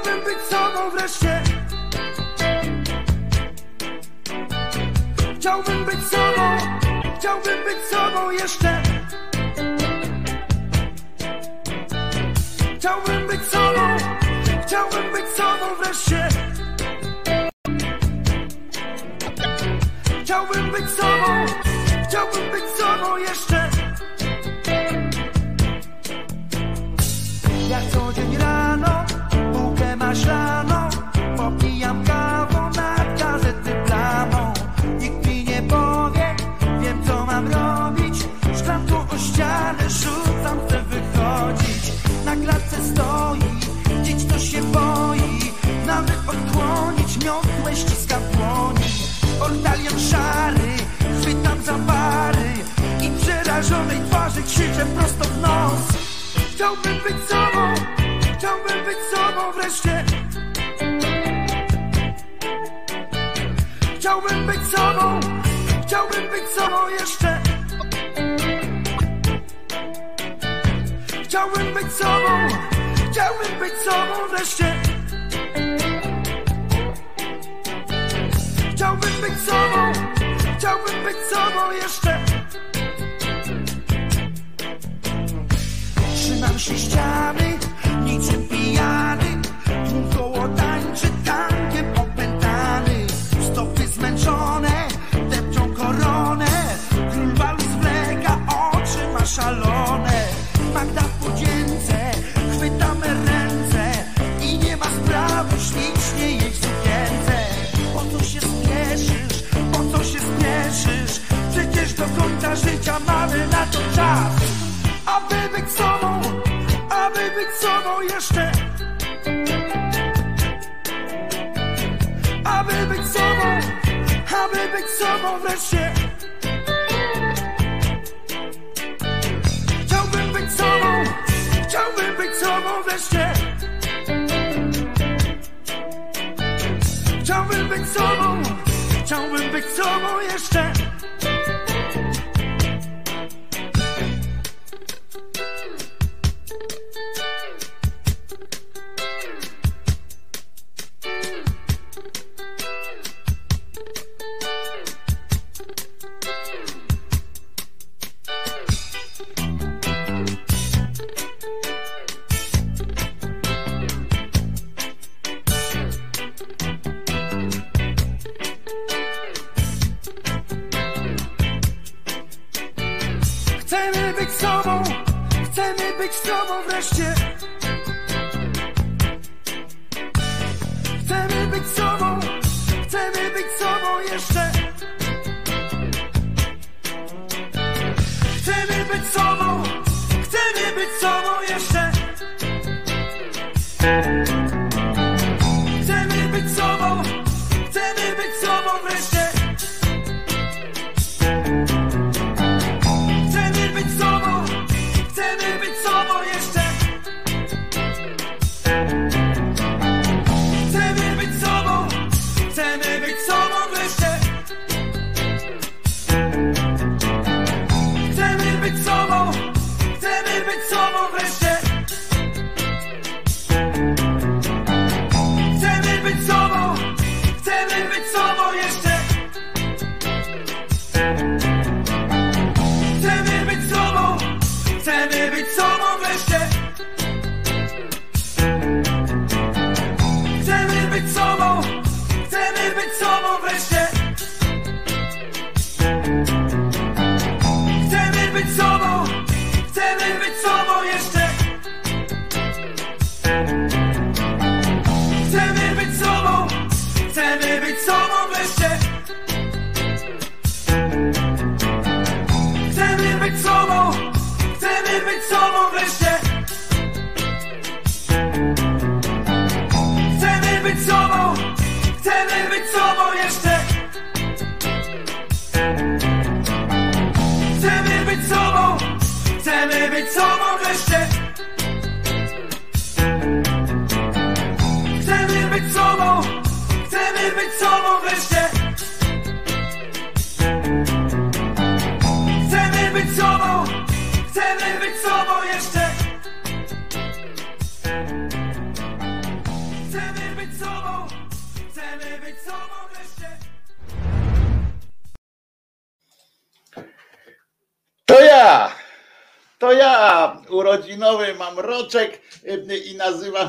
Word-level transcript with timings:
chciałbym 0.00 0.24
być 0.24 0.38
sobą 0.50 0.90
wreszcie. 0.90 1.45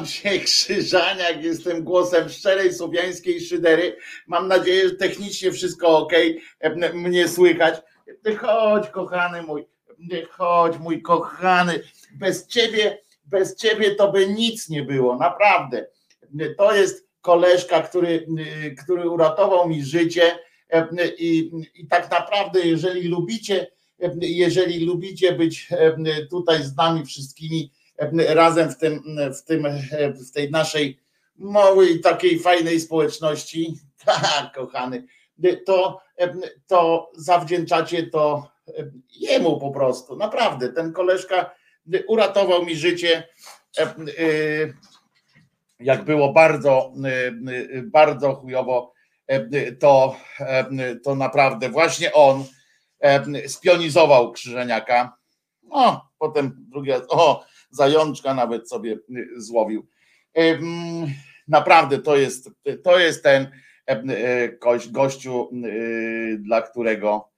Się 0.08 0.40
Krzyżaniak, 0.40 1.44
jestem 1.44 1.84
głosem 1.84 2.30
szczerej 2.30 2.74
słowiańskiej 2.74 3.42
szydery. 3.42 3.98
Mam 4.28 4.48
nadzieję, 4.48 4.90
że 4.90 4.96
technicznie 4.96 5.52
wszystko 5.52 5.98
ok, 5.98 6.14
mnie 6.94 7.28
słychać. 7.28 7.76
Chodź, 8.38 8.90
kochany 8.90 9.42
mój, 9.42 9.66
chodź, 10.30 10.78
mój 10.80 11.02
kochany. 11.02 11.84
Bez 12.16 12.48
ciebie, 12.48 13.02
bez 13.26 13.56
ciebie 13.56 13.96
to 13.96 14.12
by 14.12 14.28
nic 14.28 14.70
nie 14.70 14.84
było, 14.84 15.18
naprawdę. 15.18 15.88
To 16.58 16.76
jest 16.76 17.08
koleżka, 17.22 17.82
który, 17.82 18.28
który 18.84 19.10
uratował 19.10 19.70
mi 19.70 19.84
życie 19.84 20.40
i, 21.18 21.52
i 21.76 21.88
tak 21.88 22.12
naprawdę, 22.12 22.60
jeżeli 22.60 23.08
lubicie, 23.08 23.68
jeżeli 24.22 24.86
lubicie 24.86 25.32
być 25.32 25.70
tutaj 26.30 26.64
z 26.64 26.76
nami 26.76 27.06
wszystkimi 27.06 27.72
razem 28.28 28.70
w 28.70 28.78
tym, 28.78 29.04
w 29.34 29.44
tym, 29.44 29.68
w 30.28 30.32
tej 30.32 30.52
naszej 30.52 31.00
małej 31.36 32.02
takiej 32.02 32.40
fajnej 32.40 32.80
społeczności, 32.80 33.78
tak, 34.06 34.54
kochany, 34.56 35.08
to, 35.66 36.02
to 36.68 37.12
zawdzięczacie 37.16 38.08
to 38.08 38.52
jemu 39.10 39.60
po 39.60 39.72
prostu. 39.72 40.16
Naprawdę, 40.16 40.70
ten 40.70 40.94
koleżka 40.94 41.52
uratował 42.08 42.66
mi 42.66 42.76
życie. 42.76 43.28
Jak 45.80 46.04
było 46.04 46.34
bardzo, 46.34 46.94
bardzo 47.84 48.36
chujowo, 48.36 48.94
to, 49.80 50.16
to 51.04 51.16
naprawdę 51.16 51.70
właśnie 51.70 52.14
on 52.14 52.44
spionizował 53.48 54.32
Krzyżeniaka. 54.32 55.18
O, 55.70 56.02
potem 56.20 56.66
drugi 56.70 56.92
raz, 56.92 57.02
o, 57.10 57.46
zajączka 57.78 58.34
nawet 58.34 58.70
sobie 58.70 58.98
złowił. 59.38 59.88
Naprawdę 61.48 62.00
to 62.00 62.18
jest, 62.18 62.50
to 62.84 63.00
jest 63.00 63.24
ten 63.24 63.52
gościu, 64.92 65.50
dla 66.40 66.62
którego 66.62 67.30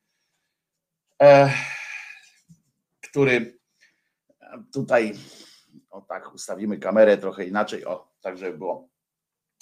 który 3.02 3.60
tutaj 4.74 5.14
o 5.90 6.02
tak 6.02 6.34
ustawimy 6.34 6.78
kamerę 6.78 7.18
trochę 7.18 7.46
inaczej, 7.46 7.86
o 7.86 8.12
tak 8.22 8.38
żeby 8.38 8.58
było 8.58 8.90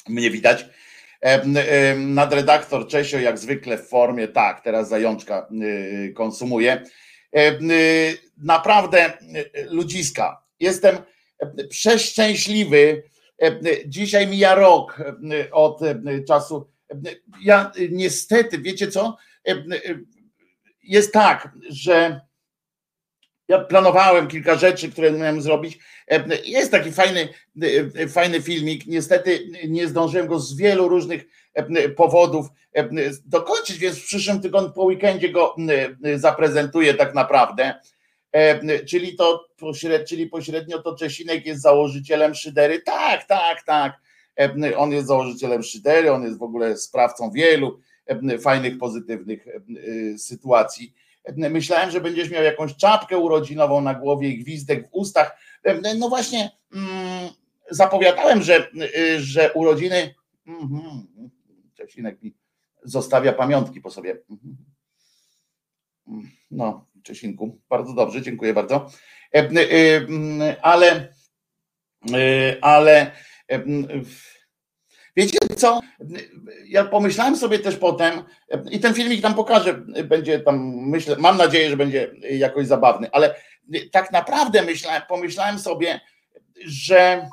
mnie 0.09 0.31
widać 0.31 0.65
Nadredaktor 1.97 2.87
Czesio 2.87 3.19
jak 3.19 3.37
zwykle 3.37 3.77
w 3.77 3.89
formie, 3.89 4.27
tak, 4.27 4.61
teraz 4.61 4.89
zajączka 4.89 5.47
y, 5.63 6.13
konsumuje. 6.15 6.83
Y, 7.37 8.17
naprawdę 8.37 9.17
y, 9.21 9.67
ludziska, 9.69 10.43
jestem 10.59 10.97
przeszczęśliwy. 11.69 13.03
Dzisiaj 13.85 14.27
mija 14.27 14.55
rok 14.55 15.01
od 15.51 15.79
czasu. 16.27 16.69
Ja 17.41 17.71
niestety, 17.89 18.57
wiecie 18.57 18.87
co? 18.87 19.17
Jest 20.83 21.13
tak, 21.13 21.51
że 21.69 22.21
ja 23.47 23.59
planowałem 23.59 24.27
kilka 24.27 24.55
rzeczy, 24.55 24.91
które 24.91 25.11
miałem 25.11 25.41
zrobić. 25.41 25.79
Jest 26.45 26.71
taki 26.71 26.91
fajny, 26.91 27.29
fajny 28.09 28.41
filmik. 28.41 28.87
Niestety 28.87 29.47
nie 29.67 29.87
zdążyłem 29.87 30.27
go 30.27 30.39
z 30.39 30.57
wielu 30.57 30.87
różnych 30.87 31.25
powodów 31.95 32.47
dokończyć, 33.25 33.77
więc 33.77 33.97
w 33.97 34.05
przyszłym 34.05 34.41
tygodniu 34.41 34.71
po 34.71 34.83
weekendzie 34.83 35.29
go 35.29 35.55
zaprezentuję 36.15 36.93
tak 36.93 37.13
naprawdę. 37.13 37.79
Czyli 38.85 39.15
to 39.15 39.47
czyli 40.07 40.27
pośrednio 40.27 40.81
to 40.81 40.95
Czesinek 40.95 41.45
jest 41.45 41.61
założycielem 41.61 42.35
Szydery. 42.35 42.81
Tak, 42.81 43.25
tak, 43.25 43.63
tak. 43.63 43.93
On 44.77 44.91
jest 44.91 45.07
założycielem 45.07 45.63
Szydery, 45.63 46.11
on 46.11 46.23
jest 46.23 46.37
w 46.37 46.43
ogóle 46.43 46.77
sprawcą 46.77 47.31
wielu 47.31 47.79
fajnych, 48.39 48.77
pozytywnych 48.77 49.47
sytuacji 50.17 50.93
Myślałem, 51.35 51.91
że 51.91 52.01
będziesz 52.01 52.29
miał 52.29 52.43
jakąś 52.43 52.75
czapkę 52.75 53.17
urodzinową 53.17 53.81
na 53.81 53.93
głowie 53.93 54.29
i 54.29 54.37
gwizdek 54.37 54.89
w 54.89 54.93
ustach. 54.93 55.37
No 55.97 56.09
właśnie, 56.09 56.51
mm, 56.73 57.29
zapowiadałem, 57.71 58.41
że, 58.41 58.71
że 59.17 59.53
urodziny. 59.53 60.15
Mhm, 60.47 61.07
Czesinek 61.73 62.21
mi 62.21 62.35
zostawia 62.83 63.33
pamiątki 63.33 63.81
po 63.81 63.91
sobie. 63.91 64.17
Mhm. 64.29 64.57
No, 66.51 66.85
Czesinku, 67.07 67.59
bardzo 67.69 67.93
dobrze, 67.93 68.21
dziękuję 68.21 68.53
bardzo. 68.53 68.89
E, 69.35 69.39
e, 69.39 70.55
ale, 70.61 71.13
e, 72.13 72.57
ale 72.61 73.11
Wiecie 75.15 75.37
co? 75.57 75.81
Ja 76.67 76.85
pomyślałem 76.85 77.37
sobie 77.37 77.59
też 77.59 77.77
potem, 77.77 78.23
i 78.71 78.79
ten 78.79 78.93
filmik 78.93 79.21
tam 79.21 79.33
pokażę, 79.33 79.73
będzie 80.03 80.39
tam, 80.39 80.75
myślę, 80.75 81.15
mam 81.19 81.37
nadzieję, 81.37 81.69
że 81.69 81.77
będzie 81.77 82.11
jakoś 82.31 82.67
zabawny, 82.67 83.09
ale 83.11 83.35
tak 83.91 84.11
naprawdę 84.11 84.61
myślałem, 84.61 85.01
pomyślałem 85.07 85.59
sobie, 85.59 86.01
że, 86.65 87.29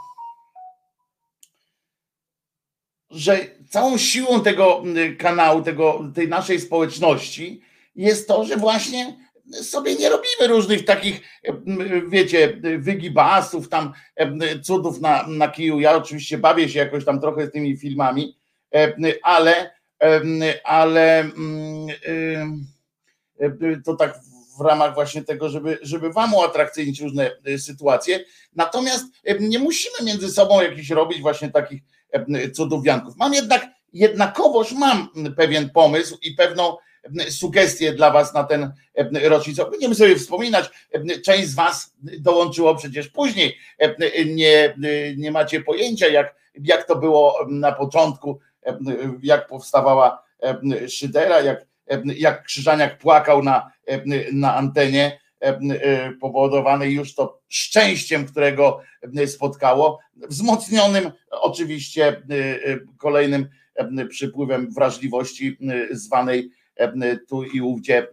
że 3.11 3.39
całą 3.71 3.99
siłą 3.99 4.41
tego 4.41 4.83
kanału, 5.19 5.63
tego, 5.63 6.13
tej 6.15 6.29
naszej 6.29 6.61
społeczności 6.61 7.61
jest 7.95 8.29
to, 8.29 8.45
że 8.45 8.57
właśnie 8.57 9.24
sobie 9.53 9.95
nie 9.95 10.09
robimy 10.09 10.47
różnych 10.49 10.85
takich, 10.85 11.21
wiecie, 12.09 12.61
wygibasów, 12.79 13.69
tam 13.69 13.93
cudów 14.63 15.01
na, 15.01 15.27
na 15.27 15.49
kiju. 15.49 15.81
Ja 15.81 15.97
oczywiście 15.97 16.39
bawię 16.39 16.69
się 16.69 16.79
jakoś 16.79 17.05
tam 17.05 17.21
trochę 17.21 17.47
z 17.47 17.53
tymi 17.53 17.77
filmami, 17.77 18.39
ale, 19.23 19.71
ale 20.65 21.31
to 23.85 23.97
tak 23.97 24.19
w 24.59 24.61
ramach 24.61 24.95
właśnie 24.95 25.23
tego, 25.23 25.49
żeby, 25.49 25.79
żeby 25.83 26.13
wam 26.13 26.35
uatrakcyjnić 26.35 27.01
różne 27.01 27.31
sytuacje. 27.59 28.25
Natomiast 28.55 29.05
nie 29.41 29.59
musimy 29.59 29.95
między 30.05 30.31
sobą 30.31 30.63
jakichś 30.63 30.91
robić 30.91 31.21
właśnie 31.21 31.51
takich 31.51 31.83
cudów 32.53 32.85
wianków. 32.85 33.17
Mam 33.17 33.35
jednak 33.35 33.67
jednakowoż 33.93 34.73
mam 34.73 35.09
pewien 35.37 35.71
pomysł 35.71 36.19
i 36.23 36.35
pewną 36.35 36.77
sugestie 37.29 37.93
dla 37.93 38.11
Was 38.11 38.35
na 38.35 38.45
ten 38.45 38.73
rocznicę. 39.23 39.71
Będziemy 39.71 39.95
sobie 39.95 40.17
wspominać, 40.17 40.71
część 41.25 41.49
z 41.49 41.55
Was 41.55 41.95
dołączyło 42.19 42.75
przecież 42.75 43.09
później. 43.09 43.57
Nie, 44.27 44.75
nie 45.17 45.31
macie 45.31 45.61
pojęcia, 45.61 46.09
jak, 46.09 46.35
jak 46.55 46.87
to 46.87 46.97
było 46.97 47.47
na 47.51 47.73
początku, 47.73 48.39
jak 49.23 49.49
powstawała 49.49 50.23
Szydera, 50.89 51.41
jak, 51.41 51.67
jak 52.17 52.45
Krzyżaniak 52.45 52.99
płakał 52.99 53.43
na, 53.43 53.73
na 54.33 54.57
antenie 54.57 55.21
powodowanej 56.21 56.93
już 56.93 57.15
to 57.15 57.41
szczęściem, 57.49 58.27
którego 58.27 58.81
spotkało, 59.27 59.99
wzmocnionym 60.17 61.11
oczywiście 61.31 62.23
kolejnym 62.99 63.49
przypływem 64.09 64.71
wrażliwości 64.75 65.59
zwanej 65.91 66.51
E, 66.64 66.64
tu 67.29 67.45
i 67.45 67.61
ówdzie 67.61 67.99
e, 67.99 68.07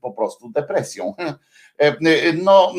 po 0.00 0.12
prostu 0.12 0.50
depresją. 0.50 1.14
E, 1.78 1.96
no 2.42 2.72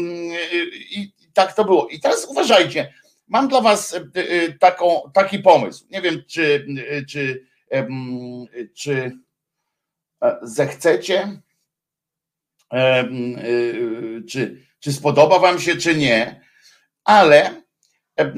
i 0.92 1.14
tak 1.34 1.54
to 1.54 1.66
było. 1.66 1.88
I 1.88 2.00
teraz 2.00 2.26
uważajcie, 2.26 2.94
mam 3.28 3.48
dla 3.48 3.62
Was 3.62 4.00
taką, 4.60 5.12
taki 5.14 5.40
pomysł. 5.40 5.86
Nie 5.92 6.02
wiem, 6.02 6.24
czy, 6.28 6.68
czy, 7.10 7.46
czy 8.74 9.12
zechcecie, 10.42 11.42
czy, 14.30 14.66
czy 14.80 14.94
spodoba 14.94 15.40
Wam 15.40 15.60
się, 15.60 15.76
czy 15.76 15.96
nie, 15.96 16.42
ale 17.04 17.62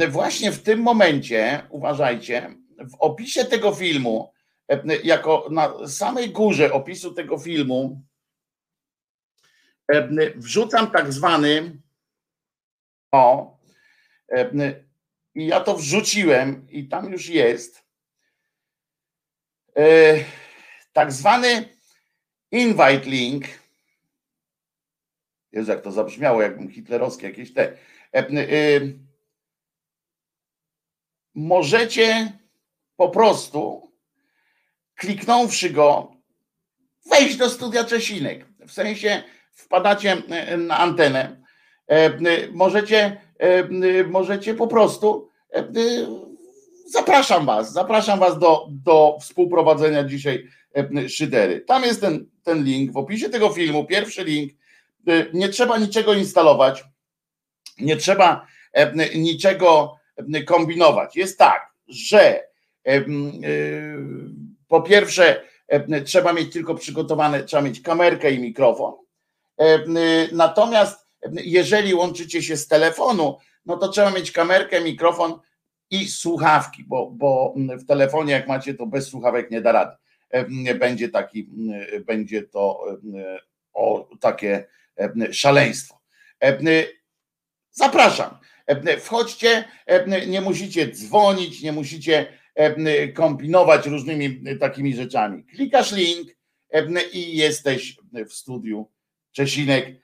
właśnie 0.09 0.51
w 0.51 0.63
tym 0.63 0.79
momencie, 0.79 1.67
uważajcie, 1.69 2.55
w 2.79 2.95
opisie 2.99 3.45
tego 3.45 3.71
filmu 3.71 4.33
E, 4.33 4.42
jako 5.03 5.47
na 5.51 5.87
samej 5.87 6.29
górze 6.29 6.73
opisu 6.73 7.13
tego 7.13 7.37
filmu 7.37 8.01
e, 9.93 10.07
wrzucam 10.35 10.91
tak 10.91 11.13
zwany 11.13 11.81
o 13.11 13.57
e, 14.31 14.83
i 15.35 15.47
ja 15.47 15.59
to 15.59 15.77
wrzuciłem 15.77 16.67
i 16.69 16.87
tam 16.87 17.11
już 17.11 17.29
jest 17.29 17.83
tak 20.93 21.11
zwany 21.11 21.69
invite 22.51 23.09
link. 23.09 23.45
Jezu, 25.51 25.71
jak 25.71 25.81
to 25.81 25.91
zabrzmiało, 25.91 26.41
jakbym 26.41 26.69
hitlerowskie 26.69 27.27
jakieś 27.27 27.53
te 27.53 27.77
możecie 31.33 32.37
po 32.95 33.09
prostu 33.09 33.91
kliknąwszy 34.95 35.69
go, 35.69 36.11
wejść 37.09 37.37
do 37.37 37.49
studia 37.49 37.83
Czesinek. 37.83 38.45
W 38.67 38.71
sensie 38.71 39.23
wpadacie 39.51 40.17
e, 40.29 40.57
na 40.57 40.77
antenę 40.77 41.43
Możecie, 42.51 43.21
możecie 44.07 44.53
po 44.53 44.67
prostu 44.67 45.29
zapraszam 46.85 47.45
was, 47.45 47.73
zapraszam 47.73 48.19
was 48.19 48.39
do, 48.39 48.67
do 48.71 49.17
współprowadzenia 49.21 50.03
dzisiaj 50.03 50.47
szydery. 51.07 51.61
Tam 51.61 51.83
jest 51.83 52.01
ten, 52.01 52.25
ten 52.43 52.63
link 52.63 52.91
w 52.91 52.97
opisie 52.97 53.29
tego 53.29 53.49
filmu, 53.49 53.85
pierwszy 53.85 54.23
link. 54.23 54.53
Nie 55.33 55.49
trzeba 55.49 55.77
niczego 55.77 56.13
instalować, 56.13 56.83
nie 57.79 57.97
trzeba 57.97 58.47
niczego 59.15 59.95
kombinować. 60.45 61.15
Jest 61.15 61.37
tak, 61.37 61.73
że 61.87 62.43
po 64.73 64.81
pierwsze 64.81 65.41
trzeba 66.05 66.33
mieć 66.33 66.53
tylko 66.53 66.75
przygotowane, 66.75 67.43
trzeba 67.43 67.63
mieć 67.63 67.81
kamerkę 67.81 68.31
i 68.31 68.39
mikrofon. 68.39 68.93
Natomiast 70.31 71.07
jeżeli 71.33 71.93
łączycie 71.93 72.43
się 72.43 72.57
z 72.57 72.67
telefonu, 72.67 73.37
no 73.65 73.77
to 73.77 73.87
trzeba 73.87 74.11
mieć 74.11 74.31
kamerkę, 74.31 74.81
mikrofon 74.81 75.39
i 75.89 76.07
słuchawki, 76.07 76.83
bo, 76.83 77.11
bo 77.11 77.53
w 77.55 77.85
telefonie 77.85 78.33
jak 78.33 78.47
macie 78.47 78.73
to 78.73 78.85
bez 78.85 79.07
słuchawek 79.07 79.51
nie 79.51 79.61
da 79.61 79.71
rady. 79.71 79.95
Będzie 80.79 81.09
taki, 81.09 81.49
będzie 82.05 82.43
to 82.43 82.85
o 83.73 84.09
takie 84.19 84.67
szaleństwo. 85.31 85.99
Zapraszam. 87.71 88.37
Wchodźcie, 88.99 89.63
nie 90.27 90.41
musicie 90.41 90.87
dzwonić, 90.87 91.61
nie 91.61 91.71
musicie 91.71 92.42
kombinować 93.13 93.87
różnymi 93.87 94.57
takimi 94.59 94.95
rzeczami. 94.95 95.43
Klikasz 95.43 95.91
link 95.91 96.27
i 97.11 97.37
jesteś 97.37 97.97
w 98.29 98.33
studiu 98.33 98.89
Czesinek, 99.31 99.95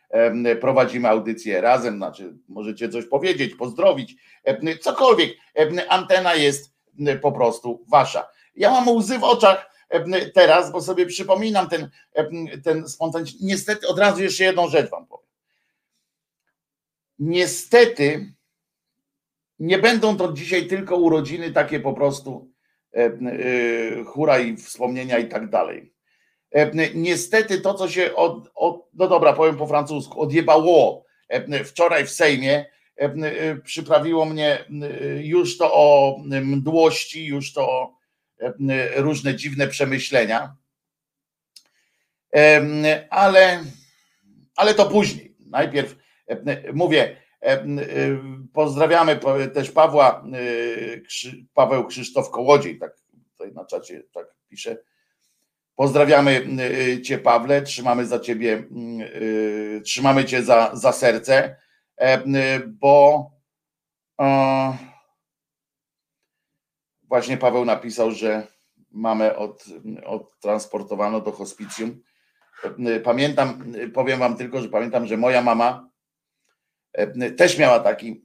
prowadzimy 0.62 1.08
audycję 1.08 1.62
razem, 1.62 1.98
znaczy 1.98 2.38
możecie 2.48 2.90
coś 2.90 3.06
powiedzieć, 3.06 3.56
pozdrowić, 3.56 4.16
cokolwiek. 4.82 5.38
Antena 5.90 6.36
jest 6.36 6.74
po 7.22 7.32
prostu 7.32 7.86
wasza. 7.88 8.28
Ja 8.56 8.72
mam 8.72 8.90
łzy 8.90 9.20
w 9.20 9.24
oczach 9.24 9.72
teraz, 10.34 10.72
bo 10.72 10.82
sobie 10.82 11.06
przypominam 11.06 11.70
ten, 11.70 11.90
ten 12.64 12.88
spontanizm. 12.88 13.38
Niestety, 13.42 13.88
od 13.88 14.00
razu 14.00 14.24
jeszcze 14.24 14.44
jedną 14.44 14.68
rzecz 14.68 14.90
wam 14.90 15.08
powiem. 15.08 15.30
Niestety, 17.20 18.34
nie 19.60 19.78
będą 19.78 20.18
to 20.18 20.34
dzisiaj 20.34 20.68
tylko 20.68 20.96
urodziny 20.96 21.52
takie 21.52 21.80
po 21.80 21.94
prostu 21.94 22.52
hura 24.06 24.40
i 24.40 24.58
wspomnienia 24.58 25.20
i 25.20 25.28
tak 25.28 25.50
dalej. 25.50 25.94
Niestety 26.96 27.62
to, 27.62 27.74
co 27.74 27.90
się 27.90 28.16
od, 28.16 28.52
od 28.56 28.90
no 28.94 29.08
dobra, 29.08 29.34
powiem 29.34 29.58
po 29.58 29.68
francusku, 29.68 30.22
odjebało 30.22 31.06
wczoraj 31.66 32.06
w 32.06 32.12
Sejmie, 32.12 32.66
przyprawiło 33.64 34.26
mnie 34.26 34.66
już 35.22 35.58
to 35.58 35.74
o 35.74 36.18
mdłości, 36.44 37.26
już 37.26 37.54
to 37.54 37.70
o 37.70 37.98
różne 38.96 39.36
dziwne 39.36 39.68
przemyślenia, 39.68 40.56
ale, 43.10 43.64
ale 44.56 44.74
to 44.74 44.86
później. 44.86 45.36
Najpierw 45.40 45.96
mówię, 46.74 47.16
pozdrawiamy 48.54 49.20
też 49.54 49.72
Pawła, 49.72 50.24
Paweł 51.54 51.88
Krzysztof 51.88 52.30
Kołodziej, 52.30 52.80
tak 52.80 52.96
tutaj 53.32 53.54
na 53.54 53.66
czacie 53.66 54.04
tak 54.12 54.28
pisze. 54.50 54.78
Pozdrawiamy 55.76 56.48
Cię, 57.06 57.18
Pawle, 57.18 57.62
trzymamy 57.62 58.06
za 58.06 58.20
Ciebie, 58.20 58.64
trzymamy 59.84 60.26
Cię 60.26 60.44
za, 60.44 60.72
za 60.74 60.92
serce, 60.92 61.56
bo 62.68 63.26
właśnie 67.04 67.38
Paweł 67.38 67.66
napisał, 67.66 68.12
że 68.12 68.48
mamę 68.92 69.36
od, 69.36 69.66
odtransportowano 70.06 71.22
do 71.22 71.32
hospicjum. 71.32 72.02
Pamiętam, 73.04 73.74
powiem 73.94 74.20
Wam 74.20 74.38
tylko, 74.38 74.62
że 74.62 74.70
pamiętam, 74.70 75.08
że 75.08 75.18
moja 75.18 75.42
mama 75.42 75.89
też 77.38 77.58
miała 77.58 77.80
taki, 77.80 78.22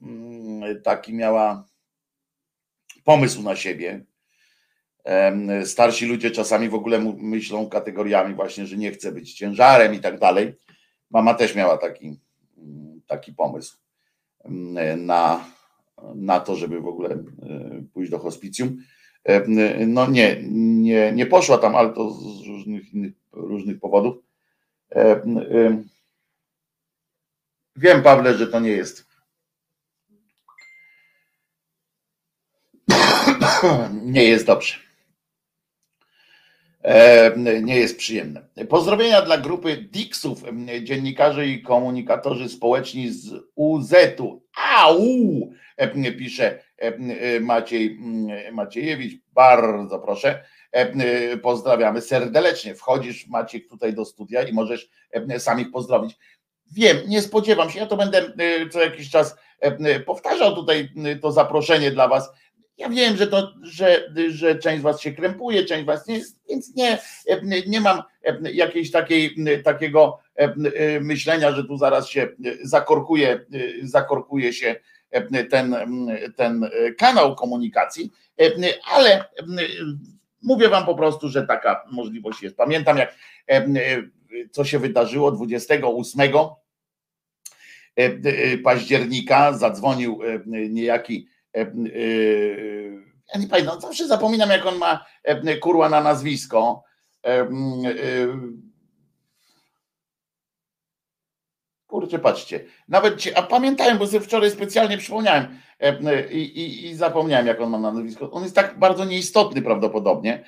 taki 0.83 1.13
miała 1.13 1.65
pomysł 3.03 3.41
na 3.41 3.55
siebie. 3.55 4.05
Starsi 5.65 6.05
ludzie 6.05 6.31
czasami 6.31 6.69
w 6.69 6.75
ogóle 6.75 6.99
myślą 7.17 7.69
kategoriami 7.69 8.35
właśnie, 8.35 8.65
że 8.65 8.77
nie 8.77 8.91
chce 8.91 9.11
być 9.11 9.33
ciężarem 9.33 9.93
i 9.93 9.99
tak 9.99 10.19
dalej. 10.19 10.53
Mama 11.11 11.33
też 11.33 11.55
miała 11.55 11.77
taki, 11.77 12.19
taki 13.07 13.33
pomysł 13.33 13.77
na, 14.97 15.45
na 16.15 16.39
to, 16.39 16.55
żeby 16.55 16.81
w 16.81 16.87
ogóle 16.87 17.23
pójść 17.93 18.11
do 18.11 18.19
hospicjum. 18.19 18.77
No 19.87 20.07
nie, 20.07 20.37
nie, 20.51 21.11
nie 21.11 21.25
poszła 21.25 21.57
tam, 21.57 21.75
ale 21.75 21.93
to 21.93 22.11
z 22.11 22.47
różnych 22.47 22.93
innych 22.93 23.13
różnych 23.31 23.79
powodów. 23.79 24.15
Wiem, 27.75 28.03
Pawle, 28.03 28.37
że 28.37 28.47
to 28.47 28.59
nie 28.59 28.69
jest. 28.69 29.05
Nie 34.03 34.23
jest 34.23 34.45
dobrze. 34.45 34.75
Nie 37.61 37.77
jest 37.77 37.97
przyjemne. 37.97 38.47
Pozdrowienia 38.69 39.21
dla 39.21 39.37
grupy 39.37 39.77
Dixów, 39.77 40.43
dziennikarzy 40.83 41.47
i 41.47 41.61
komunikatorzy 41.61 42.49
społeczni 42.49 43.09
z 43.09 43.33
UZ-u. 43.55 44.43
Au! 44.75 44.99
Pisze 46.17 46.63
Maciej 47.41 47.99
Maciejewicz. 48.51 49.21
Bardzo 49.33 49.99
proszę. 49.99 50.45
Pozdrawiamy 51.41 52.01
serdecznie. 52.01 52.75
Wchodzisz, 52.75 53.27
Maciek, 53.27 53.67
tutaj 53.69 53.93
do 53.93 54.05
studia 54.05 54.43
i 54.43 54.53
możesz 54.53 54.89
samych 55.37 55.71
pozdrowić. 55.71 56.17
Wiem, 56.71 56.97
nie 57.07 57.21
spodziewam 57.21 57.69
się, 57.69 57.79
ja 57.79 57.85
to 57.85 57.97
będę 57.97 58.21
y, 58.63 58.69
co 58.69 58.81
jakiś 58.81 59.09
czas 59.09 59.35
y, 59.65 59.87
y, 59.87 59.99
powtarzał 59.99 60.55
tutaj 60.55 60.89
to 61.21 61.31
zaproszenie 61.31 61.91
dla 61.91 62.07
Was. 62.07 62.29
Ja 62.77 62.89
wiem, 62.89 63.17
że, 63.17 63.27
to, 63.27 63.53
że, 63.61 64.11
że 64.29 64.55
część 64.55 64.79
z 64.79 64.83
Was 64.83 65.01
się 65.01 65.11
krępuje, 65.11 65.65
część 65.65 65.85
Was 65.85 66.07
nie, 66.07 66.21
więc 66.49 66.75
nie, 66.75 66.99
nie 67.67 67.81
mam 67.81 68.01
jakiejś 68.53 68.91
takiej, 68.91 69.35
takiego 69.63 70.19
myślenia, 71.01 71.51
że 71.51 71.63
tu 71.63 71.77
zaraz 71.77 72.09
się 72.09 72.27
zakorkuje, 72.63 73.45
zakorkuje 73.83 74.53
się 74.53 74.75
ten, 75.49 75.75
ten 76.35 76.69
kanał 76.97 77.35
komunikacji, 77.35 78.11
ale 78.91 79.25
mówię 80.43 80.69
Wam 80.69 80.85
po 80.85 80.95
prostu, 80.95 81.29
że 81.29 81.47
taka 81.47 81.83
możliwość 81.91 82.43
jest. 82.43 82.57
Pamiętam, 82.57 82.97
jak 82.97 83.15
co 84.51 84.65
się 84.65 84.79
wydarzyło 84.79 85.31
28 85.31 86.21
e, 86.21 86.31
e, 87.97 88.57
października, 88.57 89.53
zadzwonił 89.53 90.19
e, 90.23 90.39
niejaki 90.69 91.27
ja 93.33 93.39
nie 93.39 93.47
pamiętam, 93.47 93.81
zawsze 93.81 94.07
zapominam 94.07 94.49
jak 94.49 94.65
on 94.65 94.77
ma 94.77 95.05
kurła 95.61 95.89
na 95.89 96.01
nazwisko 96.01 96.83
Kurczę, 101.87 102.19
patrzcie. 102.19 102.65
Nawet, 102.87 103.23
a 103.35 103.41
pamiętałem, 103.43 103.97
bo 103.97 104.07
sobie 104.07 104.19
wczoraj 104.19 104.51
specjalnie 104.51 104.97
przypomniałem 104.97 105.59
i, 106.31 106.37
i, 106.37 106.85
i 106.85 106.95
zapomniałem, 106.95 107.47
jak 107.47 107.61
on 107.61 107.69
ma 107.69 107.79
na 107.79 107.91
nazwisko. 107.91 108.31
On 108.31 108.43
jest 108.43 108.55
tak 108.55 108.79
bardzo 108.79 109.05
nieistotny 109.05 109.61
prawdopodobnie. 109.61 110.45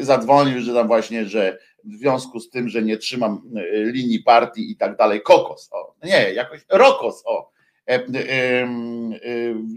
Zadzwonił, 0.00 0.60
że 0.60 0.74
tam 0.74 0.86
właśnie, 0.86 1.26
że 1.26 1.58
w 1.84 1.94
związku 1.94 2.40
z 2.40 2.50
tym, 2.50 2.68
że 2.68 2.82
nie 2.82 2.96
trzymam 2.96 3.42
linii 3.72 4.20
partii 4.20 4.70
i 4.70 4.76
tak 4.76 4.96
dalej, 4.96 5.22
kokos, 5.22 5.68
o, 5.72 5.94
nie, 6.04 6.32
jakoś 6.32 6.60
rokos, 6.68 7.22
o, 7.26 7.50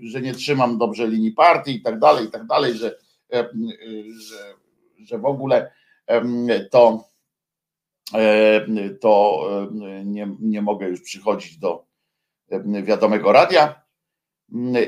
że 0.03 0.21
nie 0.21 0.33
trzymam 0.33 0.77
dobrze 0.77 1.07
linii 1.07 1.31
partii 1.31 1.75
i 1.75 1.81
tak 1.81 1.99
dalej, 1.99 2.25
i 2.25 2.31
tak 2.31 2.45
dalej, 2.45 2.73
że, 2.73 2.95
że, 4.19 4.53
że 4.99 5.17
w 5.17 5.25
ogóle 5.25 5.71
to 6.71 7.07
E, 8.13 8.89
to 9.01 9.43
e, 9.71 10.05
nie, 10.05 10.35
nie 10.39 10.61
mogę 10.61 10.89
już 10.89 11.01
przychodzić 11.01 11.57
do 11.57 11.85
e, 12.51 12.83
wiadomego 12.83 13.31
radia. 13.31 13.81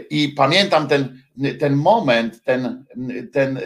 I 0.09 0.29
pamiętam 0.37 0.87
ten, 0.87 1.21
ten 1.59 1.75
moment, 1.75 2.43
ten, 2.43 2.85
ten, 3.31 3.59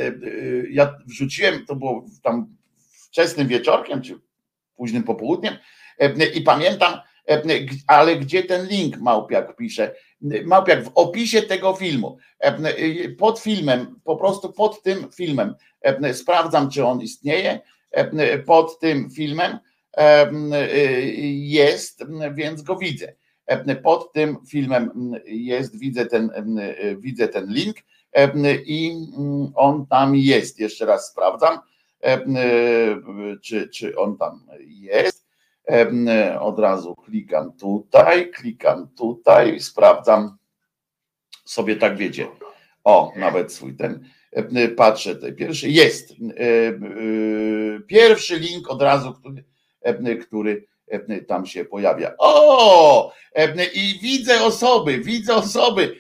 ja 0.70 0.98
wrzuciłem, 1.06 1.66
to 1.66 1.76
było 1.76 2.06
tam 2.24 2.56
wczesnym 3.10 3.48
wieczorkiem, 3.48 4.02
czy 4.02 4.20
późnym 4.76 5.04
popołudniem, 5.04 5.58
i 6.36 6.42
pamiętam, 6.42 6.94
ale 7.88 8.16
gdzie 8.16 8.44
ten 8.44 8.68
link 8.68 8.98
Małpiak 8.98 9.56
pisze? 9.56 9.96
Małpiak 10.46 10.84
w 10.84 10.92
opisie 10.96 11.42
tego 11.42 11.74
filmu, 11.74 12.18
pod 13.18 13.40
filmem, 13.40 14.00
po 14.04 14.16
prostu 14.16 14.54
pod 14.54 14.84
tym 14.84 15.12
filmem, 15.16 15.56
sprawdzam, 16.14 16.70
czy 16.70 16.86
on 16.86 17.02
istnieje 17.02 17.60
pod 18.46 18.80
tym 18.80 19.10
filmem 19.12 19.60
jest, 21.34 22.04
więc 22.34 22.62
go 22.62 22.76
widzę. 22.76 23.14
Pod 23.84 24.14
tym 24.14 24.38
filmem 24.48 25.12
jest, 25.26 25.80
widzę 25.80 26.06
ten, 26.06 26.32
widzę 26.98 27.28
ten 27.28 27.54
link 27.54 27.78
i 28.66 29.08
on 29.56 29.86
tam 29.88 30.16
jest. 30.16 30.60
Jeszcze 30.60 30.86
raz 30.86 31.12
sprawdzam, 31.12 31.60
czy, 33.42 33.70
czy 33.70 33.96
on 33.96 34.18
tam 34.18 34.48
jest. 34.68 35.28
Od 36.40 36.60
razu 36.60 36.96
klikam 36.96 37.54
tutaj, 37.54 38.32
klikam 38.32 38.88
tutaj, 38.98 39.60
sprawdzam 39.60 40.38
sobie 41.46 41.76
tak 41.76 41.98
wiecie. 41.98 42.28
O, 42.84 43.12
nawet 43.16 43.54
swój 43.54 43.76
ten 43.76 44.06
patrzę, 44.76 45.16
ten 45.16 45.36
pierwszy 45.36 45.70
jest. 45.70 46.14
Pierwszy 47.88 48.40
link 48.40 48.70
od 48.70 48.82
razu, 48.82 49.14
który, 49.14 49.44
który 50.22 50.66
tam 51.28 51.46
się 51.46 51.66
pojawia. 51.66 52.14
O! 52.18 53.14
I 53.74 54.00
widzę 54.02 54.44
osoby, 54.44 55.00
widzę 55.00 55.36
osoby, 55.36 55.96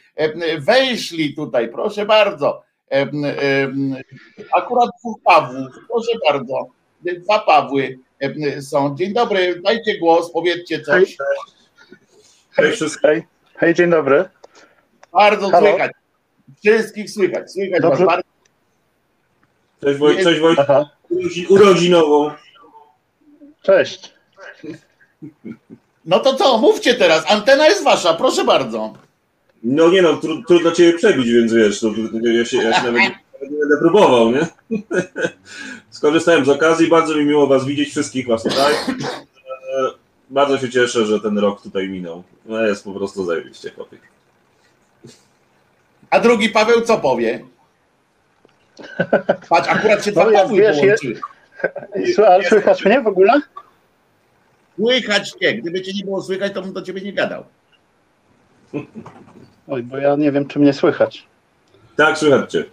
wejszli 0.60 1.36
tutaj, 1.36 1.70
proszę 1.70 2.06
bardzo. 2.06 2.64
Akurat 4.52 4.90
dwóch 5.00 5.22
Pawłów, 5.24 5.68
proszę 5.88 6.12
bardzo. 6.28 6.68
Dwa 7.24 7.40
Pawły 7.40 8.00
są. 8.62 8.96
Dzień 8.96 9.14
dobry, 9.14 9.62
dajcie 9.62 9.98
głos, 10.00 10.32
powiedzcie 10.32 10.82
coś. 10.82 11.18
Hej, 12.52 12.72
hej, 13.02 13.24
hej 13.56 13.74
dzień 13.74 13.90
dobry. 13.90 14.26
Bardzo 15.14 15.50
Halo? 15.50 15.70
słychać. 15.70 15.92
Wszystkich 16.60 17.12
słychać. 17.12 17.52
Słychać 17.52 17.82
Dobrze. 17.82 18.06
was 18.06 18.08
bardzo. 18.08 18.30
Cześć, 19.82 20.00
Woj, 20.00 20.24
cześć 20.24 20.40
Wojtek. 20.40 20.68
Urodzinową. 21.50 22.32
Cześć. 23.62 24.13
No 26.06 26.20
to 26.20 26.36
co, 26.36 26.58
mówcie 26.58 26.96
teraz. 26.96 27.32
Antena 27.32 27.68
jest 27.68 27.84
wasza, 27.84 28.14
proszę 28.14 28.44
bardzo. 28.44 28.94
No 29.64 29.90
nie 29.90 30.02
no, 30.02 30.18
trudno 30.18 30.44
tru, 30.48 30.72
ciebie 30.72 30.98
przebić, 30.98 31.32
więc 31.32 31.54
wiesz, 31.54 31.80
to, 31.80 31.88
ja, 32.22 32.46
się, 32.46 32.58
ja 32.58 32.74
się 32.74 32.84
nawet 32.84 33.14
nie 33.52 33.60
będę 33.60 33.78
próbował, 33.80 34.32
nie? 34.32 34.48
Skorzystałem 35.90 36.46
z 36.46 36.50
okazji, 36.50 36.88
bardzo 36.88 37.16
mi 37.16 37.26
miło 37.26 37.48
was 37.48 37.66
widzieć, 37.66 37.90
wszystkich 37.90 38.28
was 38.28 38.44
tutaj. 38.44 38.74
Bardzo 40.30 40.58
się 40.58 40.70
cieszę, 40.70 41.06
że 41.06 41.20
ten 41.20 41.38
rok 41.38 41.62
tutaj 41.62 41.90
minął. 41.90 42.24
No 42.46 42.68
jest 42.68 42.84
po 42.84 42.94
prostu 42.94 43.26
zajebiście, 43.26 43.72
chłopie. 43.72 43.98
A 46.10 46.20
drugi 46.20 46.50
Paweł 46.50 46.82
co 46.82 46.98
powie? 46.98 47.46
Patrz, 49.50 49.70
akurat 49.70 50.06
się 50.06 50.12
dwa 50.12 50.26
no, 50.26 50.32
Pawły 50.32 50.58
wiesz, 50.58 50.78
połączyły. 50.78 51.20
Je... 51.96 52.50
Słychać 52.50 52.86
mnie 52.86 53.02
w 53.02 53.08
ogóle? 53.08 53.42
Słychać 54.76 55.32
cię. 55.32 55.54
Gdyby 55.54 55.82
cię 55.82 55.92
nie 55.94 56.04
było 56.06 56.22
słychać, 56.22 56.54
to 56.54 56.62
bym 56.62 56.74
do 56.74 56.82
ciebie 56.82 57.02
nie 57.02 57.14
gadał. 57.14 57.44
Oj, 59.68 59.84
bo 59.84 59.98
ja 59.98 60.16
nie 60.16 60.32
wiem, 60.32 60.48
czy 60.48 60.60
mnie 60.60 60.74
słychać. 60.74 61.28
Tak, 61.96 62.18
słychać 62.18 62.52
cię. 62.52 62.66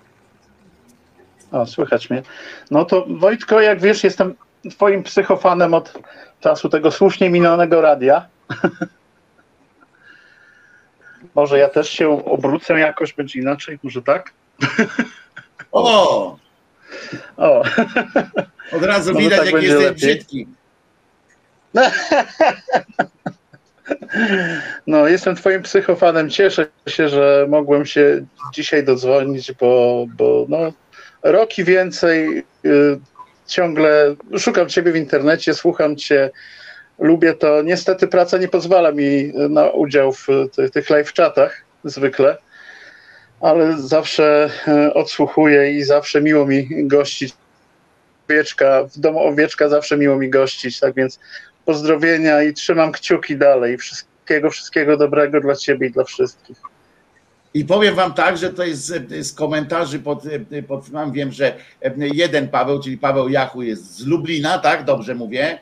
O, 1.53 1.67
słychać 1.67 2.11
mnie. 2.11 2.23
No 2.71 2.85
to 2.85 3.07
Wojtko, 3.09 3.61
jak 3.61 3.81
wiesz, 3.81 4.05
jestem 4.05 4.35
twoim 4.71 5.03
psychofanem 5.03 5.75
od 5.75 5.99
czasu 6.41 6.69
tego 6.69 6.91
słusznie 6.91 7.31
minionego 7.31 7.81
radia. 7.81 8.27
może 11.35 11.59
ja 11.59 11.69
też 11.69 11.91
się 11.91 12.25
obrócę 12.25 12.79
jakoś, 12.79 13.13
będzie 13.13 13.41
inaczej, 13.41 13.79
może 13.83 14.03
tak? 14.03 14.33
O! 15.73 16.37
O! 17.37 17.63
Od 18.73 18.83
razu 18.83 19.15
widać, 19.15 19.39
tak 19.39 19.53
jak 19.53 19.63
jesteś 19.63 19.85
lepiej. 19.85 19.95
brzydki. 19.95 20.47
No, 24.87 25.09
jestem 25.09 25.37
twoim 25.37 25.63
psychofanem. 25.63 26.31
Cieszę 26.31 26.67
się, 26.89 27.09
że 27.09 27.47
mogłem 27.49 27.87
się 27.87 28.27
dzisiaj 28.55 28.85
dodzwonić, 28.85 29.53
bo, 29.53 30.07
bo 30.17 30.47
no, 30.49 30.73
rok 31.23 31.51
więcej 31.59 32.45
y, 32.65 32.99
ciągle 33.47 34.15
szukam 34.39 34.69
ciebie 34.69 34.93
w 34.93 34.97
internecie, 34.97 35.55
słucham 35.55 35.97
cię, 35.97 36.31
lubię 36.99 37.35
to. 37.35 37.63
Niestety 37.63 38.09
praca 38.09 38.39
nie 38.39 38.49
pozwala 38.49 38.93
mi 38.93 39.33
na 39.49 39.71
udział 39.71 40.13
w 40.13 40.27
tych, 40.57 40.71
tych 40.71 40.91
live 40.91 41.13
zwykle, 41.85 42.37
ale 43.41 43.79
zawsze 43.79 44.51
y, 44.69 44.95
odsłuchuję 44.95 45.73
i 45.73 45.83
zawsze 45.83 46.23
miło 46.23 46.47
mi 46.47 46.69
gościć. 46.87 47.35
Owieczka, 48.29 48.85
w 48.85 48.99
domu 48.99 49.21
owieczka 49.21 49.69
zawsze 49.69 49.97
miło 49.97 50.17
mi 50.17 50.31
gościć, 50.31 50.81
tak 50.81 50.95
więc 50.95 51.19
pozdrowienia 51.71 52.43
i 52.43 52.55
trzymam 52.55 52.93
kciuki 52.93 53.37
dalej. 53.37 53.79
Wszystkiego, 53.79 54.51
wszystkiego 54.51 54.97
dobrego 54.97 55.41
dla 55.41 55.57
Ciebie 55.57 55.87
i 55.87 55.91
dla 55.91 56.05
wszystkich. 56.05 56.57
I 57.55 57.65
powiem 57.65 57.95
Wam 57.95 58.15
tak, 58.15 58.37
że 58.39 58.51
to 58.51 58.65
jest 58.65 58.93
z 59.21 59.33
komentarzy 59.33 59.99
pod, 59.99 60.23
pod 60.69 60.85
filmem. 60.85 61.13
Wiem, 61.13 61.33
że 61.33 61.57
jeden 61.97 62.49
Paweł, 62.49 62.83
czyli 62.83 62.99
Paweł 62.99 63.29
Jachu 63.29 63.63
jest 63.63 63.97
z 63.97 64.07
Lublina, 64.07 64.59
tak? 64.59 64.85
Dobrze 64.85 65.15
mówię. 65.15 65.59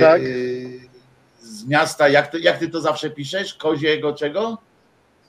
Tak. 0.00 0.20
Z 1.40 1.66
miasta, 1.66 2.08
jak, 2.08 2.30
to, 2.30 2.38
jak 2.38 2.58
ty 2.58 2.68
to 2.68 2.80
zawsze 2.80 3.10
piszesz? 3.10 3.54
Koziego 3.54 4.12
czego? 4.12 4.58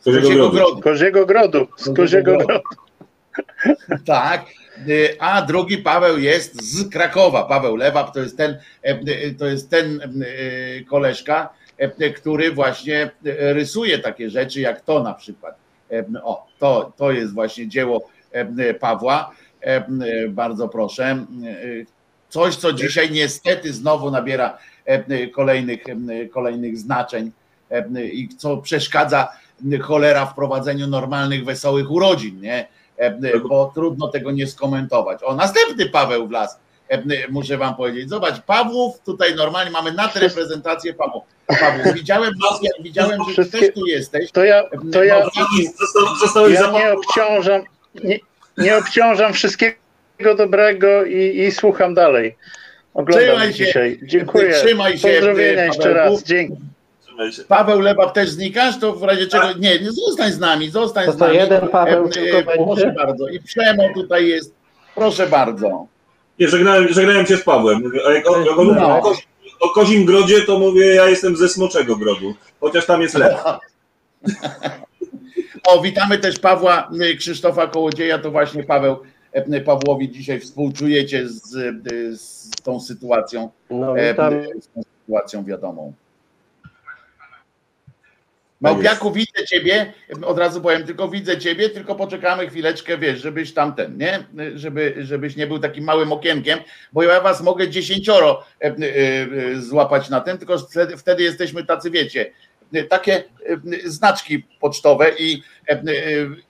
Koziego, 0.04 0.28
Koziego 0.28 0.50
Grodu. 0.50 0.82
Koziego 0.82 1.26
Grodu. 1.26 1.68
Z 1.78 1.96
Koziego 1.96 2.38
Grodu. 2.38 2.70
Tak. 4.06 4.46
A 5.20 5.42
drugi 5.42 5.78
Paweł 5.78 6.18
jest 6.18 6.64
z 6.64 6.90
Krakowa. 6.90 7.44
Paweł 7.44 7.76
Lewap 7.76 8.14
to 8.14 8.20
jest 8.20 8.38
ten, 8.38 8.58
e, 8.84 9.00
y, 9.26 9.36
to 9.40 9.46
jest 9.46 9.70
ten 9.70 10.02
y, 10.24 10.86
koleżka, 10.90 11.50
e, 11.78 12.10
który 12.10 12.52
właśnie 12.52 13.12
rysuje 13.26 14.00
takie 14.00 14.30
rzeczy 14.30 14.62
jak 14.62 14.82
to 14.82 15.04
na 15.04 15.14
przykład. 15.14 15.56
E, 15.92 16.06
o, 16.24 16.48
to, 16.60 16.94
to 16.98 17.12
jest 17.12 17.34
właśnie 17.34 17.68
dzieło 17.68 18.10
Pawła. 18.80 19.32
Bardzo 20.30 20.70
proszę. 20.70 21.26
Coś, 22.30 22.56
co 22.56 22.74
dzisiaj 22.74 23.12
niestety 23.12 23.74
znowu 23.74 24.12
nabiera 24.12 24.58
kolejnych, 25.34 25.84
kolejnych 26.32 26.78
znaczeń 26.78 27.32
i 27.96 28.30
co 28.38 28.58
przeszkadza 28.58 29.28
cholera 29.82 30.26
w 30.26 30.36
prowadzeniu 30.36 30.88
normalnych, 30.88 31.46
wesołych 31.46 31.92
urodzin, 31.92 32.42
nie? 32.42 32.68
Bo 33.50 33.72
trudno 33.76 34.08
tego 34.08 34.32
nie 34.32 34.48
skomentować. 34.48 35.24
O, 35.24 35.36
następny 35.36 35.90
Paweł 35.90 36.28
Wlas, 36.28 36.60
muszę 37.30 37.58
wam 37.58 37.76
powiedzieć. 37.76 38.10
Zobacz, 38.10 38.42
Pawłów, 38.42 39.00
tutaj 39.06 39.36
normalnie 39.36 39.72
mamy 39.72 39.92
nadreprezentację 39.92 40.94
Pawłów. 40.94 41.24
Pawłów. 41.60 41.94
Widziałem, 41.94 42.34
widziałem, 42.84 43.20
że 43.36 43.46
ty 43.46 43.60
też 43.60 43.74
tu 43.74 43.86
jesteś. 43.86 44.32
To 44.32 44.44
ja, 44.44 44.64
to 44.92 45.04
ja, 45.04 45.24
ja 46.50 46.72
nie 46.72 46.94
obciążam, 46.94 47.62
nie, 48.04 48.20
nie 48.58 48.78
obciążam 48.78 49.34
wszystkiego 49.34 50.36
dobrego 50.38 51.06
i, 51.06 51.40
i 51.40 51.52
słucham 51.52 51.94
dalej. 51.94 52.36
Oglądam 52.94 53.28
trzymaj 53.28 53.54
się, 53.54 53.66
dzisiaj. 53.66 54.00
Dziękuję. 54.04 54.54
Trzymaj 54.54 54.98
się. 54.98 55.08
Pozdrowienia 55.08 55.66
jeszcze 55.66 55.94
raz. 55.94 56.24
Dzięki. 56.24 56.56
Paweł 57.48 57.80
Lebab 57.80 58.14
też 58.14 58.30
znikasz, 58.30 58.80
to 58.80 58.94
w 58.94 59.04
razie 59.04 59.28
czego. 59.28 59.48
Nie, 59.60 59.80
nie 59.80 59.92
zostań 59.92 60.32
z 60.32 60.40
nami, 60.40 60.70
zostań 60.70 61.06
to 61.06 61.12
z 61.12 61.18
nami. 61.18 61.34
To 61.34 61.40
jeden 61.40 61.68
Paweł 61.68 62.06
e, 62.06 62.10
tylko 62.10 62.52
Proszę 62.52 62.86
będzie? 62.86 62.92
bardzo. 62.92 63.28
I 63.28 63.40
Przemo 63.40 63.84
tutaj 63.94 64.28
jest. 64.28 64.54
Proszę 64.96 65.28
bardzo. 65.28 65.88
Nie, 66.40 66.48
żegnałem, 66.48 66.88
żegnałem 66.88 67.26
się 67.26 67.38
z 67.38 67.44
Pawłem. 67.44 67.92
A 68.08 68.12
jak 68.12 68.30
o, 68.30 68.40
jak 68.40 68.60
o, 68.60 68.64
no. 68.64 69.02
o, 69.02 69.16
o 69.60 69.70
Kozim 69.70 70.06
Grodzie, 70.06 70.42
to 70.42 70.60
mówię, 70.60 70.86
ja 70.86 71.10
jestem 71.10 71.38
ze 71.38 71.50
Smoczego 71.50 71.96
Grodu, 71.96 72.34
chociaż 72.60 72.86
tam 72.86 73.02
jest 73.02 73.16
lew. 73.16 73.44
O, 75.68 75.82
witamy 75.82 76.18
też 76.18 76.40
Pawła 76.40 76.90
Krzysztofa 77.18 77.68
Kołodzieja, 77.68 78.20
to 78.20 78.32
właśnie 78.32 78.64
Paweł 78.64 78.98
y, 79.54 79.62
Pawłowi 79.62 80.12
dzisiaj 80.12 80.40
współczujecie 80.40 81.30
z, 81.30 81.56
y, 81.56 82.18
z 82.18 82.52
tą 82.64 82.80
sytuacją, 82.80 83.50
no, 83.70 83.96
z 84.62 84.68
tą 84.68 84.82
sytuacją 84.84 85.44
wiadomą. 85.44 85.94
Małpiaku, 88.62 89.12
widzę 89.12 89.46
ciebie, 89.48 89.94
od 90.26 90.38
razu 90.38 90.62
powiem, 90.62 90.84
tylko 90.84 91.08
widzę 91.08 91.38
ciebie, 91.38 91.70
tylko 91.70 91.96
poczekamy 91.96 92.48
chwileczkę, 92.48 92.98
wiesz, 92.98 93.22
żebyś 93.22 93.54
tamten, 93.54 93.98
nie? 93.98 94.28
Żeby, 94.56 94.96
żebyś 94.98 95.36
nie 95.36 95.48
był 95.48 95.60
takim 95.60 95.84
małym 95.84 96.12
okienkiem, 96.12 96.60
bo 96.94 97.04
ja 97.04 97.22
was 97.22 97.42
mogę 97.42 97.70
dziesięcioro 97.70 98.44
e, 98.62 98.66
e, 98.66 98.72
e, 98.72 99.62
złapać 99.62 100.10
na 100.10 100.22
ten, 100.22 100.38
tylko 100.38 100.58
wtedy, 100.58 100.98
wtedy 100.98 101.24
jesteśmy 101.24 101.66
tacy, 101.66 101.92
wiecie, 101.92 102.32
takie 102.90 103.24
znaczki 103.86 104.44
pocztowe 104.60 105.12
i, 105.20 105.44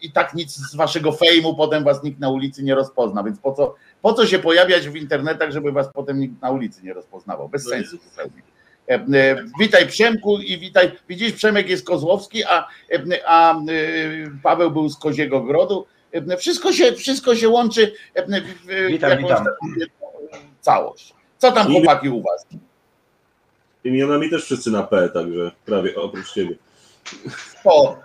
i 0.01 0.11
tak 0.11 0.33
nic 0.33 0.55
z 0.55 0.75
waszego 0.75 1.11
fejmu 1.11 1.55
potem 1.55 1.83
was 1.83 2.03
nikt 2.03 2.19
na 2.19 2.29
ulicy 2.29 2.63
nie 2.63 2.75
rozpozna, 2.75 3.23
więc 3.23 3.39
po 3.39 3.53
co, 3.53 3.75
po 4.01 4.13
co 4.13 4.27
się 4.27 4.39
pojawiać 4.39 4.89
w 4.89 4.95
internetach, 4.95 5.51
żeby 5.51 5.71
was 5.71 5.87
potem 5.93 6.19
nikt 6.19 6.41
na 6.41 6.51
ulicy 6.51 6.83
nie 6.83 6.93
rozpoznawał, 6.93 7.49
bez 7.49 7.65
no 7.65 7.69
sensu 7.69 7.97
zupełnie. 7.97 8.56
E, 8.89 8.93
e, 8.93 9.45
witaj 9.59 9.87
Przemku 9.87 10.39
i 10.39 10.57
witaj. 10.57 10.91
Widzisz, 11.09 11.33
Przemek 11.33 11.69
jest 11.69 11.85
Kozłowski, 11.85 12.43
a, 12.43 12.67
e, 12.91 12.99
a 13.25 13.61
Paweł 14.43 14.71
był 14.71 14.89
z 14.89 14.97
Koziego 14.99 15.41
Grodu. 15.41 15.85
Wszystko 16.37 16.73
się, 16.73 16.93
wszystko 16.93 17.35
się 17.35 17.49
łączy 17.49 17.93
w 18.15 18.87
witam, 18.87 19.17
witam. 19.17 19.45
całość. 20.61 21.13
Co 21.37 21.51
tam 21.51 21.67
chłopaki 21.67 22.09
u 22.09 22.21
was? 22.21 22.47
Imionami 23.83 24.29
też 24.29 24.43
wszyscy 24.45 24.71
na 24.71 24.83
P, 24.83 25.09
także 25.09 25.51
prawie 25.65 25.95
oprócz 25.95 26.33
ciebie. 26.33 26.55
O, 27.65 27.97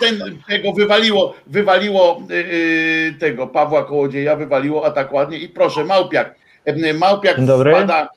ten, 0.00 0.38
tego 0.48 0.72
wywaliło, 0.72 1.34
wywaliło 1.46 2.22
tego 3.20 3.46
Pawła 3.46 3.84
Kołodzieja, 3.84 4.36
wywaliło, 4.36 4.86
a 4.86 4.90
tak 4.90 5.12
ładnie. 5.12 5.38
I 5.38 5.48
proszę, 5.48 5.84
Małpiak. 5.84 6.34
Małpiak 6.94 7.36
wpada. 7.36 8.08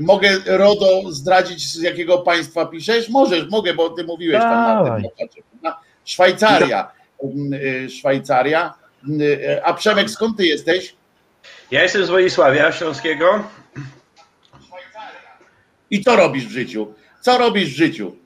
Mogę 0.00 0.38
RODO 0.46 1.12
zdradzić, 1.12 1.72
z 1.72 1.82
jakiego 1.82 2.18
państwa 2.18 2.66
piszesz? 2.66 3.08
Możesz, 3.08 3.48
mogę, 3.50 3.74
bo 3.74 3.90
ty 3.90 4.04
mówiłeś 4.04 4.38
tam 4.38 4.84
na 4.84 4.96
tym. 4.96 5.04
Szwajcaria. 6.04 6.90
Szwajcaria. 7.88 8.74
A 9.64 9.74
Przemek, 9.74 10.10
skąd 10.10 10.36
ty 10.36 10.46
jesteś? 10.46 10.94
Ja 11.70 11.82
jestem 11.82 12.06
z 12.06 12.10
Wolisławia 12.10 12.72
Śląskiego. 12.72 13.44
I 15.90 16.04
co 16.04 16.16
robisz 16.16 16.46
w 16.46 16.50
życiu? 16.50 16.94
Co 17.20 17.38
robisz 17.38 17.68
w 17.68 17.76
życiu? 17.76 18.16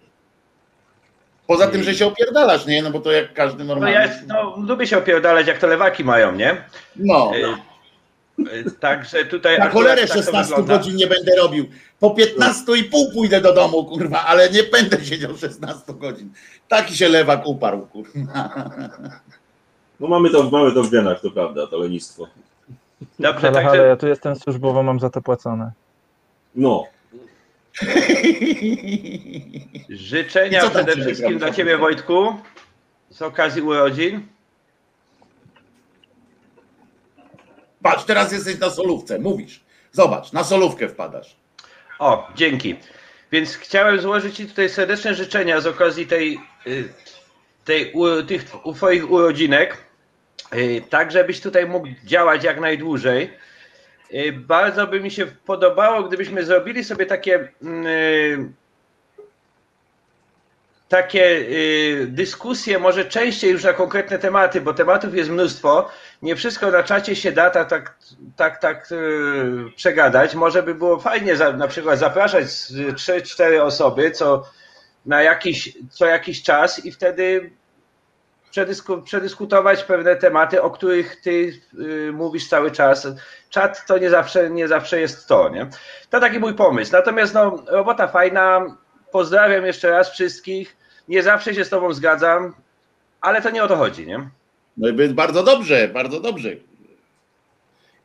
Poza 1.47 1.67
tym, 1.67 1.83
że 1.83 1.95
się 1.95 2.07
opierdalasz, 2.07 2.67
nie? 2.67 2.83
No 2.83 2.91
bo 2.91 3.01
to 3.01 3.13
jak 3.13 3.35
każdy 3.35 3.65
normalny. 3.65 3.95
No 3.95 4.01
ja 4.01 4.09
no, 4.27 4.57
lubię 4.67 4.87
się 4.87 4.99
opierdalać, 4.99 5.47
jak 5.47 5.59
to 5.59 5.67
lewaki 5.67 6.05
mają, 6.05 6.33
nie? 6.33 6.65
No. 6.97 7.33
E, 7.37 7.57
także 8.81 9.25
tutaj. 9.25 9.59
Na 9.59 9.71
cholerę 9.71 10.07
16 10.07 10.55
tak 10.55 10.65
godzin 10.65 10.97
nie 10.97 11.07
będę 11.07 11.37
robił. 11.37 11.67
Po 12.01 12.11
15 12.11 12.63
i 12.77 12.85
pół 12.85 13.13
pójdę 13.13 13.41
do 13.41 13.55
domu, 13.55 13.85
kurwa, 13.85 14.25
ale 14.25 14.51
nie 14.51 14.63
będę 14.63 15.05
siedział 15.05 15.37
16 15.37 15.95
godzin. 15.95 16.33
Taki 16.69 16.97
się 16.97 17.09
lewak 17.09 17.47
uparł, 17.47 17.87
kurwa. 17.87 18.51
No 20.01 20.09
mamy 20.09 20.31
to, 20.31 20.51
mamy 20.51 20.73
to 20.73 20.83
w 20.83 20.91
genach, 20.91 21.21
to 21.21 21.31
prawda, 21.31 21.67
to 21.67 21.79
lenistwo. 21.79 22.29
Dobrze, 23.19 23.49
ale, 23.49 23.55
także... 23.55 23.71
ale 23.71 23.89
ja 23.89 23.97
tu 23.97 24.09
jestem 24.09 24.37
służbowo, 24.37 24.83
mam 24.83 25.01
za 25.01 25.11
to 25.11 25.23
płacone. 25.23 25.73
No. 26.55 26.85
Życzenia 29.89 30.71
przede 30.71 30.93
wszystkim 30.93 31.39
dla 31.39 31.51
Ciebie, 31.51 31.79
Wojtku, 31.79 32.35
z 33.11 33.23
okazji 33.23 33.63
urodzin. 33.63 34.21
Patrz, 37.87 38.05
teraz 38.05 38.33
jesteś 38.33 38.59
na 38.59 38.71
solówce, 38.71 39.19
mówisz. 39.19 39.61
Zobacz, 39.93 40.33
na 40.33 40.45
solówkę 40.45 40.89
wpadasz. 40.89 41.37
O, 41.99 42.29
dzięki. 42.35 42.77
Więc 43.33 43.55
chciałem 43.55 44.01
złożyć 44.01 44.37
Ci 44.37 44.47
tutaj 44.47 44.69
serdeczne 44.69 45.15
życzenia 45.15 45.61
z 45.61 45.67
okazji 45.67 46.07
tej, 46.07 46.39
y, 46.67 46.89
tej, 47.65 47.93
tych 48.29 48.45
Twoich 48.75 49.11
urodzinek, 49.11 49.77
y, 50.55 50.83
tak 50.91 51.13
żebyś 51.13 51.41
tutaj 51.41 51.67
mógł 51.67 51.89
działać 52.05 52.45
jak 52.45 52.61
najdłużej 52.61 53.31
Y, 54.15 54.33
bardzo 54.33 54.87
by 54.87 55.01
mi 55.01 55.11
się 55.11 55.27
podobało, 55.27 56.03
gdybyśmy 56.03 56.45
zrobili 56.45 56.85
sobie 56.85 57.07
takie 57.07 57.49
mm, 57.63 58.55
takie 60.89 61.25
y, 61.25 62.07
dyskusje, 62.09 62.79
może 62.79 63.05
częściej 63.05 63.53
już 63.53 63.65
na 63.65 63.73
konkretne 63.73 64.19
tematy, 64.19 64.61
bo 64.61 64.75
tematów 64.75 65.15
jest 65.15 65.31
mnóstwo. 65.31 65.91
Nie 66.23 66.37
wszystko 66.37 66.71
na 66.71 66.83
czacie 66.83 67.17
się 67.17 67.33
da 67.33 67.51
tak, 67.51 67.69
tak, 67.69 67.95
tak, 68.37 68.59
tak 68.59 68.89
przegadać. 69.77 70.35
Może 70.35 70.63
by 70.63 70.75
było 70.75 70.99
fajnie 70.99 71.35
na 71.35 71.69
przykład 71.69 71.99
zapraszać 71.99 72.45
3-4 72.45 73.61
osoby 73.61 74.11
co, 74.11 74.43
na 75.07 75.23
jakiś, 75.23 75.79
co 75.91 76.07
jakiś 76.07 76.43
czas 76.43 76.85
i 76.85 76.93
wtedy 76.93 77.51
przedysku, 78.51 79.03
przedyskutować 79.03 79.85
pewne 79.85 80.17
tematy, 80.17 80.63
o 80.63 80.71
których 80.71 81.21
ty 81.21 81.61
y, 81.81 82.13
mówisz 82.13 82.49
cały 82.49 82.71
czas. 82.71 83.09
Czat 83.51 83.87
to 83.87 83.99
nie 83.99 84.11
zawsze, 84.11 84.51
nie 84.51 84.69
zawsze 84.69 85.01
jest 85.01 85.29
to, 85.29 85.49
nie? 85.49 85.71
To 86.11 86.21
taki 86.21 86.39
mój 86.39 86.55
pomysł. 86.55 86.93
Natomiast 86.93 87.35
no, 87.35 87.63
robota 87.67 88.09
fajna. 88.09 88.67
Pozdrawiam 89.17 89.67
jeszcze 89.67 89.91
raz 89.91 90.11
wszystkich. 90.11 90.77
Nie 91.09 91.23
zawsze 91.23 91.55
się 91.55 91.65
z 91.65 91.69
tobą 91.69 91.93
zgadzam, 91.93 92.55
ale 93.21 93.43
to 93.43 93.51
nie 93.51 93.65
o 93.65 93.69
to 93.69 93.77
chodzi, 93.77 94.07
nie? 94.07 94.29
No 94.77 94.89
i 94.89 95.09
bardzo 95.09 95.43
dobrze, 95.43 95.89
bardzo 95.89 96.21
dobrze. 96.21 96.51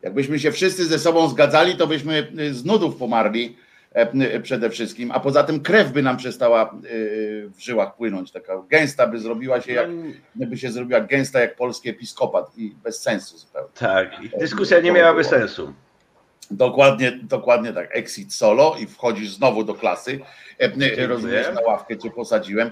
Jakbyśmy 0.02 0.39
się 0.39 0.52
wszyscy 0.52 0.86
ze 0.86 1.00
sobą 1.00 1.28
zgadzali, 1.28 1.76
to 1.76 1.88
byśmy 1.88 2.32
z 2.52 2.65
nudów 2.65 2.95
pomarli 2.95 3.56
E, 3.93 4.39
przede 4.39 4.69
wszystkim, 4.69 5.12
a 5.12 5.19
poza 5.19 5.43
tym 5.43 5.60
krew 5.60 5.91
by 5.91 6.02
nam 6.02 6.17
przestała 6.17 6.63
e, 6.63 6.69
w 7.50 7.60
żyłach 7.60 7.95
płynąć, 7.95 8.32
taka 8.32 8.63
gęsta 8.69 9.08
by 9.08 9.19
zrobiła 9.19 9.62
się 9.62 9.74
jak, 9.74 9.89
no 10.36 10.47
by 10.47 10.58
się 10.58 10.71
zrobiła 10.71 11.02
gęsta 11.02 11.39
jak 11.39 11.56
polski 11.56 11.89
episkopat 11.89 12.58
i 12.58 12.76
bez 12.84 13.02
sensu 13.02 13.38
zupełnie. 13.38 13.69
Tak, 13.80 14.12
dyskusja 14.39 14.80
nie 14.80 14.91
miałaby 14.91 15.24
sensu. 15.24 15.74
Dokładnie, 16.51 17.11
dokładnie 17.23 17.73
tak. 17.73 17.89
Exit 17.91 18.33
solo 18.33 18.75
i 18.79 18.87
wchodzisz 18.87 19.29
znowu 19.29 19.63
do 19.63 19.73
klasy. 19.73 20.19
E, 20.59 21.07
rozumiesz, 21.07 21.47
na 21.55 21.61
ławkę 21.61 21.97
cię 21.97 22.11
posadziłem. 22.11 22.71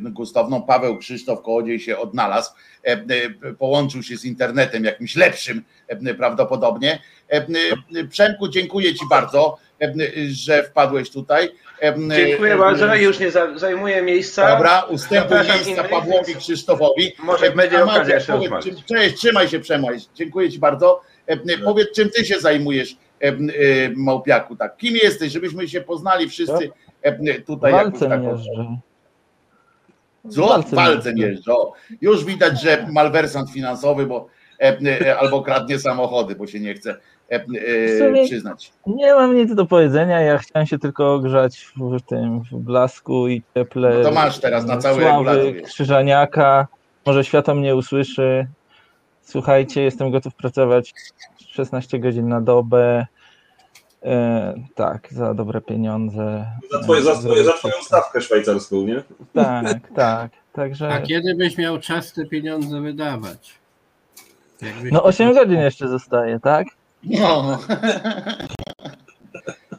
Gustawną 0.00 0.62
Paweł 0.62 0.98
Krzysztof 0.98 1.42
Kołodziej 1.42 1.80
się 1.80 1.98
odnalazł. 1.98 2.50
Połączył 3.58 4.02
się 4.02 4.16
z 4.16 4.24
internetem 4.24 4.84
jakimś 4.84 5.16
lepszym 5.16 5.62
prawdopodobnie. 6.18 7.02
Przemku, 8.10 8.48
dziękuję 8.48 8.94
ci 8.94 9.04
bardzo 9.10 9.58
że 10.28 10.62
wpadłeś 10.62 11.10
tutaj. 11.10 11.50
Dziękuję 12.16 12.56
bardzo, 12.56 12.94
już 12.94 13.18
nie 13.18 13.30
zajmuję 13.56 14.02
miejsca. 14.02 14.48
Dobra, 14.48 14.80
ustępuj 14.80 15.36
miejsca 15.54 15.84
Pawłowi 15.84 16.34
Krzysztofowi. 16.34 17.12
Może 17.18 17.50
będzie 17.50 17.84
okazja 17.84 18.14
jeszcze 18.14 18.40
Cześć, 18.88 19.16
trzymaj 19.16 19.48
się 19.48 19.60
Przemaj, 19.60 19.98
dziękuję 20.14 20.50
Ci 20.50 20.58
bardzo. 20.58 21.00
Powiedz, 21.64 21.92
czym 21.94 22.10
Ty 22.10 22.24
się 22.24 22.40
zajmujesz, 22.40 22.96
Małpiaku, 23.96 24.56
tak? 24.56 24.76
Kim 24.76 24.96
jesteś, 24.96 25.32
żebyśmy 25.32 25.68
się 25.68 25.80
poznali 25.80 26.28
wszyscy 26.28 26.70
tutaj. 27.46 27.72
Walce 27.72 28.08
tak 28.08 28.22
jeżdżę. 28.22 28.76
Co? 30.30 30.62
Walce 30.72 31.12
jeżdżę. 31.16 31.52
Już 32.00 32.24
widać, 32.24 32.62
że 32.62 32.86
malwersant 32.92 33.50
finansowy, 33.50 34.06
bo 34.06 34.26
albo 35.20 35.42
kradnie 35.42 35.78
samochody, 35.78 36.34
bo 36.34 36.46
się 36.46 36.60
nie 36.60 36.74
chce 36.74 36.96
E, 37.30 37.44
e, 38.20 38.24
przyznać. 38.24 38.72
Nie 38.86 39.14
mam 39.14 39.36
nic 39.36 39.54
do 39.54 39.66
powiedzenia, 39.66 40.20
ja 40.20 40.38
chciałem 40.38 40.66
się 40.66 40.78
tylko 40.78 41.14
ogrzać 41.14 41.72
w 41.76 42.00
tym 42.02 42.40
w 42.40 42.54
blasku 42.54 43.28
i 43.28 43.42
cieple. 43.54 43.94
No 43.98 44.02
to 44.02 44.12
masz 44.12 44.38
teraz 44.38 44.66
na 44.66 44.76
cały 44.76 45.02
Sławy, 45.02 45.62
Krzyżaniaka, 45.64 46.66
może 47.06 47.24
świata 47.24 47.54
mnie 47.54 47.76
usłyszy. 47.76 48.46
Słuchajcie, 49.24 49.82
jestem 49.82 50.10
gotów 50.10 50.34
pracować 50.34 50.94
16 51.48 51.98
godzin 51.98 52.28
na 52.28 52.40
dobę. 52.40 53.06
E, 54.02 54.54
tak, 54.74 55.08
za 55.10 55.34
dobre 55.34 55.60
pieniądze. 55.60 56.46
Za, 56.72 56.78
twoje, 56.80 57.02
za, 57.02 57.14
twoje, 57.14 57.44
za 57.44 57.52
twoją 57.52 57.74
stawkę 57.82 58.20
szwajcarską, 58.20 58.82
nie? 58.82 59.02
Tak, 59.34 59.78
tak. 59.94 60.30
Także... 60.52 60.88
A 60.88 61.00
kiedy 61.00 61.34
byś 61.34 61.58
miał 61.58 61.80
czas 61.80 62.12
te 62.12 62.26
pieniądze 62.26 62.80
wydawać? 62.80 63.54
Jakbyś 64.62 64.92
no 64.92 65.02
8 65.02 65.34
godzin 65.34 65.60
jeszcze 65.60 65.88
zostaje, 65.88 66.40
tak? 66.40 66.66
No. 67.04 67.58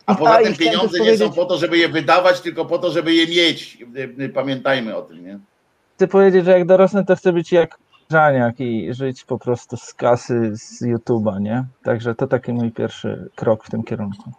A 0.06 0.16
poza 0.16 0.38
tym 0.38 0.56
pieniądze 0.56 1.00
nie 1.00 1.18
są 1.18 1.32
po 1.32 1.46
to, 1.46 1.58
żeby 1.58 1.78
je 1.78 1.90
wydawać, 1.90 2.42
tylko 2.42 2.66
po 2.66 2.78
to, 2.78 2.92
żeby 2.92 3.14
je 3.14 3.28
mieć. 3.28 3.78
Pamiętajmy 4.34 4.96
o 4.96 5.02
tym, 5.02 5.26
nie? 5.26 5.40
Chcę 5.96 6.08
powiedzieć, 6.08 6.46
że 6.46 6.52
jak 6.52 6.66
dorosnę, 6.66 7.06
to 7.06 7.16
chcę 7.16 7.34
być 7.34 7.52
jak 7.52 7.78
Żaniak 8.12 8.60
i 8.60 8.94
żyć 8.94 9.24
po 9.24 9.40
prostu 9.40 9.78
z 9.78 9.94
kasy 9.94 10.52
z 10.56 10.82
YouTube'a, 10.82 11.42
nie? 11.42 11.66
Także 11.84 12.16
to 12.16 12.28
taki 12.28 12.54
mój 12.54 12.72
pierwszy 12.72 13.30
krok 13.36 13.66
w 13.66 13.70
tym 13.70 13.84
kierunku. 13.84 14.32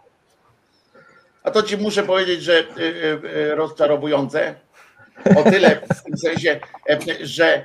A 1.43 1.51
to 1.51 1.63
ci 1.63 1.77
muszę 1.77 2.03
powiedzieć, 2.03 2.43
że 2.43 2.59
y, 2.59 2.81
y, 2.81 3.37
y, 3.37 3.55
rozczarowujące. 3.55 4.55
O 5.35 5.43
tyle 5.43 5.81
w 5.99 6.03
tym 6.03 6.17
sensie, 6.17 6.59
że, 7.21 7.63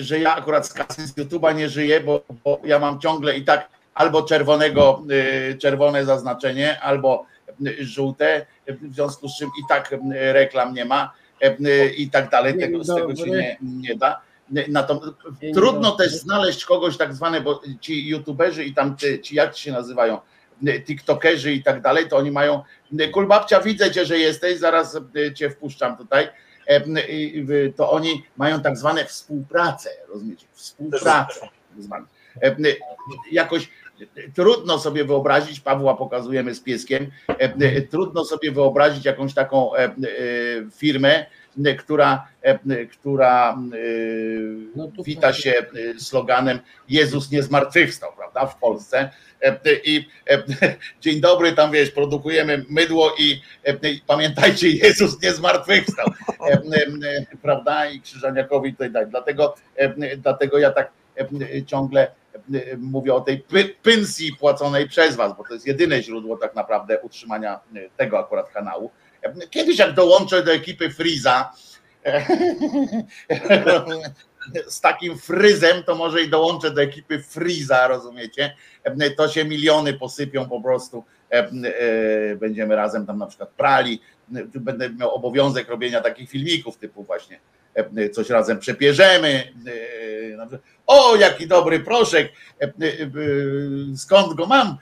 że 0.00 0.18
ja 0.18 0.36
akurat 0.36 0.66
z 0.66 0.72
kasy 0.72 1.06
z 1.06 1.16
YouTube'a 1.16 1.54
nie 1.54 1.68
żyję, 1.68 2.00
bo, 2.00 2.20
bo 2.44 2.60
ja 2.64 2.78
mam 2.78 3.00
ciągle 3.00 3.36
i 3.36 3.44
tak 3.44 3.68
albo 3.94 4.22
czerwonego, 4.22 5.02
czerwone 5.58 6.04
zaznaczenie, 6.04 6.80
albo 6.80 7.26
żółte, 7.80 8.46
w 8.68 8.94
związku 8.94 9.28
z 9.28 9.38
czym 9.38 9.48
i 9.48 9.62
tak 9.68 9.94
reklam 10.10 10.74
nie 10.74 10.84
ma 10.84 11.12
y, 11.42 11.94
i 11.96 12.10
tak 12.10 12.30
dalej, 12.30 12.58
tego, 12.58 12.84
z 12.84 12.94
tego 12.94 13.16
się 13.16 13.30
nie, 13.30 13.56
nie 13.62 13.96
da. 13.96 14.20
Natomiast 14.68 15.12
trudno 15.54 15.90
też 15.90 16.12
znaleźć 16.12 16.64
kogoś 16.64 16.96
tak 16.96 17.14
zwane, 17.14 17.40
bo 17.40 17.62
ci 17.80 18.08
youtuberzy 18.08 18.64
i 18.64 18.74
tam 18.74 18.96
ci, 19.22 19.36
jak 19.36 19.56
się 19.56 19.72
nazywają, 19.72 20.18
tiktokerzy 20.86 21.52
i 21.52 21.62
tak 21.62 21.80
dalej, 21.80 22.08
to 22.08 22.16
oni 22.16 22.30
mają, 22.30 22.62
kulbabcia 23.12 23.60
widzę 23.60 23.90
cię, 23.90 24.06
że 24.06 24.18
jesteś, 24.18 24.58
zaraz 24.58 24.98
cię 25.34 25.50
wpuszczam 25.50 25.96
tutaj, 25.96 26.28
to 27.76 27.90
oni 27.90 28.24
mają 28.36 28.62
tak 28.62 28.76
zwane 28.76 29.04
współpracę, 29.04 29.90
rozumiecie, 30.08 30.46
współpracę. 30.52 31.48
Jakoś 33.32 33.68
trudno 34.34 34.78
sobie 34.78 35.04
wyobrazić, 35.04 35.60
Pawła 35.60 35.96
pokazujemy 35.96 36.54
z 36.54 36.60
pieskiem, 36.60 37.10
e, 37.28 37.34
e, 37.40 37.82
trudno 37.82 38.24
sobie 38.24 38.52
wyobrazić 38.52 39.04
jakąś 39.04 39.34
taką 39.34 39.74
e, 39.74 39.94
firmę, 40.72 41.26
która, 41.78 42.28
która 42.92 43.58
No 44.76 44.90
to 44.96 45.02
wita 45.02 45.20
tak. 45.20 45.36
się 45.36 45.54
sloganem 45.98 46.58
Jezus 46.88 47.30
nie 47.30 47.42
zmartwychwstał, 47.42 48.12
prawda, 48.16 48.46
w 48.46 48.58
Polsce. 48.58 49.10
I 49.84 50.08
dzień 51.00 51.20
dobry, 51.20 51.52
tam 51.52 51.72
wiesz, 51.72 51.90
produkujemy 51.90 52.64
mydło 52.68 53.14
i 53.18 53.40
i 53.82 54.00
pamiętajcie, 54.06 54.70
Jezus 54.86 55.22
nie 55.22 55.32
zmartwychwstał, 55.32 56.06
prawda, 57.42 57.86
i 57.86 58.00
Krzyżaniakowi 58.00 58.72
tutaj 58.72 58.92
tak. 58.92 59.08
Dlatego, 59.08 59.54
dlatego 60.18 60.58
ja 60.58 60.70
tak 60.70 60.90
ciągle 61.66 62.10
mówię 62.78 63.14
o 63.14 63.20
tej 63.20 63.38
py- 63.38 63.74
pensji 63.82 64.36
płaconej 64.40 64.88
przez 64.88 65.16
was, 65.16 65.36
bo 65.36 65.44
to 65.44 65.54
jest 65.54 65.66
jedyne 65.66 66.02
źródło 66.02 66.36
tak 66.36 66.54
naprawdę 66.54 67.00
utrzymania 67.00 67.60
tego 67.96 68.18
akurat 68.18 68.50
kanału. 68.50 68.90
Kiedyś 69.50 69.78
jak 69.78 69.94
dołączę 69.94 70.42
do 70.42 70.52
ekipy 70.52 70.90
Freeza 70.90 71.52
z 74.68 74.80
takim 74.80 75.18
fryzem, 75.18 75.82
to 75.82 75.94
może 75.94 76.22
i 76.22 76.28
dołączę 76.28 76.70
do 76.70 76.82
ekipy 76.82 77.22
Freeza, 77.22 77.88
rozumiecie? 77.88 78.54
To 79.16 79.28
się 79.28 79.44
miliony 79.44 79.92
posypią 79.92 80.48
po 80.48 80.60
prostu. 80.60 81.04
Będziemy 82.36 82.76
razem 82.76 83.06
tam 83.06 83.18
na 83.18 83.26
przykład 83.26 83.50
prali. 83.50 84.00
Będę 84.54 84.90
miał 84.90 85.14
obowiązek 85.14 85.68
robienia 85.68 86.00
takich 86.00 86.30
filmików 86.30 86.76
typu 86.76 87.04
właśnie 87.04 87.40
coś 88.12 88.30
razem 88.30 88.58
przepierzemy. 88.58 89.52
O, 90.86 91.16
jaki 91.16 91.46
dobry 91.46 91.80
proszek, 91.80 92.32
skąd 93.96 94.34
go 94.34 94.46
mam? 94.46 94.76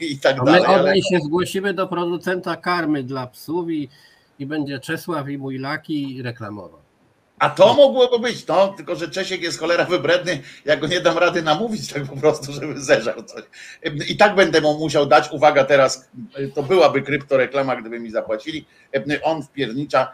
I 0.00 0.18
tak 0.18 0.38
my 0.38 0.44
dalej. 0.44 0.64
ale- 0.66 0.80
obaj 0.80 1.02
się 1.02 1.18
zgłosimy 1.24 1.74
do 1.74 1.86
producenta 1.86 2.56
karmy 2.56 3.02
dla 3.02 3.26
psów 3.26 3.70
i, 3.70 3.88
i 4.38 4.46
będzie 4.46 4.78
Czesław 4.78 5.28
i 5.28 5.38
mój 5.38 5.58
laki 5.58 6.22
reklamował. 6.22 6.80
A 7.38 7.50
to 7.50 7.74
mogłoby 7.74 8.18
być, 8.18 8.46
no, 8.46 8.68
tylko 8.68 8.96
że 8.96 9.08
Czesiek 9.08 9.42
jest 9.42 9.58
cholera 9.60 9.84
wybredny, 9.84 10.42
ja 10.64 10.76
go 10.76 10.86
nie 10.86 11.00
dam 11.00 11.18
rady 11.18 11.42
namówić 11.42 11.92
tak 11.92 12.02
po 12.02 12.16
prostu, 12.16 12.52
żeby 12.52 12.80
zeżarł 12.80 13.22
coś. 13.22 13.42
I 14.08 14.16
tak 14.16 14.34
będę 14.34 14.60
mu 14.60 14.78
musiał 14.78 15.06
dać, 15.06 15.32
uwaga 15.32 15.64
teraz, 15.64 16.10
to 16.54 16.62
byłaby 16.62 17.02
kryptoreklama, 17.02 17.76
gdyby 17.76 18.00
mi 18.00 18.10
zapłacili, 18.10 18.66
on 19.22 19.42
wpiernicza 19.42 20.12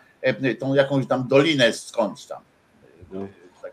tą 0.60 0.74
jakąś 0.74 1.06
tam 1.06 1.28
dolinę 1.28 1.72
skądś 1.72 2.24
tam. 2.24 2.42
No. 3.12 3.26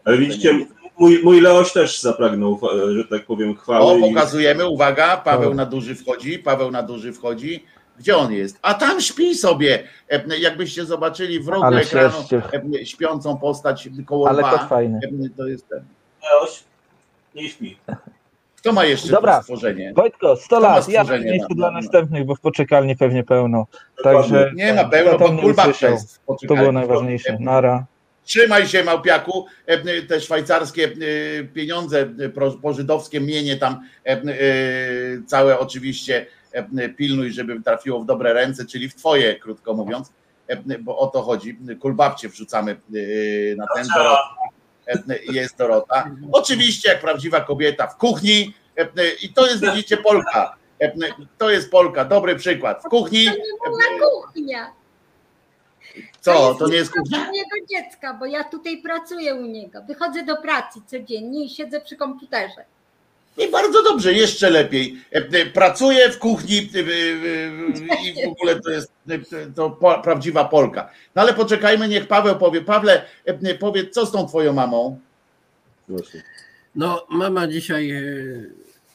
Ale 0.06 0.18
widzicie, 0.18 0.66
mój, 1.00 1.24
mój 1.24 1.42
Leoś 1.42 1.74
też 1.74 2.02
zapragnął, 2.02 2.60
e, 2.90 2.94
że 2.94 3.06
tak 3.06 3.26
powiem, 3.26 3.52
O, 3.52 3.54
chwały. 3.54 4.00
i- 4.00 4.02
pokazujemy, 4.14 4.68
uwaga, 4.68 5.18
Paweł 5.18 5.52
O. 5.52 5.54
na 5.54 5.66
duży 5.66 5.96
wchodzi, 5.96 6.40
Paweł 6.40 6.72
na 6.72 6.84
duży 6.84 7.14
wchodzi. 7.14 7.66
Gdzie 8.00 8.18
on 8.18 8.32
jest? 8.34 8.60
A 8.62 8.74
tam 8.74 9.02
śpi 9.02 9.36
sobie. 9.36 9.84
Jakbyście 10.40 10.86
zobaczyli 10.86 11.40
w 11.40 11.48
rogu 11.48 11.64
Ale 11.66 11.82
ekranu 11.82 12.18
śpiącą 12.84 13.38
postać 13.38 13.90
koło 14.06 14.30
Ale 14.30 14.44
kot 14.44 14.62
fajny. 14.70 15.00
to 15.38 15.48
jest 15.48 15.68
ten. 15.70 15.84
Leoś 16.24 16.64
nie 17.36 17.50
śpi. 17.50 17.78
Kto 18.64 18.74
ma 18.74 18.86
jeszcze 18.86 19.10
Dobra. 19.12 19.38
to 19.38 19.42
stworzenie? 19.44 19.94
Wojtko, 19.96 20.36
100 20.36 20.56
To 20.56 20.62
ma 20.62 20.76
lat, 20.76 20.90
ja 20.90 21.04
na- 21.04 21.18
dla 21.56 21.72
na- 21.72 21.82
następnych, 21.82 22.26
bo 22.26 22.36
w 22.36 22.40
poczekalni 22.40 22.96
pewnie 22.96 23.24
pełno. 23.24 23.68
Także 24.04 24.52
Nie 24.56 24.74
na 24.74 24.86
pełno, 24.86 25.18
bo 25.20 25.48
usłyszał. 25.48 25.92
jest. 25.92 26.22
to 26.48 26.56
było 26.56 26.72
najważniejsze. 26.72 27.38
Nara. 27.40 27.86
Trzymaj 28.24 28.68
się, 28.68 28.84
Małpiaku. 28.84 29.46
E, 29.66 30.02
Te 30.02 30.22
szwajcarskie 30.22 30.90
pieniądze 31.54 32.10
pożydowskie 32.62 33.20
mienie 33.20 33.58
tam 33.58 33.82
e, 34.06 34.10
e, 34.12 34.22
całe 35.28 35.60
oczywiście 35.60 36.26
pilnuj, 36.98 37.32
żeby 37.32 37.62
trafiło 37.62 38.00
w 38.00 38.06
dobre 38.06 38.34
ręce, 38.34 38.66
czyli 38.66 38.90
w 38.90 38.96
twoje, 38.96 39.36
krótko 39.40 39.74
mówiąc, 39.74 40.12
bo 40.80 40.98
o 40.98 41.08
to 41.08 41.22
chodzi. 41.22 41.58
Kulbabcie 41.80 42.30
wrzucamy 42.30 42.76
na 43.58 43.66
ten 43.76 43.88
Dorota. 43.96 44.20
E, 44.88 45.34
Jest 45.34 45.58
Dorota. 45.58 46.12
Oczywiście, 46.32 46.90
jak 46.90 47.02
prawdziwa 47.02 47.42
kobieta 47.42 47.88
w 47.88 47.98
kuchni 47.98 48.54
e, 48.78 48.88
i 49.22 49.34
to 49.34 49.48
jest, 49.48 49.62
widzicie, 49.66 49.98
Polka. 49.98 50.56
E, 50.82 50.92
To 51.38 51.50
jest 51.50 51.72
Polka, 51.72 52.06
dobry 52.06 52.36
przykład. 52.36 52.84
W 52.84 52.90
kuchni. 52.90 53.26
To 53.26 53.32
nie 53.32 53.98
była 53.98 54.10
kuchnia. 54.22 54.74
Co, 56.22 56.56
to 56.56 56.68
nie 56.68 56.76
jest 56.76 56.92
kuchnia? 56.92 57.18
mojego 57.18 57.56
dziecka, 57.70 58.14
bo 58.14 58.26
ja 58.26 58.44
tutaj 58.44 58.82
pracuję 58.82 59.36
u 59.36 59.46
niego. 59.46 59.82
Wychodzę 59.82 60.24
do 60.24 60.38
pracy 60.38 60.80
codziennie 60.88 61.46
i 61.46 61.50
siedzę 61.50 61.82
przy 61.82 61.96
komputerze. 61.96 62.66
I 63.38 63.52
bardzo 63.52 63.84
dobrze, 63.84 64.14
jeszcze 64.14 64.50
lepiej. 64.50 64.98
E, 65.14 65.18
e, 65.18 65.46
Pracuję 65.46 66.12
w 66.12 66.20
kuchni 66.20 66.58
e, 66.58 66.82
i 68.04 68.26
w 68.26 68.32
ogóle 68.32 68.60
to 68.60 68.70
jest 68.70 68.94
to 69.56 69.70
prawdziwa 70.04 70.46
Polka. 70.46 70.90
No 71.16 71.22
ale 71.22 71.34
poczekajmy, 71.34 71.88
niech 71.88 72.08
Paweł 72.08 72.36
powie. 72.36 72.62
Pawle, 72.62 73.06
powiedz, 73.60 73.94
co 73.94 74.06
z 74.06 74.12
tą 74.12 74.28
twoją 74.28 74.54
mamą? 74.54 75.00
No, 76.76 77.06
mama 77.10 77.48
dzisiaj 77.48 77.94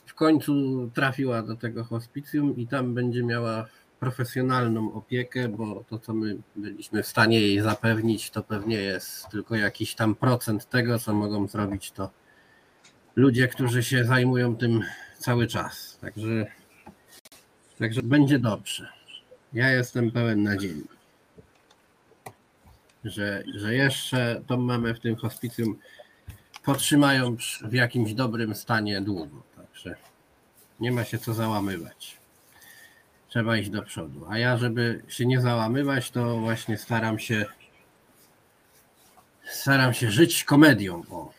w 0.07 0.15
końcu 0.15 0.53
trafiła 0.95 1.43
do 1.43 1.57
tego 1.57 1.85
hospicjum 1.85 2.57
i 2.57 2.67
tam 2.67 2.95
będzie 2.95 3.23
miała 3.23 3.67
profesjonalną 4.01 4.93
opiekę, 4.93 5.49
bo 5.49 5.85
to, 5.89 5.99
co 5.99 6.15
my 6.15 6.37
byliśmy 6.57 7.03
w 7.03 7.07
stanie 7.07 7.41
jej 7.41 7.61
zapewnić, 7.61 8.31
to 8.31 8.43
pewnie 8.43 8.77
jest 8.77 9.29
tylko 9.29 9.57
jakiś 9.57 9.95
tam 9.95 10.15
procent 10.15 10.69
tego, 10.69 10.99
co 10.99 11.15
mogą 11.15 11.49
zrobić 11.49 11.91
to 11.91 12.11
ludzie, 13.19 13.49
którzy 13.49 13.83
się 13.83 14.05
zajmują 14.05 14.57
tym 14.57 14.85
cały 15.19 15.47
czas. 15.47 15.99
Także, 16.01 16.47
także 17.79 18.03
będzie 18.03 18.39
dobrze. 18.39 18.89
Ja 19.53 19.71
jestem 19.71 20.11
pełen 20.11 20.43
nadziei, 20.43 20.85
że, 23.05 23.43
że 23.55 23.75
jeszcze 23.75 24.43
tą 24.47 24.57
mamę 24.57 24.95
w 24.95 25.01
tym 25.01 25.17
hospicjum 25.17 25.79
potrzymają 26.65 27.37
w 27.63 27.73
jakimś 27.73 28.15
dobrym 28.15 28.55
stanie 28.55 29.01
długo. 29.01 29.43
Także 29.57 29.97
nie 30.81 30.93
ma 30.93 31.05
się 31.05 31.19
co 31.19 31.35
załamywać. 31.35 32.17
Trzeba 33.29 33.57
iść 33.57 33.71
do 33.71 33.83
przodu. 33.83 34.27
A 34.29 34.39
ja, 34.39 34.59
żeby 34.59 35.03
się 35.09 35.27
nie 35.27 35.41
załamywać, 35.41 36.11
to 36.11 36.37
właśnie 36.37 36.77
staram 36.77 37.19
się 37.19 37.47
staram 39.45 39.95
się 39.95 40.11
żyć 40.11 40.45
komedią. 40.45 41.03
O, 41.11 41.38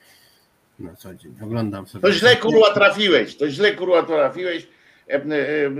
na 0.79 0.95
co 0.95 1.15
dzień. 1.15 1.35
Oglądam 1.43 1.87
sobie. 1.87 2.01
To 2.01 2.11
źle 2.11 2.35
kurwa 2.35 2.73
trafiłeś, 2.73 3.35
to 3.37 3.49
źle 3.49 3.71
kurwa 3.71 4.03
trafiłeś. 4.03 4.67
E, 5.09 5.13
e, 5.13 5.17
e, 5.17 5.71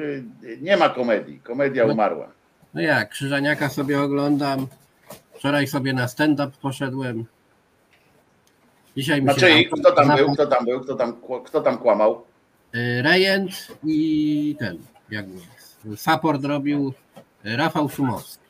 Nie 0.61 0.77
ma 0.77 0.89
komedii, 0.89 1.39
komedia 1.39 1.85
No. 1.87 1.93
umarła. 1.93 2.31
No 2.73 2.81
jak, 2.81 3.09
Krzyżaniaka 3.09 3.69
sobie 3.69 4.01
oglądam. 4.01 4.67
Wczoraj 5.33 5.67
sobie 5.67 5.93
na 5.93 6.07
stand-up 6.07 6.51
poszedłem. 6.61 7.25
Dzisiaj 8.97 9.21
mi 9.21 9.27
się 9.29 9.33
Znaczy, 9.33 9.63
kto 9.81 9.91
tam 9.91 10.07
zapał- 10.07 10.17
był, 10.17 10.33
kto 10.33 10.47
tam 10.47 10.65
był, 10.65 10.79
kto 10.81 10.95
tam, 10.95 11.21
kto 11.45 11.61
tam 11.61 11.77
kłamał? 11.77 12.21
Rejent 13.01 13.67
i 13.83 14.55
ten, 14.59 14.77
jak 15.11 15.25
support 15.95 16.43
robił 16.43 16.93
Rafał 17.43 17.89
Szumowski. 17.89 18.43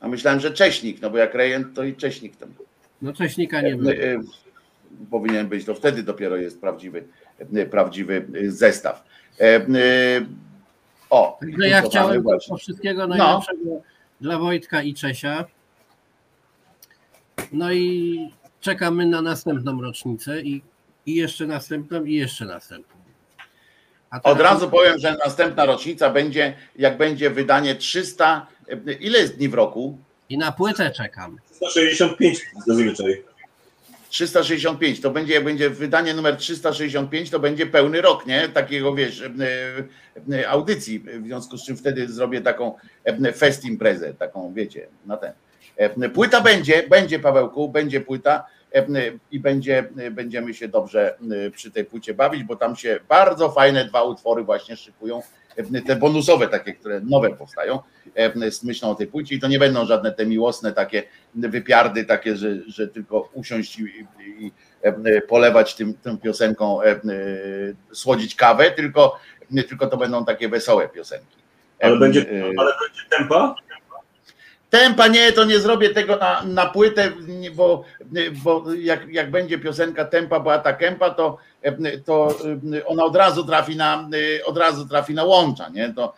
A 0.00 0.08
myślałem, 0.08 0.40
że 0.40 0.50
Cześnik, 0.50 1.02
no 1.02 1.10
bo 1.10 1.18
jak 1.18 1.34
rejent, 1.34 1.74
to 1.74 1.84
i 1.84 1.94
Cześnik 1.96 2.36
tam. 2.36 2.48
No 3.02 3.12
Cześnika 3.12 3.60
nie 3.60 3.76
było. 3.76 3.92
Powinien 5.10 5.48
być, 5.48 5.64
to 5.64 5.74
wtedy 5.74 6.02
dopiero 6.02 6.36
jest 6.36 6.60
prawdziwy, 6.60 7.04
e, 7.54 7.66
prawdziwy 7.66 8.26
e, 8.34 8.50
zestaw. 8.50 9.04
E, 9.40 9.66
O, 11.10 11.38
Także 11.40 11.68
ja 11.68 11.82
chciałem 11.82 12.22
właśnie. 12.22 12.50
po 12.50 12.56
wszystkiego 12.58 13.06
najlepszego 13.06 13.82
dla 14.20 14.38
Wojtka 14.38 14.82
i 14.82 14.94
Czesia. 14.94 15.44
No 17.52 17.72
i 17.72 18.18
czekamy 18.60 19.06
na 19.06 19.22
następną 19.22 19.82
rocznicę 19.82 20.40
i, 20.40 20.62
i 21.06 21.14
jeszcze 21.14 21.46
następną 21.46 22.04
i 22.04 22.14
jeszcze 22.14 22.44
następną. 22.44 22.96
Od 24.22 24.40
razu 24.40 24.70
powiem, 24.70 24.98
że 24.98 25.16
następna 25.24 25.64
rocznica 25.64 26.10
będzie, 26.10 26.54
jak 26.76 26.98
będzie 26.98 27.30
wydanie 27.30 27.74
300, 27.74 28.46
e, 28.68 28.92
ile 28.92 29.18
jest 29.18 29.36
dni 29.36 29.48
w 29.48 29.54
roku? 29.54 29.98
I 30.28 30.38
na 30.38 30.52
płytę 30.52 30.90
czekam. 30.90 31.38
165 31.52 32.40
zazwyczaj. 32.66 33.24
365, 34.08 35.00
to 35.00 35.10
będzie, 35.10 35.40
będzie 35.40 35.70
wydanie 35.70 36.14
numer 36.14 36.36
365, 36.36 37.30
to 37.30 37.40
będzie 37.40 37.66
pełny 37.66 38.00
rok, 38.00 38.26
nie? 38.26 38.48
Takiego, 38.48 38.94
wiesz, 38.94 39.22
e, 39.22 39.28
e, 40.38 40.48
audycji, 40.48 41.00
w 41.00 41.26
związku 41.26 41.58
z 41.58 41.66
czym 41.66 41.76
wtedy 41.76 42.08
zrobię 42.08 42.40
taką 42.40 42.74
e, 43.04 43.32
fest 43.32 43.64
imprezę, 43.64 44.14
taką, 44.14 44.52
wiecie, 44.54 44.88
na 45.06 45.16
ten. 45.16 45.32
Płyta 46.14 46.40
będzie, 46.40 46.88
będzie 46.88 47.18
Pawełku, 47.18 47.68
będzie 47.68 48.00
płyta 48.00 48.46
i 49.30 49.40
będzie, 49.40 49.88
będziemy 50.10 50.54
się 50.54 50.68
dobrze 50.68 51.18
przy 51.52 51.70
tej 51.70 51.84
płycie 51.84 52.14
bawić, 52.14 52.44
bo 52.44 52.56
tam 52.56 52.76
się 52.76 53.00
bardzo 53.08 53.50
fajne 53.50 53.84
dwa 53.84 54.02
utwory 54.02 54.44
właśnie 54.44 54.76
szykują, 54.76 55.22
te 55.86 55.96
bonusowe 55.96 56.48
takie, 56.48 56.72
które 56.72 57.00
nowe 57.00 57.30
powstają 57.30 57.78
z 58.50 58.64
myślą 58.64 58.90
o 58.90 58.94
tej 58.94 59.06
płycie 59.06 59.34
i 59.34 59.40
to 59.40 59.48
nie 59.48 59.58
będą 59.58 59.86
żadne 59.86 60.12
te 60.12 60.26
miłosne 60.26 60.72
takie 60.72 61.02
wypiardy 61.36 62.04
takie, 62.04 62.36
że, 62.36 62.48
że 62.66 62.88
tylko 62.88 63.28
usiąść 63.32 63.78
i, 63.78 63.82
i, 63.82 64.46
i 64.46 64.52
e, 64.82 65.20
polewać 65.20 65.74
tym, 65.74 65.94
tą 65.94 66.18
piosenką, 66.18 66.82
e, 66.82 66.90
e, 66.90 66.98
słodzić 67.92 68.34
kawę, 68.34 68.70
tylko, 68.70 69.18
tylko 69.68 69.86
to 69.86 69.96
będą 69.96 70.24
takie 70.24 70.48
wesołe 70.48 70.88
piosenki. 70.88 71.36
Ale 71.82 71.98
będzie, 71.98 72.26
ale 72.58 72.72
będzie 72.82 73.02
tempa? 73.10 73.54
Tempa 74.70 75.08
nie, 75.08 75.32
to 75.32 75.44
nie 75.44 75.58
zrobię 75.58 75.90
tego 75.90 76.16
na, 76.16 76.42
na 76.42 76.66
płytę, 76.66 77.12
bo, 77.54 77.84
bo 78.44 78.74
jak, 78.74 79.08
jak 79.08 79.30
będzie 79.30 79.58
piosenka 79.58 80.04
Tempa 80.04 80.40
Beata 80.40 80.72
Kępa, 80.72 81.10
to, 81.10 81.38
to 82.04 82.38
ona 82.86 83.04
od 83.04 83.16
razu 83.16 83.44
trafi 83.44 83.76
na 83.76 84.08
od 84.44 84.58
razu 84.58 84.88
trafi 84.88 85.14
na 85.14 85.24
łącza, 85.24 85.68
nie? 85.68 85.94
To, 85.94 86.14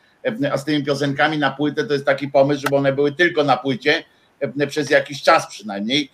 a 0.52 0.58
z 0.58 0.64
tymi 0.64 0.84
piosenkami 0.84 1.38
na 1.38 1.50
płytę 1.50 1.84
to 1.84 1.92
jest 1.92 2.06
taki 2.06 2.28
pomysł, 2.28 2.60
żeby 2.60 2.76
one 2.76 2.92
były 2.92 3.12
tylko 3.12 3.44
na 3.44 3.56
płycie 3.56 4.04
przez 4.68 4.90
jakiś 4.90 5.22
czas 5.22 5.46
przynajmniej, 5.46 6.10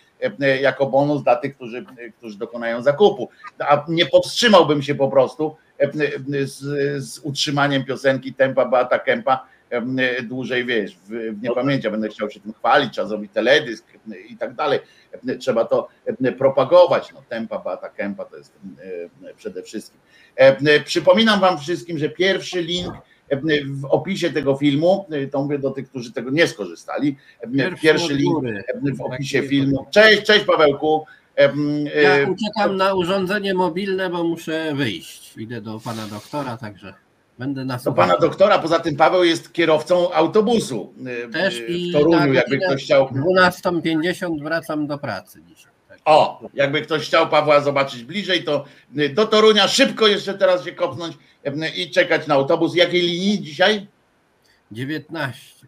jako 0.61 0.87
bonus 0.87 1.23
dla 1.23 1.37
tych, 1.37 1.55
którzy, 1.55 1.85
którzy 2.19 2.39
dokonają 2.39 2.83
zakupu. 2.83 3.29
A 3.59 3.85
nie 3.89 4.07
powstrzymałbym 4.07 4.83
się 4.83 4.95
po 4.95 5.09
prostu 5.09 5.57
z, 6.45 6.59
z 7.05 7.19
utrzymaniem 7.19 7.85
piosenki 7.85 8.35
Tempa 8.35 8.65
Beata 8.65 8.99
Kępa 8.99 9.47
dłużej, 10.23 10.65
wiesz, 10.65 10.97
w, 10.97 11.09
w 11.09 11.43
niepamięci, 11.43 11.91
będę 11.91 12.09
chciał 12.09 12.31
się 12.31 12.41
tym 12.41 12.53
chwalić, 12.53 12.93
trzeba 12.93 13.07
zrobić 13.09 13.33
teledysk 13.33 13.87
i 14.29 14.37
tak 14.37 14.55
dalej. 14.55 14.81
Trzeba 15.41 15.65
to 15.65 15.89
propagować. 16.39 17.13
No, 17.13 17.23
tempa 17.29 17.59
Bata 17.59 17.89
Kempa 17.89 18.25
to 18.25 18.37
jest 18.37 18.53
przede 19.37 19.63
wszystkim. 19.63 20.01
Przypominam 20.85 21.41
wam 21.41 21.59
wszystkim, 21.59 21.99
że 21.99 22.09
pierwszy 22.09 22.63
link 22.63 22.95
w 23.67 23.85
opisie 23.85 24.31
tego 24.31 24.57
filmu, 24.57 25.07
to 25.33 25.43
mówię 25.43 25.59
do 25.59 25.71
tych, 25.71 25.89
którzy 25.91 26.13
tego 26.13 26.31
nie 26.31 26.47
skorzystali, 26.47 27.17
pierwszy 27.83 28.15
link 28.15 28.45
w 28.97 29.01
opisie 29.01 29.43
filmu. 29.43 29.87
Cześć, 29.91 30.23
cześć 30.23 30.45
Pawełku. 30.45 31.05
Ja 32.03 32.31
uciekam 32.31 32.77
na 32.77 32.95
urządzenie 32.95 33.55
mobilne, 33.55 34.11
bo 34.11 34.25
muszę 34.25 34.75
wyjść. 34.75 35.37
Idę 35.37 35.61
do 35.61 35.81
pana 35.81 36.07
doktora, 36.07 36.57
także 36.57 36.95
będę 37.39 37.65
na 37.65 37.79
Do 37.79 37.93
pana 37.93 38.17
doktora, 38.17 38.59
poza 38.59 38.81
tym 38.81 38.97
Paweł 38.97 39.25
jest 39.25 39.53
kierowcą 39.53 40.13
autobusu 40.13 40.95
Też 41.33 41.63
w 41.63 41.93
Toruniu, 41.93 42.19
na 42.19 42.27
jakby 42.27 42.59
ktoś 42.59 42.85
chciał. 42.85 43.07
12.50 43.07 44.43
wracam 44.43 44.87
do 44.87 44.99
pracy 44.99 45.43
dzisiaj. 45.47 45.74
O, 46.05 46.49
jakby 46.55 46.83
ktoś 46.83 47.07
chciał 47.07 47.29
Pawła 47.29 47.61
zobaczyć 47.61 48.05
bliżej, 48.05 48.45
to 48.45 48.64
do 49.14 49.27
Torunia 49.27 49.69
szybko 49.69 50.07
jeszcze 50.07 50.35
teraz 50.35 50.64
się 50.64 50.73
kopnąć 50.73 51.17
i 51.77 51.90
czekać 51.90 52.27
na 52.27 52.35
autobus. 52.35 52.75
Jakiej 52.75 53.03
linii 53.03 53.40
dzisiaj? 53.43 53.87
19. 54.73 55.67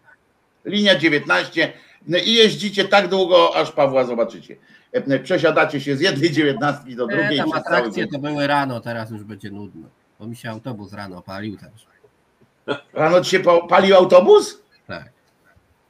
Linia 0.65 0.95
19 0.99 1.73
i 2.25 2.33
jeździcie 2.33 2.85
tak 2.85 3.07
długo, 3.07 3.55
aż 3.55 3.71
Pawła 3.71 4.03
zobaczycie. 4.03 4.55
Przesiadacie 5.23 5.81
się 5.81 5.95
z 5.97 6.01
jednej 6.01 6.31
dziewiętnastki 6.31 6.95
do 6.95 7.03
E, 7.05 7.07
drugiej. 7.07 7.37
tam 7.37 7.53
atrakcje 7.53 8.07
to 8.07 8.19
były 8.19 8.47
rano, 8.47 8.79
teraz 8.79 9.11
już 9.11 9.23
będzie 9.23 9.51
nudno. 9.51 9.87
Bo 10.19 10.27
mi 10.27 10.35
się 10.35 10.49
autobus 10.49 10.93
rano 10.93 11.21
palił 11.21 11.57
także. 11.57 11.85
Rano 12.93 13.21
ci 13.21 13.29
się 13.29 13.39
pa- 13.39 13.67
palił 13.67 13.95
autobus? 13.95 14.61
Tak. 14.87 15.09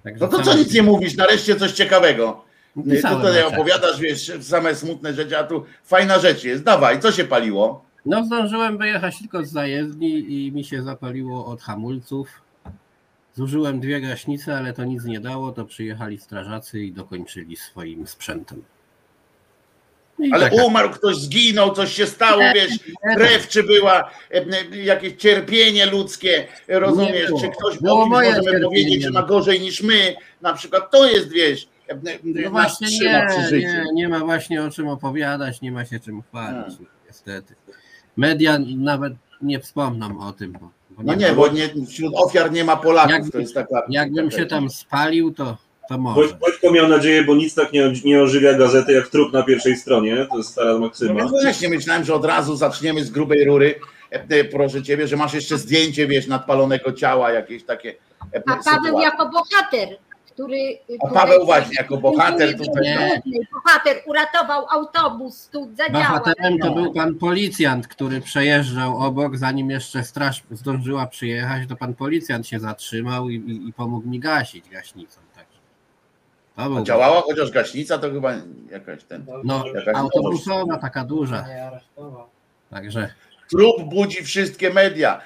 Także 0.04 0.26
No 0.26 0.32
to 0.32 0.44
co 0.44 0.54
nic 0.58 0.74
nie 0.74 0.84
mówisz, 0.84 1.16
nareszcie 1.16 1.56
coś 1.56 1.72
ciekawego. 1.72 2.44
Pisałem 2.84 3.22
tutaj 3.22 3.44
opowiadasz, 3.44 4.00
wiesz, 4.00 4.32
same 4.42 4.76
smutne 4.76 5.14
rzeczy, 5.14 5.38
a 5.38 5.44
tu 5.44 5.66
fajna 5.84 6.20
rzecz 6.20 6.44
jest. 6.44 6.64
Dawaj, 6.64 7.00
co 7.00 7.12
się 7.12 7.24
paliło? 7.24 7.86
No 8.06 8.26
zdążyłem 8.26 8.78
wyjechać 8.78 9.20
tylko 9.20 9.46
z 9.46 9.52
zajezdni 9.52 10.10
i 10.34 10.52
mi 10.52 10.64
się 10.64 10.84
zapaliło 10.84 11.46
od 11.46 11.62
hamulców. 11.62 12.28
Zużyłem 13.36 13.80
dwie 13.80 14.02
gaśnice, 14.02 14.58
ale 14.58 14.74
to 14.74 14.84
nic 14.86 15.04
nie 15.06 15.20
dało, 15.20 15.52
to 15.52 15.66
przyjechali 15.66 16.18
strażacy 16.18 16.80
i 16.80 16.92
dokończyli 16.92 17.56
swoim 17.56 18.08
sprzętem. 18.08 18.64
I 20.20 20.32
Ale 20.34 20.50
taka- 20.50 20.64
umarł 20.64 20.90
ktoś, 20.90 21.16
zginął, 21.18 21.72
coś 21.74 21.94
się 21.94 22.06
stało, 22.06 22.42
wiesz, 22.56 22.80
krew 23.16 23.48
czy 23.48 23.64
była, 23.64 24.10
e, 24.32 24.46
jakieś 24.76 25.14
cierpienie 25.14 25.86
ludzkie, 25.86 26.48
rozumiesz, 26.68 27.32
czy 27.42 27.50
ktoś 27.50 27.80
Było 27.80 28.06
możemy 28.08 28.60
powiedzieć, 28.62 29.04
że 29.04 29.12
ma 29.12 29.24
gorzej 29.24 29.62
niż 29.62 29.82
my, 29.82 30.16
na 30.42 30.54
przykład 30.54 30.92
to 30.92 31.06
jest, 31.06 31.30
wiesz, 31.32 31.68
No 32.44 32.50
właśnie 32.52 32.88
nie, 33.00 33.28
nie, 33.52 33.84
nie 33.94 34.10
ma 34.10 34.20
właśnie 34.20 34.64
o 34.64 34.72
czym 34.72 34.88
opowiadać, 34.88 35.62
nie 35.62 35.72
ma 35.72 35.86
się 35.86 36.00
czym 36.00 36.22
chwalić, 36.22 36.76
niestety. 37.08 37.56
Media 38.18 38.58
nawet 38.78 39.14
nie 39.42 39.60
wspomną 39.60 40.20
o 40.20 40.34
tym. 40.34 40.52
Bo, 40.52 40.60
bo 40.90 41.04
No 41.04 41.16
nie, 41.16 41.32
bo 41.34 41.48
nie, 41.48 41.70
wśród 41.88 42.14
ofiar 42.16 42.52
nie 42.52 42.64
ma 42.64 42.78
Polaków, 42.78 43.12
Jak- 43.12 43.32
to 43.32 43.40
jest 43.40 43.54
taka... 43.54 43.82
Jakbym 43.90 44.30
taka- 44.30 44.42
się 44.42 44.46
tam 44.48 44.70
spalił, 44.70 45.34
to, 45.34 45.58
to 45.90 45.98
może. 45.98 46.34
Bośko 46.34 46.72
miał 46.72 46.88
nadzieję, 46.88 47.24
bo 47.24 47.36
nic 47.36 47.56
tak 47.56 47.74
nie, 47.74 47.94
nie 48.06 48.22
ożywia 48.22 48.54
gazety 48.54 48.94
jak 48.94 49.08
trup 49.08 49.34
na 49.34 49.44
pierwszej 49.44 49.76
stronie. 49.78 50.28
To 50.32 50.38
jest 50.38 50.50
stara 50.50 50.74
No 50.74 50.80
maksyma. 50.80 51.14
więc 51.14 51.32
właśnie 51.32 51.70
myślałem, 51.70 52.04
że 52.04 52.14
od 52.14 52.26
razu 52.26 52.56
zaczniemy 52.56 53.04
z 53.04 53.10
grubej 53.12 53.46
rury. 53.46 53.80
E, 54.12 54.24
e, 54.30 54.44
Proszę 54.44 54.84
ciebie, 54.84 55.08
że 55.08 55.16
masz 55.18 55.34
jeszcze 55.34 55.58
zdjęcie, 55.58 56.08
wiesz, 56.08 56.28
nadpalonego 56.28 56.92
ciała, 56.94 57.32
jakieś 57.32 57.64
takie 57.64 57.90
e, 58.34 58.38
A 58.38 58.42
Paweł 58.42 58.64
sytuacje. 58.64 59.02
jako 59.10 59.30
bohater, 59.30 59.98
który. 60.38 60.78
A 61.04 61.08
Paweł 61.08 61.46
właśnie 61.46 61.76
jako 61.78 61.98
bohater 61.98 62.58
tutaj. 62.58 62.84
Nie. 62.84 63.22
Bohater 63.54 63.98
uratował 64.06 64.66
autobus, 64.70 65.50
tu 65.52 65.70
zadziałał. 65.78 66.20
Bohaterem 66.20 66.60
to 66.60 66.72
był 66.72 66.94
pan 66.94 67.16
policjant, 67.16 67.88
który 67.88 68.22
przejeżdżał 68.22 68.98
obok, 68.98 69.38
zanim 69.38 69.70
jeszcze 69.70 70.04
straż 70.04 70.44
zdążyła 70.52 71.08
przyjechać, 71.08 71.70
to 71.70 71.76
pan 71.76 71.94
policjant 71.94 72.48
się 72.48 72.60
zatrzymał 72.60 73.30
i, 73.30 73.36
i, 73.36 73.70
i 73.70 73.74
pomógł 73.74 74.08
mi 74.08 74.20
gasić 74.20 74.70
gaśnicą. 74.70 75.20
Był 76.58 76.84
Działała 76.84 77.22
chociaż 77.22 77.52
gaśnica, 77.52 77.98
to 77.98 78.12
chyba 78.12 78.34
jakaś 78.72 79.04
ten. 79.04 79.26
No, 79.44 79.64
jakaś 79.76 79.96
autobusowa, 79.96 80.78
taka 80.78 81.06
duża. 81.06 81.46
Także. 82.70 83.14
Trup 83.50 83.84
budzi 83.84 84.24
wszystkie 84.24 84.74
media. 84.74 85.22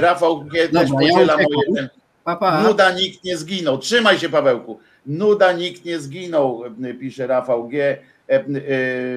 Rafał 0.00 0.44
G. 0.44 0.68
też 0.68 0.90
Dobra, 0.90 1.06
ja 1.06 1.12
podziela 1.12 1.36
moje 1.36 1.74
ten. 1.74 1.99
Papa, 2.38 2.62
Nuda 2.62 2.92
nikt 2.92 3.24
nie 3.24 3.36
zginął. 3.36 3.78
Trzymaj 3.78 4.18
się, 4.18 4.28
Pawełku. 4.28 4.80
Nuda 5.06 5.52
nikt 5.52 5.84
nie 5.84 5.98
zginął, 5.98 6.62
pisze 7.00 7.26
Rafał 7.26 7.68
G. 7.68 7.98
E, 8.30 8.34
e, 8.34 8.42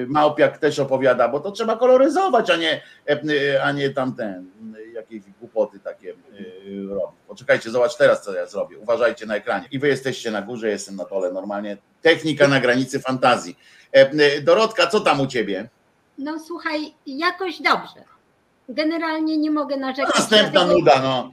Małpiak 0.06 0.58
też 0.58 0.78
opowiada, 0.78 1.28
bo 1.28 1.40
to 1.40 1.50
trzeba 1.50 1.76
koloryzować, 1.76 2.50
a 2.50 2.56
nie, 2.56 2.82
e, 3.08 3.62
a 3.62 3.72
nie 3.72 3.90
tamten, 3.90 4.50
jakieś 4.94 5.22
głupoty 5.40 5.80
takie 5.80 6.14
robić. 6.88 7.20
Poczekajcie, 7.28 7.70
zobacz 7.70 7.96
teraz, 7.96 8.22
co 8.24 8.34
ja 8.34 8.46
zrobię. 8.46 8.78
Uważajcie 8.78 9.26
na 9.26 9.36
ekranie. 9.36 9.68
I 9.70 9.78
wy 9.78 9.88
jesteście 9.88 10.30
na 10.30 10.42
górze, 10.42 10.68
jestem 10.68 10.96
na 10.96 11.04
dole. 11.04 11.32
Normalnie 11.32 11.76
technika 12.02 12.48
na 12.48 12.60
granicy 12.60 13.00
fantazji. 13.00 13.56
Dorotka, 14.42 14.86
co 14.86 15.00
tam 15.00 15.20
u 15.20 15.26
ciebie? 15.26 15.68
No 16.18 16.38
słuchaj, 16.38 16.94
jakoś 17.06 17.62
dobrze. 17.62 18.04
Generalnie 18.68 19.38
nie 19.38 19.50
mogę 19.50 19.76
narzekać. 19.76 20.14
Następna 20.14 20.66
nuda, 20.66 21.02
no. 21.02 21.30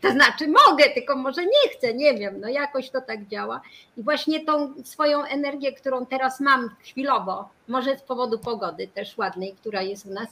To 0.00 0.12
znaczy 0.12 0.48
mogę, 0.48 0.84
tylko 0.94 1.16
może 1.16 1.42
nie 1.42 1.70
chcę, 1.72 1.94
nie 1.94 2.14
wiem, 2.14 2.40
no 2.40 2.48
jakoś 2.48 2.90
to 2.90 3.00
tak 3.00 3.26
działa. 3.26 3.60
I 3.96 4.02
właśnie 4.02 4.44
tą 4.44 4.74
swoją 4.84 5.24
energię, 5.24 5.72
którą 5.72 6.06
teraz 6.06 6.40
mam 6.40 6.70
chwilowo, 6.80 7.48
może 7.68 7.98
z 7.98 8.02
powodu 8.02 8.38
pogody 8.38 8.88
też 8.88 9.18
ładnej, 9.18 9.54
która 9.60 9.82
jest 9.82 10.06
u 10.06 10.10
nas, 10.10 10.28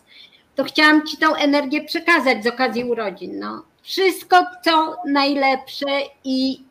to 0.54 0.64
chciałam 0.64 1.06
Ci 1.06 1.16
tą 1.16 1.34
energię 1.34 1.84
przekazać 1.84 2.44
z 2.44 2.46
okazji 2.46 2.84
urodzin. 2.84 3.38
No. 3.38 3.62
Wszystko, 3.82 4.46
co 4.64 4.96
najlepsze 5.06 5.86
i 6.24 6.62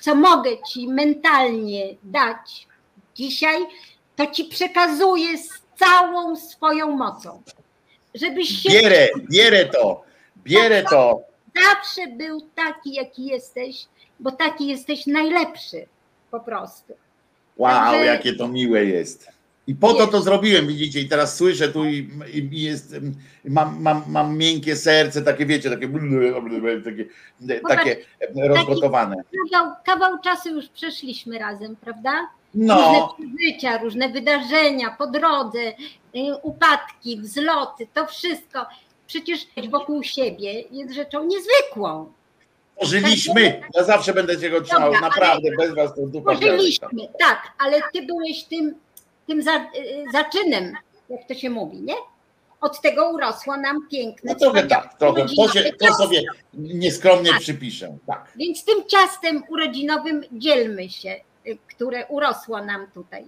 co 0.00 0.14
mogę 0.14 0.50
Ci 0.62 0.88
mentalnie 0.88 1.94
dać 2.02 2.66
dzisiaj, 3.14 3.66
to 4.16 4.26
Ci 4.26 4.44
przekazuję 4.44 5.38
z 5.38 5.48
całą 5.76 6.36
swoją 6.36 6.90
mocą. 6.90 7.42
Żebyś 8.14 8.48
się 8.48 8.68
Bierę, 8.68 9.08
bierę 9.30 9.64
to, 9.64 10.02
bierę 10.44 10.82
to. 10.82 11.33
Zawsze 11.62 12.06
był 12.06 12.40
taki, 12.54 12.94
jaki 12.94 13.26
jesteś, 13.26 13.86
bo 14.20 14.30
taki 14.30 14.66
jesteś 14.66 15.06
najlepszy 15.06 15.86
po 16.30 16.40
prostu. 16.40 16.92
Wow, 17.56 17.70
Także- 17.70 18.04
jakie 18.04 18.32
to 18.32 18.48
miłe 18.48 18.84
jest. 18.84 19.34
I 19.66 19.74
po 19.74 19.94
to 19.94 20.06
to 20.06 20.22
zrobiłem, 20.22 20.66
widzicie, 20.66 21.00
i 21.00 21.08
teraz 21.08 21.36
słyszę 21.36 21.68
tu 21.68 21.84
i, 21.84 22.10
i 22.32 22.62
jest, 22.62 22.96
mam, 23.44 23.82
mam, 23.82 24.02
mam 24.08 24.36
miękkie 24.36 24.76
serce, 24.76 25.22
takie 25.22 25.46
wiecie, 25.46 25.70
takie, 25.70 25.88
takie, 27.68 27.96
takie 28.20 28.48
rozgotowane. 28.48 29.16
Kawał, 29.52 29.74
kawał 29.84 30.18
czasu 30.20 30.48
już 30.54 30.68
przeszliśmy 30.68 31.38
razem, 31.38 31.76
prawda? 31.76 32.12
No, 32.54 32.76
Różne 32.76 33.36
przeżycia, 33.36 33.78
różne 33.78 34.08
wydarzenia 34.08 34.90
po 34.98 35.06
drodze, 35.06 35.58
y, 36.16 36.36
upadki, 36.42 37.20
wzloty, 37.20 37.86
to 37.94 38.06
wszystko. 38.06 38.66
Przecież 39.06 39.46
wokół 39.70 40.02
siebie 40.02 40.60
jest 40.70 40.94
rzeczą 40.94 41.24
niezwykłą. 41.24 42.12
żyliśmy. 42.82 43.62
Ja 43.74 43.84
zawsze 43.84 44.14
będę 44.14 44.38
cię 44.40 44.50
go 44.50 44.60
trzymał, 44.60 44.92
Dobra, 44.92 45.00
naprawdę, 45.00 45.48
bez 45.58 45.74
was 45.74 45.94
to 45.94 46.06
dupa 46.06 46.34
Pożyliśmy, 46.34 46.88
tak, 47.20 47.52
ale 47.58 47.80
ty 47.92 48.06
byłeś 48.06 48.44
tym, 48.44 48.74
tym 49.26 49.42
za, 49.42 49.56
y, 49.56 50.04
zaczynem, 50.12 50.72
jak 51.10 51.28
to 51.28 51.34
się 51.34 51.50
mówi, 51.50 51.80
nie? 51.80 51.94
Od 52.60 52.80
tego 52.80 53.10
urosło 53.10 53.56
nam 53.56 53.88
piękne. 53.90 54.32
No 54.32 54.38
trochę 54.38 54.62
tak, 54.66 54.98
trochę. 54.98 55.26
To, 55.36 55.48
się, 55.48 55.72
to 55.78 55.94
sobie 55.94 56.22
nieskromnie 56.54 57.30
Tak. 57.30 57.40
przypiszę. 57.40 57.96
Tak. 58.06 58.32
Więc 58.36 58.64
tym 58.64 58.84
ciastem 58.88 59.42
urodzinowym 59.48 60.22
dzielmy 60.32 60.90
się, 60.90 61.16
y, 61.46 61.58
które 61.68 62.06
urosło 62.06 62.64
nam 62.64 62.86
tutaj 62.94 63.24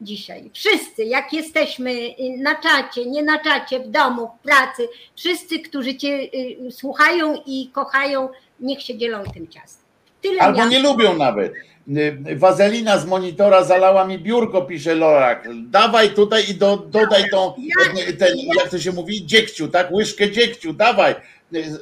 dzisiaj. 0.00 0.50
Wszyscy, 0.54 1.04
jak 1.04 1.32
jesteśmy 1.32 1.90
y, 1.90 2.14
na 2.38 2.54
czacie, 2.54 3.06
nie 3.06 3.22
na 3.22 3.38
czacie, 3.38 3.80
w 3.80 3.88
domu, 3.88 4.30
w 4.38 4.42
pracy, 4.42 4.88
wszyscy, 5.16 5.58
którzy 5.58 5.96
Cię 5.96 6.28
y, 6.68 6.72
słuchają 6.72 7.42
i 7.46 7.70
kochają, 7.72 8.28
niech 8.60 8.82
się 8.82 8.98
dzielą 8.98 9.22
tym 9.34 9.48
ciastem. 9.48 9.84
Tyle 10.22 10.40
Albo 10.40 10.66
nie 10.66 10.78
lubią 10.78 11.16
nawet. 11.16 11.52
Y, 11.88 12.36
Wazelina 12.36 12.98
z 12.98 13.06
monitora 13.06 13.64
zalała 13.64 14.04
mi 14.04 14.18
biurko, 14.18 14.62
pisze 14.62 14.94
Lorak. 14.94 15.48
Dawaj 15.66 16.10
tutaj 16.10 16.50
i 16.50 16.54
do, 16.54 16.76
dodaj 16.76 17.24
tą, 17.30 17.54
y, 18.08 18.12
ten, 18.12 18.38
jak 18.56 18.68
to 18.68 18.78
się 18.78 18.92
mówi, 18.92 19.26
dziegciu, 19.26 19.68
tak? 19.68 19.92
Łyżkę 19.92 20.30
dziegciu, 20.30 20.72
dawaj. 20.72 21.14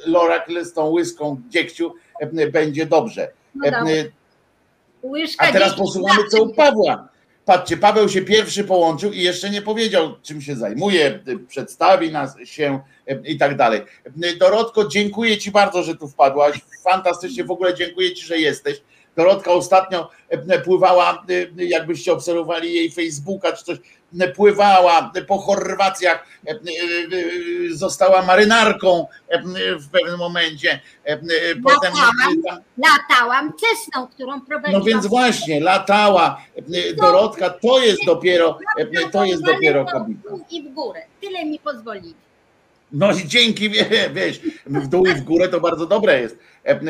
Lorak 0.05 0.47
z 0.61 0.73
tą 0.73 0.89
łyską 0.89 1.41
dziegciu 1.49 1.93
y, 2.39 2.51
będzie 2.51 2.85
dobrze. 2.85 3.31
No 3.55 3.63
Łyżka 5.03 5.47
A 5.47 5.51
teraz 5.51 5.75
posłuchamy, 5.75 6.27
co 6.27 6.43
u 6.43 6.53
Pawła. 6.53 7.09
Patrzcie, 7.49 7.77
Paweł 7.77 8.09
się 8.09 8.21
pierwszy 8.21 8.63
połączył 8.63 9.11
i 9.11 9.21
jeszcze 9.21 9.49
nie 9.49 9.61
powiedział, 9.61 10.15
czym 10.21 10.41
się 10.41 10.55
zajmuje, 10.55 11.19
przedstawi 11.47 12.11
nas 12.11 12.35
się 12.43 12.79
y, 13.11 13.21
i 13.25 13.37
tak 13.37 13.57
dalej. 13.57 13.81
Y, 14.23 14.37
Dorotko, 14.37 14.87
dziękuję 14.87 15.37
Ci 15.37 15.51
bardzo, 15.51 15.83
że 15.83 15.95
tu 15.95 16.07
wpadłaś. 16.07 16.59
Fantastycznie, 16.83 17.43
w 17.43 17.51
ogóle 17.51 17.73
dziękuję 17.73 18.13
Ci, 18.13 18.25
że 18.25 18.37
jesteś. 18.37 18.81
Dorotka 19.19 19.51
ostatnio 19.51 20.09
y, 20.33 20.59
pływała, 20.59 21.23
y, 21.29 21.51
jakbyście 21.57 22.13
obserwowali 22.13 22.73
jej 22.73 22.91
Facebooka 22.91 23.51
czy 23.53 23.63
coś, 23.63 23.77
y, 24.21 24.27
pływała 24.35 25.11
po 25.27 25.37
Chorwacjach, 25.37 26.27
została 27.71 28.21
marynarką 28.21 29.07
w 29.79 29.89
pewnym 29.89 30.17
momencie. 30.19 30.79
Potem 31.63 31.93
tam 31.93 32.63
Latałam 32.77 33.53
cesną, 33.53 34.07
którą 34.07 34.41
prowadziłam. 34.41 34.79
no 34.79 34.85
więc 34.85 35.05
właśnie, 35.05 35.59
latała 35.59 36.41
e, 36.55 36.93
Dorotka, 36.93 37.49
to 37.49 37.79
jest 37.79 38.05
dopiero, 38.05 38.59
e, 38.77 39.09
to 39.09 39.25
jest 39.25 39.43
dopiero 39.43 39.85
kobieta. 39.85 40.29
I 40.49 40.63
w 40.63 40.73
górę. 40.73 41.01
Tyle 41.21 41.45
mi 41.45 41.59
pozwolili. 41.59 42.28
No 42.91 43.11
i 43.11 43.27
dzięki, 43.27 43.69
wie- 43.69 44.09
wiesz, 44.13 44.39
w 44.65 44.87
dół 44.87 45.05
i 45.05 45.13
w 45.13 45.21
górę 45.23 45.47
to 45.49 45.59
bardzo 45.61 45.85
dobre 45.85 46.21
jest. 46.21 46.37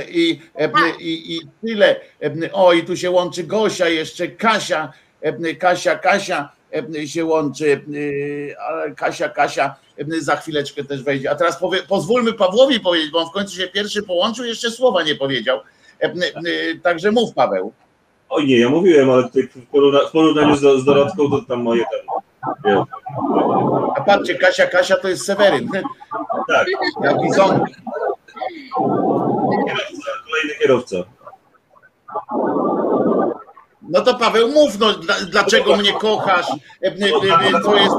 I, 0.10 0.39
e, 0.56 0.70
i, 1.00 1.36
i 1.36 1.39
tyle. 1.68 1.95
O, 2.54 2.74
i 2.74 2.84
tu 2.84 2.97
się 2.97 3.12
łączy 3.12 3.43
Gosia, 3.43 3.89
jeszcze 3.89 4.28
Kasia, 4.28 4.93
Kasia, 5.60 5.95
Kasia 5.95 6.50
się 7.06 7.26
łączy, 7.26 7.82
Kasia, 8.97 9.30
Kasia 9.30 9.76
za 10.20 10.36
chwileczkę 10.36 10.84
też 10.84 11.04
wejdzie. 11.04 11.32
A 11.32 11.36
teraz 11.36 11.60
powie, 11.60 11.84
pozwólmy 11.84 12.34
Pawłowi 12.34 12.80
powiedzieć, 12.80 13.12
bo 13.12 13.20
on 13.20 13.30
w 13.30 13.34
końcu 13.34 13.56
się 13.56 13.68
pierwszy 13.68 14.04
połączył, 14.04 14.45
jeszcze 14.45 14.72
słowa 14.72 15.04
nie 15.04 15.16
powiedział. 15.16 15.60
E, 16.00 16.14
Także 16.84 17.12
mów 17.12 17.34
Paweł. 17.34 17.74
Oj 18.30 18.47
nie, 18.47 18.60
ja 18.60 18.70
mówiłem, 18.70 19.10
ale 19.10 19.24
tutaj 19.24 19.43
w 19.43 19.72
porówna- 19.72 20.08
w 20.10 20.12
porównaniu 20.12 20.56
z, 20.56 20.82
z 20.82 20.86
Dorotką 20.86 21.30
to 21.30 21.41
tam 21.47 21.62
moje 21.64 21.82
ten. 21.91 22.00
A 23.96 24.02
patrzcie, 24.02 24.36
Kasia, 24.36 24.68
Kasia 24.68 24.98
to 24.98 25.08
jest 25.08 25.26
Seweryn. 25.26 25.70
Tak, 26.48 26.68
Jaki 27.04 27.32
ząb. 27.34 27.64
kolejny 30.26 30.54
kierowca. 30.62 30.96
No 33.82 34.02
to 34.02 34.14
Paweł, 34.18 34.48
mów, 34.52 34.80
no, 34.80 34.94
dla, 34.94 35.16
dlaczego 35.32 35.78
mnie 35.78 35.94
kochasz, 35.94 36.46
e, 36.84 36.88
e, 36.88 36.92
e, 37.58 37.62
co 37.64 37.76
jest 37.76 37.96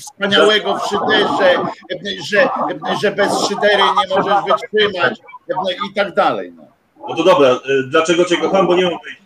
wspaniałego 0.00 0.76
w 0.78 0.86
szyderze, 0.86 1.50
e, 1.52 2.22
że, 2.24 2.42
e, 2.42 2.96
że 3.02 3.10
bez 3.12 3.48
szydery 3.48 3.82
nie 3.82 4.16
możesz 4.16 4.34
wytrzymać 4.44 5.18
e, 5.50 5.72
i 5.90 5.94
tak 5.94 6.14
dalej. 6.14 6.52
No, 6.56 6.62
No 7.08 7.14
to 7.14 7.24
dobra, 7.24 7.60
dlaczego 7.86 8.24
cię 8.24 8.36
kocham, 8.36 8.66
bo 8.66 8.76
nie 8.76 8.84
mam 8.84 8.98
wyjścia. 9.04 9.24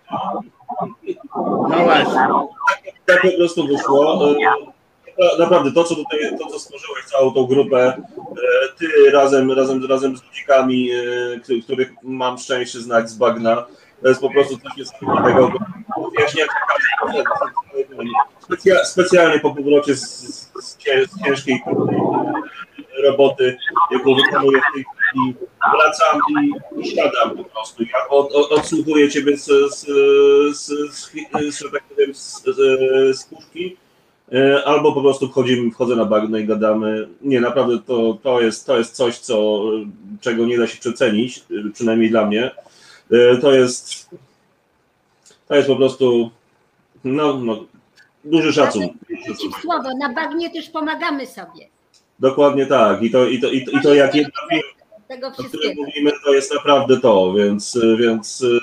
No 1.37 1.69
właśnie. 1.85 2.21
Tak 3.07 3.23
po 3.23 3.29
prostu 3.37 3.67
wyszło. 3.67 4.31
Y, 4.31 4.37
na- 5.19 5.45
Naprawdę, 5.45 5.73
to 5.73 5.85
co 5.85 5.95
tutaj, 5.95 6.19
to 6.39 6.47
co 6.47 6.59
stworzyłeś, 6.59 7.05
całą 7.05 7.33
tą 7.35 7.47
grupę, 7.47 8.03
y, 8.19 8.79
ty 8.79 9.11
razem, 9.13 9.53
razem, 9.53 9.87
razem 9.89 10.17
z 10.17 10.25
ludzikami, 10.25 10.91
któ- 11.43 11.63
których 11.63 11.93
mam 12.03 12.39
szczęście 12.39 12.81
znać 12.81 13.11
z 13.11 13.15
bagna, 13.15 13.67
to 14.03 14.09
jest 14.09 14.21
po 14.21 14.31
prostu 14.31 14.59
coś 14.59 14.77
niesamowitego. 14.77 15.53
Wyjaśniam, 16.17 16.49
specja, 18.41 18.85
specjalnie 18.85 19.41
po 19.41 19.55
powrocie 19.55 19.95
z, 19.97 20.03
z, 20.03 20.53
z 20.63 20.79
ciężkiej 21.25 21.63
roboty, 23.05 23.57
jaką 23.91 24.15
wykonuję 24.15 24.61
w 24.71 24.75
tej 24.75 24.85
chwili, 25.15 25.35
wracam 25.73 26.21
i, 26.43 26.81
i 26.81 26.91
siadam 26.91 27.37
po 27.37 27.45
prostu. 27.45 27.83
Ja 27.83 28.09
od, 28.09 28.33
od, 28.33 28.53
odsłuchuję 28.53 29.11
ciebie 29.11 29.37
z, 29.37 29.45
z, 29.45 29.87
z, 30.57 30.67
z, 30.67 31.11
z, 31.57 31.73
tak 31.73 31.85
powiem, 31.85 32.15
z, 32.15 32.45
z, 32.45 33.19
z 33.19 33.25
puszki, 33.25 33.77
e, 34.33 34.65
albo 34.65 34.93
po 34.93 35.01
prostu 35.01 35.29
wchodzimy, 35.29 35.71
wchodzę 35.71 35.97
na 35.97 36.05
bagno 36.05 36.39
i 36.39 36.45
gadamy. 36.47 37.09
Nie, 37.21 37.41
naprawdę 37.41 37.79
to, 37.87 38.19
to, 38.23 38.41
jest, 38.41 38.67
to 38.67 38.79
jest 38.79 38.97
coś, 38.97 39.19
co, 39.19 39.63
czego 40.21 40.47
nie 40.47 40.59
da 40.59 40.67
się 40.67 40.81
przecenić, 40.81 41.39
e, 41.39 41.71
przynajmniej 41.73 42.11
dla 42.11 42.27
mnie. 42.27 42.51
E, 43.11 43.37
To 43.37 43.53
jest, 43.53 44.11
to 45.49 45.55
jest 45.55 45.69
po 45.69 45.77
prostu 45.77 46.31
no, 47.05 47.39
no, 47.39 47.65
duży 48.25 48.53
szacun. 48.53 48.83
Ci 49.41 49.49
w 49.59 49.63
słowo, 49.63 49.89
na 50.01 50.13
bagnie 50.13 50.51
też 50.51 50.71
pomagamy 50.71 51.27
sobie. 51.27 51.69
Dokładnie 52.19 52.67
tak. 52.67 53.03
I 53.03 53.11
to, 53.11 53.27
i 53.27 53.41
to, 53.41 53.51
i 53.51 53.65
to, 53.65 53.71
i 53.71 53.81
to 53.83 53.95
jak 53.95 54.15
jedna 54.15 54.41
Tego 55.15 55.27
o 55.27 55.31
której 55.31 55.51
wszystkiego. 55.51 55.83
mówimy, 55.83 56.11
to 56.25 56.35
jest 56.35 56.55
naprawdę 56.55 57.01
to, 57.01 57.33
więc, 57.35 57.79
więc 57.99 58.41
y, 58.43 58.59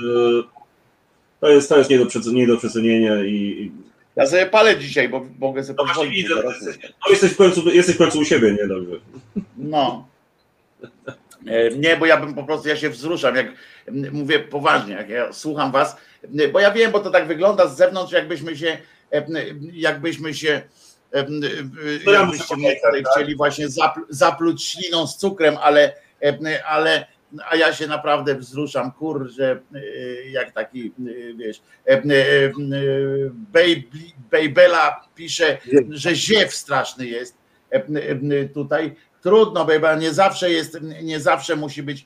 to 1.40 1.50
jest, 1.50 1.70
to 1.70 1.78
jest 1.78 1.90
nie 1.90 2.00
do, 2.00 2.06
nie 2.34 2.48
do 2.48 2.58
przecenienia 2.58 3.24
i, 3.24 3.72
Ja 4.16 4.28
sobie 4.28 4.46
palę 4.46 4.78
dzisiaj, 4.80 5.10
bo 5.10 5.26
mogę 5.40 5.64
sobie 5.64 5.76
no 5.78 5.86
pozwolić. 5.86 6.14
widzę, 6.14 6.36
jesteś, 6.48 6.78
no 6.84 7.10
jesteś, 7.12 7.32
w 7.32 7.38
końcu, 7.38 7.70
jesteś 7.70 7.96
w 7.96 7.98
końcu 7.98 8.20
u 8.20 8.26
siebie, 8.26 8.54
nie? 8.62 8.68
Dobrze. 8.68 8.96
No. 9.58 10.08
E, 11.48 11.70
Nie, 11.70 11.98
bo 11.98 12.06
ja 12.06 12.18
bym 12.18 12.34
po 12.34 12.44
prostu, 12.44 12.68
ja 12.70 12.76
się 12.76 12.90
wzruszam, 12.90 13.36
jak 13.36 13.48
mówię 14.12 14.40
poważnie, 14.40 14.94
jak 14.94 15.10
ja 15.10 15.34
słucham 15.34 15.72
was, 15.72 15.98
bo 16.54 16.60
ja 16.60 16.72
wiem, 16.72 16.92
bo 16.92 17.00
to 17.00 17.10
tak 17.12 17.28
wygląda 17.28 17.68
z 17.68 17.78
zewnątrz, 17.78 18.14
jakbyśmy 18.14 18.58
się, 18.58 18.78
em, 19.12 19.26
jakbyśmy 19.74 20.34
się, 20.34 20.62
ja 22.06 22.12
jakbyście 22.14 22.56
mnie 22.56 22.76
tutaj 22.76 23.04
chcieli 23.12 23.36
właśnie 23.36 23.68
zapl- 23.68 24.06
zapluć 24.10 24.64
śliną 24.64 25.08
z 25.08 25.18
cukrem, 25.18 25.58
ale, 25.62 25.94
ale 26.66 27.06
a 27.50 27.56
ja 27.56 27.74
się 27.74 27.88
naprawdę 27.88 28.36
wzruszam, 28.36 28.92
kurczę, 28.92 29.60
y, 29.76 30.24
jak 30.32 30.52
taki, 30.52 30.92
y, 31.08 31.34
wiesz, 31.38 31.62
y, 31.90 32.54
Bej- 33.54 33.88
Bejbela 34.32 35.08
pisze, 35.16 35.58
że 35.90 36.16
ziew 36.16 36.56
straszny 36.56 37.06
jest 37.08 37.38
tutaj, 38.54 38.96
trudno, 39.22 39.66
bo 39.66 39.96
nie 39.96 40.14
zawsze 40.14 40.52
jest, 40.52 40.78
nie 41.04 41.20
zawsze 41.20 41.56
musi 41.56 41.84
być 41.84 42.06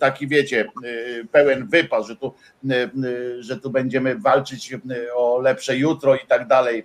taki, 0.00 0.26
wiecie, 0.28 0.60
e, 0.60 1.24
pełen 1.32 1.66
wypas, 1.68 2.06
że 2.06 2.16
tu, 2.16 2.34
że 3.38 3.56
tu 3.56 3.70
będziemy 3.70 4.18
walczyć 4.18 4.74
o 5.14 5.40
lepsze 5.40 5.76
jutro 5.76 6.14
i 6.16 6.26
tak 6.28 6.48
dalej 6.48 6.84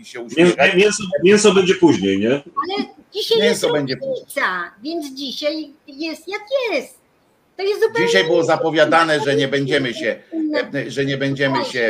i 0.00 0.04
się 0.04 0.20
uśmiechać. 0.20 0.74
mięso, 0.74 1.02
mięso 1.24 1.54
będzie 1.54 1.74
później, 1.74 2.18
nie? 2.18 2.30
Ale 2.30 2.86
dzisiaj 3.14 3.38
jest 3.38 3.40
Mięso 3.42 3.72
będzie 3.72 3.94
różnica, 3.94 4.40
więc 4.82 5.14
dzisiaj 5.14 5.72
jest 5.86 6.28
jak 6.28 6.42
jest. 6.72 6.98
To 7.56 7.62
jest 7.62 7.80
zupełnie 7.82 8.06
Dzisiaj 8.06 8.24
było 8.24 8.44
zapowiadane, 8.44 9.20
że 9.20 9.36
nie 9.36 9.48
będziemy 9.48 9.94
się, 9.94 10.16
e, 10.74 10.90
że 10.90 11.04
nie 11.04 11.16
będziemy 11.16 11.64
się. 11.64 11.80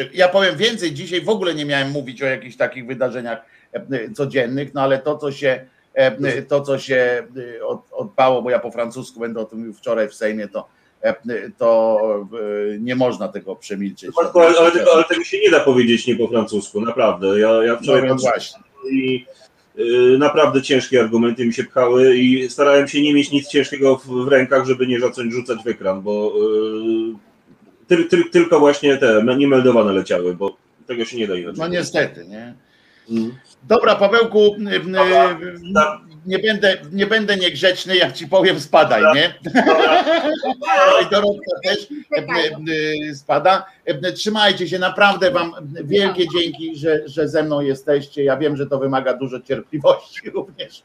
e, 0.00 0.06
Ja 0.14 0.28
powiem 0.28 0.56
więcej, 0.56 0.92
dzisiaj 0.92 1.20
w 1.20 1.28
ogóle 1.28 1.54
nie 1.54 1.64
miałem 1.64 1.90
mówić 1.90 2.22
o 2.22 2.26
jakichś 2.26 2.56
takich 2.56 2.86
wydarzeniach 2.86 3.38
e, 3.72 4.10
codziennych, 4.14 4.74
no 4.74 4.80
ale 4.82 4.98
to, 4.98 5.18
co 5.18 5.32
się 5.32 5.48
e, 5.48 5.66
to, 6.48 6.60
co 6.60 6.78
się 6.78 7.26
e, 7.58 7.66
od- 7.66 7.92
odbało, 7.92 8.42
bo 8.42 8.50
ja 8.50 8.58
po 8.58 8.70
francusku 8.70 9.20
będę 9.20 9.40
o 9.40 9.44
tym 9.44 9.58
mówił 9.58 9.74
wczoraj 9.74 10.08
w 10.08 10.14
Sejmie, 10.14 10.48
to, 10.48 10.68
e, 11.02 11.14
to 11.58 12.00
e, 12.74 12.78
nie 12.78 12.96
można 12.96 13.28
tego 13.28 13.56
przemilczeć. 13.56 14.10
Ale, 14.34 14.48
ale, 14.58 14.70
tego, 14.72 14.94
ale 14.94 15.04
tego 15.04 15.24
się 15.24 15.40
nie 15.40 15.50
da 15.50 15.60
powiedzieć 15.60 16.06
nie 16.06 16.16
po 16.16 16.28
francusku, 16.28 16.80
naprawdę. 16.80 17.40
Ja, 17.40 17.48
ja 17.64 17.72
No 17.72 17.78
wczoraj 17.78 18.08
właśnie. 18.18 18.60
i 18.92 19.26
y, 19.78 20.18
naprawdę 20.18 20.62
ciężkie 20.62 21.00
argumenty 21.00 21.46
mi 21.46 21.54
się 21.54 21.64
pchały 21.64 22.16
i 22.16 22.50
starałem 22.50 22.88
się 22.88 23.02
nie 23.02 23.14
mieć 23.14 23.30
nic 23.30 23.48
ciężkiego 23.48 23.96
w, 23.96 24.06
w 24.06 24.28
rękach, 24.28 24.66
żeby 24.66 24.86
nie 24.86 25.00
zacząć 25.00 25.32
rzucać 25.32 25.58
w 25.64 25.68
ekran, 25.68 26.02
bo 26.02 26.32
y, 27.12 27.14
ty, 27.88 28.04
ty, 28.04 28.24
tylko 28.24 28.58
właśnie 28.60 28.96
te 28.96 29.24
niemeldowane 29.38 29.92
leciały, 29.92 30.34
bo 30.34 30.56
tego 30.86 31.04
się 31.04 31.16
nie 31.16 31.26
da 31.28 31.36
inaczej. 31.36 31.58
No 31.60 31.68
niestety, 31.68 32.24
nie? 32.28 32.54
Dobra, 33.62 33.96
Pawełku, 33.96 34.54
m, 34.58 34.68
m, 34.68 34.92
Dobra. 34.92 36.00
nie 36.26 36.38
będę, 36.38 36.76
nie 36.92 37.06
będę 37.06 37.36
niegrzeczny, 37.36 37.96
jak 37.96 38.12
ci 38.12 38.28
powiem, 38.28 38.60
spadaj, 38.60 39.02
nie? 39.14 39.34
I 41.02 41.10
Dorotka 41.10 41.52
też 41.64 41.88
spada. 43.14 43.66
Trzymajcie 44.14 44.68
się, 44.68 44.78
naprawdę 44.78 45.30
wam 45.30 45.52
wielkie 45.84 46.28
dzięki, 46.28 46.76
że, 46.76 47.08
że 47.08 47.28
ze 47.28 47.42
mną 47.42 47.60
jesteście. 47.60 48.24
Ja 48.24 48.36
wiem, 48.36 48.56
że 48.56 48.66
to 48.66 48.78
wymaga 48.78 49.14
dużo 49.14 49.40
cierpliwości 49.40 50.30
również 50.34 50.82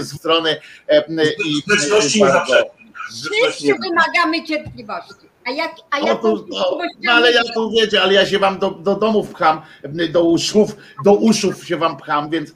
z 0.00 0.16
strony 0.16 0.56
i. 0.88 1.62
Grzeczności 1.66 2.22
nie 2.22 3.50
Wszyscy 3.50 3.66
wymagamy 3.66 4.44
cierpliwości. 4.46 5.28
A 5.48 5.50
jak, 5.50 5.74
a 5.90 6.00
No, 6.00 6.06
jak 6.06 6.22
to, 6.22 6.44
no, 6.48 6.78
no 7.02 7.12
ale 7.12 7.32
ja 7.32 7.42
tu 7.54 7.70
wiecie, 7.70 8.02
ale 8.02 8.14
ja 8.14 8.26
się 8.26 8.38
wam 8.38 8.58
do, 8.58 8.70
do 8.70 8.94
domów 8.94 9.30
pcham, 9.30 9.62
do 10.10 10.24
uszów, 10.24 10.76
do 11.04 11.14
uszów 11.14 11.66
się 11.66 11.76
wam 11.76 11.96
pcham, 11.96 12.30
więc 12.30 12.54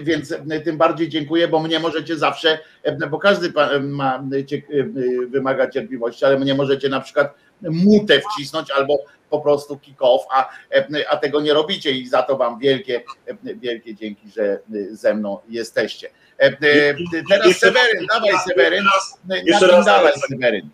więc 0.00 0.34
tym 0.64 0.76
bardziej 0.76 1.08
dziękuję, 1.08 1.48
bo 1.48 1.60
mnie 1.60 1.80
możecie 1.80 2.16
zawsze, 2.16 2.58
bo 3.10 3.18
każdy 3.18 3.52
ma, 3.80 4.24
wymaga 5.28 5.70
cierpliwości, 5.70 6.24
ale 6.24 6.38
mnie 6.38 6.54
możecie 6.54 6.88
na 6.88 7.00
przykład 7.00 7.34
mutę 7.62 8.20
wcisnąć 8.20 8.70
albo 8.70 8.98
po 9.30 9.40
prostu 9.40 9.76
kick-off, 9.76 10.20
a, 10.32 10.48
a 11.08 11.16
tego 11.16 11.40
nie 11.40 11.54
robicie 11.54 11.90
i 11.90 12.06
za 12.06 12.22
to 12.22 12.36
wam 12.36 12.58
wielkie, 12.58 13.04
wielkie 13.42 13.94
dzięki, 13.94 14.30
że 14.30 14.60
ze 14.90 15.14
mną 15.14 15.38
jesteście. 15.48 16.10
Teraz 17.28 17.58
Seweryn, 17.58 18.06
dawaj 18.14 18.34
Seweryn, 18.48 18.84
jeszcze 19.44 19.66
raz, 19.66 19.86
dawaj 19.86 20.12
Seweryn. 20.28 20.68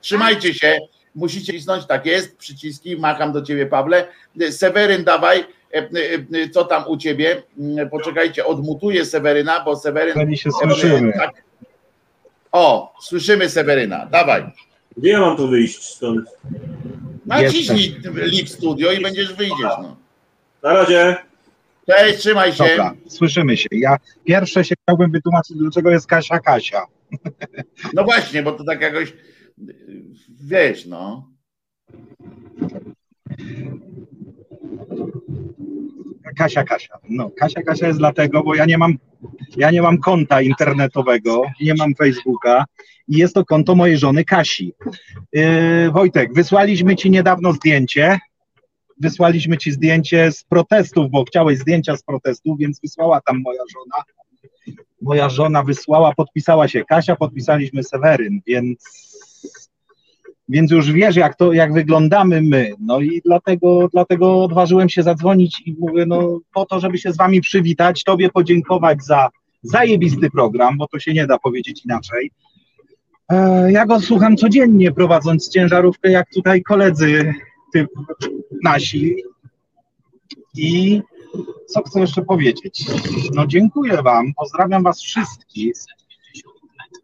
Trzymajcie 0.00 0.54
się, 0.54 0.78
musicie 1.14 1.52
cisnąć, 1.52 1.86
tak 1.86 2.06
jest, 2.06 2.36
przyciski, 2.36 2.96
macham 2.96 3.32
do 3.32 3.42
ciebie 3.42 3.66
Pawle. 3.66 4.08
Seweryn, 4.50 5.04
dawaj, 5.04 5.44
co 6.52 6.64
tam 6.64 6.84
u 6.88 6.96
ciebie? 6.96 7.42
Poczekajcie, 7.90 8.46
odmutuję 8.46 9.04
Seweryna, 9.04 9.64
bo 9.64 9.76
Seweryn... 9.76 10.14
Pani 10.14 10.38
się 10.38 10.50
słyszymy. 10.50 11.12
Tak. 11.12 11.30
O, 12.52 12.94
słyszymy 13.00 13.48
Seweryna, 13.48 14.06
dawaj. 14.06 14.44
Gdzie 14.96 15.10
ja 15.10 15.20
mam 15.20 15.36
tu 15.36 15.48
wyjść 15.48 15.82
stąd? 15.82 16.28
Naciśnij 17.26 17.96
Lip 18.14 18.48
Studio 18.48 18.92
i 18.92 19.02
będziesz 19.02 19.34
wyjdziesz. 19.34 19.58
No. 19.82 19.96
Na 20.62 20.72
razie. 20.72 21.16
Cześć, 21.90 22.18
trzymaj 22.18 22.52
się. 22.52 22.64
Dobra, 22.64 22.94
słyszymy 23.08 23.56
się. 23.56 23.68
Ja 23.72 23.96
pierwsze 24.24 24.64
się 24.64 24.74
chciałbym 24.82 25.10
wytłumaczyć, 25.10 25.56
dlaczego 25.56 25.90
jest 25.90 26.06
Kasia 26.06 26.40
Kasia. 26.40 26.86
No 27.94 28.04
właśnie, 28.04 28.42
bo 28.42 28.52
to 28.52 28.64
tak 28.64 28.80
jakoś 28.80 29.12
wiesz, 30.28 30.86
no. 30.86 31.28
Kasia 36.36 36.64
Kasia. 36.64 36.98
No, 37.08 37.30
Kasia 37.30 37.62
Kasia 37.62 37.86
jest 37.86 37.98
dlatego, 37.98 38.42
bo 38.42 38.54
ja 38.54 38.64
nie 38.64 38.78
mam 38.78 38.98
ja 39.56 39.70
nie 39.70 39.82
mam 39.82 39.98
konta 39.98 40.42
internetowego, 40.42 41.42
nie 41.60 41.74
mam 41.74 41.94
Facebooka 41.94 42.64
i 43.08 43.16
jest 43.16 43.34
to 43.34 43.44
konto 43.44 43.74
mojej 43.74 43.98
żony 43.98 44.24
Kasi. 44.24 44.74
Yy, 45.32 45.90
Wojtek, 45.90 46.34
wysłaliśmy 46.34 46.96
ci 46.96 47.10
niedawno 47.10 47.52
zdjęcie. 47.52 48.18
Wysłaliśmy 49.00 49.58
ci 49.58 49.72
zdjęcie 49.72 50.32
z 50.32 50.44
protestów, 50.44 51.10
bo 51.10 51.24
chciałeś 51.24 51.58
zdjęcia 51.58 51.96
z 51.96 52.02
protestów, 52.02 52.58
więc 52.58 52.80
wysłała 52.80 53.20
tam 53.20 53.40
moja 53.40 53.62
żona. 53.74 54.04
Moja 55.02 55.28
żona 55.28 55.62
wysłała, 55.62 56.14
podpisała 56.14 56.68
się 56.68 56.84
Kasia, 56.84 57.16
podpisaliśmy 57.16 57.82
Seweryn, 57.82 58.40
więc 58.46 59.11
więc 60.48 60.70
już 60.70 60.92
wiesz, 60.92 61.16
jak 61.16 61.36
to, 61.36 61.52
jak 61.52 61.72
wyglądamy 61.72 62.42
my. 62.42 62.72
No 62.80 63.00
i 63.00 63.20
dlatego, 63.24 63.88
dlatego 63.92 64.44
odważyłem 64.44 64.88
się 64.88 65.02
zadzwonić 65.02 65.62
i 65.66 65.76
mówię, 65.78 66.06
no 66.06 66.40
po 66.54 66.66
to, 66.66 66.80
żeby 66.80 66.98
się 66.98 67.12
z 67.12 67.16
wami 67.16 67.40
przywitać, 67.40 68.04
tobie 68.04 68.30
podziękować 68.30 69.04
za 69.04 69.28
zajebisty 69.62 70.30
program, 70.30 70.78
bo 70.78 70.86
to 70.86 70.98
się 70.98 71.12
nie 71.12 71.26
da 71.26 71.38
powiedzieć 71.38 71.84
inaczej. 71.84 72.30
E, 73.28 73.72
ja 73.72 73.86
go 73.86 74.00
słucham 74.00 74.36
codziennie, 74.36 74.92
prowadząc 74.92 75.48
ciężarówkę, 75.48 76.10
jak 76.10 76.30
tutaj 76.34 76.62
koledzy 76.62 77.34
typ 77.72 77.90
nasi. 78.62 79.16
I 80.56 81.02
co 81.66 81.82
chcę 81.82 82.00
jeszcze 82.00 82.22
powiedzieć? 82.22 82.84
No 83.34 83.46
dziękuję 83.46 84.02
wam, 84.02 84.32
pozdrawiam 84.36 84.82
was 84.82 85.02
wszystkich. 85.02 85.72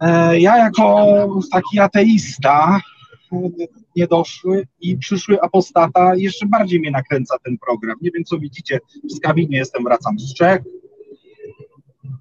E, 0.01 0.41
ja 0.41 0.57
jako 0.57 1.07
taki 1.53 1.80
ateista 1.80 2.80
niedoszły 3.97 4.66
i 4.81 4.99
przyszły 4.99 5.41
apostata 5.41 6.14
jeszcze 6.16 6.47
bardziej 6.47 6.81
mnie 6.81 6.91
nakręca 6.91 7.37
ten 7.45 7.59
program. 7.59 7.97
Nie 8.03 8.11
wiem, 8.11 8.24
co 8.24 8.39
widzicie, 8.39 8.79
w 9.05 9.12
skabinie 9.12 9.59
jestem, 9.59 9.85
wracam 9.85 10.18
z 10.18 10.35
Czech 10.35 10.62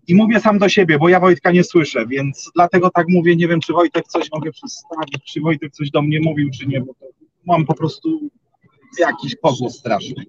i 0.08 0.16
mówię 0.16 0.40
sam 0.40 0.60
do 0.60 0.70
siebie, 0.70 1.00
bo 1.00 1.10
ja 1.10 1.20
Wojtka 1.20 1.52
nie 1.52 1.64
słyszę, 1.64 2.06
więc 2.08 2.52
dlatego 2.56 2.90
tak 2.90 3.08
mówię, 3.10 3.36
nie 3.36 3.48
wiem, 3.48 3.60
czy 3.60 3.74
Wojtek 3.74 4.08
coś 4.08 4.32
mogę 4.32 4.52
przedstawić, 4.52 5.24
czy 5.26 5.42
Wojtek 5.42 5.74
coś 5.74 5.92
do 5.92 6.02
mnie 6.02 6.20
mówił, 6.20 6.50
czy 6.50 6.68
nie, 6.68 6.82
bo 6.82 6.94
mam 7.46 7.66
po 7.66 7.74
prostu 7.74 8.30
jakiś 9.00 9.36
pogłos 9.36 9.80
straszny. 9.80 10.26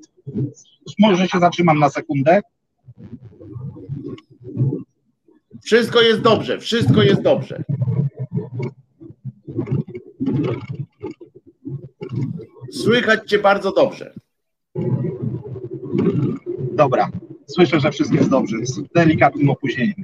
Może 0.98 1.28
się 1.28 1.38
zatrzymam 1.38 1.78
na 1.78 1.90
sekundę? 1.90 2.40
Wszystko 5.64 6.00
jest 6.00 6.20
dobrze, 6.20 6.58
wszystko 6.58 7.02
jest 7.02 7.22
dobrze. 7.22 7.64
Słychać 12.70 13.30
cię 13.30 13.38
bardzo 13.38 13.72
dobrze. 13.72 14.14
Dobra, 16.72 17.10
słyszę, 17.46 17.80
że 17.80 17.90
wszystko 17.90 18.16
jest 18.16 18.30
dobrze, 18.30 18.56
z 18.62 18.82
delikatnym 18.94 19.50
opóźnieniem. 19.50 20.02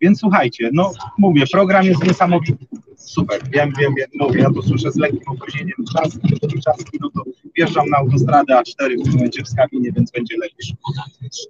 Więc 0.00 0.20
słuchajcie, 0.20 0.70
no 0.72 0.92
mówię, 1.18 1.44
program 1.52 1.84
jest 1.84 2.04
niesamowity. 2.04 2.66
Super, 2.96 3.40
wiem, 3.50 3.72
wiem, 3.80 3.94
wiem, 3.98 4.08
mówię, 4.14 4.40
ja 4.40 4.50
to 4.50 4.62
słyszę 4.62 4.92
z 4.92 4.96
lekkim 4.96 5.22
opóźnieniem. 5.26 5.76
Czaski, 5.96 6.60
czaski, 6.64 6.98
no 7.00 7.10
to 7.10 7.22
wjeżdżam 7.56 7.88
na 7.88 7.96
autostradę 7.96 8.54
A4 8.54 9.00
w 9.00 9.04
tym 9.04 9.12
momencie 9.12 9.42
w 9.42 9.48
Skawinie, 9.48 9.92
więc 9.92 10.10
będzie 10.10 10.36
lepiej. 10.36 10.76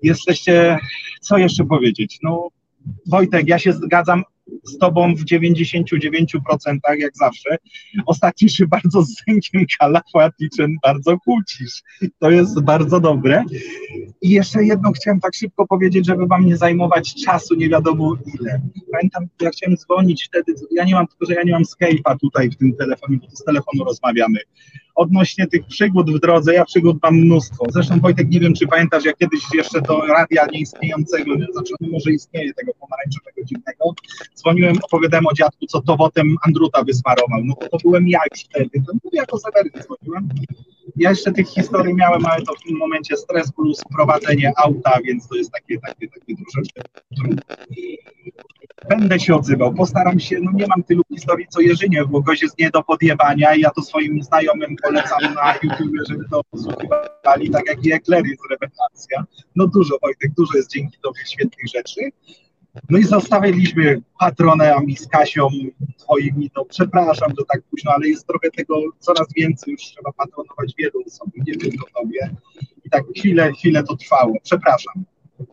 Jesteście, 0.02 0.78
co 1.20 1.38
jeszcze 1.38 1.64
powiedzieć? 1.64 2.18
No 2.22 2.48
Wojtek, 3.06 3.48
ja 3.48 3.58
się 3.58 3.72
zgadzam 3.72 4.22
z 4.64 4.78
tobą 4.78 5.14
w 5.14 5.24
99% 5.24 6.78
jak 6.98 7.16
zawsze. 7.16 7.56
Ostatnio 8.06 8.48
się 8.48 8.66
bardzo 8.66 9.02
z 9.02 9.14
Zenkiem 9.28 9.64
Kalafaticzem 9.78 10.76
bardzo 10.82 11.18
kłócisz. 11.18 11.82
To 12.18 12.30
jest 12.30 12.60
bardzo 12.60 13.00
dobre. 13.00 13.44
I 14.22 14.30
jeszcze 14.30 14.64
jedno 14.64 14.92
chciałem 14.92 15.20
tak 15.20 15.34
szybko 15.34 15.66
powiedzieć, 15.66 16.06
żeby 16.06 16.26
wam 16.26 16.46
nie 16.46 16.56
zajmować 16.56 17.24
czasu 17.24 17.54
nie 17.54 17.68
wiadomo 17.68 18.16
ile. 18.40 18.62
Pamiętam, 18.92 19.26
ja 19.40 19.50
chciałem 19.50 19.76
dzwonić 19.76 20.24
wtedy, 20.24 20.54
ja 20.70 20.84
nie 20.84 20.94
mam, 20.94 21.06
tylko 21.06 21.26
że 21.26 21.34
ja 21.34 21.42
nie 21.42 21.52
mam 21.52 21.62
Skype'a 21.62 22.16
tutaj 22.20 22.50
w 22.50 22.56
tym 22.56 22.76
telefonie, 22.76 23.18
bo 23.18 23.36
z 23.36 23.44
telefonu 23.44 23.84
rozmawiamy. 23.84 24.38
Odnośnie 24.94 25.46
tych 25.46 25.66
przygód 25.66 26.10
w 26.10 26.20
drodze, 26.20 26.54
ja 26.54 26.64
przygód 26.64 26.96
mam 27.02 27.16
mnóstwo. 27.16 27.64
Zresztą 27.70 28.00
Wojtek, 28.00 28.30
nie 28.30 28.40
wiem, 28.40 28.54
czy 28.54 28.66
pamiętasz, 28.66 29.04
jak 29.04 29.16
kiedyś 29.16 29.40
jeszcze 29.54 29.80
do 29.80 30.00
radia 30.06 30.46
nieistniejącego, 30.52 31.34
znaczy 31.52 31.74
no 31.80 31.88
może 31.92 32.10
istnieje 32.10 32.54
tego 32.54 32.72
pomarańczowego 32.80 33.44
dziwnego, 33.44 33.94
dzwoniłem, 34.36 34.76
opowiadałem 34.82 35.26
o 35.26 35.34
dziadku, 35.34 35.66
co 35.66 35.82
towotem 35.82 36.36
Andruta 36.46 36.84
wysmarował. 36.84 37.44
No 37.44 37.54
to, 37.54 37.68
to 37.68 37.78
byłem 37.84 38.08
ja 38.08 38.20
już 38.30 38.44
wtedy, 38.44 38.70
to 38.86 38.92
mówię, 39.04 39.18
jako 39.18 39.38
Seweryn 39.38 39.72
dzwoniłem. 39.82 40.28
Ja 40.96 41.10
jeszcze 41.10 41.32
tych 41.32 41.48
historii 41.48 41.94
miałem, 41.94 42.26
ale 42.26 42.42
to 42.42 42.54
w 42.54 42.62
tym 42.62 42.76
momencie 42.76 43.16
stres 43.16 43.52
plus 43.52 43.82
prowadzenie 43.96 44.52
auta, 44.56 44.98
więc 45.04 45.28
to 45.28 45.34
jest 45.34 45.52
takie, 45.52 45.78
takie, 45.78 46.08
takie 46.08 46.34
troszeczkę 46.36 46.82
trudne. 47.16 47.42
Będę 48.88 49.20
się 49.20 49.34
odzywał, 49.34 49.74
postaram 49.74 50.20
się, 50.20 50.36
no 50.40 50.52
nie 50.54 50.66
mam 50.66 50.82
tylu 50.82 51.02
historii 51.14 51.46
co 51.48 51.60
Jerzyniew, 51.60 52.08
bo 52.08 52.20
gość 52.20 52.42
jest 52.42 52.58
nie 52.58 52.70
do 52.70 52.82
podjebania 52.82 53.54
i 53.54 53.60
ja 53.60 53.70
to 53.70 53.82
swoim 53.82 54.22
znajomym 54.22 54.76
polecam 54.82 55.34
na 55.34 55.54
YouTube, 55.62 55.96
żeby 56.08 56.24
to 56.30 56.40
posłuchiwali, 56.50 57.50
tak 57.52 57.66
jak 57.66 57.86
i 57.86 57.92
Ekler 57.92 58.26
jest 58.26 58.42
rewelacja. 58.50 59.24
No 59.56 59.66
dużo, 59.66 59.98
Wojtek, 60.02 60.30
dużo 60.36 60.56
jest 60.56 60.70
dzięki 60.70 60.98
Tobie 61.02 61.20
świetnych 61.26 61.68
rzeczy. 61.74 62.00
No 62.90 62.98
i 62.98 63.04
zostawiliśmy 63.04 64.02
patronami 64.18 64.96
z 64.96 65.08
Kasią 65.08 65.48
twoimi, 65.98 66.50
no 66.56 66.64
przepraszam, 66.64 67.28
że 67.38 67.44
tak 67.48 67.62
późno, 67.62 67.92
ale 67.92 68.08
jest 68.08 68.26
trochę 68.26 68.50
tego 68.50 68.74
coraz 68.98 69.26
więcej, 69.36 69.72
już 69.72 69.82
trzeba 69.82 70.12
patronować 70.12 70.74
wielu 70.78 71.02
osobom, 71.06 71.32
nie 71.46 71.56
tylko 71.56 71.86
tobie. 71.94 72.30
I 72.84 72.90
tak 72.90 73.04
chwilę, 73.16 73.52
chwilę 73.52 73.84
to 73.84 73.96
trwało. 73.96 74.34
Przepraszam, 74.42 75.04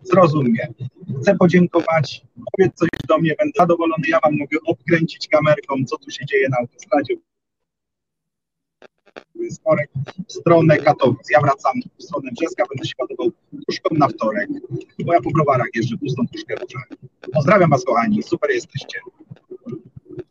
zrozum 0.03 0.45
mnie. 0.45 0.73
Chcę 1.21 1.35
podziękować, 1.35 2.21
powiedz 2.57 2.75
coś 2.75 2.89
do 3.07 3.17
mnie, 3.17 3.35
będę 3.39 3.53
zadowolony, 3.57 4.07
ja 4.07 4.19
wam 4.23 4.37
mogę 4.37 4.57
obkręcić 4.65 5.27
kamerką, 5.27 5.75
co 5.87 5.97
tu 5.97 6.11
się 6.11 6.25
dzieje 6.25 6.49
na 6.49 6.57
autostradzie 6.57 7.13
wtorek 9.55 9.89
w 10.27 10.33
stronę 10.33 10.77
Katowic. 10.77 11.29
Ja 11.31 11.41
wracam 11.41 11.73
w 11.97 12.03
stronę 12.03 12.29
Brzeska, 12.31 12.63
będę 12.69 12.87
się 12.87 12.93
ładował 12.99 13.31
puszką 13.65 13.89
na 13.91 14.07
wtorek, 14.07 14.49
bo 15.05 15.13
ja 15.13 15.21
po 15.21 15.31
browarach 15.31 15.67
jeżdżę 15.75 15.97
pustą 15.97 16.27
puszkę 16.27 16.55
Pozdrawiam 17.33 17.69
was 17.69 17.85
kochani, 17.85 18.23
super 18.23 18.51
jesteście. 18.51 18.99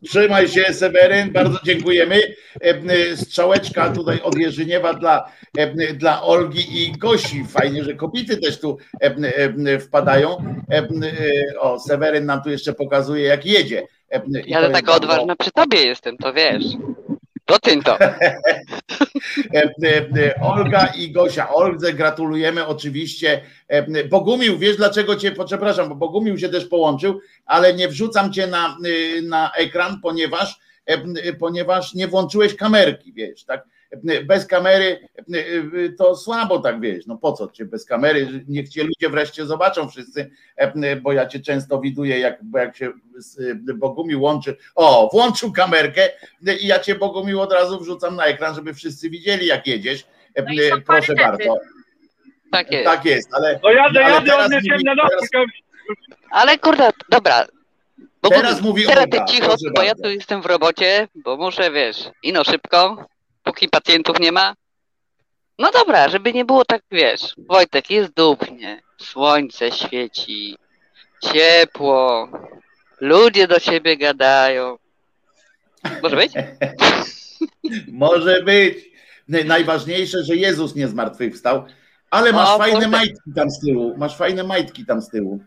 Trzymaj 0.03 0.47
się, 0.47 0.73
Seweryn, 0.73 1.31
bardzo 1.31 1.59
dziękujemy. 1.63 2.21
E, 2.61 3.17
strzałeczka 3.17 3.89
tutaj 3.89 4.21
od 4.21 4.37
Jerzyniewa 4.37 4.93
dla, 4.93 5.31
e, 5.57 5.93
dla 5.93 6.23
Olgi 6.23 6.83
i 6.83 6.91
Gosi. 6.91 7.45
Fajnie, 7.45 7.83
że 7.83 7.93
kobiety 7.93 8.37
też 8.37 8.59
tu 8.59 8.77
e, 9.01 9.79
wpadają. 9.79 10.37
O, 11.59 11.79
Seweryn 11.79 12.25
nam 12.25 12.43
tu 12.43 12.49
jeszcze 12.49 12.73
pokazuje, 12.73 13.23
jak 13.23 13.45
jedzie. 13.45 13.87
I 14.45 14.51
ja 14.51 14.69
taka 14.69 14.93
odważna 14.93 15.35
przy 15.35 15.51
tobie 15.51 15.85
jestem, 15.85 16.17
to 16.17 16.33
wiesz. 16.33 16.63
To 17.49 17.59
ty 17.59 17.83
to. 17.83 17.97
Olga 20.41 20.87
i 20.95 21.11
Gosia. 21.11 21.49
Olgze 21.53 21.93
gratulujemy 21.93 22.67
oczywiście. 22.67 23.41
Bogumił, 24.09 24.57
wiesz 24.57 24.77
dlaczego 24.77 25.15
cię, 25.15 25.31
przepraszam, 25.45 25.89
bo 25.89 25.95
Bogumił 25.95 26.37
się 26.37 26.49
też 26.49 26.65
połączył, 26.65 27.19
ale 27.45 27.73
nie 27.73 27.87
wrzucam 27.87 28.33
cię 28.33 28.47
na, 28.47 28.77
na 29.23 29.51
ekran, 29.51 29.99
ponieważ, 30.01 30.59
ponieważ 31.39 31.93
nie 31.93 32.07
włączyłeś 32.07 32.55
kamerki, 32.55 33.13
wiesz, 33.13 33.45
tak? 33.45 33.65
Bez 34.25 34.45
kamery 34.45 35.07
to 35.97 36.15
słabo 36.15 36.59
tak 36.59 36.81
wiesz, 36.81 37.05
no 37.07 37.17
po 37.17 37.33
co 37.33 37.47
cię 37.47 37.65
bez 37.65 37.85
kamery, 37.85 38.27
niech 38.47 38.69
cię 38.69 38.83
ludzie 38.83 39.09
wreszcie 39.09 39.45
zobaczą 39.45 39.89
wszyscy, 39.89 40.31
bo 41.01 41.13
ja 41.13 41.25
cię 41.25 41.39
często 41.39 41.79
widuję, 41.81 42.19
jak, 42.19 42.43
bo 42.43 42.59
jak 42.59 42.77
się 42.77 42.91
Bogumił 43.75 44.21
łączy, 44.21 44.55
o, 44.75 45.09
włączył 45.13 45.51
kamerkę 45.51 46.09
i 46.61 46.67
ja 46.67 46.79
cię 46.79 46.95
Bogumił 46.95 47.41
od 47.41 47.53
razu 47.53 47.79
wrzucam 47.79 48.15
na 48.15 48.25
ekran, 48.25 48.55
żeby 48.55 48.73
wszyscy 48.73 49.09
widzieli 49.09 49.47
jak 49.47 49.67
jedziesz, 49.67 50.05
No 50.37 50.81
proszę 50.85 51.13
bardzo. 51.15 51.57
Tak 52.51 52.71
jest. 52.71 52.85
Tak 52.85 53.05
jest, 53.05 53.29
ale, 53.33 53.59
No 53.63 53.71
jadę, 53.71 54.05
ale 54.05 54.13
jadę, 54.13 54.25
teraz 54.25 54.45
odniesiemy 54.45 54.75
mówi- 54.75 54.85
na 54.85 55.09
teraz- 55.09 55.29
Ale 56.31 56.57
kurde, 56.57 56.89
dobra. 57.09 57.45
Teraz 58.29 58.61
mówi 58.61 58.85
teraz 58.85 59.03
Olga, 59.03 59.25
ty 59.25 59.31
cicho, 59.33 59.55
bo 59.75 59.81
ja 59.81 59.87
bardzo. 59.89 60.03
tu 60.03 60.09
jestem 60.09 60.41
w 60.41 60.45
robocie, 60.45 61.07
bo 61.15 61.37
muszę, 61.37 61.71
wiesz, 61.71 61.97
ino 62.23 62.43
szybko, 62.43 63.05
póki 63.49 63.69
pacjentów 63.69 64.19
nie 64.19 64.31
ma. 64.31 64.53
No 65.59 65.71
dobra, 65.71 66.09
żeby 66.09 66.33
nie 66.33 66.45
było 66.45 66.65
tak, 66.65 66.81
wiesz, 66.91 67.21
Wojtek, 67.37 67.89
jest 67.89 68.11
dupnie, 68.13 68.81
słońce 68.97 69.71
świeci, 69.71 70.57
ciepło, 71.23 72.27
ludzie 73.01 73.47
do 73.47 73.59
siebie 73.59 73.97
gadają. 73.97 74.77
Może 76.03 76.15
być? 76.15 76.31
Może 78.05 78.43
być. 78.43 78.77
Najważniejsze, 79.27 80.23
że 80.23 80.35
Jezus 80.35 80.75
nie 80.75 80.87
zmartwychwstał, 80.87 81.65
ale 82.11 82.31
masz 82.31 82.49
O, 82.49 82.57
fajne 82.57 82.73
kurde. 82.75 82.87
majtki 82.89 83.33
tam 83.35 83.49
z 83.49 83.59
tyłu. 83.59 83.93
Masz 83.97 84.17
fajne 84.17 84.43
majtki 84.43 84.85
tam 84.85 85.01
z 85.01 85.09
tyłu. 85.09 85.39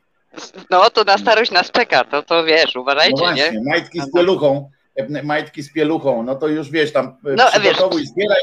No 0.71 0.91
to 0.91 1.05
na 1.05 1.19
starość 1.19 1.51
nas 1.51 1.71
czeka, 1.71 2.05
to, 2.05 2.23
to 2.23 2.45
wiesz, 2.45 2.75
No 2.75 2.81
uważajcie, 2.81 3.17
właśnie, 3.19 3.51
nie? 3.51 3.71
majtki 3.71 4.01
z 4.01 4.13
pieluchą. 4.13 4.71
Majtki 5.23 5.63
z 5.63 5.73
pieluchą, 5.73 6.23
no 6.23 6.35
to 6.35 6.49
już 6.49 6.71
wiesz, 6.71 6.93
tam 6.93 7.07
e, 7.07 7.35
No, 7.37 7.45
a 7.45 7.61
wiesz- 7.61 7.73
przygotowuj, 7.73 8.07
zbieraj, 8.07 8.41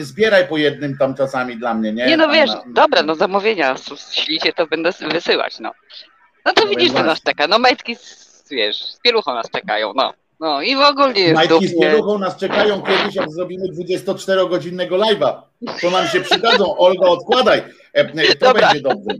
zbieraj 0.00 0.48
po 0.48 0.56
jednym 0.56 0.98
tam 0.98 1.14
czasami 1.14 1.56
dla 1.56 1.74
mnie, 1.74 1.92
nie? 1.92 2.06
Nie 2.06 2.16
no 2.16 2.24
Tam 2.24 2.34
wiesz, 2.34 2.50
na- 2.50 2.62
dobra, 2.66 3.02
no 3.02 3.14
zamówienia, 3.14 3.74
ślicie 4.10 4.52
to 4.52 4.66
będę 4.66 4.90
wysyłać, 5.00 5.58
no. 5.60 5.72
No 6.44 6.52
to 6.52 6.64
No 6.64 6.70
widzisz, 6.70 6.92
co 6.92 7.02
nas 7.02 7.22
czeka, 7.22 7.46
no 7.46 7.58
majtki, 7.58 7.96
z, 7.96 8.44
wiesz, 8.50 8.84
z 8.84 9.00
pieluchą 9.00 9.34
nas 9.34 9.50
czekają, 9.50 9.92
no. 9.96 10.12
No 10.40 10.62
i 10.62 10.76
w 10.76 10.80
ogóle 10.80 11.12
jest 11.12 11.34
Majtki 11.34 11.68
z 11.68 11.80
pieluchą 11.80 12.18
nas 12.18 12.36
czekają 12.36 12.82
kiedyś, 12.82 13.14
jak 13.14 13.30
zrobimy 13.30 13.64
24-godzinnego 13.68 14.96
live'a. 14.98 15.32
To 15.80 15.90
nam 15.90 16.06
się 16.08 16.20
przydadzą. 16.20 16.76
Olga, 16.76 17.06
odkładaj. 17.06 17.58
E, 17.58 17.64
e, 17.94 18.34
To 18.34 18.46
Dobra. 18.46 18.66
będzie 18.68 18.82
dobrze. 18.82 19.10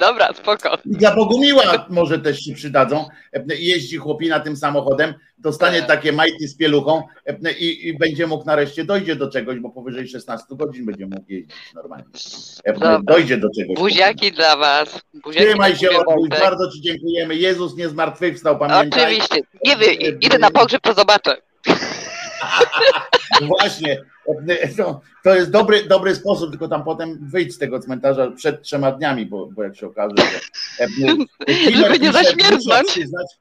Dobra, 0.00 0.32
spoko. 0.34 0.78
I 0.84 0.96
dla 0.96 1.14
Bogumiła 1.14 1.86
może 1.88 2.18
też 2.18 2.40
się 2.40 2.54
przydadzą. 2.54 3.08
E, 3.32 3.44
Jeździ 3.58 3.96
chłopina 3.96 4.40
tym 4.40 4.56
samochodem, 4.56 5.14
dostanie 5.38 5.78
Tak. 5.78 5.88
takie 5.88 6.12
majty 6.12 6.48
z 6.48 6.56
pieluchą 6.56 7.02
e, 7.26 7.52
i, 7.52 7.88
i 7.88 7.98
będzie 7.98 8.26
mógł 8.26 8.44
nareszcie 8.44 8.84
dojdzie 8.84 9.16
do 9.16 9.30
czegoś, 9.30 9.58
bo 9.58 9.70
powyżej 9.70 10.08
16 10.08 10.46
godzin 10.50 10.86
będzie 10.86 11.06
mógł 11.06 11.24
jeździć 11.28 11.52
normalnie. 11.74 12.04
E, 12.64 12.72
Dobra. 12.72 13.00
Dojdzie 13.02 13.36
do 13.36 13.48
czegoś. 13.58 13.76
Buziaki 13.76 14.32
dla 14.32 14.56
was. 14.56 15.00
Buziaki 15.14 15.46
Trzymaj 15.46 15.76
się, 15.76 15.88
bardzo 16.40 16.70
Ci 16.72 16.80
dziękujemy. 16.80 17.34
Jezus 17.36 17.76
nie 17.76 17.88
zmartwychwstał, 17.88 18.58
pamiętaj. 18.58 19.02
Oczywiście. 19.04 19.40
Nie 19.64 19.76
wiem, 19.76 20.20
idę 20.20 20.38
na 20.38 20.50
pogrzeb, 20.50 20.82
to 20.82 20.94
zobaczę. 20.94 21.36
Właśnie, 23.48 24.02
to, 24.76 25.00
to 25.24 25.34
jest 25.34 25.50
dobry, 25.50 25.84
dobry 25.84 26.14
sposób, 26.14 26.50
tylko 26.50 26.68
tam 26.68 26.84
potem 26.84 27.18
wyjść 27.22 27.54
z 27.54 27.58
tego 27.58 27.80
cmentarza 27.80 28.30
przed 28.30 28.62
trzema 28.62 28.92
dniami, 28.92 29.26
bo, 29.26 29.46
bo 29.46 29.62
jak 29.62 29.76
się 29.76 29.86
okaże, 29.86 30.14
że... 30.18 30.86
Żeby 31.76 31.98
nie 31.98 32.12
przyznać- 32.12 33.38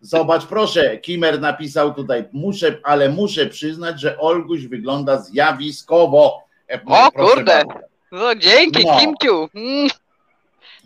Zobacz, 0.00 0.46
proszę, 0.46 0.98
Kimer 0.98 1.40
napisał 1.40 1.94
tutaj, 1.94 2.24
muszę, 2.32 2.78
ale 2.84 3.08
muszę 3.08 3.46
przyznać, 3.46 4.00
że 4.00 4.18
Olguś 4.18 4.66
wygląda 4.66 5.20
zjawiskowo. 5.20 6.44
E, 6.70 6.80
O 6.86 7.12
proszę 7.12 7.34
kurde. 7.34 7.62
No 8.12 8.34
dzięki, 8.34 8.84
No. 8.86 8.98
Kimciu. 9.00 9.48
Mm. 9.54 9.88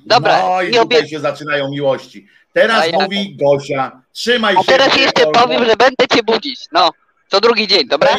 Dobra, 0.07 0.43
No 0.43 0.63
i 0.63 0.73
tutaj 0.75 1.09
się 1.09 1.21
zaczynają 1.21 1.71
miłości. 1.71 2.27
Teraz 2.53 2.83
A 2.83 2.87
ja- 2.87 2.99
mówi 2.99 3.37
Gosia, 3.37 4.03
trzymaj 4.13 4.57
A 4.57 4.61
się. 4.63 4.67
teraz 4.73 4.97
jeszcze 4.97 5.27
powiem, 5.27 5.65
że 5.65 5.77
będę 5.77 6.05
cię 6.15 6.23
budzić. 6.23 6.61
No, 6.73 6.91
co 7.29 7.41
drugi 7.41 7.67
dzień, 7.69 7.89
dobra? 7.89 8.11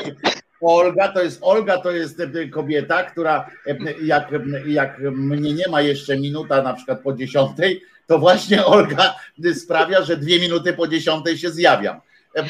Olga 0.63 1.07
to 1.07 1.23
jest 1.23 1.39
Olga 1.41 1.77
to 1.77 1.91
jest 1.91 2.19
e, 2.19 2.47
kobieta, 2.47 3.03
która 3.03 3.49
e, 3.67 3.75
jak, 4.03 4.27
jak 4.65 4.99
mnie 4.99 5.53
nie 5.53 5.67
ma 5.67 5.81
jeszcze 5.81 6.17
minuta 6.17 6.61
na 6.61 6.73
przykład 6.73 7.01
po 7.01 7.13
dziesiątej, 7.13 7.81
to 8.07 8.19
właśnie 8.19 8.65
Olga 8.65 9.15
sprawia, 9.53 10.01
że 10.01 10.17
dwie 10.17 10.39
minuty 10.39 10.73
po 10.73 10.87
dziesiątej 10.87 11.37
się 11.37 11.49
zjawiam. 11.49 12.01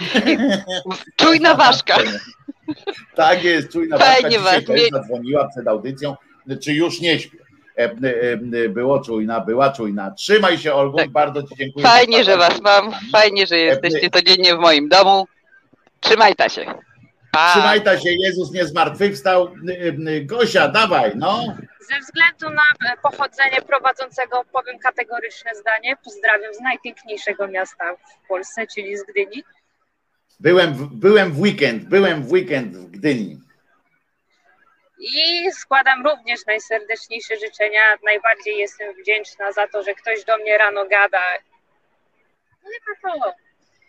Czujna 1.15 1.55
ważka. 1.55 1.95
Tak 3.15 3.43
jest, 3.43 3.71
czujna 3.71 3.97
Fajnie 3.97 4.39
ważka. 4.39 4.59
Dzisiaj 4.59 4.77
też 4.77 4.89
zadzwoniła 4.89 5.49
przed 5.49 5.67
audycją, 5.67 6.15
czy 6.61 6.73
już 6.73 7.01
nie 7.01 7.19
śpię. 7.19 7.37
E, 7.75 8.69
Było 8.69 8.99
czujna, 8.99 9.39
była 9.39 9.69
czujna. 9.69 10.11
Trzymaj 10.11 10.57
się 10.57 10.73
Olgu, 10.73 10.97
bardzo 11.09 11.43
Ci 11.43 11.55
dziękuję. 11.57 11.83
Tak. 11.83 11.93
Fajnie, 11.93 12.23
że 12.23 12.37
was 12.37 12.61
mam. 12.61 12.91
Fajnie, 13.11 13.47
że 13.47 13.57
jesteście 13.57 14.09
codziennie 14.09 14.55
w 14.55 14.59
moim 14.59 14.89
domu. 14.89 15.27
Trzymajta 15.99 16.49
się. 16.49 16.65
Pa. 17.33 17.51
Trzymajta 17.51 17.99
się, 17.99 18.09
Jezus 18.19 18.51
nie 18.51 18.65
zmartwychwstał. 18.65 19.47
E, 19.47 20.11
e, 20.11 20.21
Gosia, 20.21 20.67
dawaj, 20.67 21.11
no. 21.15 21.57
Ze 21.79 21.99
względu 21.99 22.55
na 22.55 22.63
e, 22.91 22.97
pochodzenie 22.97 23.61
prowadzącego 23.61 24.43
powiem 24.51 24.79
kategoryczne 24.79 25.51
zdanie. 25.55 25.95
Pozdrawiam 26.03 26.53
z 26.53 26.59
najpiękniejszego 26.59 27.47
miasta 27.47 27.95
w 27.95 28.27
Polsce, 28.27 28.67
czyli 28.67 28.97
z 28.97 29.03
Gdyni. 29.03 29.43
Byłem 30.39 30.73
w, 30.73 30.95
byłem 30.95 31.31
w 31.31 31.39
weekend, 31.39 31.83
byłem 31.83 32.23
w 32.23 32.31
weekend 32.31 32.77
w 32.77 32.91
Gdyni. 32.91 33.39
I 34.99 35.51
składam 35.51 36.05
również 36.05 36.45
najserdeczniejsze 36.47 37.35
życzenia. 37.37 37.81
Najbardziej 38.05 38.57
jestem 38.57 38.93
wdzięczna 38.93 39.51
za 39.51 39.67
to, 39.67 39.83
że 39.83 39.93
ktoś 39.93 40.25
do 40.25 40.37
mnie 40.37 40.57
rano 40.57 40.85
gada. 40.85 41.21
No 42.63 42.69
i 42.69 43.01
to. 43.01 43.42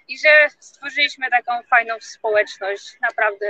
I 0.09 0.19
że 0.19 0.49
stworzyliśmy 0.61 1.31
taką 1.31 1.53
fajną 1.71 1.95
społeczność. 2.01 2.97
Naprawdę 3.03 3.47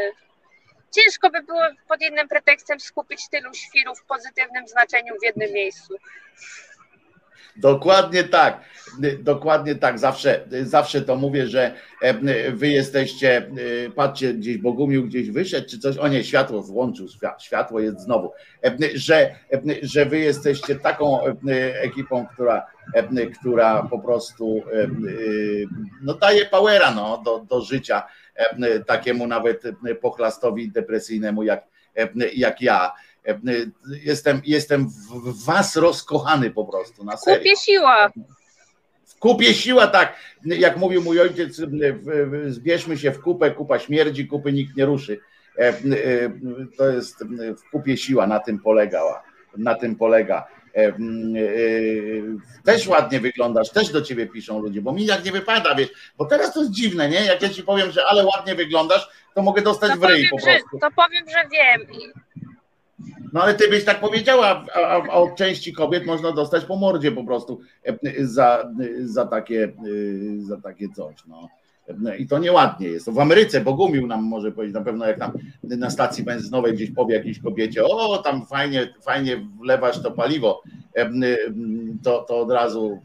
ciężko 0.90 1.30
by 1.30 1.42
było 1.42 1.60
pod 1.88 2.00
jednym 2.00 2.28
pretekstem 2.28 2.80
skupić 2.80 3.28
tylu 3.28 3.54
świrów 3.54 4.00
w 4.00 4.04
pozytywnym 4.04 4.68
znaczeniu 4.68 5.14
w 5.20 5.24
jednym 5.24 5.52
miejscu. 5.52 5.94
Dokładnie 7.56 8.24
tak, 8.24 8.60
dokładnie 9.18 9.74
tak. 9.74 9.98
Zawsze, 9.98 10.44
zawsze 10.62 11.02
to 11.02 11.16
mówię, 11.16 11.46
że 11.46 11.74
e, 12.02 12.14
wy 12.50 12.68
jesteście, 12.68 13.36
e, 13.86 13.90
patrzcie, 13.90 14.34
gdzieś 14.34 14.58
Bogumił 14.58 15.06
gdzieś 15.06 15.30
wyszedł, 15.30 15.68
czy 15.70 15.78
coś, 15.78 15.96
o 15.96 16.08
nie, 16.08 16.24
światło 16.24 16.62
włączył, 16.62 17.06
świa- 17.06 17.38
światło 17.38 17.80
jest 17.80 18.00
znowu, 18.00 18.32
E, 18.64 18.76
że, 18.94 19.34
że 19.82 20.06
wy 20.06 20.18
jesteście 20.18 20.74
taką 20.76 21.20
ekipą, 21.82 22.26
która, 22.26 22.66
która 23.40 23.82
po 23.82 23.98
prostu 23.98 24.62
e, 24.72 24.82
e, 24.82 24.88
no, 26.02 26.14
daje 26.14 26.46
powera 26.46 26.90
no, 26.90 27.22
do, 27.24 27.38
do 27.38 27.60
życia 27.60 28.02
e, 28.34 28.80
takiemu 28.80 29.26
nawet 29.26 29.62
pochlastowi 30.00 30.70
depresyjnemu 30.72 31.42
jak, 31.42 31.64
e, 31.96 32.08
jak 32.34 32.60
ja. 32.60 32.92
E, 33.26 33.38
Jestem, 34.04 34.42
jestem 34.44 34.88
w 34.88 35.44
was 35.44 35.76
rozkochany 35.76 36.50
po 36.50 36.64
prostu, 36.64 37.04
na 37.04 37.16
serio. 37.16 37.38
Kupie 37.38 37.56
siła. 37.56 38.12
W 39.06 39.18
kupie 39.18 39.54
siła, 39.54 39.86
tak, 39.86 40.16
jak 40.44 40.76
mówił 40.76 41.02
mój 41.02 41.20
ojciec, 41.20 41.60
zbierzmy 42.46 42.98
się 42.98 43.10
w 43.10 43.20
kupę, 43.20 43.50
kupa 43.50 43.78
śmierdzi, 43.78 44.26
kupy 44.26 44.52
nikt 44.52 44.76
nie 44.76 44.86
ruszy. 44.86 45.20
E, 45.58 45.68
e, 45.68 45.74
To 46.76 46.88
jest 46.88 47.24
w 47.56 47.70
kupie 47.70 47.96
siła, 47.96 48.26
na 48.26 48.40
tym 48.40 48.58
polegała, 48.58 49.22
na 49.56 49.74
tym 49.74 49.96
polega. 49.96 50.46
E, 50.76 50.86
e, 50.86 50.94
Też 52.64 52.86
ładnie 52.86 53.20
wyglądasz, 53.20 53.70
też 53.70 53.92
do 53.92 54.02
ciebie 54.02 54.26
piszą 54.26 54.58
ludzie, 54.58 54.82
bo 54.82 54.92
mi 54.92 55.06
jak 55.06 55.24
nie 55.24 55.32
wypada, 55.32 55.74
wiesz, 55.74 55.88
bo 56.18 56.24
teraz 56.24 56.54
to 56.54 56.60
jest 56.60 56.72
dziwne, 56.72 57.08
nie? 57.08 57.24
Jak 57.24 57.42
ja 57.42 57.48
ci 57.48 57.62
powiem, 57.62 57.90
że 57.90 58.02
ale 58.10 58.26
ładnie 58.26 58.54
wyglądasz, 58.54 59.08
to 59.34 59.42
mogę 59.42 59.62
dostać 59.62 59.90
To 59.90 59.96
w 59.96 60.04
ryj 60.04 60.28
powiem, 60.28 60.30
po 60.30 60.38
że, 60.38 60.44
prostu. 60.44 60.78
to 60.78 61.02
powiem, 61.02 61.24
że 61.28 61.48
wiem. 61.52 62.00
No 63.32 63.42
ale 63.42 63.54
ty 63.54 63.68
byś 63.68 63.84
tak 63.84 64.00
powiedziała, 64.00 64.64
a, 64.74 64.78
a, 64.78 64.96
od 64.96 65.36
części 65.36 65.72
kobiet 65.72 66.06
można 66.06 66.32
dostać 66.32 66.64
po 66.64 66.76
mordzie 66.76 67.12
po 67.12 67.24
prostu 67.24 67.60
e, 67.84 67.96
za, 68.26 68.70
za, 69.00 69.26
takie, 69.26 69.64
e, 69.64 69.70
za 70.38 70.60
takie 70.60 70.88
coś. 70.88 71.14
No. 71.26 71.48
E, 71.88 72.16
I 72.16 72.26
to 72.26 72.38
nieładnie 72.38 72.88
jest. 72.88 73.10
W 73.10 73.18
Ameryce 73.18 73.60
Bogumił 73.60 74.06
nam 74.06 74.24
może 74.24 74.52
powiedzieć, 74.52 74.74
na 74.74 74.84
pewno 74.84 75.06
jak 75.06 75.18
tam 75.18 75.32
na 75.62 75.90
stacji 75.90 76.24
benzynowej 76.24 76.74
gdzieś 76.74 76.90
powie 76.90 77.14
jakiejś 77.14 77.38
kobiecie, 77.38 77.84
o 77.84 78.18
tam 78.18 78.46
fajnie, 78.46 78.94
fajnie 79.02 79.46
wlewasz 79.60 80.02
to 80.02 80.10
paliwo, 80.10 80.62
e, 80.96 81.10
to, 82.02 82.22
to 82.28 82.40
od 82.40 82.50
razu 82.50 83.02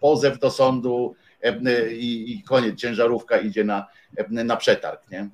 pozew 0.00 0.38
do 0.38 0.50
sądu 0.50 1.14
e, 1.42 1.92
i, 1.92 2.32
i 2.32 2.42
koniec, 2.42 2.78
ciężarówka 2.78 3.38
idzie 3.38 3.64
na, 3.64 3.86
na 4.30 4.56
przetarg, 4.56 5.10
nie? 5.10 5.28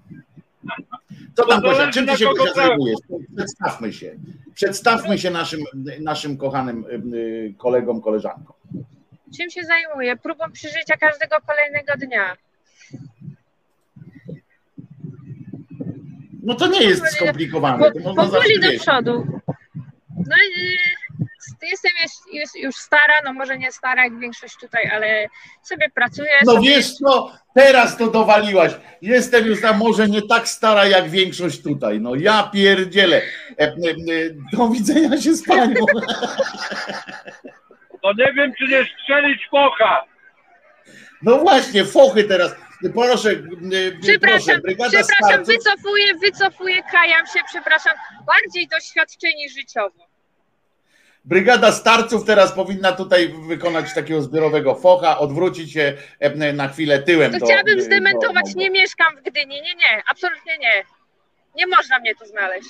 Co 1.36 1.46
tam, 1.46 1.62
To 1.62 1.68
Gosia, 1.68 1.90
czym 1.90 2.06
ty 2.06 2.16
się 2.16 2.24
Gosia 2.24 2.54
zajmujesz? 2.54 2.98
Przedstawmy 3.36 3.92
się. 3.92 4.14
Przedstawmy 4.54 5.18
się 5.18 5.30
naszym, 5.30 5.60
naszym 6.00 6.36
kochanym 6.36 6.84
y, 7.14 7.54
kolegom, 7.58 8.00
koleżankom. 8.00 8.56
czym 9.36 9.50
się 9.50 9.62
zajmuję? 9.64 10.16
Próbą 10.16 10.44
przeżycia 10.52 10.96
każdego 10.96 11.36
kolejnego 11.46 12.06
dnia. 12.06 12.36
No 16.44 16.54
to 16.54 16.66
nie 16.66 16.82
jest 16.82 17.06
skomplikowane. 17.06 17.90
Można 18.04 18.22
Powoli 18.22 18.60
do 18.60 18.80
przodu. 18.80 19.26
No 20.16 20.36
i 20.36 20.74
y, 21.62 21.68
jestem 21.70 21.90
już, 22.32 22.62
już, 22.62 22.74
stara, 22.74 23.14
no 23.24 23.32
może 23.32 23.58
nie 23.58 23.72
stara 23.72 24.04
jak 24.04 24.18
większość 24.18 24.56
tutaj, 24.60 24.90
ale 24.94 25.26
sobie 25.62 25.90
pracuję. 25.94 26.30
No 26.46 26.52
sobie... 26.52 26.68
wiesz 26.68 26.94
co, 26.94 27.32
teraz 27.54 27.96
to 27.96 28.10
dowaliłaś. 28.10 28.72
Jestem 29.02 29.46
już 29.46 29.62
na 29.62 29.72
może 29.72 30.08
nie 30.08 30.22
tak 30.22 30.48
stara 30.48 30.86
jak 30.86 31.10
większość 31.10 31.62
tutaj. 31.62 32.00
No 32.00 32.14
ja 32.14 32.50
pierdzielę. 32.52 33.22
E, 33.58 33.62
e, 33.62 33.66
e, 33.66 34.56
Do 34.56 34.68
widzenia 34.68 35.20
się 35.20 35.34
z 35.34 35.46
panią. 35.46 35.74
No 38.04 38.12
nie 38.12 38.32
wiem, 38.32 38.52
czy 38.58 38.64
nie 38.64 38.84
strzelić 38.84 39.48
focha. 39.50 40.04
No 41.22 41.38
właśnie, 41.38 41.84
fochy 41.84 42.24
teraz. 42.24 42.56
Proszę, 42.92 43.30
e, 43.30 43.98
Przepraszam, 44.02 44.60
proszę, 44.62 44.90
przepraszam, 44.90 45.44
wycofuję, 45.44 46.14
wycofuję, 46.14 46.82
kajam 46.92 47.26
się, 47.26 47.40
przepraszam. 47.48 47.92
Bardziej 48.26 48.68
doświadczeni 48.68 49.48
życiowo. 49.50 50.06
Brygada 51.24 51.72
starców 51.72 52.24
teraz 52.24 52.52
powinna 52.52 52.92
tutaj 52.92 53.34
wykonać 53.48 53.94
takiego 53.94 54.22
zbiorowego 54.22 54.74
focha, 54.74 55.18
odwrócić 55.18 55.72
się 55.72 55.96
e, 56.20 56.52
na 56.52 56.68
chwilę 56.68 57.02
tyłem. 57.02 57.32
To 57.32 57.38
do- 57.38 57.46
chciałabym 57.46 57.76
do- 57.78 57.84
zdementować, 57.84 58.54
nie 58.54 58.70
mieszkam 58.70 59.16
w 59.16 59.22
Gdyni, 59.22 59.54
nie, 59.54 59.74
nie, 59.74 60.02
absolutnie 60.06 60.58
nie. 60.58 60.84
Nie 61.56 61.66
można 61.66 61.98
mnie 61.98 62.14
tu 62.14 62.26
znaleźć. 62.26 62.68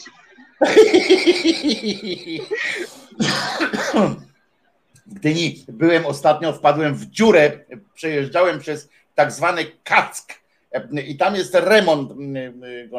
w 5.07 5.15
Gdyni 5.15 5.65
byłem 5.69 6.07
ostatnio, 6.07 6.53
wpadłem 6.53 6.95
w 6.95 7.07
dziurę, 7.07 7.59
przejeżdżałem 7.95 8.59
przez 8.59 8.89
tak 9.15 9.33
zwany 9.33 9.65
Kack 9.85 10.45
i 11.07 11.17
tam 11.17 11.35
jest 11.35 11.55
remont. 11.55 12.13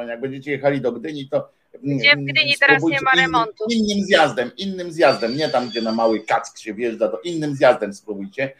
Jak 0.08 0.22
będziecie 0.22 0.52
jechali 0.52 0.82
do 0.82 0.92
Gdyni, 0.92 1.30
to 1.30 1.50
Gdzie 1.84 2.16
w 2.16 2.20
Gdyni 2.20 2.56
teraz 2.60 2.84
nie 2.84 3.02
ma 3.02 3.12
innym- 3.12 3.22
remontu. 3.22 3.66
Innym 3.70 4.06
zjazdem, 4.06 4.52
innym 4.58 4.92
zjazdem, 4.92 5.38
nie 5.38 5.50
tam, 5.50 5.70
gdzie 5.70 5.82
na 5.82 5.92
mały 5.92 6.20
Kack 6.20 6.58
się 6.58 6.74
wjeżdża, 6.74 7.08
to 7.08 7.20
innym 7.20 7.56
zjazdem 7.56 7.94
spróbujcie, 7.94 8.52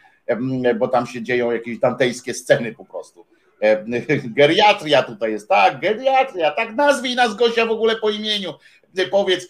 bo 0.78 0.88
tam 0.88 1.06
się 1.06 1.22
dzieją 1.22 1.52
jakieś 1.52 1.78
dantejskie 1.78 2.34
sceny 2.34 2.74
po 2.74 2.84
prostu. 2.84 3.26
Geriatria 4.36 5.02
tutaj 5.02 5.32
jest, 5.32 5.48
tak, 5.48 5.80
geriatria, 5.80 6.50
tak 6.50 6.74
nazwij 6.74 7.14
nas 7.14 7.36
Gosia 7.36 7.66
w 7.66 7.70
ogóle 7.70 7.96
po 7.96 8.10
imieniu. 8.10 8.52
Powiedz, 9.04 9.48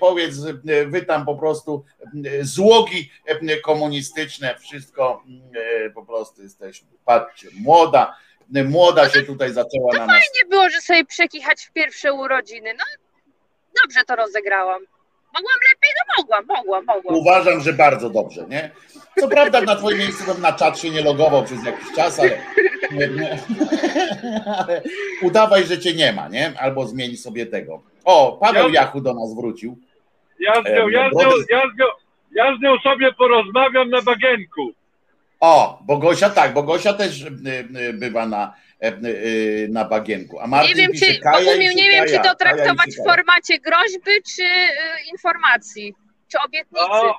powiedz, 0.00 0.36
wy 0.86 1.02
tam 1.02 1.24
po 1.24 1.34
prostu 1.34 1.84
złogi 2.40 3.10
komunistyczne, 3.64 4.58
wszystko 4.58 5.22
po 5.94 6.06
prostu 6.06 6.42
jesteśmy. 6.42 6.88
Patrzcie, 7.04 7.48
młoda, 7.60 8.16
młoda 8.64 9.08
się 9.08 9.22
tutaj 9.22 9.52
zaczęła 9.52 9.92
na 9.92 10.06
nas. 10.06 10.08
Fajnie 10.08 10.50
było, 10.50 10.70
że 10.70 10.80
sobie 10.80 11.04
przekichać 11.04 11.62
w 11.62 11.72
pierwsze 11.72 12.12
urodziny. 12.12 12.74
No, 12.78 12.84
dobrze 13.82 14.04
to 14.06 14.16
rozegrałam. 14.16 14.82
Mogłam 15.34 15.58
lepiej? 15.72 15.90
No 15.96 16.22
mogłam, 16.22 16.44
mogłam, 16.46 16.84
mogłam. 16.84 17.16
Uważam, 17.16 17.60
że 17.60 17.72
bardzo 17.72 18.10
dobrze, 18.10 18.46
nie? 18.48 18.70
Co 19.20 19.28
prawda 19.28 19.60
na 19.60 19.76
twoim 19.76 19.98
miejscu 19.98 20.40
na 20.40 20.52
czat 20.52 20.78
się 20.78 20.90
nie 20.90 21.02
logował 21.02 21.44
przez 21.44 21.64
jakiś 21.64 21.94
czas, 21.96 22.20
ale, 22.20 22.38
ale 24.58 24.82
udawaj, 25.22 25.66
że 25.66 25.78
cię 25.78 25.94
nie 25.94 26.12
ma, 26.12 26.28
nie? 26.28 26.52
Albo 26.58 26.86
zmień 26.86 27.16
sobie 27.16 27.46
tego. 27.46 27.82
O, 28.04 28.38
Paweł 28.40 28.68
Ja- 28.70 28.80
Jachu 28.80 29.00
do 29.00 29.14
nas 29.14 29.34
wrócił. 29.34 29.78
Ja 30.40 30.62
z 30.62 30.64
nią, 30.64 30.88
ja 30.88 31.10
z 31.10 31.12
nią, 31.12 31.30
ja 31.50 31.60
z 31.60 31.78
nią, 31.78 31.86
ja 32.32 32.56
z 32.56 32.60
nią 32.62 32.78
sobie 32.78 33.12
porozmawiam 33.12 33.90
na 33.90 34.02
bagienku. 34.02 34.72
O, 35.40 35.78
bo 35.86 35.98
Gosia 35.98 36.30
tak, 36.30 36.54
bo 36.54 36.62
Gosia 36.62 36.92
też 36.92 37.24
bywa 37.92 38.26
na, 38.26 38.54
y, 39.04 39.68
na 39.70 39.84
bagienku. 39.84 40.40
A 40.40 40.46
Martin 40.46 40.68
Nie 40.76 40.82
wiem, 40.82 40.92
pisze, 40.92 41.06
czy, 41.14 41.20
Kaja 41.20 41.44
Bogumił, 41.44 41.72
nie 41.72 41.90
wiem, 41.90 42.06
czy 42.08 42.18
to 42.22 42.34
traktować 42.34 42.90
w 42.90 43.04
formacie 43.04 43.58
groźby, 43.58 44.22
czy 44.36 44.42
y, 44.42 45.10
informacji, 45.12 45.94
czy 46.28 46.38
obietnicy. 46.46 46.84
O, 46.90 47.18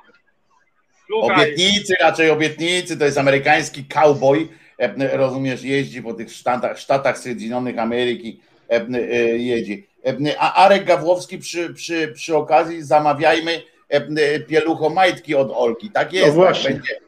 Obietnicy, 1.12 1.94
raczej 2.00 2.30
obietnicy, 2.30 2.98
to 2.98 3.04
jest 3.04 3.18
amerykański 3.18 3.84
cowboy, 3.84 4.48
e, 4.78 5.16
rozumiesz, 5.16 5.62
jeździ 5.62 6.02
po 6.02 6.14
tych 6.14 6.32
sztatach, 6.32 6.78
sztatach 6.78 7.18
Zjednoczonych 7.18 7.78
Ameryki, 7.78 8.40
e, 8.70 8.86
e, 8.94 9.06
jedzie. 9.38 9.74
E, 9.74 9.89
A 10.38 10.54
Arek 10.64 10.84
Gawłowski 10.84 11.38
przy, 11.38 11.74
przy, 11.74 12.08
przy 12.08 12.36
okazji 12.36 12.82
zamawiajmy 12.82 13.62
pielucho 14.48 14.90
majtki 14.90 15.34
od 15.34 15.50
Olki. 15.54 15.90
Tak 15.90 16.12
jest, 16.12 16.26
No 16.26 16.32
właśnie. 16.32 16.70
tak 16.70 16.80
będzie 16.80 17.00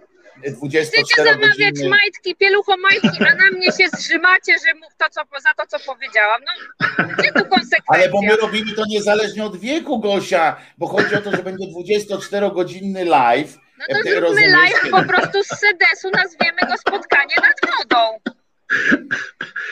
Chcecie 0.42 0.56
24 0.56 1.30
zamawiać 1.30 1.72
godziny. 1.72 1.88
majtki, 1.88 2.34
pielucho 2.36 2.76
majtki, 2.76 3.24
a 3.30 3.34
na 3.34 3.50
mnie 3.56 3.66
się 3.66 3.88
zrzymacie, 3.98 4.52
że 4.66 4.74
mów 4.74 4.92
to, 4.98 5.04
co, 5.10 5.20
za 5.40 5.54
to, 5.54 5.66
co 5.78 5.92
powiedziałam. 5.94 6.40
No, 6.46 7.04
gdzie 7.18 7.32
tu 7.32 7.38
Ale 7.38 7.48
konsekwencja? 7.48 8.10
bo 8.10 8.22
my 8.22 8.36
robimy 8.36 8.72
to 8.72 8.82
niezależnie 8.88 9.44
od 9.44 9.56
wieku, 9.56 9.98
Gosia, 9.98 10.56
bo 10.78 10.86
chodzi 10.86 11.14
o 11.14 11.20
to, 11.20 11.30
że 11.30 11.42
będzie 11.42 11.64
24-godzinny 11.66 13.04
live. 13.04 13.56
No 13.78 13.84
to 13.96 14.10
zróbmy 14.10 14.48
live 14.48 14.90
po 14.90 15.02
prostu 15.02 15.42
z 15.44 15.48
sedesu, 15.48 16.10
nazwiemy 16.14 16.58
go 16.68 16.76
spotkanie 16.78 17.34
nad 17.36 17.70
wodą. 17.76 18.18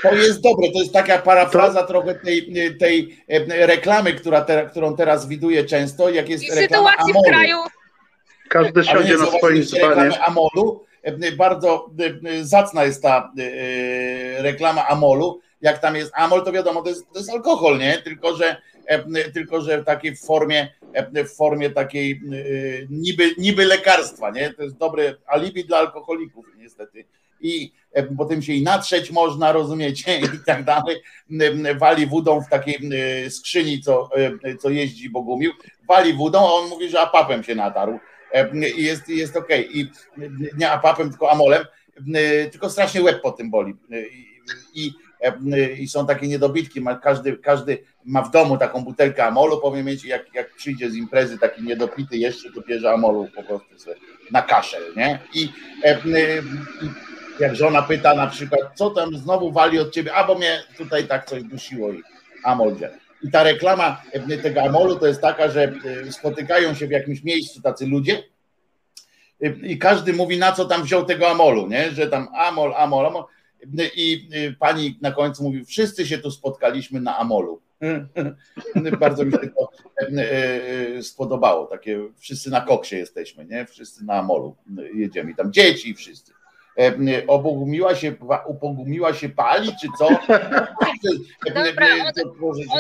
To 0.02 0.14
jest 0.14 0.40
dobre, 0.40 0.70
to 0.72 0.78
jest 0.78 0.92
taka 0.92 1.18
parafraza 1.18 1.82
trochę 1.82 2.14
tej, 2.14 2.76
tej 2.78 3.24
e, 3.28 3.66
reklamy, 3.66 4.12
która 4.12 4.40
te, 4.40 4.66
którą 4.70 4.96
teraz 4.96 5.28
widuję 5.28 5.64
często, 5.64 6.10
jak 6.10 6.28
jest 6.28 6.44
I 6.44 6.50
reklama 6.50 6.90
sytuacji 6.90 7.12
w 7.12 7.16
Amolu. 7.16 7.30
kraju. 7.30 7.56
Każdy 8.48 8.84
siądzie 8.84 9.16
na 9.16 9.26
swoim 9.26 9.62
dzbanie. 9.62 10.24
Amolu. 10.24 10.84
E, 11.02 11.32
Bardzo 11.32 11.90
e, 12.24 12.44
zacna 12.44 12.84
jest 12.84 13.02
ta 13.02 13.32
reklama 14.38 14.88
Amolu. 14.88 15.40
Jak 15.60 15.78
tam 15.78 15.96
jest 15.96 16.12
Amol, 16.14 16.44
to 16.44 16.52
wiadomo, 16.52 16.82
to 16.82 16.88
jest, 16.88 17.12
to 17.12 17.18
jest 17.18 17.30
alkohol, 17.30 17.78
nie? 17.78 17.98
Tylko, 17.98 18.36
że 18.36 18.56
tylko, 19.34 19.60
że 19.60 19.82
w 19.82 19.84
takiej 19.84 20.16
formie, 20.16 20.68
e, 20.92 21.24
w 21.24 21.36
formie 21.36 21.70
takiej 21.70 22.20
niby, 22.90 23.30
niby 23.38 23.64
lekarstwa, 23.64 24.30
nie? 24.30 24.54
To 24.54 24.62
jest 24.62 24.76
dobre 24.76 25.14
alibi 25.26 25.64
dla 25.64 25.78
alkoholików, 25.78 26.46
niestety. 26.56 27.04
I 27.40 27.72
e, 27.92 28.02
potem 28.02 28.42
się 28.42 28.52
i 28.52 28.62
natrzeć 28.62 29.10
można, 29.10 29.52
rozumiecie, 29.52 30.18
i 30.36 30.44
tak 30.46 30.64
dalej. 30.64 30.96
M, 31.30 31.78
Wali 31.78 32.06
wodą 32.06 32.40
w 32.40 32.48
takiej 32.48 32.78
e, 33.24 33.30
skrzyni, 33.30 33.80
co, 33.80 34.08
e, 34.44 34.56
co 34.56 34.70
jeździ 34.70 35.10
Bogumił. 35.10 35.52
Wali 35.88 36.14
wodą, 36.14 36.38
a 36.38 36.52
on 36.52 36.68
mówi, 36.68 36.88
że 36.88 37.00
apapem 37.00 37.44
się 37.44 37.54
natarł. 37.54 37.98
E, 38.32 38.68
I 38.70 38.84
jest, 38.84 39.08
jest 39.08 39.36
okej. 39.36 39.78
I 39.78 39.90
nie 40.58 40.70
apapem, 40.70 41.10
tylko 41.10 41.30
amolem. 41.30 41.64
E, 42.14 42.46
Tylko 42.50 42.70
strasznie 42.70 43.02
łeb 43.02 43.22
po 43.22 43.32
tym 43.32 43.50
boli. 43.50 43.74
E, 43.92 44.06
I, 44.06 44.30
i, 44.74 44.94
e, 45.20 45.72
i 45.72 45.88
są 45.88 46.06
takie 46.06 46.28
niedobitki. 46.28 46.80
Każdy, 47.02 47.36
każdy 47.36 47.78
ma 48.04 48.22
w 48.22 48.30
domu 48.30 48.58
taką 48.58 48.84
butelkę 48.84 49.26
amolu, 49.26 49.60
powiem 49.60 49.86
mieć, 49.86 50.04
jak, 50.04 50.34
jak 50.34 50.54
przyjdzie 50.54 50.90
z 50.90 50.96
imprezy 50.96 51.38
taki 51.38 51.62
niedopity 51.62 52.16
jeszcze, 52.16 52.52
to 52.52 52.60
bierze 52.60 52.92
amolu 52.92 53.28
po 53.36 53.42
prostu 53.42 53.78
sobie 53.78 53.96
na 54.30 54.42
kaszel, 54.42 54.82
nie? 54.96 55.18
I, 55.34 55.48
e, 55.84 55.88
e, 55.88 56.38
i 56.82 57.09
jak 57.40 57.56
żona 57.56 57.82
pyta 57.82 58.14
na 58.14 58.26
przykład, 58.26 58.60
co 58.74 58.90
tam 58.90 59.16
znowu 59.16 59.52
wali 59.52 59.78
od 59.78 59.94
ciebie, 59.94 60.14
a 60.14 60.24
bo 60.26 60.34
mnie 60.34 60.62
tutaj 60.78 61.06
tak 61.06 61.26
coś 61.26 61.42
dusiło 61.42 61.92
i 61.92 62.02
amol 62.44 62.74
wziął. 62.74 62.90
I 63.22 63.30
ta 63.30 63.42
reklama 63.42 64.02
e, 64.12 64.38
tego 64.38 64.62
amolu 64.62 64.96
to 64.96 65.06
jest 65.06 65.20
taka, 65.20 65.48
że 65.48 65.72
e, 66.06 66.12
spotykają 66.12 66.74
się 66.74 66.86
w 66.86 66.90
jakimś 66.90 67.24
miejscu 67.24 67.62
tacy 67.62 67.86
ludzie 67.86 68.22
e, 69.42 69.48
i 69.48 69.78
każdy 69.78 70.12
mówi, 70.12 70.38
na 70.38 70.52
co 70.52 70.64
tam 70.64 70.82
wziął 70.82 71.04
tego 71.04 71.30
amolu, 71.30 71.66
nie? 71.68 71.90
Że 71.90 72.06
tam 72.06 72.28
amol, 72.34 72.74
amol, 72.76 73.06
amol. 73.06 73.24
I 73.96 74.28
pani 74.58 74.98
na 75.00 75.12
końcu 75.12 75.42
mówi, 75.42 75.64
wszyscy 75.64 76.06
się 76.06 76.18
tu 76.18 76.30
spotkaliśmy 76.30 77.00
na 77.00 77.18
amolu. 77.18 77.60
Bardzo 79.00 79.24
mi 79.24 79.32
się 79.32 79.38
to 79.38 79.70
spodobało. 81.02 81.66
Takie 81.66 82.00
wszyscy 82.18 82.50
na 82.50 82.60
koksie 82.60 82.96
jesteśmy, 82.96 83.44
nie? 83.44 83.66
Wszyscy 83.66 84.04
na 84.04 84.14
amolu 84.14 84.56
jedziemy. 84.94 85.30
I 85.30 85.34
Tam 85.34 85.52
dzieci 85.52 85.90
i 85.90 85.94
wszyscy. 85.94 86.32
E, 86.80 87.26
Obogumiła 87.26 87.94
się, 87.94 88.14
upogumiła 88.46 89.14
się 89.14 89.28
pali, 89.28 89.68
czy 89.82 89.88
co? 89.98 90.08
Dobra, 91.54 91.86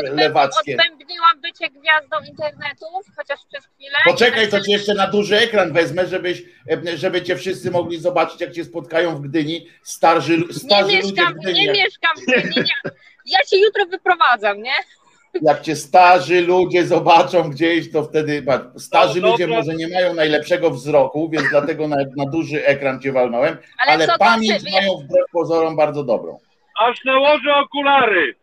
lewackie. 0.02 0.76
odbębniłam 0.76 1.40
bycie 1.42 1.70
gwiazdą 1.70 2.16
internetu, 2.30 2.84
chociaż 3.16 3.40
przez 3.52 3.66
chwilę. 3.66 3.96
Poczekaj, 4.04 4.48
to 4.48 4.60
cię 4.60 4.72
jeszcze 4.72 4.94
na 4.94 5.06
duży 5.06 5.36
ekran 5.38 5.72
wezmę, 5.72 6.06
żebyś, 6.06 6.42
e, 6.86 6.96
żeby 6.96 7.22
cię 7.22 7.36
wszyscy 7.36 7.70
mogli 7.70 8.00
zobaczyć, 8.00 8.40
jak 8.40 8.52
cię 8.52 8.64
spotkają 8.64 9.16
w 9.16 9.20
Gdyni 9.20 9.68
starzy, 9.82 10.36
Nie 10.38 10.54
starzy 10.54 10.82
ludzie 10.96 11.02
mieszkam, 11.02 11.34
w 11.34 11.36
Gdyni. 11.36 11.60
nie 11.60 11.72
mieszkam 11.72 12.16
w 12.16 12.20
Gdyni. 12.26 12.54
Nie. 12.56 12.90
Ja 13.26 13.38
się 13.50 13.56
jutro 13.56 13.86
wyprowadzam, 13.86 14.62
nie? 14.62 14.72
Jak 15.42 15.60
cię 15.60 15.76
starzy 15.76 16.40
ludzie 16.40 16.86
zobaczą 16.86 17.50
gdzieś, 17.50 17.92
to 17.92 18.02
wtedy 18.04 18.42
patrz, 18.42 18.64
starzy 18.78 19.20
No, 19.20 19.28
ludzie 19.30 19.46
może 19.46 19.74
nie 19.74 19.88
mają 19.88 20.14
najlepszego 20.14 20.70
wzroku, 20.70 21.28
więc 21.28 21.48
dlatego 21.50 21.88
na, 21.88 21.96
na 22.16 22.26
duży 22.26 22.66
ekran 22.66 23.00
cię 23.00 23.12
walnąłem, 23.12 23.56
Ale 23.78 23.92
ale, 23.92 24.18
pamięć 24.18 24.64
ty- 24.64 24.70
mają 24.70 24.92
wbrew 24.96 25.24
pozorom 25.32 25.76
bardzo 25.76 26.04
dobrą. 26.04 26.38
aż 26.80 27.04
nałożę 27.04 27.54
okulary. 27.54 28.34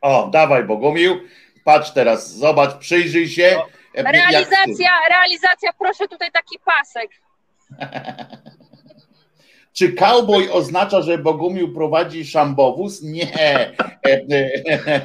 O, 0.00 0.28
dawaj 0.32 0.64
Bogumił, 0.64 1.20
patrz 1.64 1.90
teraz, 1.90 2.34
zobacz, 2.36 2.74
przyjrzyj 2.78 3.28
się. 3.28 3.56
ty. 3.94 4.02
Realizacja, 4.02 4.90
realizacja, 5.10 5.70
proszę 5.78 6.08
tutaj 6.08 6.30
taki 6.32 6.58
pasek. 6.64 7.10
Czy 9.78 9.92
cowboy 9.92 10.52
oznacza, 10.52 11.02
że 11.02 11.18
Bogumił 11.18 11.74
prowadzi 11.74 12.24
szambowóz? 12.24 13.02
Nie. 13.02 13.72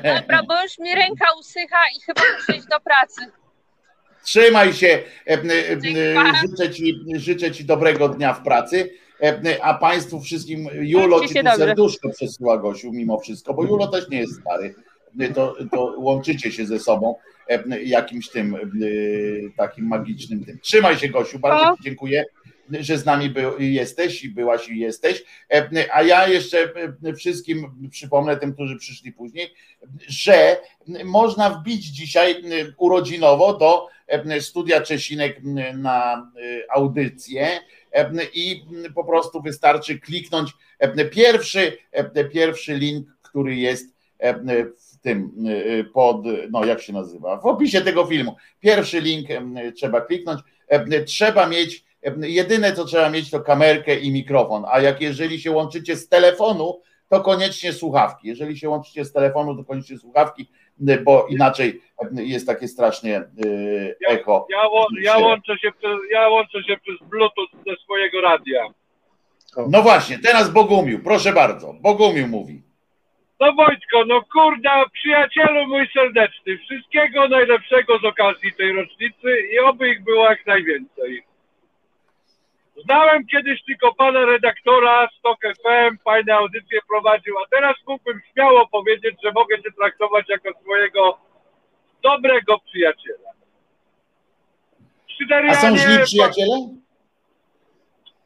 Dobra, 0.03 0.43
bo 0.47 0.63
już 0.63 0.79
mi 0.79 0.95
ręka 0.95 1.25
usycha 1.39 1.77
i 1.97 2.01
chyba 2.01 2.21
muszę 2.37 2.57
iść 2.57 2.67
do 2.67 2.79
pracy. 2.79 3.21
Trzymaj 4.23 4.73
się. 4.73 5.03
Życzę 6.41 6.73
ci, 6.73 6.95
życzę 7.15 7.51
ci 7.51 7.65
dobrego 7.65 8.09
dnia 8.09 8.33
w 8.33 8.43
pracy. 8.43 8.93
A 9.61 9.73
Państwu 9.73 10.21
wszystkim, 10.21 10.69
Julo 10.73 11.27
ci 11.27 11.33
tu 11.33 11.57
serduszko 11.57 12.09
przesyła 12.09 12.57
Gosiu 12.57 12.91
mimo 12.91 13.19
wszystko, 13.19 13.53
bo 13.53 13.63
Julo 13.63 13.87
też 13.87 14.09
nie 14.09 14.19
jest 14.19 14.41
stary. 14.41 14.75
To, 15.35 15.55
to 15.71 15.95
łączycie 15.97 16.51
się 16.51 16.65
ze 16.65 16.79
sobą 16.79 17.15
jakimś 17.83 18.29
tym 18.29 18.57
takim 19.57 19.85
magicznym 19.85 20.45
tym. 20.45 20.59
Trzymaj 20.59 20.97
się 20.97 21.07
Gosiu, 21.09 21.39
bardzo 21.39 21.71
O. 21.71 21.77
Ci 21.77 21.83
dziękuję, 21.83 22.25
że 22.69 22.97
z 22.97 23.05
nami 23.05 23.29
był, 23.29 23.59
jesteś 23.59 24.23
i 24.23 24.29
byłaś 24.29 24.69
i 24.69 24.79
jesteś. 24.79 25.23
E, 25.53 25.69
A 25.93 26.03
ja 26.03 26.27
jeszcze 26.27 26.73
e, 27.03 27.13
wszystkim 27.13 27.89
przypomnę, 27.91 28.37
tym, 28.37 28.53
którzy 28.53 28.77
przyszli 28.77 29.11
później, 29.11 29.53
że 30.07 30.57
można 31.05 31.49
wbić 31.49 31.85
dzisiaj 31.85 32.31
e, 32.31 32.37
urodzinowo 32.77 33.53
do 33.53 33.87
studia 34.39 34.81
Czesinek 34.81 35.41
na 35.73 36.31
audycję 36.69 37.59
i 38.33 38.65
po 38.95 39.03
prostu 39.03 39.41
wystarczy 39.41 39.99
kliknąć 39.99 40.51
pierwszy, 41.11 41.77
pierwszy 42.33 42.77
link, 42.77 43.07
który 43.21 43.55
jest 43.55 43.95
w 44.77 44.97
tym 45.01 45.31
pod, 45.93 46.17
no 46.49 46.65
jak 46.65 46.81
się 46.81 46.93
nazywa, 46.93 47.37
w 47.37 47.45
opisie 47.45 47.81
tego 47.81 48.05
filmu. 48.05 48.35
Pierwszy 48.59 49.01
link 49.01 49.27
trzeba 49.75 50.01
kliknąć. 50.01 50.41
Trzeba 51.05 51.47
mieć, 51.47 51.83
jedyne 52.21 52.73
co 52.73 52.85
trzeba 52.85 53.09
mieć 53.09 53.31
to 53.31 53.39
kamerkę 53.39 53.95
i 53.99 54.11
mikrofon, 54.11 54.65
a 54.71 54.79
jak 54.81 55.01
jeżeli 55.01 55.39
się 55.39 55.51
łączycie 55.51 55.95
z 55.95 56.09
telefonu, 56.09 56.81
to 57.09 57.21
koniecznie 57.21 57.73
słuchawki. 57.73 58.27
Jeżeli 58.27 58.57
się 58.57 58.69
łączycie 58.69 59.05
z 59.05 59.13
telefonu, 59.13 59.57
to 59.57 59.63
koniecznie 59.63 59.97
słuchawki, 59.97 60.47
bo 61.03 61.27
inaczej 61.29 61.81
jest 62.13 62.47
takie 62.47 62.67
strasznie 62.67 63.17
e, 63.17 63.23
echo. 64.07 64.47
Ja, 64.49 64.63
łą- 64.67 65.01
ja, 65.01 65.17
łączę 65.17 65.57
się 65.57 65.71
przez, 65.79 65.97
ja 66.11 66.29
łączę 66.29 66.63
się 66.63 66.77
przez 66.77 67.09
Bluetooth 67.09 67.47
ze 67.67 67.75
swojego 67.83 68.21
radia. 68.21 68.67
No 69.69 69.81
właśnie, 69.81 70.19
teraz 70.19 70.49
Bogumił, 70.49 71.03
proszę 71.03 71.33
bardzo. 71.33 71.73
Bogumił 71.81 72.27
mówi. 72.27 72.61
No 73.39 73.53
Wojtko, 73.53 74.05
no 74.05 74.21
kurda, 74.33 74.85
przyjacielu 74.93 75.67
mój 75.67 75.87
serdeczny, 75.93 76.57
wszystkiego 76.57 77.27
najlepszego 77.27 77.99
z 77.99 78.05
okazji 78.05 78.53
tej 78.53 78.71
rocznicy 78.73 79.37
i 79.53 79.59
oby 79.59 79.89
ich 79.89 80.03
było 80.03 80.29
jak 80.29 80.45
najwięcej. 80.45 81.23
Znałem 82.77 83.25
kiedyś 83.27 83.63
tylko 83.63 83.95
pana 83.95 84.25
redaktora 84.25 85.09
Stok 85.19 85.37
FM, 85.41 85.97
fajne 86.03 86.35
audycje 86.35 86.79
prowadził, 86.89 87.37
a 87.39 87.47
teraz 87.49 87.75
mógłbym 87.87 88.21
śmiało 88.33 88.67
powiedzieć, 88.67 89.15
że 89.23 89.31
mogę 89.31 89.61
cię 89.63 89.71
traktować 89.71 90.25
jako 90.29 90.59
swojego 90.61 91.17
dobrego 92.03 92.59
przyjaciela. 92.59 93.29
A 94.79 95.13
Szyderianie- 95.23 95.55
są 95.55 95.77
źli 95.77 96.03
przyjaciele? 96.03 96.55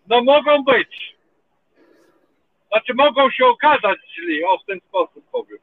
No 0.08 0.24
mogą 0.24 0.64
być. 0.64 1.16
Znaczy 2.68 2.94
mogą 2.94 3.32
się 3.32 3.46
okazać 3.46 3.98
źli, 4.16 4.44
o 4.44 4.58
w 4.58 4.66
ten 4.66 4.80
sposób 4.80 5.26
powiem. 5.32 5.58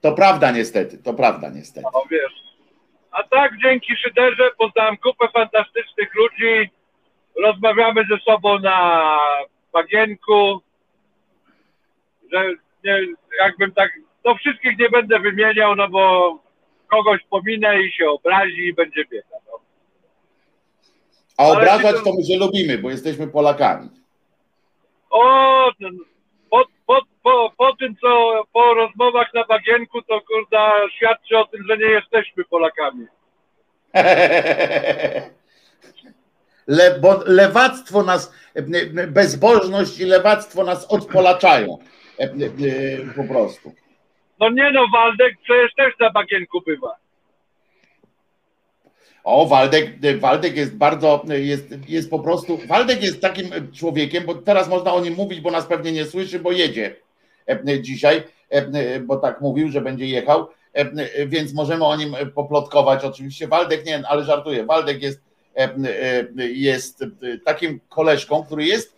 To 0.00 0.12
prawda 0.12 0.50
niestety, 0.50 0.98
to 0.98 1.14
prawda 1.14 1.48
niestety. 1.50 1.86
No 1.94 2.02
wiesz. 2.10 2.45
A 3.16 3.22
tak 3.22 3.52
dzięki 3.62 3.96
Szyderze 3.96 4.50
poznałem 4.58 4.96
kupę 4.96 5.28
fantastycznych 5.28 6.14
ludzi. 6.14 6.70
Rozmawiamy 7.44 8.04
ze 8.10 8.18
sobą 8.32 8.58
na 8.58 9.02
bagienku. 9.72 10.60
Że 12.32 12.44
nie, 12.84 13.00
jakbym 13.40 13.72
tak, 13.72 13.90
no 14.24 14.34
wszystkich 14.34 14.78
nie 14.78 14.88
będę 14.90 15.18
wymieniał, 15.18 15.74
no 15.74 15.88
bo 15.88 16.38
kogoś 16.90 17.20
pominę 17.30 17.82
i 17.82 17.92
się 17.92 18.10
obrazi 18.10 18.66
i 18.66 18.74
będzie 18.74 19.04
bieda. 19.04 19.36
No. 19.46 19.58
A 21.38 21.44
obrażać 21.46 21.96
to- 21.96 22.02
to 22.02 22.12
my 22.18 22.24
się 22.24 22.38
lubimy, 22.38 22.78
bo 22.78 22.90
jesteśmy 22.90 23.28
Polakami. 23.28 23.88
O, 25.10 25.70
no, 25.80 25.90
po, 26.86 26.98
po, 27.26 27.52
po, 27.56 27.76
tym, 27.76 27.96
co 28.00 28.42
po 28.52 28.74
rozmowach 28.74 29.34
na 29.34 29.44
bagienku, 29.44 30.02
to 30.02 30.20
kurda 30.20 30.72
świadczy 30.96 31.38
o 31.38 31.46
tym, 31.46 31.64
że 31.68 31.78
nie 31.78 31.86
jesteśmy 31.86 32.44
Polakami. 32.44 33.06
Le, 36.66 37.00
bo 37.00 37.22
lewactwo 37.26 38.02
nas, 38.02 38.34
bezbożność 39.08 40.00
i 40.00 40.04
lewactwo 40.04 40.64
nas 40.64 40.86
odpolaczają. 40.90 41.78
Po 43.16 43.24
prostu. 43.24 43.74
No 44.40 44.50
nie 44.50 44.70
no, 44.70 44.86
Waldek 44.92 45.34
przecież 45.42 45.74
też 45.74 45.94
na 46.00 46.10
bagienku 46.10 46.60
bywa. 46.66 46.96
O, 49.24 49.46
Waldek, 49.46 49.86
Waldek 50.20 50.56
jest 50.56 50.76
bardzo, 50.76 51.24
jest, 51.28 51.88
jest 51.88 52.10
po 52.10 52.18
prostu, 52.18 52.58
Waldek 52.68 53.02
jest 53.02 53.22
takim 53.22 53.46
człowiekiem, 53.72 54.24
bo 54.24 54.34
teraz 54.34 54.68
można 54.68 54.92
o 54.92 55.00
nim 55.00 55.14
mówić, 55.14 55.40
bo 55.40 55.50
nas 55.50 55.66
pewnie 55.66 55.92
nie 55.92 56.04
słyszy, 56.04 56.38
bo 56.38 56.52
jedzie 56.52 57.05
dzisiaj, 57.80 58.22
e, 58.50 59.00
bo 59.00 59.16
tak 59.16 59.40
mówił, 59.40 59.68
że 59.70 59.80
będzie 59.80 60.06
jechał, 60.06 60.48
e, 60.76 61.26
więc 61.26 61.54
możemy 61.54 61.84
o 61.84 61.96
nim 61.96 62.16
poplotkować. 62.34 63.04
Oczywiście. 63.04 63.48
Waldek, 63.48 63.86
nie, 63.86 64.02
ale 64.08 64.24
żartuję, 64.24 64.64
Waldek 64.64 65.02
jest, 65.02 65.20
e, 65.56 65.74
e, 65.74 66.46
jest 66.46 67.04
takim 67.44 67.80
koleżką, 67.88 68.44
który 68.44 68.64
jest 68.64 68.96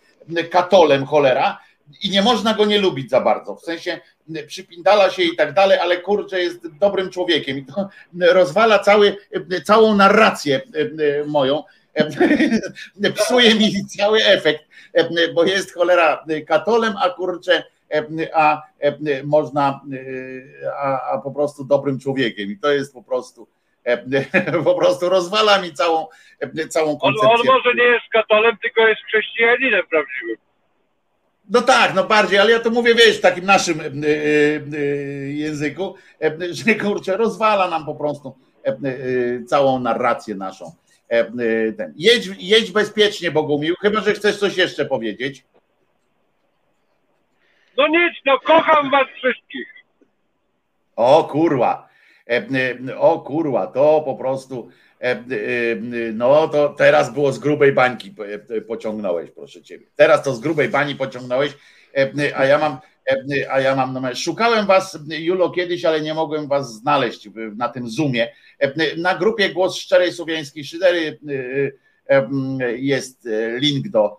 katolem 0.51 1.05
cholera 1.05 1.59
i 2.03 2.09
nie 2.09 2.21
można 2.21 2.53
go 2.53 2.65
nie 2.65 2.79
lubić 2.79 3.09
za 3.09 3.21
bardzo, 3.21 3.55
w 3.55 3.63
sensie 3.63 3.99
przypindala 4.47 5.09
się 5.09 5.23
i 5.23 5.35
tak 5.35 5.53
dalej, 5.53 5.79
ale 5.79 5.97
kurczę 5.97 6.41
jest 6.41 6.67
dobrym 6.79 7.09
człowiekiem. 7.09 7.57
I 7.57 7.65
to 7.65 7.89
rozwala 8.19 8.79
cały, 8.79 9.17
całą 9.63 9.95
narrację 9.95 10.61
moją, 11.25 11.63
psuje 13.15 13.55
mi 13.55 13.85
cały 13.85 14.25
efekt, 14.25 14.63
bo 15.33 15.43
jest 15.43 15.73
cholera 15.73 16.25
katolem, 16.47 16.93
a 17.01 17.09
kurczę, 17.09 17.63
a 18.33 18.61
można, 19.23 19.81
a, 20.77 21.11
a 21.11 21.17
po 21.17 21.31
prostu 21.31 21.63
dobrym 21.63 21.99
człowiekiem 21.99 22.51
i 22.51 22.57
to 22.57 22.71
jest 22.71 22.93
po 22.93 23.03
prostu 23.03 23.47
po 24.63 24.75
prostu 24.75 25.09
rozwala 25.09 25.61
mi 25.61 25.73
całą, 25.73 26.07
całą 26.69 26.91
On, 26.91 26.97
koncepcję. 26.97 27.51
on 27.51 27.57
może 27.57 27.75
nie 27.75 27.83
jest 27.83 28.05
katolem, 28.11 28.57
tylko 28.61 28.87
jest 28.87 29.01
chrześcijaninem 29.01 29.81
prawdziwym. 29.89 30.35
No 31.49 31.61
tak, 31.61 31.95
no 31.95 32.03
bardziej, 32.03 32.39
ale 32.39 32.51
ja 32.51 32.59
to 32.59 32.69
mówię, 32.69 32.95
wiesz, 32.95 33.17
w 33.17 33.21
takim 33.21 33.45
naszym 33.45 33.79
e, 33.79 33.83
e, 33.83 33.89
e, 33.89 34.85
języku, 35.31 35.95
e, 36.21 36.37
że 36.51 36.75
kurczę, 36.75 37.17
rozwala 37.17 37.69
nam 37.69 37.85
po 37.85 37.95
prostu 37.95 38.35
e, 38.65 38.69
e, 38.69 38.77
całą 39.45 39.79
narrację 39.79 40.35
naszą. 40.35 40.65
E, 41.11 41.19
e. 41.19 41.27
Jedź, 41.95 42.29
jedź 42.39 42.71
bezpiecznie, 42.71 43.31
Bogumił, 43.31 43.75
chyba, 43.81 44.01
że 44.01 44.13
chcesz 44.13 44.37
coś 44.37 44.57
jeszcze 44.57 44.85
powiedzieć. 44.85 45.45
No 47.79 47.87
nic, 47.87 48.13
no 48.25 48.39
kocham 48.39 48.91
was 48.91 49.07
wszystkich. 49.19 49.67
O 50.95 51.23
kurwa, 51.23 51.89
E, 52.29 52.47
e, 52.89 52.97
o 52.97 53.19
kurwa, 53.19 53.67
to 53.67 54.01
po 54.05 54.15
prostu, 54.15 54.69
e, 55.01 55.23
no 56.13 56.47
to 56.47 56.69
teraz 56.69 57.13
było 57.13 57.31
z 57.31 57.39
grubej 57.39 57.73
bańki 57.73 58.15
pociągnąłeś, 58.67 59.31
proszę 59.31 59.61
ciebie. 59.61 59.85
Teraz 59.95 60.23
to 60.23 60.33
z 60.33 60.39
grubej 60.39 60.69
bani 60.69 60.95
pociągnąłeś, 60.95 61.51
a 62.35 62.45
ja 62.45 62.57
mam, 62.57 62.77
a 63.49 63.59
ja 63.59 63.75
mam, 63.75 63.93
numer. 63.93 64.17
szukałem 64.17 64.65
was, 64.65 64.99
Julo, 65.07 65.49
kiedyś, 65.49 65.85
ale 65.85 66.01
nie 66.01 66.13
mogłem 66.13 66.47
was 66.47 66.73
znaleźć 66.73 67.29
na 67.55 67.69
tym 67.69 67.89
Zoomie. 67.89 68.27
Na 68.97 69.15
grupie 69.15 69.49
Głos 69.49 69.77
Szczerej 69.77 70.13
Słowiańskiej 70.13 70.65
Szydery 70.65 71.19
jest 72.75 73.27
link 73.59 73.87
do, 73.87 74.18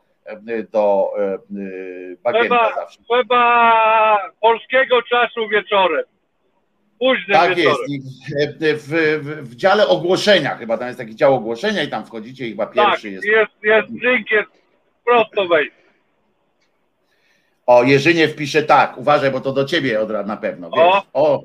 do 0.73 1.11
e, 1.19 1.23
e, 1.35 1.39
bagienka 2.23 2.73
zawsze. 2.77 2.99
trzeba 3.09 4.31
polskiego 4.41 5.03
czasu 5.03 5.49
wieczorem. 5.49 6.05
Późnym 6.99 7.33
Tak 7.39 7.49
jest. 7.59 7.61
wieczorem. 7.61 7.87
I 7.89 8.01
W, 8.77 8.83
w, 8.83 9.49
w 9.51 9.57
dziale 9.57 9.89
ogłoszenia, 9.89 10.57
chyba 10.57 10.79
tam 10.79 10.87
jest 10.87 10.99
taki 10.99 11.17
dział 11.17 11.35
ogłoszenia 11.35 11.83
i 11.83 11.89
tam 11.89 12.05
wchodzicie 12.07 12.47
i 12.47 12.51
chyba 12.51 12.67
Tak, 12.67 12.75
pierwszy 12.75 13.11
jest, 13.11 13.25
jest. 13.27 13.53
jest, 13.63 13.89
link, 13.89 14.31
jest 14.31 14.51
prosto 15.05 15.49
wejść. 15.49 15.73
O, 17.67 17.83
Jerzyniew 17.83 18.37
pisze 18.37 18.63
tak, 18.63 18.99
uważaj, 18.99 19.31
bo 19.31 19.41
to 19.41 19.53
do 19.53 19.65
ciebie 19.65 20.01
od 20.01 20.11
razu 20.11 20.29
na 20.29 20.37
pewno. 20.37 20.71
Wiesz. 20.71 21.03
O. 21.13 21.33
O, 21.35 21.43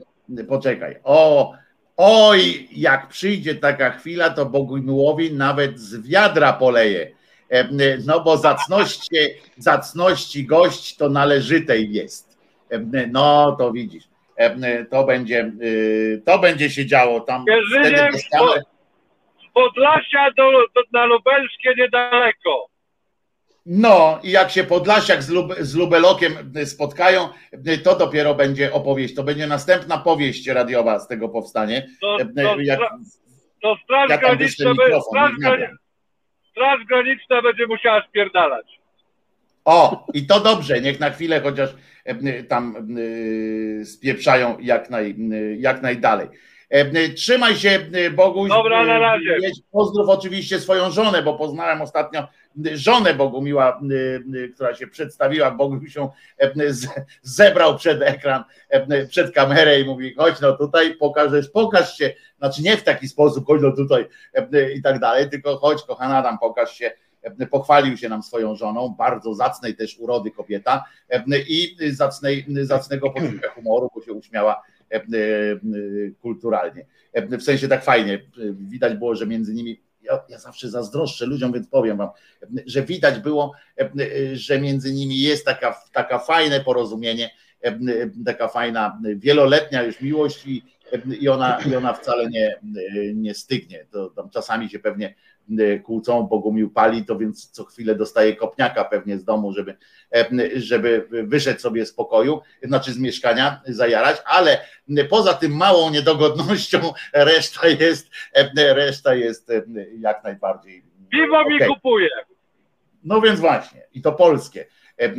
poczekaj. 0.49 0.95
O, 1.03 1.53
oj, 1.97 2.67
jak 2.71 3.07
przyjdzie 3.07 3.55
taka 3.55 3.89
chwila, 3.91 4.29
to 4.29 4.45
Bogumiłowi 4.45 5.33
nawet 5.33 5.79
z 5.79 6.07
wiadra 6.07 6.53
poleje. 6.53 7.11
E, 7.49 7.67
No 8.05 8.19
bo 8.19 8.37
zacności, 8.37 9.15
zacności 9.57 10.45
gość 10.45 10.95
to 10.97 11.09
należytej 11.09 11.91
jest. 11.93 12.37
E, 12.69 12.79
No 13.11 13.55
to 13.59 13.71
widzisz. 13.71 14.03
E, 14.37 14.85
To 14.85 15.03
będzie, 15.03 15.51
y, 15.61 16.21
to 16.25 16.39
będzie 16.39 16.69
się 16.69 16.85
działo 16.85 17.19
tam. 17.21 17.45
Wtedy 17.69 17.95
dostamy- 18.11 18.61
Z 19.49 19.53
Podlasia 19.53 20.31
do, 20.37 20.51
do, 20.51 20.81
na 20.93 21.05
Lubelskie 21.05 21.73
niedaleko. 21.77 22.67
No 23.65 24.19
i 24.23 24.31
jak 24.31 24.51
się 24.51 24.63
Podlasiak 24.63 25.23
z, 25.23 25.29
Lub, 25.29 25.53
z 25.59 25.75
Lubelokiem 25.75 26.53
spotkają, 26.65 27.29
to 27.83 27.95
dopiero 27.95 28.35
będzie 28.35 28.73
opowieść. 28.73 29.15
To 29.15 29.23
będzie 29.23 29.47
następna 29.47 29.97
powieść 29.97 30.47
radiowa 30.47 30.99
z 30.99 31.07
tego 31.07 31.29
powstanie. 31.29 31.87
To, 32.01 32.17
to, 32.43 32.59
jak- 32.61 32.79
to 33.61 33.75
Straż 33.83 34.09
Graniczna, 34.19 35.67
straż, 36.55 36.85
Graniczna 36.85 37.41
będzie 37.41 37.67
musiała 37.67 38.03
spierdalać. 38.07 38.65
O, 39.65 40.07
i 40.13 40.27
to 40.27 40.39
dobrze, 40.39 40.81
niech 40.81 40.99
na 40.99 41.09
chwilę 41.09 41.41
chociaż 41.41 41.69
e, 42.05 42.43
tam 42.43 42.75
e, 43.81 43.85
spieprzają 43.85 44.57
jak, 44.59 44.89
naj, 44.89 45.15
e, 45.31 45.55
jak 45.55 45.81
najdalej. 45.81 46.27
E, 46.69 47.09
Trzymaj 47.09 47.55
się, 47.55 47.87
e, 47.93 48.09
Boguś. 48.09 48.49
Dobra, 48.49 48.85
na 48.85 48.95
E, 48.95 48.99
razie. 48.99 49.37
Pozdrów 49.71 50.09
oczywiście 50.09 50.59
swoją 50.59 50.91
żonę, 50.91 51.23
bo 51.23 51.37
poznałem 51.37 51.81
ostatnio 51.81 52.19
e, 52.19 52.27
żonę 52.77 53.13
Bogumiła, 53.13 53.69
e, 53.69 54.43
e, 54.43 54.47
która 54.47 54.75
się 54.75 54.87
przedstawiła. 54.87 55.51
Boguś 55.51 55.93
się 55.93 56.09
e, 56.39 56.51
zebrał 57.21 57.77
przed 57.77 58.01
ekran, 58.01 58.43
e, 58.69 59.05
przed 59.05 59.33
kamerę 59.35 59.79
i 59.79 59.85
mówi, 59.85 60.13
chodź 60.13 60.41
no 60.41 60.57
tutaj, 60.57 60.95
pokażesz, 60.95 61.49
pokaż 61.49 61.97
się. 61.97 62.13
Znaczy 62.37 62.61
nie 62.61 62.77
w 62.77 62.83
taki 62.83 63.07
sposób, 63.07 63.47
chodź 63.47 63.61
no 63.61 63.71
tutaj 63.71 64.05
e, 64.33 64.73
i 64.73 64.81
tak 64.81 64.99
dalej, 64.99 65.29
tylko 65.29 65.57
chodź 65.57 65.83
kochana, 65.83 66.23
tam 66.23 66.39
pokaż 66.39 66.77
się 66.77 66.91
E, 67.39 67.47
pochwalił 67.47 67.97
się 67.97 68.09
nam 68.09 68.23
swoją 68.23 68.55
żoną, 68.55 68.89
bardzo 68.97 69.33
zacnej 69.33 69.75
też 69.75 69.97
urody 69.99 70.31
kobieta 70.31 70.83
e, 71.09 71.23
i 71.47 71.75
zacnej, 71.91 72.45
zacnego 72.61 73.09
poczucia 73.09 73.49
humoru, 73.49 73.89
bo 73.95 74.01
się 74.01 74.13
uśmiała 74.13 74.53
e, 74.53 74.74
e, 74.74 74.74
kulturalnie. 76.21 76.85
E, 77.13 77.37
W 77.37 77.43
sensie 77.43 77.67
tak 77.67 77.83
fajnie, 77.83 78.13
e, 78.13 78.19
widać 78.53 78.93
było, 78.93 79.15
że 79.15 79.27
między 79.27 79.53
nimi, 79.53 79.81
ja, 80.01 80.23
ja 80.29 80.39
zawsze 80.39 80.69
zazdroszczę 80.69 81.25
ludziom, 81.25 81.53
więc 81.53 81.67
powiem 81.67 81.97
wam, 81.97 82.09
e, 82.43 82.47
że 82.65 82.83
widać 82.83 83.19
było, 83.19 83.53
e, 83.79 83.89
że 84.35 84.59
między 84.61 84.93
nimi 84.93 85.21
jest 85.21 85.45
taka, 85.45 85.81
taka 85.91 86.19
fajne 86.19 86.59
porozumienie, 86.61 87.29
e, 87.61 87.79
taka 88.25 88.47
fajna, 88.47 89.01
wieloletnia 89.15 89.83
już 89.83 90.01
miłość 90.01 90.47
i, 90.47 90.63
i, 91.19 91.29
ona, 91.29 91.59
i 91.71 91.75
ona 91.75 91.93
wcale 91.93 92.29
nie, 92.29 92.59
nie 93.13 93.33
stygnie. 93.33 93.85
To 93.91 94.09
tam 94.09 94.29
czasami 94.29 94.69
się 94.69 94.79
pewnie 94.79 95.07
e, 95.07 95.13
kłócą, 95.83 96.23
Bogumił 96.23 96.69
pali, 96.69 97.05
to 97.05 97.17
więc 97.17 97.51
co 97.51 97.65
chwilę 97.65 97.95
dostaje 97.95 98.35
kopniaka 98.35 98.85
pewnie 98.85 99.17
z 99.17 99.23
domu, 99.23 99.53
żeby, 99.53 99.77
e, 100.15 100.25
żeby 100.55 101.07
wyszedł 101.09 101.59
sobie 101.59 101.85
z 101.85 101.93
pokoju, 101.93 102.41
znaczy 102.63 102.93
z 102.93 102.99
mieszkania 102.99 103.61
zajarać, 103.67 104.17
ale 104.25 104.57
poza 105.09 105.33
tym 105.33 105.55
małą 105.55 105.89
niedogodnością 105.89 106.79
reszta 107.13 107.67
jest, 107.67 108.09
e, 108.33 108.73
reszta 108.73 109.15
jest 109.15 109.49
e, 109.49 109.63
jak 109.99 110.23
najbardziej. 110.23 110.83
Piwo 111.09 111.49
mi 111.49 111.55
okej. 111.55 111.67
kupuje. 111.67 112.09
No 113.03 113.21
więc 113.21 113.39
właśnie, 113.39 113.81
i 113.93 114.01
to 114.01 114.11
polskie, 114.11 114.65
e, 114.99 115.03
e, 115.03 115.13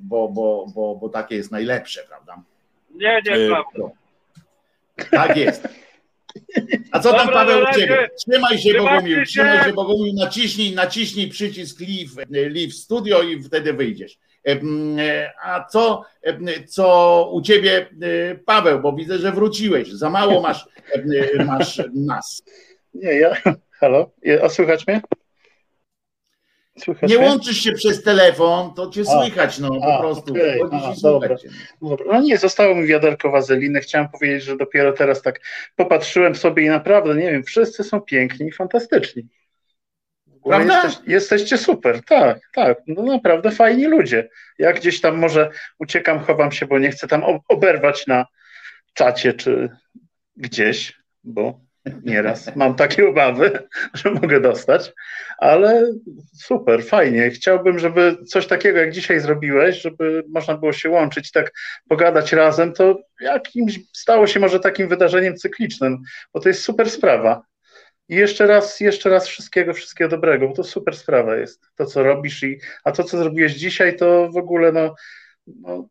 bo, 0.00 0.28
bo, 0.28 0.66
bo, 0.74 0.96
bo 0.96 1.08
takie 1.08 1.36
jest 1.36 1.50
najlepsze, 1.50 2.02
prawda? 2.08 2.42
Nie, 2.94 3.22
nie, 3.26 3.32
E, 3.32 3.48
prawda. 3.48 3.94
Tak 5.10 5.36
jest. 5.36 5.83
A 6.92 7.00
co 7.00 7.12
tam 7.12 7.26
Dobra, 7.26 7.44
Paweł 7.44 7.64
u 7.70 7.74
ciebie? 7.74 8.10
Trzymaj 8.18 8.58
się 8.58 8.74
Bogumił, 8.74 9.24
trzymaj 9.24 9.64
się 9.64 9.72
Bogumił, 9.72 10.14
naciśnij, 10.14 10.74
naciśnij 10.74 11.28
przycisk 11.28 11.80
leave, 11.80 12.30
leave 12.30 12.72
studio 12.72 13.22
i 13.22 13.42
wtedy 13.42 13.72
wyjdziesz. 13.72 14.18
A 15.42 15.64
co, 15.64 16.04
co 16.66 17.28
u 17.32 17.42
ciebie 17.42 17.86
e, 18.02 18.34
Paweł, 18.34 18.80
bo 18.80 18.92
widzę, 18.92 19.18
że 19.18 19.32
wróciłeś, 19.32 19.92
za 19.92 20.10
mało 20.10 20.42
masz, 20.42 20.68
masz 21.46 21.82
nas. 21.94 22.42
Nie, 22.94 23.12
ja. 23.12 23.36
Halo? 23.70 24.10
A 24.42 24.48
słychać 24.48 24.86
mnie? 24.86 25.00
Słychać 26.78 27.10
Nie 27.10 27.18
łączysz 27.18 27.56
się 27.56 27.72
przez 27.72 28.02
telefon, 28.02 28.74
to 28.74 28.90
cię 28.90 29.00
A, 29.00 29.04
słychać, 29.04 29.58
no 29.58 29.68
po 29.68 29.94
a, 29.94 30.00
prostu. 30.00 30.34
Chodzisz 30.60 30.98
a, 30.98 31.00
dobra. 31.02 31.36
cię. 31.36 31.48
Dobra. 31.82 32.06
No 32.12 32.20
nie, 32.20 32.38
zostało 32.38 32.74
mi 32.74 32.86
wiaderko 32.86 33.30
wazeliny. 33.30 33.80
Chciałem 33.80 34.08
powiedzieć, 34.08 34.42
że 34.42 34.56
dopiero 34.56 34.92
teraz 34.92 35.22
tak 35.22 35.40
popatrzyłem 35.76 36.34
sobie 36.34 36.64
i 36.64 36.68
naprawdę, 36.68 37.14
nie 37.14 37.30
wiem, 37.32 37.42
wszyscy 37.42 37.84
są 37.84 38.00
piękni 38.00 38.46
i 38.46 38.52
fantastyczni. 38.52 39.28
Jesteś, 40.46 40.98
jesteście 41.06 41.58
super, 41.58 42.04
tak, 42.04 42.40
tak. 42.54 42.78
No 42.86 43.02
naprawdę 43.02 43.50
fajni 43.50 43.86
ludzie. 43.86 44.28
Ja 44.58 44.72
gdzieś 44.72 45.00
tam 45.00 45.18
może 45.18 45.50
uciekam, 45.78 46.20
chowam 46.20 46.52
się, 46.52 46.66
bo 46.66 46.78
nie 46.78 46.90
chcę 46.90 47.08
tam 47.08 47.24
ob- 47.24 47.42
oberwać 47.48 48.06
na 48.06 48.26
czacie 48.94 49.32
czy 49.34 49.70
gdzieś, 50.36 51.00
bo 51.24 51.60
nieraz 52.04 52.56
mam 52.56 52.74
takie 52.74 53.08
obawy, 53.08 53.68
że 53.94 54.10
mogę 54.10 54.40
dostać, 54.40 54.92
ale 55.38 55.92
super, 56.34 56.84
fajnie. 56.84 57.30
Chciałbym, 57.30 57.78
żeby 57.78 58.16
coś 58.26 58.46
takiego 58.46 58.78
jak 58.78 58.92
dzisiaj 58.92 59.20
zrobiłeś, 59.20 59.82
żeby 59.82 60.24
można 60.28 60.56
było 60.56 60.72
się 60.72 60.90
łączyć, 60.90 61.30
tak 61.30 61.52
pogadać 61.88 62.32
razem, 62.32 62.72
to 62.72 63.00
jakimś 63.20 63.80
stało 63.92 64.26
się 64.26 64.40
może 64.40 64.60
takim 64.60 64.88
wydarzeniem 64.88 65.36
cyklicznym, 65.36 65.98
bo 66.32 66.40
to 66.40 66.48
jest 66.48 66.62
super 66.62 66.90
sprawa. 66.90 67.42
I 68.08 68.14
jeszcze 68.14 68.46
raz, 68.46 68.80
jeszcze 68.80 69.10
raz 69.10 69.28
wszystkiego, 69.28 69.74
wszystkiego 69.74 70.10
dobrego, 70.10 70.48
bo 70.48 70.54
to 70.54 70.64
super 70.64 70.96
sprawa 70.96 71.36
jest, 71.36 71.60
to 71.76 71.86
co 71.86 72.02
robisz 72.02 72.42
i, 72.42 72.60
a 72.84 72.92
to 72.92 73.04
co 73.04 73.18
zrobiłeś 73.18 73.54
dzisiaj, 73.54 73.96
to 73.96 74.30
w 74.30 74.36
ogóle 74.36 74.72
no, 74.72 74.94
no 75.46 75.88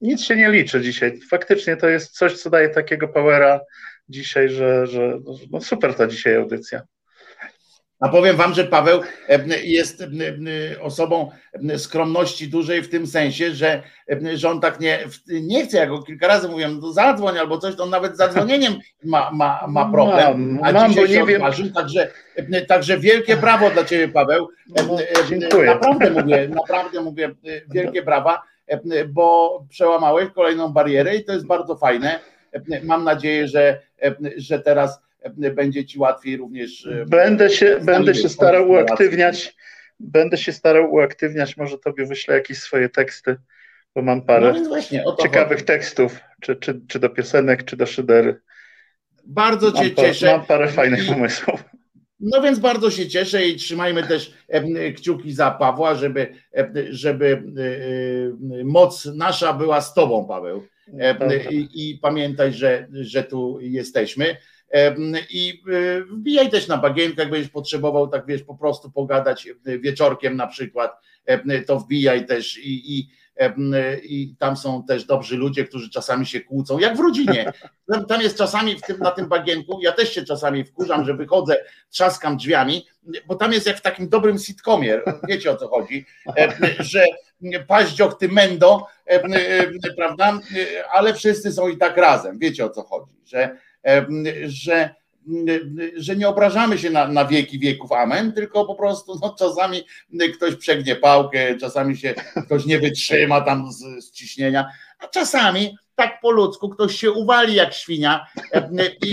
nic 0.00 0.22
się 0.22 0.36
nie 0.36 0.50
liczy 0.50 0.80
dzisiaj. 0.80 1.20
Faktycznie 1.30 1.76
to 1.76 1.88
jest 1.88 2.10
coś, 2.10 2.42
co 2.42 2.50
daje 2.50 2.68
takiego 2.68 3.08
powera 3.08 3.60
dzisiaj, 4.08 4.48
że, 4.48 4.86
że 4.86 5.18
no 5.50 5.60
super 5.60 5.94
ta 5.94 6.06
dzisiaj 6.06 6.36
audycja. 6.36 6.82
A 8.00 8.08
powiem 8.08 8.36
wam, 8.36 8.54
że 8.54 8.64
Paweł 8.64 9.00
jest 9.64 10.04
osobą 10.80 11.30
skromności 11.76 12.48
dużej 12.48 12.82
w 12.82 12.88
tym 12.88 13.06
sensie, 13.06 13.50
że, 13.50 13.82
że 14.34 14.50
on 14.50 14.60
tak 14.60 14.80
nie, 14.80 14.98
nie 15.28 15.66
chce, 15.66 15.78
jak 15.78 15.88
go 15.88 16.02
kilka 16.02 16.26
razy 16.26 16.48
mówiłem, 16.48 16.74
no 16.74 16.80
to 16.80 16.92
zadzwoń 16.92 17.38
albo 17.38 17.58
coś, 17.58 17.76
to 17.76 17.82
on 17.82 17.90
nawet 17.90 18.14
z 18.14 18.16
zadzwonieniem 18.16 18.74
ma, 19.04 19.30
ma, 19.30 19.64
ma 19.68 19.92
problem. 19.92 20.54
Mam, 20.54 20.64
A 20.64 20.72
mam, 20.72 20.90
dzisiaj 20.90 21.08
się 21.08 21.22
odważył, 21.22 21.70
także, 21.70 22.10
także 22.68 22.98
wielkie 22.98 23.36
brawo 23.36 23.70
dla 23.70 23.84
ciebie, 23.84 24.08
Paweł. 24.08 24.48
No, 24.68 24.96
dziękuję. 25.28 25.66
Naprawdę 25.66 26.10
mówię, 26.10 26.48
naprawdę 26.48 27.00
mówię, 27.00 27.34
wielkie 27.70 28.02
brawa, 28.02 28.42
bo 29.08 29.58
przełamałeś 29.68 30.30
kolejną 30.34 30.68
barierę 30.68 31.16
i 31.16 31.24
to 31.24 31.32
jest 31.32 31.46
bardzo 31.46 31.76
fajne. 31.76 32.20
Mam 32.84 33.04
nadzieję, 33.04 33.48
że, 33.48 33.80
że 34.36 34.58
teraz 34.60 35.00
będzie 35.54 35.84
ci 35.84 35.98
łatwiej 35.98 36.36
również. 36.36 36.86
e, 36.86 37.04
Będę 37.06 37.50
się, 37.50 37.78
będę 37.82 38.14
się 38.14 38.28
starał 38.28 38.70
uaktywniać. 38.70 39.56
Będę 40.00 40.36
się 40.36 40.52
starał 40.52 40.92
uaktywniać. 40.92 41.56
Może 41.56 41.78
tobie 41.78 42.06
wyślę 42.06 42.34
jakieś 42.34 42.58
swoje 42.58 42.88
teksty, 42.88 43.36
bo 43.94 44.02
mam 44.02 44.22
parę 44.22 44.52
No 44.62 44.68
właśnie, 44.68 45.04
ciekawych 45.22 45.58
chodzi. 45.58 45.64
tekstów, 45.64 46.20
czy, 46.40 46.56
czy, 46.56 46.80
czy 46.88 46.98
do 46.98 47.10
piosenek, 47.10 47.64
czy 47.64 47.76
do 47.76 47.86
szydery. 47.86 48.40
Bardzo 49.24 49.72
cię 49.72 49.84
Mam, 49.84 49.94
cieszę. 49.94 50.26
mam 50.26 50.46
parę 50.46 50.68
fajnych 50.68 51.06
pomysłów. 51.06 51.64
No 52.20 52.42
więc 52.42 52.58
bardzo 52.58 52.90
się 52.90 53.08
cieszę 53.08 53.46
i 53.46 53.56
trzymajmy 53.56 54.02
też 54.02 54.34
kciuki 54.96 55.32
za 55.32 55.50
Pawła, 55.50 55.94
żeby, 55.94 56.34
żeby 56.90 57.42
e, 57.58 58.60
e, 58.60 58.64
moc 58.64 59.04
nasza 59.14 59.52
była 59.52 59.80
z 59.80 59.94
Tobą, 59.94 60.26
Paweł. 60.26 60.66
Em, 60.98 61.18
Dobra. 61.18 61.34
I, 61.50 61.68
i 61.74 61.98
pamiętaj, 61.98 62.52
że, 62.52 62.88
że 62.92 63.24
tu 63.24 63.58
jesteśmy. 63.60 64.36
Em, 64.70 65.12
I 65.30 65.62
e, 65.72 66.00
wbijaj 66.00 66.50
też 66.50 66.68
na 66.68 66.78
bagienkę, 66.78 67.22
jak 67.22 67.30
będziesz 67.30 67.50
potrzebował, 67.50 68.08
tak 68.08 68.26
wiesz, 68.26 68.42
po 68.42 68.54
prostu 68.54 68.90
pogadać 68.90 69.48
e, 69.66 69.78
wieczorkiem 69.78 70.36
na 70.36 70.46
przykład, 70.46 70.92
to 71.66 71.78
wbijaj 71.78 72.26
też 72.26 72.58
i, 72.58 72.98
i, 72.98 73.08
i 74.02 74.36
tam 74.38 74.56
są 74.56 74.84
też 74.84 75.04
dobrzy 75.04 75.36
ludzie, 75.36 75.64
którzy 75.64 75.90
czasami 75.90 76.26
się 76.26 76.40
kłócą, 76.40 76.78
jak 76.78 76.96
w 76.96 77.00
rodzinie. 77.00 77.52
Tam, 78.08 78.20
jest 78.20 78.38
czasami 78.38 78.76
w 78.76 78.82
tym, 78.82 78.98
na 78.98 79.10
tym 79.10 79.28
bagienku, 79.28 79.80
ja 79.82 79.92
też 79.92 80.12
się 80.12 80.24
czasami 80.24 80.64
wkurzam, 80.64 81.04
że 81.04 81.14
wychodzę, 81.14 81.56
trzaskam 81.90 82.36
drzwiami, 82.36 82.86
bo 83.26 83.34
tam 83.34 83.52
jest 83.52 83.66
jak 83.66 83.76
w 83.76 83.82
takim 83.82 84.08
dobrym 84.08 84.38
sitcomie, 84.38 85.00
wiecie 85.28 85.50
o 85.50 85.56
co 85.56 85.68
chodzi, 85.68 86.06
e, 86.36 86.52
że 86.78 87.04
paździoch 87.66 88.18
ty 88.18 88.28
mendo, 88.28 88.86
e, 89.06 89.22
e, 89.22 89.94
prawda, 89.96 90.32
E, 90.32 90.88
ale 90.90 91.14
wszyscy 91.14 91.52
są 91.52 91.68
i 91.68 91.76
tak 91.76 91.96
razem, 91.96 92.38
wiecie 92.38 92.64
o 92.64 92.70
co 92.70 92.82
chodzi, 92.82 93.12
że, 93.24 93.56
e, 93.86 94.06
że 94.46 94.94
że 95.96 96.16
nie 96.16 96.28
obrażamy 96.28 96.78
się 96.78 96.90
na, 96.90 97.08
na 97.08 97.24
wieki 97.24 97.58
wieków, 97.58 97.92
amen, 97.92 98.32
tylko 98.32 98.64
po 98.64 98.74
prostu 98.74 99.18
no, 99.22 99.34
czasami 99.38 99.84
ktoś 100.34 100.54
przegnie 100.54 100.96
pałkę, 100.96 101.56
czasami 101.56 101.96
się 101.96 102.14
ktoś 102.46 102.66
nie 102.66 102.78
wytrzyma 102.78 103.40
tam 103.40 103.72
z, 103.72 104.04
z 104.04 104.12
ciśnienia, 104.12 104.68
a 104.98 105.06
czasami 105.06 105.76
tak 105.98 106.20
po 106.20 106.30
ludzku 106.30 106.68
ktoś 106.68 106.96
się 106.96 107.12
uwali 107.12 107.54
jak 107.54 107.74
świnia 107.74 108.26
e, 108.52 108.68
i, 109.02 109.12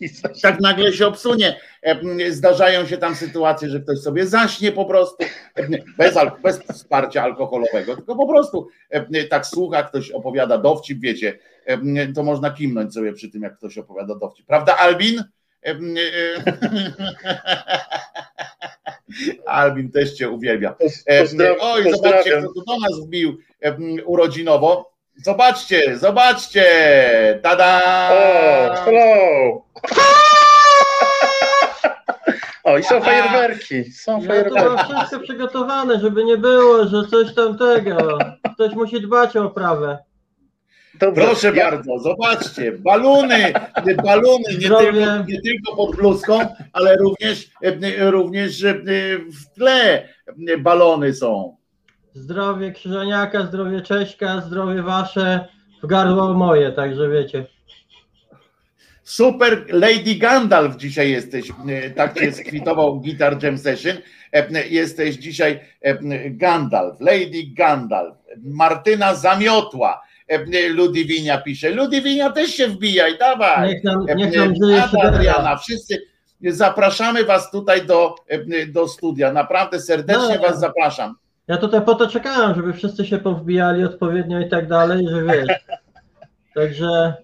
i 0.00 0.10
tak 0.42 0.60
nagle 0.60 0.92
się 0.92 1.06
obsunie. 1.06 1.60
E, 1.82 2.30
Zdarzają 2.30 2.86
się 2.86 2.98
tam 2.98 3.14
sytuacje, 3.14 3.68
że 3.68 3.80
ktoś 3.80 3.98
sobie 3.98 4.26
zaśnie 4.26 4.72
po 4.72 4.84
prostu, 4.84 5.24
e, 5.54 5.68
bez, 5.98 6.14
bez 6.42 6.58
wsparcia 6.58 7.22
alkoholowego, 7.22 7.96
tylko 7.96 8.16
po 8.16 8.28
prostu 8.28 8.68
tak 9.30 9.46
słucha, 9.46 9.82
ktoś 9.82 10.10
opowiada 10.10 10.58
dowcip, 10.58 11.00
wiecie, 11.00 11.38
to 12.14 12.22
można 12.22 12.50
kimnąć 12.50 12.94
sobie 12.94 13.12
przy 13.12 13.30
tym, 13.30 13.42
jak 13.42 13.56
ktoś 13.58 13.78
opowiada 13.78 14.14
dowcip. 14.14 14.46
Prawda, 14.46 14.76
Albin? 14.76 15.24
Albin 19.46 19.90
też 19.90 20.12
cię 20.12 20.30
uwielbia. 20.30 20.76
Oj, 21.60 21.92
zobaczcie, 21.92 22.30
kto 22.30 22.52
tu 22.52 22.64
do 22.64 22.78
nas 22.78 23.00
wbił 23.06 23.36
urodzinowo. 24.04 24.95
Zobaczcie, 25.16 25.98
zobaczcie! 25.98 26.64
Tada! 27.42 27.80
O, 28.12 28.74
hello! 28.84 29.62
O, 32.64 32.78
i 32.78 32.82
są 32.82 33.00
fajerwerki, 33.00 33.84
są 33.92 34.22
Ja 34.22 34.44
to 34.44 34.54
mam 34.54 34.78
wszystko 34.78 35.20
przygotowane, 35.20 36.00
żeby 36.00 36.24
nie 36.24 36.36
było, 36.36 36.86
że 36.86 37.04
coś 37.10 37.34
tamtego. 37.34 38.18
Ktoś 38.54 38.74
musi 38.74 39.00
dbać 39.00 39.36
o 39.36 39.44
oprawę. 39.44 39.98
Proszę 41.14 41.52
bardzo, 41.52 41.98
zobaczcie, 41.98 42.72
baluny, 42.72 43.52
baluny 44.04 44.44
nie 44.58 44.68
tylko, 44.68 45.16
nie 45.28 45.40
tylko 45.42 45.76
pod 45.76 45.96
bluzką, 45.96 46.38
ale 46.72 46.96
również, 46.96 47.50
e, 47.62 48.10
również 48.10 48.64
e, 48.64 48.74
w 49.18 49.54
tle 49.54 50.08
balony 50.58 51.14
są. 51.14 51.56
Zdrowie 52.20 52.72
Krzyżaniaka, 52.72 53.46
zdrowie 53.46 53.80
Cześka, 53.80 54.40
zdrowie 54.40 54.82
wasze, 54.82 55.48
w 55.82 55.86
gardło 55.86 56.34
moje, 56.34 56.72
także 56.72 57.08
wiecie. 57.10 57.46
Super 59.02 59.66
Lady 59.68 60.14
Gandalf 60.14 60.76
dzisiaj 60.76 61.10
jesteś, 61.10 61.50
e, 61.68 61.90
tak 61.90 62.18
cię 62.18 62.32
skwitował 62.32 63.00
Guitar 63.00 63.42
Jam 63.44 63.58
Session, 63.58 63.96
E, 64.32 64.66
jesteś 64.68 65.16
dzisiaj 65.16 65.60
e, 65.82 66.30
Gandalf, 66.30 67.00
Lady 67.00 67.42
Gandalf, 67.56 68.14
Martyna 68.44 69.14
Zamiotła, 69.14 70.02
E, 70.28 70.68
Ludiwinia 70.68 71.38
pisze, 71.40 71.70
Ludiwinia 71.70 72.30
też 72.30 72.50
się 72.50 72.68
wbijaj, 72.68 73.18
dawaj. 73.18 73.68
Niech 73.68 73.84
nam- 73.84 74.06
E, 74.08 74.14
niech 74.14 74.36
nam 74.36 74.54
żyje. 74.62 74.84
Adriana, 75.02 75.56
wszyscy 75.56 75.98
zapraszamy 76.40 77.24
was 77.24 77.50
tutaj 77.50 77.86
do, 77.86 78.14
e, 78.28 78.66
do 78.66 78.88
studia, 78.88 79.32
naprawdę 79.32 79.80
serdecznie 79.80 80.34
No. 80.36 80.42
was 80.42 80.60
zapraszam. 80.60 81.14
Ja 81.48 81.56
tutaj 81.56 81.82
po 81.84 81.94
to 81.94 82.06
czekałem, 82.06 82.54
żeby 82.54 82.72
wszyscy 82.72 83.06
się 83.06 83.18
powbijali 83.18 83.84
odpowiednio 83.84 84.40
i 84.40 84.48
tak 84.48 84.68
dalej, 84.68 85.08
że 85.08 85.22
wiesz. 85.22 85.48
Także 86.54 87.14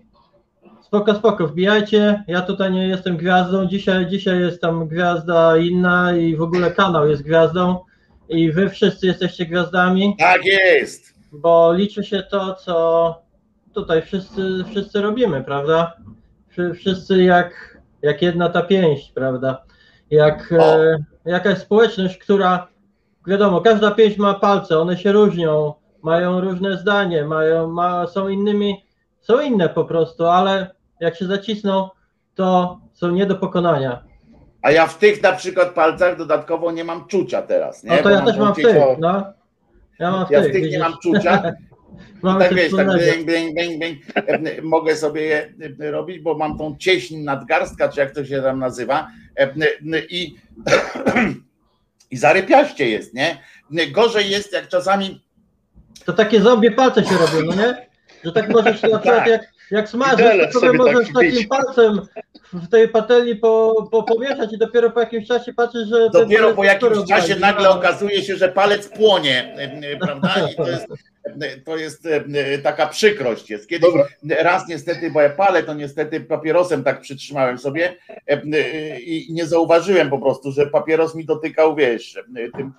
spoko, 0.82 1.14
spoko, 1.14 1.46
wbijajcie. 1.46 2.24
Ja 2.28 2.40
tutaj 2.42 2.72
nie 2.72 2.88
jestem 2.88 3.16
gwiazdą. 3.16 3.66
Dzisiaj, 3.66 4.06
dzisiaj 4.06 4.40
jest 4.40 4.60
tam 4.60 4.88
gwiazda 4.88 5.56
inna 5.56 6.16
i 6.16 6.36
w 6.36 6.42
ogóle 6.42 6.70
kanał 6.70 7.08
jest 7.08 7.22
gwiazdą. 7.22 7.78
I 8.28 8.52
wy 8.52 8.70
wszyscy 8.70 9.06
jesteście 9.06 9.46
gwiazdami. 9.46 10.16
Tak 10.18 10.44
jest. 10.44 11.14
Bo 11.32 11.72
liczy 11.72 12.04
się 12.04 12.22
to, 12.22 12.54
co 12.54 13.22
tutaj 13.74 14.02
wszyscy, 14.02 14.64
wszyscy 14.70 15.00
robimy, 15.02 15.44
prawda? 15.44 15.96
Wszy- 16.48 16.74
Wszyscy 16.74 17.22
jak, 17.22 17.78
jak 18.02 18.22
jedna 18.22 18.48
ta 18.48 18.62
pięść, 18.62 19.12
prawda? 19.12 19.62
Jak 20.10 20.52
e, 20.52 20.96
jakaś 21.24 21.58
społeczność, 21.58 22.18
która 22.18 22.68
wiadomo, 23.26 23.60
każda 23.60 23.90
pięść 23.90 24.18
ma 24.18 24.34
palce, 24.34 24.78
one 24.78 24.98
się 24.98 25.12
różnią, 25.12 25.74
mają 26.02 26.40
różne 26.40 26.76
zdanie, 26.76 27.24
mają, 27.24 27.70
ma, 27.70 28.06
są 28.06 28.28
innymi, 28.28 28.84
są 29.20 29.40
inne 29.40 29.68
po 29.68 29.84
prostu, 29.84 30.26
ale 30.26 30.70
jak 31.00 31.16
się 31.16 31.26
zacisną, 31.26 31.88
to 32.34 32.78
są 32.92 33.10
nie 33.10 33.26
do 33.26 33.34
pokonania. 33.34 34.04
A 34.62 34.70
ja 34.70 34.86
w 34.86 34.98
tych 34.98 35.22
na 35.22 35.32
przykład 35.32 35.74
palcach 35.74 36.18
dodatkowo 36.18 36.72
nie 36.72 36.84
mam 36.84 37.06
czucia 37.06 37.42
teraz. 37.42 37.84
Nie? 37.84 37.90
No 37.90 37.96
to 37.96 38.02
Bo 38.02 38.10
ja 38.10 38.20
też 38.22 38.36
tą 38.36 38.44
mam 38.44 38.52
w 38.52 38.56
tych, 38.56 38.76
no. 38.98 39.24
Ja 39.98 40.10
mam 40.10 40.26
w 40.26 40.30
Ja 40.30 40.40
w 40.40 40.44
tych, 40.44 40.52
tych 40.52 40.70
nie 40.70 40.78
mam 40.78 40.94
czucia. 41.02 41.42
Mamy 42.22 42.44
tak 42.44 42.54
wiesz, 42.54 42.72
tak 42.76 42.88
bing, 43.26 43.56
bing, 43.56 43.80
bing. 43.80 43.98
E, 44.28 44.62
Mogę 44.62 44.96
sobie 44.96 45.22
je 45.22 45.54
e, 45.80 45.90
robić, 45.90 46.18
bo 46.18 46.38
mam 46.38 46.58
tą 46.58 46.76
cieśń 46.78 47.16
nadgarstka, 47.16 47.88
czy 47.88 48.00
jak 48.00 48.14
to 48.14 48.24
się 48.24 48.42
tam 48.42 48.58
nazywa. 48.58 49.08
E, 49.36 49.52
I, 50.10 50.36
i 52.12 52.16
zarypiaście 52.16 52.88
jest, 52.90 53.14
nie? 53.14 53.38
Gorzej 53.90 54.30
jest, 54.30 54.52
jak 54.52 54.68
czasami 54.68 55.22
To 56.04 56.12
takie 56.12 56.40
zombie 56.40 56.70
palce 56.70 57.04
się 57.04 57.18
robią, 57.18 57.40
no 57.46 57.54
nie? 57.54 57.86
Że 58.24 58.32
tak 58.32 58.48
możesz 58.48 58.82
na 58.82 58.88
przykład 58.98 59.04
Tak. 59.04 59.26
jak, 59.26 59.52
jak 59.72 59.88
smażysz, 59.88 60.52
to 60.52 60.60
sobie 60.60 60.72
możesz 60.72 61.06
tak 61.06 61.14
takim 61.14 61.48
palcem 61.48 62.00
w 62.52 62.68
tej 62.68 62.88
patelni 62.88 63.36
po, 63.36 63.88
po, 63.90 64.02
pomieszać 64.02 64.52
i 64.52 64.58
dopiero 64.58 64.90
po 64.90 65.00
jakimś 65.00 65.28
czasie 65.28 65.52
patrzysz, 65.52 65.88
że... 65.88 66.10
dopiero 66.10 66.54
po 66.54 66.64
jakimś 66.64 67.08
czasie 67.08 67.36
nagle 67.36 67.70
okazuje 67.70 68.22
się, 68.22 68.36
że 68.36 68.48
palec 68.48 68.88
płonie, 68.88 69.54
e, 69.56 69.90
e, 69.92 69.96
prawda? 69.96 70.34
I 70.52 70.56
to 70.56 70.68
jest, 70.68 70.86
e, 70.86 71.60
to 71.64 71.76
jest 71.76 72.06
taka 72.62 72.86
przykrość 72.86 73.50
jest. 73.50 73.68
Kiedyś 73.68 73.90
raz 74.38 74.68
niestety, 74.68 75.10
bo 75.10 75.20
ja 75.20 75.30
palę, 75.30 75.62
to 75.62 75.74
niestety 75.74 76.20
papierosem 76.20 76.84
tak 76.84 77.00
przytrzymałem 77.00 77.58
sobie 77.58 77.96
i 79.00 79.26
nie 79.30 79.46
zauważyłem 79.46 80.10
po 80.10 80.18
prostu, 80.18 80.52
że 80.52 80.66
papieros 80.66 81.14
mi 81.14 81.24
dotykał, 81.24 81.74
wiesz, 81.74 82.18
tym 82.56 82.72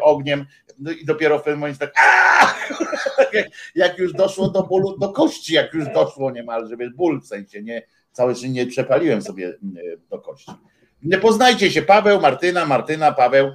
ogniem 0.00 0.46
no 0.78 0.90
i 0.90 1.04
dopiero 1.04 1.38
w 1.38 1.42
pewnym 1.42 1.60
momencie 1.60 1.78
tak 1.78 1.94
jak- 3.74 3.98
już 3.98 4.12
doszło 4.12 4.48
do 4.48 4.62
bólu, 4.62 4.98
do 4.98 5.08
kości, 5.08 5.54
jak 5.54 5.74
już 5.74 5.84
doszło 5.88 6.30
niemalże, 6.30 6.76
wiesz, 6.76 6.92
ból 6.92 7.20
w 7.20 7.26
sensie, 7.26 7.62
nie, 7.62 7.82
całe 8.12 8.34
życie 8.34 8.48
nie 8.48 8.66
przepaliłem 8.66 9.22
sobie 9.22 9.48
e, 9.48 9.52
do 10.10 10.18
kości. 10.18 10.52
Nie 11.02 11.18
poznajcie 11.18 11.70
się, 11.70 11.82
Paweł, 11.82 12.20
Martyna, 12.20 12.66
Martyna, 12.66 13.12
Paweł. 13.12 13.50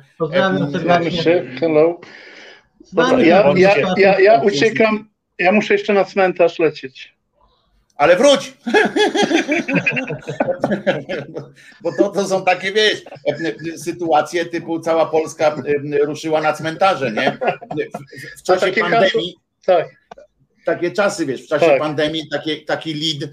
Pozdrawiam 0.74 1.08
E, 1.08 1.12
się, 1.12 1.46
hello. 1.60 2.00
Dobra, 2.94 3.22
ja, 3.22 3.54
ja, 3.56 3.76
ja, 3.98 4.20
ja 4.20 4.42
uciekam, 4.42 5.10
ja 5.40 5.52
muszę 5.52 5.74
jeszcze 5.74 5.94
na 5.94 6.06
cmentarz 6.06 6.60
lecieć. 6.60 7.17
Ale 7.98 8.16
wróć! 8.16 8.54
Bo 11.82 11.92
to, 11.98 12.10
to 12.10 12.28
są 12.28 12.46
takie, 12.46 12.72
wiesz, 12.72 13.04
sytuacje 13.78 14.46
typu 14.46 14.80
cała 14.80 15.06
Polska 15.06 15.56
ruszyła 16.02 16.42
na 16.42 16.54
cmentarze, 16.54 17.12
nie? 17.12 17.38
W, 18.36 18.40
w 18.40 18.44
czasie 18.44 18.72
pandemii. 18.82 19.36
Tak. 19.66 19.88
Takie 20.66 20.92
czasy, 20.92 21.26
wiesz, 21.26 21.46
w 21.46 21.48
czasie 21.48 21.66
Tak. 21.66 21.80
pandemii 21.80 22.30
takie, 22.30 22.58
taki 22.58 22.94
lead 22.94 23.32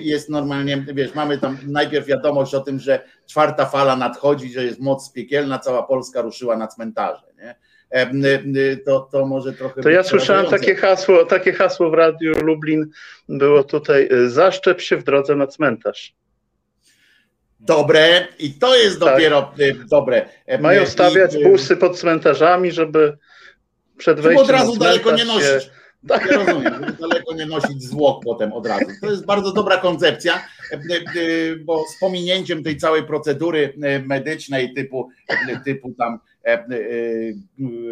jest 0.00 0.28
normalnie, 0.28 0.84
wiesz, 0.94 1.14
mamy 1.14 1.38
tam 1.38 1.58
najpierw 1.66 2.06
wiadomość 2.06 2.54
o 2.54 2.60
tym, 2.60 2.78
że 2.80 3.04
czwarta 3.26 3.66
fala 3.66 3.96
nadchodzi, 3.96 4.52
że 4.52 4.64
jest 4.64 4.80
moc 4.80 5.12
piekielna, 5.12 5.58
cała 5.58 5.82
Polska 5.82 6.20
ruszyła 6.20 6.56
na 6.56 6.66
cmentarze, 6.66 7.22
To, 8.86 9.08
to 9.12 9.26
może 9.26 9.52
trochę. 9.52 9.82
To 9.82 9.90
ja 9.90 10.02
słyszałem 10.02 10.46
takie 10.46 10.74
hasło, 10.74 11.24
takie 11.24 11.52
hasło 11.52 11.90
w 11.90 11.94
Radiu 11.94 12.32
Lublin, 12.32 12.90
było 13.28 13.64
tutaj, 13.64 14.08
y, 14.12 14.30
zaszczep 14.30 14.80
się 14.80 14.96
w 14.96 15.04
drodze 15.04 15.36
na 15.36 15.46
cmentarz. 15.46 16.14
Dobre, 17.60 18.26
i 18.38 18.52
to 18.54 18.76
jest 18.76 19.00
Tak. 19.00 19.12
dopiero 19.12 19.52
dobre. 19.90 20.28
Mają 20.60 20.86
stawiać 20.86 21.34
i- 21.34 21.44
busy 21.44 21.76
pod 21.76 21.98
cmentarzami, 21.98 22.72
żeby 22.72 23.18
przed 23.98 24.20
wejściem 24.20 24.44
od 24.44 24.50
razu 24.50 24.76
daleko 24.76 25.16
nie 25.16 25.24
nosić. 25.24 25.42
się... 25.44 25.60
Tak. 26.08 26.26
Ja 26.30 26.36
rozumiem, 26.36 26.74
żeby 26.74 26.92
daleko 26.92 27.34
nie 27.34 27.46
nosić 27.46 27.82
zwłok 27.82 28.22
potem 28.24 28.52
od 28.52 28.66
razu. 28.66 28.84
To 29.00 29.10
jest 29.10 29.26
bardzo 29.26 29.52
dobra 29.52 29.76
koncepcja, 29.76 30.44
bo 31.64 31.84
z 31.96 32.00
pominięciem 32.00 32.62
tej 32.62 32.76
całej 32.76 33.02
procedury 33.06 33.74
medycznej 34.06 34.74
typu, 34.74 35.08
typu 35.64 35.94
tam 35.98 36.18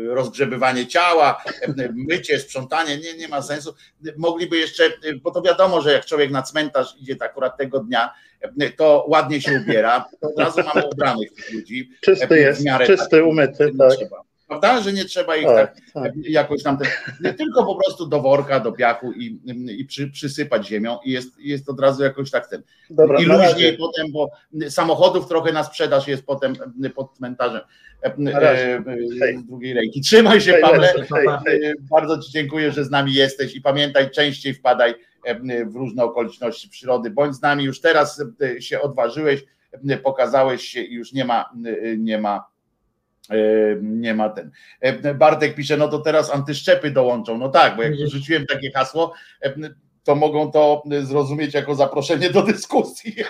rozgrzebywanie 0.08 0.86
ciała, 0.86 1.44
e, 1.62 1.92
mycie, 1.94 2.38
sprzątanie, 2.38 2.98
nie, 2.98 3.14
nie 3.14 3.28
ma 3.28 3.42
sensu. 3.42 3.74
Mogliby 4.16 4.58
jeszcze, 4.58 4.84
e, 4.84 4.90
bo 5.22 5.30
to 5.30 5.42
wiadomo, 5.42 5.80
że 5.80 5.92
jak 5.92 6.06
człowiek 6.06 6.30
na 6.30 6.42
cmentarz 6.42 6.96
idzie 7.00 7.16
tak 7.16 7.30
akurat 7.30 7.56
tego 7.58 7.80
dnia, 7.80 8.14
e, 8.60 8.70
to 8.70 9.04
ładnie 9.08 9.40
się 9.40 9.60
ubiera, 9.64 10.04
to 10.20 10.28
od 10.28 10.38
razu 10.38 10.60
mamy 10.74 10.86
ubranych 10.92 11.32
tych 11.34 11.52
ludzi. 11.52 11.90
Czysty 12.00 12.24
E, 12.24 12.28
w 12.28 12.30
jest, 12.30 12.64
miarę 12.64 12.86
czysty, 12.86 13.16
tak, 13.16 13.26
umyty, 13.26 13.72
tak. 13.78 13.92
trzeba. 13.96 14.29
Prawda, 14.50 14.80
że 14.80 14.92
nie 14.92 15.04
trzeba 15.04 15.36
ich 15.36 15.46
Tak, 15.46 15.76
tak, 15.94 16.12
jakoś 16.22 16.62
tam, 16.62 16.78
nie 17.24 17.34
tylko 17.34 17.66
po 17.66 17.76
prostu 17.76 18.06
do 18.06 18.20
worka, 18.20 18.60
do 18.60 18.72
piachu 18.72 19.12
i, 19.12 19.40
i 19.78 19.84
przy, 19.84 20.10
przysypać 20.10 20.66
ziemią 20.66 20.98
i 21.04 21.10
jest, 21.10 21.40
jest 21.40 21.68
od 21.68 21.80
razu 21.80 22.02
jakoś 22.02 22.30
tak 22.30 22.48
ten. 22.48 22.62
Dobra, 22.90 23.20
I 23.20 23.24
luźniej 23.24 23.78
potem, 23.78 24.12
bo 24.12 24.30
samochodów 24.68 25.28
trochę 25.28 25.52
na 25.52 25.64
sprzedaż 25.64 26.08
jest 26.08 26.26
potem 26.26 26.54
pod 26.94 27.16
cmentarzem 27.16 27.60
razie. 28.34 28.82
e, 29.22 29.30
e, 29.30 29.38
z 29.38 29.44
drugiej 29.46 29.74
ręki. 29.74 30.00
Trzymaj 30.00 30.40
się, 30.40 30.52
Hej, 30.52 30.62
Pawle. 30.62 30.92
hej, 30.92 31.26
hej. 31.46 31.64
E, 31.64 31.74
Bardzo 31.90 32.18
Ci 32.18 32.32
dziękuję, 32.32 32.72
że 32.72 32.84
z 32.84 32.90
nami 32.90 33.14
jesteś 33.14 33.54
i 33.56 33.60
pamiętaj, 33.60 34.10
częściej 34.10 34.54
wpadaj 34.54 34.94
e, 35.24 35.64
w 35.64 35.74
różne 35.76 36.04
okoliczności 36.04 36.68
przyrody. 36.68 37.10
Bądź 37.10 37.36
z 37.36 37.42
nami, 37.42 37.64
już 37.64 37.80
teraz 37.80 38.24
e, 38.42 38.62
się 38.62 38.80
odważyłeś, 38.80 39.44
e, 39.88 39.96
pokazałeś 39.96 40.62
się 40.62 40.82
i 40.82 40.94
już 40.94 41.12
nie 41.12 41.24
ma, 41.24 41.50
e, 41.82 41.96
nie 41.96 42.18
ma 42.18 42.36
e, 42.36 42.40
nie 43.82 44.14
ma 44.14 44.28
ten. 44.28 44.50
E, 44.80 45.14
Bartek 45.14 45.54
pisze, 45.54 45.76
no 45.76 45.88
to 45.88 45.98
teraz 45.98 46.34
antyszczepy 46.34 46.90
dołączą. 46.90 47.38
No 47.38 47.48
tak, 47.48 47.76
bo 47.76 47.82
jak 47.82 47.94
rzuciłem 48.08 48.46
takie 48.46 48.72
hasło, 48.72 49.12
e, 49.42 49.54
to 50.04 50.14
mogą 50.14 50.52
to 50.52 50.82
zrozumieć 51.02 51.54
jako 51.54 51.74
zaproszenie 51.74 52.30
do 52.30 52.42
dyskusji. 52.42 53.14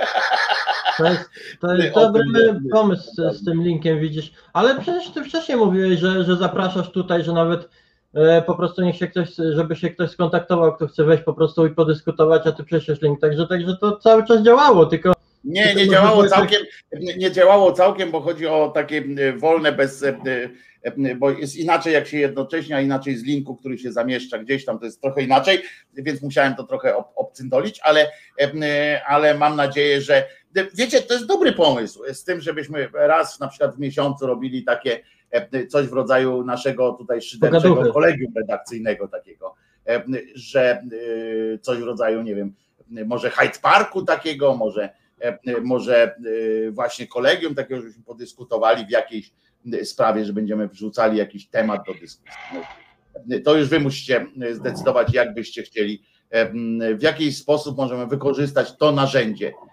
To 0.99 1.07
jest, 1.07 1.31
to 1.61 1.75
jest 1.75 1.95
dobry 1.95 2.25
tym, 2.35 2.69
pomysł 2.73 3.11
z, 3.13 3.37
z 3.37 3.45
tym 3.45 3.63
linkiem, 3.63 4.01
widzisz. 4.01 4.33
Ale 4.53 4.81
przecież 4.81 5.11
ty 5.11 5.25
wcześniej 5.25 5.59
mówiłeś, 5.59 6.01
że, 6.01 6.25
że 6.25 6.37
zapraszasz 6.37 6.91
tutaj, 6.91 7.25
że 7.25 7.33
nawet 7.33 7.69
e, 8.15 8.43
po 8.43 8.55
prostu 8.55 8.83
niech 8.83 8.97
się 8.97 9.09
ktoś, 9.09 9.29
żeby 9.35 9.77
się 9.77 9.91
ktoś 9.91 10.11
skontaktował, 10.11 10.77
kto 10.77 10.87
chce 10.87 11.05
wejść 11.05 11.25
po 11.25 11.35
prostu 11.35 11.67
i 11.67 11.71
podyskutować, 11.71 12.47
a 12.47 12.53
ty 12.53 12.65
prześlesz 12.65 13.03
link. 13.03 13.21
Także, 13.21 13.47
także 13.47 13.77
to 13.77 13.97
cały 13.97 14.25
czas 14.25 14.43
działało, 14.43 14.87
tylko 14.87 15.13
Nie, 15.45 15.75
nie 15.75 15.89
działało 15.89 16.29
całkiem, 16.29 16.63
nie 17.17 17.31
działało 17.31 17.73
całkiem, 17.73 18.11
bo 18.11 18.21
chodzi 18.21 18.47
o 18.47 18.69
takie 18.75 19.05
wolne, 19.37 19.73
bez, 19.73 20.03
e, 20.03 20.17
e, 20.83 21.15
bo 21.15 21.31
jest 21.31 21.57
inaczej 21.57 21.93
jak 21.93 22.07
się 22.07 22.19
jednocześnie, 22.19 22.77
a 22.77 22.81
inaczej 22.81 23.17
z 23.17 23.25
linku, 23.25 23.57
który 23.57 23.79
się 23.79 23.93
zamieszcza 23.93 24.39
gdzieś 24.39 24.65
tam, 24.65 24.79
to 24.79 24.85
jest 24.85 25.01
trochę 25.01 25.23
inaczej, 25.23 25.63
więc 25.95 26.23
musiałem 26.23 26.55
to 26.55 26.65
trochę 26.65 26.97
ob- 26.97 27.13
obcyndolić, 27.17 27.81
ale, 27.83 28.07
e, 28.41 29.03
ale 29.07 29.35
mam 29.35 29.57
nadzieję, 29.57 30.01
że 30.01 30.25
wiecie, 30.75 31.03
to 31.03 31.15
jest 31.15 31.27
dobry 31.27 31.53
pomysł 31.53 32.03
z 32.13 32.25
tym, 32.25 32.41
żebyśmy 32.41 32.89
raz 32.93 33.41
na 33.41 33.49
przykład 33.49 33.77
w 33.77 33.79
miesiącu 33.79 34.27
robili 34.27 34.65
takie 34.65 35.01
coś 35.69 35.87
w 35.87 35.93
rodzaju 35.93 36.45
naszego 36.45 36.93
tutaj 36.93 37.23
szyderczego 37.23 37.93
kolegium 37.93 38.33
redakcyjnego 38.37 39.09
takiego, 39.09 39.55
że 40.35 40.83
coś 41.61 41.79
w 41.79 41.83
rodzaju, 41.83 42.23
nie 42.23 42.35
wiem, 42.35 42.55
może 43.07 43.31
Hyde 43.31 43.59
Parku 43.63 44.03
takiego, 44.03 44.57
może, 44.57 44.91
może 45.63 46.15
e, 46.67 46.71
właśnie 46.71 47.07
kolegium 47.07 47.55
takiego, 47.55 47.81
żebyśmy 47.81 48.03
podyskutowali 48.03 48.87
w 48.87 48.91
jakiejś 48.91 49.33
sprawie, 49.85 50.25
że 50.25 50.33
będziemy 50.33 50.69
wrzucali 50.69 51.19
jakiś 51.19 51.49
temat 51.49 51.87
do 51.87 51.95
dyskusji. 51.95 52.41
To 53.45 53.57
już 53.57 53.69
wy 53.69 53.81
musicie 53.81 54.27
zdecydować, 54.53 55.15
jak 55.15 55.35
byście 55.35 55.63
chcieli, 55.63 56.03
e, 56.31 56.53
w 56.95 57.03
jaki 57.03 57.33
sposób 57.33 57.77
możemy 57.77 58.07
wykorzystać 58.07 58.77
to 58.77 58.93
narzędzie 58.93 59.49
e, 59.49 59.70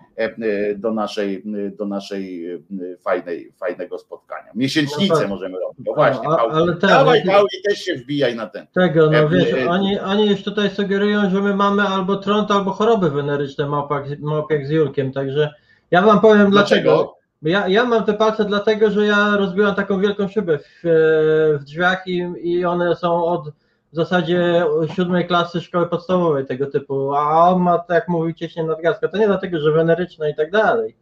do 0.76 0.91
naszej, 0.94 1.44
do 1.77 1.85
naszej 1.85 2.53
e, 2.53 2.57
fajnej, 3.03 3.52
fajnego 3.60 3.98
spotkania. 3.98 4.52
Miesięcznicę 4.56 5.14
No 5.14 5.19
tak. 5.19 5.30
możemy 5.30 5.60
robić. 5.60 5.85
No 5.88 5.94
właśnie, 5.94 6.23
Pauli. 6.23 6.53
ale 6.53 6.76
tak, 6.76 6.89
Dawaj, 6.89 7.19
jak- 7.19 7.27
Pauli, 7.27 7.49
też 7.69 7.80
się 7.80 7.95
wbijaj 7.95 8.35
na 8.35 8.48
ten. 8.48 8.68
Tego, 8.73 9.10
no 9.11 9.18
E, 9.18 9.30
wiesz, 9.30 9.53
e, 9.53 9.69
oni, 9.69 9.99
oni 9.99 10.30
już 10.30 10.44
tutaj 10.44 10.69
sugerują, 10.69 11.30
że 11.30 11.41
my 11.41 11.56
mamy 11.56 11.81
albo 11.84 12.15
trąd, 12.15 12.52
albo 12.52 12.72
choroby 12.72 13.10
weneryczne 13.10 13.68
małpach, 13.69 14.03
małpiak 14.19 14.68
z 14.68 14.69
Julkiem, 14.69 15.11
także 15.11 15.53
ja 15.91 16.02
wam 16.02 16.22
powiem 16.22 16.52
Dlaczego? 16.52 16.81
dlaczego. 16.91 17.18
Ja, 17.41 17.68
ja 17.68 17.85
mam 17.85 18.03
te 18.03 18.14
palce 18.14 18.45
dlatego, 18.45 18.91
że 18.91 19.06
ja 19.06 19.38
rozbiłam 19.38 19.76
taką 19.76 19.99
wielką 19.99 20.27
szybę 20.27 20.57
w, 20.57 20.64
e, 20.64 21.57
w 21.60 21.64
drzwiach 21.64 22.07
i, 22.07 22.26
i 22.44 22.65
one 22.65 22.95
są 22.95 23.26
od 23.26 23.49
w 23.93 23.95
zasadzie 23.95 24.65
siódmej 24.95 25.27
klasy 25.27 25.61
szkoły 25.61 25.88
podstawowej 25.88 26.45
tego 26.45 26.68
typu, 26.68 27.14
a 27.15 27.49
on 27.49 27.61
ma, 27.61 27.80
tak 27.80 28.07
mówił, 28.07 28.34
cieśnie 28.34 28.64
nadgarstka. 28.64 29.07
To 29.07 29.18
nie 29.18 29.27
dlatego, 29.27 29.59
że 29.59 29.72
weneryczna 29.72 30.30
i 30.30 30.35
tak 30.35 30.51
dalej. 30.51 30.95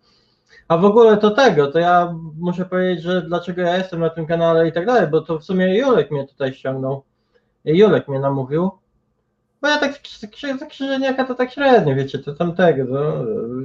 A 0.67 0.77
w 0.77 0.85
ogóle 0.85 1.17
to 1.17 1.31
tego, 1.31 1.71
to 1.71 1.79
ja 1.79 2.15
muszę 2.39 2.65
powiedzieć, 2.65 3.03
że 3.03 3.21
dlaczego 3.21 3.61
ja 3.61 3.77
jestem 3.77 3.99
na 3.99 4.09
tym 4.09 4.25
kanale 4.25 4.67
i 4.67 4.71
tak 4.71 4.85
dalej, 4.85 5.07
bo 5.07 5.21
to 5.21 5.39
w 5.39 5.43
sumie 5.43 5.77
Julek 5.79 6.11
mnie 6.11 6.27
tutaj 6.27 6.53
ściągnął. 6.53 7.03
Julek 7.65 8.07
mnie 8.07 8.19
namówił. 8.19 8.71
Bo 9.61 9.67
ja 9.67 9.77
tak, 9.77 9.93
tak 10.59 10.69
krzyżeniaka 10.69 11.25
to 11.25 11.35
tak 11.35 11.51
średnio, 11.51 11.95
wiecie, 11.95 12.19
to 12.19 12.33
tam 12.33 12.55
tego, 12.55 12.85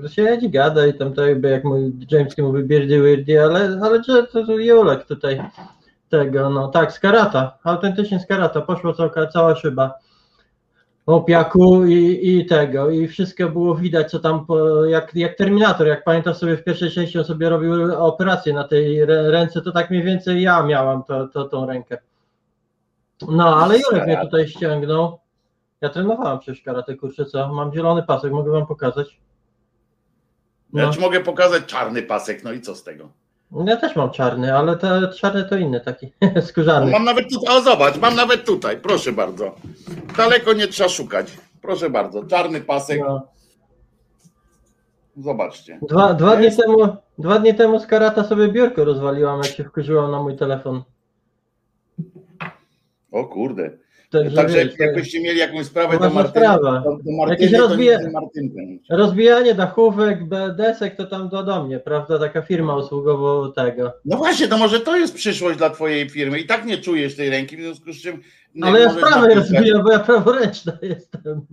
to 0.03 0.09
siedzi, 0.09 0.51
gada 0.51 0.87
i 0.87 0.95
tam 0.95 1.13
to 1.13 1.27
jakby 1.27 1.51
jak 1.51 1.65
mój 1.65 1.93
Jamesky 2.11 2.43
mówi 2.43 2.63
birdy 2.63 3.03
weirdy, 3.03 3.43
ale, 3.43 3.81
ale 3.83 4.05
że 4.05 4.27
to, 4.27 4.47
to 4.47 4.53
Julek 4.53 5.07
tutaj 5.07 5.43
tego, 6.11 6.51
no 6.51 6.69
tak, 6.69 6.93
z 6.93 7.01
karata, 7.01 7.59
autentycznie 7.65 8.21
z 8.21 8.27
karata, 8.27 8.61
poszła 8.61 8.95
cała, 8.95 9.27
cała 9.27 9.57
szyba 9.57 9.95
opiaku 11.07 11.85
i, 11.87 12.29
i 12.29 12.47
tego, 12.47 12.91
i 12.91 13.09
wszystko 13.09 13.49
było 13.49 13.75
widać, 13.75 14.11
co 14.11 14.19
tam, 14.19 14.47
jak, 14.89 15.15
jak 15.15 15.37
Terminator, 15.37 15.87
jak 15.87 16.05
pamiętam 16.05 16.35
sobie 16.35 16.57
w 16.57 16.65
pierwszej 16.65 16.91
części 16.91 17.19
on 17.19 17.25
sobie 17.25 17.49
robił 17.49 17.95
operację 18.05 18.53
na 18.53 18.65
tej 18.69 19.07
rę- 19.07 19.31
ręce, 19.31 19.63
to 19.63 19.73
tak 19.73 19.91
mniej 19.91 20.03
więcej 20.03 20.43
ja 20.43 20.63
miałam 20.63 21.05
to, 21.05 21.29
to, 21.29 21.45
tą 21.45 21.67
rękę. 21.67 21.99
No, 23.29 23.57
ale 23.57 23.79
Julek 23.79 24.07
mnie 24.07 24.21
tutaj 24.21 24.49
ściągnął. 24.49 25.19
Ja 25.81 25.89
trenowałem 25.89 26.39
przecież 26.39 26.63
karate, 26.65 26.97
kurczę, 26.97 27.25
co? 27.25 27.53
Mam 27.53 27.73
zielony 27.75 28.03
pasek, 28.03 28.33
mogę 28.33 28.51
wam 28.53 28.67
pokazać. 28.67 29.21
Ja 30.73 30.87
No. 30.87 30.93
ci 30.93 31.01
mogę 31.01 31.21
pokazać 31.21 31.65
czarny 31.67 32.03
pasek, 32.03 32.45
no 32.45 32.53
i 32.53 32.61
co 32.61 32.75
z 32.75 32.83
tego? 32.83 33.09
Ja 33.67 33.77
też 33.77 33.97
mam 33.97 34.11
czarny, 34.11 34.57
ale 34.57 34.77
te 34.77 35.09
czarny 35.09 35.45
to 35.45 35.57
inny 35.57 35.81
taki, 35.81 36.13
skórzany. 36.49 36.91
Mam 36.91 37.05
nawet 37.05 37.31
tutaj, 37.31 37.57
o 37.57 37.61
zobacz, 37.61 37.97
mam 37.99 38.15
nawet 38.15 38.45
tutaj, 38.47 38.77
proszę 38.77 39.13
bardzo. 39.13 39.55
Daleko 40.17 40.53
nie 40.53 40.67
trzeba 40.69 40.89
szukać. 40.89 41.39
Proszę 41.63 41.91
bardzo, 41.91 42.25
czarny 42.25 42.61
pasek. 42.61 43.01
No. 43.01 43.29
Zobaczcie. 45.17 45.79
Dwa, 45.83 46.15
dwa, 46.15 46.37
dni 46.37 46.57
temu, 46.57 46.97
dwa 47.19 47.39
dni 47.39 47.55
temu 47.55 47.79
z 47.79 47.87
karata 47.87 48.25
sobie 48.25 48.49
biurko 48.49 48.85
rozwaliłam, 48.85 49.39
jak 49.39 49.53
się 49.53 49.65
wkurzyłam 49.65 50.11
na 50.11 50.23
mój 50.23 50.37
telefon. 50.37 50.83
O 53.13 53.25
kurde. 53.25 53.79
Także 54.11 54.37
Także 54.37 54.65
wiesz, 54.65 54.79
jakbyście 54.79 55.21
mieli 55.21 55.39
jakąś 55.39 55.67
sprawę 55.67 55.99
do 55.99 56.11
Martyny, 56.11 56.45
sprawa. 56.47 56.81
do, 56.81 56.99
Martyny. 58.13 58.79
Rozbijanie 58.91 59.55
dachówek, 59.55 60.19
desek 60.57 60.97
to 60.97 61.07
tam 61.07 61.29
do, 61.29 61.43
do 61.43 61.65
mnie, 61.65 61.79
prawda? 61.79 62.19
Taka 62.19 62.43
firma 62.43 62.77
usługowo 62.77 63.49
tego. 63.49 63.93
No 64.05 64.17
właśnie, 64.17 64.49
to 64.49 64.59
może 64.59 64.81
to 64.81 64.97
jest 64.97 65.15
przyszłość 65.15 65.59
dla 65.59 65.71
twojej 65.71 66.09
firmy. 66.09 66.39
I 66.39 66.47
tak 66.47 66.67
nie 66.67 66.79
czujesz 66.79 67.17
tej 67.17 67.31
ręki, 67.31 67.57
w 67.57 67.61
związku 67.61 67.93
z 67.93 68.03
czym. 68.03 68.21
Ale 68.63 68.81
ja 68.81 68.93
sprawę 68.93 69.35
rozbijam, 69.35 69.83
bo 69.83 69.93
ja 69.93 69.99
praworęczna 69.99 70.73
jestem. 70.83 71.47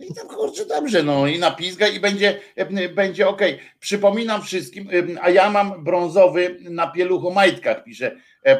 I 0.00 0.14
tam 0.14 0.28
kurczę 0.28 0.66
dobrze, 0.66 1.02
no 1.02 1.26
i 1.26 1.38
napizga 1.38 1.88
i 1.88 2.00
będzie, 2.00 2.40
będzie 2.94 3.28
ok. 3.28 3.42
Przypominam 3.80 4.42
wszystkim, 4.42 4.88
a 5.20 5.30
ja 5.30 5.50
mam 5.50 5.84
brązowy 5.84 6.56
na 6.70 6.86
pieluchomajtkach, 6.86 7.84
pisze. 7.84 8.16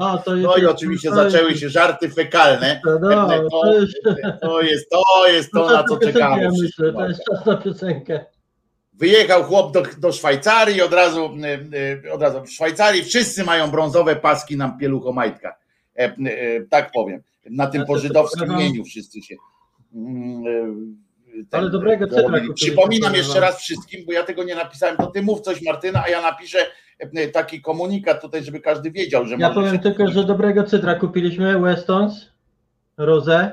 A, 0.00 0.18
to 0.18 0.34
jest, 0.36 0.46
No 0.48 0.56
i 0.56 0.66
oczywiście 0.66 1.10
to 1.10 1.22
jest- 1.24 1.32
zaczęły 1.34 1.56
się 1.56 1.68
żarty 1.68 2.08
fekalne. 2.10 2.80
No, 3.00 3.34
E, 3.34 3.40
to 3.50 3.50
To 4.40 4.60
jest 4.62 4.90
to, 4.90 5.02
jest 5.28 5.50
to 5.52 5.70
na 5.70 5.84
co 5.84 5.96
czekamy. 5.98 6.42
ja 6.42 6.50
myślę, 6.62 6.92
to 6.92 7.08
jest 7.08 7.20
czas 7.24 7.46
na 7.46 7.56
piosenkę. 7.56 8.24
Wyjechał 8.92 9.44
chłop 9.44 9.72
do, 9.72 9.82
do 9.98 10.12
Szwajcarii, 10.12 10.82
od 10.82 10.92
razu, 10.92 11.30
od 12.12 12.22
razu 12.22 12.42
w 12.44 12.50
Szwajcarii 12.50 13.02
wszyscy 13.04 13.44
mają 13.44 13.70
brązowe 13.70 14.16
paski 14.16 14.56
na 14.56 14.68
pieluchomajtkach. 14.80 15.54
E, 15.98 16.02
e, 16.02 16.16
Tak 16.70 16.90
powiem. 16.92 17.22
Na 17.50 17.66
tym 17.66 17.80
Ja 17.80 17.86
po 17.86 17.92
też 17.94 18.02
żydowskim 18.02 18.40
pokazam. 18.40 18.60
imieniu 18.66 18.84
wszyscy 18.84 19.22
się. 19.22 19.34
Ten, 21.50 21.60
Ale 21.60 21.70
dobrego 21.70 22.06
cytra 22.06 22.40
Przypominam 22.54 23.14
jeszcze 23.14 23.40
raz 23.40 23.60
wszystkim, 23.60 24.06
bo 24.06 24.12
ja 24.12 24.22
tego 24.22 24.44
nie 24.44 24.54
napisałem, 24.54 24.96
to 24.96 25.06
ty 25.06 25.22
mów 25.22 25.40
coś 25.40 25.62
Martyna, 25.62 26.02
a 26.04 26.08
ja 26.08 26.22
napiszę 26.22 26.58
e, 26.98 27.28
taki 27.28 27.60
komunikat 27.62 28.22
tutaj, 28.22 28.44
żeby 28.44 28.60
każdy 28.60 28.90
wiedział, 28.90 29.26
że 29.26 29.36
Ja 29.36 29.50
powiem 29.50 29.72
się 29.72 29.78
tylko, 29.78 30.08
że 30.08 30.24
dobrego 30.24 30.64
cytra 30.64 30.94
kupiliśmy, 30.94 31.60
Westons, 31.60 32.30
Rosé. 32.98 33.50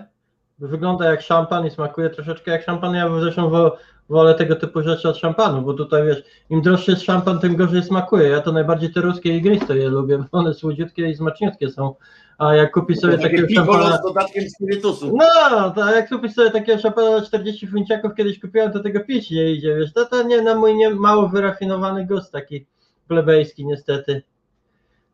Wygląda 0.60 1.12
jak 1.12 1.22
szampan 1.22 1.68
i 1.68 1.72
smakuje 1.72 2.10
troszeczkę 2.10 2.52
jak 2.52 2.64
szampan. 2.64 2.96
Ja 2.96 3.20
zresztą 3.20 3.50
wo, 3.50 3.78
wolę 4.10 4.36
tego 4.36 4.56
typu 4.56 4.82
rzeczy 4.82 5.10
od 5.10 5.18
szampanu, 5.18 5.62
bo 5.62 5.74
tutaj 5.74 6.06
wiesz, 6.06 6.24
im 6.50 6.62
droższy 6.62 6.92
jest 6.92 7.04
szampan, 7.04 7.40
tym 7.40 7.56
gorzej 7.56 7.84
smakuje. 7.84 8.30
Ja 8.30 8.42
to 8.42 8.52
najbardziej 8.52 8.94
te 8.94 9.02
ruskie 9.02 9.38
igrzyste 9.38 9.78
je 9.78 9.90
lubię, 9.90 10.18
bo 10.18 10.40
one 10.40 10.54
słodziutkie 10.54 11.10
i 11.10 11.16
smaczniutkie 11.16 11.70
są. 11.70 11.96
A 12.42 12.56
jak 12.56 12.72
kupisz 12.72 13.00
sobie 13.00 13.18
takie 13.18 13.42
takiego 13.42 13.54
szampana... 13.56 13.98
z 13.98 14.02
dodatkiem 14.02 14.50
spirytusu. 14.50 15.18
No, 15.18 15.72
to 15.72 15.96
jak 15.96 16.10
kupisz 16.10 16.34
sobie 16.34 16.52
takiego 16.52 16.82
szampana 16.82 17.20
za 17.20 17.26
40 17.26 17.68
funciaków, 17.68 18.16
kiedyś 18.16 18.40
kupiłem, 18.40 18.72
to 18.72 18.80
tego 18.80 19.00
pić 19.00 19.32
nie 19.32 19.52
idzie, 19.52 19.76
wiesz, 19.76 19.94
to, 19.94 20.06
to 20.06 20.24
nie 20.24 20.42
na 20.42 20.56
mój 20.56 20.76
nie, 20.76 20.90
mało 20.90 21.30
wyrafinowany 21.30 22.06
gust 22.06 22.32
taki 22.32 22.66
plebejski 23.08 23.66
niestety. 23.66 24.22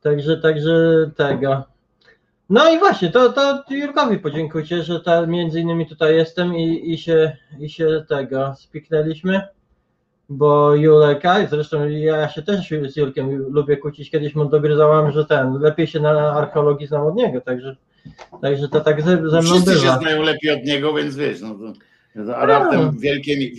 Także, 0.01 0.37
także 0.37 0.71
tego. 1.15 1.63
No 2.49 2.69
i 2.69 2.79
właśnie, 2.79 3.11
to, 3.11 3.33
to 3.33 3.63
Jurkowi 3.69 4.19
podziękujcie, 4.19 4.83
że 4.83 4.99
ta, 4.99 5.25
między 5.25 5.59
innymi 5.59 5.87
tutaj 5.87 6.15
jestem 6.15 6.55
i, 6.55 6.93
i, 6.93 6.97
się, 6.97 7.37
i 7.59 7.69
się 7.69 8.05
tego 8.09 8.55
spiknęliśmy, 8.59 9.47
bo 10.29 10.75
Juleka, 10.75 11.41
i 11.41 11.47
zresztą 11.47 11.87
ja 11.87 12.29
się 12.29 12.41
też 12.41 12.73
z 12.87 12.95
Julkiem 12.95 13.29
lubię 13.29 13.77
kłócić, 13.77 14.11
kiedyś 14.11 14.35
mu 14.35 14.45
dogryzałam, 14.45 15.11
że 15.11 15.25
ten, 15.25 15.53
lepiej 15.53 15.87
się 15.87 15.99
na 15.99 16.31
archeologii 16.31 16.87
znam 16.87 17.01
od 17.01 17.15
niego, 17.15 17.41
także, 17.41 17.75
także 18.41 18.69
to 18.69 18.81
tak 18.81 19.01
ze, 19.01 19.29
ze 19.29 19.41
mną 19.41 19.41
Wszyscy 19.41 19.73
się 19.73 19.79
bywa. 19.79 19.99
znają 19.99 20.21
lepiej 20.21 20.51
od 20.51 20.63
niego, 20.63 20.93
więc 20.93 21.15
wiesz, 21.15 21.41
no 21.41 21.55
to, 21.55 21.73
a 22.37 22.45
raptem 22.45 22.97
wielkie 22.99 23.37
mi, 23.37 23.51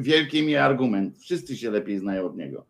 wielkie, 0.00 0.42
mi, 0.42 0.56
argument. 0.56 1.18
Wszyscy 1.18 1.56
się 1.56 1.70
lepiej 1.70 1.98
znają 1.98 2.26
od 2.26 2.36
niego. 2.36 2.64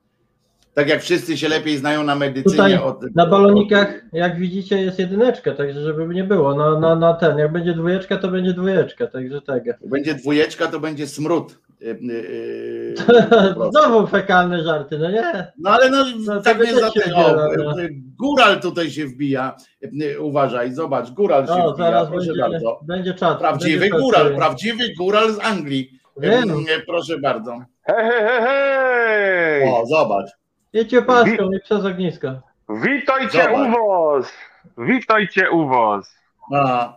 Tak 0.75 0.89
jak 0.89 1.03
wszyscy 1.03 1.37
się 1.37 1.49
lepiej 1.49 1.79
znają 1.79 2.03
na 2.05 2.15
medycynie 2.15 2.57
Tutaj 2.57 2.77
od. 2.77 3.15
na 3.15 3.27
balonikach, 3.27 4.03
jak 4.13 4.39
widzicie, 4.39 4.83
jest 4.83 4.99
jedyneczka, 4.99 5.55
także 5.55 5.83
żeby 5.83 6.15
nie 6.15 6.25
było. 6.25 6.55
No, 6.55 6.81
no, 6.81 6.97
no 6.97 7.15
ten, 7.15 7.39
jak 7.39 7.53
będzie 7.53 7.75
dwójeczka, 7.75 8.17
to 8.17 8.29
będzie 8.29 8.53
dwójeczka, 8.53 9.07
także 9.07 9.41
tego. 9.41 9.73
Będzie 9.87 10.15
dwójeczka, 10.15 10.67
to 10.67 10.81
będzie 10.81 11.07
smród. 11.07 11.59
Yy, 11.91 11.99
yy, 12.03 13.55
prostu. 13.55 13.71
Znowu 13.71 14.07
fekalne 14.07 14.65
żarty, 14.65 14.99
no 14.99 15.11
nie? 15.11 15.53
No 15.59 15.71
ale 15.71 15.91
no, 15.91 16.05
No, 16.27 16.41
tak 16.43 16.59
to 16.59 16.65
nie 16.65 16.75
za 16.75 16.87
wiecie, 16.87 17.01
ten. 17.01 17.15
O, 17.15 17.33
no. 17.59 17.75
góral 18.19 18.61
tutaj 18.61 18.91
się 18.91 19.07
wbija. 19.07 19.57
Yy, 19.81 20.21
Uważaj, 20.21 20.73
zobacz, 20.73 21.11
góral 21.11 21.47
się 21.47 21.53
O, 21.53 21.73
wbija, 21.75 21.91
zaraz 21.91 22.09
proszę 22.09 22.27
będzie, 22.27 22.43
bardzo. 22.43 22.81
będzie 22.83 23.15
czat. 23.15 23.39
Prawdziwy 23.39 23.81
będzie 23.81 23.99
góral, 23.99 24.35
prawdziwy 24.35 24.85
góral 24.99 25.33
z 25.33 25.39
Anglii. 25.45 26.01
Wiem. 26.17 26.49
Yy, 26.49 26.81
Proszę 26.87 27.19
bardzo. 27.19 27.59
Hej, 27.83 28.11
hej, 28.11 28.43
hej! 28.43 29.69
O, 29.73 29.87
zobacz. 29.87 30.31
Jedźcie 30.73 31.03
paską 31.03 31.53
i 31.53 31.61
przez 31.61 31.85
ognisko. 31.85 32.29
Witajcie 32.69 33.43
Zobacz. 33.43 33.69
u 33.69 33.89
was! 33.89 34.33
Witajcie 34.79 35.51
u 35.51 35.69
was! 35.69 36.17
No, 36.51 36.95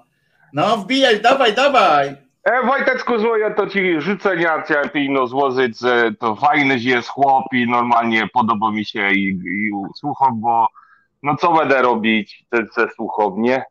no 0.53 0.77
wbijaj, 0.77 1.22
dawaj, 1.22 1.53
dawaj. 1.53 2.23
E, 2.44 2.65
Wojtecku 2.65 3.20
złoję 3.20 3.52
to 3.52 3.68
ci 3.68 4.02
życzenia 4.02 4.64
no 5.10 5.28
złożyć, 5.28 5.80
że 5.80 6.11
to 6.20 6.36
fajny 6.36 6.78
jest 6.80 7.10
chłop 7.10 7.45
i 7.53 7.68
normalnie 7.70 8.28
podoba 8.34 8.72
mi 8.72 8.86
się 8.86 9.11
i, 9.11 9.28
i 9.28 9.72
słucham, 9.95 10.41
bo 10.41 10.68
no 11.24 11.36
co 11.36 11.53
będę 11.53 11.82
robić 11.82 12.45
te, 12.49 12.65
te 12.65 12.90
słuchownie? 12.95 13.64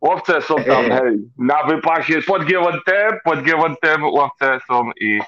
Łowce 0.00 0.42
są 0.42 0.54
tam 0.54 0.84
E. 0.84 1.00
hej, 1.00 1.18
na 1.38 1.64
wypasie 1.64 2.22
pod 2.22 2.42
G1T, 2.42 3.16
pod 3.24 3.38
G1T 3.38 4.12
łowce 4.12 4.60
są 4.66 4.90
i 5.00 5.20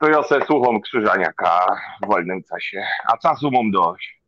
to 0.00 0.08
ja 0.08 0.22
se 0.22 0.40
słucham 0.46 0.80
Krzyżaniaka 0.80 1.76
w 2.02 2.06
wolnym 2.06 2.42
czasie, 2.42 2.84
a 3.12 3.18
czasu 3.18 3.50
mam 3.50 3.70
dość. 3.70 4.20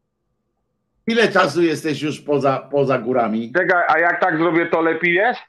Ile 1.06 1.28
czasu 1.28 1.62
jesteś 1.62 2.02
już 2.02 2.20
poza, 2.20 2.58
poza 2.70 2.98
górami? 2.98 3.52
Czekaj, 3.52 3.84
a 3.88 3.98
jak 3.98 4.20
tak 4.20 4.38
zrobię, 4.38 4.66
to 4.66 4.80
lepiej 4.80 5.14
jest? 5.14 5.40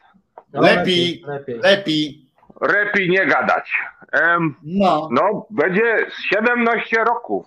No, 0.54 0.62
Lepiej, 0.62 1.24
lepiej. 1.28 1.60
lepiej. 1.60 2.26
Lepiej 2.62 3.10
nie 3.10 3.26
gadać. 3.26 3.72
Em, 4.12 4.56
No, 4.64 5.10
no, 5.12 5.46
będzie 5.50 6.06
17 6.34 7.04
roków. 7.04 7.46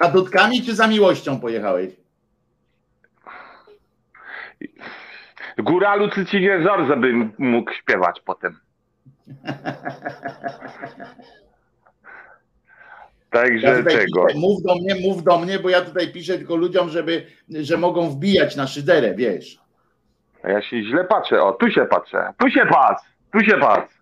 a 0.00 0.08
dudkami 0.08 0.62
czy 0.62 0.74
za 0.74 0.86
miłością 0.86 1.40
pojechałeś? 1.40 1.90
Góralu 5.58 6.10
czy 6.10 6.26
ci 6.26 6.40
nie 6.40 6.62
zor, 6.62 6.86
żebym 6.86 7.32
mógł 7.38 7.72
śpiewać 7.72 8.20
potem. 8.24 8.56
Także 13.30 13.66
Ja 13.66 13.82
czego? 13.90 14.26
piszę, 14.26 14.38
mów 14.38 14.62
do 14.62 14.74
mnie, 14.74 14.94
mów 14.94 15.22
do 15.22 15.38
mnie, 15.38 15.58
bo 15.58 15.68
ja 15.70 15.80
tutaj 15.80 16.12
piszę 16.12 16.38
tylko 16.38 16.56
ludziom, 16.56 16.88
żeby, 16.90 17.26
że 17.48 17.76
mogą 17.76 18.10
wbijać 18.10 18.56
na 18.56 18.66
szyderę, 18.66 19.14
wiesz. 19.14 19.58
A 20.42 20.50
Ja 20.50 20.62
się 20.62 20.82
źle 20.82 21.04
patrzę. 21.04 21.42
O, 21.42 21.52
tu 21.52 21.70
się 21.70 21.84
patrzę. 21.86 22.32
Tu 22.38 22.50
się 22.50 22.66
patrz. 22.66 23.02
Tu 23.32 23.40
się 23.40 23.56
patrz. 23.58 23.94
To 23.94 24.00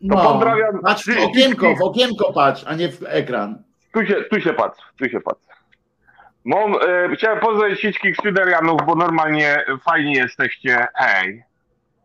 No, 0.00 0.16
pozdrawiam. 0.32 0.80
patrz 0.82 1.06
w 1.06 1.24
okienko, 1.24 1.74
w 1.76 1.82
okienko 1.82 2.32
patrz, 2.32 2.64
a 2.66 2.74
nie 2.74 2.88
w 2.92 3.02
ekran. 3.06 3.62
Tu 3.94 4.06
się, 4.06 4.14
tu 4.30 4.40
się 4.40 4.52
patrz. 4.52 4.80
Tu 4.98 5.08
się 5.08 5.20
patrz. 5.20 5.40
Mam, 6.44 6.74
e, 6.74 7.16
chciałem 7.16 7.40
pozdrowić 7.40 7.78
wszystkich 7.78 8.16
Szyderianów, 8.16 8.80
bo 8.86 8.94
normalnie 8.94 9.64
fajni 9.84 10.12
jesteście. 10.12 10.86
Hej. 10.94 11.42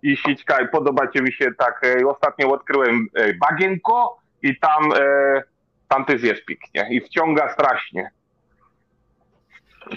I 0.03 0.17
sićka, 0.17 0.67
podobacie 0.71 1.21
mi 1.21 1.33
się 1.33 1.51
tak. 1.57 1.81
E, 1.83 2.07
ostatnio 2.07 2.49
odkryłem 2.51 3.07
e, 3.13 3.33
bagienko 3.33 4.17
i 4.43 4.59
tam, 4.59 4.91
e, 4.93 5.43
tam 5.87 6.05
też 6.05 6.23
jest 6.23 6.45
pięknie. 6.45 6.87
I 6.89 7.01
wciąga 7.01 7.53
strasznie. 7.53 8.11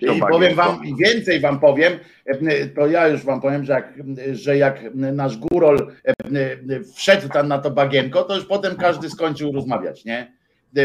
I 0.01 0.21
powiem 0.21 0.55
wam, 0.55 0.85
i 0.85 0.97
więcej 0.97 1.41
wam 1.41 1.61
powiem, 1.61 1.93
e, 2.27 2.67
to 2.67 2.87
ja 2.87 3.09
już 3.09 3.25
wam 3.25 3.41
powiem, 3.41 3.65
że 3.65 3.73
jak, 3.73 3.93
że 4.33 4.57
jak 4.57 4.81
nasz 4.95 5.37
górol 5.37 5.93
e, 6.05 6.15
wszedł 6.97 7.29
tam 7.29 7.49
na 7.49 7.59
to 7.59 7.71
bagienko, 7.71 8.23
to 8.23 8.37
już 8.37 8.47
potem 8.47 8.77
każdy 8.77 9.11
skończył 9.11 9.53
rozmawiać, 9.53 10.05
nie? 10.05 10.33
E, 10.77 10.83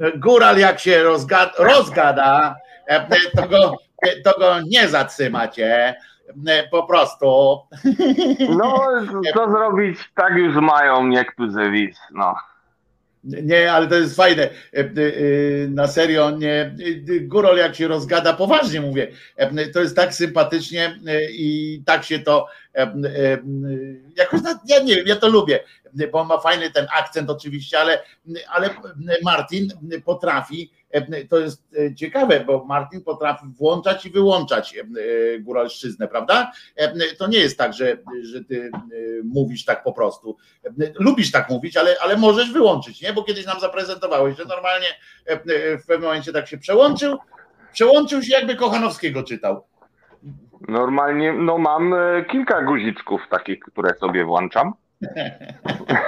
e, 0.00 0.18
Góral 0.18 0.58
jak 0.58 0.78
się 0.78 1.02
rozgada, 1.02 1.52
rozgada 1.58 2.56
e, 2.88 3.06
to, 3.36 3.48
go, 3.48 3.76
to 4.24 4.38
go 4.38 4.60
nie 4.60 4.88
zatrzymacie. 4.88 5.94
E, 6.46 6.68
Po 6.70 6.82
prostu. 6.82 7.58
No, 8.58 8.84
co 9.34 9.50
zrobić? 9.50 9.98
Tak 10.14 10.34
już 10.34 10.54
mają 10.54 11.06
niektórzy 11.06 11.70
widz. 11.70 11.98
No. 12.14 12.34
Nie, 13.24 13.72
ale 13.72 13.86
to 13.86 13.94
jest 13.94 14.16
fajne. 14.16 14.42
E, 14.42 14.50
e, 14.76 14.82
e, 14.82 15.68
Na 15.68 15.88
serio, 15.88 16.30
nie. 16.30 16.76
Górol 17.20 17.56
jak 17.56 17.74
się 17.74 17.88
rozgada, 17.88 18.32
poważnie 18.32 18.80
mówię. 18.80 19.08
To 19.72 19.80
jest 19.80 19.96
tak 19.96 20.14
sympatycznie 20.14 20.98
i 21.30 21.82
tak 21.86 22.04
się 22.04 22.18
to 22.18 22.46
jakoś, 24.16 24.40
ja 24.66 24.82
nie 24.82 24.96
wiem, 24.96 25.06
ja 25.06 25.16
to 25.16 25.28
lubię, 25.28 25.60
bo 26.12 26.20
on 26.20 26.26
ma 26.26 26.38
fajny 26.38 26.70
ten 26.70 26.86
akcent 26.98 27.30
oczywiście, 27.30 27.78
ale, 27.78 28.02
ale 28.48 28.70
Martin 29.22 29.68
potrafi, 30.04 30.70
to 31.28 31.38
jest 31.38 31.74
e, 31.78 31.94
ciekawe, 31.94 32.40
bo 32.40 32.64
Martin 32.64 33.02
potrafi 33.04 33.46
włączać 33.58 34.06
i 34.06 34.10
wyłączać 34.10 34.76
e, 34.76 34.82
góralszczyznę, 35.40 36.08
prawda? 36.08 36.52
E, 36.76 37.14
To 37.16 37.26
nie 37.26 37.38
jest 37.38 37.58
tak, 37.58 37.72
że, 37.74 37.96
że 38.22 38.44
ty 38.44 38.70
e, 38.74 38.96
mówisz 39.24 39.64
tak 39.64 39.82
po 39.82 39.92
prostu. 39.92 40.36
E, 40.64 40.70
Lubisz 40.98 41.30
tak 41.30 41.50
mówić, 41.50 41.76
ale, 41.76 41.96
ale 42.02 42.16
możesz 42.16 42.52
wyłączyć, 42.52 43.02
nie? 43.02 43.12
Bo 43.12 43.22
kiedyś 43.24 43.46
nam 43.46 43.60
zaprezentowałeś, 43.60 44.36
że 44.36 44.44
normalnie 44.44 44.86
e, 45.26 45.32
e, 45.32 45.78
w 45.78 45.86
pewnym 45.86 46.08
momencie 46.08 46.32
tak 46.32 46.48
się 46.48 46.58
przełączył, 46.58 47.18
przełączył 47.72 48.22
się 48.22 48.32
jakby 48.32 48.56
Kochanowskiego 48.56 49.22
czytał. 49.22 49.64
Normalnie, 50.68 51.32
no 51.32 51.58
mam 51.58 51.94
e, 51.94 52.24
kilka 52.30 52.62
guziczków 52.62 53.20
takich, 53.30 53.60
które 53.60 53.94
sobie 53.94 54.24
włączam. 54.24 54.72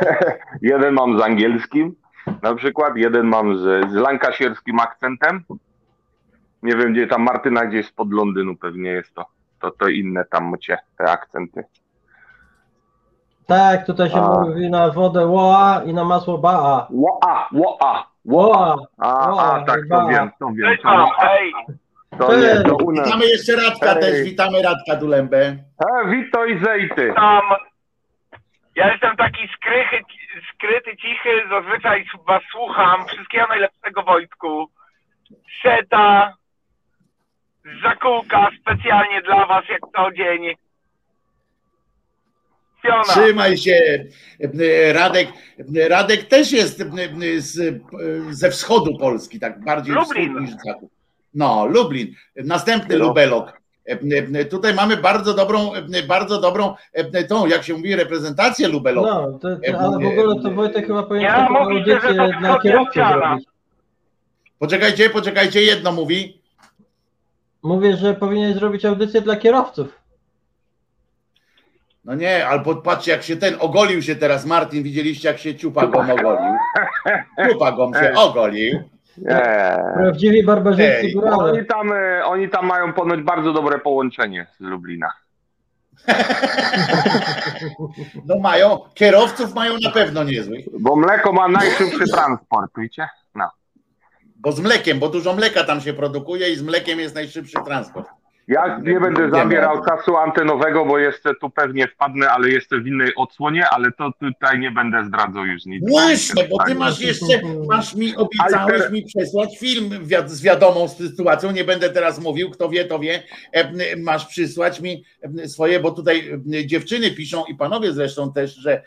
jeden 0.62 0.94
mam 0.94 1.18
z 1.18 1.22
angielskim, 1.22 1.96
na 2.42 2.54
przykład, 2.54 2.96
jeden 2.96 3.26
mam 3.26 3.58
z, 3.58 3.90
z 3.90 3.94
lankasierskim 3.94 4.80
akcentem. 4.80 5.44
Nie 6.62 6.76
wiem, 6.76 6.92
gdzie 6.92 7.06
tam 7.06 7.22
Martyna 7.22 7.66
gdzieś 7.66 7.86
spod 7.86 8.12
Londynu 8.12 8.56
pewnie 8.56 8.90
jest 8.90 9.14
to. 9.14 9.26
To, 9.60 9.70
to 9.70 9.88
inne 9.88 10.24
tam 10.24 10.50
macie 10.50 10.78
te 10.98 11.04
akcenty. 11.10 11.64
Tak, 13.46 13.86
tutaj 13.86 14.10
się 14.10 14.22
A. 14.22 14.40
mówi 14.40 14.70
na 14.70 14.90
wodę 14.90 15.26
łoa 15.26 15.82
i 15.86 15.94
na 15.94 16.04
masło 16.04 16.38
baa. 16.38 16.86
Łoa, 16.90 17.48
łoa, 17.52 18.10
Łoa. 18.24 18.76
A, 18.98 19.30
Łoa, 19.30 19.52
a 19.54 19.64
tak, 19.64 19.80
to 19.80 19.96
baa. 19.96 20.08
wiem, 20.08 20.30
to 20.38 20.50
wiem. 20.54 20.76
To, 22.18 22.26
to 22.26 22.36
nie, 22.36 22.54
to 22.56 22.76
u 22.76 22.92
nas. 22.92 23.06
Witamy 23.06 23.26
jeszcze 23.26 23.56
Radka 23.56 23.86
Hej. 23.92 24.00
też, 24.00 24.22
witamy 24.24 24.62
Radka 24.62 24.96
Dulembę. 24.96 25.38
E, 26.04 26.08
Witoj 26.10 26.60
Zejty. 26.64 27.12
Tam. 27.16 27.42
Ja 28.76 28.92
jestem 28.92 29.16
taki 29.16 29.48
skrychy, 29.56 29.96
skryty, 30.54 30.96
cichy, 30.96 31.42
zazwyczaj 31.50 32.04
was 32.26 32.42
słucham. 32.50 33.06
Wszystkiego 33.06 33.46
najlepszego 33.46 34.02
Wojtku. 34.02 34.68
Seta, 35.62 36.34
Żakulka 37.64 38.50
specjalnie 38.60 39.22
dla 39.22 39.46
was 39.46 39.64
jak 39.68 39.80
co 39.96 40.12
dzień. 40.12 40.54
Fiona. 42.82 43.02
Trzymaj 43.02 43.56
się, 43.56 44.04
Radek. 44.92 45.28
Radek 45.90 46.24
też 46.24 46.52
jest 46.52 46.78
z, 47.38 47.82
ze 48.30 48.50
wschodu 48.50 48.98
Polski, 48.98 49.40
tak 49.40 49.64
bardziej 49.64 49.94
Lublin. 49.94 50.28
wschód 50.28 50.40
niż 50.42 50.50
zachód. 50.64 50.90
No, 51.34 51.66
Lublin. 51.66 52.14
Następny 52.36 52.98
No. 52.98 53.04
Lubelok. 53.06 53.59
Tutaj 54.50 54.74
mamy 54.74 54.96
bardzo 54.96 55.34
dobrą, 55.34 55.72
bardzo 56.08 56.40
dobrą 56.40 56.74
tą, 57.28 57.46
jak 57.46 57.64
się 57.64 57.74
mówi, 57.74 57.96
reprezentację 57.96 58.68
Lubeloku. 58.68 59.08
No, 59.08 59.38
to, 59.38 59.56
to, 59.56 59.78
ale 59.80 59.98
w 59.98 60.06
ogóle 60.06 60.42
to 60.42 60.50
Wojtek 60.50 60.86
chyba 60.86 61.02
powinien 61.02 61.30
Ja 61.30 61.36
taką 61.36 61.58
audycję 61.58 62.00
kierowców 62.62 62.92
ściana. 62.92 63.26
zrobić. 63.26 63.48
Poczekajcie, 64.58 65.10
poczekajcie, 65.10 65.62
jedno 65.62 65.92
mówi. 65.92 66.40
Mówię, 67.62 67.96
że 67.96 68.14
powinien 68.14 68.54
zrobić 68.54 68.84
audycję 68.84 69.20
dla 69.20 69.36
kierowców. 69.36 70.00
No 72.04 72.14
nie, 72.14 72.46
ale 72.46 72.62
patrzcie, 72.84 73.12
jak 73.12 73.22
się 73.22 73.36
ten 73.36 73.56
ogolił 73.58 74.02
się 74.02 74.16
teraz 74.16 74.46
Martin, 74.46 74.82
widzieliście, 74.82 75.28
jak 75.28 75.38
się 75.38 75.54
ciupagom 75.54 76.10
ogolił. 76.10 76.54
Ciupagom 77.50 77.94
się 77.94 78.12
ogolił. 78.16 78.82
Nie. 79.20 79.76
Prawdziwi 79.94 80.44
barbarzyńcy 80.44 81.00
Ej, 81.00 81.12
górale. 81.12 81.36
Oni 81.36 81.66
tam, 81.66 81.92
e, 81.92 82.24
oni 82.24 82.48
tam 82.48 82.66
mają 82.66 82.92
ponoć 82.92 83.22
bardzo 83.22 83.52
dobre 83.52 83.78
połączenie 83.78 84.46
z 84.58 84.60
Lublina. 84.60 85.08
No 88.26 88.38
mają, 88.38 88.78
kierowców 88.94 89.54
mają 89.54 89.74
na 89.84 89.90
pewno 89.90 90.24
niezłych. 90.24 90.64
Bo 90.80 90.96
mleko 90.96 91.32
ma 91.32 91.48
najszybszy 91.48 92.04
transport, 92.12 92.72
wiecie? 92.78 93.08
No. 93.34 93.50
Bo 94.36 94.52
z 94.52 94.60
mlekiem, 94.60 94.98
bo 94.98 95.08
dużo 95.08 95.34
mleka 95.34 95.64
tam 95.64 95.80
się 95.80 95.92
produkuje 95.92 96.52
i 96.52 96.56
z 96.56 96.62
mlekiem 96.62 97.00
jest 97.00 97.14
najszybszy 97.14 97.58
transport. 97.64 98.08
Ja 98.50 98.80
nie 98.82 99.00
będę 99.00 99.30
zabierał 99.30 99.84
czasu 99.84 100.16
antenowego, 100.16 100.84
bo 100.84 100.98
jeszcze 100.98 101.34
tu 101.34 101.50
pewnie 101.50 101.88
wpadnę, 101.88 102.30
ale 102.30 102.48
jeszcze 102.48 102.80
w 102.80 102.86
innej 102.86 103.14
odsłonie, 103.16 103.68
ale 103.70 103.92
to 103.92 104.12
tutaj 104.20 104.58
nie 104.58 104.70
będę 104.70 105.04
zdradzał 105.04 105.46
już 105.46 105.66
nic. 105.66 105.90
Właśnie, 105.90 106.48
bo 106.48 106.64
ty 106.64 106.74
masz 106.74 107.00
jeszcze, 107.00 107.40
masz 107.68 107.94
mi, 107.94 108.16
obiecałeś 108.16 108.90
mi 108.90 109.04
przesłać 109.04 109.58
film 109.58 109.90
z 110.26 110.42
wiadomą 110.42 110.88
sytuacją, 110.88 111.50
nie 111.50 111.64
będę 111.64 111.90
teraz 111.90 112.20
mówił, 112.20 112.50
kto 112.50 112.68
wie, 112.68 112.84
to 112.84 112.98
wie, 112.98 113.22
E, 113.52 113.96
masz 113.96 114.26
przysłać 114.26 114.80
mi 114.80 115.04
e, 115.22 115.48
swoje, 115.48 115.80
bo 115.80 115.90
tutaj 115.90 116.40
e, 116.54 116.66
dziewczyny 116.66 117.10
piszą 117.10 117.44
i 117.44 117.54
panowie 117.54 117.92
zresztą 117.92 118.32
też, 118.32 118.54
że, 118.54 118.82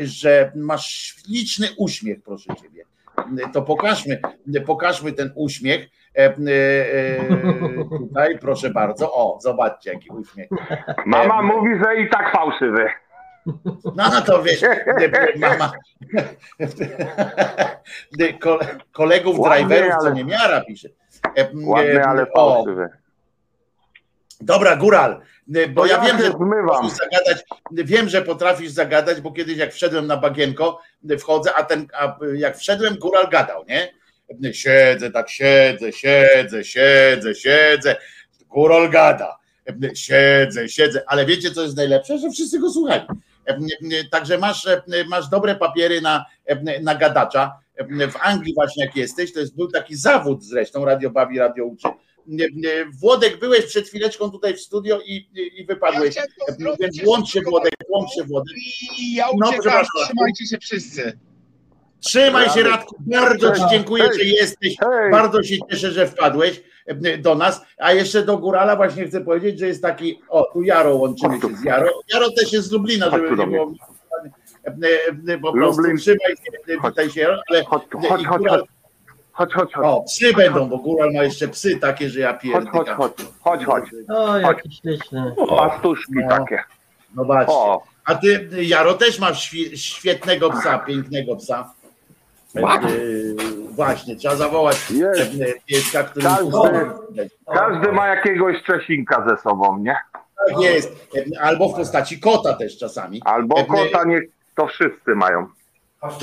że 0.00 0.52
masz 0.54 0.90
śliczny 0.90 1.68
uśmiech, 1.76 2.22
proszę 2.22 2.54
ciebie. 2.62 2.84
To 3.52 3.62
pokażmy, 3.62 4.20
pokażmy 4.66 5.12
ten 5.12 5.32
uśmiech. 5.34 5.88
E, 6.18 6.24
e, 6.24 6.34
Tutaj, 7.98 8.38
proszę 8.38 8.70
bardzo. 8.70 9.12
O, 9.14 9.38
zobaczcie, 9.40 9.92
jaki 9.92 10.10
uśmiech. 10.10 10.48
Mama 11.06 11.40
E, 11.40 11.42
mówi, 11.42 11.70
że 11.84 11.96
i 11.96 12.10
tak 12.10 12.32
fałszywy. 12.32 12.88
No, 13.84 14.08
no 14.12 14.20
to 14.26 14.42
wiesz, 14.42 14.60
mama. 15.36 15.72
Ko- 18.40 18.58
Kolegów 18.92 19.38
Ładny, 19.38 19.58
driverów, 19.66 19.92
co 20.00 20.06
ale- 20.06 20.14
nie 20.14 20.24
miara, 20.24 20.60
pisze. 20.60 20.88
Ładny, 21.64 22.04
ale 22.04 22.26
fałszywy. 22.26 22.88
Dobra, 24.40 24.76
Góral, 24.76 25.20
bo 25.70 25.86
ja 25.86 25.92
ja 25.96 26.00
wiem, 26.00 26.18
że 26.18 26.30
potrafisz 26.32 26.92
zagadać, 26.92 27.44
wiem, 27.72 28.08
że 28.08 28.22
potrafisz 28.22 28.70
zagadać, 28.70 29.20
bo 29.20 29.32
kiedyś 29.32 29.56
jak 29.56 29.72
wszedłem 29.72 30.06
na 30.06 30.16
bagienko, 30.16 30.80
wchodzę, 31.18 31.54
a 31.54 31.62
ten, 31.62 31.86
a 32.00 32.16
jak 32.34 32.56
wszedłem, 32.56 32.96
Góral 32.98 33.28
gadał, 33.28 33.64
nie? 33.68 33.88
Siedzę, 34.52 35.10
tak 35.10 35.30
siedzę, 35.30 35.92
siedzę, 35.92 36.64
siedzę, 36.64 37.34
siedzę, 37.34 37.96
Góral 38.48 38.90
gada, 38.90 39.36
siedzę, 39.94 40.68
siedzę, 40.68 41.02
ale 41.06 41.26
wiecie, 41.26 41.50
co 41.50 41.62
jest 41.62 41.76
najlepsze? 41.76 42.18
Że 42.18 42.30
wszyscy 42.30 42.58
go 42.58 42.70
słuchali. 42.70 43.02
Także 44.10 44.38
masz, 44.38 44.68
masz 45.08 45.28
dobre 45.28 45.54
papiery 45.54 46.00
na, 46.00 46.24
na 46.82 46.94
gadacza. 46.94 47.52
W 48.12 48.16
Anglii 48.20 48.54
właśnie 48.54 48.84
jak 48.84 48.96
jesteś, 48.96 49.32
to 49.32 49.40
jest, 49.40 49.56
był 49.56 49.68
taki 49.68 49.96
zawód 49.96 50.44
zresztą, 50.44 50.84
Radio 50.84 51.10
Bawi, 51.10 51.38
Radio 51.38 51.64
Uczy, 51.64 51.88
Włodek, 53.00 53.38
byłeś 53.38 53.66
przed 53.66 53.88
chwileczką 53.88 54.30
tutaj 54.30 54.54
w 54.54 54.60
studio 54.60 55.00
i, 55.00 55.28
i, 55.56 55.64
wypadłeś. 55.64 56.14
Więc 56.80 57.02
łącz 57.06 57.30
się 57.30 57.40
Włodek, 57.40 57.72
łącz 57.88 58.10
się 58.10 58.24
Włodek. 58.24 58.54
I 58.98 59.14
ja 59.14 59.26
No, 59.26 59.32
uciekam, 59.32 59.52
przepraszam. 59.52 60.04
trzymajcie 60.04 60.46
się 60.46 60.58
wszyscy. 60.58 61.18
Trzymaj 62.00 62.50
się 62.50 62.62
Radku, 62.62 62.96
bardzo 62.98 63.52
Ci 63.56 63.62
dziękuję, 63.70 64.04
hej, 64.04 64.18
że 64.18 64.24
jesteś. 64.24 64.76
Bardzo 65.12 65.42
się 65.42 65.56
cieszę, 65.70 65.90
że 65.90 66.06
wpadłeś 66.06 66.62
e, 66.86 67.18
do 67.18 67.34
nas. 67.34 67.60
A 67.78 67.92
jeszcze 67.92 68.22
do 68.22 68.38
Górala 68.38 68.76
właśnie 68.76 69.04
chcę 69.04 69.20
powiedzieć, 69.20 69.58
że 69.58 69.66
jest 69.66 69.82
taki, 69.82 70.20
o 70.28 70.42
tu 70.52 70.62
Jaro 70.62 70.94
łączymy 70.96 71.40
się 71.40 71.56
z 71.56 71.64
Jaro. 71.64 71.90
Jaro 72.14 72.30
też 72.30 72.52
jest 72.52 72.68
z 72.68 72.72
Lublina, 72.72 73.10
żeby 73.10 73.30
nie 73.36 73.46
było 73.46 73.72
e, 74.66 75.32
e, 75.32 75.38
po 75.38 75.52
prostu 75.52 75.80
Lublin. 75.82 75.96
trzymaj 75.98 76.36
się, 76.36 76.72
e, 76.74 76.88
witaj 76.88 77.10
się, 77.10 77.28
ale 77.48 77.64
Chodź, 77.64 77.82
i 77.84 78.08
chodź, 78.08 78.26
chodź, 78.26 78.62
chodź, 79.32 79.52
chodź, 79.52 79.72
chodź. 79.74 79.84
O, 79.86 80.02
psy 80.02 80.32
będą, 80.32 80.68
bo 80.68 80.78
Góral 80.78 81.12
ma 81.12 81.22
jeszcze 81.24 81.48
psy 81.48 81.76
takie, 81.80 82.10
że 82.10 82.20
ja 82.20 82.32
Chodź, 82.32 82.40
pierdykam. 82.42 82.72
chodź, 82.72 82.86
chodź, 82.96 83.14
chodź, 83.40 83.64
chodź. 83.64 83.84
O, 84.08 84.38
jaki 84.38 84.72
śliczny. 84.72 85.34
Pastuszki 85.48 86.12
No. 86.14 86.28
takie. 86.28 86.62
Zobaczcie. 87.16 87.52
O. 87.52 87.82
A 88.04 88.14
ty, 88.14 88.48
Jaro, 88.60 88.94
też 88.94 89.18
masz 89.18 89.50
świ- 89.50 89.76
świetnego 89.76 90.50
psa, 90.50 90.78
pięknego 90.78 91.36
psa. 91.36 91.74
Właśnie, 93.70 94.16
trzeba 94.16 94.36
zawołać 94.36 94.76
e, 94.76 95.46
pieska, 95.66 96.02
który... 96.04 96.26
Każdy, 96.26 97.30
każdy 97.54 97.92
ma 97.92 98.06
jakiegoś 98.06 98.62
Czesinka 98.62 99.26
ze 99.28 99.42
sobą, 99.42 99.78
nie? 99.78 99.96
Tak 100.48 100.60
jest. 100.60 101.08
Albo 101.40 101.68
w 101.68 101.74
postaci 101.74 102.20
kota 102.20 102.54
też 102.54 102.78
czasami. 102.78 103.22
Albo 103.24 103.64
kota, 103.64 104.04
niech 104.04 104.22
to 104.56 104.66
wszyscy 104.66 105.14
mają. 105.14 105.46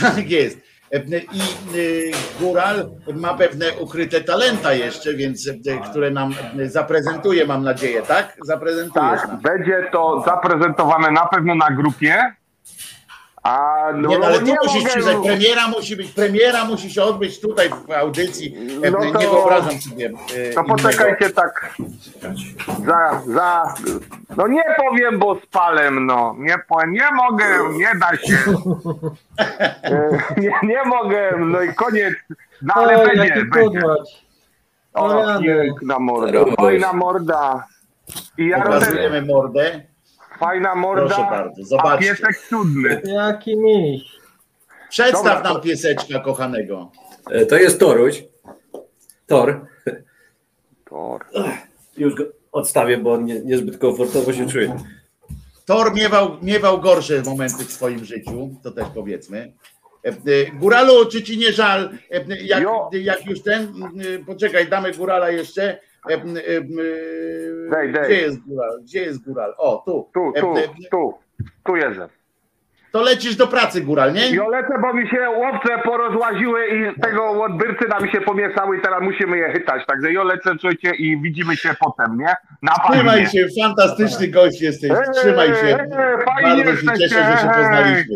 Tak 0.02 0.30
jest. 0.32 0.58
I 0.92 0.98
e, 0.98 2.40
Góral 2.40 2.90
ma 3.14 3.34
pewne 3.34 3.66
ukryte 3.80 4.22
talenta 4.22 4.74
jeszcze, 4.74 5.14
więc 5.14 5.48
e, 5.48 5.78
które 5.90 6.12
nam 6.12 6.34
e, 6.60 6.70
zaprezentuje, 6.70 7.46
mam 7.46 7.64
nadzieję, 7.64 8.02
tak? 8.02 8.38
Zaprezentujesz 8.46 9.22
Tak, 9.22 9.42
będzie 9.42 9.90
to 9.92 10.24
zaprezentowane 10.26 11.12
na 11.12 11.26
pewno 11.26 11.56
na 11.56 11.72
grupie. 11.72 12.36
A 13.46 13.86
no, 13.96 14.10
Nie, 14.10 14.18
no, 14.20 14.26
ale 14.26 14.40
tu 14.40 14.46
nie 14.46 14.56
musisz 14.64 14.76
mogę- 14.76 14.90
przyjrzeć, 14.90 15.18
premiera 15.24 15.68
musi 15.68 15.96
być, 15.96 16.12
premiera 16.12 16.66
musi 16.66 16.92
się 16.94 17.04
odbyć 17.04 17.42
tutaj 17.42 17.70
w 17.88 17.92
audycji. 17.92 18.56
E, 18.84 18.92
No 18.92 19.06
nie 19.06 19.12
to- 19.14 19.20
wyobrażam 19.20 19.82
sobie. 19.82 20.12
e, 20.36 20.54
To 20.54 20.64
poczekajcie 20.64 21.30
tak. 21.30 21.76
Za, 22.86 23.22
za. 23.26 23.74
No 24.38 24.48
nie 24.48 24.64
powiem, 24.78 25.20
bo 25.20 25.40
spalem, 25.44 26.06
no. 26.06 26.36
Nie, 26.38 26.56
po, 26.68 26.86
nie 26.86 27.12
mogę, 27.14 27.46
nie 27.74 27.92
da 28.00 28.18
się. 28.18 28.38
E, 29.84 30.10
Nie, 30.38 30.52
nie 30.64 30.84
mogę, 30.86 31.34
no 31.40 31.62
i 31.62 31.74
koniec. 31.74 32.14
No 32.62 32.74
ale 32.74 32.98
Oj, 33.02 33.08
będzie, 33.18 33.46
będzie. 33.46 33.82
O, 34.94 35.26
piękna 35.42 36.00
morda, 36.00 36.40
fajna 36.58 36.94
morda. 36.94 37.68
I 38.38 38.48
ja 38.48 38.62
Pokazujemy 38.62 39.22
mordę. 39.22 39.82
Fajna 40.40 40.76
morda, 40.76 41.06
Proszę 41.06 41.22
bardzo, 41.22 41.62
a 41.62 41.66
zobaczcie. 41.66 42.10
piesek 42.10 42.38
cudny. 42.50 43.02
Jaki 43.06 43.58
miś. 43.58 44.02
Przedstaw 44.90 45.24
Dobra, 45.38 45.54
nam 45.54 45.62
pieseczka 45.62 46.20
kochanego. 46.20 46.92
E, 47.32 47.46
To 47.46 47.56
jest 47.56 47.80
Toruś. 47.80 48.24
Tor. 49.28 49.66
Tor. 50.90 51.26
Już 51.98 52.16
go 52.16 52.24
odstawię, 52.52 52.98
bo 52.98 53.18
nie, 53.18 53.40
niezbyt 53.40 53.78
komfortowo 53.78 54.34
się 54.34 54.48
czuję. 54.50 54.78
Tor 55.66 55.94
miewał, 55.94 56.38
miewał 56.42 56.82
gorsze 56.82 57.22
momenty 57.26 57.64
w 57.66 57.72
swoim 57.72 58.06
życiu, 58.06 58.50
to 58.64 58.72
też 58.72 58.88
powiedzmy. 58.94 59.54
E, 60.06 60.10
e, 60.10 60.52
Góralu, 60.60 61.06
czy 61.06 61.24
ci 61.24 61.38
nie 61.38 61.52
żal, 61.54 61.90
e, 62.12 62.26
jak, 62.44 62.64
jak 62.92 63.26
już 63.26 63.42
ten, 63.42 63.62
e, 63.64 64.26
poczekaj, 64.26 64.68
damy 64.70 64.92
Górala 64.92 65.30
jeszcze. 65.32 65.80
E, 66.10 66.14
e, 66.14 66.18
e, 66.18 66.62
Dej, 67.72 67.92
dej. 67.94 68.04
Gdzie 68.04 68.22
jest 68.22 68.40
Góral? 68.48 68.82
Gdzie 68.84 69.00
jest 69.02 69.26
Góral? 69.26 69.54
O, 69.58 69.84
tu. 69.86 70.10
Tu, 70.14 70.34
tu, 70.42 70.54
tu, 70.92 71.14
tu 71.66 71.76
jestem. 71.76 72.10
To 72.92 73.02
lecisz 73.02 73.36
do 73.36 73.48
pracy, 73.48 73.82
Góral, 73.82 74.14
nie? 74.14 74.36
Ja 74.36 74.48
lecę, 74.48 74.74
bo 74.82 74.94
mi 74.94 75.10
się 75.10 75.30
łowce 75.30 75.78
porozłaziły 75.84 76.68
i 76.68 77.02
tego 77.02 77.44
odbyrcy 77.44 77.88
nam 77.88 78.08
się 78.10 78.22
pomieszały 78.22 78.78
i 78.78 78.82
teraz 78.82 79.02
musimy 79.04 79.38
je 79.38 79.52
chytać. 79.52 79.86
Także 79.86 80.14
ja 80.14 80.24
lecę, 80.24 80.56
czujcie 80.62 80.96
i 80.96 81.22
widzimy 81.22 81.58
się 81.58 81.70
potem, 81.80 82.18
nie? 82.18 82.36
Na 82.62 82.72
Trzymaj 82.92 83.26
się, 83.28 83.48
fantastyczny 83.62 84.28
gość 84.28 84.62
jesteś. 84.62 84.92
Trzymaj 85.16 85.48
się. 85.48 85.78
Eee, 85.80 86.26
Bardzo 86.44 86.76
się 86.76 86.88
cieszę, 87.00 87.24
że 87.32 87.38
się 87.38 87.48
poznaliśmy. 87.48 88.16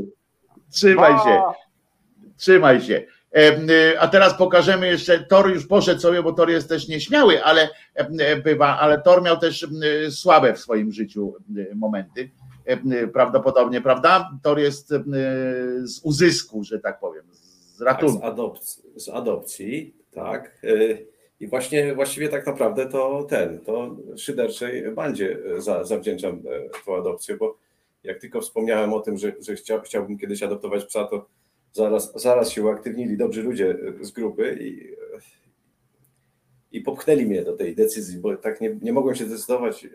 Trzymaj 0.72 1.14
No. 1.14 1.24
się. 1.24 1.42
Trzymaj 2.38 2.82
się. 2.82 3.02
Y, 3.38 4.00
A 4.00 4.08
teraz 4.08 4.38
pokażemy 4.38 4.88
jeszcze, 4.88 5.20
Tor 5.20 5.50
już 5.50 5.68
poszedł 5.68 6.02
sobie, 6.02 6.24
bo 6.24 6.34
Tor 6.34 6.50
jest 6.50 6.70
też 6.70 6.88
nieśmiały, 6.88 7.44
ale 7.44 7.70
y, 8.32 8.42
bywa, 8.44 8.80
ale 8.80 9.02
Tor 9.02 9.24
miał 9.24 9.38
też 9.40 9.64
y, 9.64 10.12
słabe 10.12 10.54
w 10.54 10.60
swoim 10.60 10.92
życiu 10.92 11.36
y, 11.58 11.76
momenty. 11.76 12.30
Prawdopodobnie, 13.14 13.82
prawda? 13.82 14.30
Tor 14.44 14.60
jest 14.60 14.90
z 15.84 16.00
uzysku, 16.04 16.64
że 16.64 16.80
tak 16.80 17.00
powiem, 17.00 17.24
z 17.34 17.78
Tak, 17.78 17.88
ratunku. 17.88 18.20
z, 18.20 18.24
adopcji, 18.24 18.84
z 18.96 19.10
adopcji, 19.10 19.94
tak. 20.12 20.60
Y, 20.64 21.06
I 21.40 21.48
właśnie 21.48 21.96
właściwie 21.96 22.30
tak 22.30 22.46
naprawdę 22.48 22.86
to 22.86 23.24
ten, 23.30 23.60
to 23.60 23.96
szyderczej 24.18 24.92
bandzie 24.92 25.38
za, 25.58 25.84
zawdzięczam 25.84 26.42
tą 26.86 26.98
adopcję, 26.98 27.38
bo 27.38 27.58
jak 28.04 28.20
tylko 28.20 28.42
wspomniałem 28.42 28.94
o 28.94 29.00
tym, 29.00 29.18
że, 29.18 29.32
że 29.40 29.56
chciał, 29.56 29.82
chciałbym 29.82 30.18
kiedyś 30.18 30.44
adoptować 30.44 30.86
psa, 30.86 31.04
to 31.08 31.26
zaraz, 31.74 32.22
zaraz 32.22 32.52
się 32.52 32.64
uaktywnili 32.64 33.18
dobrzy 33.18 33.44
ludzie 33.44 33.78
y, 34.02 34.06
z 34.06 34.12
grupy 34.12 34.58
i, 34.62 34.94
y, 34.94 34.98
i 36.72 36.82
popchnęli 36.82 37.26
mnie 37.26 37.44
do 37.44 37.58
tej 37.58 37.76
decyzji, 37.76 38.20
bo 38.20 38.38
tak 38.38 38.62
nie, 38.62 38.78
nie 38.82 38.94
mogłem 38.94 39.16
się 39.16 39.26
zdecydować 39.26 39.88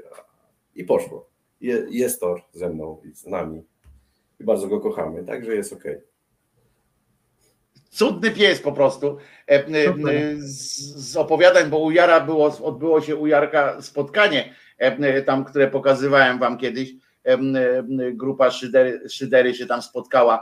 i 0.75 0.85
poszło. 0.85 1.29
Je, 1.61 1.87
jest 1.91 2.21
Tor 2.21 2.43
ze 2.53 2.71
mną 2.71 3.01
i 3.05 3.15
z 3.15 3.27
nami 3.27 3.63
i 4.41 4.45
bardzo 4.45 4.69
go 4.69 4.81
kochamy, 4.81 5.25
także 5.25 5.55
jest 5.55 5.73
okej. 5.73 5.97
Cudny 7.91 8.31
pies 8.31 8.61
po 8.61 8.73
prostu. 8.73 9.17
E, 9.49 9.51
e, 9.51 9.89
e, 9.89 10.37
Z, 10.37 10.77
z 11.11 11.17
opowiadań, 11.17 11.71
bo 11.71 11.79
u 11.79 11.91
Jara 11.91 12.21
było, 12.21 12.59
odbyło 12.63 13.01
się 13.01 13.17
u 13.17 13.27
Jarka 13.27 13.83
spotkanie, 13.83 14.55
e, 14.81 14.97
e, 14.99 15.23
tam, 15.23 15.45
które 15.45 15.71
pokazywałem 15.71 16.39
wam 16.39 16.59
kiedyś. 16.59 16.95
E, 17.27 17.33
e, 17.33 17.85
Grupa 18.13 18.51
Szydery, 18.51 19.09
Szydery 19.09 19.55
się 19.55 19.67
tam 19.67 19.83
spotkała 19.83 20.37
e, 20.37 20.41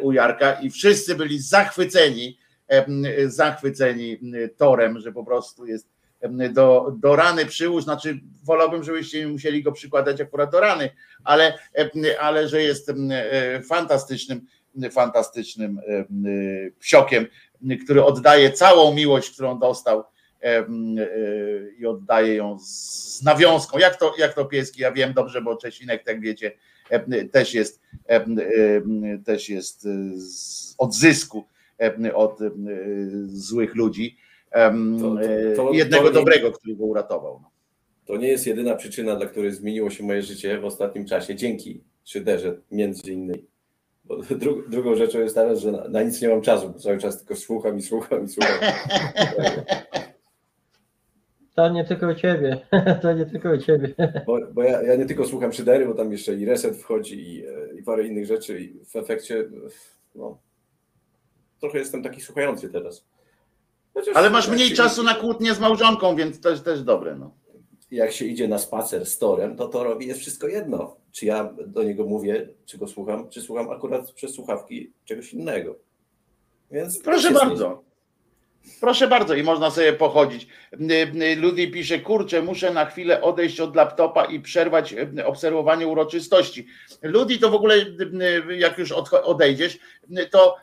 u 0.00 0.12
Jarka 0.12 0.52
i 0.52 0.70
wszyscy 0.70 1.14
byli 1.14 1.38
zachwyceni, 1.38 2.38
zachwyceni 3.26 4.18
torem, 4.56 5.00
że 5.00 5.12
po 5.12 5.24
prostu 5.24 5.66
jest 5.66 5.88
do, 6.52 6.92
do 6.98 7.16
rany 7.16 7.46
przyłóż, 7.46 7.84
znaczy 7.84 8.20
wolałbym, 8.44 8.84
żebyście 8.84 9.28
musieli 9.28 9.62
go 9.62 9.72
przykładać 9.72 10.20
akurat 10.20 10.52
do 10.52 10.60
rany, 10.60 10.90
ale, 11.24 11.58
ale 12.20 12.48
że 12.48 12.62
jest 12.62 12.88
e, 13.10 13.62
fantastycznym 13.62 14.46
fantastycznym 14.90 15.78
e, 15.78 16.04
psiokiem, 16.78 17.26
który 17.84 18.04
oddaje 18.04 18.52
całą 18.52 18.94
miłość, 18.94 19.30
którą 19.30 19.58
dostał 19.58 20.04
e, 20.42 20.66
i 21.78 21.86
oddaje 21.86 22.34
ją 22.34 22.58
z 22.58 23.22
nawiązką. 23.22 23.78
Jak 23.78 23.96
to, 23.96 24.14
jak 24.18 24.34
to 24.34 24.44
pieski? 24.44 24.82
Ja 24.82 24.92
wiem 24.92 25.12
dobrze, 25.12 25.42
bo 25.42 25.56
Czesinek, 25.56 26.04
tak 26.04 26.20
wiecie, 26.20 26.52
też 27.32 27.54
jest 27.54 27.80
e, 28.08 28.14
e, 28.14 28.24
też 29.24 29.48
jest 29.48 29.86
e, 29.86 29.88
z 30.16 30.74
odzysku 30.78 31.44
e, 31.80 32.14
od 32.14 32.42
e, 32.42 32.50
złych 33.26 33.74
ludzi. 33.74 34.16
E, 34.52 34.72
to- 35.56 35.72
Jednego 35.72 36.02
to 36.04 36.08
nie- 36.08 36.14
dobrego, 36.14 36.52
który 36.52 36.76
go 36.76 36.84
uratował. 36.84 37.40
To 38.06 38.16
nie 38.16 38.28
jest 38.28 38.46
jedyna 38.46 38.74
przyczyna, 38.74 39.16
dla 39.16 39.26
której 39.26 39.52
zmieniło 39.52 39.90
się 39.90 40.04
moje 40.04 40.22
życie 40.22 40.58
w 40.60 40.64
ostatnim 40.64 41.04
czasie, 41.06 41.34
dzięki 41.34 41.80
Szyderze 42.04 42.56
między 42.70 43.12
innymi. 43.12 43.44
Bo 44.04 44.16
dru, 44.16 44.62
drugą 44.68 44.96
rzeczą 44.96 45.20
jest 45.20 45.34
teraz, 45.34 45.58
że 45.60 45.72
na, 45.72 45.88
na 45.88 46.02
nic 46.02 46.22
nie 46.22 46.28
mam 46.28 46.42
czasu, 46.42 46.68
bo 46.68 46.78
cały 46.78 46.98
czas 46.98 47.18
tylko 47.18 47.36
słucham 47.36 47.78
i 47.78 47.82
słucham 47.82 48.24
i 48.24 48.28
słucham. 48.28 48.58
To 51.60 51.68
nie 51.68 51.84
tylko 51.84 52.08
u 52.08 52.14
ciebie. 52.14 52.58
To 53.02 53.12
nie 53.12 53.26
tylko 53.26 53.50
u 53.50 53.58
ciebie. 53.58 53.94
Bo, 54.26 54.38
bo 54.52 54.62
ja, 54.62 54.82
ja 54.82 54.96
nie 54.96 55.06
tylko 55.06 55.26
słucham 55.26 55.52
Szydery, 55.52 55.86
bo 55.86 55.94
tam 55.94 56.12
jeszcze 56.12 56.34
i 56.34 56.44
reset 56.44 56.76
wchodzi 56.76 57.32
i, 57.34 57.46
e, 57.46 57.74
i 57.78 57.82
parę 57.82 58.06
innych 58.06 58.26
rzeczy 58.26 58.60
i 58.60 58.84
w 58.84 58.96
efekcie 58.96 59.44
no, 60.14 60.38
trochę 61.60 61.78
jestem 61.78 62.02
taki 62.02 62.20
słuchający 62.20 62.68
teraz. 62.70 63.04
Chociaż- 63.94 64.16
Ale 64.16 64.30
masz 64.30 64.48
mniej 64.48 64.70
czasu 64.70 65.02
na 65.02 65.14
kłótnię 65.14 65.54
z 65.54 65.60
małżonką, 65.60 66.16
więc 66.16 66.40
to 66.40 66.50
jest 66.50 66.64
też 66.64 66.82
dobre. 66.82 67.16
No. 67.16 67.30
jak 67.90 68.12
się 68.12 68.24
idzie 68.24 68.48
na 68.48 68.58
spacer 68.58 69.06
z 69.06 69.18
torem, 69.18 69.56
to 69.56 69.68
torowi 69.68 70.06
jest 70.06 70.20
wszystko 70.20 70.48
jedno. 70.48 70.96
Czy 71.12 71.26
ja 71.26 71.54
do 71.66 71.82
niego 71.82 72.06
mówię, 72.06 72.48
czy 72.66 72.78
go 72.78 72.86
słucham, 72.88 73.28
czy 73.28 73.40
słucham 73.42 73.70
akurat 73.70 74.12
przez 74.12 74.34
słuchawki 74.34 74.92
czegoś 75.04 75.32
innego. 75.34 75.76
Więc 76.70 77.02
Proszę 77.02 77.28
też 77.28 77.38
bardzo. 77.38 77.82
Proszę 78.80 79.08
bardzo, 79.08 79.34
i 79.34 79.42
można 79.42 79.70
sobie 79.70 79.92
pochodzić. 79.92 80.46
Ludzi 81.36 81.70
pisze, 81.70 81.98
kurczę, 81.98 82.42
muszę 82.42 82.70
na 82.72 82.84
chwilę 82.84 83.22
odejść 83.22 83.60
od 83.60 83.76
laptopa 83.76 84.24
i 84.24 84.40
przerwać 84.40 84.92
y, 84.92 85.26
obserwowanie 85.26 85.86
uroczystości. 85.86 86.66
Ludzi 87.02 87.38
to 87.38 87.50
w 87.50 87.54
ogóle, 87.54 87.74
jak 88.58 88.78
już 88.78 88.92
odejdziesz, 89.24 89.78
to 90.30 90.56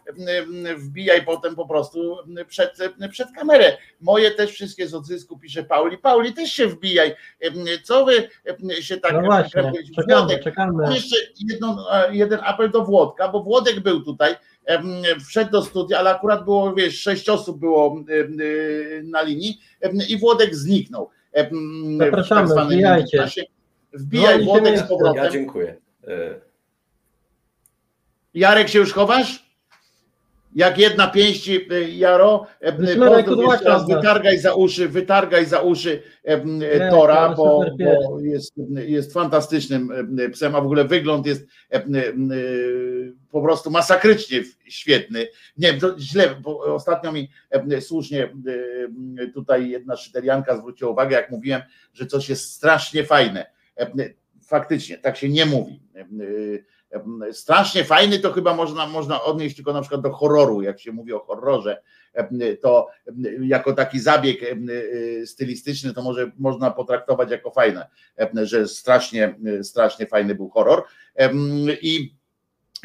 wbijaj 0.78 1.26
potem 1.26 1.56
po 1.56 1.68
prostu 1.68 2.18
przed, 2.48 2.78
przed 3.12 3.28
kamerę. 3.36 3.78
Moje 4.02 4.32
też 4.32 4.52
wszystkie 4.52 4.88
z 4.88 4.94
odzysku, 4.94 5.40
pisze 5.40 5.64
Pauli. 5.64 5.98
Pauli, 5.98 6.34
też 6.34 6.52
się 6.52 6.68
wbijaj. 6.68 7.16
Co 7.84 8.06
wy 8.06 8.30
się 8.82 8.98
tak 8.98 9.14
No 9.14 9.22
właśnie, 9.22 9.72
czekamy, 9.96 10.40
czekamy. 10.40 10.94
jeszcze 10.94 11.16
jedną, 11.50 11.78
jeden 12.12 12.40
apel 12.44 12.72
do 12.72 12.86
Włodka, 12.86 13.28
bo 13.30 13.44
Włodek 13.44 13.80
był 13.80 14.02
tutaj, 14.02 14.36
wszedł 15.28 15.52
do 15.52 15.62
studia, 15.62 16.00
ale 16.00 16.10
akurat 16.10 16.44
było, 16.44 16.74
wiesz, 16.74 17.02
sześć 17.02 17.30
osób 17.30 17.60
było 17.60 18.04
y, 18.10 19.04
na 19.06 19.22
linii 19.22 19.60
i 20.10 20.18
Włodek 20.18 20.56
zniknął. 20.56 21.10
W 21.34 21.98
Zapraszamy, 21.98 22.42
tak 22.42 22.50
zwanym 22.50 22.72
wbijajcie. 22.72 23.28
Wbijaj 23.94 24.40
się 24.40 24.46
Włodek 24.46 24.80
z 24.80 24.84
powrotem. 24.84 25.24
Ja 25.24 25.30
dziękuję. 25.30 25.76
E, 26.08 26.36
Jarek 28.34 28.70
się 28.70 28.80
już 28.80 28.94
chowasz? 28.94 29.47
Jak 30.58 30.78
jedna 30.78 31.08
pięści, 31.08 31.74
y, 31.74 31.92
Jaro, 31.92 32.48
kudłacza 33.24 33.70
raz, 33.70 33.88
wytargaj 33.88 34.38
za 34.40 34.54
uszy, 34.54 34.90
wytargaj 34.90 35.46
za 35.46 35.62
uszy 35.62 36.02
em, 36.24 36.60
Nie, 36.60 36.90
Tora, 36.92 37.30
to 37.30 37.36
bo, 37.36 37.66
bo 37.78 38.20
jest, 38.20 38.54
jest 38.76 39.14
fantastycznym 39.14 39.92
em, 39.92 40.32
psem, 40.32 40.56
a 40.56 40.62
w 40.62 40.66
ogóle 40.66 40.86
wygląd 40.86 41.26
jest 41.26 41.48
po 43.32 43.42
prostu 43.42 43.72
masakrycznie 43.72 44.44
świetny. 44.68 45.28
Nie 45.58 45.74
wiem, 45.74 45.80
źle, 46.00 46.36
bo 46.42 46.60
ostatnio 46.60 47.12
mi 47.12 47.30
słusznie 47.80 48.30
tutaj 49.34 49.70
jedna 49.70 49.96
szyterianka 49.96 50.58
zwróciła 50.58 50.92
uwagę, 50.92 51.16
jak 51.16 51.32
mówiłem, 51.32 51.62
że 51.94 52.06
coś 52.06 52.30
jest 52.30 52.52
strasznie 52.52 53.04
fajne. 53.04 53.46
Faktycznie, 54.42 54.98
tak 54.98 55.18
się 55.18 55.30
nie 55.30 55.46
mówi. 55.46 55.80
Strasznie 57.32 57.84
fajny 57.84 58.20
to 58.20 58.32
chyba 58.32 58.54
można, 58.54 58.88
można 58.88 59.24
odnieść 59.24 59.56
tylko 59.56 59.74
na 59.74 59.82
przykład 59.82 60.02
do 60.02 60.12
horroru, 60.12 60.62
jak 60.62 60.80
się 60.80 60.92
mówi 60.92 61.14
o 61.14 61.20
horrorze, 61.20 61.82
to 62.62 62.88
jako 63.42 63.74
taki 63.74 64.00
zabieg 64.00 64.44
y, 64.44 65.24
stylistyczny 65.28 65.94
to 65.94 66.02
może 66.02 66.32
można 66.38 66.72
potraktować 66.72 67.32
jako 67.32 67.52
fajne, 67.52 67.88
że 68.34 68.68
strasznie, 68.68 69.36
strasznie 69.62 70.06
fajny 70.06 70.36
był 70.36 70.50
horror. 70.50 70.84
I 71.82 72.18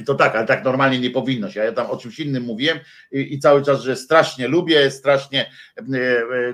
to 0.07 0.15
tak, 0.15 0.37
ale 0.37 0.47
tak 0.47 0.65
normalnie 0.65 1.01
nie 1.01 1.11
powinno 1.11 1.51
się. 1.51 1.61
Ja 1.61 1.73
tam 1.73 1.87
o 1.87 1.97
czymś 1.97 2.21
innym 2.21 2.43
mówiłem 2.43 2.79
i, 3.13 3.35
i 3.35 3.39
cały 3.39 3.63
czas, 3.63 3.81
że 3.81 3.97
strasznie 3.97 4.49
lubię, 4.49 4.91
strasznie 4.91 5.51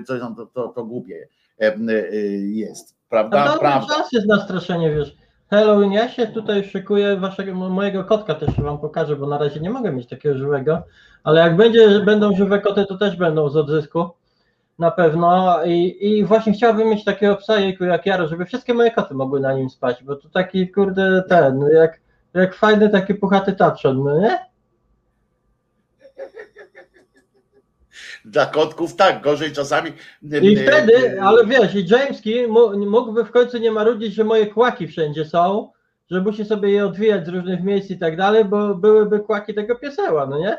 coś 0.07 0.19
tam 0.19 0.35
to, 0.35 0.45
to, 0.45 0.67
to 0.67 0.85
głupie 0.85 1.27
y, 1.61 2.49
jest. 2.53 2.95
Prawda? 3.09 3.45
dobry 3.45 3.59
Prawda. 3.59 3.95
czas 3.95 4.11
jest 4.11 4.27
na 4.27 4.45
straszenie, 4.45 4.95
wiesz. 4.95 5.15
Halloween, 5.49 5.91
ja 5.91 6.09
się 6.09 6.27
tutaj 6.27 6.63
szykuję 6.63 7.17
waszego, 7.17 7.55
mojego 7.55 8.03
kotka 8.03 8.35
też 8.35 8.55
wam 8.61 8.77
pokażę, 8.77 9.15
bo 9.15 9.27
na 9.27 9.37
razie 9.37 9.59
nie 9.59 9.69
mogę 9.69 9.91
mieć 9.91 10.07
takiego 10.07 10.37
żywego, 10.37 10.83
ale 11.23 11.41
jak 11.41 11.55
będzie, 11.55 11.99
będą 11.99 12.35
żywe 12.35 12.61
koty, 12.61 12.85
to 12.85 12.97
też 12.97 13.15
będą 13.15 13.49
z 13.49 13.57
odzysku. 13.57 14.09
Na 14.79 14.91
pewno 14.91 15.59
I, 15.65 15.97
i 16.01 16.25
właśnie 16.25 16.53
chciałbym 16.53 16.89
mieć 16.89 17.03
takiego 17.03 17.35
psa 17.35 17.59
jejku 17.59 17.83
jak 17.83 18.05
Jaro, 18.05 18.27
żeby 18.27 18.45
wszystkie 18.45 18.73
moje 18.73 18.91
koty 18.91 19.13
mogły 19.13 19.39
na 19.39 19.53
nim 19.53 19.69
spać, 19.69 20.03
bo 20.03 20.15
to 20.15 20.29
taki 20.29 20.71
kurde 20.71 21.23
ten, 21.29 21.65
jak, 21.73 21.99
jak 22.33 22.55
fajny 22.55 22.89
taki 22.89 23.13
puchaty 23.13 23.53
tapszon, 23.53 24.03
no 24.03 24.19
nie? 24.19 24.48
Dla 28.25 28.45
kotków 28.45 28.95
tak, 28.95 29.21
gorzej 29.21 29.51
czasami. 29.51 29.91
I 30.41 30.55
wtedy, 30.55 31.21
ale 31.21 31.45
wiesz, 31.45 31.75
i 31.75 31.87
Jameski 31.87 32.47
mógłby 32.87 33.23
w 33.23 33.31
końcu 33.31 33.57
nie 33.57 33.71
marudzić, 33.71 34.13
że 34.13 34.23
moje 34.23 34.47
kłaki 34.47 34.87
wszędzie 34.87 35.25
są, 35.25 35.71
że 36.11 36.21
musi 36.21 36.45
sobie 36.45 36.69
je 36.69 36.85
odwijać 36.85 37.25
z 37.25 37.29
różnych 37.29 37.63
miejsc 37.63 37.91
i 37.91 37.97
tak 37.97 38.17
dalej, 38.17 38.45
bo 38.45 38.75
byłyby 38.75 39.19
kłaki 39.19 39.53
tego 39.53 39.75
pieseła, 39.75 40.25
no 40.25 40.39
nie? 40.39 40.57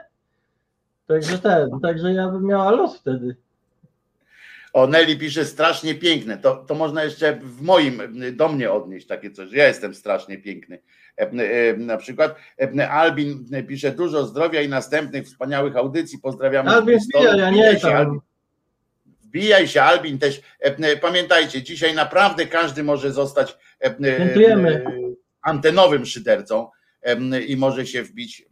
Także 1.07 1.39
ten, 1.39 1.81
także 1.83 2.13
ja 2.13 2.29
bym 2.29 2.47
miała 2.47 2.71
los 2.71 2.99
wtedy. 2.99 3.37
O, 4.73 4.87
Nelly 4.87 5.17
pisze 5.17 5.45
strasznie 5.45 5.95
piękne. 5.95 6.39
To, 6.39 6.57
to 6.57 6.75
można 6.75 7.05
jeszcze 7.05 7.37
w 7.43 7.63
moim, 7.63 8.03
do 8.33 8.49
mnie 8.49 8.73
odnieść 8.73 9.07
takie 9.07 9.31
coś, 9.31 9.53
ja 9.53 9.69
jestem 9.69 9.95
strasznie 9.95 10.39
piękny. 10.39 10.79
E, 11.21 11.71
e, 11.71 11.77
Na 11.77 11.97
przykład 11.97 12.35
e, 12.79 12.91
Albin 12.91 13.47
pisze 13.69 13.93
dużo 13.93 14.27
zdrowia 14.27 14.61
i 14.61 14.69
następnych 14.69 15.27
wspaniałych 15.27 15.77
audycji. 15.77 16.19
Pozdrawiamy. 16.19 16.71
Albin 16.71 16.99
ja 17.37 17.51
nie 17.51 17.77
tam. 17.77 17.95
Albin. 17.95 18.21
Wbijaj 19.23 19.69
się, 19.69 19.83
Albin 19.83 20.19
też. 20.19 20.41
Pamiętajcie, 21.01 21.63
dzisiaj 21.63 21.95
naprawdę 21.95 22.47
każdy 22.47 22.83
może 22.83 23.13
zostać 23.13 23.57
Dziękujemy. 24.01 24.85
antenowym 25.43 26.07
szydercą 26.07 26.69
i 27.47 27.57
może 27.57 27.87
się 27.87 28.03
wbić 28.03 28.49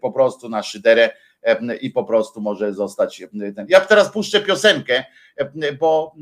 po 0.00 0.12
prostu 0.12 0.48
na 0.48 0.62
szyderę 0.62 1.10
i 1.80 1.90
po 1.90 2.04
prostu 2.04 2.40
może 2.40 2.74
zostać 2.74 3.22
ten. 3.56 3.66
Ja 3.68 3.80
teraz 3.80 4.12
puszczę 4.12 4.40
piosenkę, 4.40 5.04
bo, 5.78 6.14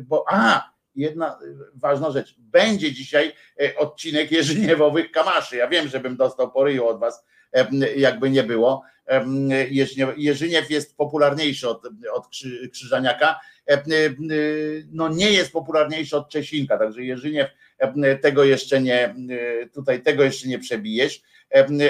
bo 0.00 0.24
a, 0.30 0.70
jedna 0.96 1.28
e, 1.34 1.38
ważna 1.74 2.10
rzecz. 2.10 2.34
Będzie 2.38 2.92
dzisiaj 2.92 3.32
e, 3.62 3.76
odcinek 3.76 4.32
Jerzyniewowych 4.32 5.10
Kamaszy. 5.10 5.56
Ja 5.56 5.68
wiem, 5.68 5.88
żebym 5.88 6.16
dostał 6.16 6.52
po 6.52 6.64
ryju 6.64 6.86
od 6.86 7.00
was, 7.00 7.24
em, 7.52 7.68
jakby 7.96 8.30
nie 8.30 8.42
było. 8.42 8.82
Em, 9.06 9.48
Jerzyniew- 10.16 10.70
jest 10.70 10.96
popularniejszy 10.96 11.68
od, 11.68 11.82
od 12.12 12.26
Krzy- 12.28 12.68
Krzyżaniaka. 12.70 13.40
Em, 13.66 13.80
No 14.92 15.08
nie 15.08 15.30
jest 15.30 15.52
popularniejszy 15.52 16.16
od 16.16 16.28
Czesinka, 16.30 16.78
także 16.78 17.04
Jerzyniew 17.04 17.48
tego 18.22 18.44
jeszcze 18.44 18.80
nie, 18.80 19.04
e, 19.04 19.14
tutaj 19.74 20.02
tego 20.02 20.22
jeszcze 20.24 20.48
nie 20.48 20.58
przebijesz. 20.58 21.22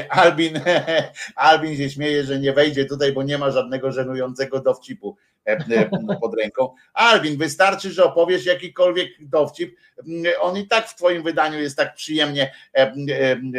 Albin, 0.08 0.60
Albin 1.36 1.76
się 1.76 1.90
śmieje, 1.90 2.24
że 2.24 2.38
nie 2.38 2.52
wejdzie 2.52 2.84
tutaj, 2.84 3.12
bo 3.12 3.22
nie 3.22 3.38
ma 3.38 3.50
żadnego 3.50 3.92
żenującego 3.92 4.60
dowcipu 4.60 5.16
pod 6.20 6.34
ręką. 6.34 6.74
Albin, 6.94 7.36
wystarczy, 7.36 7.90
że 7.90 8.04
opowiesz 8.04 8.46
jakikolwiek 8.46 9.08
dowcip, 9.20 9.76
em, 9.98 10.06
on 10.40 10.56
i 10.56 10.68
tak 10.68 10.88
w 10.88 10.96
twoim 10.96 11.22
wydaniu 11.22 11.58
jest 11.58 11.76
tak 11.76 11.94
przyjemnie 11.94 12.52
em, 12.72 13.06
em, 13.10 13.52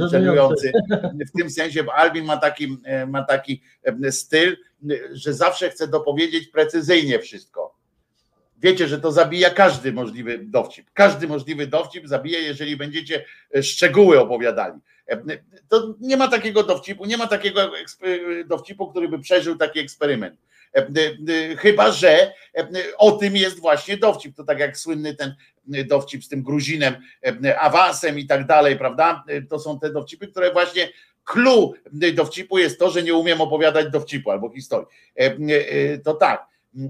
e, 0.00 0.08
żenujący. 0.08 0.72
W 1.34 1.38
tym 1.38 1.50
sensie, 1.50 1.82
bo 1.82 1.94
Albin 1.94 2.24
ma 2.24 2.36
taki, 2.36 2.78
e, 2.84 3.06
ma 3.06 3.22
taki 3.24 3.62
styl, 4.10 4.56
że 5.12 5.34
zawsze 5.34 5.70
chce 5.70 5.88
dopowiedzieć 5.88 6.48
precyzyjnie 6.48 7.18
wszystko. 7.18 7.78
Wiecie, 8.60 8.88
że 8.88 9.00
to 9.00 9.12
zabija 9.12 9.50
każdy 9.50 9.92
możliwy 9.92 10.38
dowcip. 10.38 10.90
Każdy 10.94 11.28
możliwy 11.28 11.66
dowcip 11.66 12.08
zabija, 12.08 12.38
jeżeli 12.38 12.76
będziecie 12.76 13.24
e, 13.56 13.62
szczegóły 13.62 14.20
opowiadali. 14.20 14.80
E, 15.08 15.22
To 15.68 15.94
nie 16.00 16.16
ma 16.16 16.28
takiego 16.28 16.62
dowcipu, 16.62 17.04
nie 17.04 17.16
ma 17.16 17.26
takiego 17.26 17.70
dowcipu, 18.46 18.90
który 18.90 19.08
by 19.08 19.18
przeżył 19.18 19.56
taki 19.56 19.80
eksperyment. 19.80 20.40
E, 20.74 20.80
e, 20.80 21.56
Chyba, 21.56 21.92
że 21.92 22.32
e, 22.56 22.68
o 22.98 23.12
tym 23.12 23.36
jest 23.36 23.60
właśnie 23.60 23.96
dowcip. 23.96 24.36
To 24.36 24.44
tak 24.44 24.58
jak 24.58 24.78
słynny 24.78 25.14
ten 25.14 25.34
dowcip 25.68 26.24
z 26.24 26.28
tym 26.28 26.42
Gruzinem, 26.42 26.94
e, 27.44 27.60
awansem 27.60 28.18
i 28.18 28.26
tak 28.26 28.46
dalej, 28.46 28.78
prawda? 28.78 29.24
E, 29.28 29.42
To 29.42 29.58
są 29.58 29.80
te 29.80 29.90
dowcipy, 29.90 30.28
które 30.28 30.52
właśnie 30.52 30.88
clue 31.24 31.72
dowcipu 32.14 32.58
jest 32.58 32.78
to, 32.78 32.90
że 32.90 33.02
nie 33.02 33.14
umiem 33.14 33.40
opowiadać 33.40 33.90
dowcipu 33.90 34.30
albo 34.30 34.50
historii. 34.50 34.88
E, 35.18 35.24
e, 35.24 35.98
To 35.98 36.14
tak. 36.14 36.46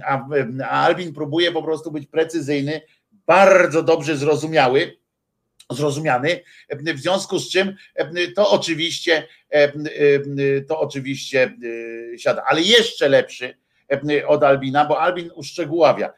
A, 0.07 0.29
a 0.65 0.85
Albin 0.85 1.13
próbuje 1.13 1.53
po 1.53 1.63
prostu 1.63 1.91
być 1.91 2.07
precyzyjny, 2.07 2.81
bardzo 3.27 3.83
dobrze 3.83 4.17
zrozumiały, 4.17 4.97
zrozumiany, 5.71 6.41
w 6.71 6.99
związku 6.99 7.39
z 7.39 7.51
czym 7.51 7.77
to 8.37 8.51
oczywiście 8.51 9.29
to 10.69 10.81
oczywiście 10.81 11.55
siada, 12.17 12.43
ale 12.49 12.63
jeszcze 12.63 13.09
lepszy 13.09 13.55
od 14.27 14.43
Albina, 14.43 14.85
bo 14.85 15.01
Albin 15.01 15.31
uszczegóławia. 15.35 16.13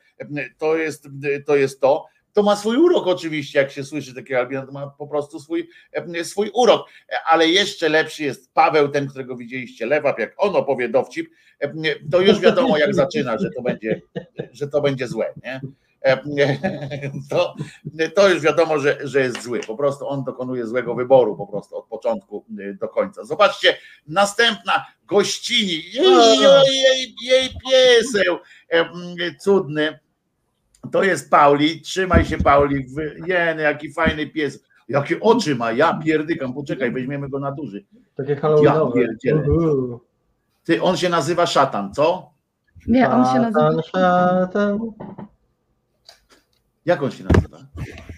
To 0.59 0.77
jest 0.77 1.09
to, 1.47 1.57
jest 1.57 1.81
to. 1.81 2.07
To 2.33 2.43
ma 2.43 2.57
swój 2.57 2.77
urok 2.77 3.07
oczywiście, 3.07 3.59
jak 3.59 3.71
się 3.71 3.85
słyszy 3.85 4.15
takiego 4.15 4.41
Albina, 4.41 4.67
to 4.67 4.73
ma 4.73 4.87
po 4.87 5.07
prostu 5.07 5.41
swój, 5.41 5.69
swój 6.23 6.51
urok, 6.55 6.89
ale 7.27 7.49
jeszcze 7.49 7.89
lepszy 7.89 8.25
jest 8.25 8.55
Paweł, 8.55 8.89
ten, 8.89 9.09
którego 9.09 9.37
widzieliście, 9.37 9.87
Lewap, 9.87 10.19
jak 10.19 10.35
on 10.37 10.57
opowie 10.57 10.89
dowcip, 10.89 11.31
to 12.11 12.21
już 12.21 12.41
wiadomo 12.41 12.79
jak 12.79 12.95
zaczyna, 12.95 13.39
że 13.39 13.51
to 13.57 13.63
będzie, 13.63 14.01
że 14.53 14.69
to 14.69 14.81
będzie 14.81 15.09
złe, 15.09 15.35
nie? 15.45 15.61
To, 17.31 17.55
to 18.15 18.29
już 18.29 18.41
wiadomo, 18.41 18.79
że, 18.79 18.99
że 19.05 19.21
jest 19.21 19.43
zły. 19.43 19.61
Po 19.67 19.77
prostu 19.77 20.09
on 20.09 20.25
dokonuje 20.25 20.67
złego 20.67 20.95
wyboru 20.95 21.37
po 21.37 21.47
prostu 21.47 21.77
od 21.77 21.87
początku 21.87 22.45
do 22.81 22.89
końca. 22.89 23.25
Zobaczcie, 23.25 23.77
następna 24.09 24.87
gościni. 25.07 25.73
Jej, 25.93 26.41
jej, 26.71 27.15
jej 27.23 27.49
pieseł 27.71 28.39
cudny. 29.39 29.99
To 30.93 31.03
jest 31.03 31.31
Pauli, 31.31 31.81
trzymaj 31.81 32.25
się 32.25 32.39
Pauli. 32.39 32.87
Jeny, 33.27 33.63
jaki 33.63 33.93
fajny 33.93 34.27
pies. 34.27 34.65
Jakie 34.89 35.21
oczy 35.21 35.55
ma, 35.55 35.73
ja 35.73 36.01
pierdykam, 36.05 36.55
poczekaj, 36.55 36.93
weźmiemy 36.93 37.29
go 37.29 37.39
na 37.39 37.53
duży. 37.53 37.85
Takie 38.17 38.33
Ja 38.33 38.41
halloweenowe. 38.41 39.01
Uhu. 39.49 40.01
Ty, 40.65 40.83
on 40.83 40.97
się 40.97 41.09
nazywa 41.09 41.47
szatan, 41.47 41.95
co? 41.95 42.31
Nie, 42.87 43.11
on 43.11 43.27
się 43.27 43.41
nazywa 43.41 43.83
Szatan, 43.83 43.83
szatan. 43.83 44.79
Jak 46.91 47.03
on 47.03 47.11
się 47.11 47.25
nazywa? 47.25 47.59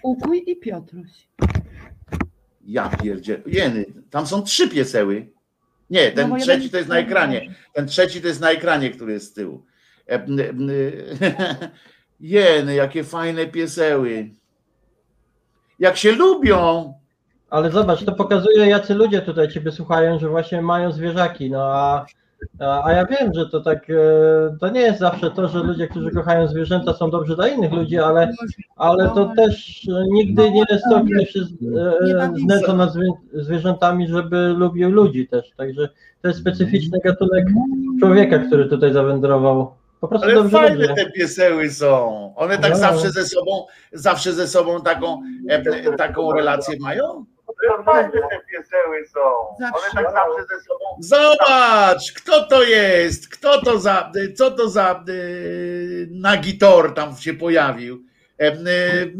Ukuj 0.02 0.44
i 0.46 0.56
Piotruś. 0.56 1.10
Ja 2.64 2.88
pierdzielę. 2.88 3.42
Jeny, 3.46 3.84
tam 4.10 4.26
są 4.26 4.42
trzy 4.42 4.68
pieseły. 4.68 5.28
Nie, 5.90 6.12
ten 6.12 6.30
No 6.30 6.36
trzeci 6.36 6.70
to 6.70 6.76
jest 6.76 6.88
na 6.88 6.98
ekranie. 6.98 7.54
Ten 7.72 7.86
trzeci 7.86 8.20
to 8.20 8.28
jest 8.28 8.40
na 8.40 8.50
ekranie, 8.50 8.90
który 8.90 9.12
jest 9.12 9.30
z 9.30 9.32
tyłu. 9.32 9.64
E, 10.06 10.14
m, 10.14 10.40
m, 10.40 10.70
Jeny, 12.20 12.74
jakie 12.74 13.04
fajne 13.04 13.46
pieseły. 13.46 14.30
Jak 15.78 15.96
się 15.96 16.12
lubią. 16.12 16.94
Ale 17.50 17.70
zobacz, 17.70 18.04
to 18.04 18.12
pokazuje, 18.12 18.66
jacy 18.66 18.94
ludzie 18.94 19.22
tutaj 19.22 19.48
ciebie 19.48 19.72
słuchają, 19.72 20.18
że 20.18 20.28
właśnie 20.28 20.62
mają 20.62 20.92
zwierzaki. 20.92 21.50
No 21.50 21.62
a, 21.62 22.06
a, 22.60 22.84
a 22.84 22.92
ja 22.92 23.06
wiem, 23.06 23.34
że 23.34 23.46
to 23.48 23.60
tak, 23.60 23.90
e, 23.90 23.94
to 24.60 24.68
nie 24.68 24.80
jest 24.80 24.98
zawsze 24.98 25.30
to, 25.30 25.48
że 25.48 25.58
ludzie, 25.58 25.88
którzy 25.88 26.10
kochają 26.10 26.48
zwierzęta, 26.48 26.92
są 26.94 27.10
dobrzy 27.10 27.36
dla 27.36 27.48
innych 27.48 27.72
ludzi, 27.72 27.98
ale, 27.98 28.32
ale 28.76 29.08
to 29.14 29.32
też 29.36 29.82
nigdy 30.10 30.50
nie 30.50 30.64
jest 30.70 30.84
to, 30.90 31.00
ktoś 31.04 31.30
się 31.30 31.40
z- 31.44 31.52
e, 32.18 32.32
znęca 32.44 32.72
nad 32.74 32.90
zwierzętami, 33.32 34.08
żeby 34.08 34.54
lubił 34.56 34.90
ludzi 34.90 35.28
też. 35.28 35.50
Także 35.56 35.88
to 36.22 36.28
jest 36.28 36.40
specyficzny 36.40 36.98
gatunek 37.04 37.44
człowieka, 38.00 38.38
który 38.38 38.66
tutaj 38.66 38.92
zawędrował. 38.92 39.72
Po 40.00 40.08
prostu 40.08 40.26
Ale 40.26 40.34
dobrze 40.34 40.58
fajne 40.58 40.88
te 40.88 41.10
pieseły 41.10 41.70
są. 41.70 42.32
One 42.36 42.58
tak 42.58 42.70
No. 42.70 42.76
zawsze 42.76 43.10
ze 43.10 43.24
sobą, 43.24 43.66
zawsze 43.92 44.32
ze 44.32 44.48
sobą 44.48 44.80
taką, 44.80 45.22
e, 45.48 45.96
taką 45.96 46.32
relację 46.32 46.76
mają? 46.80 47.24
Fajne 47.84 48.10
te 48.10 48.40
pieseły 48.50 49.06
są. 49.06 49.20
One 49.58 49.90
tak 49.94 50.12
zawsze 50.12 50.42
ze 50.42 50.60
sobą. 50.60 50.84
Zobacz, 51.00 52.12
kto 52.12 52.46
to 52.46 52.62
jest? 52.62 53.28
Kto 53.28 53.60
to 53.62 53.78
za, 53.78 54.12
co 54.36 54.50
to 54.50 54.68
za 54.68 55.04
y, 55.08 56.08
nagi 56.10 56.58
tor 56.58 56.94
tam 56.94 57.16
się 57.16 57.34
pojawił? 57.34 58.04
E, 58.40 58.52
y, 58.52 59.14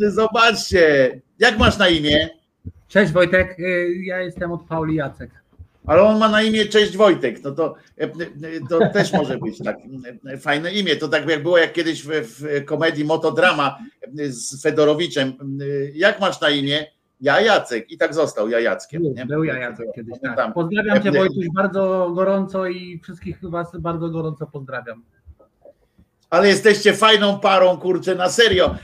Zobaczcie, 0.10 1.20
jak 1.38 1.58
masz 1.58 1.78
na 1.78 1.88
imię? 1.88 2.28
Cześć 2.88 3.12
Wojtek, 3.12 3.56
ja 4.04 4.20
jestem 4.20 4.52
od 4.52 4.62
Pauli 4.62 4.94
Jacek. 4.94 5.30
Ale 5.88 6.02
on 6.02 6.18
ma 6.18 6.28
na 6.28 6.42
imię 6.42 6.66
Cześć 6.66 6.96
Wojtek, 6.96 7.44
no 7.44 7.50
to, 7.50 7.74
e, 7.98 8.04
e, 8.04 8.08
to 8.68 8.78
też 8.92 9.12
może 9.12 9.38
być 9.38 9.58
tak 9.58 9.76
e, 10.26 10.38
fajne 10.38 10.72
imię. 10.72 10.96
To 10.96 11.08
tak 11.08 11.28
jak 11.28 11.42
było 11.42 11.58
jak 11.58 11.72
kiedyś 11.72 12.02
w, 12.02 12.10
w 12.10 12.64
komedii 12.64 13.04
Motodrama 13.04 13.78
z 14.28 14.62
Fedorowiczem. 14.62 15.32
Jak 15.94 16.20
masz 16.20 16.40
na 16.40 16.50
imię? 16.50 16.86
Ja 17.20 17.40
Jacek. 17.40 17.90
I 17.90 17.98
tak 17.98 18.14
został 18.14 18.48
ja 18.48 18.60
Jackiem. 18.60 19.02
Nie? 19.02 19.26
Był 19.26 19.44
ja 19.44 19.58
Jacek 19.58 19.86
kiedyś. 19.94 20.14
Tak. 20.22 20.54
Pozdrawiam 20.54 21.02
Cię 21.02 21.12
Wojtuś 21.12 21.46
bardzo 21.54 22.10
gorąco 22.14 22.66
i 22.66 23.00
wszystkich 23.02 23.38
Was 23.42 23.76
bardzo 23.80 24.08
gorąco 24.08 24.46
pozdrawiam. 24.46 25.02
Ale 26.30 26.48
jesteście 26.48 26.92
fajną 26.92 27.40
parą, 27.40 27.76
kurczę, 27.76 28.14
na 28.14 28.28
serio. 28.28 28.74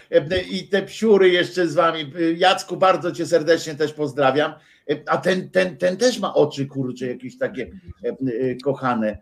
I 0.50 0.68
te 0.68 0.82
psiury 0.82 1.28
jeszcze 1.28 1.68
z 1.68 1.74
wami. 1.74 2.12
Jacku, 2.36 2.76
bardzo 2.76 3.12
cię 3.12 3.26
serdecznie 3.26 3.74
też 3.74 3.92
pozdrawiam. 3.92 4.52
E, 4.90 5.02
A 5.06 5.16
ten, 5.18 5.50
ten, 5.50 5.76
ten 5.76 5.96
też 5.96 6.18
ma 6.18 6.34
oczy, 6.34 6.66
kurczę, 6.66 7.06
jakieś 7.06 7.38
takie 7.38 7.70
e, 8.04 8.08
e, 8.08 8.54
kochane. 8.64 9.18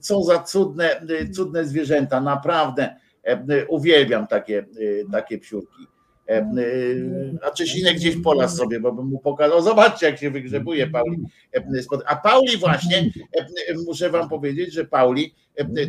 Co 0.00 0.22
za 0.22 0.42
cudne, 0.42 1.00
cudne 1.34 1.64
zwierzęta, 1.64 2.20
naprawdę. 2.20 2.96
Uwielbiam 3.68 4.26
takie, 4.26 4.66
takie 5.12 5.38
psiurki. 5.38 5.86
E, 6.28 6.36
e, 6.36 6.46
A 7.42 7.50
Czesinek 7.50 7.96
gdzieś 7.96 8.16
polas 8.16 8.56
sobie, 8.56 8.80
bo 8.80 8.92
bym 8.92 9.06
mu 9.06 9.18
pokazał. 9.18 9.62
Zobaczcie, 9.62 10.06
jak 10.06 10.18
się 10.18 10.30
wygrzebuje 10.30 10.86
Pauli. 10.86 11.18
E, 11.54 11.62
A 12.06 12.16
Pauli 12.16 12.56
właśnie, 12.56 13.10
muszę 13.86 14.10
wam 14.10 14.28
powiedzieć, 14.28 14.72
że 14.72 14.84
Pauli 14.84 15.34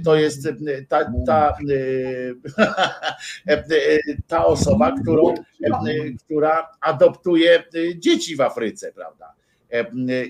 to 0.03 0.15
jest 0.15 0.47
ta, 0.89 1.11
ta, 1.25 1.57
ta 4.27 4.45
osoba, 4.45 4.95
którą, 5.01 5.33
która 6.25 6.69
adoptuje 6.81 7.63
dzieci 7.95 8.35
w 8.35 8.41
Afryce, 8.41 8.91
prawda? 8.93 9.33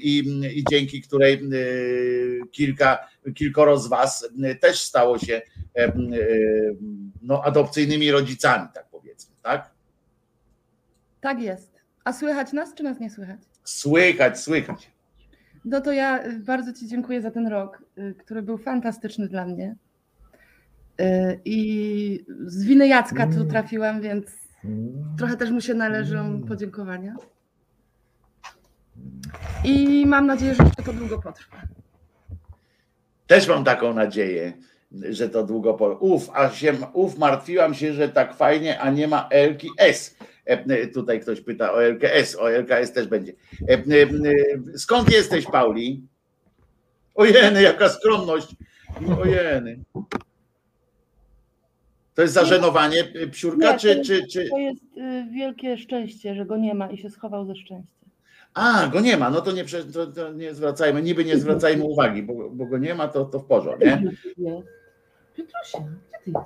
I, 0.01 0.23
i 0.53 0.63
dzięki 0.69 1.01
której 1.01 1.41
kilka, 2.51 3.07
kilkoro 3.35 3.77
z 3.77 3.87
Was 3.87 4.29
też 4.59 4.79
stało 4.79 5.19
się 5.19 5.41
no, 7.21 7.43
adopcyjnymi 7.43 8.11
rodzicami, 8.11 8.67
tak 8.73 8.87
powiedzmy, 8.91 9.35
tak? 9.41 9.74
Tak 11.25 11.41
jest. 11.41 11.81
A 12.03 12.13
słychać 12.13 12.53
nas, 12.53 12.73
czy 12.73 12.83
nas 12.83 12.99
nie 12.99 13.09
słychać? 13.09 13.39
Słychać, 13.63 14.39
słychać. 14.39 14.91
No 15.65 15.81
to 15.81 15.91
ja 15.91 16.23
bardzo 16.39 16.73
Ci 16.73 16.87
dziękuję 16.87 17.21
za 17.21 17.31
ten 17.31 17.47
rok, 17.47 17.83
y, 17.97 18.15
który 18.19 18.41
był 18.41 18.57
fantastyczny 18.57 19.27
dla 19.27 19.45
mnie. 19.45 19.75
Y, 21.01 21.39
I 21.45 22.25
z 22.45 22.63
winy 22.63 22.87
Jacka 22.87 23.27
tu 23.27 23.45
trafiłam, 23.45 24.01
więc 24.01 24.25
trochę 25.17 25.37
też 25.37 25.51
mu 25.51 25.61
się 25.61 25.73
należą 25.73 26.43
podziękowania. 26.43 27.15
I 29.63 30.05
mam 30.05 30.27
nadzieję, 30.27 30.55
że 30.55 30.63
jeszcze 30.63 30.83
to 30.83 30.93
długo 30.93 31.21
potrwa. 31.21 31.57
Też 33.27 33.47
mam 33.47 33.63
taką 33.63 33.93
nadzieję, 33.93 34.53
że 34.91 35.29
to 35.29 35.43
długo 35.43 35.73
po. 35.73 35.89
Uf, 35.93 36.29
a 36.33 36.49
się, 36.49 36.73
uf, 36.93 37.17
martwiłam 37.17 37.73
się, 37.73 37.93
że 37.93 38.09
tak 38.09 38.35
fajnie, 38.35 38.79
a 38.79 38.89
nie 38.89 39.07
ma 39.07 39.27
Elki 39.29 39.69
S. 39.77 40.15
E, 40.47 40.65
e, 40.69 40.87
Tutaj 40.87 41.19
ktoś 41.19 41.41
pyta 41.41 41.73
o 41.73 41.83
LKS, 41.83 42.35
o 42.35 42.51
LKS 42.51 42.91
też 42.91 43.07
będzie. 43.07 43.33
E, 43.69 43.77
Skąd 44.77 45.11
jesteś, 45.11 45.45
Pauli? 45.45 46.01
Ojeny, 47.15 47.61
jaka 47.61 47.89
skromność. 47.89 48.55
Ojeny. 49.21 49.79
To 52.13 52.21
jest 52.21 52.33
zażenowanie 52.33 53.03
psiurka, 53.31 53.71
Nie, 53.71 53.79
czy, 53.79 53.95
to, 53.95 54.03
czy, 54.03 54.27
czy. 54.27 54.49
to 54.49 54.57
jest 54.57 54.83
y, 54.97 55.25
wielkie 55.31 55.77
szczęście, 55.77 56.35
że 56.35 56.45
go 56.45 56.57
nie 56.57 56.73
ma 56.73 56.91
i 56.91 56.97
się 56.97 57.09
schował 57.09 57.45
ze 57.45 57.55
szczęścia. 57.55 57.95
A, 58.53 58.87
go 58.87 58.99
nie 58.99 59.17
ma, 59.17 59.29
no 59.29 59.41
to 59.41 59.51
nie, 59.51 59.65
to, 59.93 60.07
to 60.07 60.33
nie 60.33 60.53
zwracajmy, 60.53 61.01
niby 61.01 61.25
nie 61.25 61.37
zwracajmy 61.37 61.83
uwagi, 61.83 62.23
bo, 62.23 62.49
bo 62.49 62.65
go 62.65 62.77
nie 62.77 62.95
ma, 62.95 63.07
to, 63.07 63.25
to 63.25 63.39
w 63.39 63.45
porządku, 63.45 63.85
nie? 64.37 64.61
Piotrusia, 65.35 65.77
gdzie 65.79 66.19
ty 66.23 66.31
jesteś? 66.31 66.45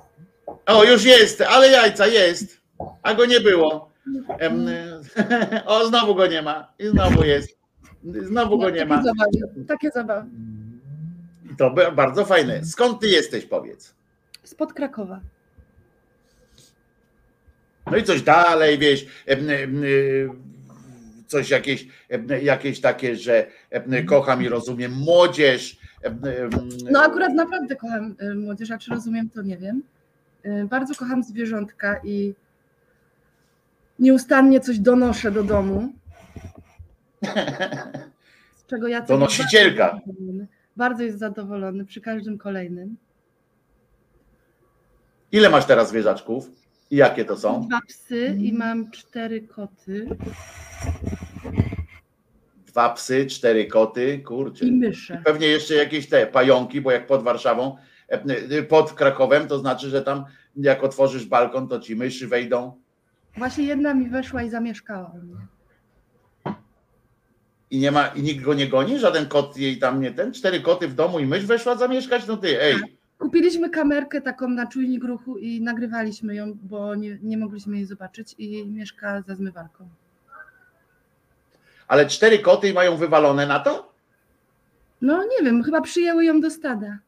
O, 0.66 0.84
już 0.84 1.04
jest, 1.04 1.40
ale 1.40 1.68
jajca 1.68 2.06
jest, 2.06 2.60
a 3.02 3.14
go 3.14 3.26
nie 3.26 3.40
było. 3.40 3.89
O, 5.66 5.86
znowu 5.88 6.14
go 6.14 6.26
nie 6.26 6.42
ma 6.42 6.72
i 6.78 6.88
znowu 6.88 7.24
jest. 7.24 7.58
Znowu 8.04 8.58
go 8.58 8.70
nie 8.70 8.86
ma. 8.86 9.02
Takie 9.68 9.90
zabawy. 9.90 10.28
To 11.58 11.70
ba- 11.70 11.90
bardzo 11.90 12.24
fajne. 12.24 12.64
Skąd 12.64 13.00
ty 13.00 13.08
jesteś, 13.08 13.46
powiedz? 13.46 13.94
Spod 14.44 14.72
Krakowa. 14.72 15.20
No 17.90 17.96
i 17.96 18.02
coś 18.02 18.22
dalej, 18.22 18.78
wieś, 18.78 19.06
y, 19.28 20.28
coś 21.26 21.50
jakieś, 21.50 21.86
jakieś 22.42 22.80
takie, 22.80 23.16
że 23.16 23.46
kocham 24.06 24.42
i 24.42 24.48
rozumiem 24.48 24.92
młodzież. 24.92 25.78
No 26.90 27.02
akurat 27.02 27.34
naprawdę 27.34 27.76
kocham 27.76 28.16
y, 28.22 28.34
młodzież, 28.34 28.70
a 28.70 28.78
czy 28.78 28.90
rozumiem, 28.90 29.30
to 29.30 29.42
nie 29.42 29.56
wiem. 29.56 29.82
Y, 30.46 30.66
Bardzo 30.70 30.94
kocham 30.94 31.22
zwierzątka 31.22 32.00
i 32.04 32.34
nieustannie 34.00 34.60
coś 34.60 34.78
donoszę 34.78 35.30
do 35.30 35.44
domu. 35.44 35.92
Z 38.56 38.66
czego 38.70 38.88
ja 38.88 39.00
Donosicielka. 39.00 40.00
Bardzo 40.76 41.02
jest 41.02 41.18
zadowolony 41.18 41.84
przy 41.84 42.00
każdym 42.00 42.38
kolejnym. 42.38 42.96
Ile 45.32 45.50
masz 45.50 45.64
teraz 45.64 45.88
zwierzaczków? 45.88 46.50
I 46.90 46.96
jakie 46.96 47.24
to 47.24 47.36
są? 47.36 47.66
Dwa 47.66 47.80
psy 47.88 48.36
i 48.38 48.52
mam 48.52 48.90
cztery 48.90 49.40
koty 49.40 50.08
Dwa 52.66 52.90
psy, 52.90 53.26
cztery 53.26 53.66
koty, 53.66 54.18
kurczę. 54.18 54.64
i 54.64 54.72
mysze. 54.72 55.22
Pewnie 55.24 55.46
jeszcze 55.46 55.74
jakieś 55.74 56.08
te 56.08 56.26
pająki, 56.26 56.80
bo 56.80 56.90
jak 56.90 57.06
pod 57.06 57.22
Warszawą, 57.22 57.76
e, 58.08 58.22
e, 58.58 58.62
pod 58.62 58.92
Krakowem, 58.92 59.48
to 59.48 59.58
znaczy, 59.58 59.88
że 59.88 60.02
tam 60.02 60.24
jak 60.56 60.84
otworzysz 60.84 61.26
balkon, 61.26 61.68
to 61.68 61.80
ci 61.80 61.96
myszy 61.96 62.28
wejdą 62.28 62.79
Właśnie 63.36 63.64
jedna 63.64 63.94
mi 63.94 64.08
weszła 64.08 64.42
i 64.42 64.50
zamieszkała 64.50 65.12
u 65.14 65.18
mnie. 65.18 65.36
i 67.70 67.78
nie 67.78 67.90
ma, 67.90 68.06
i 68.06 68.22
nikt 68.22 68.44
go 68.44 68.54
nie 68.54 68.68
goni, 68.68 68.98
żaden 68.98 69.26
kot 69.28 69.56
jej 69.56 69.78
tam 69.78 70.00
nie 70.00 70.10
ten. 70.10 70.32
Cztery 70.32 70.60
koty 70.60 70.88
w 70.88 70.94
domu 70.94 71.18
i 71.20 71.26
mysz 71.26 71.46
weszła 71.46 71.76
zamieszkać, 71.76 72.26
no 72.26 72.36
ty, 72.36 72.62
ej. 72.62 72.76
Kupiliśmy 73.18 73.70
kamerkę 73.70 74.20
taką 74.20 74.48
na 74.48 74.66
czujnik 74.66 75.04
ruchu 75.04 75.38
i 75.38 75.60
nagrywaliśmy 75.60 76.34
ją, 76.34 76.52
bo 76.62 76.94
nie, 76.94 77.18
nie 77.22 77.38
mogliśmy 77.38 77.76
jej 77.76 77.86
zobaczyć 77.86 78.34
i 78.38 78.66
mieszka 78.66 79.22
za 79.22 79.34
zmywarką. 79.34 79.88
Ale 81.88 82.06
cztery 82.06 82.38
koty 82.38 82.68
i 82.68 82.72
mają 82.72 82.96
wywalone 82.96 83.46
na 83.46 83.60
to? 83.60 83.92
No 85.00 85.24
nie 85.24 85.44
wiem, 85.44 85.62
chyba 85.62 85.80
przyjęły 85.80 86.24
ją 86.24 86.40
do 86.40 86.50
stada. 86.50 86.98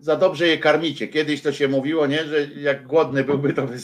Za 0.00 0.16
dobrze 0.16 0.46
je 0.46 0.58
karmicie. 0.58 1.08
Kiedyś 1.08 1.42
to 1.42 1.52
się 1.52 1.68
mówiło, 1.68 2.06
nie, 2.06 2.24
że 2.24 2.46
jak 2.46 2.86
głodny 2.86 3.24
byłby, 3.24 3.52
to 3.52 3.62
by, 3.62 3.76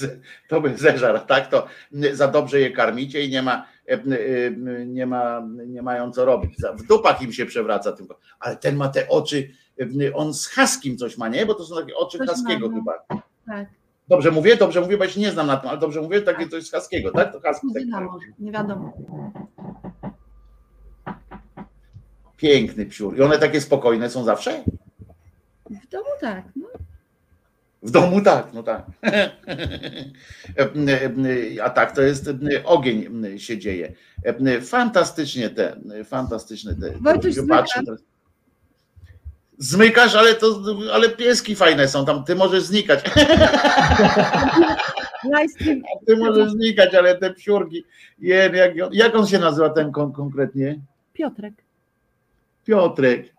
to 0.48 0.60
by 0.60 0.76
zeżarł, 0.76 1.18
tak? 1.26 1.48
To 1.48 1.66
za 2.12 2.28
dobrze 2.28 2.60
je 2.60 2.70
karmicie 2.70 3.24
i 3.24 3.30
nie 3.30 3.42
ma, 3.42 3.66
e, 3.88 3.92
e, 3.92 4.50
nie 4.86 5.06
ma, 5.06 5.42
nie 5.66 5.82
mają 5.82 6.12
co 6.12 6.24
robić. 6.24 6.54
W 6.74 6.86
dupach 6.86 7.22
im 7.22 7.32
się 7.32 7.46
przewraca 7.46 7.92
tylko. 7.92 8.18
Ale 8.40 8.56
ten 8.56 8.76
ma 8.76 8.88
te 8.88 9.08
oczy, 9.08 9.50
e, 9.80 10.14
on 10.14 10.34
z 10.34 10.46
Haskim 10.46 10.96
coś 10.96 11.18
ma, 11.18 11.28
nie? 11.28 11.46
Bo 11.46 11.54
to 11.54 11.64
są 11.64 11.76
takie 11.76 11.96
oczy 11.96 12.18
Coś 12.18 12.26
ma, 12.26 12.34
Haskiego 12.34 12.68
no. 12.68 12.74
chyba. 12.74 13.22
Tak. 13.46 13.66
Dobrze 14.08 14.30
mówię? 14.30 14.56
Dobrze 14.56 14.80
mówię, 14.80 14.98
bo 14.98 15.04
ja 15.04 15.10
się 15.10 15.20
nie 15.20 15.30
znam 15.30 15.46
na 15.46 15.56
tym, 15.56 15.70
ale 15.70 15.78
dobrze 15.78 16.00
mówię, 16.00 16.22
takie 16.22 16.48
coś 16.48 16.66
z 16.66 16.70
Haskiego, 16.70 17.10
tak? 17.10 17.32
To 17.32 17.40
Haski 17.40 17.66
Nie 17.66 17.74
tak. 17.74 17.82
wiadomo, 17.84 18.18
nie 18.38 18.52
wiadomo. 18.52 18.92
Piękny 22.36 22.86
psiur. 22.86 23.16
I 23.16 23.22
one 23.22 23.38
takie 23.38 23.60
spokojne 23.60 24.10
są 24.10 24.24
zawsze? 24.24 24.64
W 25.72 25.88
domu 25.88 26.10
tak. 26.20 26.44
No. 26.56 26.68
W 27.82 27.90
domu 27.90 28.20
tak, 28.20 28.46
no 28.52 28.62
tak. 28.62 28.84
A 31.62 31.70
tak 31.70 31.94
to 31.94 32.02
jest 32.02 32.30
ogień 32.64 33.38
się 33.38 33.58
dzieje. 33.58 33.92
Fantastycznie 34.62 35.50
te, 35.50 35.76
fantastyczne 36.04 36.74
te. 36.74 36.90
Wojtuś, 37.00 37.34
Patrzę 37.48 37.80
zmykam. 37.80 37.84
teraz. 37.84 38.00
Zmykasz, 39.58 40.14
ale 40.14 40.34
to, 40.34 40.62
ale 40.92 41.08
pieski 41.08 41.56
fajne 41.56 41.88
są 41.88 42.06
tam, 42.06 42.24
ty 42.24 42.34
możesz 42.34 42.62
znikać. 42.62 43.04
Ty 46.06 46.16
możesz 46.16 46.50
znikać, 46.50 46.94
ale 46.94 47.18
te 47.18 47.34
psiurki. 47.34 47.84
Jak, 48.18 48.52
jak 48.92 49.14
on 49.14 49.26
się 49.26 49.38
nazywa 49.38 49.70
ten 49.70 49.92
kon, 49.92 50.12
konkretnie? 50.12 50.80
Piotrek. 51.12 51.54
Piotrek. 52.64 53.31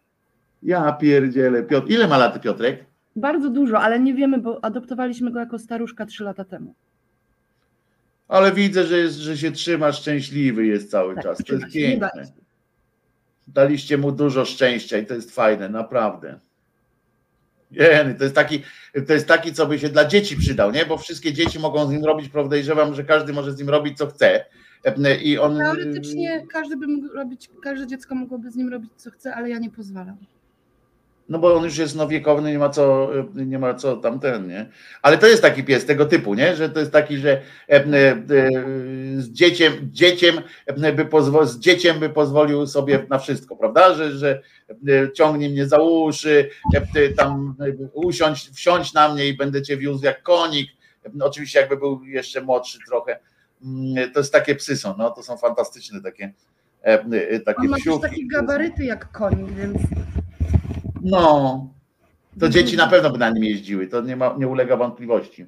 Ja 0.64 0.94
pierdzielę. 0.94 1.64
Piotr. 1.64 1.92
Ile 1.92 2.08
ma 2.08 2.18
lat 2.18 2.42
Piotrek? 2.42 2.86
Bardzo 3.16 3.50
dużo, 3.50 3.80
ale 3.80 4.00
nie 4.00 4.14
wiemy, 4.14 4.38
bo 4.38 4.64
adoptowaliśmy 4.66 5.32
go 5.32 5.40
jako 5.40 5.60
staruszka 5.60 6.06
trzy 6.06 6.24
lata 6.24 6.44
temu. 6.46 6.76
Ale 8.28 8.52
widzę, 8.52 8.84
że, 8.84 8.98
jest, 8.98 9.16
że 9.16 9.38
się 9.38 9.52
trzyma 9.52 9.92
szczęśliwy 9.92 10.66
jest 10.66 10.92
cały 10.92 11.16
Tak, 11.16 11.24
czas. 11.24 11.38
To 11.38 11.54
jest 11.54 11.74
piękne. 11.74 12.24
Daliście 13.48 13.98
mu 13.98 14.12
dużo 14.12 14.46
szczęścia 14.46 14.98
i 14.98 15.06
to 15.06 15.14
jest 15.14 15.36
fajne, 15.36 15.70
naprawdę. 15.70 16.40
To 18.18 18.24
jest 18.24 18.36
taki, 18.36 18.64
to 19.08 19.14
jest 19.14 19.28
taki, 19.28 19.54
co 19.54 19.68
by 19.68 19.80
się 19.80 19.90
dla 19.90 20.06
dzieci 20.06 20.38
przydał, 20.38 20.72
nie? 20.72 20.86
Bo 20.86 20.98
wszystkie 20.98 21.34
dzieci 21.34 21.60
mogą 21.60 21.88
z 21.88 21.92
nim 21.92 22.06
robić, 22.06 22.30
podejrzewam, 22.30 22.96
że 22.96 23.04
każdy 23.04 23.34
może 23.34 23.52
z 23.52 23.60
nim 23.60 23.70
robić, 23.70 23.98
co 23.98 24.08
chce. 24.08 24.46
I 25.22 25.38
on. 25.38 25.58
Teoretycznie 25.58 26.46
każdy 26.52 26.78
by 26.78 26.88
mógł 26.88 27.08
robić, 27.08 27.50
każde 27.64 27.88
dziecko 27.88 28.16
mogłoby 28.16 28.52
z 28.52 28.56
nim 28.56 28.70
robić 28.70 28.92
co 28.96 29.12
chce, 29.12 29.36
ale 29.36 29.50
ja 29.50 29.60
nie 29.60 29.70
pozwalam. 29.70 30.18
No 31.30 31.40
bo 31.40 31.56
on 31.56 31.64
już 31.64 31.78
jest 31.78 31.96
no 31.96 32.08
wiekowy, 32.08 32.42
nie 32.52 32.60
ma 32.60 32.70
co, 32.70 33.10
nie 33.36 33.60
ma 33.60 33.74
co 33.74 33.98
tamten, 33.98 34.48
nie? 34.48 34.70
Ale 35.02 35.18
to 35.18 35.28
jest 35.28 35.42
taki 35.42 35.64
pies 35.64 35.86
tego 35.86 36.06
typu, 36.06 36.34
nie? 36.34 36.56
Że 36.56 36.70
to 36.70 36.80
jest 36.80 36.92
taki, 36.92 37.18
że 37.18 37.32
e, 37.32 37.42
e, 37.70 37.86
z 39.18 39.30
dzieciem, 39.30 39.74
dzieciem 39.92 40.36
e, 40.66 40.94
by 40.94 41.06
pozwolił, 41.06 41.48
z 41.48 41.60
dzieciem 41.60 42.00
by 42.00 42.10
pozwolił 42.10 42.68
sobie 42.68 43.06
na 43.10 43.20
wszystko, 43.20 43.56
prawda? 43.56 43.94
Że, 43.94 44.12
że 44.12 44.42
e, 44.88 45.12
ciągnie 45.12 45.50
mnie 45.50 45.68
za 45.68 45.78
uszy, 45.82 46.50
e, 46.96 47.10
tam 47.10 47.56
e, 47.60 47.88
usiądź, 47.94 48.50
wsiądź 48.50 48.94
na 48.94 49.14
mnie 49.14 49.28
i 49.28 49.38
będę 49.38 49.62
cię 49.62 49.78
wiózł 49.78 50.06
jak 50.06 50.24
konik. 50.24 50.70
E, 51.06 51.10
Oczywiście 51.26 51.60
jakby 51.60 51.78
był 51.78 52.04
jeszcze 52.06 52.42
młodszy 52.42 52.80
trochę. 52.88 53.20
Mm, 53.64 54.12
To 54.12 54.20
jest 54.20 54.34
takie 54.34 54.56
psy 54.56 54.78
są, 54.78 54.96
no 54.98 55.12
to 55.12 55.24
są 55.24 55.38
fantastyczne 55.38 56.02
takie, 56.02 56.34
e, 56.86 56.88
e, 57.30 57.40
takie 57.40 57.60
On 57.62 57.68
ma 57.68 57.76
też 57.76 57.82
psiówki. 57.84 58.02
takie 58.10 58.28
gabaryty 58.28 58.84
jak 58.86 59.12
koń, 59.12 59.54
więc 59.58 59.78
No, 61.04 61.74
to 62.40 62.50
dzieci 62.50 62.78
na 62.78 62.88
pewno 62.88 63.10
by 63.10 63.18
na 63.18 63.30
nim 63.30 63.44
jeździły, 63.44 63.88
to 63.88 64.02
nie, 64.02 64.16
ma, 64.16 64.36
nie 64.38 64.48
ulega 64.48 64.78
wątpliwości. 64.78 65.48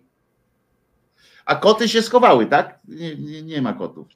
A 1.45 1.55
koty 1.55 1.89
się 1.89 2.01
schowały, 2.01 2.45
tak? 2.45 2.79
Nie, 2.87 3.15
nie, 3.15 3.41
nie 3.41 3.61
ma 3.61 3.73
kotów. 3.73 4.07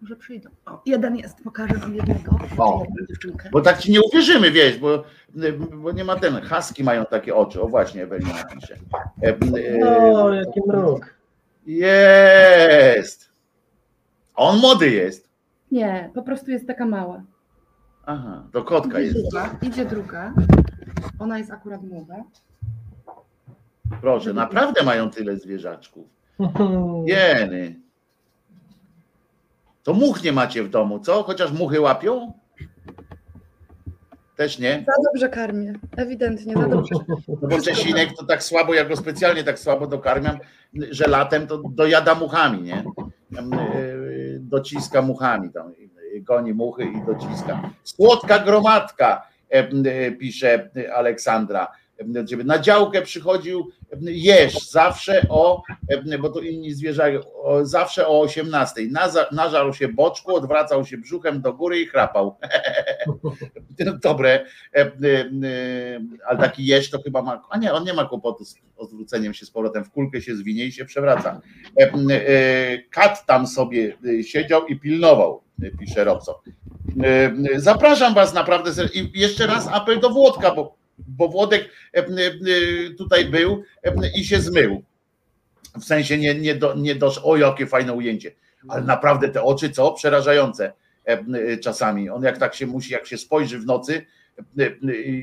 może 0.00 0.16
przyjdą. 0.16 0.50
O, 0.66 0.82
jeden 0.86 1.16
jest, 1.16 1.44
pokażę 1.44 1.74
wam 1.74 1.94
jednego. 1.94 2.38
O. 2.58 2.86
Dziewczynkę. 3.08 3.48
Bo 3.52 3.60
tak 3.60 3.78
ci 3.78 3.92
nie 3.92 4.02
uwierzymy, 4.02 4.50
wieś, 4.50 4.78
bo, 4.78 5.04
bo 5.82 5.92
nie 5.92 6.04
ma 6.04 6.16
ten. 6.16 6.34
Haski 6.34 6.84
mają 6.84 7.04
takie 7.06 7.34
oczy. 7.36 7.62
O 7.62 7.68
właśnie, 7.68 8.02
Ewelina 8.02 8.44
pisze. 8.44 8.76
E, 9.22 9.28
e, 9.28 9.78
No, 9.78 10.34
jaki 10.34 10.60
mruk. 10.66 11.14
Jest. 11.66 13.32
On 14.34 14.58
młody 14.58 14.90
jest. 14.90 15.28
Nie, 15.70 16.10
po 16.14 16.22
prostu 16.22 16.50
jest 16.50 16.66
taka 16.66 16.86
mała. 16.86 17.22
Aha, 18.06 18.44
to 18.52 18.64
kotka 18.64 19.00
Idzie 19.00 19.08
jest. 19.18 19.20
druga, 19.30 19.56
idzie 19.62 19.84
druga. 19.84 20.32
Ona 21.18 21.38
jest 21.38 21.50
akurat 21.50 21.82
młoda. 21.82 22.14
Proszę, 24.00 24.32
naprawdę 24.32 24.82
mają 24.82 25.10
tyle 25.10 25.36
zwierzaczków. 25.36 26.06
Jeny. 27.06 27.80
To 29.82 29.94
much 29.94 30.22
nie 30.22 30.32
macie 30.32 30.62
w 30.62 30.68
domu, 30.70 30.98
co? 30.98 31.22
Chociaż 31.22 31.52
muchy 31.52 31.80
łapią? 31.80 32.32
Też 34.36 34.58
nie? 34.58 34.84
Za 34.86 35.02
dobrze 35.12 35.28
karmię, 35.28 35.74
ewidentnie, 35.96 36.54
za 36.54 36.68
dobrze. 36.68 36.94
No 37.28 37.48
bo 37.48 37.60
Czesinek 37.60 38.08
to 38.18 38.24
tak 38.26 38.42
słabo, 38.42 38.74
ja 38.74 38.84
go 38.84 38.96
specjalnie 38.96 39.44
tak 39.44 39.58
słabo 39.58 39.86
dokarmiam, 39.86 40.38
że 40.90 41.06
latem 41.08 41.46
to 41.46 41.62
dojada 41.70 42.14
muchami, 42.14 42.62
nie? 42.62 42.84
Tam, 43.36 43.52
e, 43.52 43.58
Dociska 44.40 45.02
muchami, 45.02 45.50
tam 45.52 45.68
e, 45.68 45.83
goni 46.24 46.54
muchy 46.54 46.84
i 46.84 47.06
dociska. 47.06 47.70
Słodka 47.84 48.38
gromadka, 48.38 49.26
e, 49.52 49.58
e, 49.58 50.12
pisze 50.12 50.70
Aleksandra. 50.94 51.72
E, 52.00 52.26
żeby 52.28 52.44
Na 52.44 52.58
działkę 52.58 53.02
przychodził 53.02 53.70
jeż 54.00 54.70
zawsze 54.70 55.22
o, 55.28 55.62
bo 56.20 56.28
to 56.28 56.40
inni 56.40 56.72
zwierzęta, 56.74 57.28
o- 57.42 57.64
zawsze 57.64 58.08
o 58.08 58.20
18. 58.20 58.82
Naza, 58.90 59.26
nażarł 59.32 59.74
się 59.74 59.88
boczku, 59.88 60.34
odwracał 60.36 60.86
się 60.86 60.98
brzuchem 60.98 61.40
do 61.40 61.52
góry 61.52 61.80
i 61.80 61.86
chrapał. 61.86 62.36
Dobre, 64.02 64.44
E, 64.74 64.80
e, 64.80 64.88
e, 64.88 66.00
ale 66.26 66.38
taki 66.38 66.66
jeż 66.66 66.90
to 66.90 67.02
chyba 67.02 67.22
ma, 67.22 67.42
a 67.50 67.58
nie, 67.58 67.72
on 67.72 67.84
nie 67.84 67.92
ma 67.92 68.04
kłopotu 68.04 68.44
z 68.44 68.56
odwróceniem 68.76 69.34
się 69.34 69.46
z 69.46 69.50
powrotem, 69.50 69.84
w 69.84 69.90
kulkę 69.90 70.20
się 70.20 70.36
zwinie 70.36 70.64
i 70.64 70.72
się 70.72 70.84
przewraca. 70.84 71.40
Kat 72.90 73.26
tam 73.26 73.46
sobie 73.46 73.96
siedział 74.22 74.66
i 74.66 74.80
pilnował, 74.80 75.42
pisze 75.78 76.04
Robson. 76.04 76.34
Zapraszam 77.56 78.14
was 78.14 78.34
naprawdę 78.34 78.70
i 78.94 79.20
jeszcze 79.20 79.46
raz 79.46 79.68
apel 79.72 80.00
do 80.00 80.10
Włodka, 80.10 80.54
bo, 80.54 80.76
bo 80.98 81.28
Włodek 81.28 81.70
tutaj 82.98 83.24
był 83.24 83.62
i 84.14 84.24
się 84.24 84.40
zmył. 84.40 84.82
W 85.80 85.84
sensie 85.84 86.18
nie, 86.18 86.34
nie, 86.34 86.54
do, 86.54 86.74
nie 86.74 86.94
dosz, 86.94 87.20
o 87.24 87.36
jakie 87.36 87.66
fajne 87.66 87.92
ujęcie, 87.92 88.32
ale 88.68 88.82
naprawdę 88.82 89.28
te 89.28 89.42
oczy, 89.42 89.70
co? 89.70 89.92
Przerażające 89.92 90.72
czasami. 91.62 92.10
On 92.10 92.22
jak 92.22 92.38
tak 92.38 92.54
się 92.54 92.66
musi, 92.66 92.92
jak 92.92 93.06
się 93.06 93.18
spojrzy 93.18 93.58
w 93.58 93.66
nocy, 93.66 94.06
e, 94.58 94.62
e, 94.66 94.70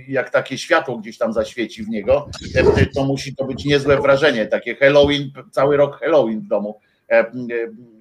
jak 0.07 0.29
takie 0.29 0.57
światło 0.57 0.97
gdzieś 0.97 1.17
tam 1.17 1.33
zaświeci 1.33 1.83
w 1.83 1.89
niego, 1.89 2.29
e, 2.55 2.85
to 2.85 3.03
musi 3.03 3.35
to 3.35 3.45
być 3.45 3.65
niezłe 3.65 4.01
wrażenie, 4.01 4.45
takie 4.45 4.75
Halloween, 4.75 5.31
cały 5.51 5.77
rok 5.77 5.99
Halloween 5.99 6.41
w 6.41 6.47
domu, 6.47 6.79
e, 7.09 7.13
e, 7.13 7.31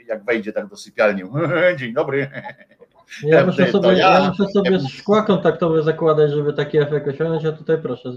jak 0.07 0.25
wejdzie 0.25 0.53
tak 0.53 0.67
do 0.67 0.77
sypialni. 0.77 1.23
Dzień 1.79 1.93
dobry. 1.93 2.31
Ja 3.23 3.41
E, 3.41 3.47
muszę 3.47 3.73
sobie, 3.73 3.89
ja. 3.89 3.95
ja 3.95 4.29
muszę 4.29 4.53
sobie 4.53 4.81
szkła 4.89 5.23
kontaktowe 5.23 5.83
zakładać, 5.83 6.31
żeby 6.31 6.53
taki 6.53 6.79
efekt 6.79 7.09
osiągnąć, 7.09 7.45
a 7.45 7.53
tutaj 7.53 7.79
proszę, 7.83 8.13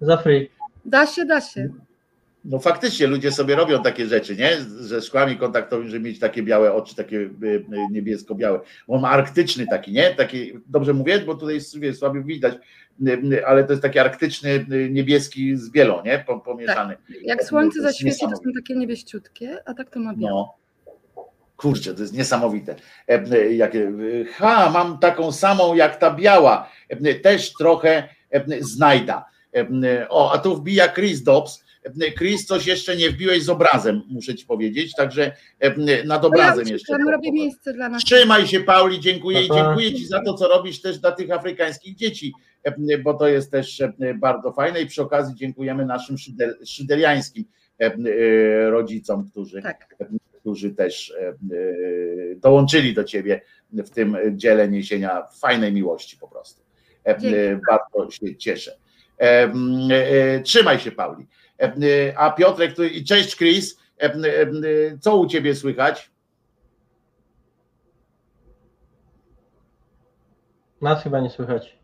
za 0.00 0.16
free. 0.16 0.50
Da 0.84 1.06
się, 1.06 1.24
da 1.24 1.40
się. 1.40 1.68
No 2.44 2.58
faktycznie 2.58 3.06
ludzie 3.06 3.32
sobie 3.32 3.54
robią 3.56 3.82
takie 3.82 4.06
rzeczy, 4.06 4.36
nie? 4.36 4.56
Ze 4.60 5.02
szkłami 5.02 5.36
kontaktowymi, 5.36 5.90
żeby 5.90 6.08
mieć 6.08 6.18
takie 6.18 6.42
białe 6.42 6.72
oczy, 6.72 6.96
takie 6.96 7.16
y, 7.16 7.30
y, 7.42 7.64
niebiesko-białe. 7.90 8.60
Bo 8.88 8.94
on 8.94 9.00
ma 9.02 9.10
arktyczny 9.10 9.66
taki, 9.66 9.92
nie? 9.92 10.14
Taki, 10.14 10.52
dobrze 10.66 10.92
mówię, 10.92 11.18
bo 11.18 11.34
tutaj 11.34 11.58
wiesz, 11.78 11.98
słabo 11.98 12.22
widać, 12.22 12.54
y, 13.06 13.46
ale 13.46 13.64
to 13.64 13.72
jest 13.72 13.82
taki 13.82 13.98
arktyczny 13.98 14.66
niebieski 14.90 15.56
z 15.56 15.70
bielą, 15.70 16.02
nie? 16.04 16.24
Po- 16.26 16.40
Pomieszany. 16.40 16.96
Jak 17.22 17.44
słońce 17.44 17.82
zaświeci, 17.82 18.20
to 18.20 18.36
są 18.36 18.42
takie 18.56 18.74
niebieściutkie, 18.74 19.58
a 19.66 19.74
tak 19.74 19.90
to 19.90 20.00
ma 20.00 20.14
białe. 20.14 20.32
No. 20.34 20.54
Kurczę, 21.56 21.94
to 21.94 22.02
jest 22.02 22.14
niesamowite. 22.14 22.74
E, 23.08 23.22
e, 23.32 23.52
Jakie, 23.54 23.92
ha, 24.36 24.70
mam 24.74 24.98
taką 24.98 25.32
samą 25.32 25.74
jak 25.74 25.96
ta 25.96 26.10
biała. 26.14 26.70
E, 26.88 27.14
Też 27.14 27.52
trochę 27.58 28.08
znajda. 28.60 29.24
O, 30.08 30.32
a 30.32 30.38
tu 30.38 30.56
wbija 30.56 30.88
Chris 30.88 31.22
Dobbs. 31.22 31.63
Chris, 32.18 32.46
coś 32.46 32.66
jeszcze 32.66 32.96
nie 32.96 33.10
wbiłeś 33.10 33.42
z 33.42 33.48
obrazem, 33.48 34.02
muszę 34.08 34.34
ci 34.34 34.46
powiedzieć, 34.46 34.94
także 34.94 35.32
nad 36.04 36.24
obrazem 36.24 36.66
ja 36.66 36.72
jeszcze. 36.72 36.98
robię 37.12 37.32
miejsce 37.32 37.72
dla 37.72 37.88
nas. 37.88 38.04
Trzymaj 38.04 38.46
się, 38.46 38.60
Pauli, 38.60 39.00
dziękuję 39.00 39.42
i 39.42 39.50
dziękuję 39.50 39.94
Ci 39.94 40.06
za 40.06 40.22
to, 40.22 40.34
co 40.34 40.48
robisz 40.48 40.80
też 40.80 40.98
dla 40.98 41.12
tych 41.12 41.30
afrykańskich 41.30 41.96
dzieci, 41.96 42.32
bo 43.04 43.14
to 43.14 43.28
jest 43.28 43.50
też 43.50 43.82
bardzo 44.16 44.52
fajne 44.52 44.80
i 44.82 44.86
przy 44.86 45.02
okazji 45.02 45.34
dziękujemy 45.34 45.86
naszym 45.86 46.18
szyder, 46.18 46.56
szyderiańskim 46.64 47.44
e, 47.78 47.90
rodzicom, 48.70 49.30
którzy, 49.30 49.62
Tak. 49.62 49.94
którzy 50.40 50.70
też 50.70 51.14
dołączyli 52.36 52.94
do 52.94 53.04
Ciebie 53.04 53.40
w 53.72 53.90
tym 53.90 54.16
dziele 54.32 54.68
niesienia 54.68 55.22
fajnej 55.40 55.72
miłości 55.72 56.16
po 56.16 56.28
prostu. 56.28 56.62
Dzięki. 57.06 57.36
Bardzo 57.70 58.10
się 58.10 58.36
cieszę. 58.36 58.76
E, 59.20 60.40
trzymaj 60.40 60.78
się, 60.78 60.92
Pauli. 60.92 61.26
A 62.16 62.30
Piotrek, 62.30 62.78
i 62.78 63.04
cześć 63.04 63.36
Chris, 63.36 63.78
co 65.00 65.16
u 65.16 65.26
ciebie 65.26 65.54
słychać? 65.54 66.10
Nas 70.82 71.02
chyba 71.02 71.20
nie 71.20 71.30
słychać. 71.30 71.78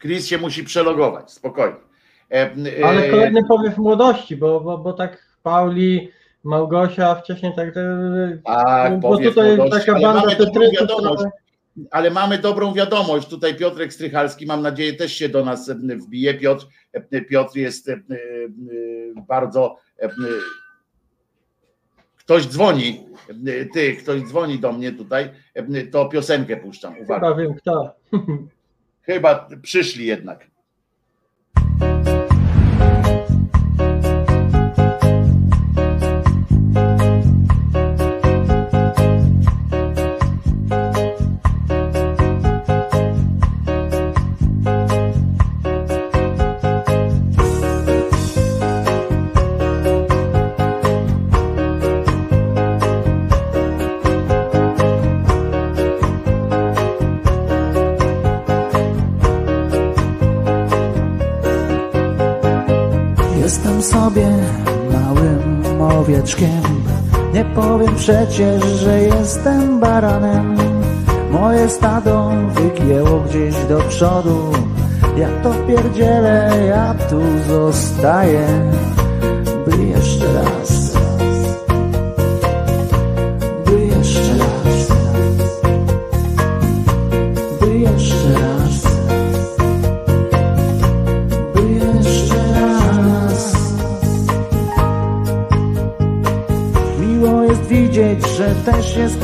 Chris 0.00 0.26
się 0.26 0.38
musi 0.38 0.64
przelogować, 0.64 1.32
spokojnie. 1.32 1.76
Ale 2.84 3.10
kolejny 3.10 3.44
powiew 3.48 3.78
młodości, 3.78 4.36
bo, 4.36 4.60
bo, 4.60 4.78
bo 4.78 4.92
tak 4.92 5.38
Pauli, 5.42 6.10
Małgosia, 6.44 7.14
wcześniej 7.14 7.52
tak. 7.56 7.74
Tak, 8.44 9.00
bo 9.00 9.18
tutaj 9.18 9.56
młodości, 9.56 9.86
taka 9.86 10.00
banda 10.00 10.20
mamy 10.20 10.36
tetryków, 10.36 10.80
wiadomość. 10.80 11.24
Ale 11.90 12.10
mamy 12.10 12.38
dobrą 12.38 12.74
wiadomość. 12.74 13.28
Tutaj 13.28 13.56
Piotrek 13.56 13.92
Strychalski, 13.92 14.46
mam 14.46 14.62
nadzieję, 14.62 14.92
też 14.94 15.12
się 15.12 15.28
do 15.28 15.44
nas 15.44 15.70
wbije. 15.70 16.34
Piotr, 16.34 16.66
Piotr 17.28 17.56
jest 17.56 17.88
e, 17.88 17.92
e, 17.92 17.98
bardzo. 19.28 19.76
e, 19.98 20.08
Ktoś 22.16 22.46
dzwoni, 22.46 23.06
ty, 23.72 23.96
ktoś 23.96 24.22
dzwoni 24.22 24.58
do 24.58 24.72
mnie 24.72 24.92
tutaj, 24.92 25.30
to 25.92 26.08
piosenkę 26.08 26.56
puszczam. 26.56 26.98
Uwaga. 26.98 27.26
Chyba 27.28 27.34
wiem 27.42 27.54
kto. 27.54 27.94
Chyba 29.06 29.48
przyszli 29.62 30.06
jednak. 30.06 30.46
Nie 67.34 67.44
powiem 67.44 67.94
przecież, 67.96 68.64
że 68.64 69.00
jestem 69.00 69.80
baranem. 69.80 70.56
Moje 71.30 71.68
stado 71.68 72.30
wygięło 72.54 73.20
gdzieś 73.20 73.54
do 73.68 73.78
przodu. 73.78 74.52
Ja 75.16 75.28
to 75.42 75.50
pierdzielę, 75.68 76.50
ja 76.68 76.94
tu 77.10 77.20
zostaję 77.48 78.46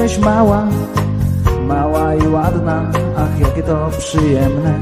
jesteś 0.02 0.24
mała 0.24 0.66
Mała 1.66 2.14
i 2.14 2.28
ładna, 2.28 2.90
ach 3.16 3.40
jakie 3.40 3.62
to 3.62 3.90
przyjemne. 3.98 4.74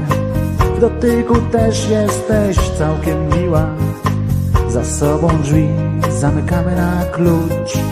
W 0.75 0.79
dotyku 0.79 1.35
też 1.51 1.89
jesteś 1.89 2.57
całkiem 2.69 3.29
miła. 3.29 3.65
Za 4.69 4.85
sobą 4.85 5.27
drzwi 5.43 5.69
zamykamy 6.09 6.75
na 6.75 7.05
klucz 7.05 7.88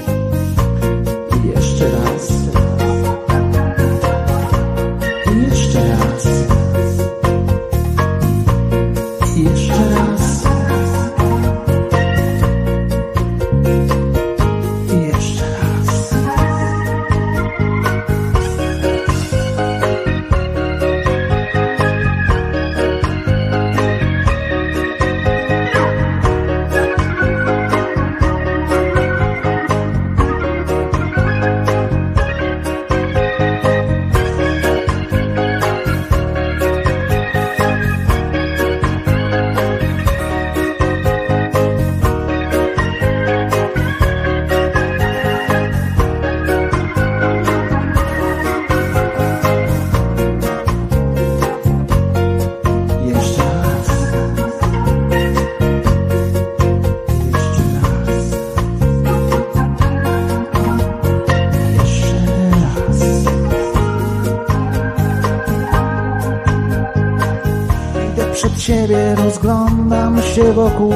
się 70.38 70.54
wokół 70.54 70.94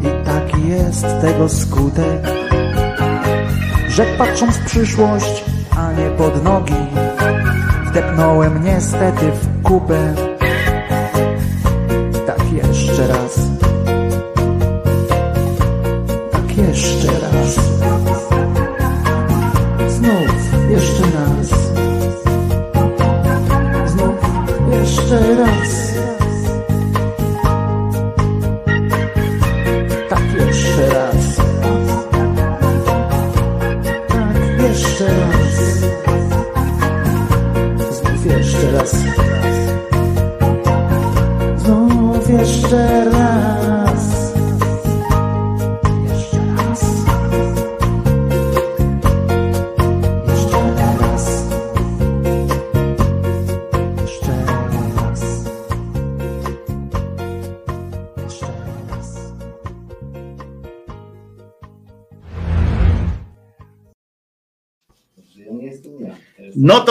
I 0.00 0.24
taki 0.24 0.68
jest 0.68 1.06
tego 1.20 1.48
skutek 1.48 2.22
Że 3.88 4.04
patrząc 4.18 4.56
w 4.56 4.64
przyszłość, 4.64 5.44
a 5.76 5.92
nie 5.92 6.10
pod 6.10 6.44
nogi 6.44 6.86
Wdepnąłem 7.86 8.64
niestety 8.64 9.32
w 9.32 9.62
kupę 9.62 10.14
tak 12.26 12.52
jeszcze 12.52 13.06
raz. 13.06 13.38
Tak 16.32 16.56
jeszcze 16.56 17.06
raz. 17.06 17.21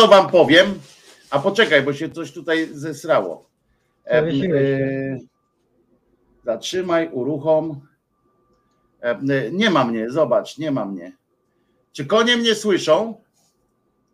No 0.01 0.07
to 0.07 0.13
wam 0.13 0.29
powiem, 0.29 0.79
a 1.29 1.39
poczekaj, 1.39 1.81
bo 1.83 1.93
się 1.93 2.09
coś 2.09 2.31
tutaj 2.31 2.67
zesrało. 2.71 3.49
E, 4.05 4.17
e, 4.17 5.17
Zatrzymaj, 6.45 7.09
uruchom. 7.11 7.81
E, 9.01 9.19
Nie 9.51 9.69
ma 9.69 9.85
mnie, 9.85 10.09
zobacz, 10.09 10.57
nie 10.57 10.71
ma 10.71 10.85
mnie. 10.85 11.11
Czy 11.91 12.05
konie 12.05 12.37
mnie 12.37 12.55
słyszą? 12.55 13.15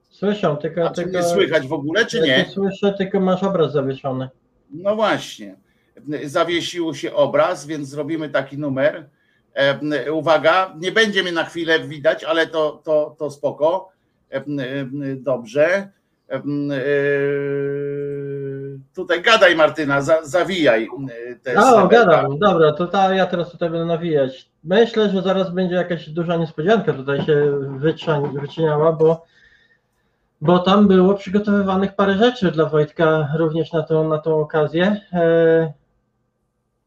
Słyszą, 0.09 0.57
tylko. 0.57 0.85
A 0.85 0.89
czy 0.89 1.03
tylko 1.03 1.19
mnie 1.19 1.27
słychać 1.27 1.67
w 1.67 1.73
ogóle, 1.73 2.05
czy 2.05 2.21
nie? 2.21 2.45
cię 2.45 2.51
Słyszę, 2.51 2.93
tylko 2.93 3.19
masz 3.19 3.43
obraz 3.43 3.73
zawieszony. 3.73 4.29
No 4.69 4.95
właśnie. 4.95 5.55
Zawiesił 6.23 6.93
się 6.95 7.13
obraz, 7.13 7.65
więc 7.65 7.87
zrobimy 7.87 8.29
taki 8.29 8.57
numer. 8.57 9.09
Uwaga, 10.13 10.75
nie 10.79 10.91
będzie 10.91 11.23
mnie 11.23 11.31
na 11.31 11.45
chwilę 11.45 11.79
widać, 11.79 12.23
ale 12.23 12.47
to, 12.47 12.81
to, 12.83 13.15
to 13.19 13.31
spoko. 13.31 13.96
Dobrze. 15.15 15.91
E, 16.29 16.41
tutaj 18.95 19.21
gadaj 19.21 19.55
Martyna, 19.55 20.01
za, 20.01 20.25
zawijaj 20.25 20.83
y, 20.83 21.39
te 21.43 21.55
O, 21.55 21.61
same- 21.61 21.89
gadam, 21.89 22.39
dobra, 22.39 22.71
to 22.73 22.87
ta, 22.87 23.15
ja 23.15 23.25
teraz 23.25 23.51
tutaj 23.51 23.69
będę 23.69 23.85
nawijać. 23.85 24.49
Myślę, 24.63 25.09
że 25.09 25.21
zaraz 25.21 25.53
będzie 25.53 25.75
jakaś 25.75 26.09
duża 26.09 26.35
niespodzianka 26.35 26.93
tutaj 26.93 27.25
się 27.25 27.59
wyczyniała, 28.41 28.91
bo, 28.91 29.25
bo 30.41 30.59
tam 30.59 30.87
było 30.87 31.13
przygotowywanych 31.13 31.95
parę 31.95 32.13
rzeczy 32.13 32.51
dla 32.51 32.65
Wojtka 32.65 33.27
również 33.37 33.73
na 33.73 33.83
tą, 33.83 34.09
na 34.09 34.17
tą 34.17 34.39
okazję. 34.39 35.01
E, 35.13 35.73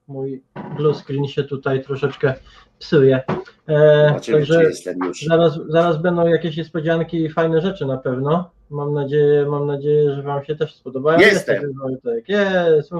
mój 0.09 0.43
blue 0.77 0.95
screen 0.95 1.29
się 1.29 1.45
tutaj 1.45 1.85
troszeczkę 1.85 2.35
psuje. 2.79 3.23
E, 3.71 4.07
Zobaczymy, 4.09 4.39
także 4.39 4.55
czy 4.59 4.63
jestem 4.65 4.99
już. 5.05 5.21
zaraz, 5.25 5.59
zaraz 5.69 6.03
będą 6.03 6.27
jakieś 6.29 6.57
niespodzianki 6.57 7.17
i 7.25 7.31
fajne 7.31 7.61
rzeczy 7.61 7.87
na 7.87 7.97
pewno. 7.97 8.51
Mam 8.71 8.95
nadzieję, 8.95 9.47
mam 9.47 9.67
nadzieję, 9.67 10.15
że 10.15 10.23
Wam 10.23 10.45
się 10.45 10.57
też 10.57 10.75
spodobają. 10.75 11.19
Jestem. 11.19 11.73
Wojtek, 11.83 12.29
jest. 12.29 12.91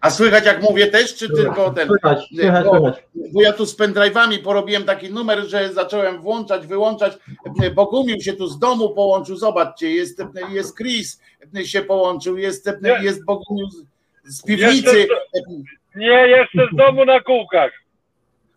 A 0.00 0.10
słychać 0.10 0.46
jak 0.46 0.62
mówię 0.62 0.86
też, 0.86 1.14
czy 1.14 1.28
tylko 1.28 1.70
ten? 1.70 1.88
Słychać, 1.88 2.18
słychać, 2.36 2.64
bo, 2.64 2.70
słychać. 2.78 3.04
bo 3.32 3.42
ja 3.42 3.52
tu 3.52 3.66
z 3.66 3.78
pendrive'ami 3.78 4.38
porobiłem 4.42 4.84
taki 4.84 5.12
numer, 5.12 5.38
że 5.48 5.72
zacząłem 5.72 6.20
włączać, 6.22 6.66
wyłączać. 6.66 7.18
Bogumił 7.74 8.20
się 8.20 8.32
tu 8.32 8.46
z 8.46 8.58
domu 8.58 8.90
połączył, 8.90 9.36
zobaczcie, 9.36 9.90
jest, 9.90 10.22
jest 10.52 10.76
Chris 10.76 11.20
się 11.64 11.82
połączył, 11.82 12.38
jest, 12.38 12.70
jest 13.02 13.24
Bogumił 13.24 13.66
z- 14.24 14.42
piwnicy. 14.42 15.06
Nie, 15.96 16.28
jestem 16.28 16.66
z 16.72 16.76
domu 16.76 17.04
na 17.04 17.20
kółkach. 17.20 17.72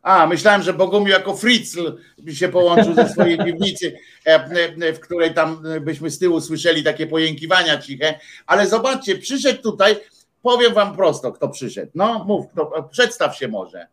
A, 0.01 0.27
myślałem, 0.27 0.61
że 0.61 0.73
Bogumił 0.73 1.07
jako 1.07 1.37
Fritzl 1.37 1.97
się 2.33 2.49
połączył 2.49 2.93
ze 2.93 3.09
swojej 3.09 3.37
piwnicy, 3.45 3.97
e, 4.25 4.33
e, 4.81 4.93
w 4.93 4.99
której 4.99 5.33
tam 5.33 5.63
byśmy 5.81 6.09
z 6.09 6.19
tyłu 6.19 6.41
słyszeli 6.41 6.83
takie 6.83 7.07
pojękiwania 7.07 7.77
ciche. 7.77 8.19
Ale 8.45 8.67
zobaczcie, 8.67 9.17
przyszedł 9.17 9.61
tutaj, 9.61 9.95
powiem 10.41 10.73
wam 10.73 10.95
prosto, 10.95 11.31
kto 11.31 11.49
przyszedł. 11.49 11.91
No, 11.95 12.23
mów, 12.23 12.45
kto, 12.51 12.89
przedstaw 12.91 13.37
się 13.37 13.47
może. 13.47 13.87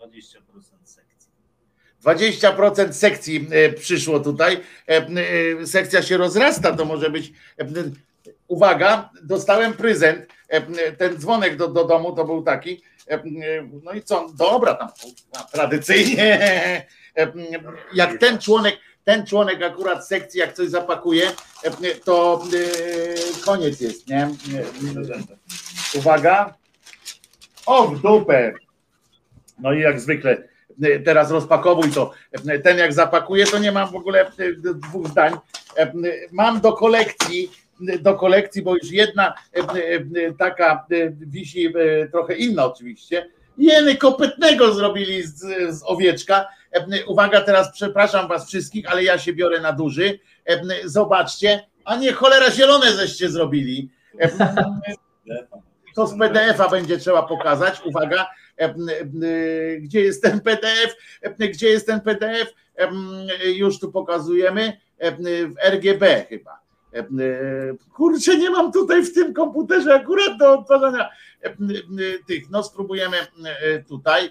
20% 0.00 0.38
sekcji. 0.84 1.30
20% 2.04 2.92
sekcji 2.92 3.48
e, 3.50 3.72
przyszło 3.72 4.20
tutaj. 4.20 4.60
Sekcja 5.64 6.02
się 6.02 6.16
rozrasta, 6.16 6.76
to 6.76 6.84
może 6.84 7.10
być. 7.10 7.32
Uwaga, 8.48 9.10
dostałem 9.22 9.72
prezent. 9.72 10.26
Ten 10.98 11.18
dzwonek 11.18 11.56
do, 11.56 11.68
do 11.68 11.84
domu 11.84 12.12
to 12.12 12.24
był 12.24 12.42
taki. 12.42 12.82
E, 13.08 13.22
No 13.84 13.92
i 13.92 14.02
co? 14.02 14.26
Dobra, 14.34 14.74
tam 14.74 14.88
tradycyjnie. 15.52 16.38
E, 17.18 17.32
Jak 17.94 18.18
ten 18.18 18.38
członek, 18.38 18.78
ten 19.04 19.26
członek 19.26 19.62
akurat 19.62 20.06
sekcji, 20.08 20.40
jak 20.40 20.52
coś 20.52 20.68
zapakuje, 20.68 21.30
e, 21.64 21.70
to 22.04 22.42
e, 23.40 23.44
koniec 23.44 23.80
jest, 23.80 24.08
nie? 24.08 24.30
Uwaga. 25.94 26.54
O, 27.66 27.88
w 27.88 28.00
dupę. 28.02 28.52
No 29.58 29.72
i 29.72 29.80
jak 29.80 30.00
zwykle 30.00 30.36
e, 30.82 30.98
teraz 31.00 31.30
rozpakowuj 31.30 31.90
to. 31.90 32.10
E, 32.48 32.58
Ten 32.58 32.78
jak 32.78 32.92
zapakuje, 32.92 33.46
to 33.46 33.58
nie 33.58 33.72
mam 33.72 33.90
w 33.92 33.96
ogóle 33.96 34.20
e, 34.26 34.32
dwóch 34.74 35.08
zdań. 35.08 35.34
E, 35.76 35.92
Mam 36.32 36.60
do 36.60 36.72
kolekcji, 36.72 37.50
do 37.80 38.14
kolekcji, 38.14 38.62
bo 38.62 38.76
już 38.76 38.90
jedna 38.90 39.34
e, 39.56 39.58
e, 39.58 40.32
taka 40.38 40.86
e, 40.90 41.10
wisi, 41.10 41.66
e, 41.66 42.08
trochę 42.08 42.34
inna 42.34 42.66
oczywiście. 42.66 43.30
Jeny 43.58 43.96
kopytnego 43.96 44.74
zrobili 44.74 45.22
z, 45.22 45.38
z 45.70 45.82
owieczka. 45.86 46.48
Uwaga, 47.06 47.40
teraz 47.40 47.72
przepraszam 47.72 48.28
was 48.28 48.48
wszystkich, 48.48 48.92
ale 48.92 49.04
ja 49.04 49.18
się 49.18 49.32
biorę 49.32 49.60
na 49.60 49.72
duży. 49.72 50.18
Zobaczcie, 50.84 51.66
a 51.84 51.96
nie 51.96 52.12
cholera 52.12 52.50
zielone 52.50 52.92
żeście 52.92 53.28
zrobili. 53.28 53.90
To 55.94 56.06
z 56.06 56.18
PDF-a 56.18 56.68
będzie 56.68 56.98
trzeba 56.98 57.22
pokazać. 57.22 57.80
Uwaga, 57.84 58.26
gdzie 59.78 60.00
jest 60.00 60.22
ten 60.22 60.40
PDF? 60.40 60.96
Gdzie 61.38 61.68
jest 61.68 61.86
ten 61.86 62.00
PDF? 62.00 62.54
Już 63.54 63.80
tu 63.80 63.92
pokazujemy. 63.92 64.80
W 65.00 65.54
RGB 65.62 66.26
chyba. 66.28 66.61
E, 66.92 66.98
m, 66.98 67.18
Kurczę, 67.94 68.36
nie 68.38 68.50
mam 68.50 68.72
tutaj 68.72 69.02
w 69.04 69.14
tym 69.14 69.34
komputerze 69.34 69.94
akurat 69.94 70.38
do 70.38 70.58
odtwarzania 70.58 71.10
e, 71.42 71.50
tych. 72.26 72.50
No 72.50 72.62
spróbujemy 72.62 73.16
e, 73.44 73.82
tutaj. 73.82 74.30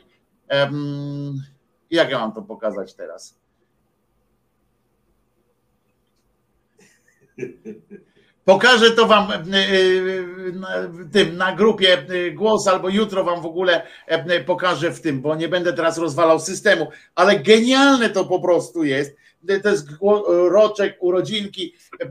E, 0.52 0.72
Jak 1.92 2.10
ja 2.10 2.20
mam 2.20 2.34
to 2.34 2.42
pokazać 2.42 2.94
teraz? 2.94 3.42
Pokażę 8.46 8.92
to 8.92 9.08
wam 9.08 9.32
e, 9.32 9.36
e, 9.36 9.42
na, 10.54 10.68
tym 11.12 11.38
na 11.38 11.56
grupie 11.56 11.94
e, 12.10 12.32
głos, 12.32 12.68
albo 12.68 12.90
jutro 12.90 13.24
wam 13.24 13.42
w 13.42 13.46
ogóle 13.46 13.82
e, 14.08 14.44
pokażę 14.44 14.92
w 14.92 15.02
tym, 15.02 15.22
bo 15.22 15.36
nie 15.36 15.48
będę 15.48 15.74
teraz 15.74 15.98
rozwalał 15.98 16.40
systemu, 16.40 16.88
ale 17.16 17.40
genialne 17.40 18.10
to 18.10 18.26
po 18.26 18.40
prostu 18.40 18.84
jest. 18.84 19.18
E, 19.50 19.60
To 19.60 19.70
jest 19.70 19.88
roczek, 20.50 20.98
urodzinki. 21.00 21.74
E, 22.02 22.08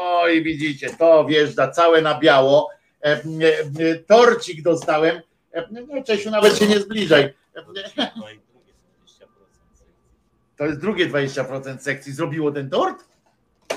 Oj, 0.00 0.42
widzicie, 0.42 0.90
to 0.98 1.24
wjeżdża 1.24 1.68
całe 1.68 2.02
na 2.02 2.18
biało. 2.20 2.68
E, 3.04 3.06
e, 3.78 3.94
Torcik 4.06 4.62
dostałem. 4.62 5.20
E, 5.52 5.68
No, 5.70 6.04
Czesiu, 6.04 6.30
nawet 6.30 6.58
się 6.58 6.66
nie 6.66 6.80
zbliżaj. 6.80 7.22
E, 7.54 7.64
To 10.56 10.66
jest 10.66 10.80
drugie 10.80 11.06
20% 11.08 11.78
sekcji. 11.82 12.12
Zrobiło 12.12 12.52
ten 12.52 12.70
tort? 12.70 13.04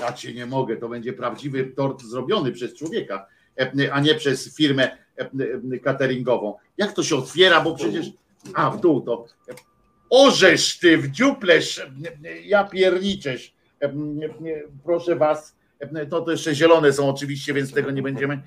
Ja 0.00 0.12
cię 0.12 0.34
nie 0.34 0.46
mogę, 0.46 0.76
to 0.76 0.88
będzie 0.88 1.12
prawdziwy 1.12 1.64
tort 1.64 2.02
zrobiony 2.02 2.52
przez 2.52 2.74
człowieka, 2.74 3.26
e, 3.60 3.92
a 3.92 4.00
nie 4.00 4.14
przez 4.14 4.56
firmę 4.56 4.98
e, 5.18 5.30
e, 5.74 5.78
cateringową. 5.78 6.54
Jak 6.78 6.92
to 6.92 7.02
się 7.02 7.16
otwiera, 7.16 7.60
bo 7.60 7.74
przecież. 7.74 8.06
A, 8.54 8.70
w 8.70 8.80
dół 8.80 9.00
to. 9.00 9.26
Orzesz 10.16 10.78
ty 10.78 10.98
w 10.98 11.10
dziuplesz, 11.10 11.86
ja 12.44 12.64
pierniczesz. 12.64 13.54
Proszę 14.84 15.16
was, 15.16 15.56
e, 15.80 16.06
to, 16.06 16.30
jeszcze 16.30 16.54
zielone 16.54 16.92
są 16.92 17.08
oczywiście, 17.08 17.54
więc 17.54 17.72
tego 17.72 17.90
nie 17.90 18.02
będziemy. 18.02 18.42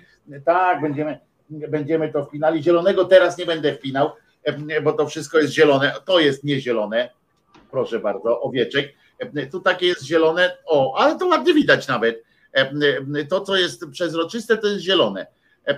Tak, 0.46 0.82
będziemy, 0.82 1.20
będziemy 1.50 2.14
to 2.14 2.26
wpinali. 2.26 2.64
Zielonego 2.64 3.06
teraz 3.06 3.38
nie 3.38 3.46
będę 3.46 3.74
wpinał, 3.74 4.12
bo 4.84 4.94
to 4.94 5.08
wszystko 5.08 5.40
jest 5.40 5.54
zielone. 5.54 5.94
To 6.06 6.20
jest 6.20 6.44
niezielone. 6.44 7.10
Proszę 7.72 8.00
bardzo, 8.00 8.42
owieczek. 8.42 8.94
Tu 9.52 9.60
takie 9.60 9.86
jest 9.86 10.04
zielone. 10.04 10.58
O, 10.66 10.98
ale 10.98 11.20
to 11.20 11.28
ładnie 11.28 11.54
widać 11.54 11.88
nawet. 11.88 12.24
To, 13.30 13.42
co 13.42 13.56
jest 13.56 13.86
przezroczyste, 13.92 14.58
to 14.58 14.68
jest 14.68 14.84
zielone. 14.84 15.28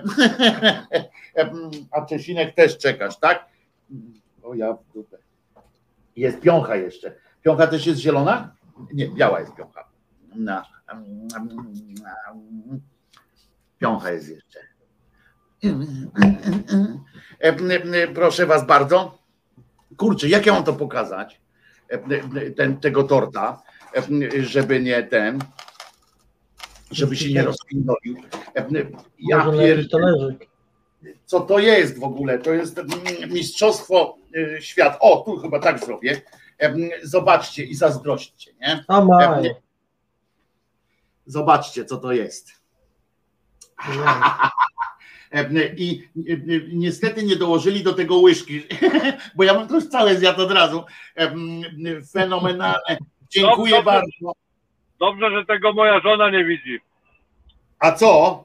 A 1.90 2.06
Czesinek 2.06 2.54
też 2.54 2.78
czekasz, 2.78 3.18
tak? 3.18 3.46
O 4.42 4.54
ja 4.54 4.76
dupę. 4.94 5.29
Jest 6.20 6.40
piącha 6.40 6.76
jeszcze. 6.76 7.14
Piącha 7.42 7.66
też 7.66 7.86
jest 7.86 8.00
zielona? 8.00 8.54
Nie, 8.92 9.08
biała 9.08 9.40
jest 9.40 9.54
piącha. 9.54 9.88
No. 10.34 10.62
Piącha 13.78 14.10
jest 14.10 14.28
jeszcze. 14.28 14.60
Proszę 18.14 18.46
was 18.46 18.66
bardzo. 18.66 19.18
Kurczę, 19.96 20.28
jak 20.28 20.46
ja 20.46 20.52
mam 20.52 20.64
to 20.64 20.72
pokazać? 20.72 21.40
Ten, 22.56 22.76
tego 22.76 23.02
torta, 23.04 23.62
żeby 24.40 24.80
nie 24.80 25.02
ten, 25.02 25.38
żeby 26.90 27.16
się 27.16 27.32
nie 27.34 27.42
rozpindolił. 27.42 28.16
Ja 29.18 29.46
talerzyk. 29.90 30.50
Co 31.24 31.40
to 31.40 31.58
jest 31.58 31.98
w 31.98 32.04
ogóle? 32.04 32.38
To 32.38 32.52
jest 32.52 32.80
mistrzostwo 33.30 34.19
y, 34.36 34.58
świata. 34.62 34.98
O, 35.00 35.16
tu 35.16 35.36
chyba 35.36 35.58
tak 35.60 35.78
zrobię. 35.78 36.20
Zobaczcie 37.02 37.64
i 37.64 37.74
zazdrośćcie, 37.74 38.50
nie? 38.60 38.84
Zobaczcie, 41.26 41.84
co 41.84 41.96
to 41.96 42.12
jest. 42.12 42.60
I 45.76 45.82
i- 45.86 46.08
i- 46.16 46.68
niestety 46.72 47.22
nie 47.22 47.36
dołożyli 47.36 47.82
do 47.82 47.92
tego 47.92 48.16
łyżki, 48.18 48.62
bo 49.36 49.44
ja 49.44 49.54
bym 49.54 49.68
to 49.68 49.74
już 49.74 49.88
całe 49.88 50.14
zjadł 50.16 50.42
od 50.42 50.52
razu. 50.52 50.84
Fenomenalne. 52.12 52.98
Dziękuję 53.30 53.70
Dobrze. 53.76 53.82
bardzo. 53.84 54.32
Dobrze, 54.98 55.30
że 55.30 55.46
tego 55.46 55.72
moja 55.72 56.00
żona 56.00 56.30
nie 56.30 56.44
widzi. 56.44 56.78
A 57.78 57.92
co? 57.92 58.44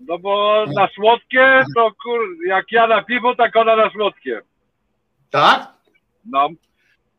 No 0.00 0.18
bo 0.18 0.64
na 0.76 0.88
słodkie, 0.94 1.62
to 1.74 1.90
kur... 2.02 2.20
jak 2.46 2.72
ja 2.72 2.86
na 2.86 3.02
piwo, 3.02 3.36
tak 3.36 3.56
ona 3.56 3.76
na 3.76 3.90
słodkie. 3.90 4.42
Tak? 5.30 5.72
No. 6.24 6.48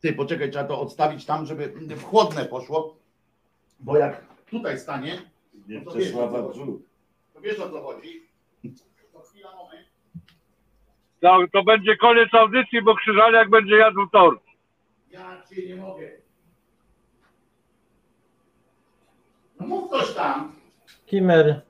Ty, 0.02 0.14
poczekaj, 0.14 0.52
trzeba 0.52 0.66
to 0.66 0.82
odstawić 0.82 1.26
tam, 1.26 1.46
żeby 1.46 1.68
w 1.76 2.04
chłodne 2.04 2.46
poszło, 2.46 2.96
bo 3.80 3.98
jak 3.98 4.26
tutaj 4.50 4.80
stanie, 4.80 5.22
Nie 5.68 5.82
to 5.82 5.86
wiesz, 5.86 5.88
o 5.88 5.92
co 5.92 6.00
Czesława 6.00 6.42
chodzi. 6.42 6.60
Brzód. 6.60 6.82
To 7.34 7.42
wiesz 7.42 7.60
o 7.60 7.70
co 7.70 7.82
chodzi. 7.82 8.22
To 9.14 9.20
chwila, 9.22 9.56
moment. 9.56 9.88
To, 11.20 11.38
to 11.54 11.64
będzie 11.64 11.98
koniec 11.98 12.34
audycji, 12.34 12.82
bo 12.82 12.96
Krzyżaniak 12.96 13.50
będzie 13.50 13.76
jadł 13.76 14.08
tort. 14.08 14.44
Ja 15.12 15.44
cię 15.50 15.68
nie 15.68 15.76
mogę. 15.76 16.12
No 19.60 19.68
mów 19.68 19.90
coś 19.90 20.14
tam. 20.14 20.56
Kimer, 21.06 21.62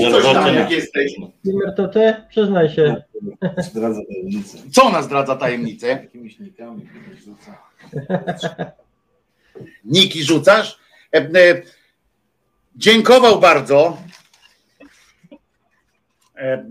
coś 0.00 0.24
tam, 0.24 0.54
jak 0.54 0.70
jesteś. 0.70 1.14
Zimmer, 1.46 1.74
to 1.76 1.88
ty? 1.88 2.14
Przyznaj 2.28 2.68
się. 2.68 3.02
Zdradza 3.58 4.00
tajemnicę. 4.08 4.58
Co 4.72 4.84
ona 4.84 5.02
zdradza 5.02 5.36
tajemnicę? 5.36 5.88
Jakimiś 5.88 6.38
nikami 6.38 6.88
rzuca. 7.24 7.58
Niki 9.84 10.24
rzucasz? 10.24 10.78
E, 11.14 11.18
e, 11.18 11.62
dziękował 12.76 13.40
bardzo. 13.40 13.96
E, 16.36 16.66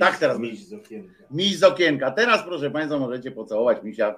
tak 0.00 0.18
teraz. 0.18 0.38
Miś 0.38 0.66
z 0.66 0.72
okienka. 0.72 1.24
Miś 1.30 1.58
z 1.58 1.62
okienka. 1.62 2.10
Teraz, 2.10 2.42
proszę 2.42 2.70
Państwa, 2.70 2.98
możecie 2.98 3.30
pocałować 3.30 3.82
misia. 3.82 4.14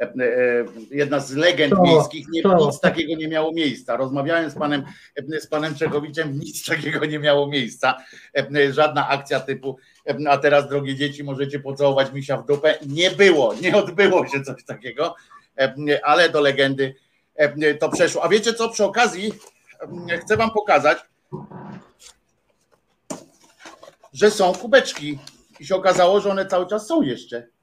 E, 0.00 0.04
e, 0.04 0.64
Jedna 0.90 1.20
z 1.20 1.32
legend 1.32 1.74
To, 1.74 1.82
miejskich, 1.82 2.28
nie, 2.28 2.42
to. 2.42 2.66
nic 2.66 2.80
takiego 2.80 3.14
nie 3.14 3.28
miało 3.28 3.52
miejsca. 3.52 3.96
Rozmawiałem 3.96 4.50
z 4.50 4.54
panem, 4.54 4.82
e, 5.34 5.40
z 5.40 5.46
panem 5.46 5.74
Czechowiczem, 5.74 6.32
nic 6.44 6.64
takiego 6.64 7.06
nie 7.06 7.18
miało 7.18 7.46
miejsca. 7.46 7.94
Żadna 8.70 9.08
akcja 9.08 9.40
typu, 9.40 9.76
a 10.28 10.38
teraz 10.38 10.68
drogie 10.68 10.94
dzieci, 10.94 11.24
możecie 11.24 11.60
pocałować 11.60 12.12
misia 12.12 12.36
w 12.36 12.46
dupę. 12.46 12.78
Nie 12.86 13.10
było, 13.10 13.54
nie 13.54 13.76
odbyło 13.76 14.26
się 14.26 14.42
coś 14.42 14.64
takiego, 14.64 15.14
ale 16.02 16.28
do 16.28 16.40
legendy 16.40 16.94
to 17.80 17.88
przeszło. 17.88 18.24
A 18.24 18.28
wiecie 18.28 18.54
co, 18.54 18.68
przy 18.68 18.84
okazji 18.84 19.32
chcę 20.20 20.36
wam 20.36 20.50
pokazać, 20.50 20.98
że 24.12 24.30
są 24.30 24.52
kubeczki 24.54 25.18
i 25.60 25.66
się 25.66 25.76
okazało, 25.76 26.20
że 26.20 26.30
one 26.30 26.46
cały 26.46 26.66
czas 26.66 26.86
są 26.86 27.02
jeszcze. 27.02 27.53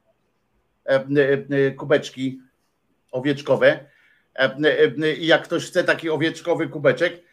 E, 0.86 0.96
e, 0.96 1.68
e, 1.68 1.72
Kubeczki 1.72 2.42
owieczkowe. 3.12 3.86
I 5.20 5.28
jak 5.28 5.44
ktoś 5.44 5.66
chce 5.66 5.84
taki 5.84 6.10
owieczkowy 6.10 6.68
kubeczek, 6.68 7.24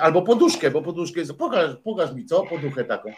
albo 0.00 0.22
poduszkę, 0.22 0.70
bo 0.70 0.82
poduszkę 0.82 1.20
jest. 1.20 1.32
Pokaż, 1.32 1.76
pokaż 1.84 2.12
mi 2.12 2.24
co, 2.24 2.46
poduchę 2.46 2.84
taką. 2.84 3.10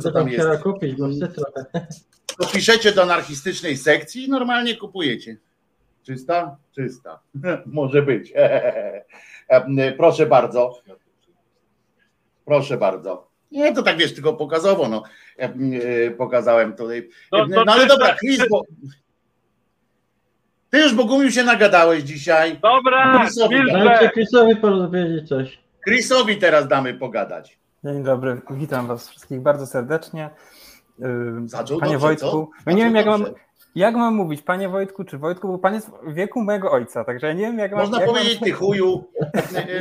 Co 0.00 0.12
tam 0.12 0.28
jest? 0.28 0.62
kupić, 0.62 0.94
bo 0.94 1.08
chcę 1.08 1.28
trochę. 1.28 1.86
To 2.38 2.46
piszecie 2.46 2.92
do 2.92 3.02
anarchistycznej 3.02 3.76
sekcji 3.76 4.24
i 4.24 4.28
normalnie 4.28 4.76
kupujecie. 4.76 5.36
Czysta? 6.02 6.56
Czysta. 6.74 7.20
Może 7.66 8.02
być. 8.02 8.32
Proszę 9.98 10.26
bardzo. 10.26 10.80
Proszę 12.44 12.76
bardzo. 12.76 13.32
Nie, 13.52 13.74
to 13.74 13.82
tak 13.82 13.96
wiesz, 13.96 14.14
tylko 14.14 14.32
pokazowo, 14.32 14.88
no. 14.88 15.02
Pokazałem 16.18 16.72
tutaj. 16.72 17.08
No, 17.32 17.38
No, 17.46 17.56
to 17.56 17.64
no 17.64 17.72
ale 17.72 17.82
czysta- 17.82 17.98
dobra, 17.98 18.16
Chris, 18.16 18.48
bo... 18.50 18.62
Ty 20.72 20.78
już 20.78 20.94
Bogumił 20.94 21.30
się 21.30 21.44
nagadałeś 21.44 22.02
dzisiaj. 22.02 22.58
Dobra, 22.62 23.18
Chrisowi. 23.18 23.56
Dajcie 23.72 24.10
Chrisowi 24.10 24.56
powiedzieć 24.56 25.28
coś. 25.28 25.58
Chrisowi 25.84 26.36
teraz 26.36 26.68
damy 26.68 26.94
pogadać. 26.94 27.58
Dzień 27.84 28.02
dobry, 28.02 28.40
witam 28.50 28.86
Was 28.86 29.08
wszystkich 29.08 29.40
bardzo 29.40 29.66
serdecznie. 29.66 30.30
Zaczął 31.46 31.78
Panie 31.78 31.92
dobrze, 31.92 32.06
Wojtku, 32.06 32.50
co? 32.64 32.70
ja 32.70 32.76
nie 32.76 32.84
wiem 32.84 32.94
jak 32.94 33.06
mam, 33.06 33.24
jak 33.74 33.94
mam 33.94 34.14
mówić, 34.14 34.42
Panie 34.42 34.68
Wojtku 34.68 35.04
czy 35.04 35.18
Wojtku, 35.18 35.48
bo 35.48 35.58
Pan 35.58 35.74
jest 35.74 35.90
w 36.06 36.14
wieku 36.14 36.42
mojego 36.42 36.72
ojca, 36.72 37.04
także 37.04 37.26
ja 37.26 37.32
nie 37.32 37.42
wiem 37.42 37.58
jak 37.58 37.72
mam... 37.72 37.80
Można 37.80 38.00
jak 38.00 38.08
powiedzieć 38.08 38.40
mam... 38.40 38.44
ty 38.44 38.52
chuju. 38.52 39.04
Nie, 39.52 39.80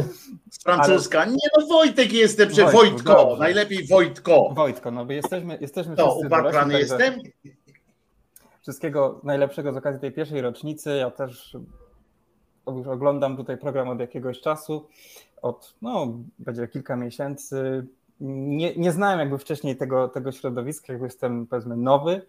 Z 0.50 0.62
francuska. 0.62 1.24
Nie 1.24 1.48
no, 1.58 1.66
Wojtek 1.66 2.12
jestem, 2.12 2.50
że 2.50 2.66
Wojtko. 2.66 3.14
dobrze. 3.14 3.40
Najlepiej 3.40 3.86
Wojtko. 3.86 4.52
Wojtko, 4.54 4.90
no 4.90 5.04
bo 5.04 5.12
jesteśmy, 5.12 5.58
jesteśmy 5.60 5.96
To, 5.96 6.16
także 6.30 6.78
jestem? 6.78 7.14
Wszystkiego 8.62 9.20
najlepszego 9.24 9.72
z 9.72 9.76
okazji 9.76 10.00
tej 10.00 10.12
pierwszej 10.12 10.40
rocznicy. 10.40 10.96
Ja 10.96 11.10
też 11.10 11.56
już 12.66 12.86
oglądam 12.86 13.36
tutaj 13.36 13.58
program 13.58 13.88
od 13.88 14.00
jakiegoś 14.00 14.40
czasu, 14.40 14.88
od 15.42 15.74
no, 15.82 16.06
będzie 16.38 16.68
kilka 16.68 16.96
miesięcy. 16.96 17.86
Nie, 18.20 18.76
nie 18.76 18.92
znałem 18.92 19.18
jakby 19.18 19.38
wcześniej 19.38 19.76
tego, 19.76 20.08
tego 20.08 20.32
środowiska, 20.32 20.92
jakby 20.92 21.06
jestem 21.06 21.46
powiedzmy 21.46 21.76
nowy. 21.76 22.22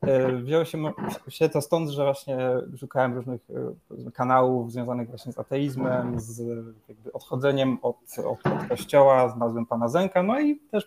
E, 0.00 0.36
Wzięło 0.36 0.64
się, 0.64 0.92
się 1.28 1.48
to 1.48 1.60
stąd, 1.62 1.90
że 1.90 2.04
właśnie 2.04 2.38
szukałem 2.76 3.14
różnych 3.14 3.40
e, 4.06 4.10
kanałów 4.10 4.72
związanych 4.72 5.08
właśnie 5.08 5.32
z 5.32 5.38
ateizmem, 5.38 6.20
z 6.20 6.42
odchodzeniem 7.12 7.78
od, 7.82 7.96
od, 8.18 8.46
od 8.52 8.68
kościoła, 8.68 9.28
znalazłem 9.28 9.66
pana 9.66 9.88
Zenka, 9.88 10.22
no 10.22 10.40
i 10.40 10.56
też 10.56 10.86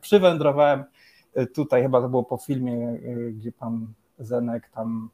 przywędrowałem 0.00 0.84
e, 1.34 1.46
tutaj, 1.46 1.82
chyba 1.82 2.00
to 2.00 2.08
było 2.08 2.24
po 2.24 2.36
filmie, 2.36 2.98
gdzie 3.32 3.52
pan 3.52 3.86
Zenek 4.20 4.70
tam 4.74 5.10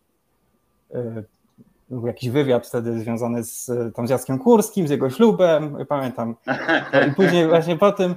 e, 0.94 1.22
był 1.90 2.06
jakiś 2.06 2.30
wywiad 2.30 2.66
wtedy 2.66 3.00
związany 3.00 3.44
z, 3.44 3.70
tam 3.94 4.06
z 4.06 4.10
Jackiem 4.10 4.38
Kurskim, 4.38 4.88
z 4.88 4.90
jego 4.90 5.10
ślubem, 5.10 5.76
pamiętam. 5.88 6.36
No 6.92 7.06
I 7.06 7.14
później 7.14 7.48
właśnie 7.48 7.76
po 7.76 7.92
tym, 7.92 8.14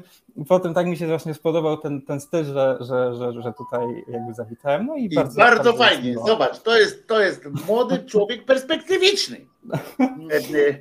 po 0.48 0.60
tym 0.60 0.74
tak 0.74 0.88
mi 0.88 0.98
się 0.98 1.08
właśnie 1.08 1.34
spodobał 1.34 1.78
ten, 1.78 2.02
ten 2.02 2.22
styl, 2.22 2.46
że, 2.46 2.78
że, 2.80 3.16
że, 3.16 3.42
że 3.42 3.54
tutaj 3.54 4.04
jakby 4.08 4.34
zawitałem. 4.34 4.86
No 4.86 4.96
i, 4.96 5.06
I 5.06 5.16
bardzo, 5.16 5.40
bardzo, 5.40 5.74
fajnie. 5.74 6.12
miło. 6.12 6.28
Zobacz, 6.28 6.60
to 6.60 6.78
jest, 6.78 7.08
to 7.08 7.20
jest 7.20 7.42
młody 7.68 8.04
człowiek 8.06 8.46
perspektywiczny. 8.46 9.38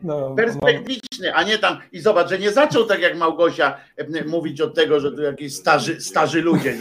No, 0.02 0.34
Perspektywiczny, 0.34 1.34
a 1.34 1.42
nie 1.42 1.58
tam. 1.58 1.78
I 1.92 2.00
zobacz, 2.00 2.28
że 2.28 2.38
nie 2.38 2.52
zaczął 2.52 2.84
tak 2.84 3.00
jak 3.00 3.16
Małgosia 3.16 3.76
e, 3.96 4.24
mówić 4.24 4.60
od 4.60 4.74
tego, 4.74 5.00
że 5.00 5.12
tu 5.12 5.22
jakieś 5.22 5.54
starzy, 5.54 6.00
starzy 6.00 6.42
ludzie, 6.42 6.78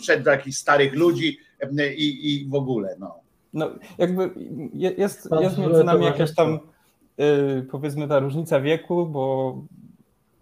wszedł 0.00 0.24
do 0.24 0.30
jakichś 0.30 0.56
starych 0.56 0.94
ludzi 0.94 1.38
i, 1.96 2.34
i 2.34 2.48
w 2.48 2.54
ogóle. 2.54 2.96
No. 2.98 3.14
No, 3.54 3.70
jakby 3.98 4.30
je- 4.74 4.92
jest, 4.98 5.28
jest 5.40 5.58
między 5.58 5.84
nami 5.84 6.04
jakaś 6.04 6.34
tam 6.34 6.58
y, 7.20 7.62
powiedzmy 7.70 8.08
ta 8.08 8.18
różnica 8.18 8.60
wieku, 8.60 9.06
bo 9.06 9.54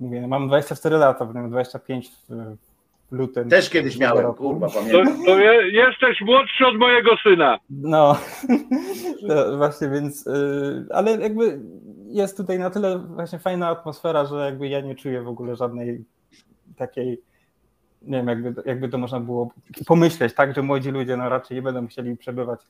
mówię, 0.00 0.26
mam 0.26 0.48
24 0.48 0.96
lata, 0.96 1.26
będę 1.26 1.50
25 1.50 2.08
w, 2.08 2.56
w 3.10 3.12
lutym. 3.12 3.48
Też 3.48 3.70
kiedyś 3.70 3.98
miałem, 3.98 4.24
roku. 4.24 4.44
kurwa, 4.50 4.68
To, 4.68 4.74
pamiętam. 4.74 5.24
to 5.26 5.38
je, 5.38 5.70
jesteś 5.70 6.20
młodszy 6.20 6.66
od 6.66 6.76
mojego 6.78 7.10
syna. 7.22 7.58
No, 7.70 8.16
to 9.28 9.56
właśnie, 9.56 9.88
więc, 9.88 10.26
y, 10.26 10.86
ale 10.90 11.10
jakby 11.16 11.60
jest 12.06 12.36
tutaj 12.36 12.58
na 12.58 12.70
tyle 12.70 12.98
właśnie 12.98 13.38
fajna 13.38 13.68
atmosfera, 13.68 14.24
że 14.26 14.36
jakby 14.44 14.68
ja 14.68 14.80
nie 14.80 14.94
czuję 14.94 15.22
w 15.22 15.28
ogóle 15.28 15.56
żadnej 15.56 16.04
takiej, 16.76 17.20
nie 18.02 18.16
wiem, 18.16 18.28
jakby, 18.28 18.62
jakby 18.66 18.88
to 18.88 18.98
można 18.98 19.20
było 19.20 19.50
pomyśleć, 19.86 20.34
tak, 20.34 20.54
że 20.54 20.62
młodzi 20.62 20.90
ludzie 20.90 21.16
no 21.16 21.28
raczej 21.28 21.54
nie 21.54 21.62
będą 21.62 21.82
musieli 21.82 22.16
przebywać 22.16 22.60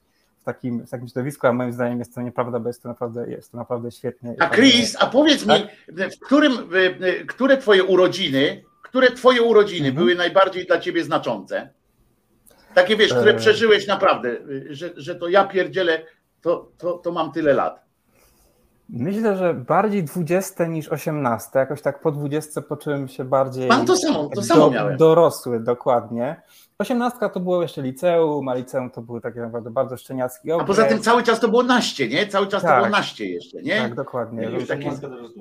w 0.40 0.44
takim, 0.44 0.86
w 0.86 0.90
takim 0.90 1.08
środowisku, 1.08 1.46
a 1.46 1.52
moim 1.52 1.72
zdaniem 1.72 1.98
jest 1.98 2.14
to 2.14 2.22
nieprawda, 2.22 2.60
bo 2.60 2.68
jest 2.68 2.82
to 2.82 2.88
naprawdę, 2.88 3.30
jest 3.30 3.52
to 3.52 3.56
naprawdę 3.56 3.90
świetnie. 3.90 4.34
A 4.38 4.48
Chris, 4.48 4.96
a 5.00 5.06
powiedz 5.06 5.46
mi, 5.46 5.66
w 5.88 6.24
którym, 6.26 6.52
które 7.28 7.56
twoje 7.56 7.84
urodziny, 7.84 8.64
które 8.82 9.10
twoje 9.10 9.42
urodziny 9.42 9.92
były 9.92 10.14
najbardziej 10.14 10.66
dla 10.66 10.80
ciebie 10.80 11.04
znaczące? 11.04 11.70
Takie 12.74 12.96
wiesz, 12.96 13.14
które 13.14 13.30
E. 13.30 13.34
przeżyłeś 13.34 13.86
naprawdę, 13.86 14.36
że, 14.70 14.90
że 14.96 15.14
to 15.14 15.28
ja 15.28 15.44
pierdzielę, 15.44 16.02
to, 16.40 16.72
to, 16.78 16.92
to 16.92 17.12
mam 17.12 17.32
tyle 17.32 17.52
lat. 17.52 17.85
Myślę, 18.88 19.36
że 19.36 19.54
bardziej 19.54 20.04
20 20.04 20.66
niż 20.66 20.88
18. 20.88 21.50
Jakoś 21.54 21.82
tak 21.82 22.00
po 22.00 22.12
20 22.12 22.60
poczułem 22.62 23.08
się 23.08 23.24
bardziej. 23.24 23.68
Mam 23.68 23.86
to 23.86 23.96
samo, 23.96 24.28
to 24.34 24.42
samo 24.42 24.70
miałem. 24.70 24.96
Dorosły, 24.96 25.60
dokładnie. 25.60 26.36
18 26.78 27.18
to 27.34 27.40
było 27.40 27.62
jeszcze 27.62 27.82
liceum, 27.82 28.48
a 28.48 28.54
liceum 28.54 28.90
to 28.90 29.02
były 29.02 29.20
takie 29.20 29.40
naprawdę 29.40 29.70
bardzo 29.70 29.96
szczeniacki 29.96 30.52
A 30.52 30.54
okres. 30.54 30.66
poza 30.66 30.84
tym 30.84 31.00
cały 31.00 31.22
czas 31.22 31.40
to 31.40 31.48
było 31.48 31.62
naście, 31.62 32.08
nie? 32.08 32.26
Cały 32.26 32.46
czas 32.46 32.62
to 32.62 32.68
Tak. 32.68 32.78
było 32.78 32.90
naście 32.90 33.26
jeszcze, 33.30 33.62
nie? 33.62 33.80
Tak, 33.80 33.94
dokładnie. 33.94 34.40
Nie, 34.46 34.54
już 34.54 34.66
takie- 34.68 34.90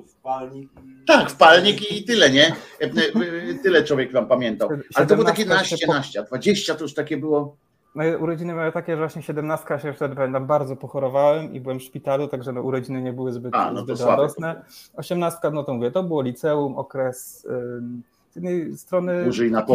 Wpalnik. 0.06 0.70
Tak, 1.06 1.30
wpalnik 1.30 1.92
i 1.92 2.04
tyle, 2.04 2.30
nie? 2.30 2.46
E, 2.80 2.84
e, 2.84 3.54
Tyle 3.62 3.84
człowiek 3.84 4.12
tam 4.12 4.26
pamiętał. 4.26 4.68
Ale 4.94 5.06
to 5.06 5.14
było 5.14 5.26
takie 5.26 5.42
17 5.42 5.74
naście, 5.74 5.86
po- 5.86 5.92
naście, 5.94 6.20
a 6.20 6.22
20 6.22 6.74
to 6.74 6.82
już 6.82 6.94
takie 6.94 7.16
było. 7.16 7.56
Moje 7.96 8.18
urodziny 8.18 8.54
były 8.54 8.72
takie, 8.72 8.92
że 8.92 8.98
właśnie 8.98 9.22
17 9.22 9.78
się 9.78 9.92
wtedy 9.92 10.16
pamiętam, 10.16 10.46
bardzo 10.46 10.76
pochorowałem 10.76 11.52
i 11.52 11.60
byłem 11.60 11.78
w 11.78 11.82
szpitalu, 11.82 12.28
także 12.28 12.52
no, 12.52 12.62
urodziny 12.62 13.02
nie 13.02 13.12
były 13.12 13.32
zbyt, 13.32 13.54
A, 13.54 13.72
no 13.72 13.80
zbyt 13.80 14.00
radosne. 14.00 14.64
18, 14.96 15.38
no 15.52 15.64
to 15.64 15.74
mówię, 15.74 15.90
to 15.90 16.02
było 16.02 16.22
liceum, 16.22 16.76
okres 16.76 17.46
ym, 17.50 18.02
z 18.30 18.36
jednej 18.36 18.76
strony 18.76 19.24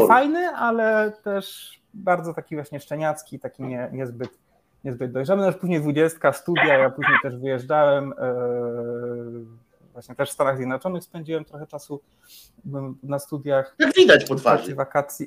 fajny, 0.07 0.49
ale 0.49 1.11
też 1.23 1.73
bardzo 1.93 2.33
taki 2.33 2.55
właśnie 2.55 2.79
szczeniacki, 2.79 3.39
taki 3.39 3.63
nie, 3.63 3.89
niezbyt, 3.91 4.29
niezbyt 4.83 5.11
dojrzały. 5.11 5.41
No 5.41 5.47
już 5.47 5.55
później 5.55 5.81
20, 5.81 6.33
studia, 6.33 6.77
ja 6.77 6.89
później 6.89 7.17
też 7.23 7.37
wyjeżdżałem, 7.37 8.13
yy, 9.33 9.45
właśnie 9.93 10.15
też 10.15 10.29
w 10.29 10.33
Stanach 10.33 10.57
Zjednoczonych 10.57 11.03
spędziłem 11.03 11.45
trochę 11.45 11.67
czasu 11.67 12.01
na 13.03 13.19
studiach. 13.19 13.75
Jak 13.79 13.95
widać 13.95 14.25
po 14.25 14.35
twarzy. 14.35 14.75
wakacji. 14.75 15.25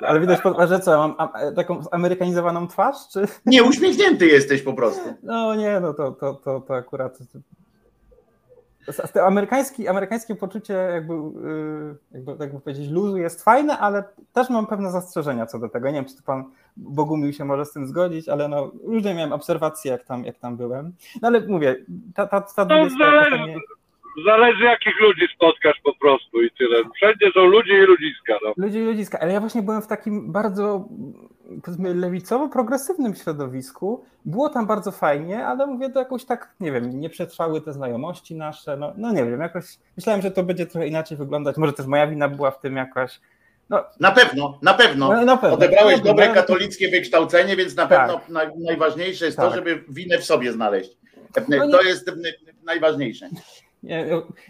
Ale 0.00 0.20
widać 0.20 0.40
po 0.40 0.54
twarzy, 0.54 0.80
co, 0.80 0.90
ja 0.90 0.96
mam 0.96 1.14
am- 1.18 1.54
taką 1.56 1.82
zamerykanizowaną 1.82 2.68
twarz, 2.68 2.96
czy? 3.12 3.26
Nie, 3.46 3.64
uśmiechnięty 3.64 4.26
jesteś 4.26 4.62
po 4.62 4.72
prostu. 4.72 5.14
No 5.22 5.54
nie, 5.54 5.80
no 5.80 5.94
to, 5.94 6.12
to, 6.12 6.34
to, 6.34 6.60
to 6.60 6.74
akurat... 6.74 7.18
To 9.14 9.26
amerykański, 9.26 9.88
amerykańskie 9.88 10.34
poczucie 10.34 10.74
jakby, 10.74 11.14
yy, 11.14 11.96
jakby, 12.12 12.36
jakby 12.40 12.60
powiedzieć 12.60 12.90
luzu 12.90 13.16
jest 13.16 13.44
fajne, 13.44 13.78
ale 13.78 14.04
też 14.32 14.50
mam 14.50 14.66
pewne 14.66 14.90
zastrzeżenia 14.90 15.46
co 15.46 15.58
do 15.58 15.68
tego. 15.68 15.88
Nie 15.88 15.94
wiem, 15.94 16.04
czy 16.04 16.16
to 16.16 16.22
pan 16.22 16.44
Bogumił 16.76 17.32
się 17.32 17.44
może 17.44 17.64
z 17.64 17.72
tym 17.72 17.86
zgodzić, 17.86 18.28
ale 18.28 18.48
no 18.48 18.70
różne 18.84 19.14
miałem 19.14 19.32
obserwacje, 19.32 19.90
jak 19.90 20.04
tam, 20.04 20.24
jak 20.24 20.38
tam 20.38 20.56
byłem. 20.56 20.92
No 21.22 21.28
ale 21.28 21.40
mówię, 21.40 21.76
ta, 22.14 22.26
ta, 22.26 22.40
ta 22.40 22.46
To 22.46 22.64
20 22.64 23.04
jakoś 23.04 23.30
zależy, 23.30 23.54
Zależy 24.26 24.64
jakich 24.64 25.00
ludzi 25.00 25.22
spotkasz 25.36 25.80
po 25.84 25.94
prostu 25.94 26.42
i 26.42 26.50
tyle. 26.50 26.76
Wszędzie 26.96 27.26
są 27.34 27.44
ludzie 27.44 27.72
i 27.78 27.86
ludziska. 27.86 28.32
No. 28.44 28.52
Ludzi 28.56 28.78
i 28.78 28.82
ludziska, 28.82 29.18
ale 29.20 29.32
ja 29.32 29.40
właśnie 29.40 29.62
byłem 29.62 29.82
w 29.82 29.86
takim 29.86 30.32
bardzo 30.32 30.88
powiedzmy 31.64 31.94
lewicowo-progresywnym 31.94 33.14
środowisku. 33.22 34.04
Było 34.24 34.48
tam 34.48 34.66
bardzo 34.66 34.90
fajnie, 34.92 35.46
ale 35.46 35.66
mówię, 35.66 35.90
to 35.90 35.98
jakoś 35.98 36.24
tak, 36.24 36.54
nie 36.60 36.72
wiem, 36.72 37.00
nie 37.00 37.10
przetrwały 37.10 37.60
te 37.60 37.72
znajomości 37.72 38.34
nasze, 38.34 38.76
no, 38.76 38.92
no 38.96 39.12
nie 39.12 39.24
wiem, 39.24 39.40
jakoś 39.40 39.64
myślałem, 39.96 40.22
że 40.22 40.30
to 40.30 40.42
będzie 40.42 40.66
trochę 40.66 40.86
inaczej 40.86 41.16
wyglądać, 41.16 41.56
może 41.56 41.72
też 41.72 41.86
moja 41.86 42.06
wina 42.06 42.28
była 42.28 42.50
w 42.50 42.60
tym 42.60 42.76
jakaś, 42.76 43.20
no, 43.70 43.84
Na 44.00 44.10
pewno, 44.10 44.58
na 44.62 44.74
pewno. 44.74 45.08
No, 45.12 45.24
na 45.24 45.36
pewno. 45.36 45.56
Odebrałeś 45.56 45.98
No, 45.98 46.04
dobre 46.04 46.28
no. 46.28 46.34
katolickie 46.34 46.88
wykształcenie, 46.88 47.56
więc 47.56 47.76
na 47.76 47.86
Tak. 47.86 48.00
pewno 48.08 48.20
naj, 48.28 48.48
najważniejsze 48.58 49.24
jest 49.24 49.36
to, 49.36 49.42
Tak. 49.46 49.54
żeby 49.54 49.84
winę 49.88 50.18
w 50.18 50.24
sobie 50.24 50.52
znaleźć. 50.52 50.90
No 51.48 51.64
nie- 51.64 51.72
To 51.72 51.82
jest 51.82 52.10
najważniejsze. 52.64 53.28
Nie, 53.82 54.06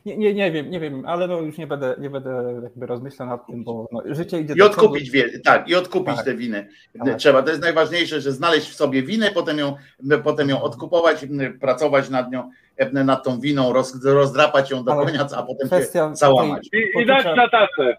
nie, 0.07 0.17
nie, 0.17 0.35
nie 0.35 0.53
wiem, 0.53 0.71
nie 0.71 0.81
wiem, 0.81 1.07
ale 1.07 1.29
no 1.29 1.41
już 1.41 1.59
nie 1.59 1.67
będę, 1.67 1.95
nie 1.99 2.11
będę 2.11 2.61
jakby 2.63 2.87
rozmyślał 2.87 3.29
nad 3.29 3.47
tym, 3.47 3.65
bo 3.65 3.89
no, 3.93 4.03
życie 4.07 4.41
idzie 4.41 4.55
I 4.55 4.57
do 4.57 4.67
odkupić 4.67 5.11
wie, 5.11 5.41
tak, 5.45 5.69
i 5.69 5.75
odkupić 5.75 6.17
Tak. 6.17 6.25
tę 6.25 6.35
winę. 6.35 6.67
Tak. 7.05 7.17
Trzeba. 7.17 7.43
To 7.43 7.51
jest 7.51 7.63
najważniejsze, 7.63 8.21
że 8.21 8.33
znaleźć 8.33 8.71
w 8.71 8.75
sobie 8.75 9.03
winę, 9.03 9.31
potem 9.35 9.59
ją, 9.59 9.77
potem 10.25 10.49
ją 10.49 10.63
odkupować, 10.63 11.27
pracować 11.61 12.11
nad 12.11 12.33
nią, 12.33 12.51
nad 12.93 13.25
tą 13.25 13.41
winą, 13.41 13.73
roz, 13.73 14.05
rozdrapać 14.05 14.71
ją 14.71 14.85
do 14.85 14.95
konia, 14.95 15.27
a 15.37 15.43
potem 15.43 15.69
się 15.81 16.17
załamać. 16.17 16.69
I, 16.73 17.03
i 17.03 17.07
dać 17.07 17.25
na 17.25 17.49
tacę. 17.49 17.97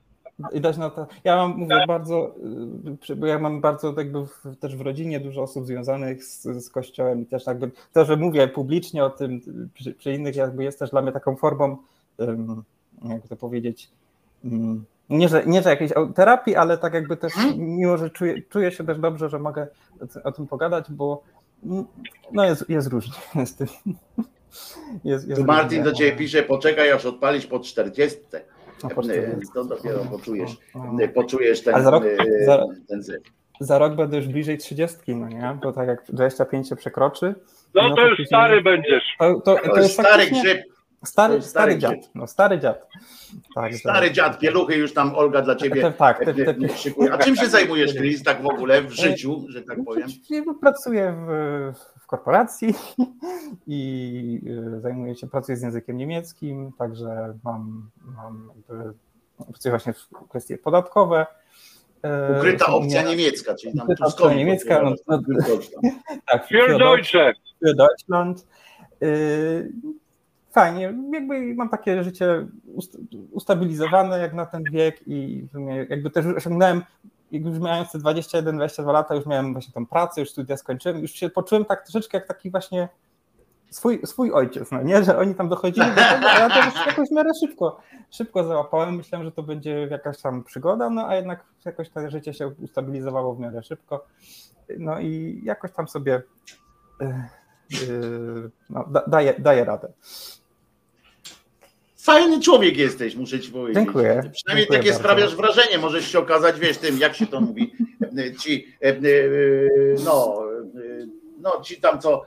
I 0.54 0.62
dać 0.62 0.78
na 0.78 0.90
to. 0.90 1.08
Ja 1.24 1.36
mam, 1.36 1.58
mówię, 1.58 1.76
bardzo, 1.88 2.36
y, 3.10 3.16
bo 3.16 3.26
ja 3.26 3.40
mam 3.40 3.62
bardzo 3.62 3.94
jakby 3.98 4.26
w, 4.26 4.44
też 4.60 4.76
w 4.76 4.82
rodzinie 4.82 5.20
dużo 5.20 5.42
osób 5.44 5.66
związanych 5.66 6.24
z, 6.24 6.44
z 6.66 6.70
kościołem 6.70 7.22
i 7.22 7.26
też 7.26 7.46
jakby 7.48 7.72
to, 7.94 8.06
że 8.06 8.18
mówię 8.18 8.48
publicznie 8.48 9.06
o 9.06 9.10
tym 9.10 9.42
przy, 9.74 9.94
przy 9.94 10.14
innych 10.14 10.36
jakby 10.36 10.64
jest 10.64 10.80
też 10.80 10.90
dla 10.90 11.02
mnie 11.02 11.12
taką 11.12 11.36
formą, 11.36 11.78
ym, 12.22 12.64
jakby 13.10 13.28
to 13.28 13.36
powiedzieć, 13.36 13.90
nie, 15.10 15.30
że, 15.30 15.44
nie, 15.46 15.62
że 15.62 15.70
jakiejś 15.70 15.92
terapii, 16.16 16.56
ale 16.56 16.78
tak 16.78 16.94
jakby 16.94 17.18
też, 17.18 17.34
mimo 17.58 17.98
że 17.98 18.10
czuję, 18.10 18.42
czuję 18.50 18.72
się 18.72 18.84
też 18.86 19.00
dobrze, 19.00 19.30
że 19.30 19.40
mogę 19.40 19.68
o, 20.02 20.08
ty- 20.08 20.24
o 20.24 20.32
tym 20.32 20.48
pogadać, 20.48 20.92
bo 20.92 21.24
no 22.32 22.46
jest, 22.46 22.70
jest 22.70 22.88
różnie 22.88 23.14
z 23.46 23.56
tym. 23.58 23.68
Jest, 25.04 25.28
jest 25.28 25.42
Tu 25.42 25.48
Martin 25.48 25.78
różnie. 25.78 25.84
do 25.84 25.98
ciebie 25.98 26.12
pisze, 26.18 26.44
poczekaj 26.44 26.92
aż 26.92 27.06
odpalisz 27.06 27.48
po 27.48 27.60
40. 27.60 28.20
40. 28.90 29.54
To 29.54 29.64
dopiero 29.66 30.00
poczujesz, 30.12 30.58
No. 30.76 30.98
poczujesz 31.14 31.64
ten, 31.64 31.88
rok, 31.88 32.04
e, 32.06 32.46
za, 32.46 32.64
ten 32.88 33.04
za 33.60 33.78
rok 33.78 33.96
będę 33.96 34.18
już 34.18 34.28
bliżej 34.28 34.58
30, 34.58 35.16
no 35.16 35.28
nie? 35.28 35.58
Bo 35.64 35.72
tak 35.74 35.88
jak 35.88 36.04
25 36.10 36.70
się 36.70 36.76
przekroczy. 36.76 37.36
No 37.76 37.96
to 37.96 38.02
już 38.02 38.10
później- 38.12 38.28
stary 38.28 38.62
będziesz. 38.62 39.04
To, 39.20 39.42
to, 39.42 39.56
To 39.56 39.78
jest 39.78 39.94
stary 39.94 40.26
grzyb. 40.26 40.73
Stary, 41.04 41.42
stary, 41.42 41.42
stary 41.42 41.78
dziad. 41.78 41.92
grzyb. 42.00 42.12
No, 42.16 42.28
stary 42.28 42.60
dziad. 42.60 42.88
Tak, 43.56 43.76
Stary 43.76 44.08
że- 44.08 44.14
dziad, 44.14 44.40
pieluchy 44.40 44.76
już 44.76 44.94
tam 44.94 45.16
Olga 45.16 45.42
dla 45.42 45.56
ciebie 45.56 45.82
Te- 45.82 45.92
tak, 45.92 46.20
te- 46.26 46.32
e, 46.32 46.34
te- 46.34 46.56
e. 47.06 47.14
A 47.14 47.18
czym 47.18 47.36
się 47.36 47.46
zajmujesz, 47.48 47.94
Chris, 47.94 48.24
tak 48.24 48.42
w 48.42 48.46
ogóle 48.46 48.82
w 48.82 48.92
życiu, 48.92 49.46
że 49.50 49.62
tak 49.62 49.78
powiem? 49.86 50.08
Ja 50.30 50.42
Pracuję 50.62 51.16
w, 51.28 51.74
w 52.04 52.08
korporacji 52.08 52.74
i 53.68 54.42
y, 54.78 54.82
zajmuję 54.82 55.16
się, 55.16 55.28
pracuję 55.28 55.58
z 55.58 55.62
językiem 55.62 55.98
niemieckim, 55.98 56.72
także 56.78 57.34
mam, 57.44 57.90
mam 58.02 58.52
pracuję 59.38 59.70
właśnie 59.72 59.94
w 59.94 60.08
kwestie 60.30 60.58
podatkowe. 60.58 61.26
E, 62.04 62.38
Ukryta 62.40 62.66
opcja 62.66 63.02
mnie- 63.02 63.10
niemiecka, 63.12 63.56
czyli 63.56 63.74
tam 63.78 63.84
Ukryta 63.84 64.06
opcja 64.06 64.34
niemiecka, 64.34 64.82
no, 64.82 64.96
no, 65.08 65.22
tak, 66.32 66.48
Für 66.48 66.68
für 66.68 66.80
Deutsche. 66.80 67.34
für 67.66 67.76
Deutschland. 67.76 68.46
Fajnie, 70.54 70.94
jakby 71.14 71.56
mam 71.56 71.70
takie 71.70 72.04
życie 72.04 72.48
ust- 72.76 72.98
ustabilizowane 73.32 74.20
jak 74.20 74.34
na 74.34 74.46
ten 74.46 74.64
wiek 74.64 75.08
i 75.08 75.48
jakby 75.90 76.10
też 76.10 76.26
osiągnąłem, 76.26 76.82
jak 77.32 77.46
już 77.46 77.60
miałem 77.60 77.86
te 77.86 78.00
21-22 78.00 78.94
lata, 78.94 79.16
już 79.16 79.26
miałem 79.26 79.54
właśnie 79.54 79.74
tą 79.74 79.86
pracę, 79.86 80.22
już 80.22 80.32
studia 80.32 80.58
skończyłem, 80.58 81.02
już 81.02 81.12
się 81.12 81.30
poczułem 81.30 81.66
tak 81.66 81.84
troszeczkę 81.84 82.18
jak 82.18 82.28
taki 82.28 82.52
właśnie 82.52 82.90
swój, 83.70 84.02
swój 84.06 84.32
ojciec, 84.32 84.72
no 84.72 84.82
nie, 84.82 85.04
że 85.04 85.18
oni 85.18 85.36
tam 85.36 85.50
dochodzili 85.50 85.88
do 85.88 85.96
tego, 85.96 86.30
a 86.30 86.40
ja 86.40 86.50
to 86.50 86.66
już 86.66 86.88
jakoś 86.88 87.10
w 87.10 87.12
miarę 87.12 87.30
szybko, 87.40 87.80
szybko 88.12 88.44
załapałem, 88.44 88.96
myślałem, 88.96 89.26
że 89.26 89.32
to 89.32 89.44
będzie 89.44 89.88
jakaś 89.92 90.22
tam 90.22 90.44
przygoda, 90.44 90.90
no 90.90 91.08
a 91.08 91.16
jednak 91.16 91.44
jakoś 91.66 91.90
to 91.90 92.10
życie 92.10 92.34
się 92.34 92.48
ustabilizowało 92.48 93.36
w 93.36 93.40
miarę 93.40 93.64
szybko, 93.64 94.06
no 94.80 95.00
i 95.00 95.42
jakoś 95.44 95.72
tam 95.72 95.88
sobie 95.88 96.22
Yy, 97.70 98.52
no, 98.70 98.86
da, 98.92 99.04
daje, 99.08 99.34
daje 99.40 99.66
radę. 99.66 99.94
Fajny 102.04 102.42
człowiek 102.42 102.78
jesteś, 102.78 103.16
muszę 103.16 103.40
ci 103.40 103.52
powiedzieć. 103.52 103.84
Dziękuję. 103.84 104.08
Przynajmniej 104.34 104.66
Dziękuję 104.66 104.80
takie 104.80 104.92
bardzo. 104.92 105.00
sprawiasz 105.00 105.36
wrażenie, 105.36 105.78
możesz 105.78 106.12
się 106.12 106.20
okazać, 106.20 106.60
wiesz, 106.60 106.78
tym, 106.78 106.98
jak 106.98 107.16
się 107.16 107.28
to 107.28 107.42
mówi, 107.42 107.74
ci, 108.42 108.76
e, 108.82 108.88
e, 108.88 108.98
no, 110.06 110.44
e, 110.76 111.08
no, 111.42 111.62
ci 111.62 111.82
tam, 111.82 112.02
co 112.02 112.22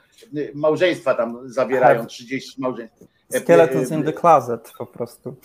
małżeństwa 0.54 1.14
tam 1.14 1.38
zawierają, 1.44 2.00
Have- 2.00 2.06
30 2.06 2.60
małżeństw. 2.60 3.02
E, 3.32 3.40
Skeletons 3.40 3.90
in 3.90 4.04
the 4.04 4.12
closet 4.12 4.72
po 4.78 4.86
prostu. 4.86 5.36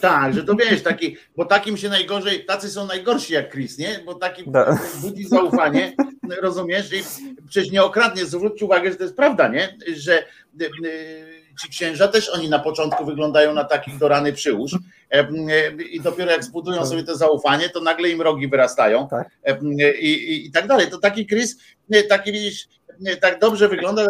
Tak, 0.00 0.34
że 0.34 0.44
to 0.44 0.54
wiesz, 0.54 0.82
taki, 0.82 1.16
bo 1.36 1.44
takim 1.44 1.76
się 1.76 1.88
najgorzej, 1.88 2.44
tacy 2.44 2.70
są 2.70 2.86
najgorsi 2.86 3.34
jak 3.34 3.52
Chris, 3.52 3.78
nie? 3.78 4.00
Bo 4.06 4.14
takim 4.14 4.52
Da. 4.52 4.78
budzi 5.00 5.24
zaufanie, 5.28 5.92
rozumiesz? 6.42 6.92
I 6.92 7.02
przecież 7.48 7.72
nieokradnie, 7.72 8.24
zwróćcie 8.24 8.64
uwagę, 8.64 8.90
że 8.90 8.96
to 8.96 9.02
jest 9.02 9.16
prawda, 9.16 9.48
nie? 9.48 9.76
Że 9.96 10.24
ci 11.62 11.68
księża 11.68 12.08
też 12.08 12.28
oni 12.28 12.48
na 12.48 12.58
początku 12.58 13.04
wyglądają 13.04 13.54
na 13.54 13.64
takich 13.64 13.98
do 13.98 14.08
rany 14.08 14.32
przyłóż. 14.32 14.72
E, 15.12 15.18
e, 15.18 15.72
i 15.82 16.00
dopiero 16.00 16.30
jak 16.30 16.44
zbudują 16.44 16.86
sobie 16.86 17.02
to 17.02 17.16
zaufanie, 17.16 17.68
to 17.68 17.80
nagle 17.80 18.08
im 18.08 18.22
rogi 18.22 18.48
wyrastają. 18.48 19.08
E, 19.44 19.58
i, 19.98 20.32
i, 20.32 20.46
i 20.46 20.50
tak 20.50 20.66
dalej. 20.66 20.90
To 20.90 20.98
taki 20.98 21.26
Chris, 21.26 21.58
taki 22.08 22.32
widzisz, 22.32 22.68
tak 23.20 23.40
dobrze 23.40 23.68
wygląda, 23.68 24.06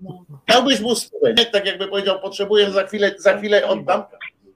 mu- 0.00 0.24
dałbyś 0.48 0.80
mu 0.80 0.94
stówę, 0.94 1.34
nie? 1.34 1.46
Tak 1.46 1.66
jakby 1.66 1.88
powiedział, 1.88 2.20
potrzebuję 2.20 2.70
za 2.70 2.86
chwilę, 2.86 3.14
za 3.18 3.38
chwilę 3.38 3.66
oddam, 3.66 4.02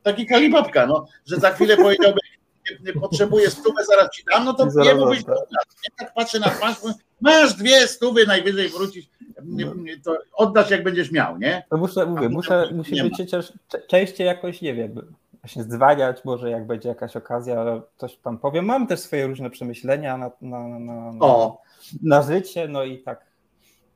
taki 0.03 0.27
kalibabka, 0.27 0.87
no, 0.87 1.07
że 1.27 1.37
za 1.37 1.51
chwilę 1.51 1.77
powiedziałby, 1.77 2.21
potrzebuję 3.01 3.51
stówę, 3.51 3.85
zaraz 3.85 4.11
ci 4.11 4.25
dam, 4.33 4.45
no 4.45 4.55
to. 4.55 4.67
Nie 4.67 5.91
tak. 5.99 6.15
patrzę 6.15 6.39
na 6.39 6.51
twarz, 6.51 6.77
masz 7.21 7.55
dwie 7.55 7.89
stówy, 7.89 8.27
najwyżej 8.27 8.69
wrócić, 8.69 9.11
to 10.05 10.19
oddasz 10.33 10.71
jak 10.71 10.83
będziesz 10.83 11.13
miał, 11.13 11.39
nie? 11.39 11.63
No 11.71 11.79
muszę, 11.79 12.07
mówię, 12.07 12.29
muszę, 12.29 12.69
musi 12.73 13.03
być 13.03 13.31
cze- 13.31 13.83
częściej 13.89 14.27
jakoś, 14.27 14.63
nie 14.63 14.75
wiem, 14.75 14.95
właśnie 15.43 15.63
zdzwaniać, 15.63 16.25
może 16.25 16.51
jak 16.51 16.67
będzie 16.67 16.89
jakaś 16.89 17.17
okazja, 17.17 17.65
coś 17.97 18.17
tam 18.17 18.39
powiem. 18.39 18.65
Mam 18.65 18.87
też 18.87 19.01
swoje 19.01 19.27
różne 19.27 19.51
przemyślenia 19.51 20.17
na, 20.17 20.31
na, 20.41 20.69
na, 20.69 20.79
na, 21.13 21.27
O. 21.27 21.63
na 22.03 22.23
życie, 22.23 22.69
no 22.69 22.85
i 22.85 22.99
tak. 22.99 23.27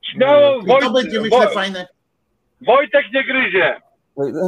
Śmiało, 0.03 0.57
I 0.59 0.67
to 0.67 0.73
Wojt- 0.75 0.93
będzie, 0.93 1.21
myślę, 1.21 1.39
Woj- 1.39 1.55
fajne. 1.55 1.87
Wojtek 2.67 3.05
nie 3.15 3.25
gryzie. 3.25 3.81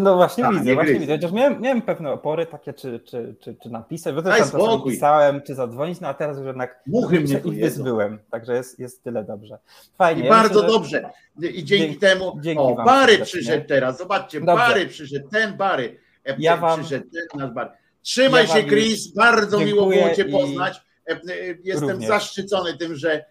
No 0.00 0.16
właśnie 0.16 0.44
Tak, 0.44 0.52
widzę, 0.52 0.64
nie 0.64 0.74
właśnie 0.74 0.98
widzę. 0.98 1.12
Chociaż 1.16 1.32
miałem, 1.32 1.60
miałem 1.60 1.82
pewne 1.82 2.12
opory 2.12 2.46
takie, 2.46 2.72
czy, 2.72 3.00
czy, 3.00 3.34
czy, 3.40 3.54
czy 3.62 3.70
napisać, 3.70 4.14
bo 4.14 4.22
też 4.22 4.50
tam 4.50 4.82
pisałem, 4.84 5.42
czy 5.42 5.54
zadzwonić, 5.54 6.00
no 6.00 6.08
a 6.08 6.14
teraz 6.14 6.36
już 6.38 6.46
jednak 6.46 6.80
Muchy 6.86 7.20
mnie 7.20 7.32
jedzą. 7.34 7.50
wyzbyłem, 7.50 8.18
także 8.30 8.54
jest, 8.54 8.78
jest 8.78 9.02
tyle 9.04 9.24
dobrze. 9.24 9.58
Fajnie. 9.98 10.22
I 10.22 10.24
ja 10.24 10.30
bardzo 10.30 10.62
myślę, 10.62 10.72
dobrze. 10.72 11.10
I 11.40 11.40
dzięki 11.40 11.64
Dzięki- 11.64 11.98
temu, 11.98 12.38
dzięki 12.40 12.62
o, 12.62 12.74
Bary 12.74 13.18
przyszedł 13.18 13.64
teraz, 13.68 13.98
zobaczcie, 13.98 14.40
Dobrze. 14.40 14.54
Bary 14.54 14.86
przyszedł, 14.86 15.28
ten 15.28 15.56
Bary 15.56 15.98
e, 16.26 16.36
Ja 16.38 16.56
wam- 16.56 16.80
przyszedł, 16.80 17.06
ten 17.10 17.40
nasz 17.40 17.50
Bary. 17.50 17.70
Trzymaj 18.02 18.46
Ja 18.48 18.54
się, 18.54 18.62
Chris, 18.64 19.12
bardzo 19.14 19.58
miło 19.60 19.86
było 19.86 20.10
Cię 20.14 20.22
i 20.22 20.32
poznać. 20.32 20.85
E, 21.08 21.12
e, 21.12 21.18
Jestem 21.64 21.90
również. 21.90 22.08
zaszczycony 22.08 22.76
tym, 22.78 22.94
że, 22.96 23.12
e, 23.14 23.24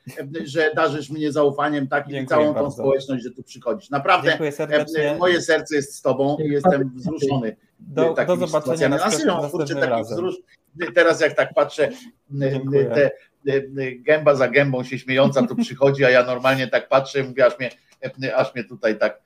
że 0.45 0.71
darzysz 0.75 1.09
mnie 1.09 1.31
zaufaniem 1.31 1.87
takim 1.87 2.23
i 2.23 2.27
całą 2.27 2.45
tą 2.47 2.53
bardzo. 2.53 2.71
społeczność, 2.71 3.23
że 3.23 3.31
tu 3.31 3.43
przychodzisz. 3.43 3.89
Naprawdę, 3.89 4.37
moje 5.19 5.41
serce 5.41 5.75
jest 5.75 5.95
z 5.95 6.01
Tobą 6.01 6.37
i 6.37 6.47
jestem 6.49 6.91
wzruszony. 6.95 7.55
Do- 7.79 8.15
do 8.27 8.47
zobaczenia 8.47 8.89
Na 8.89 9.11
serio, 9.11 9.49
kurczę, 9.51 9.75
taki 9.75 9.87
razem. 9.89 10.17
wzrusz. 10.17 10.35
Teraz 10.95 11.21
jak 11.21 11.33
tak 11.35 11.53
patrzę, 11.53 11.89
te, 12.93 13.11
gęba 13.99 14.35
za 14.35 14.47
gębą 14.47 14.83
się 14.83 14.99
śmiejąca 14.99 15.47
tu 15.47 15.55
przychodzi, 15.55 16.05
a 16.05 16.09
ja 16.09 16.23
normalnie 16.23 16.67
tak 16.67 16.89
patrzę 16.89 17.19
i 17.19 17.23
mówię, 17.23 17.45
aż 17.45 17.59
mnie, 17.59 17.71
aż 18.35 18.55
mnie 18.55 18.63
tutaj 18.63 18.97
tak, 18.99 19.21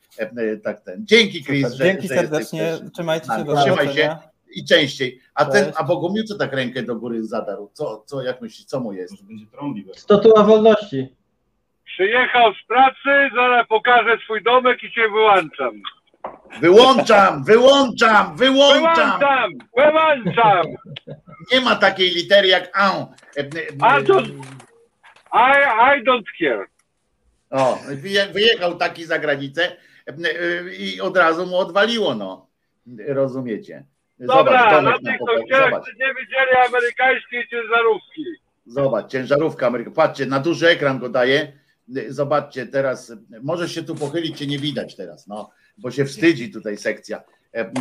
tak 0.63 0.81
ten. 0.81 1.05
Dzięki 1.05 1.43
Chris, 1.43 1.63
Super. 1.63 1.77
że, 1.77 1.83
Dzięki 1.83 2.07
że 2.07 2.15
serdecznie, 2.15 2.61
jesteś 2.61 2.81
też 2.81 2.91
trzymajcie 2.93 3.27
się, 3.37 3.45
do 3.45 3.55
Trzymaj 3.61 3.93
się. 3.93 4.17
I 4.55 4.65
częściej. 4.65 5.21
A 5.35 5.45
ten, 5.45 5.71
a 5.75 5.83
Bogumił 5.83 6.23
co 6.23 6.37
tak 6.37 6.53
rękę 6.53 6.83
do 6.83 6.95
góry 6.95 7.23
zadarł? 7.23 7.69
Co, 7.73 8.03
co 8.05 8.23
jak 8.23 8.41
myślisz, 8.41 8.65
co 8.65 8.79
mu 8.79 8.93
jest? 8.93 9.13
Statua 9.95 10.43
wolności. 10.43 11.15
Przyjechał 11.85 12.53
z 12.53 12.67
pracy, 12.67 13.29
zaraz 13.35 13.67
pokażę 13.67 14.17
swój 14.23 14.43
domek 14.43 14.83
i 14.83 14.91
cię 14.91 15.09
wyłączam. 15.09 15.81
Wyłączam, 16.61 17.43
wyłączam, 17.43 18.37
wyłączam! 18.37 19.19
Wyłączam, 19.19 19.51
wyłączam! 19.77 20.65
Nie 21.51 21.61
ma 21.61 21.75
takiej 21.75 22.09
litery 22.09 22.47
jak 22.47 22.71
a. 22.73 22.91
E, 22.91 23.05
e, 23.37 23.45
A 23.81 24.01
to... 24.01 24.21
I, 25.33 25.97
I 25.99 26.03
don't 26.03 26.23
care. 26.39 26.67
O, 27.49 27.79
wyje- 27.87 28.33
wyjechał 28.33 28.77
taki 28.77 29.05
za 29.05 29.19
granicę 29.19 29.71
e, 30.07 30.13
e, 30.13 30.75
i 30.75 31.01
od 31.01 31.17
razu 31.17 31.45
mu 31.45 31.57
odwaliło, 31.57 32.15
no. 32.15 32.47
Rozumiecie? 33.07 33.85
Dobra, 34.19 34.81
Zobacz, 34.81 35.01
na 35.01 35.11
tych 35.11 35.19
Zobacz, 35.51 35.87
nie 35.87 36.13
widzieli 36.13 36.51
amerykańskiej 36.67 37.47
ciężarówki. 37.47 38.23
zobacz, 38.65 39.11
ciężarówka 39.11 39.67
Ameryka. 39.67 39.91
Patrzcie, 39.91 40.25
na 40.25 40.39
duży 40.39 40.67
ekran 40.67 40.99
go 40.99 41.09
daje. 41.09 41.53
Zobaczcie 42.09 42.65
teraz, 42.65 43.13
możesz 43.41 43.75
się 43.75 43.83
tu 43.83 43.95
pochylić, 43.95 44.37
cię 44.37 44.47
nie 44.47 44.59
widać 44.59 44.95
teraz, 44.95 45.27
no, 45.27 45.49
bo 45.77 45.91
się 45.91 46.05
wstydzi 46.05 46.51
tutaj 46.51 46.77
sekcja. 46.77 47.23
E, 47.53 47.59
e, 47.59 47.71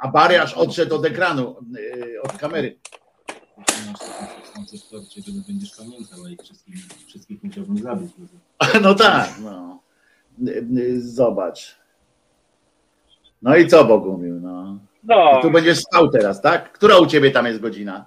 A 0.00 0.08
Bary 0.08 0.40
aż 0.40 0.54
odszedł 0.54 0.94
od 0.94 1.06
ekranu, 1.06 1.56
e, 2.16 2.22
od 2.22 2.32
kamery. 2.32 2.78
Będziesz 5.48 5.76
pamiętał, 5.76 6.24
a 6.26 6.30
ich 6.30 6.40
wszystkich, 6.42 6.74
wszystkich 7.06 7.42
musiałbym 7.42 7.78
zabić. 7.78 8.12
No 8.82 8.94
tak, 8.94 9.28
no. 9.42 9.82
Zobacz. 10.98 11.76
No 13.42 13.56
i 13.56 13.66
co 13.66 13.84
Bogumił, 13.84 14.40
no. 14.40 14.78
No. 15.02 15.38
I 15.38 15.42
tu 15.42 15.50
będziesz 15.50 15.78
spał 15.78 16.08
teraz, 16.08 16.42
tak? 16.42 16.72
Która 16.72 16.98
u 16.98 17.06
ciebie 17.06 17.30
tam 17.30 17.46
jest 17.46 17.60
godzina? 17.60 18.06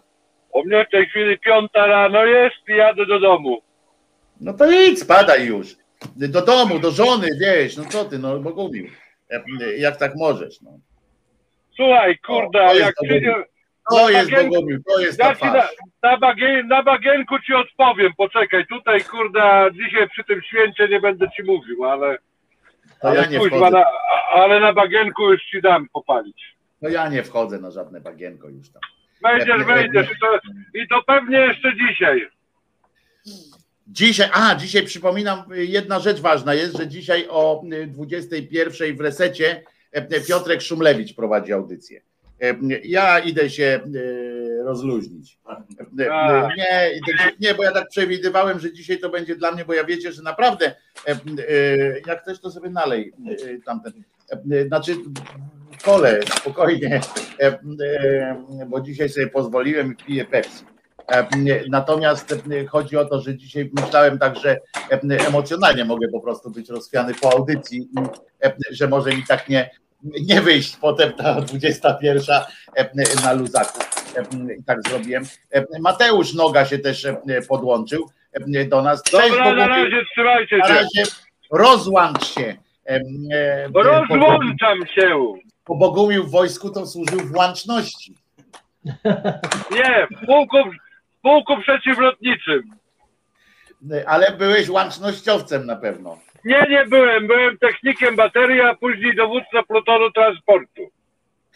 U 0.53 0.65
mnie 0.65 0.85
w 0.85 0.91
tej 0.91 1.05
chwili 1.05 1.39
piąta 1.39 1.87
rano 1.87 2.25
jest 2.25 2.55
i 2.67 2.71
jadę 2.71 3.05
do 3.05 3.19
domu. 3.19 3.61
No 4.41 4.53
to 4.53 4.71
idź, 4.71 4.99
spadaj 4.99 5.45
już. 5.45 5.75
Do 6.15 6.41
domu, 6.41 6.79
do 6.79 6.91
żony, 6.91 7.27
wiesz, 7.41 7.77
no 7.77 7.83
co 7.85 8.05
ty, 8.05 8.19
no 8.19 8.39
Bogumił. 8.39 8.85
Jak, 9.29 9.43
jak 9.77 9.97
tak 9.97 10.15
możesz, 10.15 10.61
no. 10.61 10.71
Słuchaj, 11.75 12.17
kurde, 12.17 12.63
jest 12.63 12.79
jak 12.79 12.95
przyjdzie... 13.03 13.35
To 13.91 14.09
na 14.09 14.11
jest 14.11 14.31
Bogumił, 14.31 14.83
to 14.83 14.99
jest 14.99 15.19
ja 15.19 15.25
ta 15.25 15.35
ci 15.35 15.45
na, 15.45 15.67
na, 16.03 16.17
bagien, 16.17 16.67
na 16.67 16.83
bagienku 16.83 17.39
ci 17.39 17.53
odpowiem, 17.53 18.11
poczekaj, 18.17 18.65
tutaj 18.67 19.03
kurde, 19.03 19.69
dzisiaj 19.73 20.09
przy 20.09 20.23
tym 20.23 20.41
święcie 20.41 20.87
nie 20.87 20.99
będę 20.99 21.27
ci 21.35 21.43
mówił, 21.43 21.85
ale... 21.85 22.17
To 23.01 23.07
ale 23.07 23.21
ja 23.21 23.25
nie 23.25 23.39
wchodzę. 23.39 23.71
na, 23.71 23.85
ale 24.33 24.59
na 24.59 24.73
bagienku 24.73 25.31
już 25.31 25.43
ci 25.43 25.61
dam 25.61 25.87
popalić. 25.93 26.54
No 26.81 26.89
ja 26.89 27.09
nie 27.09 27.23
wchodzę 27.23 27.59
na 27.59 27.71
żadne 27.71 28.01
bagienko 28.01 28.49
już 28.49 28.69
tam. 28.69 28.81
Wejdziesz, 29.23 29.47
Jak 29.47 29.67
wejdziesz 29.67 30.07
i 30.11 30.19
to, 30.21 30.39
i 30.73 30.87
to 30.87 31.03
pewnie 31.07 31.37
jeszcze 31.37 31.73
dzisiaj. 31.77 32.27
Dzisiaj, 33.87 34.29
a 34.33 34.55
dzisiaj 34.55 34.83
przypominam, 34.83 35.43
jedna 35.51 35.99
rzecz 35.99 36.21
ważna 36.21 36.53
jest, 36.53 36.77
że 36.77 36.87
dzisiaj 36.87 37.27
o 37.29 37.63
21 37.87 38.97
w 38.97 39.01
resecie 39.01 39.63
e, 39.91 40.21
Piotrek 40.27 40.61
Szumlewicz 40.61 41.15
prowadzi 41.15 41.53
audycję. 41.53 42.01
E, 42.41 42.55
Ja 42.83 43.19
idę 43.19 43.49
się 43.49 43.63
e, 43.65 44.63
rozluźnić. 44.63 45.39
E. 45.99 46.49
Nie, 46.57 46.91
nie, 47.39 47.53
bo 47.55 47.63
ja 47.63 47.71
tak 47.71 47.89
przewidywałem, 47.89 48.59
że 48.59 48.73
dzisiaj 48.73 48.99
to 48.99 49.09
będzie 49.09 49.35
dla 49.35 49.51
mnie, 49.51 49.65
bo 49.65 49.73
ja 49.73 49.83
wiecie, 49.83 50.11
że 50.11 50.21
naprawdę, 50.21 50.65
e, 51.07 51.11
e, 51.11 51.17
jak 52.07 52.21
chcesz, 52.21 52.39
to 52.39 52.51
sobie 52.51 52.69
nalej 52.69 53.13
e, 53.31 53.61
tamten. 53.65 53.93
E, 54.51 54.65
Znaczy, 54.67 54.95
kole, 55.83 56.19
spokojnie, 56.39 57.01
e, 57.41 57.45
e, 57.47 57.55
bo 58.67 58.81
dzisiaj 58.81 59.09
sobie 59.09 59.27
pozwoliłem 59.27 59.93
i 59.93 59.95
piję 59.95 60.25
Pepsi. 60.25 60.65
E, 61.11 61.27
Natomiast 61.69 62.35
chodzi 62.69 62.97
o 62.97 63.05
to, 63.05 63.21
że 63.21 63.35
dzisiaj 63.35 63.71
myślałem 63.81 64.19
tak, 64.19 64.35
że 64.35 64.57
emocjonalnie 65.27 65.85
mogę 65.85 66.07
po 66.07 66.19
prostu 66.19 66.51
być 66.51 66.69
rozchwiany 66.69 67.13
po 67.21 67.33
audycji, 67.33 67.77
i, 67.79 67.95
że 68.71 68.87
może 68.87 69.09
mi 69.09 69.23
tak 69.27 69.49
nie, 69.49 69.69
nie 70.03 70.41
wyjść 70.41 70.77
potem 70.77 71.13
ta 71.13 71.41
21 71.41 72.21
e, 72.75 72.89
na 73.23 73.33
luzaku. 73.33 73.79
I 74.59 74.63
tak 74.63 74.77
zrobiłem. 74.89 75.23
Mateusz 75.79 76.33
Noga 76.33 76.65
się 76.65 76.79
też 76.79 77.07
podłączył 77.49 78.09
do 78.67 78.81
nas. 78.81 79.03
Cześć, 79.03 79.29
Dobra, 79.29 79.53
na 79.53 79.67
razie 79.67 80.01
trzymajcie 80.11 80.57
Na 80.57 80.67
się. 80.67 80.73
razie 80.73 81.03
rozłącz 81.51 82.25
się. 82.27 82.55
Rozłączam 83.73 84.85
się. 84.95 85.33
Bo 85.67 85.75
Bogumił 85.75 86.23
w 86.23 86.31
wojsku 86.31 86.69
to 86.69 86.85
służył 86.87 87.19
w 87.19 87.35
łączności. 87.35 88.15
Nie, 89.71 90.07
w 90.21 90.25
pułku, 90.25 90.57
w 91.17 91.21
pułku 91.21 91.61
przeciwlotniczym. 91.61 92.61
Ale 94.05 94.31
byłeś 94.37 94.69
łącznościowcem 94.69 95.65
na 95.65 95.75
pewno. 95.75 96.17
Nie, 96.45 96.65
nie 96.69 96.85
byłem. 96.85 97.27
Byłem 97.27 97.57
technikiem 97.57 98.15
baterii, 98.15 98.61
a 98.61 98.75
później 98.75 99.15
dowódca 99.15 99.63
plutonu 99.67 100.11
transportu. 100.11 100.81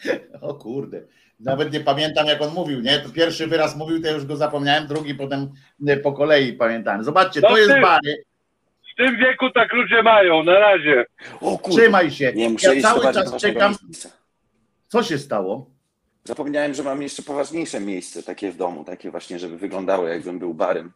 O 0.40 0.54
kurde. 0.54 1.00
Nawet 1.40 1.72
nie 1.72 1.80
pamiętam, 1.80 2.26
jak 2.26 2.42
on 2.42 2.54
mówił, 2.54 2.80
nie? 2.80 2.98
To 2.98 3.10
pierwszy 3.10 3.46
wyraz 3.46 3.76
mówił, 3.76 4.02
to 4.02 4.10
już 4.10 4.24
go 4.26 4.36
zapomniałem, 4.36 4.86
drugi 4.86 5.14
potem 5.14 5.50
po 6.02 6.12
kolei 6.12 6.52
pamiętałem. 6.52 7.04
Zobaczcie, 7.04 7.40
No 7.40 7.48
to 7.48 7.58
jest 7.58 7.70
ty- 7.70 7.80
Bary. 7.80 8.24
W 8.26 8.29
tym 9.00 9.16
wieku 9.16 9.50
tak 9.50 9.72
ludzie 9.72 10.02
mają. 10.02 10.42
Na 10.42 10.58
razie. 10.58 11.04
Trzymaj 11.70 12.10
się. 12.10 12.32
Nie, 12.32 12.50
muszę 12.50 12.76
Ja 12.76 12.82
cały 12.82 13.12
czas 13.14 13.36
czekam. 13.36 13.74
miejsca. 13.84 14.08
Co 14.88 15.02
się 15.02 15.18
stało? 15.18 15.70
Zapomniałem, 16.24 16.74
że 16.74 16.82
mam 16.82 17.02
jeszcze 17.02 17.22
poważniejsze 17.22 17.80
miejsce 17.80 18.22
takie 18.22 18.52
w 18.52 18.56
domu, 18.56 18.84
takie 18.84 19.10
właśnie, 19.10 19.38
żeby 19.38 19.58
wyglądało 19.58 20.08
jakbym 20.08 20.38
był 20.38 20.54
barem. 20.54 20.92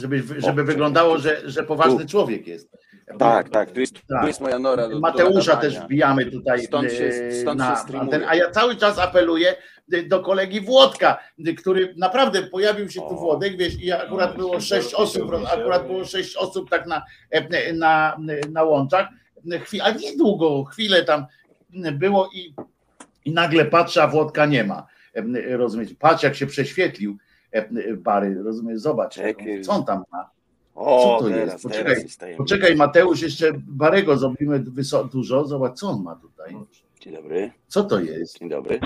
Żeby, 0.00 0.22
żeby 0.38 0.64
wyglądało, 0.64 1.18
że, 1.18 1.50
że 1.50 1.62
poważny 1.62 2.00
Tu. 2.02 2.08
człowiek 2.08 2.46
jest. 2.46 2.76
Tak, 3.18 3.48
tak, 3.48 3.70
tu 3.70 3.80
jest, 3.80 3.94
Tak. 4.08 4.20
tu 4.20 4.26
jest 4.26 4.40
moja 4.40 4.58
nora. 4.58 4.88
Do, 4.88 5.00
Mateusza 5.00 5.54
do 5.54 5.60
też 5.60 5.80
wbijamy 5.80 6.26
tutaj 6.26 6.62
Stąd 6.62 6.92
się, 6.92 7.04
e, 7.04 7.32
stąd 7.32 7.58
na 7.58 7.84
się 7.88 8.00
antenę. 8.00 8.28
A 8.28 8.34
ja 8.34 8.50
cały 8.50 8.76
czas 8.76 8.98
apeluję 8.98 9.54
e, 9.92 10.02
do 10.02 10.20
kolegi 10.20 10.60
Włodka, 10.60 11.18
e, 11.46 11.52
który 11.52 11.94
naprawdę 11.96 12.42
pojawił 12.42 12.88
się 12.88 13.00
tu 13.00 13.16
Włodek, 13.16 13.56
wiesz, 13.56 13.82
i 13.82 13.92
akurat 13.92 14.36
było 14.36 14.60
sześć 14.60 14.94
osób, 14.94 15.32
akurat 15.52 15.86
było 15.86 16.04
sześć 16.04 16.36
osób 16.36 16.70
tak 16.70 16.86
na, 16.86 17.02
e, 17.30 17.72
na, 17.72 18.18
na 18.50 18.62
łączach, 18.62 19.08
Chwi- 19.46 19.80
ale 19.80 19.94
niedługo, 19.94 20.64
chwilę 20.64 21.04
tam 21.04 21.26
było 21.92 22.30
i, 22.34 22.54
i 23.24 23.32
nagle 23.32 23.64
patrzę, 23.64 24.02
a 24.02 24.06
Włodka 24.08 24.46
nie 24.46 24.64
ma. 24.64 24.86
Rozumiecie? 25.48 25.94
Patrz, 25.98 26.22
jak 26.22 26.34
się 26.34 26.46
prześwietlił 26.46 27.18
Bary, 27.96 28.42
rozumiesz? 28.42 28.80
Zobacz, 28.80 29.18
co 29.62 29.72
on 29.72 29.84
tam 29.84 30.04
ma. 30.12 30.30
O, 30.74 31.18
Co 31.18 31.24
to 31.24 31.30
teraz, 31.30 31.52
jest? 31.52 31.62
Poczekaj, 31.62 32.36
poczekaj, 32.36 32.76
Mateusz, 32.76 33.22
jeszcze 33.22 33.52
Barego 33.54 34.16
zrobimy 34.16 34.64
dużo. 35.12 35.44
Zobacz, 35.44 35.78
co 35.78 35.88
on 35.88 36.02
ma 36.02 36.16
tutaj. 36.16 36.56
Dzień 37.00 37.14
dobry. 37.14 37.50
Co 37.66 37.84
to 37.84 38.00
jest? 38.00 38.38
Dzień 38.38 38.48
dobry. 38.48 38.80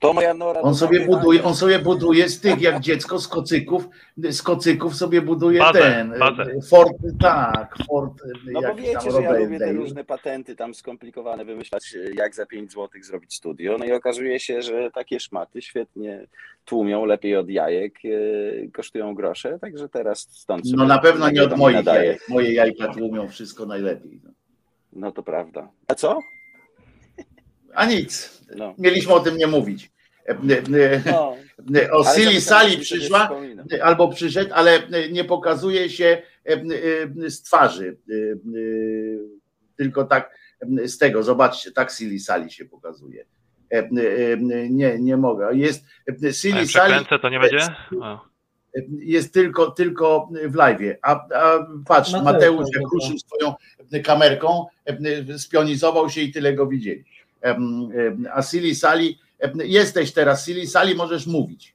To 0.00 0.12
moja 0.12 0.34
nora. 0.34 0.60
On 0.60 0.74
sobie 0.74 1.06
buduje, 1.06 1.44
on 1.44 1.54
sobie 1.54 1.78
buduje 1.78 2.28
z 2.28 2.40
tych 2.40 2.60
jak 2.60 2.80
dziecko 2.80 3.18
z 3.18 3.28
kocyków, 3.28 3.88
z 4.16 4.42
kocyków 4.42 4.96
sobie 4.96 5.22
buduje 5.22 5.58
Bazę, 5.58 5.80
ten 5.80 6.18
bazę. 6.18 6.44
Fort, 6.70 6.92
tak, 7.20 7.76
Fort, 7.88 8.22
No 8.52 8.60
bo 8.62 8.74
wiecie, 8.74 8.92
tam 8.92 9.12
że 9.12 9.22
ja 9.22 9.32
lubię 9.32 9.58
te 9.58 9.72
różne 9.72 10.04
patenty 10.04 10.56
tam 10.56 10.74
skomplikowane 10.74 11.44
wymyślać, 11.44 11.96
jak 12.14 12.34
za 12.34 12.46
5 12.46 12.72
zł 12.72 12.88
zrobić 13.02 13.34
studio. 13.34 13.78
No 13.78 13.84
i 13.84 13.92
okazuje 13.92 14.40
się, 14.40 14.62
że 14.62 14.90
takie 14.90 15.20
szmaty 15.20 15.62
świetnie 15.62 16.26
tłumią, 16.64 17.04
lepiej 17.04 17.36
od 17.36 17.48
jajek, 17.48 17.94
e, 18.04 18.68
kosztują 18.68 19.14
grosze, 19.14 19.58
także 19.58 19.88
teraz 19.88 20.18
stąd 20.18 20.64
No 20.64 20.86
na 20.86 20.98
pewno 20.98 21.30
nie 21.30 21.42
od 21.42 21.56
moich 21.56 21.86
jajek. 21.86 22.28
Moje 22.28 22.54
jajka 22.54 22.88
tłumią 22.88 23.28
wszystko 23.28 23.66
najlepiej. 23.66 24.20
No 24.92 25.12
to 25.12 25.22
prawda. 25.22 25.70
A 25.88 25.94
co? 25.94 26.18
A 27.74 27.86
nic. 27.86 28.40
No. 28.56 28.74
Mieliśmy 28.78 29.14
o 29.14 29.20
tym 29.20 29.36
nie 29.36 29.46
mówić. 29.46 29.90
E, 30.28 30.32
e, 30.32 31.02
No. 31.12 31.36
O 31.92 32.04
zapytałem, 32.04 32.40
Sali 32.40 32.78
przyszła, 32.78 33.30
albo 33.82 34.08
przyszedł, 34.08 34.50
ale 34.54 34.82
nie 35.12 35.24
pokazuje 35.24 35.90
się 35.90 36.22
z 37.28 37.42
twarzy. 37.42 37.96
Tylko 39.76 40.04
tak 40.04 40.38
z 40.84 40.98
tego, 40.98 41.22
zobaczcie, 41.22 41.72
tak 41.72 41.92
Silly 41.92 42.18
Sali 42.18 42.50
się 42.50 42.64
pokazuje. 42.64 43.26
E, 43.72 43.78
e, 43.78 44.36
Nie, 44.70 44.98
nie 44.98 45.16
mogę. 45.16 45.56
Jest 45.56 45.84
e, 46.24 46.32
Silly 46.32 46.66
przekręcę, 46.66 47.18
to 47.18 47.28
nie 47.28 47.40
będzie? 47.40 47.74
O. 48.00 48.30
Jest 48.98 49.34
tylko, 49.34 49.70
tylko 49.70 50.28
w 50.48 50.54
live. 50.54 50.96
A, 51.02 51.12
a 51.34 51.66
patrz, 51.86 52.12
Mateusz, 52.12 52.24
Mateusz, 52.24 52.68
jak 52.74 52.92
ruszył 52.92 53.18
swoją 53.18 53.54
kamerką, 54.04 54.66
spionizował 55.38 56.10
się 56.10 56.20
i 56.20 56.32
tyle 56.32 56.54
go 56.54 56.66
widzieli. 56.66 57.04
A 58.34 58.42
Silly 58.42 58.74
Sali, 58.74 59.18
jesteś 59.64 60.12
teraz, 60.12 60.46
Silly 60.46 60.66
Sali, 60.66 60.94
możesz 60.94 61.26
mówić. 61.26 61.74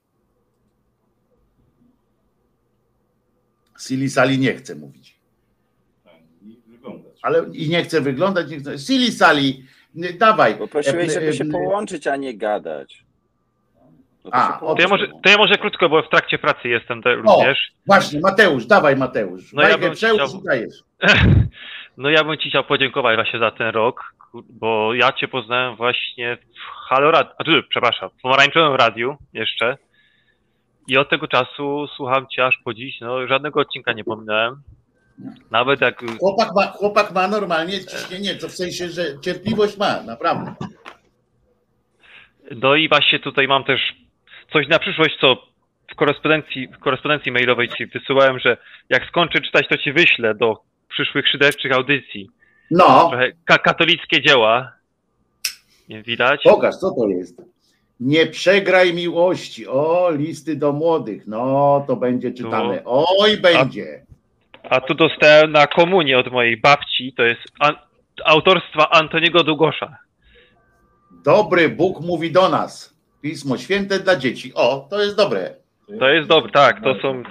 Silly 3.80 4.10
Sali 4.10 4.40
nie 4.40 4.56
chce 4.56 4.76
mówić. 4.76 5.16
Ale 7.22 7.46
i 7.54 7.70
nie 7.70 7.84
chce 7.84 8.02
wyglądać, 8.02 8.50
nie 8.50 8.60
chce. 8.60 8.80
Silly 8.80 9.12
Sali, 9.12 9.66
dawaj. 10.20 10.56
Poprosiłeś, 10.56 11.14
żeby 11.14 11.34
się 11.34 11.46
połączyć, 11.46 12.08
a 12.08 12.16
nie 12.16 12.38
gadać. 12.38 13.06
No 14.26 14.32
to 14.32 14.38
A, 14.38 14.60
To 14.76 14.82
ja, 14.82 14.88
może, 14.88 15.08
to 15.08 15.30
ja 15.30 15.38
może 15.38 15.58
krótko, 15.58 15.90
bo 15.90 16.04
w 16.04 16.10
trakcie 16.10 16.38
pracy 16.38 16.68
jestem 16.70 17.02
te, 17.02 17.10
O, 17.12 17.16
również. 17.16 17.72
właśnie, 17.86 18.20
Mateusz, 18.20 18.66
dawaj 18.66 18.96
Mateusz. 18.96 19.54
No 19.54 19.62
ja 19.68 19.78
bym 19.78 19.94
chciał-. 19.94 20.18
No 21.98 22.10
ja 22.10 22.24
bym 22.24 22.38
Ci 22.38 22.50
chciał 22.50 22.64
podziękować 22.64 23.16
właśnie 23.16 23.40
za 23.40 23.52
ten 23.52 23.68
rok, 23.68 24.04
bo 24.50 24.94
ja 24.94 25.12
Cię 25.12 25.28
poznałem 25.28 25.76
właśnie 25.76 26.38
w 26.38 26.88
Halo 26.90 27.12
Radio, 27.12 27.32
a 27.38 27.44
tu, 27.44 27.52
przepraszam, 27.70 28.10
w 28.10 28.22
Pomarańczowym 28.22 28.76
Radiu 28.76 29.18
jeszcze 29.34 29.78
i 30.88 30.98
od 30.98 31.10
tego 31.10 31.28
czasu 31.28 31.88
słucham 31.96 32.28
Cię 32.28 32.46
aż 32.46 32.58
po 32.64 32.74
dziś, 32.74 33.00
no 33.02 33.28
żadnego 33.28 33.60
odcinka 33.60 33.94
nie 33.94 34.04
pominąłem. 34.04 34.62
Nawet 35.52 35.82
jak... 35.82 36.04
Chłopak 36.20 36.50
ma, 36.56 36.68
chłopak 36.68 37.12
ma 37.12 37.28
normalnie 37.28 37.86
ciśnienie, 37.86 38.36
to 38.36 38.48
w 38.48 38.52
sensie, 38.52 38.90
że 38.90 39.20
cierpliwość 39.22 39.78
ma, 39.78 40.04
naprawdę. 40.04 40.56
No 42.52 42.76
i 42.76 42.90
właśnie 42.90 43.20
tutaj 43.20 43.48
mam 43.48 43.64
też 43.64 43.82
coś 44.54 44.68
na 44.68 44.80
przyszłość, 44.80 45.18
co 45.22 45.36
w 45.92 45.96
korespondencji, 45.96 46.68
w 46.68 46.80
korespondencji 46.80 47.32
mailowej 47.32 47.70
ci 47.70 47.86
wysyłałem, 47.86 48.40
że 48.40 48.58
jak 48.90 49.06
skończę 49.06 49.42
czytać, 49.42 49.68
to 49.68 49.78
ci 49.78 49.94
wyślę 49.94 50.36
do 50.36 50.58
przyszłych 50.90 51.28
szyderczych 51.28 51.72
audycji. 51.72 52.30
No. 52.72 53.10
Trochę 53.10 53.32
ka- 53.46 53.58
katolickie 53.58 54.22
dzieła. 54.22 54.72
Nie 55.90 56.04
widać? 56.04 56.42
Pokaż, 56.44 56.76
co 56.76 56.92
to 56.92 57.08
jest. 57.08 57.42
Nie 58.00 58.26
przegraj 58.26 58.94
miłości. 58.94 59.68
O, 59.68 60.12
listy 60.12 60.56
do 60.56 60.74
młodych. 60.74 61.28
No, 61.28 61.84
to 61.88 61.96
będzie 61.96 62.32
czytane. 62.32 62.82
Oj, 62.86 63.38
będzie. 63.38 64.06
A 64.70 64.82
tu 64.82 64.94
dostałem 64.94 65.52
na 65.52 65.68
komunię 65.68 66.20
od 66.20 66.32
mojej 66.32 66.58
babci, 66.58 67.14
to 67.18 67.24
jest 67.24 67.42
an- 67.60 67.76
autorstwa 68.26 68.90
Antoniego 68.90 69.44
Długosza. 69.44 69.98
Dobry 71.26 71.70
Bóg 71.70 72.02
mówi 72.02 72.32
do 72.32 72.50
nas. 72.50 72.96
Pismo 73.22 73.58
święte 73.58 74.00
dla 74.00 74.16
dzieci. 74.16 74.52
O, 74.56 74.88
to 74.90 75.04
jest 75.04 75.18
dobre. 75.18 75.54
To 76.00 76.10
jest 76.10 76.30
dobre, 76.30 76.52
tak, 76.52 76.84
to 76.84 76.96
są 77.02 77.24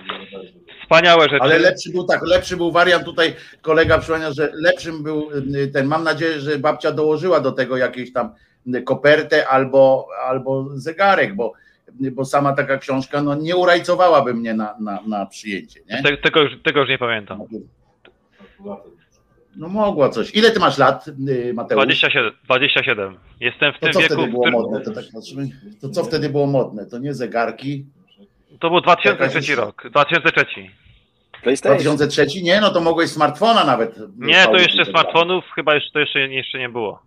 wspaniałe 0.82 1.22
rzeczy. 1.28 1.42
Ale 1.42 1.58
lepszy 1.58 1.90
był 1.92 2.04
tak, 2.04 2.20
lepszy 2.26 2.56
był 2.56 2.72
wariant 2.72 3.04
tutaj, 3.04 3.34
kolega 3.62 3.98
przypomniał, 3.98 4.32
że 4.32 4.50
lepszym 4.54 5.02
był 5.02 5.30
y, 5.56 5.68
ten, 5.68 5.86
mam 5.86 6.04
nadzieję, 6.04 6.40
że 6.40 6.58
babcia 6.58 6.92
dołożyła 6.92 7.40
do 7.40 7.52
tego 7.52 7.76
jakieś 7.76 8.12
tam 8.12 8.34
y, 8.74 8.82
kopertę 8.82 9.48
albo, 9.48 10.06
albo 10.26 10.66
zegarek, 10.74 11.34
bo, 11.36 11.52
bo 12.00 12.24
sama 12.24 12.52
taka 12.52 12.78
książka 12.78 13.22
no, 13.22 13.34
nie 13.34 13.56
urajcowałaby 13.56 14.34
mnie 14.34 14.54
na, 14.54 14.74
na, 14.80 14.98
na 15.06 15.26
przyjęcie. 15.26 15.80
Nie? 15.90 16.02
Te, 16.02 16.16
tego, 16.16 16.42
już, 16.42 16.52
tego 16.62 16.80
już 16.80 16.88
nie 16.88 16.98
pamiętam. 16.98 17.40
No 19.56 19.68
mogła 19.68 20.08
coś. 20.08 20.34
Ile 20.34 20.50
ty 20.50 20.60
masz 20.60 20.78
lat, 20.78 21.08
y, 21.28 21.54
Mateusz? 21.54 21.76
27. 21.84 22.32
27. 22.44 23.16
Jestem 23.40 23.72
w 23.72 23.78
To 23.78 23.80
tym 23.86 23.92
co 23.92 24.00
wieku, 24.00 24.14
wtedy 24.14 24.30
było 24.30 24.42
którym... 24.42 24.60
modne? 24.60 24.80
To, 24.80 24.90
tak 24.92 25.04
patrzymy. 25.14 25.48
to 25.80 25.88
co 25.88 26.04
wtedy 26.04 26.28
było 26.28 26.46
modne? 26.46 26.86
To 26.86 26.98
nie 26.98 27.14
zegarki. 27.14 27.86
To 28.60 28.70
był 28.70 28.80
2003 28.80 29.36
Jakaś- 29.38 29.48
rok. 29.50 29.82
2003. 29.90 30.66
2003? 31.42 32.42
Nie, 32.42 32.60
no 32.60 32.70
to 32.70 32.80
mogłeś 32.80 33.10
smartfona 33.10 33.64
nawet. 33.64 33.98
Nie, 34.16 34.44
to 34.44 34.56
jeszcze 34.56 34.76
Pauzy 34.76 34.90
smartfonów 34.90 35.44
chyba 35.54 35.74
jeszcze, 35.74 35.90
to 35.92 35.98
jeszcze, 35.98 36.20
jeszcze 36.28 36.58
nie 36.58 36.68
było. 36.68 37.02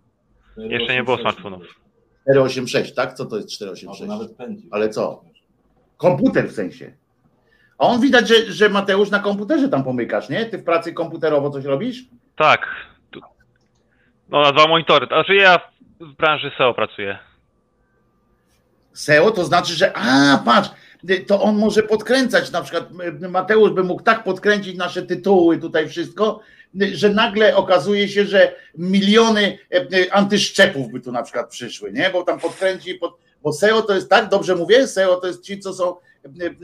Jeszcze 0.56 0.94
nie 0.94 1.04
było 1.04 1.18
smartfonów. 1.18 1.80
486, 2.28 2.94
tak? 2.94 3.14
Co 3.14 3.26
to 3.26 3.36
jest 3.36 3.50
486? 3.50 4.62
Ale 4.70 4.88
co? 4.88 5.24
Komputer 5.96 6.48
w 6.48 6.52
sensie. 6.52 6.92
A 7.78 7.86
on 7.86 8.00
widać, 8.00 8.28
że, 8.28 8.52
że 8.52 8.68
Mateusz 8.68 9.10
na 9.10 9.18
komputerze 9.18 9.68
tam 9.68 9.84
pomykasz, 9.84 10.28
nie? 10.28 10.46
Ty 10.46 10.58
w 10.58 10.64
pracy 10.64 10.92
komputerowo 10.92 11.50
coś 11.50 11.64
robisz? 11.64 12.04
Tak. 12.36 12.66
No 14.28 14.42
na 14.42 14.52
dwa 14.52 14.66
monitory. 14.66 15.06
Znaczy 15.06 15.34
ja 15.34 15.60
w 16.00 16.16
branży 16.16 16.50
SEO 16.58 16.74
pracuję. 16.74 17.18
SEO 18.92 19.30
to 19.30 19.44
znaczy, 19.44 19.74
że 19.74 19.96
a 19.96 20.38
patrz, 20.44 20.70
to 21.26 21.42
on 21.42 21.56
może 21.58 21.82
podkręcać, 21.82 22.52
na 22.52 22.62
przykład 22.62 22.88
Mateusz 23.30 23.70
by 23.70 23.84
mógł 23.84 24.02
tak 24.02 24.24
podkręcić 24.24 24.76
nasze 24.76 25.02
tytuły, 25.02 25.58
tutaj 25.58 25.88
wszystko, 25.88 26.40
że 26.92 27.10
nagle 27.10 27.56
okazuje 27.56 28.08
się, 28.08 28.24
że 28.24 28.54
miliony 28.78 29.58
y, 29.74 29.96
y, 29.96 30.12
antyszczepów 30.12 30.92
by 30.92 31.00
tu 31.00 31.12
na 31.12 31.22
przykład 31.22 31.50
przyszły, 31.50 31.92
nie? 31.92 32.10
Bo 32.10 32.22
tam 32.22 32.40
podkręci, 32.40 32.94
pod, 32.94 33.18
bo 33.42 33.52
SEO 33.52 33.82
to 33.82 33.94
jest 33.94 34.10
tak, 34.10 34.28
dobrze 34.28 34.56
mówię? 34.56 34.86
SEO 34.86 35.16
to 35.16 35.26
jest 35.26 35.44
ci, 35.44 35.58
co 35.58 35.72
są, 35.72 35.96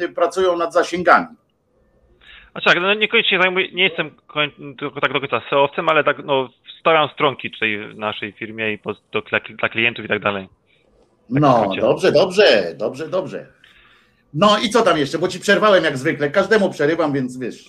y, 0.00 0.08
pracują 0.08 0.56
nad 0.56 0.72
zasięgami. 0.72 1.26
A 2.54 2.60
tak, 2.60 2.80
no 2.80 2.94
niekoniecznie 2.94 3.38
zajmuję, 3.42 3.72
nie 3.72 3.82
jestem 3.82 4.10
tylko 4.78 5.00
tak 5.00 5.12
do 5.12 5.20
końca 5.20 5.40
SEO-owcem, 5.50 5.88
ale 5.88 6.04
tak 6.04 6.24
no 6.24 6.48
stawiam 6.80 7.08
stronki 7.08 7.50
tutaj 7.50 7.78
w 7.94 7.98
naszej 7.98 8.32
firmie 8.32 8.72
i 8.72 8.78
po, 8.78 8.94
do, 9.12 9.22
dla, 9.60 9.68
klientów 9.68 10.04
i 10.04 10.08
tak 10.08 10.22
dalej. 10.22 10.48
No, 11.30 11.60
skrócie. 11.60 11.80
dobrze, 11.80 12.12
dobrze, 12.12 12.74
dobrze, 12.76 13.08
dobrze. 13.08 13.46
No 14.34 14.58
i 14.58 14.70
co 14.70 14.82
tam 14.82 14.98
jeszcze? 14.98 15.18
Bo 15.18 15.28
ci 15.28 15.40
przerwałem 15.40 15.84
jak 15.84 15.98
zwykle. 15.98 16.30
Każdemu 16.30 16.70
przerywam, 16.70 17.12
więc 17.12 17.38
wiesz. 17.38 17.68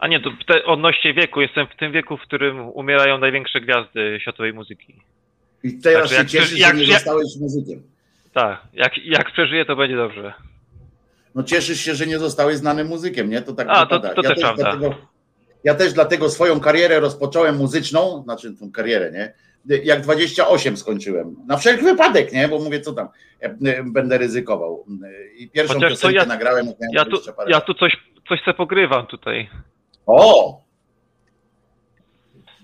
A 0.00 0.08
nie, 0.08 0.20
to 0.20 0.30
te, 0.46 0.64
odnośnie 0.64 1.14
wieku, 1.14 1.40
jestem 1.40 1.66
w 1.66 1.76
tym 1.76 1.92
wieku, 1.92 2.16
w 2.16 2.20
którym 2.20 2.68
umierają 2.68 3.18
największe 3.18 3.60
gwiazdy 3.60 4.18
światowej 4.22 4.52
muzyki. 4.54 4.94
I 5.64 5.78
teraz 5.78 6.02
Także 6.02 6.14
się 6.14 6.20
jak 6.20 6.28
cieszysz, 6.28 6.46
przeży- 6.48 6.56
że 6.62 6.68
jak- 6.68 6.76
nie 6.76 6.82
jak- 6.84 6.92
zostałeś 6.92 7.26
muzykiem. 7.40 7.82
Tak, 8.32 8.60
jak, 8.72 8.98
jak 9.04 9.32
przeżyję, 9.32 9.64
to 9.64 9.76
będzie 9.76 9.96
dobrze. 9.96 10.32
No 11.34 11.42
cieszysz 11.42 11.80
się, 11.80 11.94
że 11.94 12.06
nie 12.06 12.18
zostałeś 12.18 12.56
znanym 12.56 12.86
muzykiem, 12.86 13.30
nie? 13.30 13.42
To 13.42 13.52
tak 13.52 13.66
A, 13.70 13.86
to- 13.86 13.96
wypada. 13.96 14.14
to 14.14 14.22
też 14.22 14.30
też 14.34 14.40
prawda. 14.40 14.62
dlatego, 14.62 14.94
ja 15.64 15.74
też 15.74 15.92
dlatego 15.92 16.30
swoją 16.30 16.60
karierę 16.60 17.00
rozpocząłem 17.00 17.56
muzyczną, 17.56 18.22
znaczy 18.22 18.54
tą 18.56 18.72
karierę, 18.72 19.12
nie? 19.12 19.32
Jak 19.84 20.00
28 20.00 20.76
skończyłem. 20.76 21.36
Na 21.46 21.56
wszelki 21.56 21.84
wypadek, 21.84 22.32
nie? 22.32 22.48
Bo 22.48 22.58
mówię, 22.58 22.80
co 22.80 22.92
tam, 22.92 23.08
e, 23.42 23.44
e, 23.46 23.82
będę 23.84 24.18
ryzykował. 24.18 24.84
I 25.38 25.48
pierwszą 25.48 25.74
Chociaż 25.74 25.90
piosenkę 25.90 26.16
ja, 26.16 26.26
nagrałem. 26.26 26.66
jak 26.66 26.76
ja, 26.92 27.04
tu, 27.04 27.10
20 27.10 27.32
parę 27.32 27.50
ja 27.50 27.60
tu 27.60 27.74
coś, 27.74 27.96
coś 28.28 28.42
se 28.44 28.54
pogrywam 28.54 29.06
tutaj. 29.06 29.50
O! 30.12 30.60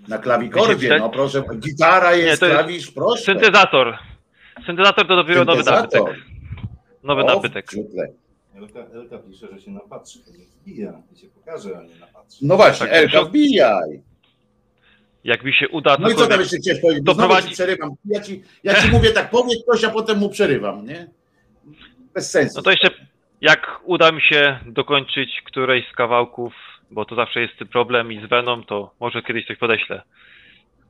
Na 0.09 0.19
klawikordzie, 0.19 0.97
no 0.99 1.11
proszę. 1.11 1.43
Gitara 1.59 2.15
jest, 2.15 2.41
to 2.41 2.47
jest 2.47 2.59
klawisz, 2.59 2.91
proszę. 2.91 3.23
Syntezator. 3.25 3.99
Syntezator 4.67 5.07
to 5.09 5.17
dopiero 5.17 5.45
nowy 5.45 5.63
nabytek. 5.63 6.03
Nowy 7.03 7.23
O, 7.23 7.27
nabytek. 7.27 7.67
Elka, 8.57 8.81
Elka 8.81 9.19
pisze, 9.19 9.47
że 9.53 9.61
się 9.61 9.71
napatrzy, 9.71 10.19
to 10.25 10.31
niech 10.39 10.49
wbija 10.49 11.03
i 11.15 11.19
się 11.19 11.27
pokaże, 11.29 11.79
a 11.79 11.83
nie 11.83 11.95
napatrzy. 12.01 12.39
No 12.43 12.57
właśnie, 12.57 12.87
Tak, 12.87 12.97
Elka, 12.97 13.19
to- 13.21 13.27
wbijaj. 13.27 14.03
Jak 15.25 15.45
mi 15.45 15.53
się 15.55 15.69
uda 15.69 15.97
No 16.01 16.11
i 16.11 16.15
co 16.15 16.27
tam 16.27 16.41
jeszcze 16.41 16.57
chciałeś 16.57 16.81
powiedzieć? 16.81 17.05
to 17.07 17.15
znowu 17.15 17.35
prowadzi- 17.35 17.53
przerywam. 17.53 17.91
Ja 18.05 18.21
ci, 18.21 18.43
ja 18.65 18.75
ci 18.75 18.91
mówię 18.91 19.11
tak, 19.11 19.31
powiedz 19.31 19.65
coś, 19.65 19.85
a 19.85 19.91
potem 19.91 20.19
mu 20.19 20.29
przerywam, 20.31 20.87
nie? 20.87 21.07
Bez 22.15 22.31
sensu. 22.31 22.55
No 22.57 22.63
to 22.63 22.71
jeszcze, 22.71 22.91
jak 23.41 23.81
uda 23.85 24.13
mi 24.13 24.23
się 24.23 24.59
dokończyć 24.67 25.43
którejś 25.47 25.89
z 25.93 25.97
kawałków, 25.97 26.53
bo 26.91 27.05
to 27.05 27.15
zawsze 27.15 27.41
jest 27.41 27.55
problem 27.73 28.13
i 28.13 28.27
z 28.27 28.29
Venom, 28.31 28.65
to 28.65 28.95
może 29.01 29.23
kiedyś 29.23 29.47
coś 29.47 29.59
podeślę. 29.59 30.03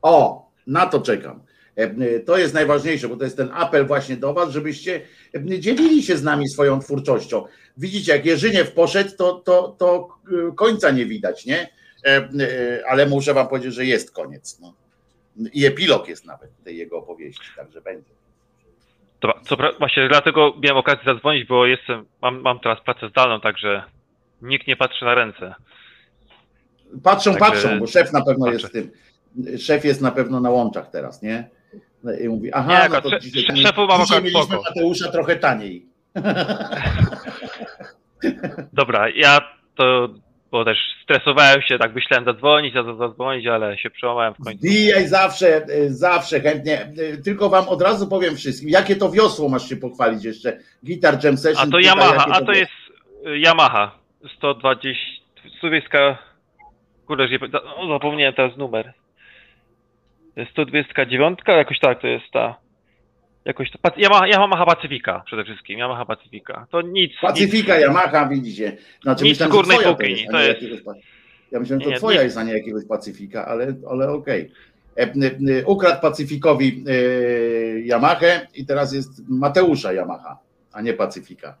O, 0.01 0.45
na 0.67 0.85
to 0.85 1.01
czekam. 1.01 1.39
E, 1.75 2.19
To 2.19 2.37
jest 2.37 2.53
najważniejsze, 2.53 3.07
bo 3.07 3.15
to 3.17 3.23
jest 3.23 3.37
ten 3.37 3.49
apel 3.53 3.85
właśnie 3.87 4.15
do 4.17 4.33
Was, 4.33 4.49
żebyście 4.51 5.01
e, 5.35 5.59
dzielili 5.59 6.03
się 6.03 6.17
z 6.17 6.23
nami 6.23 6.47
swoją 6.49 6.79
twórczością. 6.79 7.45
Widzicie, 7.77 8.11
jak 8.11 8.25
Jerzyniew 8.25 8.71
poszedł, 8.73 9.09
to, 9.17 9.33
to, 9.33 9.75
to 9.79 10.07
e, 10.49 10.55
końca 10.55 10.91
nie 10.91 11.05
widać, 11.05 11.45
nie? 11.45 11.69
Ale 12.89 13.05
muszę 13.05 13.33
Wam 13.33 13.47
powiedzieć, 13.47 13.73
że 13.73 13.85
jest 13.85 14.15
koniec. 14.15 14.59
No. 14.61 14.73
I 15.53 15.65
epilog 15.65 16.07
jest 16.07 16.25
nawet 16.25 16.63
tej 16.63 16.77
jego 16.77 16.97
opowieści, 16.97 17.45
także 17.55 17.81
będzie. 17.81 18.09
Dobra, 19.21 19.39
co 19.45 19.55
pra- 19.55 19.77
właśnie 19.79 20.07
dlatego 20.09 20.53
miałem 20.63 20.77
okazję 20.77 21.03
zadzwonić, 21.05 21.47
bo 21.47 21.65
jestem, 21.65 22.05
mam, 22.21 22.41
mam 22.41 22.59
teraz 22.59 22.81
pracę 22.81 23.09
zdalną, 23.09 23.41
także 23.41 23.83
nikt 24.41 24.67
nie 24.67 24.75
patrzy 24.75 25.05
na 25.05 25.15
ręce. 25.15 25.55
Patrzą, 27.03 27.35
Także- 27.35 27.61
patrzą, 27.61 27.79
bo 27.79 27.87
szef 27.87 28.13
na 28.13 28.21
pewno 28.21 28.51
jest 28.51 28.65
w 28.65 28.71
tym. 28.71 28.91
Szef 29.57 29.85
jest 29.85 30.01
na 30.01 30.11
pewno 30.11 30.39
na 30.39 30.49
łączach 30.49 30.89
teraz, 30.89 31.21
nie? 31.21 31.49
I 32.23 32.29
mówi, 32.29 32.53
aha, 32.53 32.83
Nie, 32.83 32.89
no 32.89 33.01
to 33.01 33.09
sze- 33.09 33.19
dzisiaj, 33.19 33.43
sze- 33.43 33.57
szefu 33.63 33.87
mam 33.87 34.01
dzisiaj 34.01 34.21
mieliśmy 34.21 34.43
spoko. 34.43 34.63
Mateusza 34.75 35.11
trochę 35.11 35.35
taniej. 35.35 35.85
Dobra, 38.73 39.09
ja 39.09 39.41
to, 39.75 40.09
bo 40.51 40.65
też 40.65 40.77
stresowałem 41.03 41.61
się, 41.61 41.77
tak 41.77 41.95
myślałem 41.95 42.25
zadzwonić, 42.25 42.73
zadzwonić, 42.73 42.99
zadzwonić, 42.99 43.47
ale 43.47 43.77
się 43.77 43.89
przełamałem 43.89 44.33
w 44.33 44.43
końcu. 44.43 44.59
Bijaj 44.63 45.07
zawsze, 45.07 45.65
y, 45.69 45.93
zawsze 45.93 46.39
chętnie. 46.39 46.91
Y, 46.99 47.21
Tylko 47.23 47.49
wam 47.49 47.69
od 47.69 47.81
razu 47.81 48.07
powiem 48.07 48.35
wszystkim, 48.35 48.69
jakie 48.69 48.95
to 48.95 49.11
wiosło 49.11 49.49
masz 49.49 49.69
się 49.69 49.77
pochwalić 49.77 50.23
jeszcze. 50.23 50.57
Guitar 50.83 51.23
Jam 51.23 51.37
Session. 51.37 51.61
A 51.61 51.65
to 51.65 51.77
tutaj, 51.77 51.83
Yamaha, 51.83 52.25
a 52.31 52.41
to 52.41 52.51
jest 52.51 52.71
y, 53.27 53.37
Yamaha 53.37 53.99
120, 54.37 55.01
Suwiecka, 55.61 56.17
kurde, 57.07 57.29
nie, 57.29 57.39
pamiętam, 57.39 57.61
o, 57.75 57.87
zapomniałem 57.87 58.33
teraz 58.33 58.57
numer. 58.57 58.93
To 60.35 60.39
jest 60.39 60.51
129, 60.51 61.39
jakoś 61.47 61.79
tak 61.79 62.01
to 62.01 62.07
jest 62.07 62.25
ta, 62.33 62.55
jakoś 63.45 63.71
to, 63.71 63.79
Yamaha, 63.97 64.27
Yamaha 64.27 64.65
Pacyfika 64.65 65.23
przede 65.25 65.43
wszystkim, 65.43 65.79
Yamaha 65.79 66.05
Pacyfika. 66.05 66.67
To 66.71 66.81
nic, 66.81 67.11
Pacyfika, 67.21 67.75
nic, 67.77 67.85
Yamaha, 67.85 68.29
widzicie. 68.29 68.77
Znaczy, 69.03 69.23
Nic 69.23 69.31
myślałem, 69.39 69.51
z 69.53 69.55
górnej 69.55 69.77
półki, 69.77 70.25
to 70.25 70.31
to 70.31 70.39
jest- 70.39 70.61
jakiegoś 70.61 70.97
Ja 71.51 71.59
myślałem, 71.59 71.81
że 71.81 71.85
to 71.85 71.91
Nie, 71.91 71.97
twoja 71.97 72.17
nie. 72.17 72.23
jest, 72.23 72.37
a 72.37 72.43
nie 72.43 72.53
jakiegoś 72.53 72.85
Pacyfika, 72.85 73.45
ale, 73.45 73.73
ale 73.89 74.11
okej. 74.11 74.51
E, 74.97 75.03
y, 75.03 75.37
y, 75.49 75.65
Ukradł 75.65 76.01
Pacyfikowi 76.01 76.83
y, 76.89 77.83
Yamahę 77.85 78.47
i 78.55 78.65
teraz 78.65 78.93
jest 78.93 79.29
Mateusza 79.29 79.93
Yamaha, 79.93 80.37
a 80.73 80.81
nie 80.81 80.93
Pacyfika. 80.93 81.57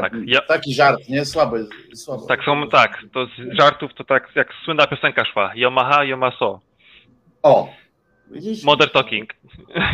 Tak, 0.00 0.12
ja- 0.26 0.40
Taki 0.40 0.74
żart, 0.74 1.08
nie? 1.08 1.24
Słaby. 1.24 1.66
słaby. 1.94 2.22
tak 2.28 2.40
są, 2.44 2.68
tak, 2.68 2.98
to 3.12 3.26
z 3.26 3.58
żartów 3.58 3.94
to 3.94 4.04
tak 4.04 4.28
jak 4.36 4.48
słynna 4.64 4.86
piosenka 4.86 5.24
szła, 5.24 5.52
Yamaha, 5.56 6.04
Yamaso, 6.04 6.60
O, 7.42 7.68
widzisz? 8.30 8.64
Modern 8.64 8.90
Talking. 8.90 9.30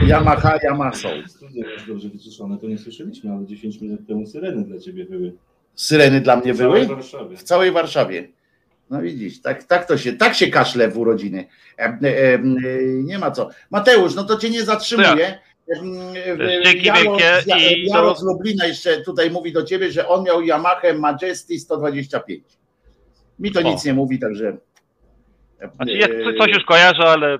Yamaha, 0.09 0.59
Yamaso. 0.65 1.09
Studia 1.27 1.65
dobrze 1.89 2.09
wyciszone, 2.09 2.59
to 2.59 2.67
nie 2.67 2.79
słyszeliśmy, 2.79 3.33
ale 3.33 3.47
10 3.47 3.81
minut 3.81 4.07
temu 4.09 4.27
syreny 4.27 4.65
dla 4.65 4.79
ciebie 4.79 5.05
były. 5.05 5.33
Syreny 5.75 6.21
dla 6.21 6.37
mnie 6.37 6.55
W 6.55 6.59
całej 6.59 6.83
były? 6.87 6.97
Warszawie. 6.97 7.37
W 7.37 7.43
całej 7.43 7.73
Warszawie. 7.73 8.29
No 8.91 9.03
widzisz, 9.03 9.41
tak, 9.41 9.65
tak 9.65 9.89
to 9.89 9.99
się, 9.99 10.13
tak 10.13 10.35
się 10.35 10.47
kaszle 10.47 10.89
w 10.89 10.99
urodziny. 10.99 11.47
E, 11.79 11.83
e, 11.83 12.35
e, 12.35 12.39
nie 13.05 13.19
ma 13.19 13.31
co. 13.31 13.49
Mateusz, 13.71 14.15
no 14.15 14.25
to 14.25 14.37
cię 14.37 14.51
nie 14.51 14.63
zatrzymuję. 14.65 15.39
Dzięki 16.65 16.87
Jaro, 16.87 17.01
wielkie 17.01 17.43
z- 17.43 17.47
i 17.63 17.85
Jaro 17.87 18.15
z 18.15 18.23
Lublina 18.23 18.67
jeszcze 18.67 19.01
tutaj 19.01 19.31
mówi 19.31 19.53
do 19.53 19.63
ciebie, 19.63 19.93
że 19.93 20.09
on 20.09 20.25
miał 20.25 20.43
Yamaha 20.43 20.93
Majesty 20.99 21.59
125. 21.59 22.45
Mi 23.39 23.53
to 23.53 23.61
O. 23.61 23.63
nic 23.63 23.85
nie 23.85 23.95
mówi, 23.95 24.19
także. 24.19 24.57
Znaczy, 25.77 25.93
ja 25.93 26.07
co- 26.09 26.39
coś 26.45 26.55
już 26.55 26.65
kojarzę, 26.65 27.03
ale. 27.09 27.39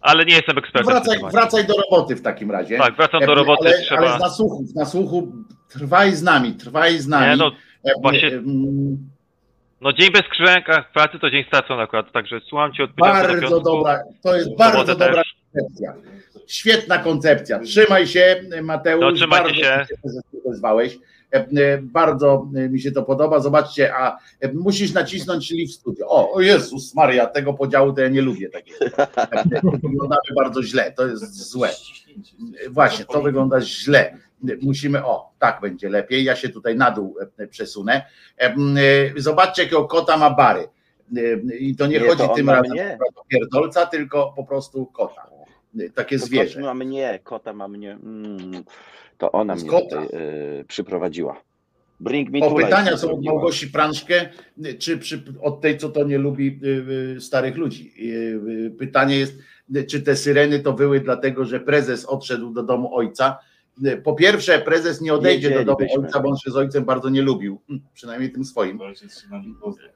Ale 0.00 0.24
nie 0.24 0.34
jestem 0.34 0.58
ekspertem. 0.58 0.92
Wracaj, 0.92 1.18
wracaj 1.32 1.66
do 1.66 1.74
roboty 1.76 2.16
w 2.16 2.22
takim 2.22 2.50
razie. 2.50 2.78
Tak, 2.78 2.96
wracam 2.96 3.20
do 3.20 3.32
E, 3.32 3.34
roboty, 3.34 3.68
Ale, 3.68 3.78
trzeba- 3.82 4.00
ale 4.00 4.18
z 4.68 4.74
nasłuchu, 4.74 5.32
trwaj 5.68 6.12
z 6.12 6.22
nami, 6.22 6.52
trwaj 6.54 6.98
z 6.98 7.06
nami. 7.08 7.26
Nie, 7.30 7.36
no, 7.36 7.50
E, 7.84 7.90
właśnie- 8.02 8.28
mm, 8.28 9.08
No 9.80 9.92
dzień 9.92 10.10
bez 10.12 10.22
krzyżenka 10.22 10.82
w 10.82 10.92
pracy 10.92 11.18
to 11.18 11.30
dzień 11.30 11.44
stracony 11.44 11.82
akurat, 11.82 12.12
także 12.12 12.40
słucham 12.48 12.72
cię 12.72 12.82
na 12.82 12.88
Bardzo 12.96 13.60
dobra, 13.60 13.98
to 14.22 14.36
jest 14.36 14.56
bardzo 14.56 14.84
dobra. 14.94 15.22
Koncepcja. 15.52 15.94
Świetna 16.46 16.98
koncepcja. 16.98 17.58
Trzymaj 17.58 18.06
się, 18.06 18.44
Mateusz. 18.62 19.20
No, 19.20 19.28
bardzo 19.28 19.54
się. 19.54 19.60
cieszę, 19.60 19.86
że 20.04 20.10
się 20.32 20.44
odezwałeś. 20.44 20.98
E, 21.32 21.36
e, 21.36 21.78
Bardzo 21.82 22.48
mi 22.52 22.80
się 22.80 22.92
to 22.92 23.02
podoba. 23.02 23.40
Zobaczcie, 23.40 23.94
a 23.94 24.18
e, 24.40 24.52
musisz 24.52 24.92
nacisnąć 24.92 25.50
live 25.50 25.72
studio. 25.72 26.08
O, 26.08 26.32
o 26.32 26.40
Jezus 26.40 26.94
Maria, 26.94 27.26
tego 27.26 27.54
podziału 27.54 27.92
to 27.92 28.00
ja 28.00 28.08
nie 28.08 28.22
lubię 28.22 28.48
takiego. 28.48 28.78
Wyglądamy 29.82 30.34
bardzo 30.36 30.62
źle, 30.62 30.92
to 30.92 31.06
jest 31.06 31.50
złe. 31.50 31.70
Właśnie, 32.70 33.04
to 33.04 33.22
wygląda 33.22 33.60
źle. 33.60 34.16
Musimy, 34.62 35.04
o, 35.04 35.30
tak 35.38 35.60
będzie 35.60 35.88
lepiej. 35.88 36.24
Ja 36.24 36.36
się 36.36 36.48
tutaj 36.48 36.76
na 36.76 36.90
dół 36.90 37.16
przesunę. 37.50 38.04
Zobaczcie, 39.16 39.62
jakiego 39.62 39.84
kota 39.84 40.16
ma 40.16 40.30
Bary. 40.30 40.68
I 41.58 41.76
to 41.76 41.86
nie, 41.86 42.00
Nie, 42.00 42.08
chodzi 42.08 42.22
to 42.22 42.34
tym 42.34 42.50
razem 42.50 42.70
mnie. 42.72 42.98
o 43.16 43.24
pierdolca, 43.24 43.86
tylko 43.86 44.32
po 44.36 44.44
prostu 44.44 44.86
kota. 44.86 45.37
Takie 45.94 46.18
To 46.18 46.26
zwierzę. 46.26 46.54
Kot 46.54 46.62
ma 46.64 46.74
mnie, 46.74 47.18
kota 47.24 47.52
ma 47.52 47.68
mnie. 47.68 47.92
Mm, 47.92 48.64
to 49.18 49.32
ona 49.32 49.56
Z 49.56 49.62
mnie 49.62 49.70
kota. 49.70 50.02
tutaj 50.02 50.20
y, 50.60 50.64
przyprowadziła. 50.68 51.40
Bring 52.00 52.30
me 52.30 52.38
O 52.40 52.54
pytania 52.54 52.96
są 52.96 53.12
od. 53.12 53.24
Małgosi 53.24 53.66
Prączkę, 53.68 54.28
czy 54.78 54.98
przy, 54.98 55.22
od 55.40 55.60
tej, 55.60 55.78
co 55.78 55.88
to 55.88 56.04
nie 56.04 56.18
lubi 56.18 56.60
y, 56.64 57.16
y, 57.16 57.20
starych 57.20 57.56
ludzi. 57.56 57.92
Y, 57.98 58.40
y, 58.66 58.70
Pytanie 58.78 59.16
jest, 59.18 59.34
czy 59.88 60.02
te 60.02 60.16
syreny 60.16 60.58
to 60.60 60.72
były 60.72 61.00
dlatego, 61.00 61.44
że 61.44 61.60
prezes 61.60 62.04
odszedł 62.04 62.50
do 62.52 62.62
domu 62.62 62.94
ojca. 62.96 63.38
Y, 63.86 63.96
Po 63.96 64.14
pierwsze, 64.14 64.58
prezes 64.58 65.00
nie 65.00 65.14
odejdzie 65.14 65.50
do 65.50 65.64
domu 65.64 65.86
ojca, 65.96 66.20
bo 66.20 66.28
on 66.28 66.36
się 66.36 66.50
z 66.50 66.56
ojcem 66.56 66.84
bardzo 66.84 67.08
nie 67.08 67.22
lubił, 67.22 67.60
Hmm, 67.66 67.86
przynajmniej 67.94 68.32
tym 68.32 68.44
swoim. 68.44 68.78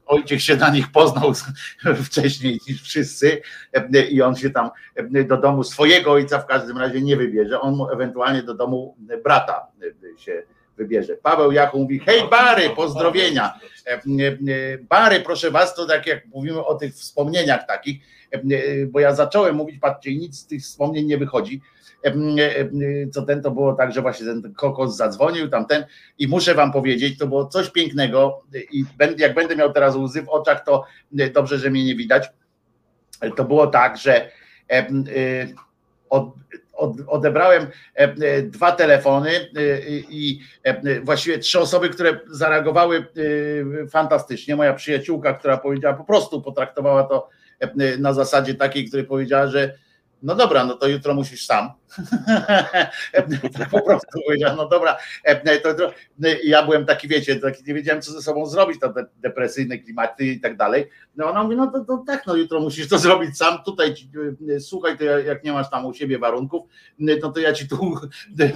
Ojciec 0.07 0.43
się 0.43 0.57
na 0.57 0.71
nich 0.71 0.93
poznał 0.93 1.33
wcześniej 2.05 2.59
niż 2.69 2.83
wszyscy 2.83 3.43
y, 3.95 4.03
i 4.03 4.23
on 4.23 4.37
się 4.37 4.51
tam 4.51 4.71
y, 5.17 5.25
do 5.25 5.37
domu 5.37 5.65
swojego 5.65 6.13
ojca 6.13 6.39
w 6.39 6.47
każdym 6.47 6.79
razie 6.79 7.01
nie 7.01 7.17
wybierze. 7.17 7.61
On 7.61 7.77
mu 7.77 7.91
ewentualnie 7.91 8.43
do 8.43 8.55
domu 8.55 8.97
brata 9.25 9.67
y, 9.83 9.95
się 10.19 10.43
wybierze. 10.77 11.17
Paweł 11.17 11.53
Jachu 11.53 11.79
mówi, 11.79 11.99
hej 11.99 12.23
Bary, 12.31 12.71
pozdrowienia. 12.71 13.61
E, 13.87 13.93
e, 13.95 14.79
Bary, 14.79 15.21
proszę 15.21 15.51
was, 15.51 15.75
to 15.75 15.87
tak 15.87 16.07
jak 16.07 16.27
mówimy 16.27 16.65
o 16.65 16.75
tych 16.75 16.95
wspomnieniach 16.95 17.67
takich, 17.67 18.03
e, 18.35 18.37
e, 18.37 18.87
bo 18.87 19.01
ja 19.01 19.15
zacząłem 19.15 19.57
mówić, 19.57 19.81
patrzcie, 19.81 20.11
i 20.11 20.19
nic 20.19 20.39
z 20.39 20.47
tych 20.47 20.63
wspomnień 20.63 21.07
nie 21.07 21.19
wychodzi. 21.19 21.61
Co 23.13 23.23
ten 23.23 23.43
to 23.43 23.51
było 23.51 23.73
tak, 23.73 23.93
że 23.93 24.03
właśnie 24.03 24.27
ten 24.27 24.55
kokos 24.55 24.97
zadzwonił, 24.97 25.49
tamten 25.49 25.85
i 26.19 26.29
muszę 26.29 26.55
wam 26.55 26.73
powiedzieć, 26.73 27.19
to 27.19 27.27
było 27.27 27.47
coś 27.47 27.71
pięknego 27.71 28.43
i 28.73 28.85
jak 29.19 29.35
będę 29.35 29.57
miał 29.57 29.73
teraz 29.73 29.97
łzy 29.97 30.23
w 30.23 30.29
oczach, 30.29 30.65
to 30.65 30.85
dobrze, 31.35 31.59
że 31.59 31.71
mnie 31.71 31.85
nie 31.85 31.97
widać. 31.97 32.31
To 33.37 33.45
było 33.45 33.67
tak, 33.67 33.97
że 33.97 34.31
e, 34.71 34.87
od, 36.11 36.35
od, 36.73 36.93
odebrałem 37.07 37.67
e, 37.95 38.43
dwa 38.43 38.73
telefony 38.73 39.31
e, 39.31 39.79
i 40.11 40.41
właściwie 41.03 41.39
trzy 41.39 41.61
osoby, 41.61 41.89
które 41.89 42.21
zareagowały 42.31 43.07
fantastycznie. 43.91 44.57
Moja 44.57 44.75
przyjaciółka, 44.75 45.35
która 45.35 45.57
powiedziała, 45.57 45.95
po 45.95 46.05
prostu 46.05 46.43
potraktowała 46.43 47.05
to 47.05 47.29
na 47.99 48.13
zasadzie 48.13 48.55
takiej, 48.55 48.89
której 48.89 49.07
powiedziała, 49.07 49.47
że 49.47 49.75
no 50.23 50.35
dobra, 50.35 50.65
no 50.65 50.75
to 50.75 50.89
jutro 50.89 51.15
musisz 51.15 51.47
sam. 51.47 51.71
Tak 53.59 53.71
po 53.71 53.83
prostu 53.83 54.21
powiedziała, 54.27 54.55
no 54.55 54.69
dobra, 54.69 54.97
e, 55.25 55.61
to, 55.61 55.75
to, 55.75 55.93
ja 56.45 56.63
byłem 56.63 56.87
taki, 56.87 57.09
wiecie, 57.09 57.37
taki, 57.37 57.65
nie 57.67 57.75
wiedziałem, 57.75 58.03
co 58.03 58.13
ze 58.13 58.23
sobą 58.23 58.47
zrobić, 58.47 58.81
te 58.81 58.93
depresyjne 59.17 59.79
klimaty 59.79 60.25
i 60.25 60.41
tak 60.41 60.57
dalej. 60.57 60.89
No 61.17 61.31
ona 61.31 61.43
mówi, 61.43 61.57
no 61.57 61.71
to, 61.71 61.85
to 61.85 62.05
tak, 62.07 62.27
no 62.27 62.37
jutro 62.37 62.61
musisz 62.61 62.89
to 62.89 62.99
zrobić 63.09 63.39
sam, 63.39 63.63
tutaj 63.65 63.95
e, 64.57 64.61
słuchaj, 64.61 64.99
to 64.99 65.05
jak 65.05 65.45
nie 65.45 65.53
masz 65.53 65.71
tam 65.71 65.87
u 65.87 65.95
siebie 65.95 66.19
warunków, 66.19 66.69
no 66.99 67.33
to 67.33 67.41
ja 67.41 67.53
ci 67.53 67.69
tu, 67.69 67.97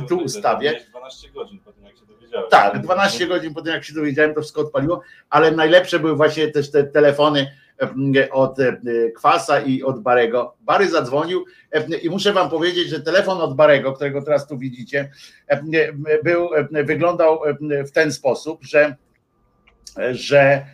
tu 0.08 0.18
ustawię. 0.18 0.80
12 0.90 1.30
godzin 1.30 1.60
po 1.60 1.72
tym, 1.72 1.84
jak 1.84 1.96
się 1.96 2.06
dowiedziałem. 2.06 2.50
Tak, 2.50 2.82
12 2.82 3.26
godzin 3.26 3.54
po 3.54 3.62
tym, 3.62 3.72
jak 3.72 3.84
się 3.84 3.94
dowiedziałem, 3.94 4.34
to 4.34 4.40
wszystko 4.40 4.60
odpaliło, 4.60 5.02
ale 5.30 5.50
najlepsze 5.50 5.98
były 5.98 6.16
właśnie 6.16 6.48
też 6.48 6.70
te 6.70 6.84
telefony 6.84 7.40
e, 7.40 7.65
od 8.30 8.60
e, 8.60 8.80
Kwasa 9.16 9.60
i 9.60 9.82
od 9.82 10.02
Barego. 10.02 10.56
Bary 10.60 10.88
zadzwonił 10.88 11.44
e, 11.72 11.98
i 11.98 12.10
muszę 12.10 12.32
wam 12.32 12.50
powiedzieć, 12.50 12.88
że 12.88 13.00
telefon 13.00 13.40
od 13.40 13.56
Barego, 13.56 13.92
którego 13.92 14.22
teraz 14.22 14.48
tu 14.48 14.58
widzicie, 14.58 15.10
e, 15.46 15.62
był, 16.24 16.54
e, 16.54 16.84
wyglądał 16.84 17.44
e, 17.44 17.84
w 17.84 17.90
ten 17.92 18.12
sposób, 18.12 18.64
że, 18.64 18.96
że 20.10 20.66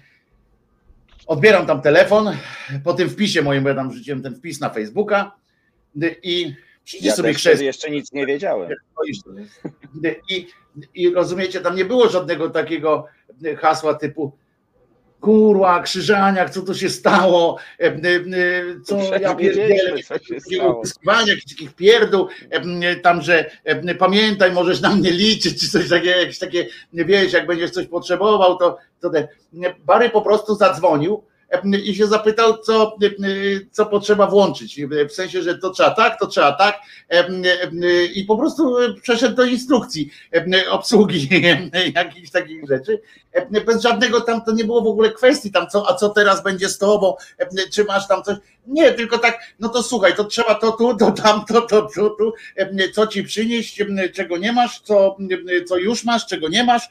odbieram 1.26 1.66
tam 1.66 1.82
telefon, 1.82 2.36
po 2.84 2.94
tym 2.94 3.10
wpisie 3.10 3.42
moim, 3.42 3.62
bo 3.62 3.68
ja 3.68 3.74
tam 3.74 3.90
wrzuciłem 3.90 4.22
ten 4.22 4.34
wpis 4.34 4.60
na 4.60 4.70
Facebooka 4.70 5.32
i 6.22 6.54
przyjdzie 6.84 7.08
Ja 7.08 7.14
sobie 7.14 7.34
wtedy 7.34 7.64
jeszcze 7.64 7.90
nic 7.90 8.12
nie 8.12 8.26
wiedziałem. 8.26 8.70
i, 10.28 10.46
I 10.94 11.10
rozumiecie, 11.10 11.60
tam 11.60 11.76
nie 11.76 11.84
było 11.84 12.08
żadnego 12.08 12.50
takiego 12.50 13.06
hasła 13.58 13.94
typu 13.94 14.32
kurwa, 15.22 15.82
krzyżaniak, 15.82 16.50
co 16.50 16.62
to 16.62 16.74
się 16.74 16.90
stało, 16.90 17.58
e, 17.80 17.84
e, 17.86 18.00
co 18.84 18.98
ja 19.20 19.34
pierdzielę, 19.34 20.02
jakichś 21.28 21.48
takich 21.48 21.74
pierdół, 21.74 22.28
e, 22.50 22.96
tam, 22.96 23.22
że 23.22 23.50
e, 23.64 23.94
pamiętaj, 23.94 24.52
możesz 24.52 24.80
na 24.80 24.96
mnie 24.96 25.10
liczyć, 25.10 25.60
czy 25.60 25.70
coś 25.70 25.88
takiego, 25.88 26.20
jakieś 26.20 26.38
takie, 26.38 26.66
nie 26.92 27.04
wiesz, 27.04 27.32
jak 27.32 27.46
będziesz 27.46 27.70
coś 27.70 27.86
potrzebował, 27.86 28.56
to, 28.56 28.78
to 29.00 29.10
ten. 29.10 29.26
Bary 29.84 30.10
po 30.10 30.22
prostu 30.22 30.54
zadzwonił 30.54 31.14
e, 31.14 31.31
i 31.84 31.94
się 31.94 32.06
zapytał, 32.06 32.58
co, 32.58 32.98
co 33.70 33.86
potrzeba 33.86 34.26
włączyć. 34.26 34.80
W 35.08 35.12
sensie, 35.12 35.42
że 35.42 35.58
to 35.58 35.70
trzeba 35.70 35.90
tak, 35.90 36.18
to 36.20 36.26
trzeba 36.26 36.52
tak. 36.52 36.80
I 38.14 38.24
po 38.24 38.36
prostu 38.36 38.76
przeszedł 39.02 39.34
do 39.34 39.44
instrukcji 39.44 40.10
obsługi 40.70 41.28
jakichś 41.94 42.30
takich 42.30 42.68
rzeczy. 42.68 43.00
Bez 43.66 43.82
żadnego 43.82 44.20
tam 44.20 44.44
to 44.44 44.52
nie 44.52 44.64
było 44.64 44.82
w 44.82 44.86
ogóle 44.86 45.10
kwestii 45.10 45.52
tam, 45.52 45.68
co, 45.68 45.90
a 45.90 45.94
co 45.94 46.08
teraz 46.08 46.42
będzie 46.42 46.68
z 46.68 46.78
tobą, 46.78 47.14
czy 47.72 47.84
masz 47.84 48.08
tam 48.08 48.22
coś. 48.22 48.36
Nie, 48.66 48.92
tylko 48.92 49.18
tak, 49.18 49.38
no 49.60 49.68
to 49.68 49.82
słuchaj, 49.82 50.14
to 50.14 50.24
trzeba 50.24 50.54
to 50.54 50.72
tu, 50.72 50.96
to 50.96 51.10
tam, 51.10 51.44
to, 51.44 51.60
to, 51.62 51.88
to 51.94 52.10
tu, 52.10 52.32
co 52.92 53.06
ci 53.06 53.22
przynieść, 53.22 53.82
czego 54.14 54.38
nie 54.38 54.52
masz, 54.52 54.80
co, 54.80 55.16
co 55.68 55.76
już 55.76 56.04
masz, 56.04 56.26
czego 56.26 56.48
nie 56.48 56.64
masz 56.64 56.88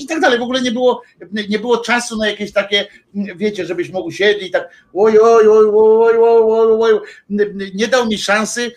i 0.00 0.06
tak 0.06 0.20
dalej. 0.20 0.38
W 0.38 0.42
ogóle 0.42 0.60
nie 0.62 0.72
było, 0.72 1.02
nie 1.48 1.58
było 1.58 1.78
czasu 1.78 2.16
na 2.16 2.28
jakieś 2.28 2.52
takie, 2.52 2.86
wiecie, 3.14 3.66
żebyś 3.66 3.90
mógł 3.96 4.10
siedzieć 4.10 4.48
i 4.48 4.50
tak 4.50 4.68
oj, 4.94 5.18
oj, 5.18 5.48
oj, 5.48 5.66
oj, 5.74 6.18
oj, 6.18 6.42
oj, 6.48 6.92
oj. 6.92 7.00
Nie 7.74 7.88
dał 7.88 8.06
mi 8.06 8.18
szansy 8.18 8.72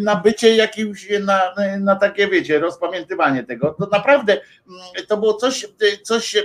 na 0.00 0.16
bycie 0.16 0.56
jakimś, 0.56 1.08
na, 1.20 1.54
na 1.80 1.96
takie, 1.96 2.28
wiecie, 2.28 2.58
rozpamiętywanie 2.58 3.44
tego. 3.44 3.76
To 3.78 3.88
naprawdę 3.92 4.40
to 5.08 5.16
było 5.16 5.34
coś, 5.34 5.66
coś 6.02 6.36
e, 6.36 6.42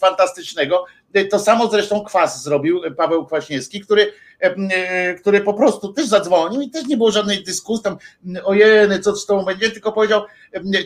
fantastycznego. 0.00 0.84
To 1.30 1.38
samo 1.38 1.68
zresztą 1.68 2.04
Kwas 2.04 2.42
zrobił, 2.42 2.80
Paweł 2.96 3.26
Kwaśniewski, 3.26 3.80
który, 3.80 4.12
e, 4.40 5.14
który 5.14 5.40
po 5.40 5.54
prostu 5.54 5.92
też 5.92 6.06
zadzwonił 6.06 6.60
i 6.60 6.70
też 6.70 6.86
nie 6.86 6.96
było 6.96 7.10
żadnej 7.10 7.44
dyskusji 7.44 7.84
tam, 7.84 7.96
ojeny, 8.44 9.00
co 9.00 9.16
z 9.16 9.26
tą 9.26 9.44
będzie, 9.44 9.70
tylko 9.70 9.92
powiedział, 9.92 10.22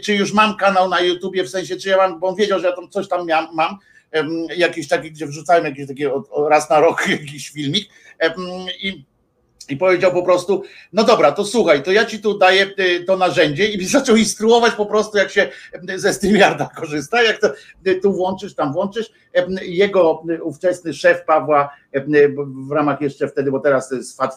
czy 0.02 0.14
już 0.14 0.32
mam 0.32 0.56
kanał 0.56 0.88
na 0.88 1.00
YouTubie, 1.00 1.44
w 1.44 1.50
sensie, 1.50 1.76
czy 1.76 1.88
ja 1.88 1.96
mam, 1.96 2.20
bo 2.20 2.28
on 2.28 2.34
wiedział, 2.34 2.60
że 2.60 2.66
ja 2.66 2.76
tam 2.76 2.88
coś 2.88 3.08
tam 3.08 3.26
mam, 3.54 3.78
jakiś 4.56 4.88
taki, 4.88 5.12
gdzie 5.12 5.26
wrzucałem 5.26 5.64
jakiś 5.64 5.86
taki 5.88 6.04
raz 6.48 6.70
na 6.70 6.80
rok 6.80 7.08
jakiś 7.20 7.50
filmik 7.50 7.88
i 8.82 9.04
i 9.68 9.76
powiedział 9.76 10.12
po 10.12 10.22
prostu, 10.22 10.62
no 10.92 11.04
dobra, 11.04 11.32
to 11.32 11.44
słuchaj, 11.44 11.82
to 11.82 11.92
ja 11.92 12.04
ci 12.04 12.18
tu 12.18 12.38
daję 12.38 12.66
y, 12.78 13.04
to 13.04 13.16
narzędzie 13.16 13.66
i 13.66 13.84
zaczął 13.86 14.16
instruować 14.16 14.74
po 14.74 14.86
prostu, 14.86 15.18
jak 15.18 15.30
się 15.30 15.48
ze 15.96 16.14
StreamYarda 16.14 16.70
korzysta, 16.76 17.22
jak 17.22 17.40
to 17.40 17.48
y, 17.86 17.94
tu 17.94 18.12
włączysz, 18.12 18.54
tam 18.54 18.72
włączysz. 18.72 19.10
Jego 19.62 20.22
y, 20.30 20.42
ówczesny 20.42 20.94
szef 20.94 21.24
Pawła 21.24 21.70
w 22.68 22.72
ramach 22.72 23.00
jeszcze 23.00 23.28
wtedy, 23.28 23.50
bo 23.50 23.60
teraz 23.60 23.88
to 23.88 23.94
jest 23.94 24.16
Fat 24.16 24.36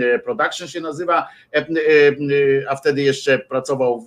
y, 0.00 0.18
Production 0.24 0.68
się 0.68 0.80
nazywa, 0.80 1.28
a 2.68 2.76
wtedy 2.76 3.02
jeszcze 3.02 3.38
pracował 3.38 4.00
w, 4.00 4.06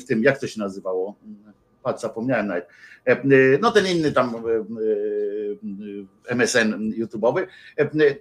w 0.00 0.04
tym, 0.04 0.22
jak 0.22 0.38
to 0.38 0.46
się 0.46 0.60
nazywało? 0.60 1.14
Patrz, 1.82 2.02
zapomniałem 2.02 2.46
nawet. 2.46 2.68
Em, 3.06 3.32
y, 3.32 3.58
No 3.62 3.72
ten 3.72 3.86
inny 3.86 4.10
tam 4.12 4.34
y, 5.62 6.06
MSN 6.28 6.92
YouTube'owy, 6.98 7.46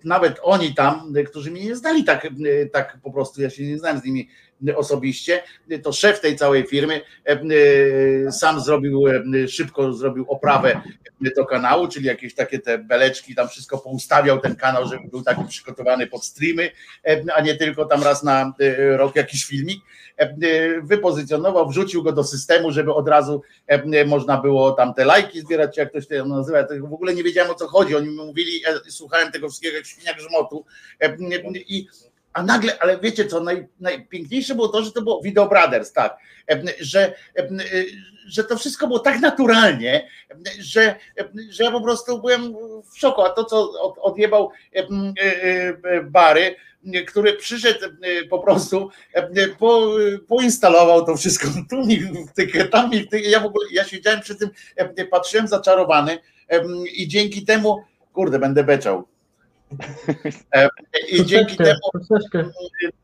nawet 0.03 0.39
oni 0.41 0.75
tam, 0.75 1.13
którzy 1.25 1.51
mnie 1.51 1.65
nie 1.65 1.75
znali 1.75 2.03
tak, 2.03 2.27
tak 2.73 2.97
po 3.03 3.11
prostu, 3.11 3.41
ja 3.41 3.49
się 3.49 3.63
nie 3.63 3.77
znałem 3.77 3.99
z 3.99 4.03
nimi 4.03 4.29
osobiście, 4.75 5.43
to 5.83 5.91
szef 5.91 6.19
tej 6.19 6.35
całej 6.35 6.67
firmy 6.67 7.01
sam 8.31 8.61
zrobił, 8.61 9.03
szybko 9.47 9.93
zrobił 9.93 10.25
oprawę 10.27 10.81
do 11.35 11.45
kanału, 11.45 11.87
czyli 11.87 12.05
jakieś 12.05 12.35
takie 12.35 12.59
te 12.59 12.77
beleczki, 12.77 13.35
tam 13.35 13.47
wszystko 13.47 13.77
poustawiał 13.77 14.39
ten 14.39 14.55
kanał, 14.55 14.87
żeby 14.87 15.07
był 15.07 15.21
taki 15.21 15.45
przygotowany 15.45 16.07
pod 16.07 16.25
streamy, 16.25 16.71
a 17.35 17.41
nie 17.41 17.55
tylko 17.55 17.85
tam 17.85 18.03
raz 18.03 18.23
na 18.23 18.53
rok 18.97 19.15
jakiś 19.15 19.45
filmik. 19.45 19.81
Wypozycjonował, 20.83 21.69
wrzucił 21.69 22.03
go 22.03 22.11
do 22.11 22.23
systemu, 22.23 22.71
żeby 22.71 22.93
od 22.93 23.07
razu 23.07 23.41
można 24.05 24.41
było 24.41 24.71
tam 24.71 24.93
te 24.93 25.05
lajki 25.05 25.41
zbierać, 25.41 25.77
jak 25.77 25.89
ktoś 25.89 26.07
to 26.07 26.25
nazywa. 26.25 26.67
W 26.81 26.93
ogóle 26.93 27.13
nie 27.13 27.23
wiedziałem 27.23 27.51
o 27.51 27.55
co 27.55 27.67
chodzi. 27.67 27.94
Oni 27.97 28.09
mówili, 28.09 28.61
ja 28.61 28.79
słuchałem 28.89 29.31
tego 29.31 29.49
wszystkiego 29.49 29.77
jak 29.77 29.85
świniak 29.85 30.19
żmotu 30.19 30.65
i 31.59 31.87
a 32.35 32.43
nagle, 32.43 32.79
ale 32.79 32.99
wiecie 32.99 33.25
co, 33.25 33.39
naj, 33.39 33.67
najpiękniejsze 33.79 34.55
było 34.55 34.67
to, 34.67 34.83
że 34.83 34.91
to 34.91 35.01
było 35.01 35.21
Video 35.21 35.47
Brothers, 35.47 35.93
tak, 35.93 36.17
że, 36.79 37.13
że 38.27 38.43
to 38.43 38.57
wszystko 38.57 38.87
było 38.87 38.99
tak 38.99 39.19
naturalnie, 39.19 40.07
że, 40.59 40.95
że 41.49 41.63
ja 41.63 41.71
po 41.71 41.81
prostu 41.81 42.21
byłem 42.21 42.53
w 42.93 42.99
szoku, 42.99 43.21
a 43.21 43.29
to 43.29 43.43
co 43.43 43.71
odjebał 44.01 44.51
Bary, 46.03 46.55
który 47.07 47.33
przyszedł 47.33 47.79
po 48.29 48.39
prostu, 48.39 48.89
po, 49.59 49.89
poinstalował 50.27 51.05
to 51.05 51.17
wszystko, 51.17 51.47
tu 51.69 51.85
mi 51.85 52.01
wtykę, 52.27 52.65
tam 52.65 52.89
mi 52.89 53.03
wtykę, 53.03 53.29
ja 53.29 53.39
w 53.39 53.45
ogóle, 53.45 53.67
ja 53.71 53.83
siedziałem 53.83 54.21
przy 54.21 54.35
tym, 54.35 54.49
patrzyłem 55.11 55.47
zaczarowany 55.47 56.17
i 56.95 57.07
dzięki 57.07 57.45
temu, 57.45 57.83
kurde, 58.13 58.39
będę 58.39 58.63
beczał, 58.63 59.07
i 61.11 61.25
dzięki 61.25 61.57
temu 61.57 61.79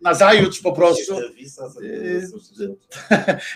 na 0.02 0.14
zajutrz 0.14 0.62
po 0.62 0.74
prostu 0.74 1.16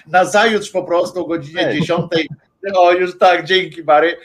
na 0.08 0.26
zajutrz 0.26 0.72
po 0.72 0.84
prostu 0.84 1.20
o 1.20 1.28
godzinie 1.28 1.74
10 1.74 2.12
o 2.76 2.92
już 2.92 3.18
tak, 3.18 3.46
dzięki 3.46 3.84
Bary. 3.84 4.18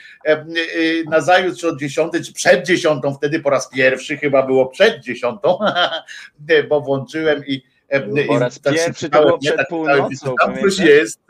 Na 1.07 1.21
zajutrz 1.21 1.65
od 1.65 1.79
10 1.79 2.13
czy 2.27 2.33
przed 2.33 2.67
10, 2.67 3.03
wtedy 3.17 3.41
po 3.41 3.51
raz 3.51 3.71
pierwszy 3.71 4.17
chyba 4.17 4.47
było 4.47 4.67
przed 4.67 5.01
10, 5.05 5.41
bo 6.69 6.81
włączyłem 6.81 7.47
i 7.47 7.63
po 8.29 8.39
raz 8.39 8.61
tak 8.61 8.75
pierwszy 8.75 9.11
to 9.11 9.21
było 9.21 9.39
przed 9.39 9.57
tak, 9.57 9.69
północą. 9.69 10.35
Tam 10.41 10.61
coś 10.61 10.79
jest. 10.79 11.21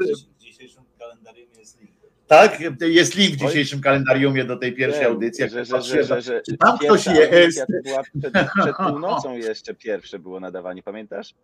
Tak, 2.31 2.59
jest 2.81 3.15
link 3.15 3.35
w 3.35 3.37
dzisiejszym 3.37 3.81
kalendariumie 3.81 4.45
do 4.45 4.57
tej 4.57 4.73
pierwszej 4.73 5.05
audycji. 5.05 5.49
Że, 5.49 5.65
że, 5.65 5.83
że, 5.83 6.05
że, 6.05 6.23
że 6.23 6.43
tam 6.61 6.79
ktoś 6.79 7.07
jest. 7.07 7.67
Była 7.85 8.03
przed, 8.03 8.33
przed 8.61 8.77
północą 8.89 9.37
jeszcze 9.37 9.75
pierwsze 9.75 10.19
było 10.19 10.41
nadawanie, 10.41 10.83
pamiętasz? 10.83 11.35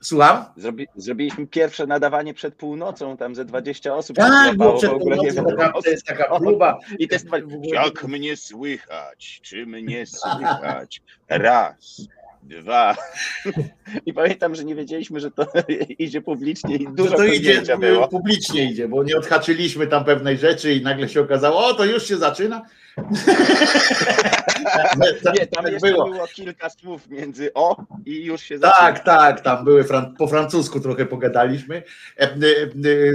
Słucham? 0.00 0.44
Zrobi, 0.56 0.86
zrobiliśmy 0.96 1.46
pierwsze 1.46 1.86
nadawanie 1.86 2.34
przed 2.34 2.54
północą, 2.54 3.16
tam 3.16 3.34
ze 3.34 3.44
20 3.44 3.94
osób. 3.94 4.16
Tak, 4.16 4.56
było 4.56 4.78
przed 4.78 4.90
północą, 4.90 5.82
to 5.84 5.90
jest 5.90 6.06
taka 6.06 6.38
próba. 6.38 6.78
I 6.98 7.08
to 7.08 7.14
jest 7.14 7.26
jak 7.62 8.04
mnie 8.04 8.36
słychać, 8.36 9.40
czy 9.42 9.66
mnie 9.66 10.06
słychać, 10.20 11.02
raz, 11.28 12.08
dwa. 12.42 12.96
I 14.06 14.12
pamiętam, 14.12 14.54
że 14.54 14.64
nie 14.64 14.74
wiedzieliśmy, 14.74 15.20
że 15.20 15.30
to 15.30 15.46
idzie 15.98 16.20
publicznie 16.20 16.76
i 16.76 16.88
dużo 16.94 17.16
to 17.16 17.24
idzie 17.24 17.62
było. 17.78 18.08
publicznie 18.08 18.70
idzie, 18.70 18.88
bo 18.88 19.04
nie 19.04 19.16
odhaczyliśmy 19.16 19.86
tam 19.86 20.04
pewnej 20.04 20.38
rzeczy 20.38 20.74
i 20.74 20.82
nagle 20.82 21.08
się 21.08 21.20
okazało, 21.20 21.66
o 21.66 21.74
to 21.74 21.84
już 21.84 22.06
się 22.06 22.16
zaczyna. 22.16 22.62
nie, 25.38 25.46
tam 25.46 25.64
tak 25.64 25.72
jeszcze 25.72 25.88
było. 25.90 26.10
było. 26.10 26.26
kilka 26.26 26.70
słów 26.70 27.08
między 27.08 27.54
o 27.54 27.76
i 28.06 28.24
już 28.24 28.42
się 28.42 28.58
zaczyna. 28.58 28.78
Tak, 28.78 29.04
tak, 29.04 29.40
tam 29.40 29.64
były 29.64 29.84
po 30.18 30.26
francusku 30.26 30.80
trochę 30.80 31.06
pogadaliśmy 31.06 31.82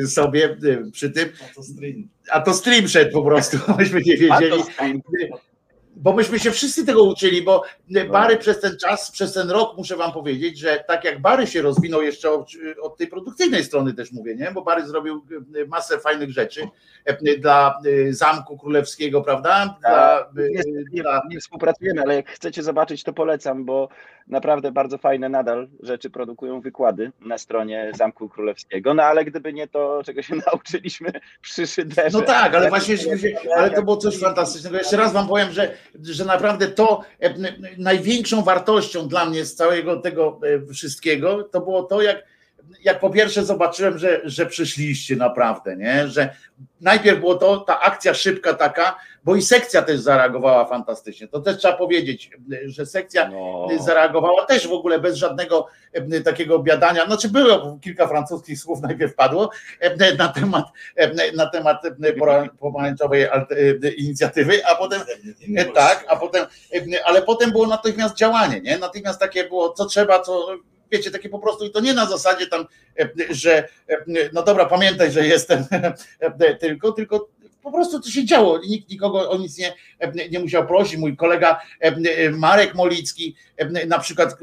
sobie 0.08 0.58
przy 0.92 1.10
tym. 1.10 1.30
A 1.52 1.56
to 1.56 1.64
stream. 1.64 2.08
A 2.32 2.42
to 2.42 2.54
stream 2.54 2.88
szedł 2.88 3.12
po 3.12 3.24
prostu, 3.24 3.58
myśmy 3.78 4.02
nie 4.02 4.18
wiedzieli 4.18 4.64
bo 5.96 6.14
myśmy 6.14 6.40
się 6.40 6.52
wszyscy 6.52 6.86
tego 6.86 7.04
uczyli, 7.04 7.42
bo 7.42 7.64
Bary 8.12 8.38
przez 8.38 8.60
ten 8.60 8.78
czas, 8.78 9.12
przez 9.12 9.34
ten 9.34 9.50
rok 9.50 9.78
muszę 9.78 9.96
wam 9.96 10.12
powiedzieć, 10.12 10.60
że 10.60 10.84
tak 10.88 11.04
jak 11.04 11.22
Bary 11.22 11.48
się 11.48 11.62
rozwinął 11.62 12.02
jeszcze 12.02 12.32
od, 12.32 12.50
od, 12.82 12.98
tej 12.98 13.08
produkcyjnej 13.08 13.64
strony 13.64 13.94
też 13.94 14.12
mówię, 14.12 14.36
nie? 14.36 14.52
Bo 14.52 14.62
Bary 14.62 14.88
zrobił 14.88 15.26
masę 15.68 16.00
fajnych 16.00 16.32
rzeczy 16.32 16.62
dla 17.40 17.80
Zamku 18.10 18.58
Królewskiego, 18.58 19.22
prawda? 19.22 19.78
Dla, 19.82 20.30
nie, 20.92 21.02
dla... 21.02 21.22
nie 21.30 21.40
współpracujemy, 21.40 22.02
ale 22.02 22.16
jak 22.16 22.30
chcecie 22.30 22.64
zobaczyć, 22.64 23.04
to 23.04 23.14
polecam, 23.14 23.66
bo 23.66 23.90
naprawdę 24.28 24.72
bardzo 24.72 24.98
fajne 24.98 25.30
nadal 25.30 25.68
rzeczy 25.80 26.10
produkują 26.10 26.62
wykłady 26.62 27.12
na 27.22 27.38
stronie 27.38 27.92
Zamku 27.96 28.30
Królewskiego, 28.30 28.94
no 28.94 29.04
ale 29.04 29.26
gdyby 29.26 29.54
nie 29.54 29.68
to, 29.68 30.02
czego 30.06 30.22
się 30.22 30.36
nauczyliśmy 30.48 31.12
przy 31.42 31.68
szyderze. 31.68 32.18
No 32.18 32.22
tak, 32.22 32.56
ale 32.56 32.70
właśnie, 32.70 32.96
ale 33.58 33.72
to 33.72 33.84
było 33.84 33.98
coś 33.98 34.20
fantastycznego. 34.20 34.78
Jeszcze 34.78 34.98
raz 34.98 35.14
wam 35.14 35.28
powiem, 35.28 35.52
że 35.52 35.78
że 36.02 36.26
naprawdę 36.26 36.68
to 36.68 37.02
e, 37.20 37.34
największą 37.78 38.44
wartością 38.44 39.08
dla 39.08 39.26
mnie 39.26 39.46
z 39.46 39.56
całego 39.56 40.00
tego 40.00 40.40
e, 40.70 40.74
wszystkiego 40.74 41.44
to 41.44 41.62
było 41.62 41.84
to, 41.84 42.02
jak, 42.02 42.24
jak 42.84 43.00
po 43.00 43.10
pierwsze 43.10 43.46
zobaczyłem, 43.46 43.98
że, 43.98 44.22
że 44.24 44.46
przyszliście 44.46 45.16
naprawdę, 45.16 45.76
nie? 45.76 46.08
że 46.08 46.36
najpierw 46.82 47.20
było 47.20 47.36
to, 47.36 47.58
ta 47.58 47.80
akcja 47.80 48.14
szybka 48.14 48.54
taka, 48.54 48.96
bo 49.24 49.36
i 49.36 49.42
sekcja 49.42 49.82
też 49.82 50.00
zareagowała 50.00 50.66
fantastycznie. 50.66 51.28
To 51.28 51.40
też 51.40 51.58
trzeba 51.58 51.78
powiedzieć, 51.78 52.32
że 52.66 52.86
sekcja 52.86 53.30
no. 53.30 53.68
zareagowała 53.80 54.46
też 54.46 54.68
w 54.68 54.74
ogóle 54.74 55.00
bez 55.00 55.16
żadnego 55.16 55.68
e, 55.94 56.22
takiego 56.22 56.60
biadania. 56.60 57.06
Znaczy 57.06 57.30
było 57.30 57.80
kilka 57.82 58.08
francuskich 58.08 58.60
słów 58.60 58.82
najpierw 58.82 59.16
padło 59.16 59.50
e, 59.80 60.16
na 60.16 60.28
temat, 60.28 60.66
e, 60.96 61.32
na 61.34 61.46
temat 61.46 61.84
pomarańczowej 62.60 63.28
inicjatywy, 63.98 64.66
a 64.66 64.76
potem 64.76 65.02
tak, 65.74 66.06
a 66.08 66.16
potem, 66.16 66.46
ale 67.06 67.22
potem 67.22 67.52
było 67.52 67.68
natychmiast 67.68 68.16
działanie, 68.16 68.62
nie? 68.62 68.78
Natychmiast 68.78 69.20
takie 69.20 69.44
było, 69.44 69.74
co 69.74 69.86
trzeba, 69.86 70.20
co 70.20 70.48
wiecie, 70.94 71.12
takie 71.12 71.30
po 71.30 71.40
prostu 71.40 71.66
i 71.66 71.72
to 71.72 71.80
nie 71.80 71.94
na 71.94 72.06
zasadzie 72.06 72.48
tam, 72.48 72.66
że 73.30 73.68
no 74.34 74.44
dobra, 74.44 74.66
pamiętaj, 74.66 75.12
że 75.12 75.28
jestem 75.28 75.66
tylko, 76.62 76.92
tylko 76.92 77.30
po 77.64 77.72
prostu 77.72 78.00
to 78.00 78.10
się 78.10 78.26
działo. 78.26 78.60
Nikt 78.68 78.90
nikogo 78.90 79.30
o 79.30 79.38
nic 79.38 79.58
nie, 79.58 79.74
nie 80.32 80.40
musiał 80.40 80.68
prosić. 80.68 80.98
Mój 80.98 81.18
kolega 81.18 81.62
Marek 82.32 82.76
Molicki, 82.76 83.36
na 83.88 84.00
przykład, 84.00 84.38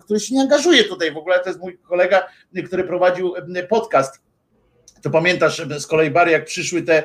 który 0.00 0.20
się 0.20 0.34
nie 0.34 0.40
angażuje 0.40 0.84
tutaj 0.84 1.12
w 1.12 1.16
ogóle, 1.16 1.40
to 1.40 1.48
jest 1.48 1.60
mój 1.60 1.78
kolega, 1.78 2.26
który 2.66 2.84
prowadził 2.84 3.34
podcast 3.68 4.23
to 5.04 5.10
pamiętasz 5.10 5.62
z 5.78 5.86
kolei 5.86 6.10
Bary, 6.10 6.30
jak 6.30 6.44
przyszły 6.44 6.82
te 6.82 7.02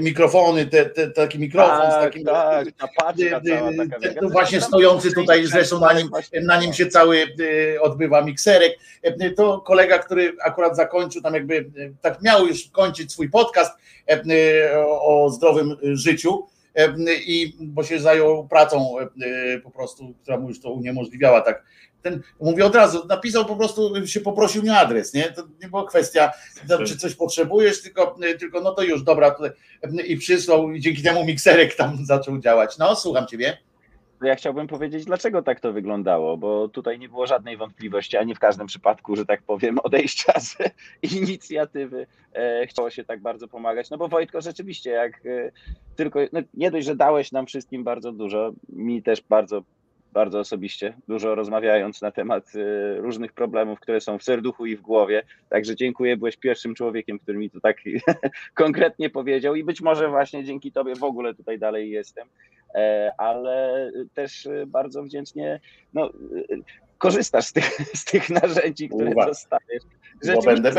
mikrofony, 0.00 0.66
te, 0.66 0.86
te, 0.86 1.10
taki 1.10 1.38
mikrofon 1.38 1.80
tak, 1.80 1.92
z 1.92 1.94
takim. 1.94 2.24
Tak, 2.24 2.68
ta 2.72 2.88
paczka 2.96 3.40
cała 3.40 3.70
taka, 3.76 4.20
to 4.20 4.28
właśnie 4.28 4.60
stojący 4.60 5.12
tutaj, 5.12 5.46
zresztą 5.46 5.80
na 5.80 5.92
nim, 5.92 6.08
na 6.42 6.60
nim 6.60 6.72
się 6.72 6.86
cały 6.86 7.26
odbywa 7.80 8.22
mikserek. 8.22 8.78
To 9.36 9.60
kolega, 9.60 9.98
który 9.98 10.32
akurat 10.44 10.76
zakończył 10.76 11.22
tam 11.22 11.34
jakby 11.34 11.70
tak 12.00 12.22
miał 12.22 12.46
już 12.46 12.68
kończyć 12.68 13.12
swój 13.12 13.30
podcast 13.30 13.78
o 15.00 15.30
zdrowym 15.30 15.76
życiu 15.82 16.46
i 17.26 17.56
bo 17.60 17.84
się 17.84 18.00
zajął 18.00 18.48
pracą 18.48 18.94
po 19.64 19.70
prostu, 19.70 20.14
która 20.22 20.38
mu 20.38 20.48
już 20.48 20.60
to 20.60 20.70
uniemożliwiała 20.70 21.40
tak 21.40 21.62
ten, 22.10 22.22
mówię 22.40 22.66
od 22.66 22.74
razu, 22.74 23.06
napisał 23.08 23.44
po 23.44 23.56
prostu, 23.56 24.06
się 24.06 24.20
poprosił 24.20 24.62
mnie 24.62 24.78
adres, 24.78 25.14
nie? 25.14 25.24
To 25.24 25.42
nie 25.62 25.68
była 25.68 25.86
kwestia, 25.86 26.32
czy 26.86 26.96
coś 26.96 27.14
potrzebujesz, 27.14 27.82
tylko, 27.82 28.16
tylko 28.38 28.60
no 28.60 28.72
to 28.72 28.82
już, 28.82 29.02
dobra, 29.02 29.30
tutaj, 29.30 29.50
i 30.06 30.16
przysłał 30.16 30.72
i 30.72 30.80
dzięki 30.80 31.02
temu 31.02 31.24
mikserek 31.24 31.74
tam 31.74 31.98
zaczął 32.06 32.38
działać. 32.38 32.78
No, 32.78 32.96
słucham 32.96 33.26
ciebie. 33.26 33.58
Ja 34.22 34.36
chciałbym 34.36 34.66
powiedzieć, 34.66 35.04
dlaczego 35.04 35.42
tak 35.42 35.60
to 35.60 35.72
wyglądało, 35.72 36.36
bo 36.36 36.68
tutaj 36.68 36.98
nie 36.98 37.08
było 37.08 37.26
żadnej 37.26 37.56
wątpliwości, 37.56 38.16
ani 38.16 38.34
w 38.34 38.38
każdym 38.38 38.66
przypadku, 38.66 39.16
że 39.16 39.26
tak 39.26 39.42
powiem, 39.42 39.78
odejścia 39.84 40.40
z 40.40 40.56
inicjatywy 41.02 42.06
e, 42.32 42.66
chciało 42.66 42.90
się 42.90 43.04
tak 43.04 43.20
bardzo 43.20 43.48
pomagać. 43.48 43.90
No 43.90 43.98
bo 43.98 44.08
Wojtko, 44.08 44.40
rzeczywiście, 44.40 44.90
jak 44.90 45.26
e, 45.26 45.50
tylko, 45.96 46.20
no 46.32 46.40
nie 46.54 46.70
dość, 46.70 46.86
że 46.86 46.96
dałeś 46.96 47.32
nam 47.32 47.46
wszystkim 47.46 47.84
bardzo 47.84 48.12
dużo, 48.12 48.52
mi 48.68 49.02
też 49.02 49.22
bardzo 49.28 49.62
bardzo 50.16 50.38
osobiście, 50.38 50.94
dużo 51.08 51.34
rozmawiając 51.34 52.02
na 52.02 52.10
temat 52.10 52.54
y, 52.54 52.96
różnych 53.00 53.32
problemów, 53.32 53.80
które 53.80 54.00
są 54.00 54.18
w 54.18 54.22
serduchu 54.22 54.66
i 54.66 54.76
w 54.76 54.80
głowie. 54.80 55.22
Także 55.48 55.76
dziękuję, 55.76 56.16
byłeś 56.16 56.36
pierwszym 56.36 56.74
człowiekiem, 56.74 57.18
który 57.18 57.38
mi 57.38 57.50
to 57.50 57.60
tak 57.60 57.76
konkretnie 58.54 59.10
powiedział 59.10 59.54
i 59.54 59.64
być 59.64 59.80
może 59.80 60.08
właśnie 60.08 60.44
dzięki 60.44 60.72
Tobie 60.72 60.94
w 60.94 61.04
ogóle 61.04 61.34
tutaj 61.34 61.58
dalej 61.58 61.90
jestem, 61.90 62.28
e, 62.74 63.12
ale 63.18 63.90
też 64.14 64.48
bardzo 64.66 65.02
wdzięcznie 65.02 65.60
no, 65.94 66.10
korzystasz 66.98 67.46
z 67.46 67.52
tych, 67.52 67.70
z 68.00 68.04
tych 68.04 68.30
narzędzi, 68.30 68.88
które 68.88 69.10
Uwa. 69.10 69.26
dostajesz. 69.26 69.82
Bo 70.34 70.42
będę 70.42 70.70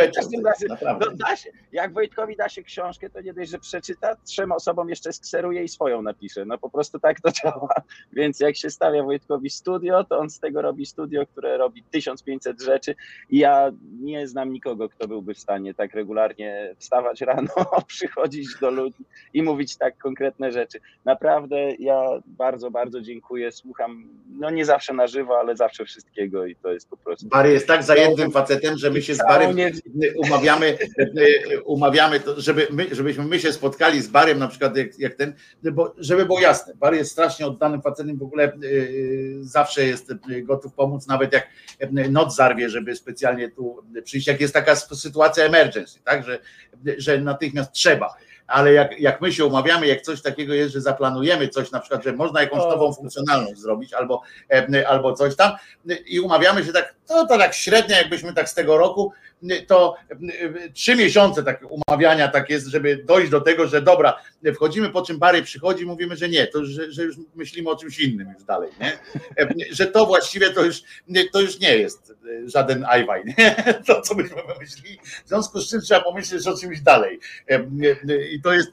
naprawdę. 0.69 1.05
no, 1.11 1.17
da 1.17 1.35
się, 1.35 1.49
jak 1.71 1.93
Wojtkowi 1.93 2.35
da 2.35 2.49
się 2.49 2.63
książkę, 2.63 3.09
to 3.09 3.21
nie 3.21 3.33
dość, 3.33 3.51
że 3.51 3.59
przeczyta, 3.59 4.15
trzem 4.15 4.51
osobom 4.51 4.89
jeszcze 4.89 5.13
skseruje 5.13 5.63
i 5.63 5.67
swoją 5.67 6.01
napisze. 6.01 6.45
No 6.45 6.57
po 6.57 6.69
prostu 6.69 6.99
tak 6.99 7.21
to 7.21 7.31
działa. 7.43 7.73
Więc 8.13 8.39
jak 8.39 8.55
się 8.55 8.69
stawia 8.69 9.03
Wojtkowi 9.03 9.49
studio, 9.49 10.03
to 10.03 10.19
on 10.19 10.29
z 10.29 10.39
tego 10.39 10.61
robi 10.61 10.85
studio, 10.85 11.25
które 11.25 11.57
robi 11.57 11.83
1500 11.83 12.61
rzeczy 12.61 12.95
i 13.29 13.37
ja 13.37 13.71
nie 14.01 14.27
znam 14.27 14.53
nikogo, 14.53 14.89
kto 14.89 15.07
byłby 15.07 15.33
w 15.33 15.39
stanie 15.39 15.73
tak 15.73 15.93
regularnie 15.93 16.75
wstawać 16.77 17.21
rano, 17.21 17.49
przychodzić 17.87 18.47
do 18.61 18.69
ludzi 18.69 19.05
i 19.33 19.43
mówić 19.43 19.77
tak 19.77 19.97
konkretne 19.97 20.51
rzeczy. 20.51 20.79
Naprawdę 21.05 21.75
ja 21.79 22.01
bardzo, 22.25 22.71
bardzo 22.71 23.01
dziękuję. 23.01 23.51
Słucham, 23.51 24.09
no 24.39 24.49
nie 24.49 24.65
zawsze 24.65 24.93
na 24.93 25.07
żywo, 25.07 25.39
ale 25.39 25.55
zawsze 25.55 25.85
wszystkiego 25.85 26.45
i 26.45 26.55
to 26.55 26.73
jest 26.73 26.89
po 26.89 26.97
prostu. 26.97 27.27
Bary 27.27 27.51
jest 27.51 27.67
tak 27.67 27.83
zajętym 27.83 28.31
facetem, 28.31 28.77
że 28.77 28.89
my 28.89 29.01
się 29.01 29.15
z 29.15 29.26
Barym 29.27 29.57
umawiamy, 30.17 30.77
umawiamy 31.65 32.19
to, 32.19 32.41
żeby 32.41 32.67
my, 32.71 32.95
żebyśmy 32.95 33.25
my 33.25 33.39
się 33.39 33.53
spotkali 33.53 34.01
z 34.01 34.07
Barym 34.07 34.39
na 34.39 34.47
przykład 34.47 34.77
jak, 34.77 34.99
jak 34.99 35.13
ten, 35.13 35.33
bo 35.63 35.95
żeby 35.97 36.25
było 36.25 36.39
jasne, 36.39 36.73
Bary 36.75 36.97
jest 36.97 37.11
strasznie 37.11 37.47
oddanym 37.47 37.81
facetem, 37.81 38.17
w 38.17 38.23
ogóle 38.23 38.53
y, 38.63 39.37
zawsze 39.41 39.85
jest 39.85 40.13
gotów 40.43 40.73
pomóc, 40.73 41.07
nawet 41.07 41.33
jak 41.33 41.47
y, 41.81 42.11
noc 42.11 42.35
zarwie, 42.35 42.69
żeby 42.69 42.95
specjalnie 42.95 43.51
tu 43.51 43.83
przyjść, 44.03 44.27
jak 44.27 44.41
jest 44.41 44.53
taka 44.53 44.75
sytuacja 44.75 45.43
emergency, 45.43 45.99
tak, 46.03 46.23
że, 46.25 46.39
że 46.97 47.21
natychmiast 47.21 47.71
trzeba. 47.71 48.15
Ale 48.47 48.73
jak, 48.73 48.99
jak 48.99 49.21
my 49.21 49.33
się 49.33 49.45
umawiamy, 49.45 49.87
jak 49.87 50.01
coś 50.01 50.21
takiego 50.21 50.53
jest, 50.53 50.73
że 50.73 50.81
zaplanujemy 50.81 51.47
coś, 51.47 51.71
na 51.71 51.79
przykład, 51.79 52.03
że 52.03 52.13
można 52.13 52.41
jakąś 52.41 52.63
nową 52.63 52.93
funkcjonalność 52.93 53.59
zrobić 53.59 53.93
albo, 53.93 54.21
e, 54.51 54.87
albo 54.87 55.13
coś 55.13 55.35
tam 55.35 55.51
i 56.05 56.19
umawiamy 56.19 56.65
się 56.65 56.73
tak, 56.73 56.95
to, 57.07 57.27
to 57.27 57.37
tak 57.37 57.53
średnio, 57.53 57.95
jakbyśmy 57.95 58.33
tak 58.33 58.49
z 58.49 58.53
tego 58.53 58.77
roku, 58.77 59.13
to 59.67 59.95
e, 60.09 60.69
trzy 60.69 60.95
miesiące 60.95 61.43
tak 61.43 61.61
umawiania 61.69 62.27
tak 62.27 62.49
jest, 62.49 62.67
żeby 62.67 63.03
dojść 63.05 63.31
do 63.31 63.41
tego, 63.41 63.67
że 63.67 63.81
dobra, 63.81 64.21
wchodzimy, 64.55 64.89
po 64.89 65.01
czym 65.01 65.19
Bary 65.19 65.41
przychodzi, 65.43 65.85
mówimy, 65.85 66.15
że 66.15 66.29
nie, 66.29 66.47
to 66.47 66.65
że, 66.65 66.91
że 66.91 67.03
już 67.03 67.15
myślimy 67.35 67.69
o 67.69 67.75
czymś 67.75 67.99
innym 67.99 68.33
już 68.33 68.43
dalej, 68.43 68.71
nie? 68.79 68.91
E, 69.39 69.47
Że 69.71 69.87
to 69.87 70.05
właściwie 70.05 70.49
to 70.49 70.65
już, 70.65 70.81
to 71.31 71.41
już 71.41 71.59
nie 71.59 71.77
jest 71.77 72.13
żaden 72.45 72.85
ajwaj, 72.89 73.23
nie? 73.37 73.55
To, 73.87 74.01
co 74.01 74.15
myśmy 74.15 74.35
myśleli. 74.59 74.99
W 75.25 75.27
związku 75.27 75.59
z 75.59 75.69
czym 75.69 75.81
trzeba 75.81 76.01
pomyśleć 76.01 76.47
o 76.47 76.57
czymś 76.57 76.81
dalej. 76.81 77.19
I 78.31 78.41
to 78.41 78.53
jest, 78.53 78.71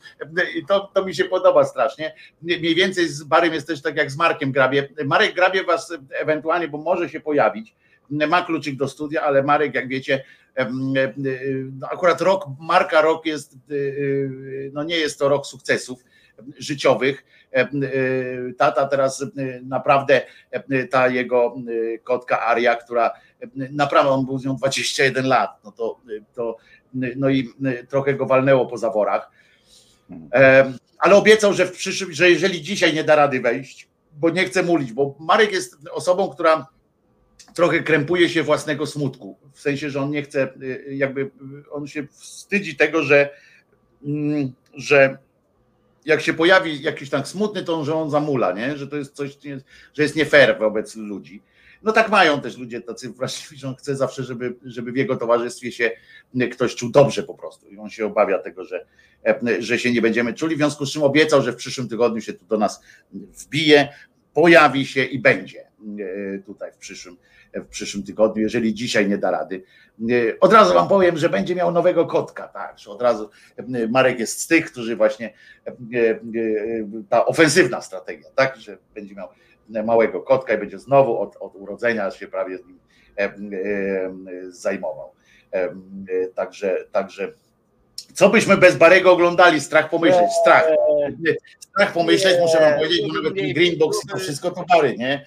i 0.57 0.67
to, 0.67 0.91
to 0.95 1.05
mi 1.05 1.15
się 1.15 1.25
podoba 1.25 1.65
strasznie. 1.65 2.15
Mniej 2.43 2.75
więcej 2.75 3.09
z 3.09 3.23
Barym 3.23 3.55
jest 3.55 3.67
też 3.67 3.83
tak 3.83 3.97
jak 3.97 4.11
z 4.11 4.17
Markiem 4.17 4.53
Grabie. 4.53 4.89
Marek 5.05 5.35
Grabie 5.35 5.65
was 5.65 5.93
ewentualnie, 6.11 6.69
bo 6.69 6.79
może 6.79 7.09
się 7.09 7.21
pojawić, 7.21 7.75
ma 8.11 8.43
kluczyk 8.43 8.77
do 8.77 8.89
studia, 8.89 9.23
ale 9.23 9.43
Marek, 9.43 9.75
jak 9.75 9.89
wiecie, 9.89 10.25
akurat 11.91 12.21
rok, 12.21 12.47
Marka 12.61 13.01
rok 13.01 13.27
jest, 13.27 13.57
no 14.73 14.83
nie 14.83 14.97
jest 14.97 15.19
to 15.19 15.29
rok 15.29 15.47
sukcesów 15.47 16.05
życiowych. 16.59 17.25
Tata 18.59 18.87
teraz 18.87 19.25
naprawdę, 19.63 20.23
ta 20.91 21.09
jego 21.09 21.57
kotka 22.05 22.41
Aria, 22.41 22.77
która 22.77 23.11
naprawdę 23.55 24.11
on 24.11 24.27
był 24.27 24.39
z 24.39 24.45
nią 24.45 24.57
21 24.57 25.27
lat, 25.27 25.51
no 25.65 25.73
to, 25.73 26.01
to 26.35 26.57
no 26.95 27.29
i 27.29 27.49
trochę 27.89 28.15
go 28.15 28.27
walnęło 28.27 28.67
po 28.67 28.79
zaworach. 28.79 29.31
Ale 30.99 31.15
obiecał, 31.15 31.53
że 31.53 31.67
w 31.67 31.73
przyszłym, 31.73 32.13
że 32.13 32.31
jeżeli 32.31 32.63
dzisiaj 32.63 32.95
nie 32.95 33.05
da 33.05 33.17
rady 33.17 33.41
wejść, 33.41 33.89
bo 34.13 34.31
nie 34.31 34.45
chce 34.45 34.63
mulić, 34.63 34.93
bo 34.93 35.17
Marek 35.21 35.53
jest 35.53 35.77
osobą, 35.93 36.29
która 36.29 36.67
trochę 37.55 37.81
krępuje 37.81 38.29
się 38.29 38.43
własnego 38.43 38.87
smutku. 38.87 39.39
W 39.53 39.61
sensie, 39.61 39.91
że 39.91 40.01
on 40.01 40.11
nie 40.11 40.23
chce, 40.23 40.53
jakby 40.91 41.31
on 41.71 41.87
się 41.87 42.07
wstydzi 42.11 42.77
tego, 42.77 43.03
że, 43.03 43.31
że 44.75 45.19
jak 46.05 46.21
się 46.21 46.35
pojawi 46.35 46.83
jakiś 46.83 47.11
tak 47.11 47.29
smutny, 47.29 47.65
to 47.65 47.79
on, 47.79 47.85
że 47.85 47.95
on 47.95 48.11
zamula, 48.11 48.53
nie? 48.53 48.77
że 48.77 48.87
to 48.87 48.97
jest 48.97 49.15
coś, 49.15 49.39
że 49.95 50.03
jest 50.03 50.17
nie 50.17 50.27
fair 50.27 50.59
wobec 50.59 50.97
ludzi. 50.97 51.43
No 51.83 51.93
tak 51.93 52.11
mają 52.11 52.41
też 52.41 52.59
ludzie 52.59 52.81
tacy 52.81 53.13
wrażliwi, 53.13 53.57
że 53.57 53.69
on 53.69 53.75
chce 53.75 53.97
zawsze, 53.97 54.25
żeby, 54.25 54.55
żeby 54.65 54.93
w 54.93 54.97
jego 54.97 55.17
towarzystwie 55.17 55.73
się 55.73 55.91
ktoś 56.53 56.75
czuł 56.75 56.91
dobrze 56.91 57.23
po 57.23 57.35
prostu 57.35 57.69
i 57.69 57.79
on 57.79 57.91
się 57.91 58.07
obawia 58.07 58.39
tego, 58.39 58.65
że, 58.65 58.87
że 59.59 59.79
się 59.79 59.93
nie 59.93 60.03
będziemy 60.03 60.35
czuli, 60.35 60.55
w 60.55 60.59
związku 60.59 60.87
z 60.87 60.93
czym 60.93 61.03
obiecał, 61.03 61.43
że 61.43 61.53
w 61.53 61.57
przyszłym 61.57 61.89
tygodniu 61.89 62.21
się 62.21 62.33
tu 62.33 62.45
do 62.45 62.59
nas 62.59 62.81
wbije, 63.13 63.89
pojawi 64.35 64.87
się 64.87 65.05
i 65.05 65.19
będzie 65.19 65.67
tutaj 66.47 66.73
w 66.73 66.77
przyszłym, 66.77 67.17
w 67.55 67.67
przyszłym 67.67 68.05
tygodniu, 68.05 68.43
jeżeli 68.43 68.75
dzisiaj 68.75 69.09
nie 69.09 69.19
da 69.19 69.31
rady. 69.31 69.63
Od 70.41 70.53
razu 70.53 70.75
wam 70.75 70.89
powiem, 70.89 71.17
że 71.17 71.29
będzie 71.29 71.55
miał 71.55 71.73
nowego 71.73 72.07
kotka, 72.07 72.49
tak, 72.49 72.79
że 72.79 72.91
od 72.91 73.03
razu 73.03 73.31
Marek 73.89 74.19
jest 74.19 74.41
z 74.41 74.47
tych, 74.47 74.73
którzy 74.73 74.97
właśnie 74.97 75.33
ta 77.09 77.27
ofensywna 77.27 77.81
strategia, 77.81 78.29
tak, 78.35 78.57
że 78.57 78.79
będzie 78.95 79.15
miał 79.15 79.29
małego 79.85 80.23
kotka 80.23 80.55
i 80.55 80.59
będzie 80.59 80.79
znowu 80.79 81.19
od, 81.21 81.37
od 81.37 81.55
urodzenia 81.55 82.11
się 82.11 82.29
prawie 82.29 82.59
z 82.59 82.67
nim 82.67 82.79
zajmował. 84.49 85.13
Także, 86.35 86.85
także 86.93 87.33
co 88.15 88.29
byśmy 88.29 88.57
bez 88.57 88.77
Barego 88.77 89.13
oglądali? 89.13 89.61
Strach 89.61 89.91
pomyśleć, 89.91 90.33
strach. 90.43 90.67
Strach 91.61 91.93
pomyśleć, 91.93 92.41
muszę 92.41 92.61
wam 92.61 92.75
powiedzieć, 92.75 93.03
bo 93.09 93.15
nawet 93.15 93.35
ten 93.35 93.53
Greenbox 93.53 93.99
to 94.11 94.19
wszystko 94.19 94.51
to 94.51 94.65
Bary, 94.69 94.97
nie? 94.97 95.27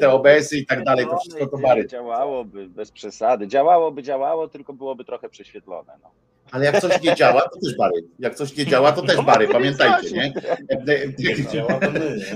Te 0.00 0.10
OBS-y 0.10 0.58
i 0.58 0.66
tak 0.66 0.84
dalej, 0.84 1.06
to 1.06 1.16
wszystko 1.18 1.46
to 1.46 1.58
Bary. 1.58 1.86
Działałoby 1.86 2.66
bez 2.68 2.90
przesady. 2.92 3.48
Działałoby, 3.48 4.02
działało, 4.02 4.48
tylko 4.48 4.72
byłoby 4.72 5.04
trochę 5.04 5.28
prześwietlone. 5.28 5.92
No. 6.02 6.10
Ale 6.50 6.64
jak 6.64 6.80
coś 6.80 7.02
nie 7.02 7.14
działa, 7.14 7.40
to 7.40 7.60
też 7.60 7.76
Bary. 7.76 8.04
Jak 8.18 8.34
coś 8.34 8.56
nie 8.56 8.66
działa, 8.66 8.92
to 8.92 9.02
też 9.02 9.20
Bary, 9.20 9.48
pamiętajcie, 9.48 10.10
nie? 10.12 10.32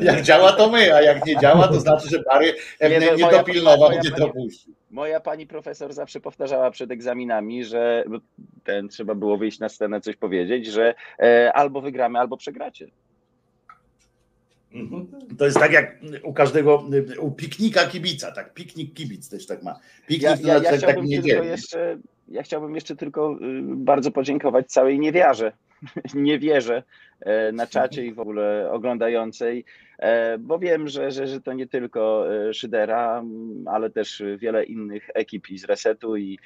Jak 0.03 0.23
działa, 0.23 0.53
to 0.53 0.71
my. 0.71 0.95
A 0.95 1.03
jak 1.03 1.27
nie 1.27 1.37
działa, 1.37 1.69
to 1.69 1.81
znaczy, 1.81 2.09
że 2.09 2.23
Bary 2.33 2.55
nie, 2.81 2.89
nie 2.99 3.11
moja- 3.25 3.31
dopilnował, 3.31 3.91
nie 3.93 4.11
dopuścił. 4.11 4.75
Moja 4.91 5.21
pani 5.21 5.47
profesor 5.47 5.93
zawsze 5.93 6.21
powtarzała 6.21 6.71
przed 6.71 6.91
egzaminami, 6.91 7.65
że 7.65 8.05
ten 8.65 8.89
trzeba 8.89 9.15
było 9.15 9.37
wyjść 9.39 9.59
na 9.59 9.69
scenę, 9.69 10.01
coś 10.01 10.17
powiedzieć, 10.17 10.67
że 10.67 10.95
e, 11.19 11.53
albo 11.53 11.81
wygramy, 11.81 12.19
albo 12.19 12.37
przegracie. 12.37 12.87
To 15.39 15.45
jest 15.45 15.59
tak 15.59 15.73
jak 15.73 15.97
u 16.23 16.33
każdego, 16.33 16.89
u 17.21 17.31
piknika 17.31 17.85
kibica, 17.85 18.33
tak? 18.33 18.55
Piknik 18.55 18.95
kibic 18.95 19.29
też 19.29 19.47
tak 19.47 19.63
ma. 19.63 19.79
Piknik 20.07 20.23
Ja, 20.23 20.31
ja, 20.31 20.55
ja 20.55 20.61
znaczy 20.61 20.71
tak 20.71 20.79
chciałbym 20.79 21.09
tylko 21.09 21.11
niedzielny. 21.11 21.47
jeszcze, 21.47 21.99
ja 22.29 22.43
chciałbym 22.43 22.75
jeszcze 22.75 22.97
tylko 22.97 23.33
y, 23.33 23.63
bardzo 23.63 24.11
podziękować 24.11 24.67
całej 24.67 24.99
niewiarze, 24.99 25.53
niewierze 26.15 26.83
na 27.53 27.67
czacie 27.67 28.07
i 28.07 28.13
w 28.13 28.21
ogóle 28.21 28.71
oglądającej, 28.73 29.65
e, 29.99 30.39
bo 30.39 30.59
wiem, 30.59 30.89
że, 30.89 31.11
że, 31.11 31.27
że 31.27 31.41
to 31.41 31.53
nie 31.53 31.67
tylko 31.67 32.35
e, 32.35 32.55
Szydera, 32.55 33.25
ale 33.67 33.91
też 33.91 34.23
wiele 34.39 34.65
innych 34.65 35.11
ekip 35.15 35.51
i 35.51 35.59
z 35.59 35.65
Resetu 35.65 36.17
i 36.17 36.39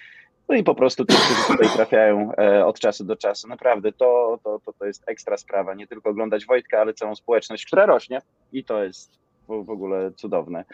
no 0.50 0.56
i 0.56 0.64
po 0.64 0.74
prostu 0.74 1.04
tych, 1.04 1.16
którzy 1.16 1.46
tutaj 1.46 1.76
trafiają 1.76 2.32
e, 2.38 2.66
od 2.66 2.80
czasu 2.80 3.04
do 3.04 3.16
czasu. 3.16 3.48
Naprawdę 3.48 3.92
to, 3.92 4.38
to, 4.44 4.60
to, 4.66 4.72
to 4.72 4.86
jest 4.86 5.02
ekstra 5.06 5.36
sprawa. 5.36 5.74
Nie 5.74 5.86
tylko 5.86 6.10
oglądać 6.10 6.46
Wojtka, 6.46 6.78
ale 6.78 6.94
całą 6.94 7.14
społeczność, 7.14 7.66
która 7.66 7.86
rośnie 7.86 8.20
i 8.52 8.64
to 8.64 8.84
jest 8.84 9.10
w, 9.48 9.70
ogóle 9.70 10.10
cudowne. 10.16 10.64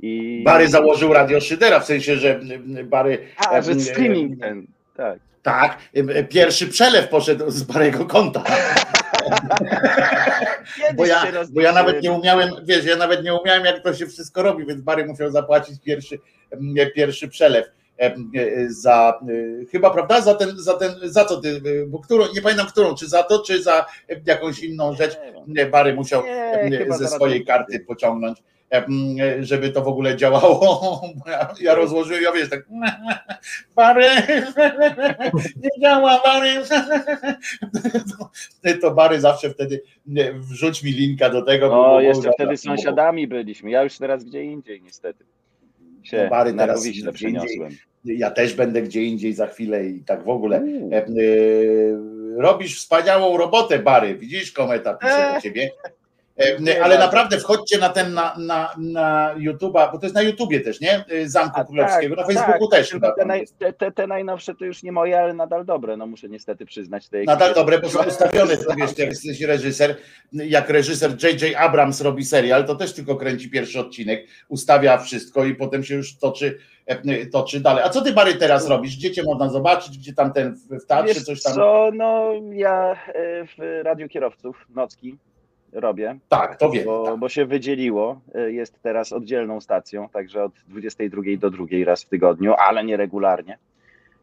I... 0.00 0.42
Bary 0.44 0.68
założył 0.68 1.12
radio 1.12 1.40
Szydera, 1.40 1.80
w 1.80 1.84
sensie, 1.84 2.16
że 2.16 2.40
Bary... 2.84 3.28
A, 3.36 3.62
że 3.62 3.72
em, 3.72 3.80
streaming 3.80 4.40
ten, 4.40 4.66
tak. 4.96 5.18
Tak, 5.42 5.78
pierwszy 6.30 6.68
przelew 6.68 7.08
poszedł 7.08 7.50
z 7.50 7.62
Barego 7.62 8.06
konta. 8.06 8.44
Bo 10.96 11.06
ja, 11.06 11.24
bo 11.50 11.60
ja 11.60 11.72
nawet 11.72 12.02
nie 12.02 12.12
umiałem, 12.12 12.50
wiesz, 12.64 12.84
ja 12.84 12.96
nawet 12.96 13.24
nie 13.24 13.34
umiałem, 13.34 13.64
jak 13.64 13.82
to 13.82 13.94
się 13.94 14.06
wszystko 14.06 14.42
robi, 14.42 14.66
więc 14.66 14.80
Bary 14.80 15.06
musiał 15.06 15.30
zapłacić 15.30 15.80
pierwszy, 15.80 16.18
pierwszy 16.94 17.28
przelew 17.28 17.66
e, 17.66 17.70
za, 18.68 19.20
e, 19.62 19.64
chyba, 19.66 19.90
prawda, 19.90 20.20
za 20.20 20.34
ten, 20.34 20.48
za 20.56 20.74
ten, 20.74 20.94
za 21.02 21.24
co 21.24 21.40
ty, 21.40 21.48
e, 21.82 21.86
bo 21.86 21.98
którą, 21.98 22.24
nie 22.34 22.42
pamiętam 22.42 22.66
którą, 22.66 22.94
czy 22.94 23.08
za 23.08 23.22
to, 23.22 23.42
czy 23.46 23.62
za 23.62 23.86
jakąś 24.26 24.58
inną 24.58 24.94
rzecz, 24.94 25.16
Nie, 25.46 25.66
Bary 25.66 25.94
musiał 25.94 26.22
chyba 26.78 26.96
ze 26.96 27.08
swojej 27.08 27.44
karty 27.44 27.80
pociągnąć, 27.80 28.42
żeby 29.40 29.70
to 29.70 29.82
w 29.82 29.88
ogóle 29.88 30.16
działało. 30.16 31.00
Ja, 31.26 31.54
ja 31.60 31.74
rozłożyłem, 31.74 32.22
ja 32.22 32.32
wiesz, 32.32 32.50
tak 32.50 32.60
Bary, 33.76 34.06
nie 35.62 35.70
działa, 35.82 36.20
Bary. 36.24 36.62
To, 38.18 38.30
to 38.80 38.90
Bary 38.90 39.20
zawsze 39.20 39.50
wtedy 39.50 39.82
nie, 40.06 40.32
wrzuć 40.32 40.82
mi 40.82 40.92
linka 40.92 41.30
do 41.30 41.42
tego. 41.42 41.66
O, 41.66 41.70
bo- 41.70 42.00
jeszcze 42.00 42.28
bo- 42.28 42.32
wtedy 42.32 42.50
bo- 42.50 42.56
sąsiadami 42.56 43.26
byliśmy. 43.28 43.70
Ja 43.70 43.82
już 43.82 43.98
teraz 43.98 44.24
gdzie 44.24 44.44
indziej 44.44 44.82
niestety. 44.82 45.24
Się 46.04 46.28
Bary 46.30 46.52
na 46.52 46.62
teraz 46.62 46.84
Wiśle 46.84 47.10
indziej. 47.10 47.14
przeniosłem. 47.14 47.70
Ja 48.04 48.30
też 48.30 48.54
będę 48.54 48.82
gdzie 48.82 49.02
indziej 49.02 49.32
za 49.32 49.46
chwilę 49.46 49.86
i 49.86 50.00
tak 50.00 50.24
w 50.24 50.28
ogóle. 50.28 50.64
E, 50.92 50.96
e, 50.96 51.08
robisz 52.36 52.78
wspaniałą 52.78 53.36
robotę, 53.36 53.78
Bary. 53.78 54.14
Widzisz, 54.14 54.52
kometa 54.52 54.94
pisze 54.94 55.32
do 55.34 55.40
ciebie. 55.40 55.70
Ale 56.82 56.98
naprawdę 56.98 57.38
wchodźcie 57.38 57.78
na 57.78 57.88
ten 57.88 58.14
na, 58.14 58.34
na, 58.38 58.74
na 58.78 59.34
YouTube'a, 59.36 59.92
bo 59.92 59.98
to 59.98 60.06
jest 60.06 60.14
na 60.14 60.22
YouTubie 60.22 60.60
też, 60.60 60.80
nie? 60.80 61.04
E, 61.08 61.28
Zamku 61.28 61.64
Królewskiego. 61.64 62.16
Na 62.16 62.24
Facebooku 62.24 62.68
tak, 62.68 62.80
też 62.80 62.90
chyba. 62.90 63.12
Te, 63.12 63.24
naj, 63.24 63.46
te, 63.58 63.72
te, 63.72 63.92
te 63.92 64.06
najnowsze 64.06 64.54
to 64.54 64.64
już 64.64 64.82
nie 64.82 64.92
moje, 64.92 65.20
ale 65.20 65.34
nadal 65.34 65.64
dobre, 65.64 65.96
no 65.96 66.06
muszę 66.06 66.28
niestety 66.28 66.66
przyznać. 66.66 67.08
Tej 67.08 67.26
Nadal 67.26 67.54
dobre, 67.54 67.78
bo 67.78 67.88
są 67.88 68.04
ustawione, 68.04 68.56
to 68.56 68.74
wiesz, 68.74 68.98
jak 68.98 69.08
jesteś 69.08 69.40
reżyser, 69.40 69.96
jak 70.32 70.70
reżyser 70.70 71.10
J.J. 71.22 71.56
Abrams 71.56 72.00
robi 72.00 72.24
serial, 72.24 72.66
to 72.66 72.74
też 72.74 72.94
tylko 72.94 73.16
kręci 73.16 73.50
pierwszy 73.50 73.80
odcinek, 73.80 74.26
ustawia 74.48 74.98
wszystko 74.98 75.44
i 75.44 75.54
potem 75.54 75.84
się 75.84 75.94
już 75.94 76.18
toczy, 76.18 76.58
e, 76.86 77.26
toczy 77.26 77.60
dalej. 77.60 77.84
A 77.84 77.88
co 77.88 78.02
ty, 78.02 78.12
Bary, 78.12 78.34
teraz 78.34 78.68
robisz? 78.68 78.96
Gdzie 78.96 79.10
cię 79.10 79.22
można 79.22 79.48
zobaczyć? 79.48 79.98
Gdzie 79.98 80.12
tam 80.12 80.32
ten 80.32 80.54
w 80.54 80.84
w 80.84 80.86
teatrze 80.86 81.14
Wiesz 81.14 81.24
coś 81.24 81.42
tam? 81.42 81.54
co, 81.54 81.90
no 81.94 82.32
ja 82.52 82.92
e, 82.92 83.46
w 83.46 83.84
Radiu 83.84 84.08
Kierowców 84.08 84.66
Nocki 84.74 85.18
robię. 85.74 86.18
Tak, 86.28 86.56
to 86.56 86.70
wiem. 86.70 86.84
Bo, 86.84 87.16
bo 87.18 87.28
się 87.28 87.46
wydzieliło, 87.46 88.20
e, 88.34 88.52
jest 88.52 88.82
teraz 88.82 89.12
oddzielną 89.12 89.60
stacją, 89.60 90.08
także 90.08 90.44
od 90.44 90.52
22 90.68 91.22
do 91.38 91.50
2 91.50 91.66
raz 91.84 92.04
w 92.04 92.08
tygodniu, 92.08 92.54
ale 92.58 92.84
nieregularnie. 92.84 93.58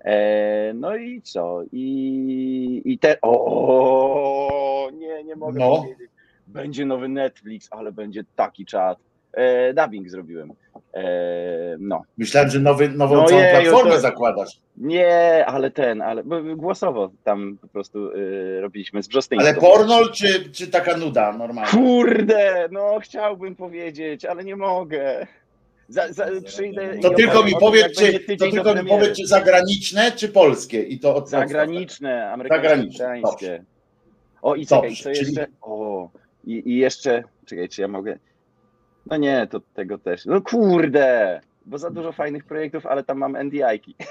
E, 0.05 0.73
no 0.73 0.95
i 0.95 1.21
co? 1.21 1.61
I, 1.71 2.81
i 2.85 2.99
te. 2.99 3.17
O, 3.21 4.89
nie, 4.93 5.23
nie 5.23 5.35
mogę 5.35 5.59
No. 5.59 5.75
powiedzieć. 5.77 6.09
Będzie 6.47 6.85
nowy 6.85 7.09
Netflix, 7.09 7.67
ale 7.71 7.91
będzie 7.91 8.23
taki 8.35 8.65
czat. 8.65 8.99
E, 9.33 9.73
dubbing 9.73 10.09
zrobiłem. 10.09 10.53
E, 10.93 11.03
no. 11.79 12.01
Myślałem, 12.17 12.49
że 12.49 12.59
nowy, 12.59 12.89
nową 12.89 13.15
No 13.15 13.25
całą 13.25 13.41
platformę 13.41 13.91
to- 13.91 13.99
zakładasz. 13.99 14.59
Nie, 14.77 15.45
ale 15.45 15.71
ten, 15.71 16.01
ale 16.01 16.23
głosowo 16.55 17.11
tam 17.23 17.57
po 17.61 17.67
prostu 17.67 18.11
y, 18.11 18.61
robiliśmy 18.61 19.03
z 19.03 19.07
Brzostyńską. 19.07 19.47
Ale 19.49 19.57
pornol 19.59 20.11
czy, 20.11 20.51
czy 20.51 20.67
taka 20.67 20.97
nuda 20.97 21.31
normalna? 21.37 21.71
Kurde, 21.71 22.67
no 22.71 22.99
chciałbym 23.01 23.55
powiedzieć, 23.55 24.25
ale 24.25 24.43
nie 24.43 24.55
mogę. 24.55 25.27
Za, 25.89 26.13
za, 26.13 26.27
przyjdę 26.45 26.99
To 27.01 27.09
tylko 27.09 27.43
mi 27.43 27.51
powiedz, 27.59 27.97
czy, 27.97 28.19
to 28.37 28.51
tylko 28.51 28.75
mi 28.83 28.89
powiedz, 28.89 29.17
czy 29.17 29.27
zagraniczne, 29.27 30.11
czy 30.11 30.29
polskie? 30.29 30.83
I 30.83 30.99
to 30.99 31.15
od 31.15 31.29
Zagraniczne, 31.29 32.31
amerykańskie, 32.31 32.97
Zagraniczne. 32.97 33.63
O 34.41 34.55
i 34.55 34.65
czekaj, 34.65 34.89
Dobrze, 34.89 35.03
co 35.03 35.09
czyli- 35.09 35.25
jeszcze? 35.27 35.47
O, 35.61 36.09
i, 36.45 36.69
i 36.69 36.77
jeszcze, 36.77 37.23
czekaj, 37.45 37.69
czy 37.69 37.81
ja 37.81 37.87
mogę? 37.87 38.17
No 39.05 39.17
nie, 39.17 39.47
to 39.47 39.59
tego 39.73 39.97
też. 39.97 40.25
No 40.25 40.41
kurde, 40.41 41.41
bo 41.65 41.77
za 41.77 41.89
dużo 41.89 42.11
fajnych 42.11 42.45
projektów, 42.45 42.85
ale 42.85 43.03
tam 43.03 43.17
mam 43.17 43.35
NDI-ki. 43.35 43.95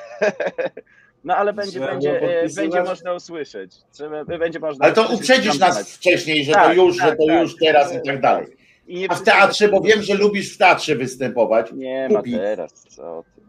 No 1.25 1.37
ale 1.37 1.53
będzie, 1.53 1.71
Trzeba 1.81 1.93
będzie, 1.93 2.41
e, 2.43 2.49
będzie 2.57 2.83
można 2.83 3.13
usłyszeć. 3.15 3.73
Trzeba, 3.93 4.25
będzie 4.25 4.61
można 4.61 4.85
Ale 4.85 4.95
to 4.95 5.03
usłyszeć, 5.03 5.21
uprzedzisz 5.21 5.59
nas 5.59 5.75
znać. 5.75 5.91
wcześniej, 5.91 6.45
że 6.45 6.53
to 6.53 6.59
Tak, 6.59 6.77
już, 6.77 6.97
że 6.97 7.03
tak, 7.03 7.19
to 7.19 7.27
tak. 7.27 7.41
już 7.43 7.57
teraz 7.57 7.95
i 7.95 7.99
tak 8.07 8.21
dalej. 8.21 8.47
I 8.89 8.99
nie 8.99 9.11
A 9.11 9.15
w 9.15 9.23
teatrze, 9.23 9.69
bo 9.69 9.81
wiem, 9.81 10.03
że 10.03 10.15
lubisz 10.15 10.55
w 10.55 10.59
teatrze 10.59 10.97
występować. 10.97 11.73
Nie 11.73 12.09
ma 12.09 12.23
teraz, 12.23 12.73
co 12.73 13.25
ty. 13.35 13.41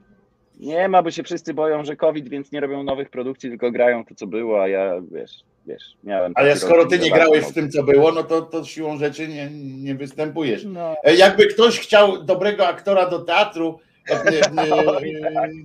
Nie 0.60 0.88
ma, 0.90 1.04
bo 1.04 1.12
się 1.12 1.24
wszyscy 1.24 1.54
boją, 1.54 1.84
że 1.86 1.96
COVID, 1.96 2.30
więc 2.30 2.52
nie 2.52 2.60
robią 2.60 2.84
nowych 2.84 3.10
produkcji, 3.10 3.50
tylko 3.50 3.72
grają 3.72 4.06
to, 4.06 4.16
co 4.16 4.28
było, 4.28 4.62
a 4.64 4.68
ja, 4.68 4.94
wiesz, 5.12 5.44
wiesz, 5.66 5.84
miałem... 6.04 6.34
Ale 6.36 6.58
skoro 6.58 6.86
ty 6.86 7.00
nie 7.00 7.12
grałeś 7.12 7.46
w 7.46 7.54
tym, 7.54 7.72
co 7.72 7.84
było, 7.84 8.12
no 8.12 8.24
to, 8.24 8.42
to 8.42 8.66
siłą 8.66 8.98
rzeczy 8.98 9.28
nie, 9.28 9.50
nie 9.78 9.96
występujesz. 9.96 10.64
No. 10.64 10.96
E, 11.04 11.16
Jakby 11.16 11.48
ktoś 11.48 11.80
chciał 11.80 12.24
dobrego 12.24 12.68
aktora 12.68 13.10
do 13.10 13.20
teatru, 13.20 13.80
e, 14.10 14.14
e, 14.14 14.42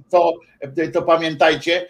to, 0.11 0.33
to 0.93 1.03
pamiętajcie, 1.03 1.89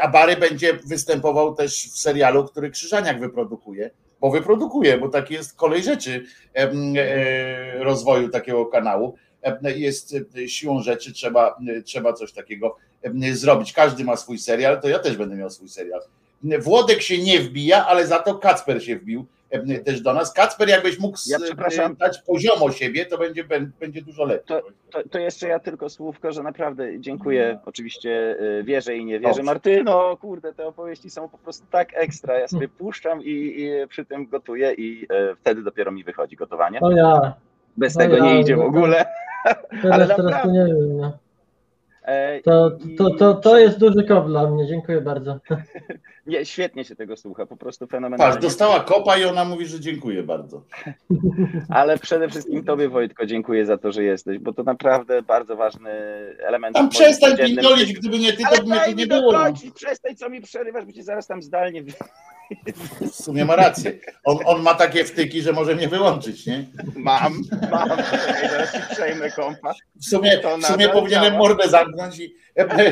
a 0.00 0.08
Bary 0.08 0.36
będzie 0.36 0.74
występował 0.86 1.54
też 1.54 1.72
w 1.72 1.98
serialu, 1.98 2.44
który 2.44 2.70
Krzyżaniak 2.70 3.20
wyprodukuje, 3.20 3.90
bo 4.20 4.30
wyprodukuje, 4.30 4.98
bo 4.98 5.08
taki 5.08 5.34
jest 5.34 5.56
kolej 5.56 5.82
rzeczy 5.82 6.24
rozwoju 7.78 8.28
takiego 8.28 8.66
kanału. 8.66 9.14
Jest 9.76 10.16
siłą 10.46 10.82
rzeczy, 10.82 11.12
trzeba, 11.12 11.58
trzeba 11.84 12.12
coś 12.12 12.32
takiego 12.32 12.76
zrobić. 13.32 13.72
Każdy 13.72 14.04
ma 14.04 14.16
swój 14.16 14.38
serial, 14.38 14.80
to 14.80 14.88
ja 14.88 14.98
też 14.98 15.16
będę 15.16 15.36
miał 15.36 15.50
swój 15.50 15.68
serial. 15.68 16.00
Włodek 16.60 17.02
się 17.02 17.18
nie 17.18 17.40
wbija, 17.40 17.86
ale 17.86 18.06
za 18.06 18.18
to 18.18 18.34
Kacper 18.34 18.84
się 18.84 18.96
wbił 18.96 19.26
e, 19.50 19.78
też 19.78 20.00
do 20.00 20.12
nas. 20.12 20.32
Kacper, 20.32 20.68
jakbyś 20.68 20.98
mógł 20.98 21.18
Ja 21.26 21.38
przepraszam. 21.38 21.92
e, 21.92 21.94
dać 21.94 22.22
poziomo 22.22 22.72
siebie, 22.72 23.06
to 23.06 23.18
będzie, 23.18 23.44
będzie 23.80 24.02
dużo 24.02 24.24
lepiej. 24.24 24.46
To, 24.46 24.62
to, 24.90 25.08
to 25.08 25.18
jeszcze 25.18 25.48
ja 25.48 25.58
tylko 25.58 25.88
słówko, 25.88 26.32
że 26.32 26.42
naprawdę 26.42 27.00
dziękuję. 27.00 27.58
Oczywiście 27.66 28.36
y, 28.40 28.64
wierzę 28.64 28.96
i 28.96 29.04
nie 29.04 29.20
wierzę. 29.20 29.28
Dobrze. 29.28 29.42
Martyno, 29.42 30.16
kurde, 30.16 30.54
te 30.54 30.66
opowieści 30.66 31.10
są 31.10 31.28
po 31.28 31.38
prostu 31.38 31.66
tak 31.70 31.88
ekstra. 31.94 32.38
Ja 32.38 32.48
sobie 32.48 32.68
puszczam 32.68 33.22
i, 33.22 33.30
i 33.30 33.70
przy 33.88 34.04
tym 34.04 34.26
gotuję 34.26 34.72
i 34.72 35.04
y, 35.04 35.36
wtedy 35.40 35.62
dopiero 35.62 35.92
mi 35.92 36.04
wychodzi 36.04 36.36
gotowanie. 36.36 36.80
To 36.80 36.90
ja. 36.90 37.34
Bez 37.76 37.94
No 37.94 38.00
tego 38.00 38.16
ja, 38.16 38.24
nie 38.24 38.40
idzie 38.40 38.56
w 38.56 38.58
no 38.58 38.64
ogóle. 38.64 39.06
Teraz, 39.82 39.84
Ale 39.94 40.06
teraz 40.06 40.16
to 40.16 40.22
naprawdę. 40.22 40.52
nie 40.52 40.66
wiem. 40.66 40.96
No. 40.96 41.18
E, 42.04 42.40
To, 42.40 42.70
to, 42.98 43.10
to, 43.10 43.34
to 43.34 43.58
jest 43.58 43.78
duży 43.78 44.04
kop 44.08 44.26
dla 44.26 44.50
mnie, 44.50 44.66
dziękuję 44.66 45.00
bardzo. 45.00 45.38
Nie, 46.26 46.44
świetnie 46.46 46.84
się 46.84 46.96
tego 46.96 47.16
słucha, 47.16 47.46
po 47.46 47.56
prostu 47.56 47.86
fenomenalnie. 47.86 48.32
Patrz, 48.32 48.42
dostała 48.42 48.80
kopa 48.80 49.18
i 49.18 49.24
ona 49.24 49.44
mówi, 49.44 49.66
że 49.66 49.80
dziękuję 49.80 50.22
bardzo. 50.22 50.62
Ale 51.68 51.98
przede 51.98 52.28
wszystkim 52.28 52.64
Tobie, 52.64 52.88
Wojtko, 52.88 53.26
dziękuję 53.26 53.66
za 53.66 53.78
to, 53.78 53.92
że 53.92 54.02
jesteś, 54.02 54.38
bo 54.38 54.52
to 54.52 54.62
naprawdę 54.62 55.22
bardzo 55.22 55.56
ważny 55.56 55.90
element. 56.38 56.76
Tam 56.76 56.88
przestań 56.88 57.36
pindolić, 57.36 57.92
gdyby 57.92 58.18
nie 58.18 58.32
ty, 58.32 58.42
to 58.56 58.62
by 58.62 58.68
mnie 58.70 58.80
tu 58.86 58.92
nie 58.92 59.06
było. 59.06 59.32
no. 59.32 59.38
dokończyć, 59.38 59.74
Przestań, 59.74 60.16
co 60.16 60.30
mi 60.30 60.40
przerywasz, 60.40 60.84
bo 60.84 60.92
cię 60.92 61.02
zaraz 61.02 61.26
tam 61.26 61.42
zdalnie... 61.42 61.82
W 63.00 63.14
sumie 63.14 63.44
ma 63.44 63.56
rację. 63.56 63.98
On, 64.24 64.38
on 64.44 64.62
ma 64.62 64.74
takie 64.74 65.04
wtyki, 65.04 65.42
że 65.42 65.52
może 65.52 65.74
mnie 65.74 65.88
wyłączyć, 65.88 66.46
nie? 66.46 66.64
Mam, 66.96 67.32
mam, 67.70 67.88
zaraz 68.50 68.76
przejmę 68.92 69.30
kompa. 69.30 69.74
W 70.00 70.04
sumie, 70.04 70.38
To 70.38 70.58
w 70.58 70.64
sumie 70.66 70.88
powinienem 70.88 71.24
działa. 71.32 71.38
mordę 71.38 71.68
zamknąć 71.68 72.18
i... 72.18 72.34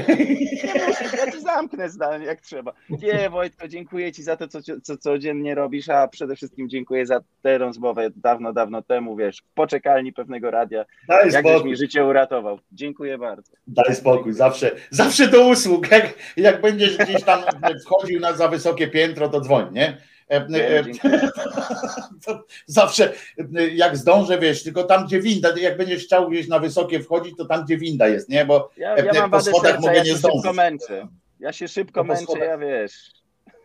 Nie 0.09 0.85
musisz, 0.87 1.13
ja 1.19 1.33
ci 1.33 1.41
zamknę 1.41 1.89
zdalnie 1.91 2.27
jak 2.27 2.41
trzeba. 2.41 2.73
Nie, 2.91 3.31
Wojtko, 3.31 3.69
dziękuję 3.69 4.13
ci 4.13 4.23
za 4.23 4.37
to, 4.37 4.49
co, 4.49 4.59
co 4.83 4.97
codziennie 4.97 5.55
robisz, 5.55 5.89
a 5.89 6.09
przede 6.09 6.37
wszystkim 6.37 6.69
dziękuję 6.69 7.07
za 7.07 7.21
tę 7.43 7.59
rozmowę 7.59 8.11
dawno, 8.17 8.53
dawno 8.53 8.83
temu, 8.83 9.17
wiesz, 9.17 9.39
w 9.39 9.55
poczekalni 9.55 10.13
pewnego 10.13 10.51
radia. 10.51 10.85
Daj 11.09 11.31
Jak 11.31 11.47
spokój. 11.47 11.71
mi 11.71 11.77
życie 11.77 12.05
uratował. 12.05 12.59
Dziękuję 12.73 13.19
bardzo. 13.19 13.53
Daj 13.67 13.95
spokój, 13.95 14.33
zawsze, 14.33 14.71
zawsze 14.91 15.29
do 15.29 15.49
usług. 15.49 15.91
Jak, 15.91 16.15
jak 16.37 16.61
będziesz 16.61 16.97
gdzieś 16.97 17.23
tam 17.25 17.41
wchodził 17.87 18.21
na 18.21 18.33
za 18.33 18.49
wysokie 18.49 18.89
piętro, 18.89 19.29
to 19.29 19.41
dzwoń, 19.51 19.67
nie? 19.73 19.97
E, 20.31 20.37
e, 20.37 20.85
to 22.27 22.45
zawsze 22.67 23.13
e, 23.57 23.69
jak 23.69 23.97
zdążę, 23.97 24.39
wiesz, 24.39 24.63
tylko 24.63 24.85
tam, 24.85 25.07
gdzie 25.07 25.21
winda, 25.21 25.49
jak 25.61 25.77
będziesz 25.77 26.05
chciał 26.05 26.31
gdzieś 26.31 26.49
na 26.49 26.59
wysokie 26.59 27.01
wchodzić, 27.01 27.37
to 27.37 27.45
tam, 27.45 27.65
gdzie 27.65 27.77
winda 27.79 28.09
jest, 28.09 28.29
nie? 28.29 28.45
Bo 28.45 28.71
Ja, 28.77 28.97
ja 28.97 29.29
po 29.29 29.41
schodach 29.41 29.73
serca, 29.73 29.81
mogę 29.81 29.95
ja 29.95 30.03
nie 30.03 30.15
zdążyć. 30.15 30.53
męczę. 30.55 31.09
Ja 31.41 31.53
się 31.53 31.69
szybko 31.69 32.01
No 32.01 32.05
męczę, 32.05 32.23
schodach. 32.23 32.49
ja 32.49 32.59
wiesz. 32.59 32.93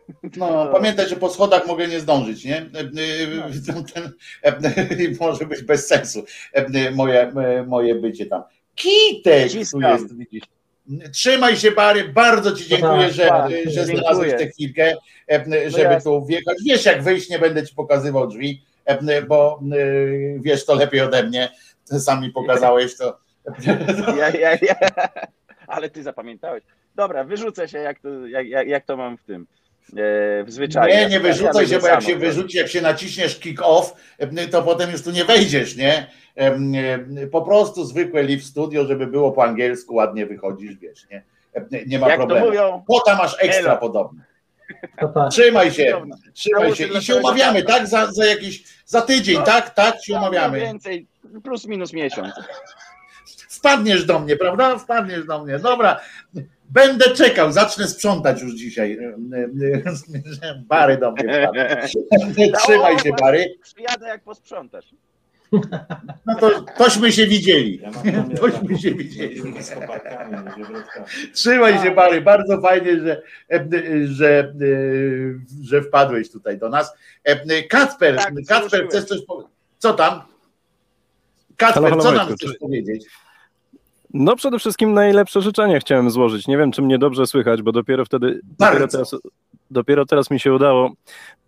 No, 0.36 0.68
pamiętaj, 0.72 1.08
że 1.08 1.16
po 1.16 1.30
schodach 1.30 1.66
mogę 1.66 1.88
nie 1.88 2.00
zdążyć, 2.00 2.44
nie? 2.44 2.56
E, 2.56 2.64
i 5.04 5.16
Może 5.20 5.46
być 5.46 5.62
bez 5.62 5.86
sensu 5.86 6.24
moje, 6.94 7.32
moje 7.66 7.94
bycie 7.94 8.26
tam. 8.26 8.42
Kitek 8.74 9.50
tu 9.72 9.80
jest, 9.80 10.16
widzisz. 10.16 10.44
Trzymaj 11.12 11.56
się, 11.56 11.70
Bary, 11.70 12.08
bardzo 12.08 12.52
Ci 12.52 12.68
dziękuję, 12.68 13.02
Tak, 13.02 13.12
że, 13.12 13.26
tak, 13.26 13.50
że 13.66 13.84
znalazłeś 13.84 14.32
tę 14.32 14.46
chwilkę, 14.46 14.94
e, 15.32 15.44
żeby 15.70 15.82
jasne. 15.82 16.00
tu 16.00 16.26
wjechać. 16.26 16.56
Wiesz, 16.64 16.84
jak 16.84 17.02
wyjść, 17.02 17.30
nie 17.30 17.38
będę 17.38 17.66
Ci 17.66 17.74
pokazywał 17.74 18.26
drzwi, 18.26 18.62
e, 18.84 19.22
bo 19.22 19.60
e, 19.72 19.76
wiesz 20.40 20.64
to 20.64 20.74
lepiej 20.74 21.00
ode 21.00 21.22
mnie. 21.22 21.48
Ty 21.88 22.00
Sami 22.00 22.30
pokazałeś 22.30 22.96
to. 22.96 23.18
Ja, 24.18 24.30
ja, 24.30 24.58
ja. 24.62 24.74
Ale 25.66 25.90
ty 25.90 26.02
zapamiętałeś. 26.02 26.64
Dobra, 26.94 27.24
wyrzucę 27.24 27.68
się, 27.68 27.78
jak 27.78 27.98
to, 27.98 28.26
jak, 28.26 28.46
jak, 28.46 28.68
jak 28.68 28.84
to 28.84 28.96
mam 28.96 29.16
w 29.16 29.22
tym. 29.22 29.46
E, 29.92 30.44
w 30.44 30.52
zwyczaju. 30.52 30.94
Nie, 30.94 31.06
nie 31.06 31.20
wyrzucaj 31.20 31.66
się, 31.66 31.78
bo 31.78 31.86
jak 31.86 32.02
się 32.02 32.16
wyrzuci, 32.16 32.58
jak 32.58 32.68
się 32.68 32.80
naciśniesz 32.82 33.38
kick 33.38 33.60
off, 33.62 33.94
e, 34.18 34.46
to 34.46 34.62
potem 34.62 34.90
już 34.90 35.02
tu 35.02 35.10
nie 35.10 35.24
wejdziesz, 35.24 35.76
nie? 35.76 36.06
E, 36.36 36.58
Po 37.32 37.42
prostu 37.42 37.84
zwykłe 37.84 38.22
live 38.22 38.44
studio, 38.44 38.86
żeby 38.86 39.06
było 39.06 39.32
po 39.32 39.44
angielsku, 39.44 39.94
ładnie 39.94 40.26
wychodzisz, 40.26 40.76
wiesz, 40.76 41.06
nie? 41.10 41.22
Nie 41.86 41.98
ma 41.98 42.08
Jak 42.08 42.16
problemu. 42.18 42.46
mówią, 42.46 42.84
Potem 42.86 43.16
masz 43.18 43.36
ekstra 43.40 43.70
elo. 43.70 43.80
podobne. 43.80 44.24
To 45.00 45.08
tak. 45.08 45.30
Trzymaj 45.30 45.70
się, 45.72 46.02
trzymaj 46.34 46.74
się 46.74 46.86
i 46.86 47.02
się 47.02 47.16
umawiamy, 47.16 47.58
świata. 47.60 47.78
tak? 47.78 47.86
Za, 47.86 48.12
za 48.12 48.26
jakiś, 48.26 48.64
za 48.86 49.02
tydzień, 49.02 49.36
No, 49.38 49.42
tak? 49.44 49.70
Tak, 49.74 50.04
się 50.04 50.12
No, 50.12 50.18
umawiamy. 50.18 50.56
mniej 50.58 50.66
więcej, 50.66 51.06
plus 51.44 51.66
minus 51.66 51.92
miesiąc. 51.92 52.34
Wpadniesz 53.48 54.04
do 54.04 54.18
mnie, 54.18 54.36
prawda? 54.36 54.78
Wpadniesz 54.78 55.24
do 55.26 55.44
mnie. 55.44 55.58
Dobra, 55.58 56.00
będę 56.70 57.04
czekał, 57.14 57.52
zacznę 57.52 57.88
sprzątać 57.88 58.42
już 58.42 58.54
dzisiaj. 58.54 58.98
Bary 60.66 60.96
do 60.96 61.12
mnie. 61.12 61.48
Trzymaj 62.62 62.98
się, 62.98 63.10
Bary. 63.20 63.54
Przyjadę 63.62 64.08
jak 64.08 64.22
posprzątasz. 64.22 64.86
No 66.26 66.34
to 66.40 66.64
tośmy 66.78 67.12
się 67.12 67.26
widzieli. 67.26 67.80
Tośmy 68.40 68.78
się 68.78 68.90
na- 68.90 68.96
widzieli. 68.96 69.42
Trzymaj 71.32 71.78
się, 71.82 71.90
Bary. 71.90 72.20
Bardzo 72.20 72.60
fajnie, 72.60 73.00
że, 73.00 73.22
że, 74.04 74.54
że 75.62 75.82
wpadłeś 75.82 76.30
tutaj 76.30 76.58
do 76.58 76.68
nas. 76.68 76.92
Kacper, 77.68 78.16
Tak, 78.16 78.34
Kacper, 78.48 78.88
chcesz 78.88 79.04
coś 79.04 79.22
powiedzieć? 79.22 79.52
Co 79.78 79.94
tam? 79.94 80.20
Kacper, 81.56 81.96
co 82.00 82.12
nam 82.12 82.34
chcesz 82.36 82.58
powiedzieć? 82.58 83.06
No 84.18 84.36
przede 84.36 84.58
wszystkim 84.58 84.94
najlepsze 84.94 85.42
życzenia 85.42 85.80
chciałem 85.80 86.10
złożyć. 86.10 86.48
Nie 86.48 86.58
wiem, 86.58 86.72
czy 86.72 86.82
mnie 86.82 86.98
dobrze 86.98 87.26
słychać, 87.26 87.62
bo 87.62 87.72
dopiero 87.72 88.04
wtedy, 88.04 88.40
dopiero 88.58 88.88
teraz, 88.88 89.16
dopiero 89.70 90.06
teraz 90.06 90.30
mi 90.30 90.40
się 90.40 90.54
udało 90.54 90.92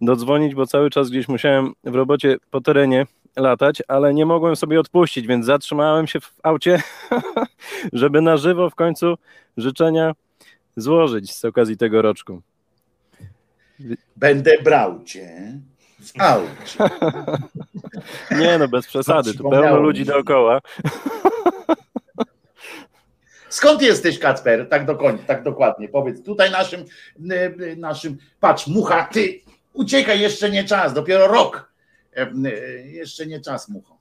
dodzwonić, 0.00 0.54
bo 0.54 0.66
cały 0.66 0.90
czas 0.90 1.10
gdzieś 1.10 1.28
musiałem 1.28 1.72
w 1.84 1.94
robocie 1.94 2.36
po 2.50 2.60
terenie 2.60 3.06
latać, 3.36 3.82
ale 3.88 4.14
nie 4.14 4.26
mogłem 4.26 4.56
sobie 4.56 4.80
odpuścić, 4.80 5.26
więc 5.26 5.46
zatrzymałem 5.46 6.06
się 6.06 6.20
w 6.20 6.32
aucie, 6.42 6.82
żeby 7.92 8.20
na 8.20 8.36
żywo 8.36 8.70
w 8.70 8.74
końcu 8.74 9.14
życzenia 9.56 10.12
złożyć 10.76 11.34
z 11.34 11.44
okazji 11.44 11.76
tego 11.76 12.02
roczku. 12.02 12.42
Będę 14.16 14.62
brał 14.64 15.04
cię 15.04 15.52
w 16.00 16.20
aucie. 16.20 16.94
Nie 18.40 18.58
no, 18.58 18.68
bez 18.68 18.86
przesady, 18.86 19.34
tu 19.34 19.50
pełno 19.50 19.76
ludzi 19.76 20.04
dookoła. 20.04 20.60
Skąd 23.48 23.82
jesteś, 23.82 24.18
Kacper? 24.18 24.68
Tak, 24.68 24.86
do 24.86 24.96
koń, 24.96 25.18
tak 25.26 25.42
dokładnie. 25.42 25.88
Powiedz 25.88 26.22
tutaj 26.24 26.50
naszym, 26.50 26.80
y, 26.80 27.34
y, 27.62 27.76
naszym. 27.76 28.18
Patrz, 28.40 28.66
mucha, 28.66 29.04
ty 29.12 29.40
uciekaj, 29.72 30.20
jeszcze 30.20 30.50
nie 30.50 30.64
czas, 30.64 30.92
dopiero 30.94 31.26
rok. 31.26 31.72
E, 32.16 32.26
y, 32.46 32.88
Jeszcze 32.90 33.26
nie 33.26 33.40
czas, 33.40 33.68
mucho. 33.68 33.98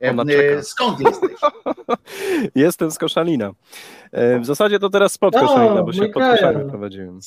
E. 0.00 0.62
Skąd 0.62 1.00
jesteś? 1.00 1.30
Jestem 2.54 2.90
z 2.90 2.98
Koszalina. 2.98 3.50
E, 4.12 4.38
W 4.40 4.46
zasadzie 4.46 4.78
to 4.78 4.90
teraz 4.90 5.12
spod 5.12 5.34
Koszalina, 5.34 5.82
bo 5.82 5.92
się 5.92 6.08
pod. 6.08 6.22
Koszalin 6.22 6.68
prowadziłem. 6.70 7.20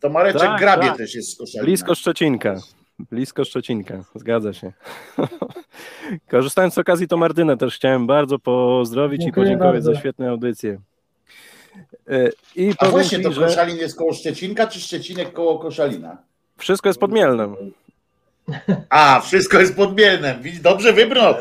To 0.00 0.08
Mareczek 0.08 0.40
Tak, 0.40 0.60
Grabie 0.60 0.88
tak. 0.88 0.96
też 0.96 1.14
jest 1.14 1.32
z 1.32 1.36
Koszalina. 1.38 1.64
Blisko 1.64 1.94
Szczecinka. 1.94 2.54
Blisko 2.98 3.44
Szczecinka, 3.44 4.04
zgadza 4.14 4.52
się. 4.52 4.72
Korzystając 6.30 6.74
z 6.74 6.78
okazji, 6.78 7.08
to 7.08 7.16
Martynę 7.16 7.56
też 7.56 7.74
chciałem 7.76 8.06
bardzo 8.06 8.38
pozdrowić 8.38 9.22
Dziękuję 9.22 9.44
i 9.44 9.46
podziękować 9.46 9.74
bardzo. 9.74 9.94
za 9.94 10.00
świetne 10.00 10.30
audycje. 10.30 10.80
E, 12.08 12.28
I 12.56 12.72
A 12.78 12.88
właśnie, 12.88 13.18
ci, 13.18 13.24
to 13.24 13.32
że 13.32 13.40
Koszalin 13.40 13.76
jest 13.76 13.98
koło 13.98 14.12
Szczecinka, 14.14 14.66
czy 14.66 14.80
Szczecinek 14.80 15.32
koło 15.32 15.58
Koszalina? 15.58 16.18
wszystko 16.56 16.88
jest 16.88 17.00
pod 17.00 17.12
Mielnem. 17.12 17.56
A, 18.88 19.20
wszystko 19.20 19.58
jest 19.60 19.76
pod 19.76 19.96
Mielnem. 19.98 20.42
Widzisz, 20.42 20.60
Dobrze 20.60 20.92
wybrał. 20.92 21.34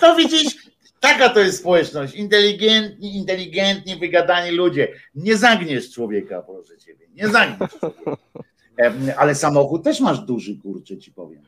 To 0.00 0.16
widzisz, 0.16 0.54
taka 1.00 1.28
to 1.28 1.40
jest 1.40 1.58
społeczność. 1.58 2.14
Inteligentni, 2.14 3.16
inteligentni, 3.16 3.96
wygadani 3.96 4.50
ludzie. 4.50 4.88
Nie 5.14 5.36
zagniesz 5.36 5.92
człowieka, 5.92 6.42
proszę 6.42 6.78
ciebie. 6.78 7.06
Nie 7.14 7.28
zagniesz 7.28 7.70
człowieka. 7.80 8.16
Ale 9.18 9.34
samochód 9.34 9.82
też 9.84 10.00
masz 10.00 10.18
duży, 10.20 10.56
kurczę 10.56 10.98
ci 10.98 11.12
powiem. 11.12 11.42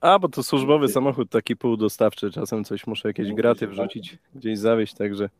A, 0.00 0.18
bo 0.18 0.28
to 0.28 0.42
służbowy 0.42 0.88
samochód 0.88 1.30
taki 1.30 1.56
półdostawczy, 1.56 2.30
czasem 2.30 2.64
coś 2.64 2.86
muszę 2.86 3.08
jakieś 3.08 3.32
graty 3.32 3.66
wrzucić, 3.66 4.18
gdzieś 4.34 4.58
zawieźć, 4.58 4.94
także 4.94 5.30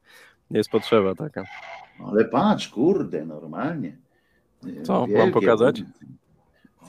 jest 0.51 0.71
potrzeba 0.71 1.15
taka. 1.15 1.45
Ale 2.13 2.25
patrz, 2.25 2.69
kurde, 2.69 3.25
normalnie. 3.27 3.97
Co, 4.83 5.07
mam 5.07 5.33
pokazać? 5.33 5.83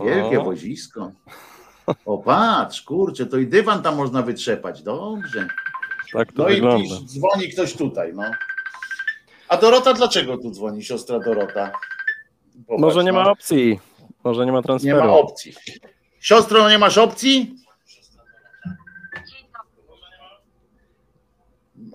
Wielkie 0.05 0.39
O. 0.41 0.43
wozisko. 0.43 1.11
O, 2.05 2.17
patrz, 2.17 2.81
kurczę, 2.81 3.25
to 3.25 3.37
i 3.37 3.47
dywan 3.47 3.81
tam 3.81 3.95
można 3.95 4.21
wytrzepać. 4.21 4.83
Dobrze. 4.83 5.47
Tak 6.13 6.33
to 6.33 6.43
No 6.43 6.49
i 6.49 6.53
wygląda. 6.53 6.83
pisz, 6.83 7.03
dzwoni 7.03 7.49
ktoś 7.49 7.73
tutaj, 7.73 8.13
no. 8.15 8.23
A 9.47 9.57
Dorota, 9.57 9.93
dlaczego 9.93 10.37
tu 10.37 10.51
dzwoni 10.51 10.83
siostra 10.83 11.19
Dorota? 11.19 11.71
Popatrz, 12.67 12.81
Może 12.81 13.03
nie 13.03 13.11
no. 13.11 13.23
ma 13.23 13.31
opcji, 13.31 13.79
może 14.23 14.45
nie 14.45 14.51
ma 14.51 14.57
Nie 14.57 14.63
transferu. 14.63 14.97
ma 14.97 15.09
opcji. 15.13 15.53
Siostro, 16.19 16.69
nie 16.69 16.79
masz 16.79 16.97
opcji? 16.97 17.55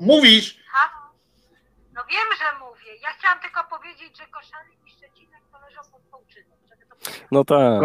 Mówisz? 0.01 0.59
No 1.94 2.01
wiem, 2.11 2.28
że 2.39 2.59
mówię. 2.67 3.01
Ja 3.03 3.09
chciałam 3.19 3.39
tylko 3.41 3.65
powiedzieć, 3.78 4.19
że 4.19 4.25
Koszalin 4.27 4.78
i 4.86 4.91
Szczecinek 4.91 5.41
to 5.53 5.59
leżą 5.67 5.81
pod 5.93 6.11
to 6.11 6.19
No 7.31 7.44
tak. 7.44 7.83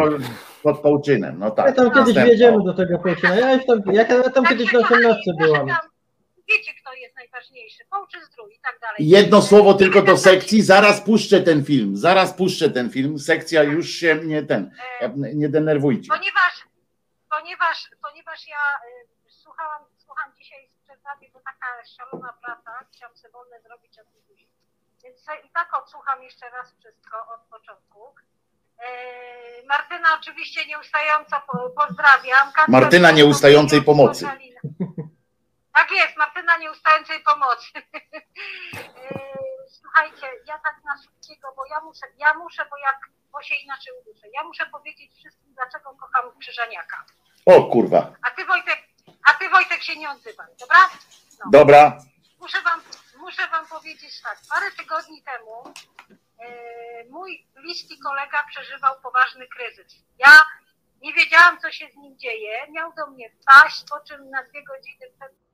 Pod 0.63 0.79
Połczynem, 0.81 1.39
no 1.39 1.51
tak. 1.51 1.65
Ja 1.65 1.71
tam 1.73 1.85
kiedyś 1.85 1.97
Następna. 2.05 2.23
wjedziemy 2.25 2.63
do 2.63 2.73
tego 2.73 2.99
Połczyna. 2.99 3.35
Ja, 3.35 3.53
już 3.53 3.65
tam, 3.65 3.81
ja 3.93 4.29
tam 4.29 4.45
kiedyś 4.45 4.71
na 4.73 4.79
18 4.79 5.31
byłam. 5.39 5.67
Wiecie, 6.49 6.73
kto 6.81 6.93
jest 6.93 7.15
najważniejszy. 7.15 7.85
Połczyn 7.89 8.21
zdrój 8.25 8.53
i 8.55 8.59
tak 8.59 8.79
dalej. 8.81 8.95
Jedno 8.99 9.41
słowo 9.41 9.73
tylko 9.73 10.01
do 10.01 10.17
sekcji, 10.17 10.61
zaraz 10.61 11.01
puszczę 11.01 11.41
ten 11.41 11.65
film, 11.65 11.97
zaraz 11.97 12.33
puszczę 12.33 12.69
ten 12.69 12.89
film, 12.89 13.19
sekcja 13.19 13.63
już 13.63 13.89
się 13.89 14.15
nie 14.15 14.43
ten, 14.43 14.71
nie 15.33 15.49
denerwujcie. 15.49 16.07
Ponieważ, 16.09 16.53
ponieważ, 17.29 17.89
ponieważ 18.01 18.47
ja 18.47 18.57
słuchałam, 19.27 19.81
słucham 20.05 20.31
dzisiaj 20.37 20.67
z 20.69 20.83
przerwami, 20.83 21.29
bo 21.33 21.39
taka 21.39 21.67
szalona 21.97 22.33
praca, 22.45 22.71
chciałam 22.91 23.17
sobie 23.17 23.31
wolne 23.31 23.61
zrobić 23.61 23.99
od 23.99 24.05
ludzi. 24.29 24.47
Więc 25.03 25.17
i 25.47 25.49
tak 25.53 25.69
odsłucham 25.83 26.23
jeszcze 26.23 26.49
raz 26.49 26.75
wszystko 26.79 27.17
od 27.35 27.41
początku. 27.41 27.99
E, 28.79 29.65
Martyna 29.67 30.07
oczywiście 30.19 30.65
nieustająco 30.65 31.35
po- 31.51 31.69
pozdrawiam. 31.69 32.51
Martyna 32.67 33.11
nieustającej 33.11 33.81
pomocy. 33.83 34.25
Tak 35.79 35.91
jest, 35.91 36.17
Martyna 36.17 36.57
nieustającej 36.57 37.23
pomocy. 37.23 37.71
E, 39.11 39.39
Słuchajcie, 39.81 40.27
ja 40.45 40.59
tak 40.59 40.75
na 40.85 40.97
szybkiego, 41.03 41.53
bo 41.55 41.65
ja 41.65 41.79
muszę, 41.81 42.05
ja 42.17 42.33
muszę, 42.33 42.65
bo 42.69 42.77
jak, 42.77 42.99
bo 43.31 43.41
się 43.41 43.55
inaczej 43.55 43.93
uduszę. 44.01 44.27
Ja 44.33 44.43
muszę 44.43 44.65
powiedzieć 44.65 45.11
wszystkim, 45.13 45.53
dlaczego 45.53 45.95
kocham 45.95 46.39
Krzyżaniaka. 46.39 47.05
O 47.45 47.63
kurwa, 47.63 48.11
A 48.21 48.31
ty 48.31 48.45
Wojtek, 48.45 48.79
a 49.29 49.33
ty 49.33 49.49
Wojtek 49.49 49.83
się 49.83 49.95
nie 49.95 50.09
odzywaj, 50.09 50.47
dobra? 50.59 50.89
No. 51.45 51.51
dobra, 51.51 51.97
Muszę 52.39 52.61
wam, 52.61 52.81
muszę 53.17 53.47
wam 53.47 53.67
powiedzieć 53.67 54.21
tak, 54.21 54.37
parę 54.49 54.71
tygodni 54.71 55.23
temu 55.23 55.73
e, 56.39 56.49
mój 57.09 57.47
bliski 57.55 57.99
kolega 57.99 58.43
przeżywał 58.49 59.01
poważny 59.01 59.47
kryzys. 59.47 59.95
Ja 60.17 60.41
nie 61.01 61.13
wiedziałam, 61.13 61.59
co 61.59 61.71
się 61.71 61.89
z 61.93 61.95
nim 61.95 62.17
dzieje. 62.17 62.67
Miał 62.71 62.93
do 62.93 63.07
mnie 63.07 63.29
wpaść, 63.29 63.83
po 63.89 63.99
czym 63.99 64.29
na 64.29 64.43
dwie 64.43 64.63
godziny 64.63 65.05
przed 65.19 65.48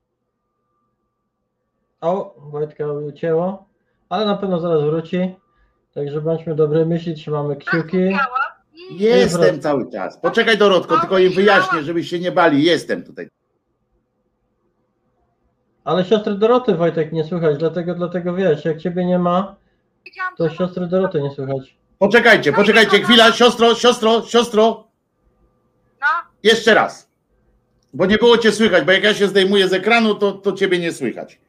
O, 2.06 2.36
Wojtka 2.38 2.92
ucięło, 2.92 3.66
ale 4.10 4.26
na 4.26 4.38
pewno 4.38 4.60
zaraz 4.60 4.82
wróci. 4.84 5.36
Także 5.94 6.22
bądźmy 6.22 6.56
dobrej 6.56 6.86
myśli, 6.86 7.16
trzymamy 7.16 7.56
kciuki. 7.56 7.98
jestem 8.92 9.62
cały 9.62 9.92
czas. 9.92 10.18
Poczekaj 10.18 10.58
Dorotko, 10.58 11.00
tylko 11.00 11.18
im 11.18 11.34
wyjaśnię, 11.34 11.84
żebyście 11.84 12.20
nie 12.20 12.32
bali, 12.32 12.64
jestem 12.64 13.04
tutaj. 13.04 13.30
Ale 15.84 16.06
siostry 16.06 16.36
Doroty 16.36 16.76
Wojtek 16.76 17.12
nie 17.12 17.24
słychać, 17.24 17.58
dlatego, 17.58 17.96
dlatego 17.96 18.34
wiesz, 18.34 18.66
jak 18.66 18.78
ciebie 18.78 19.06
nie 19.06 19.20
ma, 19.20 19.56
to 20.38 20.50
siostry 20.50 20.88
Doroty 20.88 21.22
nie 21.22 21.32
słychać. 21.32 21.78
Poczekajcie, 22.00 22.54
poczekajcie, 22.54 23.00
chwila, 23.00 23.32
siostro, 23.32 23.76
siostro, 23.76 24.22
siostro. 24.22 24.88
Jeszcze 26.44 26.74
raz. 26.74 27.10
Bo 27.94 28.06
nie 28.06 28.18
było 28.18 28.38
cię 28.38 28.52
słychać, 28.52 28.84
bo 28.84 28.92
jak 28.92 29.04
ja 29.04 29.14
się 29.14 29.28
zdejmuję 29.28 29.68
z 29.68 29.74
ekranu, 29.74 30.16
to, 30.16 30.32
to 30.32 30.52
ciebie 30.52 30.80
nie 30.80 30.94
słychać. 30.94 31.40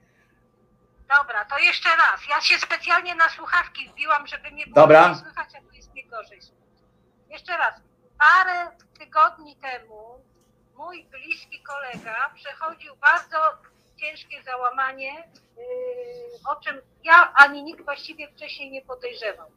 To 1.51 1.59
jeszcze 1.59 1.89
raz. 1.89 2.21
Ja 2.29 2.41
się 2.41 2.59
specjalnie 2.59 3.15
na 3.15 3.29
słuchawki 3.29 3.89
wbiłam, 3.89 4.27
żeby 4.27 4.51
mnie 4.51 4.65
było 4.65 4.75
Dobra. 4.75 5.09
nie 5.09 5.15
słychać, 5.15 5.49
a 5.59 5.61
tu 5.61 5.73
jest 5.73 5.93
mnie 5.93 6.05
gorzej. 6.05 6.41
Jeszcze 7.31 7.57
raz. 7.57 7.75
Parę 8.19 8.71
tygodni 8.99 9.57
temu 9.57 10.25
mój 10.77 11.05
bliski 11.05 11.63
kolega 11.63 12.31
przechodził 12.35 12.97
bardzo 12.97 13.37
ciężkie 14.01 14.43
załamanie, 14.43 15.13
yy, 15.57 15.63
o 16.51 16.57
czym 16.57 16.81
ja 17.05 17.33
ani 17.35 17.63
nikt 17.63 17.85
właściwie 17.85 18.29
wcześniej 18.29 18.71
nie 18.71 18.83
podejrzewał. 18.83 19.51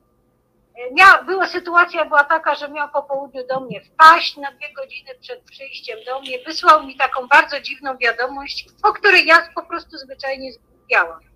Yy, 0.77 0.91
Mia, 0.91 1.23
była 1.23 1.47
sytuacja 1.47 2.05
była 2.05 2.23
taka, 2.23 2.55
że 2.55 2.69
miał 2.69 2.89
po 2.89 3.03
południu 3.03 3.47
do 3.47 3.59
mnie 3.59 3.81
wpaść 3.81 4.37
na 4.37 4.51
dwie 4.51 4.73
godziny 4.73 5.15
przed 5.21 5.43
przyjściem 5.43 5.99
do 6.05 6.19
mnie. 6.21 6.39
Wysłał 6.45 6.83
mi 6.85 6.97
taką 6.97 7.27
bardzo 7.27 7.61
dziwną 7.61 7.97
wiadomość, 7.97 8.65
o 8.83 8.93
której 8.93 9.25
ja 9.25 9.49
po 9.55 9.63
prostu 9.63 9.97
zwyczajnie 9.97 10.51
zgubiałam. 10.53 11.28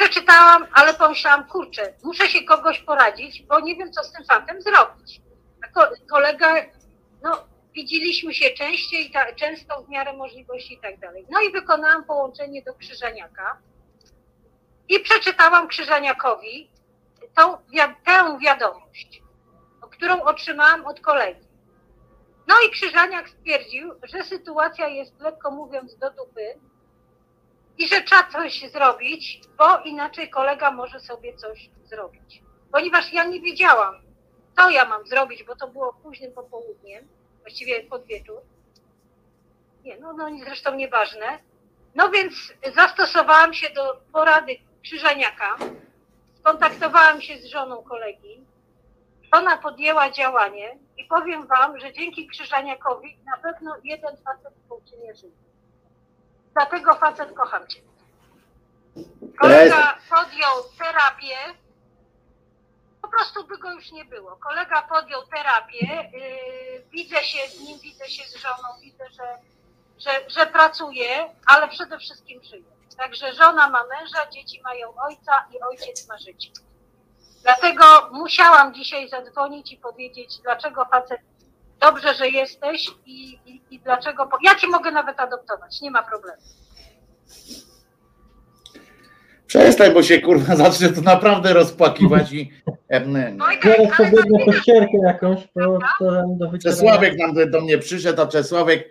Przeczytałam, 0.00 0.66
ale 0.72 0.94
pomyślałam, 0.94 1.44
kurczę, 1.44 1.92
muszę 2.02 2.28
się 2.28 2.42
kogoś 2.44 2.78
poradzić, 2.78 3.42
bo 3.42 3.60
nie 3.60 3.76
wiem, 3.76 3.92
co 3.92 4.04
z 4.04 4.12
tym 4.12 4.24
fantem 4.24 4.62
zrobić. 4.62 5.20
A 5.64 5.68
ko- 5.68 5.94
kolega, 6.10 6.54
no, 7.22 7.44
widzieliśmy 7.74 8.34
się 8.34 8.50
częściej, 8.50 9.10
ta, 9.10 9.32
często 9.32 9.82
w 9.82 9.88
miarę 9.88 10.12
możliwości 10.12 10.74
i 10.74 10.80
tak 10.80 10.98
dalej. 10.98 11.26
No 11.30 11.40
i 11.40 11.52
wykonałam 11.52 12.04
połączenie 12.04 12.62
do 12.62 12.74
Krzyżaniaka 12.74 13.58
i 14.88 15.00
przeczytałam 15.00 15.68
Krzyżaniakowi 15.68 16.70
tą, 17.36 17.56
tę 18.04 18.38
wiadomość, 18.42 19.22
którą 19.90 20.22
otrzymałam 20.22 20.86
od 20.86 21.00
kolegi. 21.00 21.46
No 22.48 22.54
i 22.66 22.70
Krzyżaniak 22.70 23.28
stwierdził, 23.28 23.92
że 24.02 24.24
sytuacja 24.24 24.88
jest, 24.88 25.20
lekko 25.20 25.50
mówiąc, 25.50 25.96
do 25.96 26.10
dupy, 26.10 26.60
i 27.80 27.88
że 27.88 28.02
trzeba 28.02 28.24
coś 28.24 28.70
zrobić, 28.70 29.40
bo 29.58 29.78
inaczej 29.78 30.30
kolega 30.30 30.70
może 30.70 31.00
sobie 31.00 31.36
coś 31.36 31.70
zrobić. 31.84 32.42
Ponieważ 32.72 33.12
ja 33.12 33.24
nie 33.24 33.40
wiedziałam, 33.40 33.94
co 34.56 34.70
ja 34.70 34.84
mam 34.84 35.06
zrobić, 35.06 35.44
bo 35.44 35.56
to 35.56 35.68
było 35.68 35.92
późnym 35.92 36.32
popołudniem, 36.32 37.08
właściwie 37.40 37.82
pod 37.82 38.04
wieczór. 38.04 38.40
Nie, 39.84 39.96
no, 39.98 40.12
no 40.12 40.28
zresztą 40.44 40.74
nieważne. 40.74 41.38
No 41.94 42.10
więc 42.10 42.34
zastosowałam 42.74 43.54
się 43.54 43.70
do 43.70 44.00
porady 44.12 44.56
Krzyżaniaka. 44.82 45.56
Skontaktowałam 46.40 47.20
się 47.20 47.38
z 47.38 47.44
żoną 47.44 47.82
kolegi. 47.82 48.44
Żona 49.34 49.56
podjęła 49.56 50.10
działanie 50.10 50.78
i 50.98 51.04
powiem 51.04 51.46
wam, 51.46 51.78
że 51.78 51.92
dzięki 51.92 52.28
Krzyżaniakowi 52.28 53.18
na 53.24 53.36
pewno 53.36 53.76
jeden 53.84 54.16
facet 54.16 54.54
w 54.68 55.02
nie 55.04 55.14
żyje. 55.14 55.49
Dlatego 56.52 56.94
facet 56.94 57.34
kocham 57.34 57.68
cię. 57.68 57.80
Kolega 59.40 59.98
podjął 60.10 60.54
terapię, 60.78 61.36
po 63.02 63.08
prostu 63.08 63.46
by 63.46 63.58
go 63.58 63.72
już 63.72 63.92
nie 63.92 64.04
było. 64.04 64.36
Kolega 64.36 64.82
podjął 64.82 65.22
terapię, 65.26 66.10
yy, 66.12 66.84
widzę 66.90 67.24
się 67.24 67.48
z 67.48 67.60
nim, 67.60 67.78
widzę 67.78 68.08
się 68.08 68.28
z 68.28 68.36
żoną, 68.36 68.80
widzę, 68.80 69.04
że, 69.10 69.38
że, 69.98 70.30
że 70.30 70.46
pracuje, 70.46 71.34
ale 71.46 71.68
przede 71.68 71.98
wszystkim 71.98 72.42
żyje. 72.42 72.70
Także 72.96 73.34
żona 73.34 73.68
ma 73.68 73.84
męża, 73.84 74.30
dzieci 74.30 74.62
mają 74.62 74.94
ojca 74.96 75.46
i 75.52 75.60
ojciec 75.60 76.08
ma 76.08 76.18
życie. 76.18 76.50
Dlatego 77.42 77.84
musiałam 78.12 78.74
dzisiaj 78.74 79.08
zadzwonić 79.08 79.72
i 79.72 79.76
powiedzieć, 79.76 80.38
dlaczego 80.38 80.84
facet, 80.84 81.20
dobrze, 81.80 82.14
że 82.14 82.28
jesteś 82.28 82.86
i, 83.06 83.38
i, 83.46 83.60
i 83.70 83.80
dlaczego, 83.80 84.26
po- 84.26 84.38
ja 84.44 84.54
cię 84.54 84.66
mogę 84.66 84.90
nawet 84.90 85.20
adoptować, 85.20 85.80
nie 85.80 85.90
ma 85.90 86.02
problemu. 86.02 86.42
Przestań, 89.46 89.92
bo 89.94 90.02
się 90.02 90.20
kurwa 90.20 90.56
zacznie 90.66 90.88
to 90.88 91.00
naprawdę 91.00 91.52
rozpłakiwać 91.52 92.32
i. 92.32 92.52
em, 92.88 93.14
Zaraz 93.64 93.96
pobiegnę 93.96 94.44
po 94.44 94.52
ścierkę 94.52 94.98
jakąś, 95.06 95.46
po, 95.46 95.78
po, 95.98 96.04
do. 96.36 96.58
Czesławek 96.58 97.18
nam 97.18 97.34
do- 97.34 97.46
do 97.46 97.60
mnie 97.60 97.78
przyszedł, 97.78 98.22
a 98.22 98.26
Czesławek, 98.26 98.88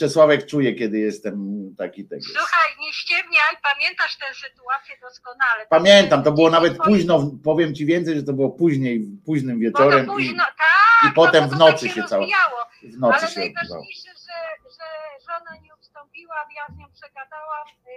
Czesławek 0.00 0.46
czuje, 0.46 0.74
kiedy 0.74 0.98
jestem 0.98 1.34
taki 1.78 2.04
tego. 2.08 2.22
Słuchaj, 2.24 2.68
nie 2.80 2.92
ściemniaj, 2.92 3.54
pamiętasz 3.62 4.16
tę 4.18 4.24
sytuację 4.34 4.94
doskonale. 5.02 5.66
Pamiętam, 5.70 6.22
to 6.22 6.32
było 6.32 6.50
nawet 6.50 6.78
późno, 6.78 7.30
powiem 7.44 7.74
ci 7.74 7.86
więcej, 7.86 8.16
że 8.16 8.22
to 8.22 8.32
było 8.32 8.50
później, 8.50 9.00
późnym 9.26 9.58
wieczorem 9.60 10.06
to 10.06 10.12
i, 10.12 10.14
późno, 10.14 10.44
tak, 10.44 11.10
i 11.10 11.14
potem 11.14 11.44
no 11.44 11.50
w 11.50 11.58
nocy 11.58 11.86
tak 11.86 11.94
się 11.94 12.02
całe. 12.04 12.20
rozwijało. 12.20 12.58
W 12.82 12.98
nocy 12.98 13.18
Ale 13.18 13.28
się 13.28 13.40
najważniejsze, 13.40 14.10
że, 14.26 14.70
że 14.70 14.86
żona 15.26 15.60
nie 15.62 15.74
ustąpiła, 15.80 16.34
ja 16.56 16.74
z 16.74 16.78
nią 16.78 16.86
przegadałam, 17.00 17.66
y, 17.68 17.90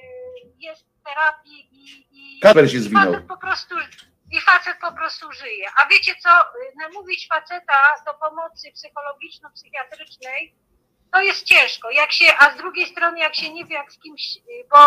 jest 0.60 0.86
w 1.00 1.04
terapii 1.04 1.68
i, 1.72 2.08
i, 2.12 2.40
Kasper 2.40 2.72
się 2.72 2.80
zwinął. 2.80 3.14
facet 3.14 3.28
po 3.28 3.38
prostu 3.38 3.76
i 4.32 4.42
facet 4.42 4.78
po 4.82 4.92
prostu 4.92 5.32
żyje. 5.32 5.68
A 5.84 5.90
wiecie 5.90 6.16
co, 6.24 6.30
y, 6.30 6.74
namówić 6.82 7.28
faceta 7.28 7.74
do 8.06 8.14
pomocy 8.14 8.72
psychologiczno-psychiatrycznej 8.72 10.54
to 11.14 11.22
jest 11.22 11.44
ciężko. 11.44 11.92
Jak 11.92 12.12
się, 12.12 12.26
a 12.40 12.54
z 12.54 12.58
drugiej 12.58 12.86
strony 12.86 13.20
jak 13.20 13.36
się 13.36 13.54
nie 13.54 13.66
wie 13.66 13.76
jak 13.76 13.92
z 13.92 14.00
kimś, 14.00 14.22
bo 14.72 14.78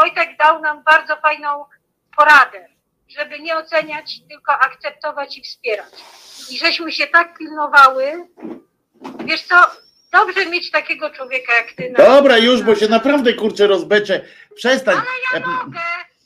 Wojtek 0.00 0.36
dał 0.38 0.60
nam 0.62 0.82
bardzo 0.82 1.16
fajną 1.16 1.64
poradę, 2.16 2.68
żeby 3.08 3.40
nie 3.40 3.56
oceniać, 3.56 4.20
tylko 4.30 4.52
akceptować 4.52 5.38
i 5.38 5.42
wspierać. 5.42 5.92
I 6.50 6.58
żeśmy 6.58 6.92
się 6.92 7.06
tak 7.06 7.38
pilnowały, 7.38 8.28
wiesz 9.24 9.42
co, 9.42 9.56
dobrze 10.12 10.46
mieć 10.46 10.70
takiego 10.70 11.10
człowieka 11.10 11.54
jak 11.54 11.72
ty. 11.72 11.90
na- 11.90 12.04
Dobra, 12.04 12.38
już, 12.38 12.62
bo 12.62 12.74
się 12.76 12.88
naprawdę 12.88 13.34
kurczę 13.34 13.66
rozbeczę. 13.66 14.20
Przestań. 14.54 14.96
Ja 15.34 15.40
mogę, 15.40 15.80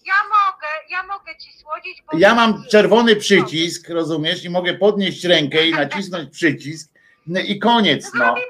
ja 0.06 0.14
mogę, 0.28 0.66
ja 0.90 1.02
mogę 1.02 1.36
ci 1.36 1.52
słodzić, 1.52 2.02
bo 2.12 2.18
Ja 2.18 2.34
mam 2.34 2.64
czerwony 2.70 3.16
przycisk, 3.16 3.88
rozumiesz, 3.88 4.44
i 4.44 4.50
mogę 4.50 4.74
podnieść 4.74 5.24
rękę 5.24 5.66
i 5.66 5.70
nacisnąć 5.72 6.30
przycisk 6.32 6.90
no 7.26 7.40
i 7.40 7.58
koniec. 7.58 8.10
No. 8.14 8.24
Robimy 8.26 8.46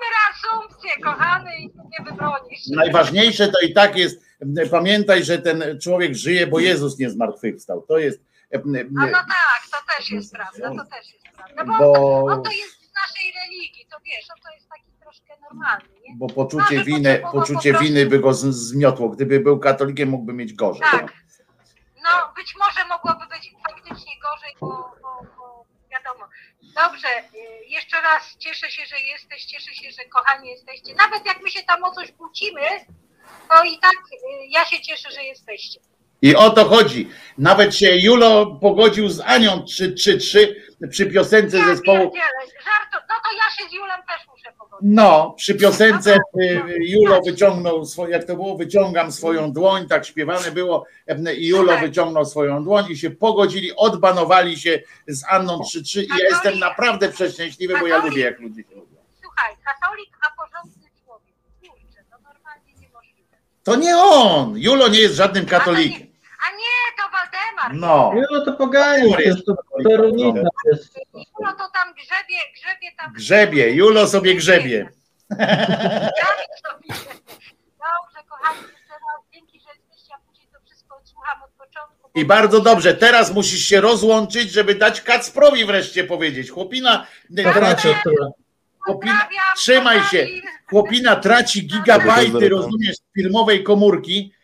reasumpcję, 0.53 0.91
kochany, 1.05 1.57
i 1.59 1.63
nie 1.65 2.05
wybronisz. 2.05 2.67
Najważniejsze 2.67 3.49
to 3.49 3.61
i 3.61 3.73
tak 3.73 3.97
jest, 3.97 4.25
pamiętaj, 4.71 5.25
że 5.25 5.39
ten 5.39 5.81
człowiek 5.83 6.15
żyje, 6.15 6.47
bo 6.47 6.59
Jezus 6.59 6.99
nie 6.99 7.11
zmartwychwstał. 7.11 7.83
To 7.89 7.99
jest. 7.99 8.21
A 8.55 8.59
no 8.67 9.19
tak, 9.19 9.63
to 9.73 9.97
też 9.97 10.11
jest 10.11 10.33
prawda, 10.33 10.71
to 10.71 10.91
też 10.91 11.13
jest 11.13 11.27
prawda. 11.37 11.65
Bo, 11.65 11.79
Bo- 11.79 12.25
on 12.25 12.43
to 12.43 12.51
jest 12.51 12.73
z 12.73 12.93
naszej 12.95 13.33
religii, 13.45 13.87
to 13.91 13.97
wiesz, 14.05 14.27
on 14.37 14.43
to 14.43 14.55
jest 14.55 14.69
taki 14.69 14.93
troszkę 15.03 15.33
normalny, 15.51 15.89
nie? 16.09 16.17
Bo 16.17 16.27
poczucie 16.27 16.85
winy, 16.85 17.23
poczucie 17.33 17.79
winy 17.79 18.07
by 18.07 18.19
go 18.19 18.35
zmiotło. 18.35 19.09
Gdyby 19.09 19.41
był 19.41 19.59
katolikiem, 19.59 20.09
mógłby 20.09 20.33
mieć 20.33 20.53
gorzej. 20.53 20.83
Tak. 20.91 21.13
No, 22.05 22.33
być 22.37 22.55
może 22.59 22.89
mogłoby 22.89 23.27
być 23.27 23.55
faktycznie 23.69 24.13
gorzej, 24.23 24.57
bo. 24.61 25.04
Dobrze, 26.75 27.09
y, 27.09 27.67
jeszcze 27.69 28.01
raz 28.01 28.37
cieszę 28.39 28.71
się, 28.71 28.87
że 28.87 29.01
jesteś, 29.01 29.45
cieszę 29.45 29.75
się, 29.75 29.91
że 29.91 30.05
kochani 30.05 30.51
jesteście. 30.51 30.95
Nawet 30.95 31.27
jak 31.27 31.43
my 31.43 31.51
się 31.51 31.63
tam 31.63 31.85
o 31.85 31.91
coś 31.91 32.13
kłócimy, 32.13 32.61
to 33.49 33.65
i 33.65 33.79
tak 33.79 33.93
y, 33.93 34.47
ja 34.49 34.65
się 34.65 34.81
cieszę, 34.81 35.11
że 35.11 35.25
jesteście. 35.25 35.81
I 36.23 36.37
o 36.37 36.51
to 36.51 36.65
chodzi. 36.65 37.11
Nawet 37.39 37.77
się 37.77 37.97
Julo 37.97 38.47
pogodził 38.47 39.09
z 39.09 39.21
Anią 39.21 39.65
3-3-3 39.65 40.55
przy 40.91 41.07
piosence 41.07 41.65
zespołu. 41.65 41.99
Pierdziele, 41.99 42.41
żartu, 42.65 43.07
no 43.09 43.15
to 43.25 43.37
ja 43.37 43.57
się 43.57 43.71
z 43.71 43.73
Julem 43.73 44.01
też. 44.09 44.34
No, 44.83 45.35
przy 45.37 45.55
piosence 45.55 46.17
y, 46.41 46.63
Julo 46.81 47.21
wyciągnął 47.23 47.85
swoje, 47.85 48.13
jak 48.13 48.25
to 48.25 48.35
było, 48.35 48.57
wyciągam 48.57 49.13
swoją 49.13 49.53
dłoń, 49.53 49.89
tak 49.89 50.07
śpiewane 50.07 50.51
było, 50.51 50.87
i 51.39 51.47
Julo 51.49 51.79
wyciągnął 51.79 52.25
swoją 52.25 52.65
dłoń 52.65 52.85
i 52.91 52.97
się 52.97 53.11
pogodzili, 53.11 53.77
odbanowali 53.77 54.59
się 54.59 54.83
z 55.07 55.25
Anną 55.29 55.59
3-3 55.59 56.03
i 56.03 56.09
ja 56.09 56.29
jestem 56.31 56.59
naprawdę 56.59 57.09
przeszczęśliwy, 57.09 57.75
bo 57.81 57.87
ja 57.87 58.05
lubię, 58.05 58.23
jak 58.23 58.41
ludzie 58.41 58.63
się 58.63 58.75
lubią. 58.75 58.97
Słuchaj, 59.23 59.55
katolik, 59.65 60.11
a 60.21 60.43
porządny 60.43 60.89
człowiek. 61.05 61.35
Kurczę, 61.61 62.05
to 62.11 62.17
normalnie 62.19 62.73
niemożliwe. 62.81 63.37
To 63.65 63.77
nie 63.77 63.97
on, 63.97 64.55
Julo 64.57 64.89
nie 64.89 65.01
jest 65.01 65.15
żadnym 65.15 65.47
katolikiem. 65.47 66.14
To. 67.57 67.73
No. 67.73 68.13
No 68.33 68.45
to 68.45 68.53
Który 68.57 69.25
jest 69.25 69.47
to 69.47 69.57
Torunica 69.85 70.41
jest. 70.65 70.99
No 71.41 71.53
to 71.53 71.69
tam 71.75 71.95
grzebie, 71.95 72.39
grzebie 72.55 72.89
tam. 72.99 73.13
Grzebie, 73.13 73.71
Julo 73.71 74.07
sobie 74.07 74.35
grzebie. 74.35 74.89
Dobrze, 77.85 78.29
kochani, 78.29 78.59
jeszcze 78.61 78.93
raz 78.93 79.25
dzięki, 79.35 79.61
że 79.61 79.69
jesteście, 79.79 80.15
a 80.15 80.19
później 80.29 80.49
to 80.53 80.59
wszystko 80.67 80.97
odsłucham 80.97 81.43
od 81.43 81.51
początku. 81.51 82.11
I 82.15 82.25
bardzo 82.25 82.61
dobrze, 82.61 82.95
teraz 82.95 83.35
musisz 83.35 83.65
się 83.65 83.81
rozłączyć, 83.81 84.53
żeby 84.53 84.75
dać 84.75 85.01
Kacprowi 85.01 85.65
wreszcie 85.65 86.05
powiedzieć. 86.05 86.51
Chłopina 86.51 87.07
traci, 87.53 87.89
chłopina, 88.79 89.29
trzymaj 89.57 90.03
się, 90.05 90.27
chłopina 90.71 91.17
traci 91.17 91.67
gigabajty, 91.67 92.49
rozumiesz, 92.49 92.97
z 92.97 93.03
firmowej 93.15 93.63
komórki, 93.63 94.35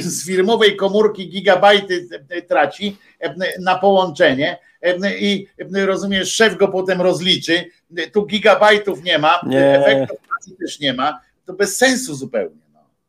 z 0.00 0.26
firmowej 0.26 0.76
komórki 0.76 1.28
gigabajty 1.28 2.08
e, 2.28 2.42
traci 2.42 2.96
e, 3.20 3.34
na 3.60 3.78
połączenie 3.78 4.58
e, 4.82 5.18
i 5.18 5.46
e, 5.76 5.86
rozumiesz, 5.86 6.32
szef 6.34 6.56
go 6.56 6.68
potem 6.68 7.00
rozliczy, 7.00 7.64
E, 7.96 8.10
tu 8.10 8.26
gigabajtów 8.26 9.04
nie 9.04 9.18
ma, 9.18 9.40
Nie. 9.46 9.78
efektów 9.78 10.18
pracy 10.28 10.56
też 10.60 10.80
nie 10.80 10.92
ma, 10.94 11.20
to 11.46 11.52
bez 11.52 11.76
sensu 11.76 12.14
zupełnie. 12.14 12.56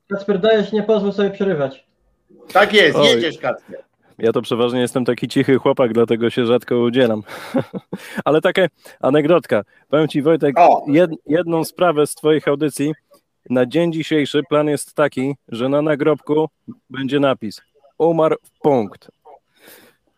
Kacper, 0.10 0.40
dajesz, 0.40 0.72
nie 0.72 0.84
pozwól 0.84 1.14
sobie 1.14 1.30
przerywać. 1.30 1.86
Tak 2.53 2.74
jest, 2.74 2.98
Oj. 2.98 3.08
jedziesz 3.08 3.38
Kacper. 3.38 3.84
Ja 4.18 4.32
to 4.32 4.42
przeważnie 4.42 4.80
jestem 4.80 5.06
taki 5.06 5.27
cichy 5.27 5.56
chłopak, 5.56 5.94
dlatego 5.94 6.30
się 6.30 6.45
rzadko 6.45 6.80
udzielam. 6.80 7.24
Ale 8.26 8.42
takie 8.42 8.68
anegdotka. 9.00 9.64
Powiem 9.90 10.08
Ci 10.08 10.22
Wojtek, 10.22 10.56
jed, 10.88 11.11
jedną 11.26 11.64
sprawę 11.64 12.08
z 12.08 12.16
Twoich 12.16 12.48
audycji. 12.48 12.94
Na 13.50 13.66
dzień 13.66 13.93
dzisiejszy 13.93 14.42
plan 14.50 14.67
jest 14.67 14.93
taki, 14.93 15.35
że 15.48 15.69
na 15.69 15.82
nagrobku 15.82 16.50
będzie 16.90 17.19
napis 17.19 17.61
umarł 17.98 18.35
w 18.43 18.59
punkt. 18.59 19.11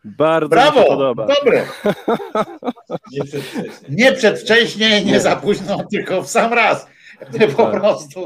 Bardzo 0.04 0.56
mi 0.56 0.62
się 0.62 0.72
Brawo, 0.72 0.84
podoba. 0.88 1.28
dobre. 1.36 1.66
Nie 3.12 3.24
przedwcześnie. 3.26 3.90
Nie 3.90 4.12
przedwcześnie, 4.14 5.06
nie 5.06 5.20
za 5.20 5.36
późno, 5.36 5.84
tylko 5.92 6.22
w 6.24 6.28
sam 6.30 6.54
raz. 6.54 6.88
Po 7.58 7.68
prostu. 7.68 8.26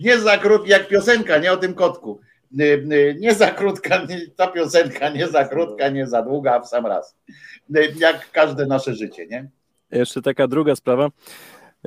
Nie 0.00 0.18
za 0.18 0.38
krótko, 0.38 0.68
jak 0.68 0.88
piosenka, 0.88 1.38
nie 1.38 1.52
o 1.52 1.56
tym 1.56 1.74
kotku. 1.74 2.20
Y, 2.60 2.62
y, 2.92 3.16
Nie 3.20 3.34
za 3.34 3.50
krótka, 3.50 4.04
nie- 4.04 4.30
ta 4.36 4.46
piosenka, 4.46 5.08
nie 5.10 5.28
za 5.28 5.44
krótka, 5.44 5.88
nie 5.88 6.06
za 6.06 6.22
długa, 6.22 6.54
a 6.54 6.60
w 6.60 6.68
sam 6.68 6.86
raz. 6.86 7.16
Y, 7.76 7.92
Jak 7.96 8.30
każde 8.30 8.66
nasze 8.66 8.94
życie, 8.94 9.26
nie? 9.26 9.48
Jeszcze 9.90 10.22
taka 10.22 10.48
druga 10.48 10.76
sprawa. 10.76 11.08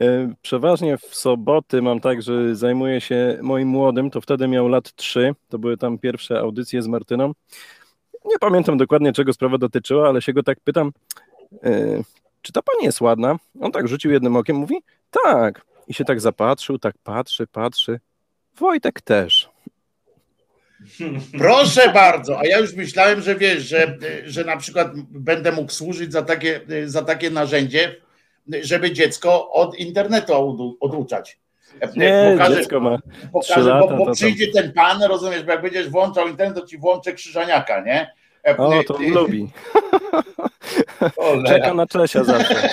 E, 0.02 0.34
Przeważnie 0.42 0.98
w 0.98 1.16
soboty 1.16 1.82
mam 1.82 2.00
tak, 2.00 2.22
że 2.22 2.56
zajmuję 2.56 3.02
się 3.02 3.40
moim 3.42 3.68
młodym, 3.68 4.12
to 4.12 4.22
wtedy 4.22 4.48
miał 4.48 4.68
lat 4.68 4.96
3, 4.96 5.36
to 5.50 5.60
były 5.60 5.78
tam 5.78 5.98
pierwsze 6.00 6.40
audycje 6.40 6.82
z 6.82 6.88
Martyną. 6.88 7.34
Nie 8.26 8.40
pamiętam 8.40 8.78
dokładnie, 8.78 9.14
czego 9.14 9.34
sprawa 9.34 9.58
dotyczyła, 9.58 10.10
ale 10.10 10.22
się 10.22 10.34
go 10.34 10.44
tak 10.44 10.60
pytam, 10.60 10.92
e, 11.64 12.02
czy 12.42 12.54
ta 12.54 12.62
pani 12.62 12.86
jest 12.86 13.02
ładna? 13.02 13.36
On 13.62 13.72
tak 13.72 13.88
rzucił 13.88 14.12
jednym 14.12 14.36
okiem, 14.36 14.56
mówi, 14.56 14.76
tak. 15.24 15.66
I 15.88 15.94
się 15.94 16.06
tak 16.06 16.22
zapatrzył, 16.22 16.80
tak 16.80 16.96
patrzy, 17.04 17.48
patrzy. 17.48 18.00
Wojtek 18.58 19.02
też. 19.02 19.50
Proszę 21.38 21.94
bardzo, 21.94 22.40
a 22.40 22.46
ja 22.46 22.60
już 22.60 22.74
myślałem, 22.74 23.22
że 23.22 23.36
wiesz, 23.36 23.64
że, 23.64 23.98
że 24.26 24.44
na 24.44 24.58
przykład 24.58 24.92
będę 25.10 25.52
mógł 25.52 25.72
służyć 25.72 26.12
za 26.12 26.22
takie, 26.22 26.62
za 26.86 27.02
takie 27.04 27.30
narzędzie, 27.30 27.96
żeby 28.62 28.92
dziecko 28.92 29.52
od 29.52 29.76
internetu 29.76 30.34
odu- 30.34 30.78
oduczać. 30.80 31.40
Nie, 31.96 32.36
Pokażę- 32.38 32.56
dziecko 32.56 32.80
ma 32.80 32.98
pokażę, 33.34 33.70
lata. 33.70 33.88
bo, 33.98 34.06
bo 34.06 34.12
przyjdzie 34.12 34.48
ten 34.52 34.74
pan, 34.74 35.04
rozumiesz, 35.04 35.44
bo 35.44 35.52
jak 35.52 35.62
będziesz 35.62 35.90
włączał 35.90 36.28
internet, 36.28 36.58
to 36.58 36.66
ci 36.68 36.78
włączę 36.78 37.14
krzyżaniaka, 37.14 37.82
nie? 37.84 38.12
E, 38.48 38.58
O, 38.58 38.84
to 38.84 38.98
e, 39.00 39.08
lubi. 39.10 39.48
Czeka 41.48 41.74
na 41.74 41.88
Czesia 41.88 42.24
zawsze. 42.24 42.70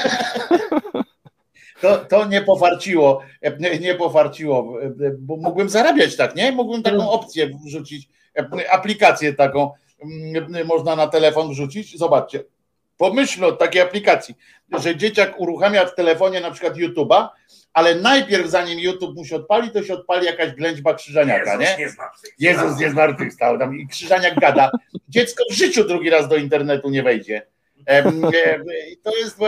To, 1.81 1.97
to 1.99 2.27
nie 2.27 2.43
pofarciło, 2.43 3.23
e, 3.43 3.79
nie- 3.81 3.95
pofarciło, 3.95 4.83
e, 4.83 4.91
bo 5.19 5.37
mógłbym 5.37 5.69
zarabiać 5.69 6.17
tak, 6.17 6.37
nie? 6.37 6.53
Mógłbym 6.53 6.83
taką 6.83 7.11
opcję 7.11 7.51
wrzucić, 7.67 8.09
aplikację 8.71 9.35
taką, 9.35 9.71
mm, 10.03 10.67
można 10.67 10.97
na 10.97 11.07
telefon 11.07 11.51
wrzucić. 11.51 11.99
Zobaczcie, 11.99 12.45
pomyślmy 13.03 13.47
o 13.47 13.53
takiej 13.53 13.83
aplikacji, 13.83 14.35
że 14.79 14.97
dzieciak 14.97 15.41
uruchamia 15.41 15.87
w 15.87 15.95
telefonie 15.95 16.41
na 16.41 16.51
przykład 16.51 16.77
YouTube'a, 16.77 17.29
ale 17.73 17.95
najpierw 17.95 18.47
zanim 18.47 18.79
YouTube 18.79 19.17
mu 19.17 19.25
się 19.25 19.37
odpali, 19.37 19.71
to 19.71 19.83
się 19.83 19.95
odpali 19.95 20.27
jakaś 20.27 20.53
ględźba 20.53 20.95
krzyżaniaka, 20.95 21.57
nie? 21.57 21.77
Jezus 22.39 22.79
nie 22.79 22.91
zmartwychwstał 22.91 23.59
tam 23.59 23.79
i 23.79 23.89
krzyżaniak 23.89 24.41
gada. 24.41 24.71
Dziecko 25.09 25.45
w 25.51 25.55
życiu 25.55 25.85
drugi 25.85 26.11
raz 26.11 26.29
do 26.29 26.37
internetu 26.37 26.91
nie 26.91 27.03
wejdzie. 27.03 27.47
To 29.03 29.17
jest 29.17 29.39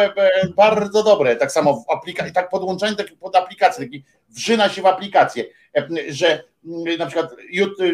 bardzo 0.57 1.03
dobre. 1.03 1.37
Tak 1.37 1.53
samo 1.53 1.75
w 1.75 1.91
aplikacji, 1.91 2.33
tak 2.33 2.51
podłączanie 2.51 2.97
taki 2.97 3.17
pod 3.17 3.37
aplikację, 3.37 3.85
taki 3.85 4.05
wrzyna 4.29 4.69
się 4.69 4.83
w 4.83 4.87
aplikację, 4.87 5.45
że 6.09 6.45
na 6.99 7.07
przykład 7.07 7.31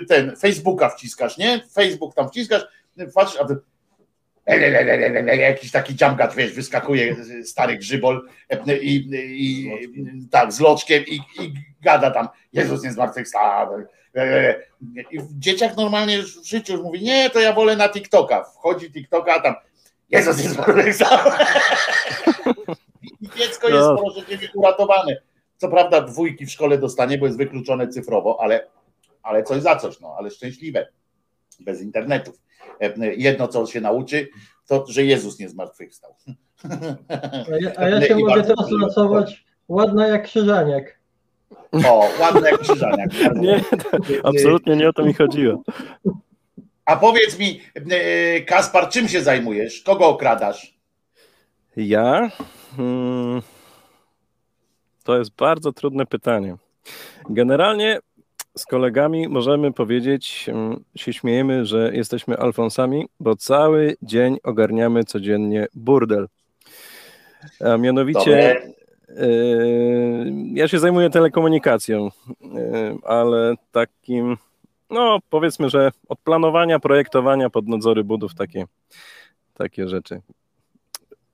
ten 0.08 0.36
Facebooka 0.36 0.88
wciskasz, 0.88 1.38
nie? 1.38 1.60
Facebook 1.74 2.14
tam 2.14 2.28
wciskasz, 2.28 2.62
patrzysz, 3.14 3.40
a 3.40 3.44
ty 3.44 3.56
jakiś 5.36 5.70
taki 5.70 5.94
dziamgacz, 5.94 6.34
wiesz, 6.34 6.52
wyskakuje 6.52 7.16
stary 7.44 7.76
grzybol 7.76 8.28
e, 8.48 8.78
i, 8.78 9.10
i 9.14 9.70
tak, 10.30 10.52
z 10.52 10.60
loczkiem 10.60 11.04
i, 11.06 11.14
i 11.16 11.54
gada 11.82 12.10
tam, 12.10 12.28
Jezus 12.52 12.82
nie 12.82 12.92
zmartwychwstał. 12.92 13.68
E, 14.16 14.60
I 15.10 15.20
w 15.20 15.38
dzieciach 15.38 15.76
normalnie 15.76 16.22
w 16.22 16.46
życiu 16.46 16.72
już 16.72 16.82
mówi, 16.82 17.02
nie, 17.02 17.30
to 17.30 17.40
ja 17.40 17.52
wolę 17.52 17.76
na 17.76 17.88
TikToka. 17.88 18.44
Wchodzi 18.44 18.92
TikToka, 18.92 19.34
a 19.34 19.40
tam 19.40 19.54
Jezus 20.10 20.44
nie 20.44 20.50
zmartwychwstał. 20.50 21.18
I 23.20 23.28
dziecko 23.38 23.68
jest, 23.68 23.80
No. 23.80 23.96
proszę 23.96 24.26
ciebie, 24.26 24.48
uratowane. 24.54 25.16
Co 25.56 25.68
prawda 25.68 26.00
dwójki 26.00 26.46
w 26.46 26.50
szkole 26.50 26.78
dostanie, 26.78 27.18
bo 27.18 27.26
jest 27.26 27.38
wykluczone 27.38 27.88
cyfrowo, 27.88 28.38
ale, 28.40 28.66
ale 29.22 29.42
coś 29.42 29.62
za 29.62 29.76
coś, 29.76 30.00
no, 30.00 30.14
ale 30.18 30.30
szczęśliwe. 30.30 30.88
Bez 31.60 31.82
internetów. 31.82 32.40
E, 32.80 33.14
Jedno, 33.14 33.48
co 33.48 33.66
się 33.66 33.80
nauczy, 33.80 34.28
to, 34.66 34.84
że 34.88 35.04
Jezus 35.04 35.38
nie 35.38 35.48
zmartwychwstał. 35.48 36.14
A 37.48 37.56
ja, 37.60 37.72
a 37.76 37.88
ja 37.88 38.02
się 38.02 38.14
I 38.20 38.24
mogę 38.24 38.42
teraz 38.42 38.70
lansować 38.70 39.44
ładna 39.68 40.06
jak 40.06 40.24
krzyżaniak. 40.24 41.00
O, 41.86 42.08
ładne 42.20 42.50
jak 42.50 42.60
krzyżaniak. 42.60 43.10
Nie, 43.40 43.60
to 43.60 43.98
absolutnie 44.28 44.76
nie 44.76 44.88
o 44.88 44.92
to 44.92 45.04
mi 45.04 45.14
chodziło. 45.14 45.62
A 46.84 46.96
powiedz 46.96 47.38
mi, 47.38 47.60
e, 47.90 48.40
Kaspar, 48.40 48.88
czym 48.88 49.08
się 49.08 49.22
zajmujesz? 49.22 49.82
Kogo 49.82 50.08
okradasz? 50.08 50.74
Ja? 51.76 52.30
Hmm, 52.76 53.42
to 55.04 55.18
jest 55.18 55.36
bardzo 55.36 55.72
trudne 55.72 56.06
pytanie. 56.06 56.56
Generalnie 57.30 57.98
z 58.58 58.66
kolegami 58.66 59.28
możemy 59.28 59.72
powiedzieć, 59.72 60.48
mm, 60.48 60.84
się 60.96 61.12
śmiejemy, 61.12 61.66
że 61.66 61.90
jesteśmy 61.94 62.36
Alfonsami, 62.36 63.06
bo 63.20 63.36
cały 63.36 63.96
dzień 64.02 64.38
ogarniamy 64.42 65.04
codziennie 65.04 65.66
burdel. 65.74 66.28
A 67.60 67.76
mianowicie 67.76 68.62
yy, 69.08 69.16
ja 70.54 70.68
się 70.68 70.78
zajmuję 70.78 71.10
telekomunikacją, 71.10 72.10
yy, 72.40 72.98
ale 73.04 73.54
takim, 73.72 74.36
no 74.90 75.18
powiedzmy, 75.30 75.70
że 75.70 75.90
od 76.08 76.18
planowania, 76.18 76.80
projektowania 76.80 77.50
pod 77.50 77.68
nadzory 77.68 78.04
budów, 78.04 78.34
takie, 78.34 78.64
takie 79.54 79.88
rzeczy. 79.88 80.20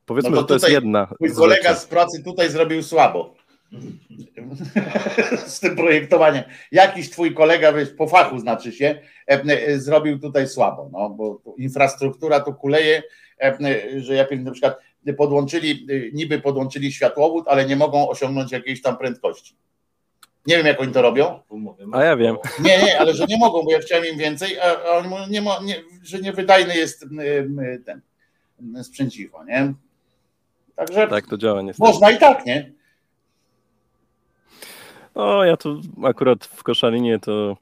Powiedzmy, 0.06 0.30
No 0.30 0.36
to 0.36 0.42
że 0.42 0.46
to 0.46 0.54
jest 0.54 0.68
jedna. 0.68 1.08
Mój 1.20 1.34
kolega 1.34 1.68
rzeczy. 1.68 1.80
z 1.80 1.86
pracy 1.86 2.24
tutaj 2.24 2.50
zrobił 2.50 2.82
słabo. 2.82 3.34
z 5.46 5.60
tym 5.60 5.76
projektowaniem. 5.76 6.44
Jakiś 6.72 7.10
twój 7.10 7.34
kolega, 7.34 7.72
wiesz, 7.72 7.90
po 7.90 8.08
fachu 8.08 8.38
znaczy 8.38 8.72
się, 8.72 9.00
e, 9.28 9.42
e, 9.42 9.78
zrobił 9.78 10.18
tutaj 10.18 10.48
słabo, 10.48 10.90
no, 10.92 11.10
bo 11.10 11.34
tu 11.34 11.54
infrastruktura 11.58 12.40
tu 12.40 12.54
kuleje, 12.54 13.02
e, 13.42 13.58
że 14.00 14.14
jak 14.14 14.30
na 14.30 14.50
przykład 14.50 14.78
podłączyli, 15.16 15.86
niby 16.12 16.40
podłączyli 16.40 16.92
światłowód, 16.92 17.44
ale 17.48 17.66
nie 17.66 17.76
mogą 17.76 18.08
osiągnąć 18.08 18.52
jakiejś 18.52 18.82
tam 18.82 18.96
prędkości. 18.96 19.56
Nie 20.46 20.56
wiem, 20.56 20.66
jak 20.66 20.80
oni 20.80 20.92
to 20.92 21.02
robią. 21.02 21.40
A 21.92 22.04
ja 22.04 22.16
wiem. 22.16 22.36
Nie, 22.60 22.82
nie, 22.82 22.98
ale 22.98 23.14
że 23.14 23.26
nie 23.28 23.38
mogą, 23.38 23.62
bo 23.62 23.72
ja 23.72 23.78
chciałem 23.78 24.06
im 24.06 24.18
więcej, 24.18 24.60
a 24.60 24.64
a 24.64 24.90
oni 24.90 25.08
mówią, 25.08 25.26
nie 25.28 25.42
ma, 25.42 25.58
nie, 25.64 25.82
że 26.02 26.18
niewydajny 26.18 26.76
jest 26.76 27.06
ten 27.84 28.04
sprzęciwo, 28.82 29.44
nie? 29.44 29.74
Także 30.76 31.08
Tak 31.08 31.26
to 31.26 31.38
działa 31.38 31.62
niestety. 31.62 31.90
można 31.90 32.10
i 32.10 32.18
tak, 32.18 32.46
nie? 32.46 32.75
O, 35.16 35.44
ja 35.44 35.56
tu 35.56 35.80
akurat 36.04 36.44
w 36.44 36.62
Koszalinie 36.62 37.18
to 37.18 37.56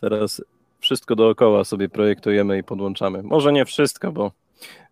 teraz 0.00 0.42
wszystko 0.80 1.16
dookoła 1.16 1.64
sobie 1.64 1.88
projektujemy 1.88 2.58
i 2.58 2.64
podłączamy. 2.64 3.22
Może 3.22 3.52
nie 3.52 3.64
wszystko, 3.64 4.12
bo 4.12 4.32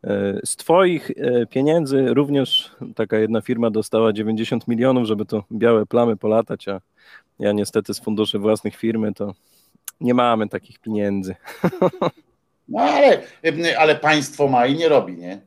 e, 0.04 0.40
z 0.44 0.56
Twoich 0.56 1.10
e, 1.10 1.46
pieniędzy 1.46 2.14
również 2.14 2.70
taka 2.96 3.18
jedna 3.18 3.40
firma 3.40 3.70
dostała 3.70 4.12
90 4.12 4.68
milionów, 4.68 5.06
żeby 5.06 5.26
to 5.26 5.44
białe 5.52 5.86
plamy 5.86 6.16
polatać, 6.16 6.68
a 6.68 6.80
ja 7.38 7.52
niestety 7.52 7.94
z 7.94 8.00
funduszy 8.00 8.38
własnych 8.38 8.76
firmy 8.76 9.14
to 9.14 9.34
nie 10.00 10.14
mamy 10.14 10.48
takich 10.48 10.78
pieniędzy. 10.78 11.34
No 12.68 12.80
ale, 12.80 13.22
ale 13.78 13.94
państwo 13.94 14.48
ma 14.48 14.66
i 14.66 14.74
nie 14.74 14.88
robi, 14.88 15.16
nie? 15.16 15.40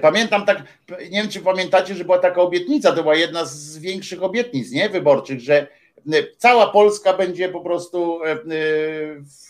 Pamiętam 0.00 0.44
tak, 0.44 0.62
nie 0.90 1.22
wiem 1.22 1.28
czy 1.28 1.40
pamiętacie, 1.40 1.94
że 1.94 2.04
była 2.04 2.18
taka 2.18 2.40
obietnica, 2.40 2.92
to 2.92 3.02
była 3.02 3.14
jedna 3.14 3.44
z 3.44 3.78
większych 3.78 4.22
obietnic, 4.22 4.70
nie? 4.70 4.88
Wyborczych, 4.88 5.40
że 5.40 5.66
cała 6.38 6.66
Polska 6.66 7.12
będzie 7.12 7.48
po 7.48 7.60
prostu 7.60 8.24
e, 8.24 8.36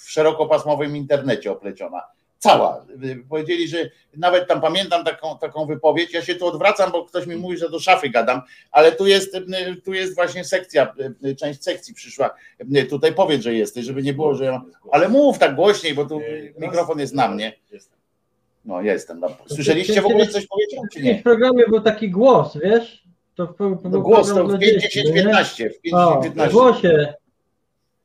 w 0.05 0.11
szerokopasmowym 0.11 0.97
internecie 0.97 1.53
opleciona. 1.53 2.03
Cała. 2.39 2.87
Powiedzieli, 3.29 3.69
że 3.69 3.91
nawet 4.17 4.49
tam 4.49 4.61
pamiętam 4.61 5.05
taką, 5.05 5.39
taką 5.39 5.67
wypowiedź. 5.67 6.15
Ja 6.15 6.23
się 6.23 6.35
tu 6.35 6.47
odwracam, 6.47 6.93
bo 6.93 7.05
ktoś 7.05 7.27
mi 7.27 7.37
mówi, 7.37 7.57
że 7.57 7.71
do 7.71 7.81
szafy 7.81 8.11
gadam, 8.11 8.43
ale 8.71 8.93
tu 8.93 9.07
jest, 9.07 9.37
tu 9.85 9.93
jest 9.93 10.15
właśnie 10.15 10.45
sekcja, 10.45 10.95
część 11.39 11.63
sekcji 11.63 11.95
przyszła. 11.95 12.35
Tutaj 12.91 13.15
powiedz, 13.15 13.43
że 13.43 13.55
jesteś, 13.55 13.85
żeby 13.85 14.03
nie 14.03 14.15
było, 14.15 14.35
że 14.35 14.45
ja. 14.45 14.63
Ale 14.93 15.09
mów 15.09 15.39
tak 15.39 15.55
głośniej, 15.55 15.95
bo 15.95 16.05
tu 16.05 16.21
mikrofon 16.59 16.99
jest 16.99 17.15
na 17.15 17.29
mnie. 17.29 17.53
No 18.65 18.83
jestem. 18.83 19.21
No. 19.21 19.29
Słyszeliście 19.47 20.03
w 20.03 20.07
ogóle 20.07 20.27
coś 20.27 20.47
powiedziałem, 20.47 20.89
czy 20.93 21.03
nie? 21.03 21.21
W 21.21 21.23
programie 21.23 21.65
był 21.69 21.81
taki 21.81 22.11
głos, 22.11 22.59
wiesz? 22.63 23.02
To, 23.35 23.47
w- 23.47 23.57
to 23.57 23.65
No 23.85 23.91
był 23.91 24.03
głos 24.03 24.29
to 24.29 24.45
w 24.45 24.49
dla 24.49 24.59
5, 24.59 24.73
dzieci, 24.83 24.89
10, 24.99 25.09
nie? 25.09 25.23
15. 25.23 25.71
W 25.71 25.81
5, 25.81 25.95
O, 25.95 26.09
10, 26.09 26.25
15. 26.25 26.51
w 26.51 26.53
głosie. 26.53 27.15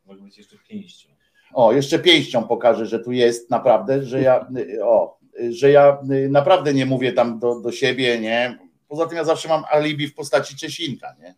Może 0.06 0.22
być 0.22 0.38
jeszcze 0.38 0.56
pięścią. 0.70 1.10
O, 1.54 1.74
jeszcze 1.74 2.00
pięścią 2.00 2.44
pokażę, 2.44 2.86
że 2.86 3.00
tu 3.00 3.12
jest 3.12 3.50
naprawdę, 3.50 4.04
że 4.04 4.22
ja, 4.22 4.48
o, 4.84 5.18
że 5.50 5.72
ja 5.72 5.98
naprawdę 6.30 6.74
nie 6.74 6.86
mówię 6.86 7.14
tam 7.14 7.40
do, 7.40 7.60
do 7.60 7.72
siebie, 7.72 8.20
nie. 8.20 8.58
Poza 8.88 9.06
tym 9.08 9.18
ja 9.18 9.24
zawsze 9.24 9.50
mam 9.50 9.64
alibi 9.72 10.08
w 10.08 10.16
postaci 10.16 10.56
Czesinka, 10.56 11.16
nie? 11.20 11.36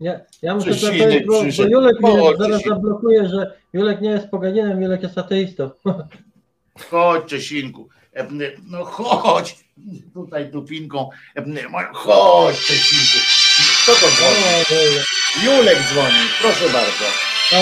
Ja, 0.00 0.20
ja 0.42 0.54
muszę 0.54 0.74
to 0.74 0.86
powiedzieć, 0.86 1.24
bo, 1.26 1.32
bo. 1.56 1.64
Julek 1.68 2.00
mnie 2.00 2.22
zaraz 2.38 2.38
Czesink. 2.62 2.68
zablokuje, 2.74 3.28
że 3.28 3.56
Julek 3.72 4.00
nie 4.00 4.10
jest 4.10 4.28
poganinem, 4.28 4.82
Julek 4.82 5.02
jest 5.02 5.18
ateistą. 5.18 5.70
Chodź, 6.90 7.24
Czesinku. 7.24 7.88
E, 8.16 8.26
No 8.70 8.84
chodź. 8.84 9.61
Tutaj 10.14 10.46
dupinką. 10.46 11.10
E, 11.36 11.42
Chodź, 11.92 12.56
Czesinku. 12.66 13.26
Kto 13.82 13.92
to 13.92 14.06
dzwoni? 14.06 14.36
Julek 15.44 15.78
dzwoni. 15.78 16.18
Proszę 16.40 16.68
bardzo. 16.68 17.04
No, 17.52 17.58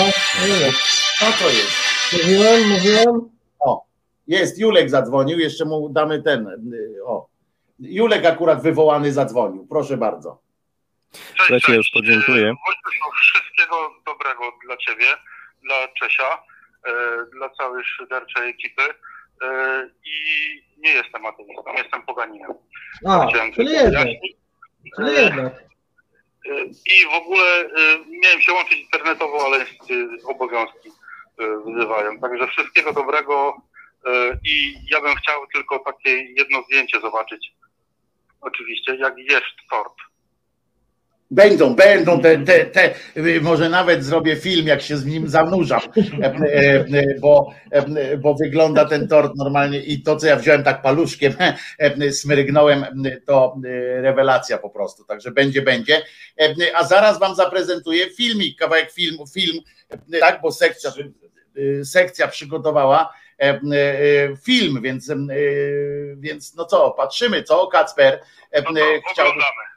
Julek. 0.47 0.75
No 1.21 1.27
to 1.39 1.49
jest. 1.49 1.71
Mówiłem, 2.13 2.69
mówiłem. 2.69 3.29
O, 3.59 3.85
jest, 4.27 4.59
Julek 4.59 4.89
zadzwonił, 4.89 5.39
jeszcze 5.39 5.65
mu 5.65 5.89
damy 5.89 6.23
ten. 6.23 6.47
y, 6.73 7.05
O. 7.05 7.27
Julek 7.79 8.25
akurat 8.25 8.61
wywołany 8.63 9.13
zadzwonił. 9.13 9.67
Proszę 9.67 9.97
bardzo. 9.97 10.41
Słuchajcie, 11.37 11.75
już 11.75 11.89
podziękuję. 11.89 12.43
Wojciech, 12.43 13.01
wszystkiego 13.21 13.75
dobrego 14.05 14.43
dla 14.65 14.77
Ciebie, 14.77 15.05
dla 15.63 15.87
Czesia, 15.99 16.43
e, 16.87 16.91
dla 17.33 17.49
całej 17.49 17.83
szyderczej 17.85 18.49
ekipy 18.49 18.81
e, 18.81 18.93
i 20.05 20.15
nie 20.77 20.89
jestem 20.93 21.25
ateistą, 21.25 21.73
jestem 21.77 22.01
poganinem. 22.01 22.53
A, 23.07 23.27
czyli 23.55 23.71
jednak. 23.71 24.07
Czyli 24.95 25.15
jednak. 25.15 25.53
E, 26.45 26.63
I 26.65 27.05
w 27.11 27.13
ogóle 27.13 27.59
e, 27.61 27.69
miałem 28.21 28.41
się 28.41 28.53
łączyć 28.53 28.79
internetowo, 28.79 29.45
ale 29.45 29.65
obowiązki 30.25 30.89
e, 30.89 31.57
wyzywają. 31.65 32.19
Także 32.19 32.47
wszystkiego 32.47 32.93
dobrego 32.93 33.57
e, 34.05 34.37
i 34.45 34.73
ja 34.91 35.01
bym 35.01 35.15
chciał 35.15 35.47
tylko 35.47 35.79
takie 35.79 36.09
jedno 36.09 36.61
zdjęcie 36.61 36.99
zobaczyć. 36.99 37.51
Oczywiście, 38.41 38.95
jak 38.95 39.17
jesz 39.17 39.55
tort. 39.69 39.93
Będą, 41.31 41.75
będą 41.75 42.21
te, 42.21 42.37
te, 42.37 42.65
te, 42.65 42.93
y, 43.17 43.41
może 43.41 43.69
nawet 43.69 44.03
zrobię 44.03 44.35
film, 44.35 44.67
jak 44.67 44.81
się 44.81 44.97
z 44.97 45.05
nim 45.05 45.29
zanurzam, 45.29 45.81
e, 46.21 46.25
e, 46.25 46.85
bo, 47.19 47.53
e, 47.71 48.17
bo 48.17 48.35
wygląda 48.35 48.85
ten 48.85 49.07
tort 49.07 49.31
normalnie 49.35 49.79
i 49.79 50.03
to, 50.03 50.15
co 50.15 50.27
ja 50.27 50.35
wziąłem 50.35 50.63
tak 50.63 50.81
paluszkiem, 50.81 51.33
smrygnąłem, 52.21 52.85
to 53.25 53.55
rewelacja 54.01 54.57
po 54.57 54.69
prostu, 54.69 55.03
także 55.03 55.31
będzie, 55.31 55.61
będzie. 55.61 56.01
A 56.75 56.83
zaraz 56.83 57.19
wam 57.19 57.35
zaprezentuję 57.35 58.09
filmik, 58.09 58.59
kawałek 58.59 58.91
filmu, 58.91 59.27
film, 59.27 59.59
tak, 60.19 60.41
bo 60.41 60.51
sekcja, 60.51 60.91
sekcja 61.83 62.27
przygotowała 62.27 63.13
film, 64.43 64.81
więc, 64.81 65.11
więc 66.17 66.55
no 66.55 66.65
co, 66.65 66.91
patrzymy, 66.91 67.43
co, 67.43 67.67
Kacper 67.67 68.19
chciałby... 69.11 69.31
Oglądamy 69.31 69.70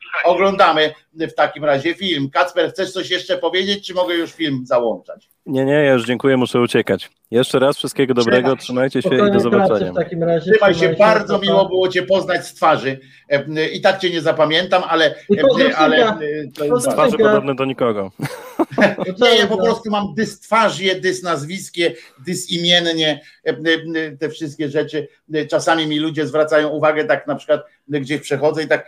w 1.28 1.34
takim 1.34 1.64
razie 1.64 1.94
film. 1.94 2.30
Kacper, 2.30 2.70
chcesz 2.70 2.92
coś 2.92 3.10
jeszcze 3.10 3.38
powiedzieć, 3.38 3.86
czy 3.86 3.94
mogę 3.94 4.14
już 4.14 4.32
film 4.32 4.62
załączać? 4.66 5.28
Nie, 5.46 5.64
nie, 5.64 5.72
ja 5.72 5.92
już 5.92 6.04
dziękuję, 6.06 6.36
muszę 6.36 6.60
uciekać. 6.60 7.10
Jeszcze 7.30 7.58
raz 7.58 7.76
wszystkiego 7.76 8.14
dobrego, 8.14 8.56
Trzymaj. 8.56 8.58
trzymajcie 8.90 9.02
się 9.02 9.08
i 9.08 9.12
Spokojnej 9.12 9.32
do 9.32 9.40
zobaczenia. 9.40 9.92
w 9.92 9.96
takim 9.96 10.22
razie. 10.22 10.50
Trzymaj 10.52 10.74
się, 10.74 10.94
bardzo 10.98 11.38
miło 11.38 11.68
było 11.68 11.88
Cię 11.88 12.02
poznać 12.02 12.46
z 12.46 12.54
twarzy. 12.54 13.00
E, 13.30 13.68
I 13.68 13.80
tak 13.80 13.98
Cię 14.00 14.10
nie 14.10 14.20
zapamiętam, 14.20 14.82
ale, 14.88 15.14
I 15.30 15.36
pozdrów 15.36 15.72
ale 15.76 15.96
e, 15.96 16.66
jest 16.66 16.88
Twarzy 16.90 17.10
synka. 17.10 17.24
podobne 17.24 17.54
do 17.54 17.64
nikogo. 17.64 18.10
Nie, 19.22 19.36
ja 19.38 19.46
po 19.46 19.56
prostu 19.56 19.90
mam 19.90 20.14
dystwarzię, 20.14 21.00
dysnazwiskie, 21.00 21.94
dysimiennie, 22.26 23.20
e, 23.46 23.50
e, 23.50 24.16
te 24.16 24.28
wszystkie 24.28 24.68
rzeczy. 24.68 25.08
E, 25.34 25.46
Czasami 25.46 25.86
mi 25.86 25.98
ludzie 25.98 26.26
zwracają 26.26 26.68
uwagę, 26.68 27.04
tak 27.04 27.26
na 27.26 27.34
przykład 27.34 27.60
e, 27.92 28.00
gdzieś 28.00 28.20
przechodzę 28.20 28.62
i 28.62 28.68
tak 28.68 28.86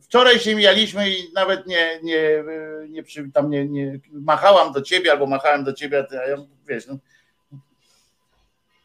wczoraj 0.00 0.38
się 0.38 0.54
mijaliśmy 0.54 1.10
i 1.10 1.32
nawet 1.34 1.66
nie, 1.66 2.00
nie, 2.02 2.44
nie, 2.88 3.02
przy, 3.02 3.30
tam 3.34 3.50
nie, 3.50 3.68
nie 3.68 4.00
machałam 4.12 4.72
do 4.72 4.82
ciebie 4.82 5.12
albo 5.12 5.26
machałem 5.26 5.64
do 5.64 5.72
ciebie, 5.72 6.06
a 6.10 6.28
ja 6.28 6.36
wiesz, 6.68 6.86
no, 6.86 6.96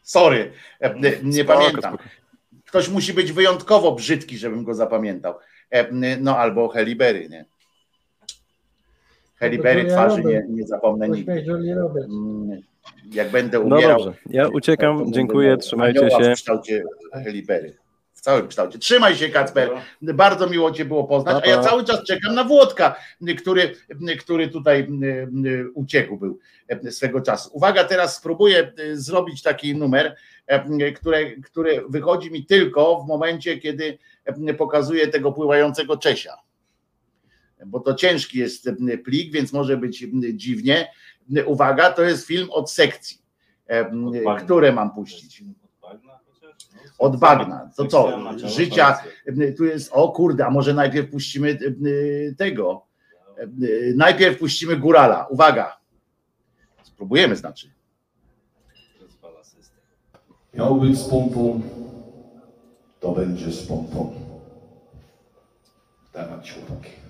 sorry, 0.02 0.52
nie, 0.96 1.14
nie 1.24 1.44
Spoko, 1.44 1.60
pamiętam. 1.60 1.94
spoko. 1.94 2.10
Ktoś 2.66 2.90
musi 2.90 3.14
być 3.14 3.32
wyjątkowo 3.32 3.92
brzydki, 3.92 4.38
żebym 4.38 4.64
go 4.64 4.74
zapamiętał. 4.74 5.34
E, 5.70 5.92
No 6.20 6.38
albo 6.38 6.68
Helibery, 6.70 7.30
nie? 7.30 7.46
Helibery 9.36 9.86
twarzy 9.86 10.24
nie, 10.24 10.46
nie 10.50 10.68
zapomnę 10.68 11.10
nigdy. 11.10 11.32
Mm, 11.32 12.62
Jak 13.12 13.30
będę 13.32 13.60
No 13.60 13.76
umierał. 13.76 14.04
dobrze, 14.04 14.20
ja 14.30 14.48
uciekam, 14.48 15.14
dziękuję, 15.14 15.58
trzymajcie 15.58 16.10
się. 16.10 16.32
W 16.32 16.36
kształcie 16.36 16.84
Helibery. 17.14 17.78
Całym 18.28 18.48
kształcie. 18.48 18.80
Trzymaj 18.80 19.16
się, 19.16 19.30
Kacper. 19.30 19.70
Bardzo 20.02 20.50
miło 20.50 20.72
Cię 20.72 20.86
było 20.86 21.04
poznać. 21.04 21.44
A 21.44 21.50
ja 21.50 21.62
cały 21.62 21.84
czas 21.84 22.04
czekam 22.04 22.36
na 22.36 22.44
Włodka, 22.44 22.96
który, 23.38 23.76
który 24.20 24.48
tutaj 24.48 24.88
uciekł 25.74 26.18
był 26.18 26.40
swego 26.90 27.22
czasu. 27.22 27.50
Uwaga, 27.54 27.84
teraz 27.84 28.16
spróbuję 28.16 28.74
zrobić 28.94 29.42
taki 29.42 29.76
numer, 29.76 30.16
które, 30.96 31.32
który 31.36 31.84
wychodzi 31.90 32.32
mi 32.32 32.46
tylko 32.46 33.02
w 33.04 33.08
momencie, 33.08 33.58
kiedy 33.58 33.98
pokazuję 34.58 35.08
tego 35.08 35.32
pływającego 35.32 35.98
Czesia. 35.98 36.34
Bo 37.66 37.80
to 37.80 37.94
ciężki 37.94 38.40
jest 38.40 38.70
plik, 39.06 39.34
więc 39.34 39.54
może 39.54 39.78
być 39.78 40.06
dziwnie. 40.34 40.92
Uwaga, 41.46 41.92
to 41.92 42.04
jest 42.04 42.28
film 42.28 42.48
od 42.52 42.72
sekcji. 42.72 43.18
Które 44.46 44.72
mam 44.72 44.94
puścić? 44.94 45.44
Od 47.00 47.18
bagna. 47.18 47.70
To 47.76 47.86
co? 47.88 48.20
Życia. 48.38 49.00
Tu 49.58 49.66
jest, 49.66 49.90
o 49.94 50.12
kurde, 50.12 50.46
a 50.46 50.50
może 50.50 50.74
najpierw 50.74 51.12
puścimy 51.12 51.50
e, 52.32 52.36
tego. 52.36 52.86
E, 53.38 53.48
Najpierw 53.96 54.40
puścimy 54.40 54.78
górala. 54.78 55.28
Uwaga. 55.30 55.78
Spróbujemy, 56.84 57.36
znaczy. 57.36 57.72
Miał 60.54 60.76
być 60.76 60.98
z 61.00 61.04
pompą, 61.10 61.62
to 63.00 63.12
będzie 63.12 63.52
z 63.52 63.68
pompą. 63.68 64.14
Dawać 66.14 66.52
chłopaki. 66.52 67.07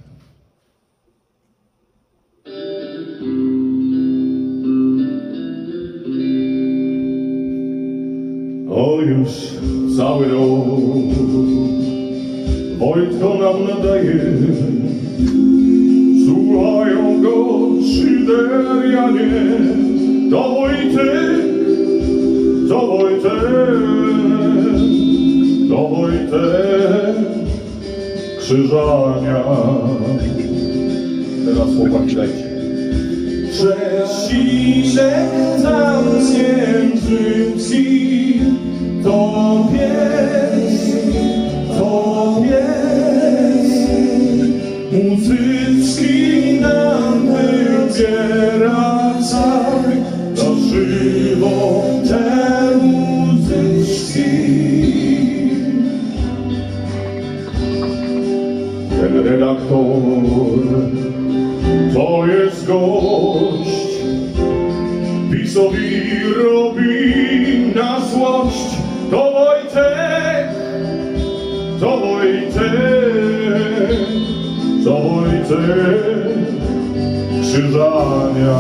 O 8.69 9.01
już 9.01 9.29
cały 9.97 10.27
rok 10.27 10.67
Wojtko 12.77 13.33
nam 13.33 13.67
nadaje. 13.67 14.19
Słuchają 16.25 17.21
go 17.21 17.57
Szyderianie 17.81 19.29
To 20.31 20.49
Wojtek, 20.49 21.45
to 22.69 22.87
Wojtek 22.87 23.31
To 25.69 25.87
Wojtek 25.87 27.15
Krzyżania. 28.39 29.43
Teraz 31.45 31.67
chłopaki 31.77 32.15
dajcie 32.15 32.47
Przecinek 33.58 35.30
tam 35.64 36.06
między 36.06 37.26
to 39.03 39.68
pies, 39.72 40.77
to 41.77 41.94
pies, 42.44 43.72
muzyczki 44.92 46.60
nam 46.61 47.14
wybiera 47.27 49.14
cały, 49.32 49.94
na 50.36 50.50
żywo 50.69 51.58
te 52.10 52.26
muzyczki. 52.77 54.32
Ten 58.90 59.14
redaktor 59.24 60.02
to 61.94 62.27
jest 62.27 62.66
gość, 62.68 63.26
PiSowi 65.58 66.24
robi 66.36 67.74
na 67.76 68.00
złość. 68.00 68.77
To 69.11 69.32
Wojtek, 69.32 70.50
to 71.80 71.98
Wojtek, 71.98 72.72
to 74.84 75.02
Wojtek 75.02 75.58
Krzyżania. 77.42 78.60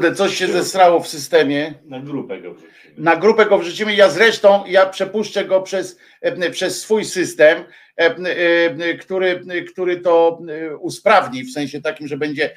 Kurde, 0.00 0.16
coś 0.16 0.34
się 0.34 0.46
zesrało 0.46 1.00
w 1.00 1.08
systemie. 1.08 1.74
Na 1.84 2.00
grupę 2.00 2.40
go 2.40 2.54
wrzucimy. 2.54 2.94
Na 2.96 3.16
grupę 3.16 3.46
go 3.46 3.58
wrzucimy. 3.58 3.94
Ja 3.94 4.10
zresztą 4.10 4.64
ja 4.66 4.86
przepuszczę 4.86 5.44
go 5.44 5.62
przez, 5.62 5.98
e, 6.20 6.50
przez 6.50 6.80
swój 6.80 7.04
system, 7.04 7.64
e, 7.98 8.16
e, 8.16 8.94
który, 8.94 9.44
który 9.72 10.00
to 10.00 10.42
usprawni, 10.80 11.44
w 11.44 11.52
sensie 11.52 11.80
takim, 11.80 12.08
że 12.08 12.16
będzie 12.16 12.56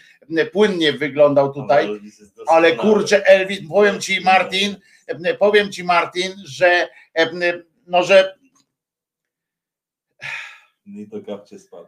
płynnie 0.52 0.94
wyglądał 0.94 1.54
tutaj. 1.54 1.90
Ale 2.48 2.76
kurczę, 2.76 3.26
Elvis, 3.28 3.60
powiem 3.70 4.00
ci 4.00 4.22
Martin, 4.22 4.76
powiem 5.40 5.72
ci 5.72 5.84
Martin, 5.84 6.32
że 6.46 6.90
no, 7.88 8.04
że 8.04 8.38
I 10.86 11.08
to 11.12 11.22
kapcie 11.22 11.60
spadł. 11.60 11.88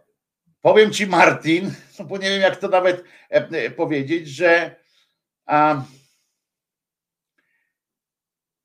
powiem 0.61 0.91
ci 0.91 1.07
Martin, 1.07 1.71
no 1.99 2.05
bo 2.09 2.17
nie 2.17 2.29
wiem 2.29 2.41
jak 2.41 2.55
to 2.55 2.67
nawet 2.67 3.03
powiedzieć, 3.75 4.27
że 4.27 4.84
a, 5.45 5.83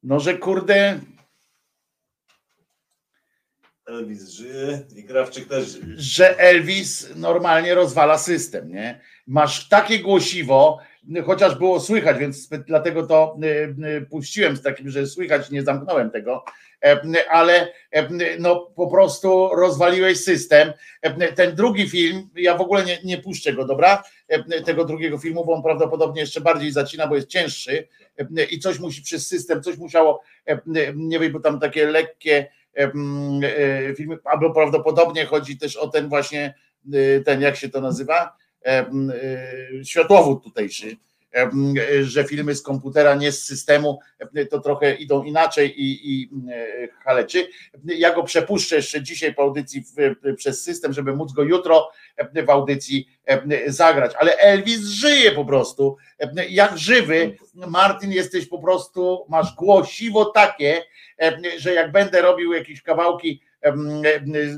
no, 0.03 0.21
że 0.21 0.39
kurde 0.39 1.01
Elvis 3.87 4.29
żyje 4.31 4.83
i 4.97 5.05
Krawczyk 5.05 5.49
też 5.49 5.69
żyje. 5.69 5.95
że 5.97 6.39
Elvis 6.39 7.09
normalnie 7.17 7.75
rozwala 7.75 8.19
system, 8.19 8.69
nie? 8.69 9.01
Masz 9.27 9.69
takie 9.69 9.99
głosiwo, 9.99 10.79
chociaż 11.27 11.55
było 11.55 11.81
słychać, 11.81 12.19
więc 12.19 12.49
dlatego 12.49 13.07
to 13.07 13.37
y, 13.45 13.47
y, 13.87 14.07
puściłem 14.11 14.57
z 14.57 14.63
takim, 14.63 14.91
że 14.91 15.07
słychać, 15.07 15.51
nie 15.51 15.63
zamknąłem 15.63 16.11
tego, 16.11 16.45
E, 16.85 17.31
ale 17.31 17.73
e, 17.93 18.09
no 18.39 18.57
po 18.77 18.91
prostu 18.91 19.49
rozwaliłeś 19.55 20.25
system. 20.25 20.73
E, 21.03 21.33
Ten 21.33 21.55
drugi 21.55 21.89
film, 21.89 22.29
ja 22.35 22.57
w 22.57 22.61
ogóle 22.61 22.85
nie, 22.85 22.99
nie 23.05 23.19
puszczę 23.19 23.53
go, 23.53 23.65
dobra? 23.65 24.03
E, 24.31 24.63
Tego 24.63 24.85
drugiego 24.85 25.19
filmu, 25.19 25.45
bo 25.45 25.53
on 25.53 25.63
prawdopodobnie 25.63 26.21
jeszcze 26.21 26.41
bardziej 26.41 26.73
zacina, 26.73 27.07
bo 27.07 27.17
jest 27.17 27.29
cięższy 27.29 27.89
e, 28.19 28.45
i 28.45 28.59
coś 28.59 28.79
musi 28.79 29.03
przez 29.03 29.27
system, 29.27 29.63
coś 29.63 29.79
musiało, 29.79 30.23
e, 30.47 30.61
nie 30.95 31.19
wiem, 31.19 31.33
bo 31.33 31.41
tam 31.41 31.61
takie 31.61 31.87
lekkie 31.87 32.47
filmy, 33.97 34.19
albo 34.25 34.55
prawdopodobnie 34.55 35.27
chodzi 35.27 35.59
też 35.59 35.77
o 35.77 35.89
ten 35.89 36.09
właśnie, 36.09 36.55
ten 37.25 37.41
jak 37.41 37.57
się 37.57 37.69
to 37.69 37.81
nazywa, 37.81 38.37
światłowód 39.85 40.45
tutejszy, 40.45 40.97
że 42.03 42.25
filmy 42.25 42.55
z 42.55 42.63
komputera, 42.63 43.15
nie 43.15 43.33
z 43.33 43.45
systemu, 43.45 43.99
to 44.51 44.61
trochę 44.61 44.95
idą 44.95 45.23
inaczej 45.23 45.83
i, 45.83 46.13
i 46.13 46.31
e, 46.53 46.89
chaleczy. 47.05 47.49
Ja 47.85 48.15
go 48.15 48.23
przepuszczę 48.23 48.77
jeszcze 48.77 49.03
dzisiaj 49.03 49.35
po 49.35 49.43
audycji 49.43 49.83
w, 49.83 50.17
przez 50.37 50.65
system, 50.65 50.93
żeby 50.93 51.17
móc 51.17 51.33
go 51.33 51.43
jutro 51.43 51.91
w 52.47 52.51
audycji 52.51 53.09
zagrać. 53.67 54.13
Ale 54.19 54.37
Elvis 54.37 54.81
żyje 54.81 55.33
po 55.33 55.45
prostu, 55.45 55.97
jak 56.49 56.79
żywy. 56.79 57.37
Martin, 57.55 58.13
jesteś 58.13 58.47
po 58.47 58.59
prostu, 58.59 59.27
masz 59.29 59.55
głosiwo 59.55 60.25
takie, 60.25 60.83
że 61.59 61.75
jak 61.75 61.93
będę 61.93 62.23
robił 62.23 62.53
jakieś 62.53 62.83
kawałki, 62.83 63.43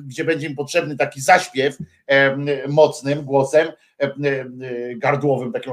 gdzie 0.06 0.24
będzie 0.24 0.46
im 0.46 0.54
potrzebny 0.54 0.96
taki 0.96 1.20
zaśpiew 1.20 1.76
mocnym 2.68 3.24
głosem, 3.24 3.68
em, 3.68 3.72
gardłowym, 4.96 5.52
takim 5.52 5.72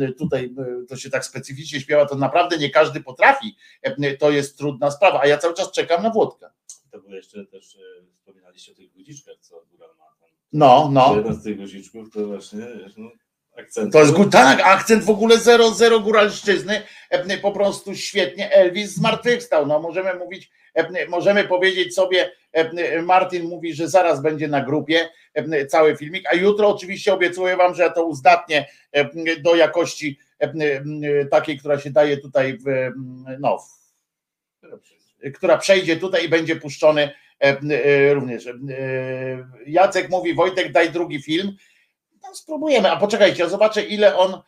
e, 0.00 0.12
tutaj 0.12 0.54
e, 0.58 0.86
to 0.86 0.96
się 0.96 1.10
tak 1.10 1.24
specyficznie 1.24 1.80
śpiewa, 1.80 2.06
to 2.06 2.14
naprawdę 2.14 2.58
nie 2.58 2.70
każdy 2.70 3.00
potrafi. 3.00 3.56
To 4.18 4.30
jest 4.30 4.58
trudna 4.58 4.90
sprawa, 4.90 5.20
a 5.20 5.26
ja 5.26 5.38
cały 5.38 5.54
czas 5.54 5.72
czekam 5.72 6.02
na 6.02 6.10
Włodka. 6.10 6.52
To 6.90 7.00
było 7.00 7.14
jeszcze 7.14 7.46
też, 7.46 7.78
wspominaliście 8.14 8.72
o 8.72 8.74
tych 8.74 8.92
guziczkach, 8.92 9.34
co 9.40 9.64
Góral 9.70 9.90
ma 9.98 10.04
tam. 10.20 10.28
No, 10.52 10.88
no. 10.92 11.16
Jeden 11.16 11.34
z 11.34 11.42
tych 11.42 11.56
guziczków 11.56 12.10
to 12.10 12.26
właśnie 12.26 12.66
no, 12.96 13.10
akcent. 13.56 13.92
To 13.92 14.00
jest 14.00 14.14
tak, 14.32 14.60
akcent 14.60 15.04
w 15.04 15.10
ogóle 15.10 15.38
zero, 15.38 15.70
zero 15.70 16.00
góralszczyzny, 16.00 16.82
e, 17.10 17.38
po 17.38 17.52
prostu 17.52 17.94
świetnie 17.94 18.52
Elvis 18.52 18.94
zmartwychwstał. 18.94 19.66
No 19.66 19.80
możemy 19.80 20.14
mówić, 20.14 20.50
możemy 21.08 21.44
powiedzieć 21.44 21.94
sobie, 21.94 22.30
Martin 23.02 23.48
mówi, 23.48 23.74
że 23.74 23.88
zaraz 23.88 24.22
będzie 24.22 24.48
na 24.48 24.64
grupie 24.64 25.08
cały 25.68 25.96
filmik, 25.96 26.24
a 26.32 26.34
jutro 26.34 26.68
oczywiście 26.68 27.14
obiecuję 27.14 27.56
wam, 27.56 27.74
że 27.74 27.90
to 27.90 28.04
uzdatnię 28.04 28.66
e, 28.92 29.10
do 29.40 29.54
jakości 29.54 30.18
takiej, 31.30 31.58
która 31.58 31.78
się 31.78 31.90
daje 31.90 32.16
tutaj 32.16 32.58
w, 32.58 32.90
no, 33.40 33.58
która 35.34 35.58
przejdzie 35.58 35.96
tutaj 35.96 36.24
i 36.24 36.28
będzie 36.28 36.56
puszczony 36.56 37.10
e, 37.40 38.14
również. 38.14 38.46
E, 38.46 38.54
Jacek 39.66 40.10
mówi, 40.10 40.34
Wojtek, 40.34 40.72
daj 40.72 40.90
drugi 40.90 41.22
film. 41.22 41.56
No, 42.22 42.34
spróbujemy, 42.34 42.90
a 42.90 42.96
poczekajcie, 42.96 43.48
zobaczę 43.48 43.82
ile 43.82 44.16
on 44.16 44.40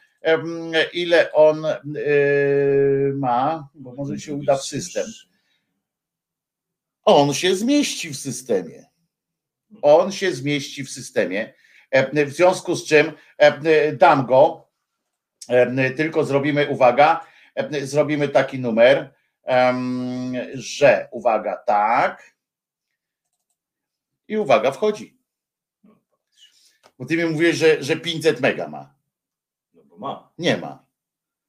ile 0.93 1.33
on 1.33 1.67
e, 1.67 1.81
ma, 3.15 3.69
bo 3.75 3.95
może 3.95 4.19
się 4.19 4.35
uda 4.35 4.57
w 4.57 4.65
system. 4.65 5.05
On 7.05 7.35
się 7.35 7.57
zmieści 7.57 8.11
w 8.11 8.17
systemie. 8.19 8.85
On 9.83 10.13
się 10.13 10.33
zmieści 10.33 10.85
w 10.85 10.91
systemie. 10.91 11.55
E, 11.91 12.27
W 12.27 12.33
związku 12.33 12.77
z 12.77 12.85
czym 12.87 13.13
e, 13.39 13.93
dam 13.93 14.27
go, 14.27 14.69
e, 15.49 15.91
tylko 15.91 16.25
zrobimy, 16.25 16.69
uwaga, 16.71 17.27
zrobimy 17.83 18.29
taki 18.29 18.59
numer, 18.59 19.15
że 20.55 21.09
uwaga, 21.13 21.57
tak. 21.57 22.35
I 24.29 24.37
uwaga, 24.37 24.73
wchodzi. 24.73 25.19
Bo 26.99 27.07
ty 27.07 27.17
mi 27.17 27.25
mówisz, 27.25 27.57
że, 27.57 27.83
że 27.83 27.97
500 27.97 28.41
mega 28.41 28.69
ma. 28.69 28.95
No 29.75 29.85
bo 29.85 29.99
ma. 29.99 30.33
Nie 30.39 30.57
ma. 30.57 30.87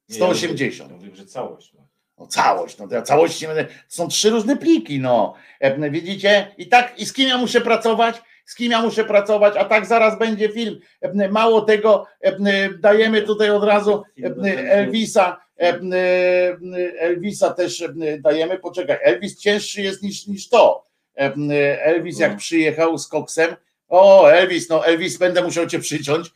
Nie, 0.08 0.18
ja 0.18 0.24
mówię- 0.26 0.38
180. 0.38 0.90
ja 0.90 0.96
mówię, 0.96 1.16
że 1.16 1.26
całość 1.26 1.74
ma. 1.74 1.83
No 2.18 2.26
całość, 2.26 2.78
no 2.78 2.88
to 2.88 2.94
ja 2.94 3.02
całość 3.02 3.42
nie 3.42 3.48
będę. 3.48 3.66
Są 3.88 4.08
trzy 4.08 4.30
różne 4.30 4.56
pliki, 4.56 5.00
no. 5.00 5.34
E, 5.60 5.90
Widzicie? 5.90 6.54
I 6.58 6.68
tak, 6.68 6.98
i 6.98 7.06
z 7.06 7.12
kim 7.12 7.28
ja 7.28 7.38
muszę 7.38 7.60
pracować? 7.60 8.22
Z 8.44 8.54
kim 8.54 8.72
ja 8.72 8.82
muszę 8.82 9.04
pracować? 9.04 9.56
A 9.56 9.64
tak 9.64 9.86
zaraz 9.86 10.18
będzie 10.18 10.48
film. 10.48 10.80
E, 11.00 11.28
Mało 11.28 11.60
tego, 11.60 12.06
e, 12.20 12.68
dajemy 12.78 13.22
tutaj 13.22 13.50
od 13.50 13.64
razu 13.64 14.02
Elvisa. 14.68 15.44
Elvisa 16.98 17.50
też 17.50 17.84
dajemy. 18.20 18.58
Poczekaj, 18.58 18.98
Elvis 19.02 19.38
cięższy 19.38 19.82
jest 19.82 20.02
niż, 20.02 20.26
niż 20.26 20.48
to. 20.48 20.84
Elvis 21.84 22.18
jak 22.18 22.36
przyjechał 22.36 22.98
z 22.98 23.08
koksem. 23.08 23.56
O, 23.88 24.32
Elvis, 24.32 24.68
no 24.68 24.86
Elvis, 24.86 25.18
będę 25.18 25.42
musiał 25.42 25.66
cię 25.66 25.78
przyciąć. 25.78 26.30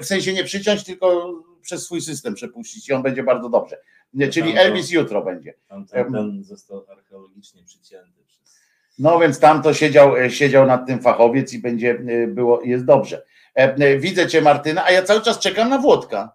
W 0.00 0.04
sensie 0.04 0.32
nie 0.32 0.44
przyciąć, 0.44 0.84
tylko 0.84 1.34
przez 1.62 1.84
swój 1.84 2.00
system 2.00 2.34
przepuścić 2.34 2.88
i 2.88 2.92
on 2.92 3.02
będzie 3.02 3.22
bardzo 3.22 3.48
dobrze. 3.48 3.76
Nie, 4.14 4.28
Czyli 4.28 4.54
Tam 4.54 4.58
Elvis 4.58 4.90
jutro 4.90 5.22
będzie. 5.22 5.54
Tam 5.68 5.86
ten 5.86 6.44
został 6.44 6.86
archeologicznie 6.90 7.62
przycięty. 7.64 8.24
Przez... 8.26 8.60
No 8.98 9.18
więc 9.18 9.40
tam 9.40 9.62
to 9.62 9.74
siedział, 9.74 10.16
e, 10.16 10.30
siedział 10.30 10.66
nad 10.66 10.86
tym 10.86 11.02
fachowiec 11.02 11.52
i 11.52 11.58
będzie 11.58 11.90
e, 11.90 12.26
było, 12.26 12.62
jest 12.62 12.84
dobrze. 12.84 13.24
E, 13.54 13.98
Widzę 13.98 14.26
cię 14.26 14.40
Martyna, 14.40 14.84
a 14.84 14.90
ja 14.90 15.02
cały 15.02 15.22
czas 15.22 15.38
czekam 15.38 15.68
na 15.68 15.78
Włodka. 15.78 16.34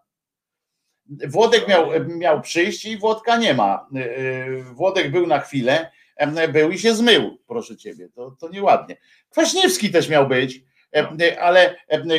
Włodek 1.28 1.68
miał, 1.68 1.88
miał 2.08 2.42
przyjść 2.42 2.86
i 2.86 2.98
Włodka 2.98 3.38
nie 3.38 3.54
ma. 3.54 3.88
Włodek 4.74 5.12
był 5.12 5.28
na 5.28 5.40
chwilę, 5.40 5.92
był 6.54 6.72
i 6.72 6.80
się 6.80 6.96
zmył, 6.96 7.38
proszę 7.48 7.78
ciebie, 7.78 8.10
to, 8.10 8.32
to 8.40 8.50
nieładnie. 8.50 8.98
Kwaśniewski 9.30 9.92
też 9.92 10.10
miał 10.10 10.28
być, 10.28 10.64
ale 11.40 11.76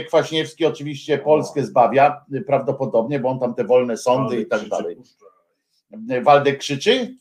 Kwaśniewski 0.06 0.66
oczywiście 0.66 1.18
Polskę 1.18 1.64
zbawia, 1.64 2.24
prawdopodobnie, 2.46 3.20
bo 3.20 3.28
on 3.28 3.38
tam 3.38 3.54
te 3.54 3.64
wolne 3.64 3.96
sądy 3.96 4.40
i 4.40 4.46
tak 4.46 4.68
dalej. 4.68 4.96
Waldek 6.22 6.58
krzyczy? 6.58 7.14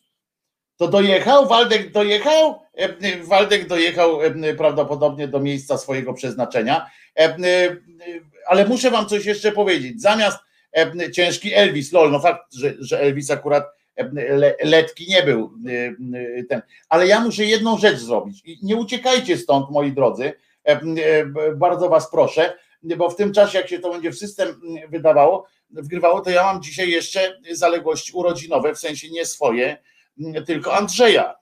To 0.77 0.88
dojechał, 0.88 1.48
Waldek 1.48 1.91
dojechał, 1.91 2.59
e, 2.73 3.23
Waldek 3.23 3.67
dojechał 3.67 4.22
e, 4.22 4.53
prawdopodobnie 4.53 5.27
do 5.27 5.39
miejsca 5.39 5.77
swojego 5.77 6.14
przeznaczenia, 6.14 6.89
E, 7.19 7.75
ale 8.48 8.65
muszę 8.65 8.91
wam 8.91 9.06
coś 9.06 9.25
jeszcze 9.25 9.51
powiedzieć. 9.51 10.01
Zamiast 10.01 10.38
ciężki 11.14 11.53
Elvis, 11.53 11.91
lol, 11.91 12.11
no 12.11 12.19
fakt, 12.19 12.53
że, 12.53 12.73
że 12.80 12.99
Elvis 12.99 13.31
akurat 13.31 13.65
le, 14.14 14.56
letki 14.64 15.07
nie 15.09 15.23
był 15.23 15.53
ten, 16.49 16.61
ale 16.89 17.07
ja 17.07 17.19
muszę 17.19 17.45
jedną 17.45 17.77
rzecz 17.77 17.98
zrobić 17.98 18.43
nie 18.64 18.75
uciekajcie 18.75 19.38
stąd, 19.38 19.69
moi 19.69 19.91
drodzy, 19.91 20.33
bardzo 21.56 21.89
was 21.89 22.11
proszę, 22.11 22.53
bo 22.83 23.09
w 23.09 23.15
tym 23.15 23.33
czasie, 23.33 23.57
jak 23.57 23.67
się 23.67 23.80
to 23.80 23.91
będzie 23.91 24.11
w 24.11 24.17
system 24.17 24.61
wydawało, 24.89 25.48
wgrywało, 25.72 26.22
to 26.22 26.30
ja 26.30 26.43
mam 26.43 26.61
dzisiaj 26.61 26.89
jeszcze 26.89 27.38
zaległości 27.51 28.11
urodzinowe, 28.14 28.75
w 28.75 28.80
sensie 28.80 29.09
nie 29.09 29.25
swoje, 29.25 29.77
mm, 30.19 30.45
tylko 30.45 30.75
Andrzeja. 30.75 31.35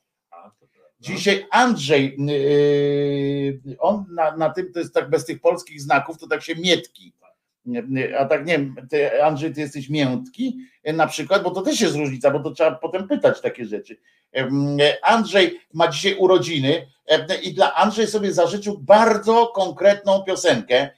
Dzisiaj 1.00 1.46
Andrzej, 1.52 2.16
yy, 2.18 3.78
on 3.80 4.06
na, 4.10 4.38
na 4.38 4.50
tym, 4.50 4.74
to 4.74 4.80
jest 4.80 4.94
tak 4.94 5.10
bez 5.10 5.26
tych 5.26 5.42
polskich 5.42 5.82
znaków, 5.82 6.18
to 6.18 6.28
tak 6.28 6.44
się 6.44 6.56
mietki. 6.56 7.14
A 8.20 8.26
tak 8.26 8.46
nie 8.46 8.54
wiem, 8.54 8.76
ty, 8.90 9.24
Andrzej, 9.24 9.54
ty 9.54 9.62
jesteś 9.62 9.90
miętki 9.90 10.58
na 10.94 11.08
przykład, 11.08 11.44
bo 11.44 11.52
to 11.52 11.62
też 11.62 11.82
jest 11.82 11.96
różnica, 11.96 12.32
bo 12.32 12.40
to 12.40 12.52
trzeba 12.52 12.72
potem 12.72 13.08
pytać 13.08 13.42
takie 13.42 13.66
rzeczy. 13.66 13.98
Em, 14.32 14.78
Andrzej 15.02 15.60
ma 15.74 15.88
dzisiaj 15.88 16.16
urodziny 16.16 16.88
i 17.44 17.54
dla 17.54 17.76
Andrzej 17.76 18.08
sobie 18.08 18.34
zażyczył 18.34 18.78
bardzo 18.78 19.48
konkretną 19.48 20.24
piosenkę 20.24 20.90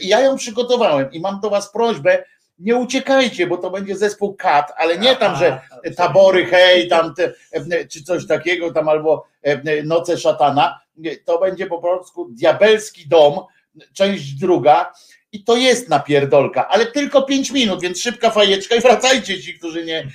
i 0.00 0.08
ja 0.08 0.20
ją 0.20 0.36
przygotowałem 0.36 1.12
i 1.12 1.20
mam 1.20 1.40
do 1.40 1.50
was 1.50 1.72
prośbę, 1.72 2.24
nie 2.58 2.76
uciekajcie, 2.76 3.46
bo 3.46 3.56
to 3.56 3.70
będzie 3.70 3.96
zespół 3.96 4.34
Kat, 4.34 4.72
ale 4.76 4.98
nie 4.98 5.16
tam, 5.16 5.36
że 5.36 5.60
tabory, 5.96 6.46
hej, 6.46 6.88
tam 6.88 7.14
te, 7.14 7.32
em, 7.52 7.68
czy 7.90 8.02
coś 8.02 8.26
takiego, 8.26 8.72
tam 8.72 8.88
albo 8.88 9.26
em, 9.42 9.62
noce 9.84 10.18
szatana. 10.18 10.80
To 11.24 11.38
będzie 11.38 11.66
po 11.66 11.78
polsku 11.78 12.28
diabelski 12.30 13.08
dom, 13.08 13.40
część 13.92 14.34
druga. 14.34 14.92
I 15.32 15.44
to 15.44 15.56
jest 15.56 15.88
napierdolka, 15.88 16.68
ale 16.68 16.86
tylko 16.86 17.22
5 17.22 17.50
minut, 17.50 17.82
więc 17.82 18.00
szybka 18.00 18.30
fajeczka 18.30 18.74
i 18.74 18.80
wracajcie 18.80 19.40
ci, 19.40 19.58
którzy 19.58 19.84
nie, 19.84 20.08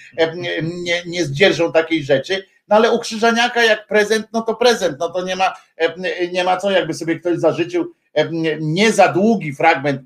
nie, 0.73 1.03
nie, 1.05 1.25
zdzierżą 1.25 1.71
takiej 1.71 2.03
rzeczy. 2.03 2.45
No 2.67 2.75
ale 2.75 2.91
u 2.91 2.99
Krzyżaniaka 2.99 3.63
jak 3.63 3.87
prezent, 3.87 4.27
no 4.33 4.41
to 4.41 4.55
prezent, 4.55 4.99
no 4.99 5.09
to 5.09 5.25
nie 5.25 5.35
ma, 5.35 5.53
nie 6.31 6.43
ma 6.43 6.57
co, 6.57 6.71
jakby 6.71 6.93
sobie 6.93 7.19
ktoś 7.19 7.37
zażyczył 7.37 7.93
nie 8.59 8.91
za 8.91 9.07
długi 9.07 9.53
fragment 9.53 10.01
e, 10.01 10.03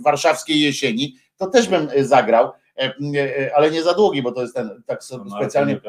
warszawskiej 0.00 0.60
jesieni, 0.60 1.16
to 1.36 1.46
też 1.46 1.68
bym 1.68 1.88
zagrał, 2.00 2.50
e, 2.78 3.56
ale 3.56 3.70
nie 3.70 3.82
za 3.82 3.94
długi, 3.94 4.22
bo 4.22 4.32
to 4.32 4.42
jest 4.42 4.54
ten 4.54 4.82
tak 4.86 5.00
specjalnie. 5.36 5.80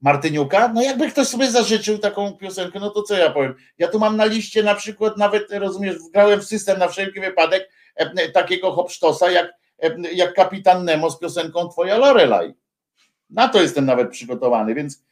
Martyniuka, 0.00 0.68
no 0.68 0.82
jakby 0.82 1.10
ktoś 1.10 1.28
sobie 1.28 1.50
zażyczył 1.50 1.98
taką 1.98 2.32
piosenkę, 2.32 2.80
no 2.80 2.90
to 2.90 3.02
co 3.02 3.14
ja 3.14 3.30
powiem? 3.30 3.54
Ja 3.78 3.88
tu 3.88 3.98
mam 3.98 4.16
na 4.16 4.24
liście 4.24 4.62
na 4.62 4.74
przykład 4.74 5.16
nawet, 5.16 5.52
rozumiesz, 5.52 5.96
wgrałem 5.98 6.40
w 6.40 6.44
system 6.44 6.78
na 6.78 6.88
wszelki 6.88 7.20
wypadek 7.20 7.70
e, 7.94 8.28
takiego 8.28 8.72
hopsztosa 8.72 9.30
jak, 9.30 9.52
e, 9.82 10.12
jak 10.12 10.34
Kapitan 10.34 10.84
Nemo 10.84 11.10
z 11.10 11.18
piosenką 11.18 11.68
Twoja 11.68 11.98
Lorelai. 11.98 12.54
Na 13.30 13.48
to 13.48 13.62
jestem 13.62 13.86
nawet 13.86 14.10
przygotowany, 14.10 14.74
więc 14.74 15.04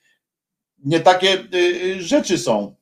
nie 0.84 1.00
takie 1.00 1.38
y, 1.54 1.56
y, 1.56 2.02
rzeczy 2.02 2.38
są 2.38 2.74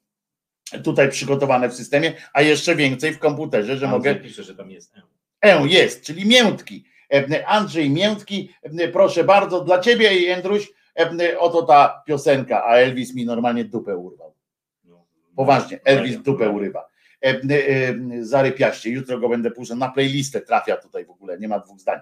tutaj 0.84 1.10
przygotowane 1.10 1.68
w 1.68 1.74
systemie, 1.74 2.12
a 2.32 2.42
jeszcze 2.42 2.76
więcej 2.76 3.12
w 3.12 3.18
komputerze, 3.18 3.76
że 3.76 3.88
Andrzej 3.88 4.14
mogę. 4.14 4.24
pisze, 4.24 4.42
że 4.42 4.54
tam 4.54 4.70
jest 4.70 4.92
E. 4.96 5.02
E 5.42 5.66
jest, 5.66 6.02
czyli 6.02 6.26
miętki. 6.26 6.84
E, 7.12 7.46
Andrzej 7.46 7.90
Miętki, 7.90 8.54
e, 8.62 8.88
proszę 8.88 9.24
bardzo, 9.24 9.60
dla 9.60 9.78
ciebie 9.78 10.18
i 10.18 10.30
Andruś, 10.30 10.68
e, 10.98 11.38
oto 11.38 11.62
ta 11.62 12.02
piosenka, 12.06 12.64
a 12.64 12.74
Elvis 12.74 13.14
mi 13.14 13.24
normalnie 13.26 13.64
dupę 13.64 13.96
urwał. 13.96 14.34
Poważnie, 15.36 15.80
Elvis 15.84 16.22
dupę 16.22 16.50
urywa. 16.50 16.90
Zarypiaście, 18.20 18.90
jutro 18.90 19.18
go 19.18 19.28
będę 19.28 19.50
puszczał, 19.50 19.76
na 19.76 19.88
playlistę 19.88 20.40
trafia 20.40 20.76
tutaj 20.76 21.04
w 21.04 21.10
ogóle, 21.10 21.38
nie 21.38 21.48
ma 21.48 21.58
dwóch 21.58 21.80
zdań. 21.80 22.00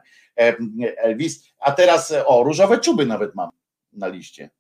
Elvis, 0.97 1.45
a 1.59 1.73
teraz, 1.73 2.15
o, 2.27 2.43
różowe 2.43 2.79
czuby 2.79 3.07
nawet 3.07 3.35
mam 3.35 3.51
na 3.93 4.09
liście. 4.09 4.51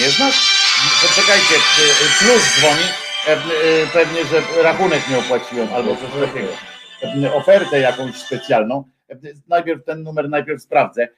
Nie 0.00 0.10
znasz? 0.10 0.62
Poczekajcie, 1.02 1.54
plus 2.18 2.42
dzwoni, 2.58 2.84
pewnie, 3.92 4.24
że 4.24 4.62
rachunek 4.62 5.10
nie 5.10 5.18
opłaciłem, 5.18 5.68
albo 5.74 5.96
coś 5.96 6.28
takiego. 6.28 6.52
Ofertę 7.34 7.80
jakąś 7.80 8.16
specjalną. 8.16 8.84
Najpierw 9.48 9.84
ten 9.84 10.02
numer 10.02 10.28
najpierw 10.28 10.62
sprawdzę. 10.62 11.08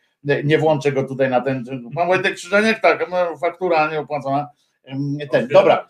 Nie 0.44 0.58
włączę 0.58 0.92
go 0.92 1.04
tutaj 1.04 1.30
na 1.30 1.40
ten. 1.40 1.64
Pan 1.94 2.08
Wojtek 2.08 2.34
Krzyżaniak, 2.34 2.80
tak, 2.80 3.10
no, 3.10 3.36
faktura 3.36 3.90
nieopłacona. 3.90 4.48
Ten, 5.30 5.48
dobra, 5.48 5.88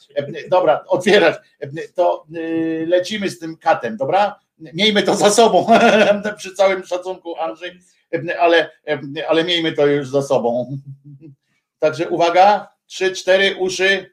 dobra, 0.49 0.85
otwierać. 0.87 1.37
To 1.95 2.27
y, 2.37 2.85
lecimy 2.89 3.31
z 3.31 3.39
tym 3.39 3.57
katem, 3.57 3.97
dobra? 3.97 4.39
Miejmy 4.59 5.03
to 5.03 5.15
za 5.15 5.31
sobą. 5.31 5.67
Przy 6.37 6.55
całym 6.55 6.85
szacunku, 6.85 7.37
Andrzej, 7.37 7.81
ale, 8.41 8.71
ale 9.29 9.45
miejmy 9.45 9.73
to 9.73 9.87
już 9.87 10.09
za 10.09 10.23
sobą. 10.23 10.79
Także 11.79 12.09
uwaga, 12.09 12.69
trzy, 12.87 13.13
cztery 13.13 13.57
uszy, 13.59 14.11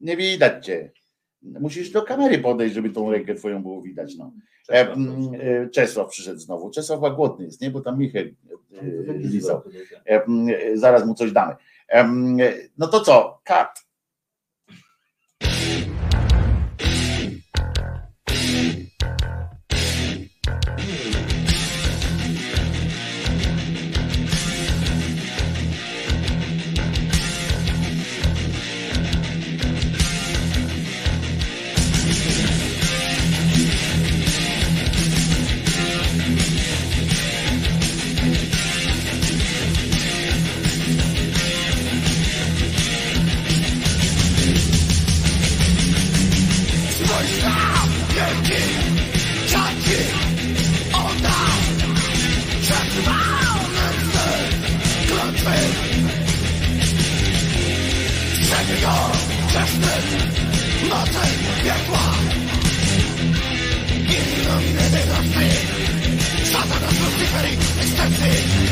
nie 0.00 0.16
widać 0.16 0.66
cię. 0.66 0.90
Musisz 1.42 1.90
do 1.90 2.02
kamery 2.02 2.38
podejść, 2.38 2.74
żeby 2.74 2.90
tą 2.90 3.10
rękę 3.10 3.34
twoją 3.34 3.62
było 3.62 3.82
widać. 3.82 4.16
No. 4.16 4.32
E, 4.68 4.92
m, 4.92 5.30
e, 5.40 5.68
Czesław 5.68 6.08
przyszedł 6.10 6.38
znowu. 6.40 6.70
Czesław 6.70 6.98
chyba 7.00 7.10
głodny 7.10 7.44
jest, 7.44 7.60
nie? 7.60 7.70
Bo 7.70 7.80
tam 7.80 7.98
Michał 7.98 8.22
e, 8.22 9.14
lizał. 9.18 9.62
E, 10.06 10.24
m, 10.24 10.46
e, 10.48 10.76
Zaraz 10.76 11.06
mu 11.06 11.14
coś 11.14 11.32
damy. 11.32 11.54
M, 11.88 12.36
e, 12.40 12.52
No 12.78 12.86
to 12.88 13.00
co? 13.00 13.40
Kat. 13.44 13.86
Satanas, 66.52 67.00
Lucifer, 67.00 67.46
Extensive! 67.80 68.71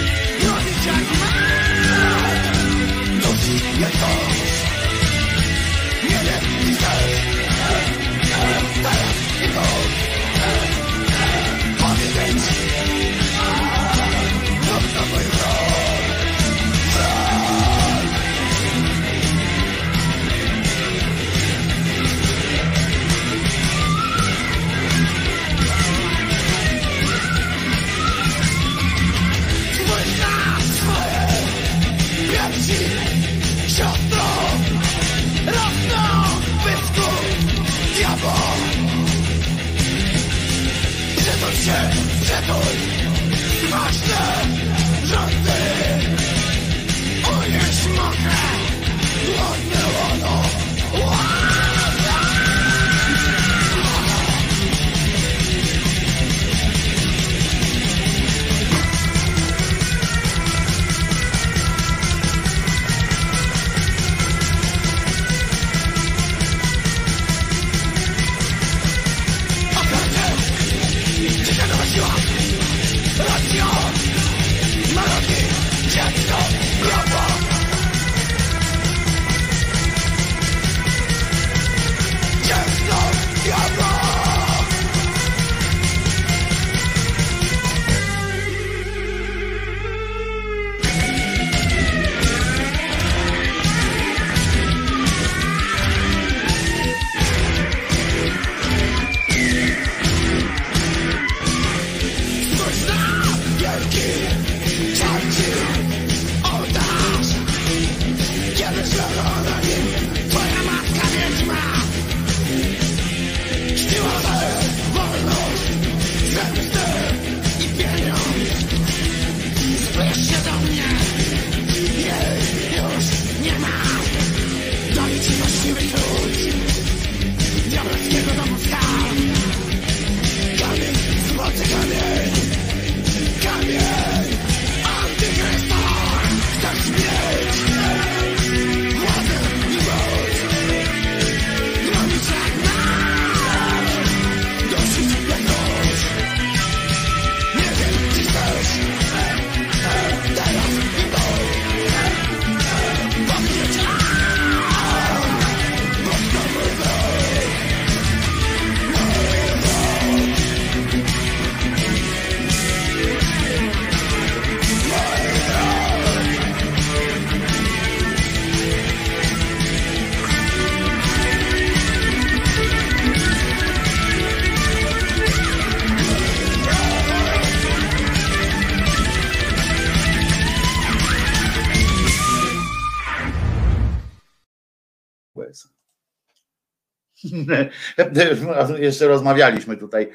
Jeszcze 188.77 189.07
rozmawialiśmy 189.07 189.77
tutaj, 189.77 190.09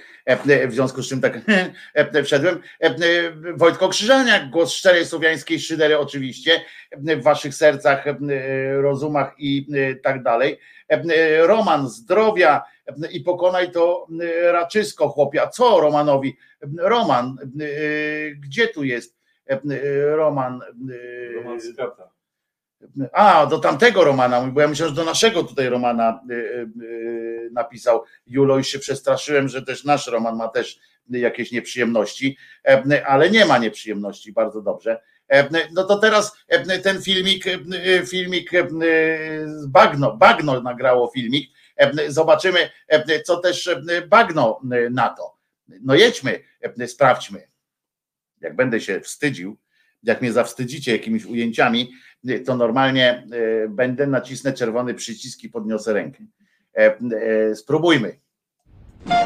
w 0.69 0.73
związku 0.73 1.03
z 1.03 1.09
czym 1.09 1.21
tak 1.21 1.41
wszedłem. 2.25 2.61
Wojtko 3.55 3.89
Krzyżaniak, 3.89 4.51
głos 4.51 4.73
szczerej 4.73 5.07
słowiańskiej 5.07 5.61
szydery 5.61 5.99
oczywiście, 5.99 6.61
w 6.97 7.23
waszych 7.23 7.55
sercach, 7.55 8.05
rozumach 8.81 9.35
i 9.39 9.67
tak 10.03 10.23
dalej. 10.23 10.59
Roman 11.41 11.89
zdrowia 11.89 12.65
i 13.13 13.21
pokonaj 13.21 13.71
to 13.71 14.07
raczysko 14.43 15.09
chłopia. 15.09 15.47
Co 15.47 15.81
Romanowi? 15.81 16.37
Roman, 16.79 17.37
gdzie 18.41 18.69
tu 18.69 18.85
jest 18.85 19.17
Roman? 20.17 20.61
Roman 21.35 21.61
Skata. 21.61 22.16
A, 23.13 23.47
do 23.47 23.59
tamtego 23.59 24.05
Romana, 24.05 24.41
bo 24.41 24.61
ja 24.61 24.69
myślałem, 24.69 24.95
że 24.95 25.01
do 25.01 25.11
naszego 25.11 25.43
tutaj 25.43 25.69
Romana 25.69 26.21
y, 26.31 26.35
y, 26.35 27.51
napisał 27.53 28.05
Julo 28.27 28.59
i 28.59 28.65
się 28.65 28.79
przestraszyłem, 28.79 29.49
że 29.49 29.63
też 29.63 29.85
nasz 29.85 30.07
Roman 30.07 30.37
ma 30.37 30.49
też 30.49 30.79
jakieś 31.11 31.53
nieprzyjemności, 31.53 32.37
ale 33.07 33.31
nie 33.31 33.45
ma 33.45 33.59
nieprzyjemności, 33.59 34.33
bardzo 34.33 34.63
dobrze. 34.63 35.01
No 35.73 35.85
to 35.85 35.99
teraz 35.99 36.37
ten 36.83 37.03
filmik, 37.03 37.45
filmik 38.07 38.51
Bagno, 39.69 40.17
Bagno 40.17 40.61
nagrało 40.61 41.11
filmik, 41.15 41.51
zobaczymy, 42.09 42.71
co 43.25 43.37
też 43.37 43.71
Bagno 44.09 44.61
na 44.91 45.09
to. 45.09 45.37
No 45.69 45.95
jedźmy, 45.95 46.41
sprawdźmy. 46.87 47.49
Jak 48.41 48.57
będę 48.57 48.81
się 48.81 49.01
wstydził, 49.01 49.57
jak 50.03 50.21
mnie 50.21 50.33
zawstydzicie 50.33 50.93
jakimiś 50.93 51.25
ujęciami, 51.25 51.93
to 52.47 52.57
normalnie 52.57 53.27
e, 53.65 53.69
będę 53.69 54.07
nacisnę 54.07 54.53
czerwony 54.53 54.95
przycisk 54.95 55.45
i 55.45 55.49
podniosę 55.49 55.93
rękę. 55.93 56.25
E, 56.77 56.99
e, 57.51 57.55
spróbujmy. 57.55 58.19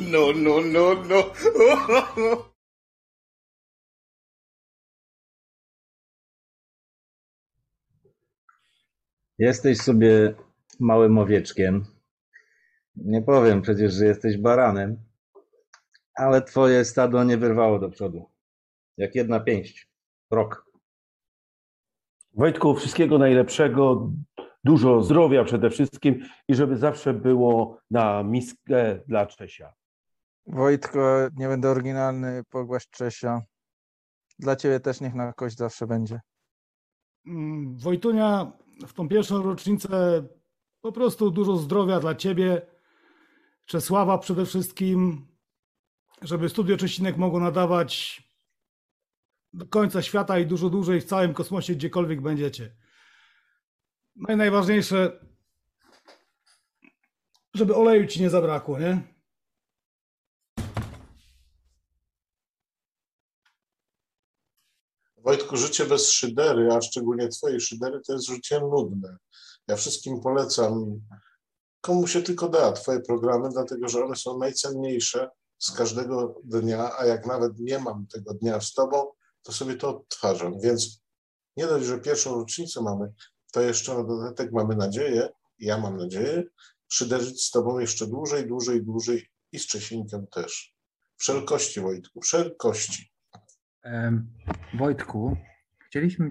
no, 0.00 0.32
no, 0.34 0.60
no, 0.62 0.94
no. 1.08 1.24
Jesteś 9.38 9.78
sobie 9.78 10.34
małym 10.80 11.18
owieczkiem. 11.18 11.84
Nie 12.96 13.22
powiem 13.22 13.62
przecież, 13.62 13.92
że 13.92 14.04
jesteś 14.04 14.38
baranem, 14.38 14.96
ale 16.14 16.42
twoje 16.42 16.84
stado 16.84 17.24
nie 17.24 17.36
wyrwało 17.36 17.78
do 17.78 17.90
przodu. 17.90 18.30
Jak 18.96 19.14
jedna 19.14 19.40
pięść. 19.40 19.88
Rok. 20.30 20.66
Wojtku, 22.34 22.74
wszystkiego 22.74 23.18
najlepszego, 23.18 24.12
dużo 24.64 25.02
zdrowia 25.02 25.44
przede 25.44 25.70
wszystkim 25.70 26.24
i 26.48 26.54
żeby 26.54 26.76
zawsze 26.76 27.14
było 27.14 27.78
na 27.90 28.22
miskę 28.22 29.00
dla 29.06 29.26
Czesia. 29.26 29.72
Wojtko, 30.46 31.28
nie 31.36 31.48
będę 31.48 31.70
oryginalny, 31.70 32.42
pogłaś 32.50 32.88
Czesia. 32.90 33.42
Dla 34.38 34.56
ciebie 34.56 34.80
też 34.80 35.00
niech 35.00 35.14
na 35.14 35.32
kość 35.32 35.56
zawsze 35.56 35.86
będzie. 35.86 36.20
Mm, 37.26 37.76
Wojtunia, 37.78 38.52
w 38.86 38.92
tą 38.92 39.08
pierwszą 39.08 39.42
rocznicę 39.42 40.24
po 40.80 40.92
prostu 40.92 41.30
dużo 41.30 41.56
zdrowia 41.56 42.00
dla 42.00 42.14
ciebie, 42.14 42.62
Czesława 43.66 44.18
przede 44.18 44.46
wszystkim, 44.46 45.26
żeby 46.22 46.48
Studio 46.48 46.76
Czesinek 46.76 47.16
mogło 47.16 47.40
nadawać 47.40 48.22
do 49.52 49.66
końca 49.66 50.02
świata 50.02 50.38
i 50.38 50.46
dużo 50.46 50.70
dłużej 50.70 51.00
w 51.00 51.04
całym 51.04 51.34
kosmosie, 51.34 51.74
gdziekolwiek 51.74 52.20
będziecie. 52.20 52.76
No 54.16 54.34
i 54.34 54.36
najważniejsze, 54.36 55.26
żeby 57.54 57.74
oleju 57.74 58.06
ci 58.06 58.20
nie 58.20 58.30
zabrakło, 58.30 58.78
nie? 58.78 59.13
Wojtku, 65.24 65.56
życie 65.56 65.86
bez 65.86 66.08
szydery, 66.08 66.72
a 66.72 66.80
szczególnie 66.80 67.28
twojej 67.28 67.60
szydery, 67.60 68.00
to 68.06 68.12
jest 68.12 68.26
życie 68.26 68.60
nudne. 68.60 69.16
Ja 69.68 69.76
wszystkim 69.76 70.20
polecam, 70.20 71.00
komu 71.80 72.06
się 72.06 72.22
tylko 72.22 72.48
da, 72.48 72.72
twoje 72.72 73.00
programy, 73.00 73.48
dlatego 73.52 73.88
że 73.88 74.04
one 74.04 74.16
są 74.16 74.38
najcenniejsze 74.38 75.30
z 75.58 75.70
każdego 75.70 76.40
dnia, 76.44 76.90
a 76.98 77.06
jak 77.06 77.26
nawet 77.26 77.58
nie 77.58 77.78
mam 77.78 78.06
tego 78.06 78.34
dnia 78.34 78.60
z 78.60 78.72
tobą, 78.72 79.06
to 79.42 79.52
sobie 79.52 79.74
to 79.74 79.88
odtwarzam. 79.88 80.60
Więc 80.60 81.00
nie 81.56 81.66
dość, 81.66 81.86
że 81.86 82.00
pierwszą 82.00 82.34
rocznicę 82.34 82.82
mamy, 82.82 83.12
to 83.52 83.60
jeszcze 83.60 83.94
na 83.94 84.04
dodatek 84.04 84.52
mamy 84.52 84.76
nadzieję, 84.76 85.28
ja 85.58 85.78
mam 85.78 85.96
nadzieję, 85.96 86.42
szyderzyć 86.88 87.44
z 87.44 87.50
tobą 87.50 87.78
jeszcze 87.78 88.06
dłużej, 88.06 88.46
dłużej, 88.46 88.84
dłużej 88.84 89.30
i 89.52 89.58
z 89.58 89.66
Czesinkiem 89.66 90.26
też. 90.26 90.74
Wszelkości, 91.16 91.80
Wojtku, 91.80 92.20
wszelkości. 92.20 93.13
Wojtku, 94.74 95.36
chcieliśmy, 95.78 96.30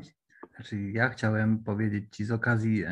znaczy 0.56 0.92
ja 0.92 1.10
chciałem 1.10 1.64
powiedzieć 1.64 2.16
Ci 2.16 2.26
z 2.26 2.32
okazji 2.32 2.84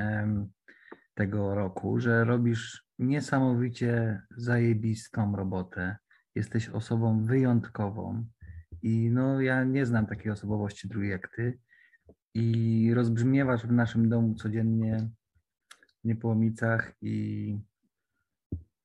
tego 1.13 1.55
roku, 1.55 1.99
że 1.99 2.23
robisz 2.23 2.85
niesamowicie 2.99 4.21
zajebistą 4.37 5.35
robotę. 5.35 5.97
Jesteś 6.35 6.69
osobą 6.69 7.23
wyjątkową 7.23 8.25
i 8.81 9.09
no 9.09 9.41
ja 9.41 9.63
nie 9.63 9.85
znam 9.85 10.05
takiej 10.05 10.31
osobowości 10.31 10.87
drugiej 10.87 11.11
jak 11.11 11.35
Ty 11.35 11.59
i 12.33 12.91
rozbrzmiewasz 12.93 13.65
w 13.65 13.71
naszym 13.71 14.09
domu 14.09 14.35
codziennie 14.35 15.09
w 16.01 16.07
Niepołomicach 16.07 16.93
i 17.01 17.57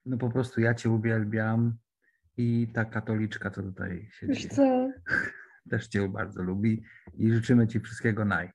no 0.06 0.18
po 0.18 0.30
prostu 0.30 0.60
ja 0.60 0.74
Cię 0.74 0.90
uwielbiam 0.90 1.76
i 2.36 2.68
ta 2.74 2.84
katoliczka, 2.84 3.50
co 3.50 3.62
tutaj 3.62 4.08
siedzi 4.12 4.32
Wiesz 4.32 4.46
co? 4.46 4.62
też 5.70 5.88
Cię 5.88 6.08
bardzo 6.08 6.42
lubi 6.42 6.82
i 7.18 7.32
życzymy 7.32 7.68
Ci 7.68 7.80
wszystkiego 7.80 8.24
naj. 8.24 8.50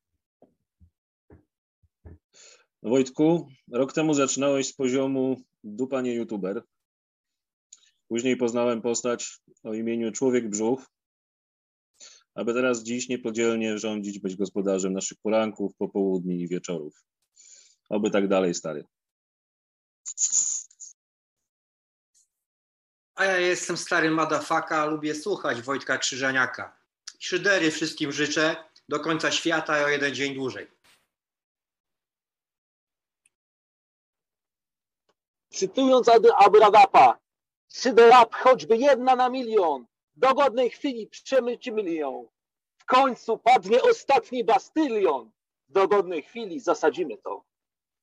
Wojtku, 2.83 3.47
rok 3.71 3.93
temu 3.93 4.13
zaczynałeś 4.13 4.67
z 4.67 4.73
poziomu 4.73 5.41
dupa 5.63 6.01
nie 6.01 6.15
youtuber. 6.15 6.63
Później 8.07 8.37
poznałem 8.37 8.81
postać 8.81 9.39
o 9.63 9.73
imieniu 9.73 10.11
Człowiek 10.11 10.49
Brzuch, 10.49 10.85
aby 12.35 12.53
teraz 12.53 12.83
dziś 12.83 13.09
niepodzielnie 13.09 13.77
rządzić, 13.77 14.19
być 14.19 14.35
gospodarzem 14.35 14.93
naszych 14.93 15.17
poranków, 15.23 15.75
popołudni 15.75 16.41
i 16.41 16.47
wieczorów. 16.47 17.03
Oby 17.89 18.11
tak 18.11 18.27
dalej, 18.27 18.53
stary. 18.53 18.83
A 23.15 23.25
ja 23.25 23.37
jestem 23.37 23.77
stary 23.77 24.11
madafaka, 24.11 24.85
lubię 24.85 25.15
słuchać 25.15 25.61
Wojtka 25.61 25.97
Krzyżaniaka. 25.97 26.80
Szydery 27.21 27.71
wszystkim 27.71 28.11
życzę, 28.11 28.55
do 28.89 28.99
końca 28.99 29.31
świata 29.31 29.83
o 29.85 29.87
jeden 29.87 30.15
dzień 30.15 30.33
dłużej. 30.33 30.67
Cytując 35.49 36.09
Ad- 36.09 36.35
Abradapa, 36.37 37.19
Syderap 37.67 38.35
choćby 38.35 38.77
jedna 38.77 39.15
na 39.15 39.29
milion, 39.29 39.85
w 40.15 40.19
dogodnej 40.19 40.69
chwili 40.69 41.07
przemycimy 41.07 41.93
ją. 41.93 42.29
W 42.77 42.85
końcu 42.85 43.37
padnie 43.37 43.83
ostatni 43.83 44.43
bastylion, 44.43 45.31
w 45.69 45.71
dogodnej 45.71 46.23
chwili 46.23 46.59
zasadzimy 46.59 47.17
to. 47.17 47.43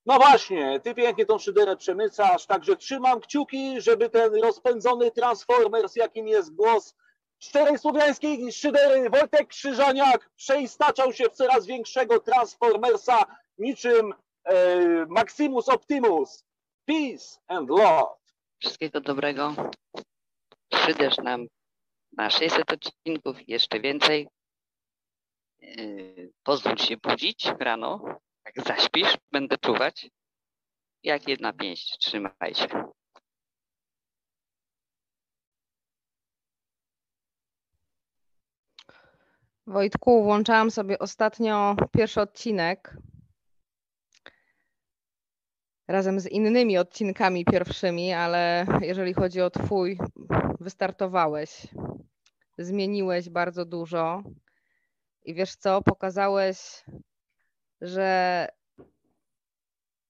No 0.07 0.17
właśnie, 0.19 0.81
ty 0.81 0.95
pięknie 0.95 1.27
tą 1.27 1.39
szyderę 1.39 1.77
przemycasz, 1.77 2.47
także 2.47 2.77
trzymam 2.77 3.21
kciuki, 3.21 3.81
żeby 3.81 4.11
ten 4.11 4.35
rozpędzony 4.35 5.11
Transformers, 5.11 5.97
jakim 5.97 6.29
jest 6.29 6.55
głos 6.55 6.95
szczerej 7.39 7.78
słowiańskiej 7.78 8.52
szydery 8.52 9.10
Wojtek 9.10 9.49
Krzyżaniak 9.49 10.31
przeistaczał 10.36 11.12
się 11.12 11.25
w 11.25 11.33
coraz 11.33 11.67
większego 11.67 12.20
Transformersa 12.20 13.25
niczym 13.58 14.15
e, 14.44 14.57
Maximus 15.07 15.68
Optimus. 15.68 16.44
Peace 16.84 17.41
and 17.47 17.68
love. 17.68 18.17
Wszystkiego 18.58 19.00
dobrego. 19.00 19.55
Przydasz 20.68 21.17
nam 21.17 21.47
na 22.12 22.31
600 22.31 22.73
odcinków 22.73 23.49
jeszcze 23.49 23.81
więcej. 23.81 24.28
Yy, 25.58 26.33
Pozwól 26.42 26.76
się 26.76 26.97
budzić 26.97 27.52
rano. 27.60 28.05
Jak 28.44 28.67
zaśpisz, 28.67 29.17
będę 29.33 29.58
czuwać. 29.58 30.10
Jak 31.02 31.28
jedna 31.28 31.52
pięść. 31.52 31.99
Trzymaj 31.99 32.55
się. 32.55 32.92
Wojtku, 39.69 40.23
włączałam 40.23 40.71
sobie 40.71 40.99
ostatnio 40.99 41.77
pierwszy 41.93 42.21
odcinek 42.21 42.97
razem 45.89 46.21
z 46.21 46.27
innymi 46.27 46.79
odcinkami 46.79 47.45
pierwszymi, 47.45 48.13
ale 48.13 48.67
jeżeli 48.81 49.15
chodzi 49.15 49.41
o 49.41 49.51
Twój, 49.51 49.99
wystartowałeś, 50.61 51.67
zmieniłeś 52.59 53.31
bardzo 53.31 53.65
dużo 53.65 54.23
i 55.25 55.35
wiesz 55.35 55.57
co, 55.57 55.83
pokazałeś, 55.83 56.85
że 57.81 58.49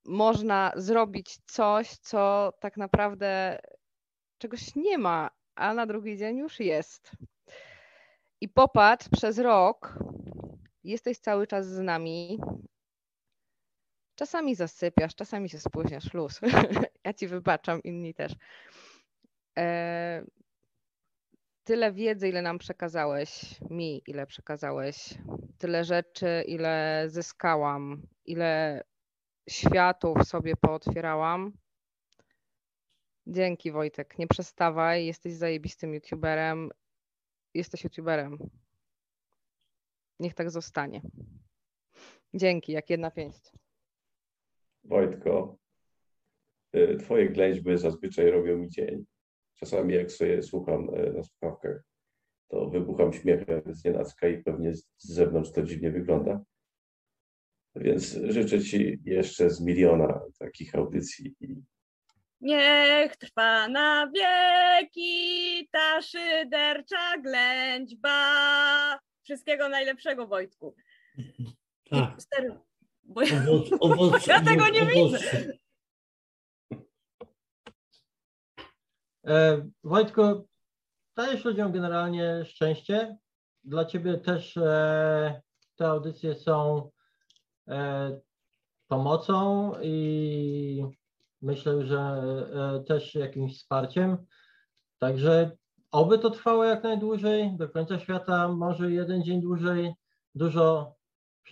można 0.05 0.73
zrobić 0.77 1.39
coś, 1.47 1.89
co 1.89 2.53
tak 2.61 2.77
naprawdę 2.77 3.59
czegoś 4.39 4.75
nie 4.75 4.99
ma, 4.99 5.31
a 5.55 5.75
na 5.75 5.87
drugi 5.87 6.17
dzień 6.17 6.39
już 6.39 6.61
jest. 6.61 7.11
I 8.41 8.49
popatrz, 8.49 9.09
przez 9.09 9.39
rok 9.39 9.99
jesteś 10.85 11.19
cały 11.19 11.47
czas 11.47 11.67
z 11.67 11.79
nami. 11.79 12.39
Czasami 14.15 14.55
zasypiasz, 14.55 15.15
czasami 15.15 15.49
się 15.49 15.59
spóźniasz, 15.59 16.15
luz. 16.15 16.41
ja 17.05 17.15
ci 17.15 17.29
wybaczam, 17.29 17.83
inni 17.83 18.15
też. 18.15 18.33
E, 19.59 20.25
tyle 21.65 21.93
wiedzy, 21.93 22.29
ile 22.29 22.43
nam 22.43 22.59
przekazałeś, 22.59 23.61
mi, 23.71 24.03
ile 24.07 24.27
przekazałeś, 24.27 25.15
tyle 25.59 25.85
rzeczy, 25.85 26.45
ile 26.47 27.05
zyskałam, 27.09 28.03
ile 28.25 28.83
światów 29.49 30.25
sobie 30.25 30.57
pootwierałam. 30.57 31.53
Dzięki 33.27 33.73
Wojtek, 33.73 34.19
nie 34.19 34.27
przestawaj, 34.27 35.07
jesteś 35.07 35.33
zajebistym 35.33 35.95
youtuberem, 35.95 36.71
jesteś 37.59 37.85
youtuberem. 37.85 38.39
Niech 40.21 40.35
tak 40.35 40.51
zostanie. 40.51 41.03
Dzięki, 42.35 42.73
jak 42.73 42.91
jedna 42.91 43.11
pięść. 43.11 43.53
Wojtko, 44.85 45.59
y, 46.77 46.97
twoje 47.01 47.29
ględźby 47.29 47.79
zazwyczaj 47.79 48.31
robią 48.31 48.59
mi 48.59 48.71
dzień. 48.71 49.05
Czasami 49.55 49.95
jak 49.95 50.13
sobie 50.13 50.43
słucham 50.43 50.95
y, 50.95 51.13
na 51.13 51.23
słuchawkach, 51.23 51.85
to 52.49 52.71
wybucham 52.71 53.13
śmiechem 53.13 53.63
z 53.67 53.85
nienacka 53.85 54.29
i 54.29 54.43
pewnie 54.43 54.75
z 54.75 54.85
zewnątrz 54.99 55.53
to 55.53 55.63
dziwnie 55.63 55.91
wygląda. 55.91 56.45
Więc 57.77 58.19
życzę 58.25 58.61
Ci 58.61 59.01
jeszcze 59.05 59.51
z 59.51 59.61
miliona 59.61 60.21
takich 60.39 60.75
audycji 60.75 61.37
i 61.41 61.63
Niech 62.41 63.17
trwa 63.17 63.69
na 63.69 64.11
wieki 64.15 65.69
ta 65.73 66.03
szydercza 66.03 67.19
ględźba. 67.23 68.19
Wszystkiego 69.23 69.69
najlepszego, 69.69 70.27
Wojtku. 70.27 70.75
Tak. 71.91 72.15
Serio, 72.35 72.67
Bo 73.03 73.23
ja, 73.23 73.43
Owoc, 73.49 73.69
owoc, 73.81 74.27
ja 74.27 74.41
tego 74.45 74.69
nie 74.69 74.81
owoc- 74.83 75.13
widzę. 75.13 75.53
E, 79.27 79.69
Wojtko, 79.85 80.45
dajesz 81.17 81.45
ludziom 81.45 81.73
generalnie 81.73 82.45
szczęście. 82.45 83.17
Dla 83.65 83.85
ciebie 83.85 84.19
też 84.19 84.57
e, 84.57 85.43
te 85.77 85.87
audycje 85.89 86.35
są 86.35 86.91
e, 87.69 88.21
pomocą 88.89 89.73
i 89.83 90.85
myślę, 91.43 91.87
że 91.87 91.99
e, 91.99 92.85
też 92.85 93.15
jakimś 93.15 93.59
wsparciem. 93.59 94.17
Także 94.99 95.51
oby 95.91 96.19
to 96.19 96.31
trwało 96.31 96.65
jak 96.65 96.83
najdłużej, 96.83 97.57
do 97.57 97.69
końca 97.69 97.99
świata, 97.99 98.49
może 98.49 98.93
jeden 98.93 99.23
dzień 99.23 99.41
dłużej. 99.41 99.95
Dużo, 100.35 100.95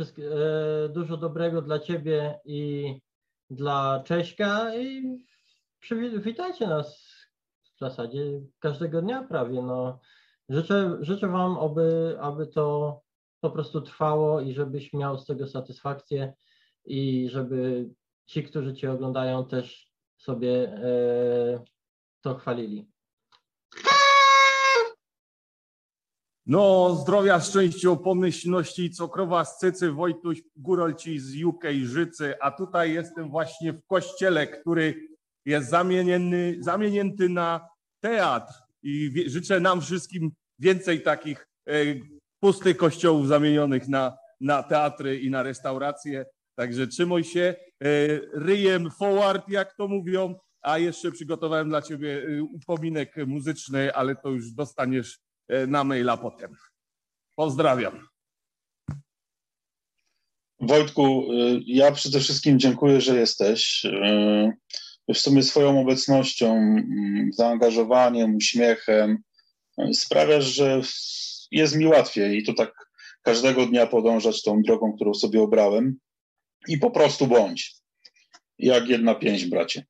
e, 0.00 0.89
dużo 0.89 1.16
dobrego 1.16 1.62
dla 1.62 1.78
ciebie 1.78 2.40
i 2.44 2.94
dla 3.50 4.02
Cześka 4.05 4.76
i 4.76 5.18
przywitajcie 5.81 6.66
nas 6.66 7.16
w 7.76 7.78
zasadzie 7.78 8.40
każdego 8.58 9.02
dnia 9.02 9.23
prawie. 9.23 9.62
No. 9.62 10.00
Życzę, 10.48 10.98
życzę 11.00 11.28
Wam, 11.28 11.58
aby, 11.58 12.16
aby 12.20 12.47
to 12.47 13.00
po 13.40 13.50
prostu 13.50 13.81
trwało 13.81 14.40
i 14.40 14.52
żebyś 14.52 14.92
miał 14.92 15.18
z 15.18 15.26
tego 15.26 15.47
satysfakcję 15.47 16.32
i 16.84 17.28
żeby 17.31 17.90
ci, 18.26 18.42
którzy 18.42 18.74
Cię 18.74 18.92
oglądają, 18.92 19.48
też 19.48 19.90
sobie 20.16 20.52
e, 20.64 21.64
to 22.20 22.34
chwalili. 22.34 22.90
No, 26.46 26.94
zdrowia, 26.94 27.40
szczęścia, 27.40 27.96
pomyślności, 27.96 28.90
cukrowa 28.90 29.44
z 29.44 29.58
Cycy, 29.58 29.92
Wojtuś 29.92 30.42
Górolci 30.56 31.18
z 31.18 31.44
UK 31.44 31.64
Życy, 31.82 32.34
a 32.40 32.50
tutaj 32.50 32.92
jestem 32.92 33.30
właśnie 33.30 33.72
w 33.72 33.86
kościele, 33.86 34.46
który 34.46 35.08
jest 35.44 35.70
zamieniony, 35.70 36.56
zamienięty 36.60 37.28
na 37.28 37.68
teatr 38.00 38.52
i 38.82 39.10
wie, 39.10 39.30
życzę 39.30 39.60
nam 39.60 39.80
wszystkim 39.80 40.32
więcej 40.58 41.02
takich 41.02 41.48
e, 41.68 41.72
pustych 42.40 42.76
kościołów 42.76 43.28
zamienionych 43.28 43.88
na, 43.88 44.16
na 44.40 44.62
teatry 44.62 45.20
i 45.20 45.30
na 45.30 45.42
restauracje. 45.42 46.26
Także 46.58 46.86
trzymaj 46.86 47.24
się 47.24 47.55
ryjem 48.32 48.90
forward, 48.90 49.48
jak 49.48 49.76
to 49.76 49.88
mówią, 49.88 50.34
a 50.62 50.78
jeszcze 50.78 51.12
przygotowałem 51.12 51.68
dla 51.68 51.82
ciebie 51.82 52.22
e, 52.22 52.42
upominek 52.42 53.16
muzyczny, 53.26 53.94
ale 53.94 54.16
to 54.16 54.30
już 54.30 54.52
dostaniesz 54.52 55.18
e, 55.48 55.66
na 55.66 55.84
maila 55.84 56.16
potem. 56.16 56.55
Pozdrawiam. 57.34 58.08
Wojtku, 60.60 61.28
ja 61.66 61.92
przede 61.92 62.20
wszystkim 62.20 62.58
dziękuję, 62.58 63.00
że 63.00 63.16
jesteś. 63.16 63.86
W 65.14 65.18
sumie 65.18 65.42
swoją 65.42 65.80
obecnością, 65.80 66.76
zaangażowaniem, 67.32 68.36
uśmiechem 68.36 69.18
sprawiasz, 69.92 70.44
że 70.44 70.80
jest 71.50 71.76
mi 71.76 71.86
łatwiej 71.86 72.38
i 72.38 72.44
to 72.44 72.55
tak 72.55 72.72
każdego 73.22 73.66
dnia 73.66 73.86
podążać 73.86 74.42
tą 74.42 74.62
drogą, 74.62 74.92
którą 74.92 75.14
sobie 75.14 75.42
obrałem 75.42 75.98
i 76.68 76.78
po 76.78 76.90
prostu 76.90 77.26
bądź. 77.26 77.74
Jak 78.58 78.88
jedna 78.88 79.14
pięść, 79.14 79.46
bracie. 79.46 79.84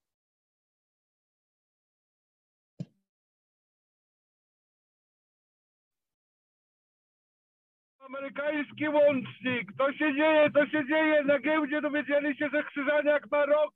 Amerykański 8.00 8.88
łącznik. 8.88 9.72
To 9.78 9.92
się 9.92 10.14
dzieje, 10.14 10.50
to 10.50 10.66
się 10.66 10.86
dzieje. 10.88 11.24
Na 11.24 11.40
giełdzie 11.40 11.80
dowiedzieli 11.80 12.36
się, 12.36 12.48
że 12.52 12.64
Krzyżaniak 12.64 13.30
ma 13.30 13.46
rok 13.46 13.74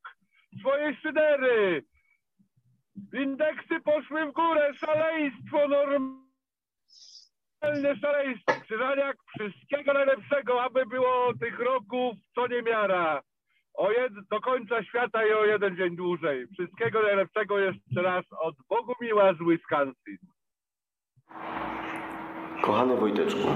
swojej 0.61 0.97
szydery. 0.97 1.85
Indeksy 3.13 3.81
poszły 3.85 4.27
w 4.27 4.33
górę. 4.33 4.75
Szaleństwo, 4.75 5.69
normalne 5.69 6.30
szaleństwo. 8.01 8.53
Krzyżaniak, 8.65 9.17
wszystkiego 9.35 9.93
najlepszego, 9.93 10.63
aby 10.63 10.87
było 10.87 11.33
tych 11.41 11.61
roków 11.61 12.15
co 12.35 12.47
niemiara. 12.47 13.23
O 13.75 13.91
jed, 13.91 14.13
do 14.31 14.41
końca 14.41 14.85
świata 14.85 15.27
i 15.27 15.33
o 15.33 15.45
jeden 15.45 15.77
dzień 15.77 15.97
dłużej. 15.97 16.47
Wszystkiego 16.53 17.03
najlepszego 17.03 17.59
jeszcze 17.59 18.03
raz 18.03 18.25
od 18.41 18.55
Bogumiła 18.69 19.35
z 19.35 19.39
Wisconsin. 19.39 20.19
Kochany 22.63 22.97
Wojteczku, 22.97 23.49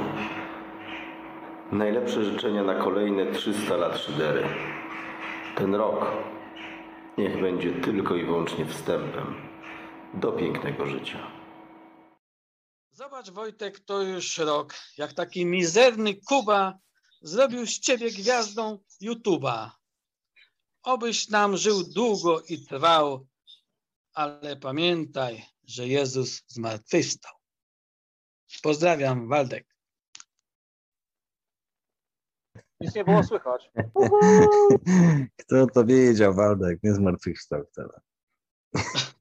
najlepsze 1.73 2.25
życzenia 2.25 2.63
na 2.63 2.75
kolejne 2.75 3.27
300 3.27 3.77
lat 3.77 3.99
szydery. 3.99 4.43
Ten 5.57 5.75
rok 5.75 6.13
niech 7.19 7.41
będzie 7.41 7.73
tylko 7.73 8.17
i 8.17 8.25
wyłącznie 8.25 8.65
wstępem 8.65 9.35
do 10.15 10.33
pięknego 10.33 10.87
życia. 10.87 11.19
Zobacz 12.95 13.31
Wojtek, 13.31 13.81
to 13.81 14.03
już 14.03 14.39
rok, 14.39 14.75
jak 14.99 15.13
taki 15.13 15.47
mizerny 15.47 16.15
Kuba 16.15 16.79
zrobił 17.23 17.67
z 17.67 17.79
ciebie 17.79 18.11
gwiazdą 18.11 18.79
YouTube'a. 19.03 19.71
Obyś 20.83 21.29
nam 21.29 21.57
żył 21.57 21.85
długo 21.85 22.41
i 22.41 22.67
trwał, 22.67 23.27
ale 24.13 24.57
pamiętaj, 24.57 25.45
że 25.65 25.89
Jezus 25.89 26.43
zmartwychwstał. 26.47 27.33
Pozdrawiam, 28.63 29.29
Waldek. 29.29 29.67
Nic 32.81 32.95
nie 32.95 33.05
było 33.05 33.23
słychać. 33.25 33.71
Kto 35.41 35.67
to 35.67 35.85
wiedział, 35.85 36.35
Waldek? 36.35 36.83
Nie 36.83 36.95
zmartwychwstał 36.95 37.65
wcale. 37.65 38.01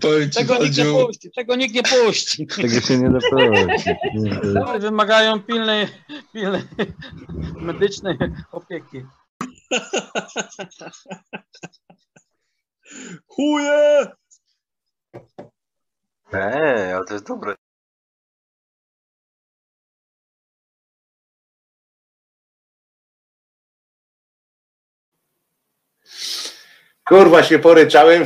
Tego 0.00 0.58
nikt, 0.58 0.76
nie 0.76 0.84
puści, 0.84 1.30
tego 1.30 1.56
nikt 1.56 1.74
nie 1.74 1.82
puści. 1.82 2.46
Tego 2.46 2.80
się 2.80 2.98
nie 2.98 3.10
doprowadzi. 3.10 3.90
Wymagają 4.80 5.42
pilnej, 5.42 5.88
pilnej 6.32 6.62
medycznej 7.56 8.18
opieki. 8.52 9.04
Chuje! 13.26 14.06
Eee, 16.32 16.92
ale 16.92 17.04
to 17.04 17.14
jest 17.14 17.26
dobre. 17.26 17.54
Kurwa 27.04 27.42
się 27.42 27.58
poryczałem. 27.58 28.24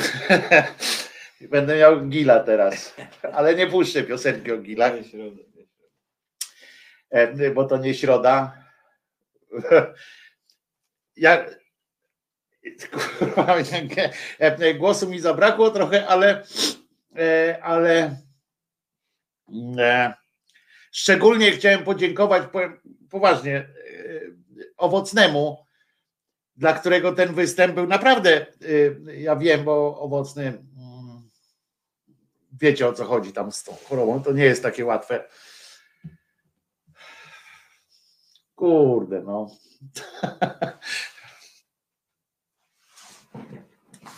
Będę 1.41 1.77
miał 1.77 2.07
gila 2.09 2.41
teraz. 2.41 2.95
Ale 3.33 3.55
nie 3.55 3.67
puszczę 3.67 4.03
piosenki 4.03 4.53
o 4.53 4.59
gilach. 4.59 4.93
E, 7.11 7.51
Bo 7.51 7.65
to 7.65 7.79
nie 7.79 7.95
środa. 7.95 8.65
Ja, 11.21 11.47
kurwa, 12.91 13.57
e, 14.39 14.75
głosu 14.75 15.09
mi 15.09 15.21
zabrakło 15.21 15.71
trochę, 15.71 16.07
ale 16.07 16.45
e, 17.17 17.59
ale 17.63 18.17
e, 19.79 20.15
szczególnie 20.93 21.53
chciałem 21.53 21.85
podziękować 21.85 22.43
powiem 22.53 22.81
poważnie 23.11 23.69
owocnemu, 24.77 25.65
dla 26.57 26.73
którego 26.73 27.13
ten 27.13 27.35
występ 27.35 27.75
był 27.75 27.87
naprawdę, 27.87 28.47
ja 29.15 29.37
wiem, 29.37 29.65
bo 29.65 30.01
owocny 30.01 30.43
mm, 30.43 30.68
wiecie 32.61 32.89
o 32.89 32.93
co 32.93 33.05
chodzi 33.05 33.33
tam 33.33 33.53
z 33.53 33.65
tą 33.65 33.77
chorobą, 33.89 34.23
to 34.23 34.33
nie 34.33 34.45
jest 34.45 34.63
takie 34.63 34.85
łatwe. 34.85 35.25
Kurde, 38.55 39.23
no. 39.23 39.51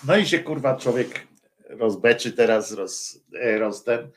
No 0.04 0.16
i 0.16 0.26
się 0.26 0.38
kurwa 0.38 0.76
człowiek 0.76 1.26
rozbeczy 1.68 2.32
teraz 2.32 2.72
roz, 2.72 3.20
e, 3.40 3.58
roztem. 3.58 4.10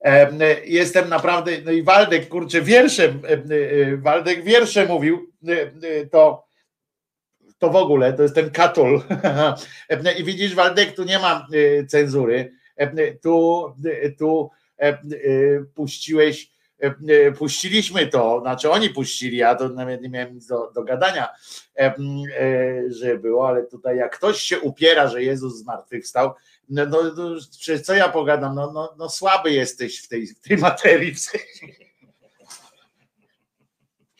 Em, 0.00 0.42
e, 0.42 0.64
Jestem 0.64 1.08
naprawdę, 1.08 1.52
no 1.64 1.72
i 1.72 1.82
Waldek, 1.82 2.28
kurczę, 2.28 2.62
wierszem, 2.62 3.22
em, 3.26 3.42
e, 3.50 3.96
Waldek 3.96 4.44
wiersze 4.44 4.86
mówił, 4.86 5.32
to, 6.10 6.46
to 7.58 7.70
w 7.70 7.76
ogóle, 7.76 8.12
to 8.12 8.22
jest 8.22 8.34
ten 8.34 8.50
katul. 8.50 9.02
I 10.18 10.24
widzisz, 10.24 10.54
Waldek, 10.54 10.96
tu 10.96 11.04
nie 11.04 11.18
ma 11.18 11.46
cenzury, 11.88 12.52
tu, 13.22 13.74
tu 14.18 14.50
e, 14.78 14.98
puściłeś, 15.74 16.54
puściliśmy 17.38 18.06
to, 18.06 18.40
znaczy 18.40 18.70
oni 18.70 18.90
puścili, 18.90 19.36
ja 19.36 19.54
to 19.54 19.68
nawet 19.68 20.02
nie 20.02 20.08
miałem 20.08 20.34
nic 20.34 20.46
do, 20.46 20.70
do 20.74 20.82
gadania, 20.82 21.28
e, 21.78 21.94
że 22.88 23.18
było, 23.18 23.48
ale 23.48 23.62
tutaj 23.62 23.96
jak 23.96 24.16
ktoś 24.16 24.42
się 24.42 24.60
upiera, 24.60 25.08
że 25.08 25.22
Jezus 25.22 25.56
zmartwychwstał, 25.56 26.34
no, 26.68 26.86
no, 26.86 27.02
no 27.02 27.36
co 27.82 27.94
ja 27.94 28.08
pogadam, 28.08 28.54
no, 28.54 28.72
no, 28.72 28.94
no 28.98 29.08
słaby 29.08 29.50
jesteś 29.50 30.02
w 30.02 30.08
tej, 30.08 30.26
w 30.26 30.40
tej 30.40 30.56
materii. 30.56 31.14
W 31.14 31.20
sensie. 31.20 31.66
E, 31.66 31.66
e, 31.66 31.82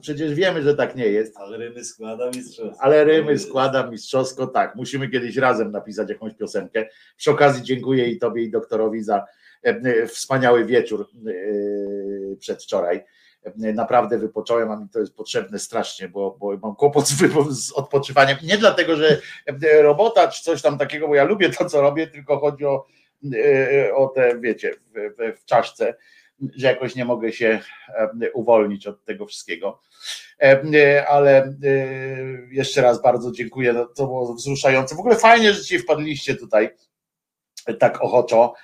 przecież 0.00 0.34
wiemy, 0.34 0.62
że 0.62 0.74
tak 0.74 0.96
nie 0.96 1.06
jest. 1.06 1.36
Ale 1.36 1.56
rymy 1.56 1.84
składa 1.84 2.26
mistrzostwo. 2.26 2.82
Ale 2.82 3.04
rymy 3.04 3.38
składam 3.38 3.90
mistrzowsko, 3.90 4.46
tak. 4.46 4.74
Musimy 4.74 5.08
kiedyś 5.08 5.36
razem 5.36 5.72
napisać 5.72 6.08
jakąś 6.08 6.34
piosenkę. 6.34 6.88
Przy 7.16 7.30
okazji 7.30 7.62
dziękuję 7.62 8.08
i 8.08 8.18
tobie 8.18 8.42
i 8.42 8.50
doktorowi 8.50 9.02
za 9.02 9.24
e, 9.64 9.68
e, 9.68 10.06
wspaniały 10.06 10.64
wieczór 10.64 11.08
e, 11.26 12.36
przedwczoraj. 12.36 13.04
E, 13.44 13.72
Naprawdę 13.72 14.18
wypocząłem, 14.18 14.70
a 14.70 14.76
mi 14.76 14.88
to 14.88 15.00
jest 15.00 15.14
potrzebne 15.14 15.58
strasznie, 15.58 16.08
bo, 16.08 16.36
bo 16.40 16.56
mam 16.62 16.76
kłopot 16.76 17.08
z, 17.08 17.72
odpoczywaniem. 17.72 18.36
Nie 18.42 18.58
dlatego, 18.58 18.96
że 18.96 19.20
e, 19.46 19.82
robota 19.82 20.28
czy 20.28 20.42
coś 20.42 20.62
tam 20.62 20.78
takiego, 20.78 21.08
bo 21.08 21.14
ja 21.14 21.24
lubię 21.24 21.50
to, 21.50 21.64
co 21.64 21.80
robię, 21.80 22.06
tylko 22.06 22.38
chodzi 22.38 22.64
o, 22.64 22.86
e, 23.34 23.94
o 23.94 24.08
te, 24.08 24.40
wiecie, 24.40 24.74
w, 24.94 25.38
w 25.40 25.44
czaszce, 25.44 25.94
że 26.56 26.66
jakoś 26.66 26.94
nie 26.94 27.04
mogę 27.04 27.32
się 27.32 27.60
uwolnić 28.34 28.86
od 28.86 29.04
tego 29.04 29.26
wszystkiego. 29.26 29.80
E, 30.42 31.06
Ale 31.08 31.44
e, 31.44 31.54
jeszcze 32.50 32.82
raz 32.82 33.02
bardzo 33.02 33.32
dziękuję, 33.32 33.74
to 33.74 34.06
było 34.06 34.34
wzruszające. 34.34 34.94
W 34.94 34.98
ogóle 34.98 35.16
fajnie, 35.16 35.52
że 35.52 35.62
dzisiaj 35.62 35.78
wpadliście 35.78 36.34
tutaj 36.34 36.70
tak 37.78 38.02
ochoczo, 38.02 38.54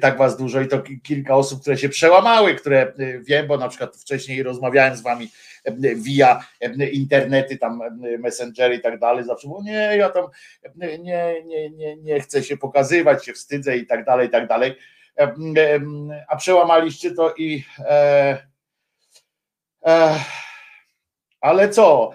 tak 0.00 0.18
was 0.18 0.36
dużo 0.36 0.60
i 0.60 0.68
to 0.68 0.82
ki- 0.82 1.00
kilka 1.00 1.36
osób, 1.36 1.60
które 1.60 1.78
się 1.78 1.88
przełamały, 1.88 2.54
które 2.54 2.92
e, 2.98 3.18
wiem, 3.20 3.46
bo 3.46 3.56
na 3.56 3.68
przykład 3.68 3.96
wcześniej 3.96 4.42
rozmawiałem 4.42 4.96
z 4.96 5.02
wami 5.02 5.30
via 5.96 6.46
internety, 6.92 7.58
tam 7.58 7.80
messengery 8.18 8.74
i 8.74 8.80
tak 8.80 8.98
dalej, 8.98 9.24
zawsze 9.24 9.48
było 9.48 9.62
nie, 9.62 9.72
ja 9.96 10.10
tam 10.10 10.24
nie, 10.76 10.98
nie, 11.44 11.70
nie, 11.70 11.96
nie 11.96 12.20
chcę 12.20 12.42
się 12.42 12.56
pokazywać, 12.56 13.24
się 13.24 13.32
wstydzę 13.32 13.76
i 13.76 13.86
tak 13.86 14.04
dalej, 14.04 14.28
i 14.28 14.30
tak 14.30 14.48
dalej, 14.48 14.74
a 16.28 16.36
przełamaliście 16.36 17.10
to 17.10 17.34
i 17.34 17.64
e, 17.78 18.46
e, 19.86 20.18
ale 21.40 21.68
co? 21.68 22.12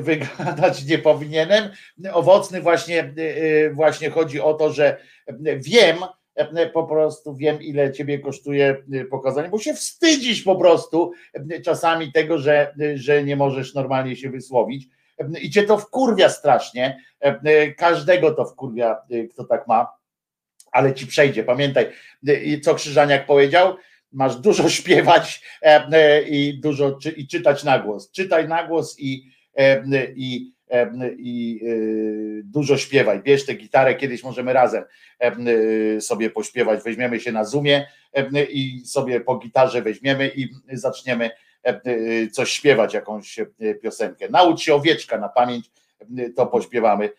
Wygadać 0.00 0.84
nie 0.84 0.98
powinienem. 0.98 1.70
Owocny 2.12 2.60
właśnie, 2.60 3.14
właśnie 3.72 4.10
chodzi 4.10 4.40
o 4.40 4.54
to, 4.54 4.72
że 4.72 4.96
wiem, 5.56 5.96
po 6.72 6.84
prostu 6.84 7.36
wiem, 7.36 7.62
ile 7.62 7.92
ciebie 7.92 8.18
kosztuje 8.18 8.76
pokazanie, 9.10 9.48
bo 9.48 9.58
się 9.58 9.74
wstydzisz 9.74 10.42
po 10.42 10.56
prostu 10.56 11.12
czasami 11.64 12.12
tego, 12.12 12.38
że, 12.38 12.74
że 12.94 13.24
nie 13.24 13.36
możesz 13.36 13.74
normalnie 13.74 14.16
się 14.16 14.30
wysłowić. 14.30 14.88
I 15.42 15.50
cię 15.50 15.62
to 15.62 15.78
wkurwia 15.78 16.28
strasznie. 16.28 17.00
Każdego 17.76 18.30
to 18.30 18.44
wkurwia, 18.44 18.96
kto 19.32 19.44
tak 19.44 19.66
ma, 19.66 19.88
ale 20.74 20.94
ci 20.94 21.06
przejdzie. 21.06 21.44
Pamiętaj, 21.44 21.86
co 22.62 22.74
Krzyżaniak 22.74 23.26
powiedział? 23.26 23.76
Masz 24.12 24.36
dużo 24.36 24.68
śpiewać 24.78 25.42
e, 25.62 25.88
e, 25.92 26.22
i 26.22 26.60
dużo 26.60 26.92
czy, 26.92 27.10
i 27.10 27.26
czytać 27.26 27.64
na 27.64 27.78
głos. 27.78 28.10
Czytaj 28.10 28.48
na 28.48 28.66
głos 28.66 28.96
i, 28.98 29.30
e, 29.56 29.84
i, 30.16 30.54
i 31.18 31.60
dużo 32.44 32.78
śpiewaj. 32.78 33.22
Bierz 33.22 33.46
tę 33.46 33.54
gitarę, 33.54 33.94
kiedyś 33.94 34.22
możemy 34.22 34.52
razem 34.52 34.84
sobie 36.00 36.30
pośpiewać. 36.30 36.84
Weźmiemy 36.84 37.20
się 37.20 37.32
na 37.32 37.44
Zoomie 37.44 37.86
i 38.50 38.82
sobie 38.86 39.20
po 39.20 39.38
gitarze 39.38 39.82
weźmiemy 39.82 40.30
i 40.36 40.48
zaczniemy 40.72 41.30
coś 42.32 42.50
śpiewać, 42.50 42.94
jakąś 42.94 43.40
piosenkę. 43.82 44.28
Naucz 44.28 44.60
się 44.60 44.74
owieczka 44.74 45.18
na 45.18 45.28
pamięć, 45.28 45.70
to 46.36 46.46
pośpiewamy 46.46 47.10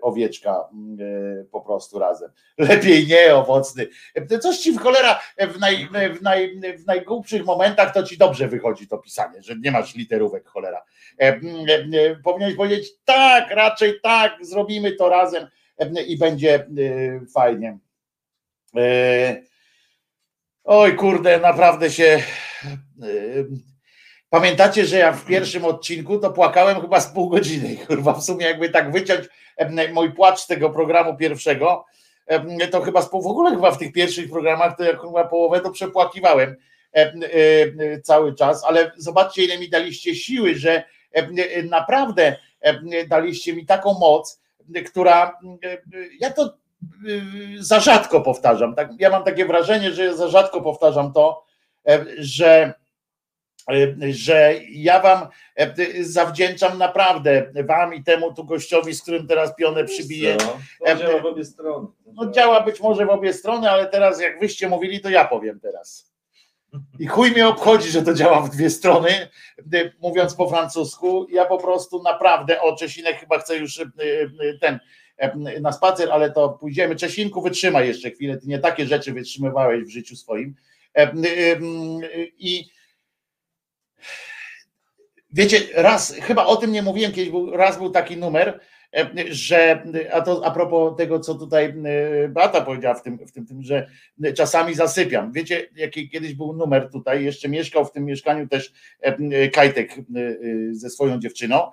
owieczka 0.00 0.50
e, 0.50 1.44
po 1.44 1.60
prostu 1.60 1.98
razem. 1.98 2.30
Lepiej 2.58 3.06
nie, 3.06 3.34
owocny. 3.34 3.86
E, 4.14 4.38
Coś 4.38 4.58
ci 4.58 4.72
w 4.72 4.78
cholera 4.78 5.20
e, 5.36 5.46
w, 5.46 5.60
naj, 5.60 5.88
w, 6.18 6.22
naj, 6.22 6.60
w 6.78 6.86
najgłupszych 6.86 7.44
momentach 7.44 7.94
to 7.94 8.02
ci 8.02 8.18
dobrze 8.18 8.48
wychodzi 8.48 8.88
to 8.88 8.98
pisanie, 8.98 9.42
że 9.42 9.56
nie 9.56 9.70
masz 9.70 9.94
literówek 9.94 10.48
cholera. 10.48 10.82
E, 11.20 11.22
e, 11.22 11.40
e, 11.92 12.16
Powinieneś 12.24 12.56
powiedzieć 12.56 12.92
tak, 13.04 13.50
raczej 13.50 14.00
tak, 14.02 14.32
zrobimy 14.40 14.92
to 14.92 15.08
razem 15.08 15.46
e, 15.78 16.02
i 16.02 16.18
będzie 16.18 16.54
e, 16.54 16.66
fajnie. 17.34 17.78
E, 18.76 19.50
Oj 20.64 20.96
kurde, 20.96 21.40
naprawdę 21.40 21.90
się 21.90 22.04
e, 22.04 22.22
Pamiętacie, 24.30 24.86
że 24.86 24.98
ja 24.98 25.12
w 25.12 25.24
pierwszym 25.24 25.64
odcinku 25.64 26.18
to 26.18 26.30
płakałem 26.30 26.80
chyba 26.80 27.00
z 27.00 27.06
pół 27.06 27.28
godziny. 27.28 27.76
Kurwa, 27.86 28.12
w 28.12 28.24
sumie 28.24 28.46
jakby 28.46 28.68
tak 28.68 28.92
wyciąć 28.92 29.28
mój 29.92 30.12
płacz 30.12 30.46
tego 30.46 30.70
programu 30.70 31.16
pierwszego, 31.16 31.84
to 32.70 32.80
chyba 32.80 33.02
w 33.02 33.14
ogóle 33.14 33.50
chyba 33.50 33.70
w 33.70 33.78
tych 33.78 33.92
pierwszych 33.92 34.30
programach 34.30 34.76
to 34.76 34.84
ja 34.84 34.96
chyba 34.98 35.24
połowę 35.24 35.60
to 35.60 35.70
przepłakiwałem 35.70 36.56
em, 36.92 37.20
em, 37.22 38.02
cały 38.02 38.34
czas, 38.34 38.64
ale 38.64 38.92
zobaczcie 38.96 39.44
ile 39.44 39.58
mi 39.58 39.68
daliście 39.68 40.14
siły, 40.14 40.54
że 40.54 40.82
em, 41.12 41.34
naprawdę 41.68 42.36
daliście 43.08 43.52
mi 43.52 43.66
taką 43.66 43.98
moc, 43.98 44.40
która 44.86 45.38
ja 46.20 46.30
to 46.30 46.54
za 47.58 47.80
rzadko 47.80 48.20
powtarzam. 48.20 48.74
Tak, 48.74 48.90
ja 48.98 49.10
mam 49.10 49.24
takie 49.24 49.46
wrażenie, 49.46 49.92
że 49.92 50.16
za 50.16 50.28
rzadko 50.28 50.60
powtarzam 50.60 51.12
to, 51.12 51.44
że 52.18 52.74
że 54.10 54.54
ja 54.70 55.00
wam 55.00 55.26
e, 55.56 55.74
zawdzięczam 56.04 56.78
naprawdę 56.78 57.52
wam 57.64 57.94
i 57.94 58.04
temu 58.04 58.34
tu 58.34 58.44
gościowi, 58.44 58.94
z 58.94 59.02
którym 59.02 59.26
teraz 59.26 59.56
pionę 59.56 59.84
przybiję. 59.84 60.36
To 60.86 60.96
działa 60.96 61.20
w 61.20 61.26
obie 61.26 61.44
strony. 61.44 61.86
No 62.12 62.30
działa 62.30 62.60
być 62.60 62.80
może 62.80 63.06
w 63.06 63.10
obie 63.10 63.32
strony, 63.32 63.70
ale 63.70 63.86
teraz 63.86 64.20
jak 64.20 64.40
wyście 64.40 64.68
mówili, 64.68 65.00
to 65.00 65.10
ja 65.10 65.24
powiem 65.24 65.60
teraz. 65.60 66.10
I 66.98 67.06
chuj 67.06 67.30
mnie 67.30 67.48
obchodzi, 67.48 67.90
że 67.90 68.02
to 68.02 68.14
działa 68.14 68.40
w 68.40 68.50
dwie 68.50 68.70
strony, 68.70 69.10
e, 69.74 69.92
mówiąc 70.00 70.34
po 70.34 70.48
francusku. 70.48 71.26
Ja 71.30 71.44
po 71.44 71.58
prostu 71.58 72.02
naprawdę, 72.02 72.60
o 72.60 72.76
Czesinek 72.76 73.16
chyba 73.16 73.38
chcę 73.38 73.56
już 73.56 73.80
e, 73.80 73.82
e, 73.82 74.58
ten 74.60 74.78
e, 75.16 75.60
na 75.60 75.72
spacer, 75.72 76.10
ale 76.12 76.30
to 76.30 76.48
pójdziemy. 76.48 76.96
Czesinku, 76.96 77.42
wytrzymaj 77.42 77.88
jeszcze 77.88 78.10
chwilę, 78.10 78.38
ty 78.38 78.46
nie 78.46 78.58
takie 78.58 78.86
rzeczy 78.86 79.12
wytrzymywałeś 79.12 79.84
w 79.84 79.90
życiu 79.90 80.16
swoim. 80.16 80.54
E, 80.94 81.02
e, 81.02 81.12
I 82.38 82.70
Wiecie, 85.32 85.60
raz, 85.74 86.14
chyba 86.14 86.46
o 86.46 86.56
tym 86.56 86.72
nie 86.72 86.82
mówiłem 86.82 87.12
kiedyś, 87.12 87.30
był, 87.30 87.50
raz 87.50 87.78
był 87.78 87.90
taki 87.90 88.16
numer, 88.16 88.60
że, 89.30 89.84
a 90.12 90.20
to 90.20 90.46
a 90.46 90.50
propos 90.50 90.96
tego, 90.96 91.20
co 91.20 91.34
tutaj 91.34 91.74
Beata 92.28 92.60
powiedziała 92.60 92.94
w 92.94 93.02
tym, 93.02 93.26
w 93.26 93.32
tym, 93.32 93.46
tym 93.46 93.62
że 93.62 93.86
czasami 94.34 94.74
zasypiam. 94.74 95.32
Wiecie, 95.32 95.68
jaki 95.76 96.08
kiedyś 96.08 96.34
był 96.34 96.52
numer 96.52 96.90
tutaj, 96.90 97.24
jeszcze 97.24 97.48
mieszkał 97.48 97.84
w 97.84 97.92
tym 97.92 98.04
mieszkaniu 98.04 98.48
też 98.48 98.72
Kajtek 99.52 99.94
ze 100.70 100.90
swoją 100.90 101.18
dziewczyną 101.18 101.70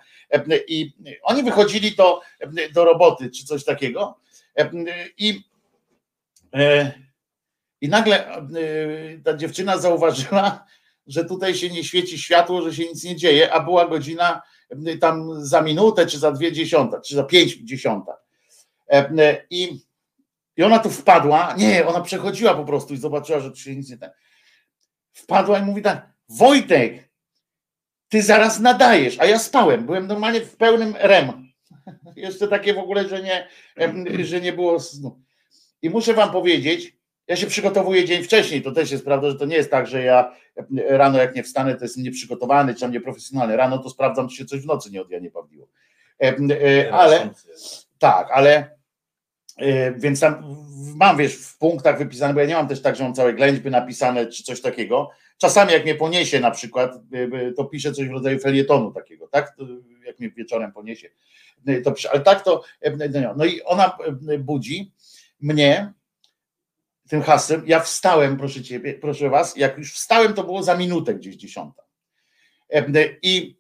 i 0.68 0.94
oni 1.24 1.44
wychodzili 1.44 1.95
do, 1.95 2.22
do 2.74 2.86
roboty 2.86 3.30
czy 3.30 3.45
coś 3.45 3.64
takiego 3.64 4.19
i 5.18 5.44
i 7.82 7.90
nagle 7.90 8.42
ta 9.24 9.38
dziewczyna 9.38 9.77
zauważyła, 9.77 10.66
że 11.08 11.26
tutaj 11.26 11.56
się 11.56 11.69
nie 11.69 11.84
świeci 11.84 12.19
światło, 12.19 12.61
że 12.61 12.74
się 12.74 12.84
nic 12.84 13.03
nie 13.03 13.16
dzieje, 13.16 13.53
a 13.53 13.64
była 13.64 13.88
godzina 13.88 14.42
tam 15.02 15.45
za 15.45 15.61
minutę, 15.61 16.06
czy 16.06 16.19
za 16.19 16.32
dwie 16.32 16.52
dziesiąta, 16.52 17.02
czy 17.02 17.16
za 17.16 17.24
pięć 17.24 17.53
dziesiąta. 17.53 18.18
I, 19.50 19.80
I 20.58 20.64
ona 20.64 20.80
tu 20.80 20.90
wpadła, 20.90 21.56
nie, 21.58 21.88
ona 21.88 22.02
przechodziła 22.02 22.53
po 22.53 22.66
prostu 22.66 22.94
i 22.94 22.98
zobaczyła, 22.98 23.40
że 23.40 23.52
tu 23.52 23.58
się 23.58 23.76
nic 23.76 23.90
nie 23.90 23.98
da. 23.98 24.10
Wpadła 25.14 25.60
i 25.60 25.66
mówi 25.66 25.82
tak, 25.82 26.10
Wojtek, 26.30 27.10
ty 28.10 28.22
zaraz 28.22 28.60
nadajesz, 28.60 29.19
a 29.19 29.26
ja 29.26 29.40
spałem, 29.40 29.86
byłem 29.86 30.08
normalnie 30.08 30.42
w 30.42 30.56
pełnym 30.56 30.95
rem. 31.00 31.53
Jeszcze 32.16 32.48
takie 32.48 32.74
w 32.74 32.77
ogóle, 32.77 33.10
że 33.10 33.24
nie, 33.24 33.48
że 34.26 34.42
nie 34.42 34.53
było 34.53 34.80
snu. 34.80 35.22
I 35.82 35.90
muszę 35.90 36.14
wam 36.14 36.32
powiedzieć, 36.32 36.97
ja 37.27 37.35
się 37.35 37.47
przygotowuję 37.47 38.06
dzień 38.06 38.23
wcześniej, 38.23 38.61
to 38.61 38.72
też 38.72 38.91
jest 38.91 39.06
prawda, 39.06 39.30
że 39.31 39.35
to 39.35 39.45
nie 39.45 39.56
jest 39.56 39.72
tak, 39.72 39.88
że 39.88 40.03
ja 40.03 40.35
rano 40.89 41.17
jak 41.17 41.35
nie 41.35 41.43
wstanę, 41.43 41.75
to 41.75 41.85
jestem 41.85 42.03
nieprzygotowany, 42.03 42.73
czy 42.73 42.80
tam 42.80 42.91
nieprofesjonalny. 42.91 43.57
Rano 43.57 43.77
to 43.77 43.89
sprawdzam, 43.89 44.30
czy 44.30 44.35
się 44.35 44.45
coś 44.45 44.61
w 44.61 44.65
nocy 44.65 44.91
nie 44.91 45.01
od 45.01 45.09
ja 45.09 45.19
nie 45.19 45.31
pawliło. 45.31 45.67
Ale 46.91 47.30
tak, 47.99 48.31
ale 48.31 48.77
więc 49.95 50.19
tam 50.19 50.56
mam, 50.95 51.17
wiesz, 51.17 51.35
w 51.35 51.57
punktach 51.57 51.97
wypisane, 51.97 52.33
bo 52.33 52.39
ja 52.39 52.45
nie 52.45 52.53
mam 52.53 52.67
też 52.67 52.81
tak, 52.81 52.95
że 52.95 53.03
mam 53.03 53.14
całe 53.14 53.33
ględźby 53.33 53.72
napisane, 53.72 54.27
czy 54.27 54.43
coś 54.43 54.61
takiego. 54.61 55.09
Czasami 55.38 55.73
jak 55.73 55.83
mnie 55.83 55.95
poniesie 55.95 56.39
na 56.39 56.51
przykład, 56.51 56.91
to 57.57 57.65
piszę 57.65 57.91
coś 57.91 58.07
w 58.07 58.11
rodzaju 58.11 58.39
felietonu 58.39 58.91
takiego, 58.91 59.27
tak? 59.27 59.56
Jak 60.06 60.19
mnie 60.19 60.30
wieczorem 60.30 60.72
poniesie, 60.72 61.09
to 61.83 61.91
piszę. 61.91 62.09
Ale 62.11 62.22
tak 62.22 62.43
to, 62.43 62.64
no 63.35 63.45
i 63.45 63.61
ona 63.61 63.97
budzi 64.39 64.91
mnie, 65.41 65.93
tym 67.08 67.22
hasłem. 67.22 67.64
Ja 67.66 67.80
wstałem, 67.80 68.38
proszę 68.38 68.64
ciebie, 68.64 68.94
proszę 68.94 69.30
was, 69.30 69.58
jak 69.58 69.77
już 69.77 69.94
wstałem, 69.94 70.34
to 70.34 70.44
było 70.44 70.64
za 70.64 70.77
minutę 70.77 71.16
gdzieś 71.16 71.36
dziesiąta. 71.36 71.84
I 73.22 73.58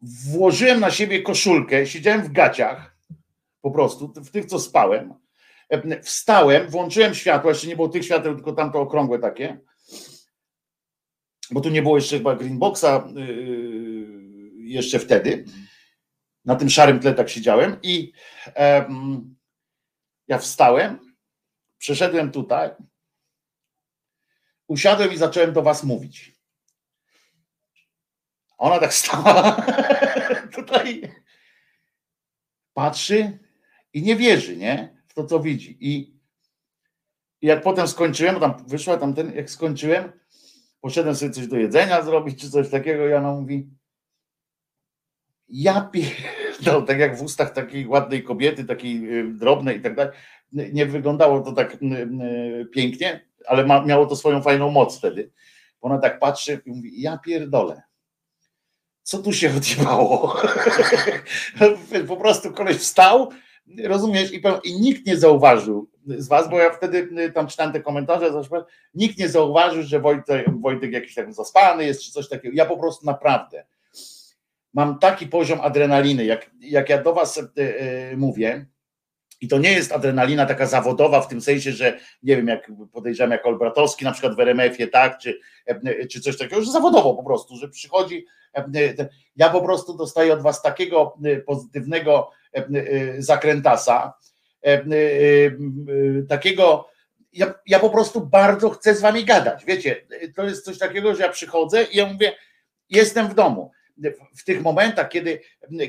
włożyłem 0.00 0.80
na 0.80 0.90
siebie 0.90 1.22
koszulkę, 1.22 1.86
siedziałem 1.86 2.22
w 2.22 2.32
gaciach, 2.32 2.96
po 3.60 3.70
prostu, 3.70 4.12
w 4.16 4.30
tych, 4.30 4.46
co 4.46 4.58
spałem. 4.58 5.14
Wstałem, 6.02 6.68
włączyłem 6.68 7.14
światło, 7.14 7.50
jeszcze 7.50 7.66
nie 7.66 7.76
było 7.76 7.88
tych 7.88 8.04
świateł, 8.04 8.34
tylko 8.34 8.52
tamto 8.52 8.80
okrągłe 8.80 9.18
takie, 9.18 9.60
bo 11.50 11.60
tu 11.60 11.68
nie 11.70 11.82
było 11.82 11.96
jeszcze 11.96 12.16
chyba 12.16 12.36
greenboxa 12.36 13.08
yy, 13.14 14.52
jeszcze 14.56 14.98
wtedy. 14.98 15.44
Na 16.44 16.56
tym 16.56 16.70
szarym 16.70 17.00
tle 17.00 17.14
tak 17.14 17.30
siedziałem 17.30 17.76
i 17.82 18.12
ja 20.28 20.38
wstałem, 20.38 21.11
Przeszedłem 21.82 22.32
tutaj, 22.32 22.70
usiadłem 24.66 25.12
i 25.12 25.16
zacząłem 25.16 25.52
do 25.52 25.62
was 25.62 25.84
mówić. 25.84 26.32
Ona 28.58 28.78
tak 28.78 28.94
stała 28.94 29.66
tutaj, 30.56 31.12
patrzy 32.74 33.38
i 33.92 34.02
nie 34.02 34.16
wierzy, 34.16 34.56
nie? 34.56 35.02
W 35.08 35.14
to, 35.14 35.26
co 35.26 35.40
widzi. 35.40 35.76
I, 35.80 36.20
jak 37.40 37.62
potem 37.62 37.88
skończyłem, 37.88 38.40
tam 38.40 38.66
wyszła 38.66 38.96
tamten, 38.96 39.34
jak 39.34 39.50
skończyłem, 39.50 40.12
poszedłem 40.80 41.16
sobie 41.16 41.32
coś 41.32 41.46
do 41.46 41.56
jedzenia 41.56 42.02
zrobić, 42.02 42.40
czy 42.40 42.50
coś 42.50 42.70
takiego, 42.70 43.08
i 43.08 43.12
ona 43.12 43.32
mówi, 43.32 43.70
ja 45.48 45.80
pierdolę, 45.80 46.41
tak 46.86 46.98
jak 46.98 47.16
w 47.16 47.22
ustach 47.22 47.52
takiej 47.52 47.86
ładnej 47.86 48.22
kobiety, 48.22 48.64
takiej 48.64 49.18
y, 49.18 49.24
drobnej 49.24 49.78
i 49.78 49.80
tak 49.80 49.94
dalej, 49.94 50.12
nie 50.52 50.86
wyglądało 50.86 51.40
to 51.40 51.52
tak 51.52 51.76
pięknie, 52.74 53.26
ale 53.46 53.66
ma, 53.66 53.84
miało 53.84 54.06
to 54.06 54.16
swoją 54.16 54.42
fajną 54.42 54.70
moc 54.70 54.98
wtedy. 54.98 55.30
Ona 55.80 55.98
tak 55.98 56.18
patrzy 56.18 56.60
i 56.66 56.70
mówi, 56.70 57.02
ja 57.02 57.18
pierdolę. 57.18 57.82
Co 59.02 59.18
tu 59.18 59.32
się 59.32 59.52
odjebało? 59.56 60.36
po 62.08 62.16
prostu 62.16 62.52
koleś 62.52 62.76
wstał, 62.76 63.30
rozumiesz, 63.84 64.32
i, 64.32 64.42
i, 64.64 64.80
nikt 64.80 65.06
nie 65.06 65.16
zauważył 65.16 65.90
z 66.06 66.28
was, 66.28 66.50
bo 66.50 66.58
ja 66.58 66.70
wtedy 66.70 67.30
tam 67.32 67.46
czytałem 67.46 67.72
te 67.72 67.80
komentarze, 67.80 68.30
nikt 68.94 69.18
nie 69.18 69.28
zauważył, 69.28 69.82
że 69.82 70.00
Wojtek, 70.00 70.60
Wojtek 70.60 70.92
jakiś 70.92 71.14
tak 71.14 71.34
zaspany 71.34 71.84
jest, 71.84 72.02
czy 72.02 72.12
coś 72.12 72.28
takiego. 72.28 72.54
Ja 72.56 72.66
po 72.66 72.76
prostu 72.76 73.06
naprawdę 73.06 73.64
mam 74.74 74.98
taki 74.98 75.26
poziom 75.26 75.60
adrenaliny, 75.60 76.24
jak, 76.24 76.50
jak 76.60 76.88
ja 76.88 77.02
do 77.02 77.14
was 77.14 77.36
yy, 77.36 78.16
mówię, 78.16 78.66
i 79.42 79.48
to 79.48 79.58
nie 79.58 79.72
jest 79.72 79.92
adrenalina 79.92 80.46
taka 80.46 80.66
zawodowa 80.66 81.20
w 81.20 81.28
tym 81.28 81.40
sensie, 81.40 81.72
że 81.72 81.98
nie 82.22 82.36
wiem, 82.36 82.48
jak 82.48 82.72
podejrzewam, 82.92 83.30
jak 83.30 83.46
Olbratowski 83.46 84.04
na 84.04 84.12
przykład 84.12 84.36
w 84.36 84.40
RMF-ie, 84.40 84.88
tak, 84.88 85.18
czy, 85.18 85.40
czy 86.10 86.20
coś 86.20 86.38
takiego, 86.38 86.62
że 86.62 86.72
zawodowo 86.72 87.14
po 87.14 87.22
prostu, 87.22 87.56
że 87.56 87.68
przychodzi. 87.68 88.26
Ja 89.36 89.50
po 89.50 89.62
prostu 89.62 89.96
dostaję 89.96 90.32
od 90.32 90.42
was 90.42 90.62
takiego 90.62 91.18
pozytywnego 91.46 92.30
zakrętasa, 93.18 94.14
takiego. 96.28 96.88
Ja, 97.32 97.54
ja 97.66 97.78
po 97.78 97.90
prostu 97.90 98.26
bardzo 98.26 98.70
chcę 98.70 98.94
z 98.94 99.00
wami 99.00 99.24
gadać. 99.24 99.64
Wiecie, 99.64 100.06
to 100.36 100.44
jest 100.44 100.64
coś 100.64 100.78
takiego, 100.78 101.14
że 101.14 101.22
ja 101.22 101.28
przychodzę 101.28 101.84
i 101.84 101.96
ja 101.96 102.06
mówię, 102.06 102.32
jestem 102.88 103.28
w 103.28 103.34
domu 103.34 103.70
w 104.36 104.44
tych 104.44 104.62
momentach, 104.62 105.08
kiedy, 105.08 105.40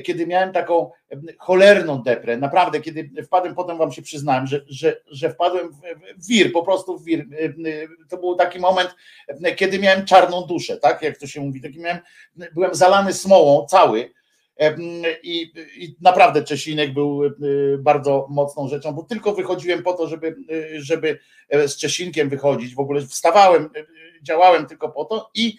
kiedy 0.04 0.26
miałem 0.26 0.52
taką 0.52 0.90
cholerną 1.38 2.02
deprę, 2.02 2.36
naprawdę, 2.36 2.80
kiedy 2.80 3.22
wpadłem, 3.22 3.54
potem 3.54 3.78
wam 3.78 3.92
się 3.92 4.02
przyznałem, 4.02 4.46
że, 4.46 4.64
że, 4.68 4.96
że 5.06 5.30
wpadłem 5.30 5.70
w 6.16 6.28
wir, 6.28 6.52
po 6.52 6.62
prostu 6.62 6.98
w 6.98 7.04
wir. 7.04 7.24
To 8.08 8.16
był 8.16 8.34
taki 8.34 8.58
moment, 8.58 8.94
kiedy 9.56 9.78
miałem 9.78 10.06
czarną 10.06 10.42
duszę, 10.42 10.76
tak, 10.76 11.02
jak 11.02 11.18
to 11.18 11.26
się 11.26 11.40
mówi, 11.40 11.62
taki 11.62 11.80
miałem, 11.80 11.98
byłem 12.54 12.74
zalany 12.74 13.12
smołą 13.12 13.66
cały, 13.66 14.10
i, 15.22 15.52
I, 15.76 15.96
naprawdę 16.00 16.44
Czesinek 16.44 16.92
był 16.92 17.20
bardzo 17.78 18.26
mocną 18.30 18.68
rzeczą, 18.68 18.92
bo 18.92 19.02
tylko 19.02 19.32
wychodziłem 19.32 19.82
po 19.82 19.92
to, 19.92 20.08
żeby, 20.08 20.36
żeby 20.76 21.18
z 21.66 21.76
Czesinkiem 21.76 22.28
wychodzić. 22.28 22.74
W 22.74 22.80
ogóle 22.80 23.02
wstawałem, 23.02 23.70
działałem 24.22 24.66
tylko 24.66 24.88
po 24.88 25.04
to 25.04 25.30
i 25.34 25.56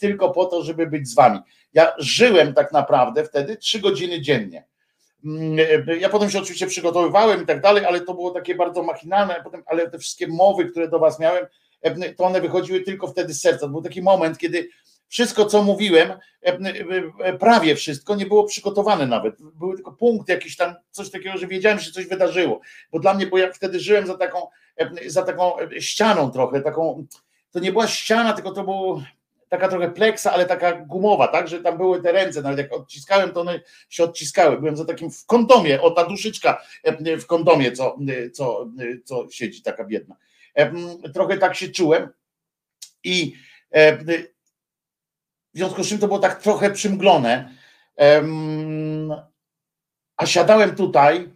tylko 0.00 0.30
po 0.30 0.44
to, 0.44 0.62
żeby 0.62 0.86
być 0.86 1.08
z 1.08 1.14
wami. 1.14 1.38
Ja 1.74 1.92
żyłem 1.98 2.54
tak 2.54 2.72
naprawdę 2.72 3.24
wtedy 3.24 3.56
trzy 3.56 3.80
godziny 3.80 4.20
dziennie. 4.20 4.64
Mm, 5.24 5.56
ja 6.00 6.08
potem 6.08 6.30
się 6.30 6.38
oczywiście 6.38 6.66
przygotowywałem 6.66 7.42
i 7.42 7.46
tak 7.46 7.60
dalej, 7.60 7.84
ale 7.84 8.00
to 8.00 8.14
było 8.14 8.30
takie 8.30 8.54
bardzo 8.54 8.82
machinalne, 8.82 9.40
potem, 9.44 9.62
ale 9.66 9.90
te 9.90 9.98
wszystkie 9.98 10.28
mowy, 10.28 10.64
które 10.64 10.88
do 10.88 10.98
was 10.98 11.18
miałem, 11.18 11.46
to 12.16 12.24
one 12.24 12.40
wychodziły 12.40 12.80
tylko 12.80 13.06
wtedy 13.06 13.34
z 13.34 13.40
serca. 13.40 13.60
To 13.60 13.68
był 13.68 13.82
taki 13.82 14.02
moment, 14.02 14.38
kiedy 14.38 14.68
wszystko, 15.08 15.44
co 15.44 15.62
mówiłem, 15.62 16.12
prawie 17.40 17.76
wszystko, 17.76 18.14
nie 18.14 18.26
było 18.26 18.44
przygotowane 18.44 19.06
nawet. 19.06 19.42
Były 19.42 19.74
tylko 19.74 19.92
punkt 19.92 20.28
jakiś 20.28 20.56
tam, 20.56 20.74
coś 20.90 21.10
takiego, 21.10 21.38
że 21.38 21.46
wiedziałem, 21.46 21.78
że 21.78 21.90
coś 21.90 22.06
wydarzyło. 22.06 22.60
Bo 22.92 22.98
dla 22.98 23.14
mnie, 23.14 23.26
bo 23.26 23.38
ja 23.38 23.52
wtedy 23.52 23.80
żyłem 23.80 24.06
za 24.06 24.18
taką, 24.18 24.46
za 25.06 25.22
taką 25.22 25.52
ścianą 25.78 26.30
trochę, 26.30 26.60
taką, 26.60 27.06
to 27.50 27.60
nie 27.60 27.72
była 27.72 27.86
ściana, 27.86 28.32
tylko 28.32 28.50
to 28.50 28.64
było 28.64 29.02
taka 29.54 29.68
trochę 29.68 29.90
pleksa, 29.90 30.32
ale 30.32 30.46
taka 30.46 30.72
gumowa, 30.72 31.28
tak, 31.28 31.48
że 31.48 31.60
tam 31.60 31.76
były 31.76 32.02
te 32.02 32.12
ręce, 32.12 32.42
nawet 32.42 32.58
jak 32.58 32.72
odciskałem, 32.72 33.32
to 33.32 33.40
one 33.40 33.60
się 33.88 34.04
odciskały. 34.04 34.58
Byłem 34.58 34.76
za 34.76 34.84
takim 34.84 35.10
w 35.10 35.26
kondomie, 35.26 35.82
o 35.82 35.90
ta 35.90 36.04
duszyczka 36.04 36.62
e, 36.82 37.16
w 37.16 37.26
kondomie, 37.26 37.72
co, 37.72 37.96
co, 38.32 38.66
co 39.04 39.26
siedzi 39.30 39.62
taka 39.62 39.84
biedna. 39.84 40.16
E, 40.54 40.72
trochę 41.14 41.38
tak 41.38 41.54
się 41.54 41.68
czułem 41.68 42.08
i 43.04 43.34
e, 43.70 43.96
w 45.54 45.58
związku 45.58 45.84
z 45.84 45.88
czym 45.88 45.98
to 45.98 46.06
było 46.06 46.18
tak 46.18 46.42
trochę 46.42 46.70
przymglone, 46.70 47.54
a 50.16 50.26
siadałem 50.26 50.74
tutaj 50.74 51.33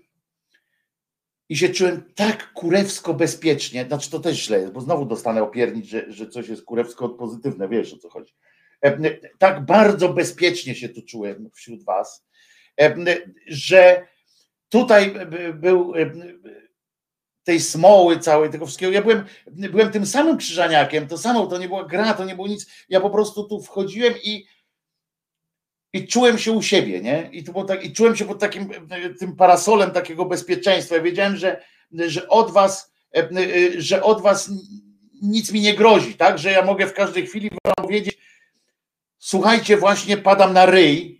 i 1.48 1.56
się 1.56 1.68
czułem 1.68 2.12
tak 2.14 2.52
kurewsko 2.52 3.14
bezpiecznie, 3.14 3.84
znaczy 3.84 4.10
to 4.10 4.18
też 4.18 4.44
źle 4.44 4.60
jest, 4.60 4.72
bo 4.72 4.80
znowu 4.80 5.04
dostanę 5.04 5.42
opiernić, 5.42 5.88
że, 5.88 6.12
że 6.12 6.28
coś 6.28 6.48
jest 6.48 6.64
kurewsko 6.64 7.08
pozytywne, 7.08 7.68
wiesz 7.68 7.94
o 7.94 7.98
co 7.98 8.10
chodzi. 8.10 8.34
Tak 9.38 9.64
bardzo 9.64 10.08
bezpiecznie 10.08 10.74
się 10.74 10.88
tu 10.88 11.02
czułem 11.02 11.50
wśród 11.54 11.84
was, 11.84 12.26
że 13.46 14.06
tutaj 14.68 15.14
był 15.54 15.92
tej 17.44 17.60
smoły 17.60 18.18
całej, 18.18 18.50
tego 18.50 18.66
wszystkiego. 18.66 18.92
Ja 18.92 19.02
byłem, 19.02 19.24
byłem 19.46 19.90
tym 19.90 20.06
samym 20.06 20.36
krzyżaniakiem, 20.36 21.06
to 21.06 21.18
samo, 21.18 21.46
to 21.46 21.58
nie 21.58 21.68
była 21.68 21.84
gra, 21.84 22.14
to 22.14 22.24
nie 22.24 22.34
było 22.34 22.48
nic. 22.48 22.66
Ja 22.88 23.00
po 23.00 23.10
prostu 23.10 23.44
tu 23.44 23.62
wchodziłem 23.62 24.14
i 24.24 24.46
i 25.92 26.06
czułem 26.06 26.38
się 26.38 26.52
u 26.52 26.62
siebie, 26.62 27.00
nie? 27.00 27.28
I, 27.32 27.44
to 27.44 27.52
było 27.52 27.64
tak, 27.64 27.84
i 27.84 27.92
czułem 27.92 28.16
się 28.16 28.24
pod 28.24 28.38
takim 28.38 28.68
tym 29.18 29.36
parasolem 29.36 29.90
takiego 29.90 30.24
bezpieczeństwa. 30.24 30.96
Ja 30.96 31.02
wiedziałem, 31.02 31.36
że, 31.36 31.62
że 31.92 32.28
od 32.28 32.50
was, 32.50 32.92
że 33.78 34.02
od 34.02 34.22
was 34.22 34.50
nic 35.22 35.52
mi 35.52 35.60
nie 35.60 35.74
grozi, 35.74 36.14
tak? 36.14 36.38
Że 36.38 36.52
ja 36.52 36.64
mogę 36.64 36.86
w 36.86 36.94
każdej 36.94 37.26
chwili 37.26 37.50
wam 37.64 37.74
powiedzieć, 37.76 38.18
słuchajcie, 39.18 39.76
właśnie 39.76 40.16
padam 40.16 40.52
na 40.52 40.66
ryj. 40.66 41.18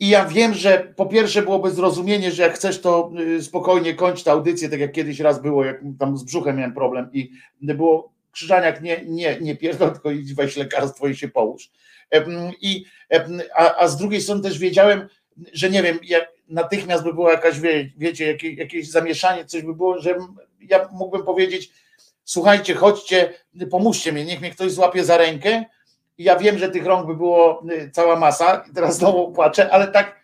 I 0.00 0.08
ja 0.08 0.24
wiem, 0.24 0.54
że 0.54 0.92
po 0.96 1.06
pierwsze 1.06 1.42
byłoby 1.42 1.70
zrozumienie, 1.70 2.30
że 2.30 2.42
jak 2.42 2.54
chcesz, 2.54 2.80
to 2.80 3.12
y, 3.20 3.42
spokojnie 3.42 3.94
kończ 3.94 4.22
tę 4.22 4.32
audycję, 4.32 4.68
tak 4.68 4.80
jak 4.80 4.92
kiedyś 4.92 5.20
raz 5.20 5.42
było, 5.42 5.64
jak 5.64 5.80
tam 5.98 6.16
z 6.16 6.24
brzuchem 6.24 6.56
miałem 6.56 6.74
problem 6.74 7.10
i 7.12 7.30
było 7.60 8.12
Krzyżaniak, 8.32 8.82
nie, 8.82 9.04
nie, 9.06 9.38
nie 9.40 9.56
pierdol, 9.56 9.92
tylko 9.92 10.10
idź 10.10 10.34
weź 10.34 10.56
lekarstwo 10.56 11.08
i 11.08 11.16
się 11.16 11.28
połóż. 11.28 11.70
I, 12.60 12.84
a, 13.54 13.76
a 13.76 13.88
z 13.88 13.96
drugiej 13.96 14.20
strony 14.20 14.42
też 14.42 14.58
wiedziałem, 14.58 15.08
że 15.52 15.70
nie 15.70 15.82
wiem, 15.82 15.98
jak 16.02 16.32
natychmiast 16.48 17.04
by 17.04 17.14
było 17.14 17.30
jakaś, 17.30 17.60
wie, 17.60 17.90
wiecie, 17.96 18.26
jakieś, 18.26 18.58
jakieś 18.58 18.90
zamieszanie, 18.90 19.44
coś 19.44 19.62
by 19.62 19.74
było, 19.74 20.00
że 20.00 20.18
ja 20.60 20.88
mógłbym 20.92 21.24
powiedzieć, 21.24 21.72
słuchajcie, 22.24 22.74
chodźcie, 22.74 23.34
pomóżcie 23.70 24.12
mi, 24.12 24.24
niech 24.24 24.40
mnie 24.40 24.50
ktoś 24.50 24.72
złapie 24.72 25.04
za 25.04 25.16
rękę. 25.16 25.64
Ja 26.18 26.36
wiem, 26.36 26.58
że 26.58 26.68
tych 26.68 26.86
rąk 26.86 27.06
by 27.06 27.16
było 27.16 27.64
y, 27.70 27.90
cała 27.90 28.16
masa 28.16 28.64
i 28.70 28.74
teraz 28.74 28.96
znowu 28.96 29.32
płaczę, 29.32 29.70
ale 29.70 29.88
tak, 29.88 30.20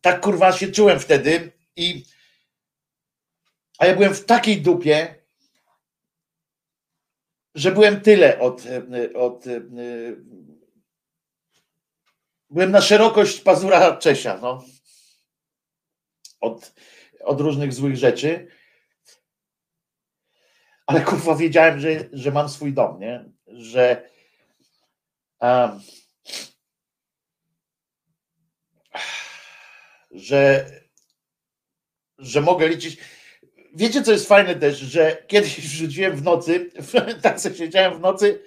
tak 0.00 0.20
kurwa 0.20 0.52
się 0.52 0.68
czułem 0.68 1.00
wtedy 1.00 1.52
i 1.76 2.04
a 3.78 3.86
ja 3.86 3.94
byłem 3.94 4.14
w 4.14 4.24
takiej 4.24 4.62
dupie, 4.62 5.14
że 7.54 7.72
byłem 7.72 8.00
tyle 8.00 8.38
od, 8.38 8.62
od 9.14 9.44
byłem 12.50 12.70
na 12.70 12.80
szerokość 12.80 13.40
pazura 13.40 13.96
Czesia, 13.96 14.38
no. 14.42 14.64
Od, 16.40 16.74
od 17.20 17.40
różnych 17.40 17.72
złych 17.72 17.96
rzeczy. 17.96 18.48
Ale 20.86 21.00
kurwa 21.00 21.34
wiedziałem, 21.34 21.80
że, 21.80 21.88
że 22.12 22.30
mam 22.30 22.48
swój 22.48 22.72
dom, 22.72 23.00
nie? 23.00 23.24
Że 23.46 24.10
um, 25.40 25.80
że, 30.10 30.70
że 32.18 32.40
mogę 32.40 32.68
liczyć 32.68 32.98
wiecie, 33.74 34.02
co 34.02 34.12
jest 34.12 34.28
fajne 34.28 34.54
też, 34.54 34.78
że 34.78 35.16
kiedyś 35.26 35.60
wrzuciłem 35.66 36.16
w 36.16 36.22
nocy, 36.22 36.70
tak 37.22 37.40
sobie 37.40 37.56
siedziałem 37.56 37.94
w 37.94 38.00
nocy 38.00 38.40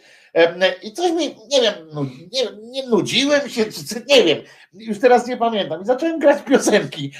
i 0.83 0.93
coś 0.93 1.11
mi, 1.11 1.35
nie 1.51 1.61
wiem, 1.61 1.73
nie, 2.31 2.41
nie 2.61 2.87
nudziłem 2.87 3.49
się, 3.49 3.65
czy, 3.65 4.05
nie 4.07 4.23
wiem, 4.23 4.37
już 4.73 4.99
teraz 4.99 5.27
nie 5.27 5.37
pamiętam. 5.37 5.81
I 5.81 5.85
zacząłem 5.85 6.19
grać 6.19 6.43
piosenki. 6.43 7.11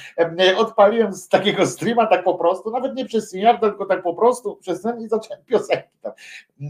Odpaliłem 0.56 1.12
z 1.12 1.28
takiego 1.28 1.66
streama 1.66 2.06
tak 2.06 2.24
po 2.24 2.34
prostu, 2.34 2.70
nawet 2.70 2.94
nie 2.94 3.04
przez 3.04 3.28
streama, 3.28 3.58
tylko 3.58 3.86
tak 3.86 4.02
po 4.02 4.14
prostu 4.14 4.56
przez 4.56 4.82
ten 4.82 5.00
i 5.00 5.08
zacząłem 5.08 5.44
piosenki 5.44 5.98
tam 6.02 6.12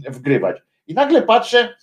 wgrywać. 0.09 0.57
I 0.87 0.93
nagle 0.93 1.21
patrzę, 1.21 1.75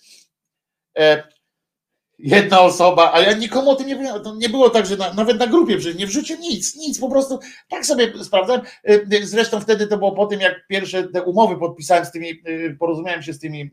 jedna 2.19 2.61
osoba, 2.61 3.11
a 3.13 3.21
ja 3.21 3.33
nikomu 3.33 3.69
o 3.69 3.75
tym 3.75 3.87
nie 3.87 3.95
wiem, 3.95 4.23
to 4.23 4.35
nie 4.35 4.49
było 4.49 4.69
tak, 4.69 4.85
że 4.85 4.97
na, 4.97 5.13
nawet 5.13 5.39
na 5.39 5.47
grupie 5.47 5.77
przecież 5.77 5.95
nie 5.95 6.07
wrzuciłem 6.07 6.41
nic, 6.41 6.75
nic, 6.75 6.99
po 6.99 7.09
prostu 7.09 7.39
tak 7.69 7.85
sobie 7.85 8.23
sprawdzałem. 8.23 8.61
Y, 8.89 9.07
y, 9.13 9.27
zresztą 9.27 9.59
wtedy 9.59 9.87
to 9.87 9.97
było 9.97 10.11
po 10.11 10.25
tym, 10.25 10.39
jak 10.39 10.67
pierwsze 10.67 11.03
te 11.03 11.23
umowy 11.23 11.57
podpisałem 11.57 12.05
z 12.05 12.11
tymi, 12.11 12.29
y, 12.47 12.77
porozumiałem 12.79 13.23
się 13.23 13.33
z 13.33 13.39
tymi 13.39 13.71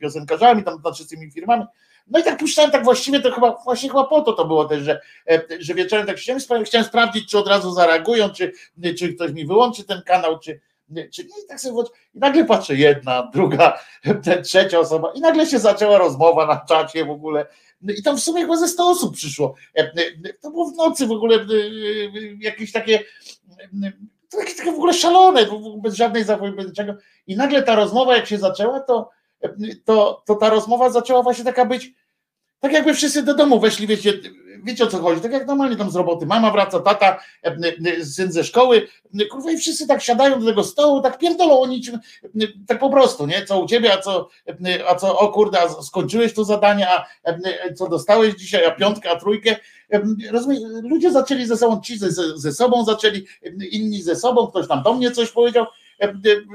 piosenkarzami, 0.00 0.64
tam 0.64 0.80
znaczy 0.80 1.04
z 1.04 1.08
tymi 1.08 1.30
firmami. 1.30 1.64
No 2.10 2.18
i 2.18 2.22
tak 2.22 2.38
puszczałem 2.38 2.70
tak 2.70 2.84
właściwie, 2.84 3.20
to 3.20 3.32
chyba 3.32 3.58
właśnie 3.64 3.88
chyba 3.88 4.04
po 4.04 4.20
to 4.20 4.32
to 4.32 4.44
było 4.44 4.64
też, 4.64 4.82
że, 4.82 5.00
e, 5.30 5.42
że 5.58 5.74
wieczorem 5.74 6.06
tak 6.06 6.16
chciałem, 6.16 6.64
chciałem 6.64 6.86
sprawdzić, 6.86 7.30
czy 7.30 7.38
od 7.38 7.48
razu 7.48 7.72
zareagują, 7.72 8.30
czy, 8.30 8.52
czy 8.98 9.14
ktoś 9.14 9.32
mi 9.32 9.46
wyłączy 9.46 9.84
ten 9.84 10.02
kanał, 10.02 10.38
czy, 10.38 10.60
czy 11.12 11.24
nie, 11.24 11.44
i 11.44 11.48
tak 11.48 11.60
sobie 11.60 11.82
i 12.14 12.18
nagle 12.18 12.44
patrzę, 12.44 12.74
jedna, 12.74 13.30
druga, 13.32 13.78
trzecia 14.44 14.78
osoba, 14.78 15.12
i 15.14 15.20
nagle 15.20 15.46
się 15.46 15.58
zaczęła 15.58 15.98
rozmowa 15.98 16.46
na 16.46 16.60
czacie 16.68 17.04
w 17.04 17.10
ogóle. 17.10 17.46
I 17.82 18.02
tam 18.02 18.16
w 18.16 18.20
sumie 18.20 18.42
chyba 18.42 18.56
ze 18.56 18.68
100 18.68 18.88
osób 18.90 19.16
przyszło. 19.16 19.54
E, 19.76 19.80
e, 19.80 20.32
to 20.40 20.50
było 20.50 20.70
w 20.70 20.76
nocy 20.76 21.06
w 21.06 21.10
ogóle 21.10 21.36
e, 21.36 21.46
jakieś 22.40 22.72
takie, 22.72 23.04
takie, 24.30 24.54
takie 24.54 24.72
w 24.72 24.74
ogóle 24.74 24.94
szalone, 24.94 25.46
bez 25.82 25.94
żadnej 25.94 26.24
zapowiedzi. 26.24 26.72
I 27.26 27.36
nagle 27.36 27.62
ta 27.62 27.74
rozmowa, 27.74 28.16
jak 28.16 28.26
się 28.26 28.38
zaczęła, 28.38 28.80
to, 28.80 29.10
to, 29.84 30.22
to 30.26 30.34
ta 30.34 30.50
rozmowa 30.50 30.90
zaczęła 30.90 31.22
właśnie 31.22 31.44
taka 31.44 31.64
być, 31.64 31.92
tak 32.60 32.72
jakby 32.72 32.94
wszyscy 32.94 33.22
do 33.22 33.34
domu 33.34 33.60
weszli, 33.60 33.86
wiecie, 33.86 34.20
wiecie 34.64 34.84
o 34.84 34.86
co 34.86 34.98
chodzi, 34.98 35.20
tak 35.20 35.32
jak 35.32 35.46
normalnie 35.46 35.76
tam 35.76 35.90
z 35.90 35.96
roboty, 35.96 36.26
mama 36.26 36.50
wraca, 36.50 36.80
tata, 36.80 37.20
syn 38.02 38.32
ze 38.32 38.44
szkoły, 38.44 38.88
kurwa 39.30 39.50
i 39.50 39.56
wszyscy 39.56 39.86
tak 39.86 40.02
siadają 40.02 40.40
do 40.40 40.46
tego 40.46 40.64
stołu, 40.64 41.00
tak 41.00 41.18
pierdolą 41.18 41.60
o 41.60 41.66
niczym, 41.66 41.98
tak 42.66 42.78
po 42.78 42.90
prostu, 42.90 43.26
nie, 43.26 43.44
co 43.44 43.60
u 43.60 43.66
ciebie, 43.66 43.92
a 43.92 43.98
co, 43.98 44.28
a 44.88 44.94
co, 44.94 45.18
o 45.18 45.28
kurde, 45.28 45.60
a 45.60 45.68
skończyłeś 45.68 46.34
to 46.34 46.44
zadanie, 46.44 46.88
a 46.90 47.06
co 47.76 47.88
dostałeś 47.88 48.34
dzisiaj, 48.34 48.64
a 48.64 48.70
piątkę, 48.70 49.10
a 49.10 49.16
trójkę, 49.16 49.56
rozumiem, 50.30 50.62
ludzie 50.88 51.12
zaczęli 51.12 51.46
ze 51.46 51.56
sobą, 51.56 51.80
ci 51.80 51.98
ze, 51.98 52.38
ze 52.38 52.52
sobą 52.52 52.84
zaczęli, 52.84 53.26
inni 53.70 54.02
ze 54.02 54.16
sobą, 54.16 54.46
ktoś 54.46 54.68
tam 54.68 54.82
do 54.82 54.94
mnie 54.94 55.10
coś 55.10 55.30
powiedział, 55.30 55.66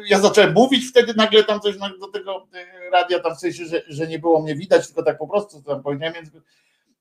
ja 0.08 0.20
zacząłem 0.20 0.54
mówić 0.54 0.90
wtedy 0.90 1.14
nagle 1.14 1.44
tam 1.44 1.60
coś 1.60 1.78
do 1.78 2.08
tego 2.08 2.48
radia, 2.92 3.20
tam 3.20 3.36
w 3.36 3.40
sensie, 3.40 3.66
że, 3.66 3.82
że 3.88 4.08
nie 4.08 4.20
było 4.20 4.42
mnie 4.42 4.56
widać, 4.56 4.88
tylko 4.88 5.04
tak 5.04 5.18
po 5.18 5.28
prostu 5.28 5.62
tam 5.62 5.84
powiedziałem, 5.84 6.14
więc 6.14 6.30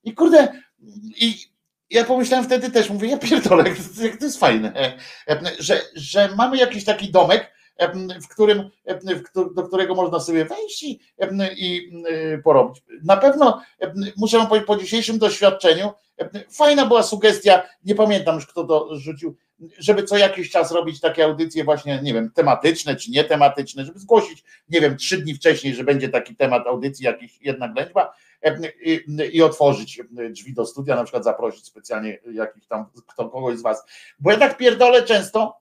i 0.03 0.13
kurde, 0.13 0.61
i 1.17 1.35
ja 1.89 2.03
pomyślałem 2.03 2.45
wtedy 2.45 2.71
też, 2.71 2.89
mówię, 2.89 3.07
ja 3.07 3.17
pierdolę, 3.17 3.63
to 4.19 4.25
jest 4.25 4.39
fajne, 4.39 4.97
że, 5.59 5.81
że 5.95 6.29
mamy 6.35 6.57
jakiś 6.57 6.85
taki 6.85 7.11
domek, 7.11 7.55
w 8.21 8.27
którym, 8.27 8.69
do 9.55 9.63
którego 9.63 9.95
można 9.95 10.19
sobie 10.19 10.45
wejść 10.45 10.83
i, 10.83 10.99
i 11.57 11.91
porobić. 12.43 12.83
Na 13.03 13.17
pewno 13.17 13.61
muszę 14.17 14.45
powiedzieć, 14.45 14.67
po 14.67 14.77
dzisiejszym 14.77 15.17
doświadczeniu, 15.17 15.91
fajna 16.51 16.85
była 16.85 17.03
sugestia, 17.03 17.63
nie 17.85 17.95
pamiętam 17.95 18.35
już 18.35 18.47
kto 18.47 18.63
to 18.63 18.89
rzucił, 18.97 19.35
żeby 19.77 20.03
co 20.03 20.17
jakiś 20.17 20.51
czas 20.51 20.71
robić 20.71 20.99
takie 20.99 21.25
audycje 21.25 21.63
właśnie, 21.63 21.99
nie 22.03 22.13
wiem, 22.13 22.31
tematyczne 22.31 22.95
czy 22.95 23.11
nietematyczne, 23.11 23.85
żeby 23.85 23.99
zgłosić, 23.99 24.43
nie 24.69 24.81
wiem, 24.81 24.97
trzy 24.97 25.17
dni 25.17 25.33
wcześniej, 25.33 25.75
że 25.75 25.83
będzie 25.83 26.09
taki 26.09 26.35
temat 26.35 26.67
audycji, 26.67 27.05
jakiś 27.05 27.41
jedna 27.41 27.67
ględźba 27.67 28.13
i, 28.81 29.05
i 29.31 29.41
otworzyć 29.41 30.01
drzwi 30.29 30.53
do 30.53 30.65
studia, 30.65 30.95
na 30.95 31.03
przykład 31.03 31.23
zaprosić 31.23 31.65
specjalnie 31.65 32.19
jakiś 32.31 32.67
tam, 32.67 32.85
kto, 33.07 33.29
kogoś 33.29 33.57
z 33.57 33.61
was. 33.61 33.85
Bo 34.19 34.31
ja 34.31 34.37
tak 34.37 34.57
pierdolę 34.57 35.03
często, 35.03 35.57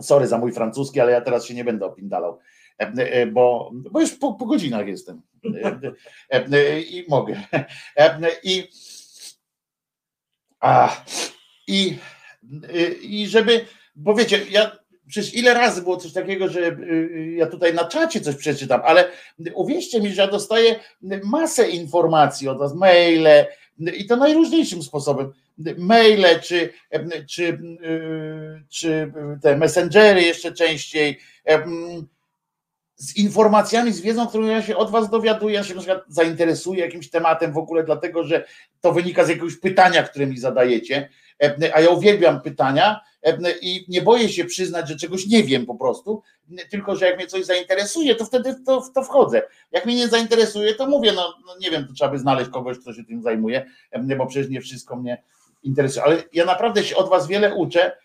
sorry 0.00 0.26
za 0.26 0.38
mój 0.38 0.52
francuski, 0.52 1.00
ale 1.00 1.12
ja 1.12 1.20
teraz 1.20 1.44
się 1.44 1.54
nie 1.54 1.64
będę 1.64 1.86
opindalał, 1.86 2.38
bo, 3.32 3.70
bo 3.72 4.00
już 4.00 4.10
po, 4.14 4.34
po 4.34 4.46
godzinach 4.46 4.86
jestem 4.86 5.22
i 6.90 7.04
mogę. 7.08 7.42
I, 8.42 8.68
a, 10.60 10.96
i, 11.66 11.98
i 13.02 13.26
żeby, 13.28 13.64
bo 13.96 14.14
wiecie, 14.14 14.40
ja 14.50 14.80
przecież 15.10 15.34
ile 15.34 15.54
razy 15.54 15.82
było 15.82 15.96
coś 15.96 16.12
takiego, 16.12 16.48
że 16.48 16.60
y, 16.60 16.62
y, 16.62 17.34
ja 17.36 17.46
tutaj 17.46 17.74
na 17.74 17.84
czacie 17.84 18.20
coś 18.20 18.36
przeczytam, 18.36 18.80
ale 18.84 19.08
uwierzcie 19.54 20.00
mi, 20.00 20.12
że 20.12 20.22
ja 20.22 20.28
dostaję 20.28 20.80
masę 21.24 21.70
informacji 21.70 22.48
od 22.48 22.58
was, 22.58 22.74
maile 22.74 23.46
i 23.78 24.06
to 24.06 24.16
najróżniejszym 24.16 24.82
sposobem. 24.82 25.32
Maile, 25.78 26.40
czy, 26.42 26.72
czy, 27.28 27.44
y, 27.44 28.64
czy 28.68 29.12
te 29.42 29.56
messengery 29.56 30.22
jeszcze 30.22 30.52
częściej, 30.52 31.18
z 32.96 33.16
informacjami, 33.16 33.92
z 33.92 34.00
wiedzą, 34.00 34.26
którą 34.26 34.46
ja 34.46 34.62
się 34.62 34.76
od 34.76 34.90
was 34.90 35.10
dowiaduję, 35.10 35.54
ja 35.54 35.64
się 35.64 35.74
na 35.74 35.80
przykład 35.80 36.04
zainteresuję 36.08 36.84
jakimś 36.84 37.10
tematem 37.10 37.52
w 37.52 37.58
ogóle, 37.58 37.84
dlatego 37.84 38.24
że 38.24 38.44
to 38.80 38.92
wynika 38.92 39.24
z 39.24 39.28
jakiegoś 39.28 39.56
pytania, 39.56 40.02
które 40.02 40.26
mi 40.26 40.38
zadajecie, 40.38 41.08
a 41.74 41.80
ja 41.80 41.90
uwielbiam 41.90 42.40
pytania, 42.40 43.00
i 43.62 43.84
nie 43.88 44.02
boję 44.02 44.28
się 44.28 44.44
przyznać, 44.44 44.88
że 44.88 44.96
czegoś 44.96 45.26
nie 45.26 45.44
wiem 45.44 45.66
po 45.66 45.74
prostu, 45.74 46.22
tylko 46.70 46.96
że 46.96 47.06
jak 47.06 47.16
mnie 47.16 47.26
coś 47.26 47.44
zainteresuje, 47.44 48.14
to 48.14 48.24
wtedy 48.24 48.54
to, 48.66 48.82
to 48.94 49.02
wchodzę. 49.02 49.42
Jak 49.72 49.86
mnie 49.86 49.96
nie 49.96 50.08
zainteresuje, 50.08 50.74
to 50.74 50.86
mówię, 50.86 51.12
no, 51.12 51.34
no 51.46 51.52
nie 51.60 51.70
wiem, 51.70 51.86
to 51.86 51.92
trzeba 51.92 52.10
by 52.10 52.18
znaleźć 52.18 52.50
kogoś, 52.50 52.78
kto 52.78 52.92
się 52.92 53.04
tym 53.04 53.22
zajmuje, 53.22 53.66
bo 54.18 54.26
przecież 54.26 54.50
nie 54.50 54.60
wszystko 54.60 54.96
mnie 54.96 55.22
interesuje. 55.62 56.04
Ale 56.04 56.22
ja 56.32 56.44
naprawdę 56.44 56.84
się 56.84 56.96
od 56.96 57.08
was 57.08 57.26
wiele 57.26 57.54
uczę, 57.54 57.96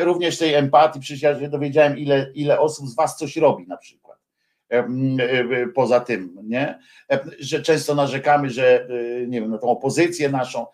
również 0.00 0.38
tej 0.38 0.54
empatii, 0.54 1.00
przecież 1.00 1.22
ja 1.22 1.40
się 1.40 1.48
dowiedziałem, 1.48 1.98
ile, 1.98 2.32
ile 2.34 2.60
osób 2.60 2.88
z 2.88 2.94
was 2.94 3.16
coś 3.16 3.36
robi 3.36 3.66
na 3.66 3.76
przykład 3.76 4.18
poza 5.74 6.00
tym, 6.00 6.38
nie? 6.44 6.78
Że 7.38 7.62
często 7.62 7.94
narzekamy, 7.94 8.50
że 8.50 8.88
nie 9.28 9.40
wiem, 9.40 9.50
na 9.50 9.58
tą 9.58 9.68
opozycję 9.68 10.28
naszą, 10.28 10.66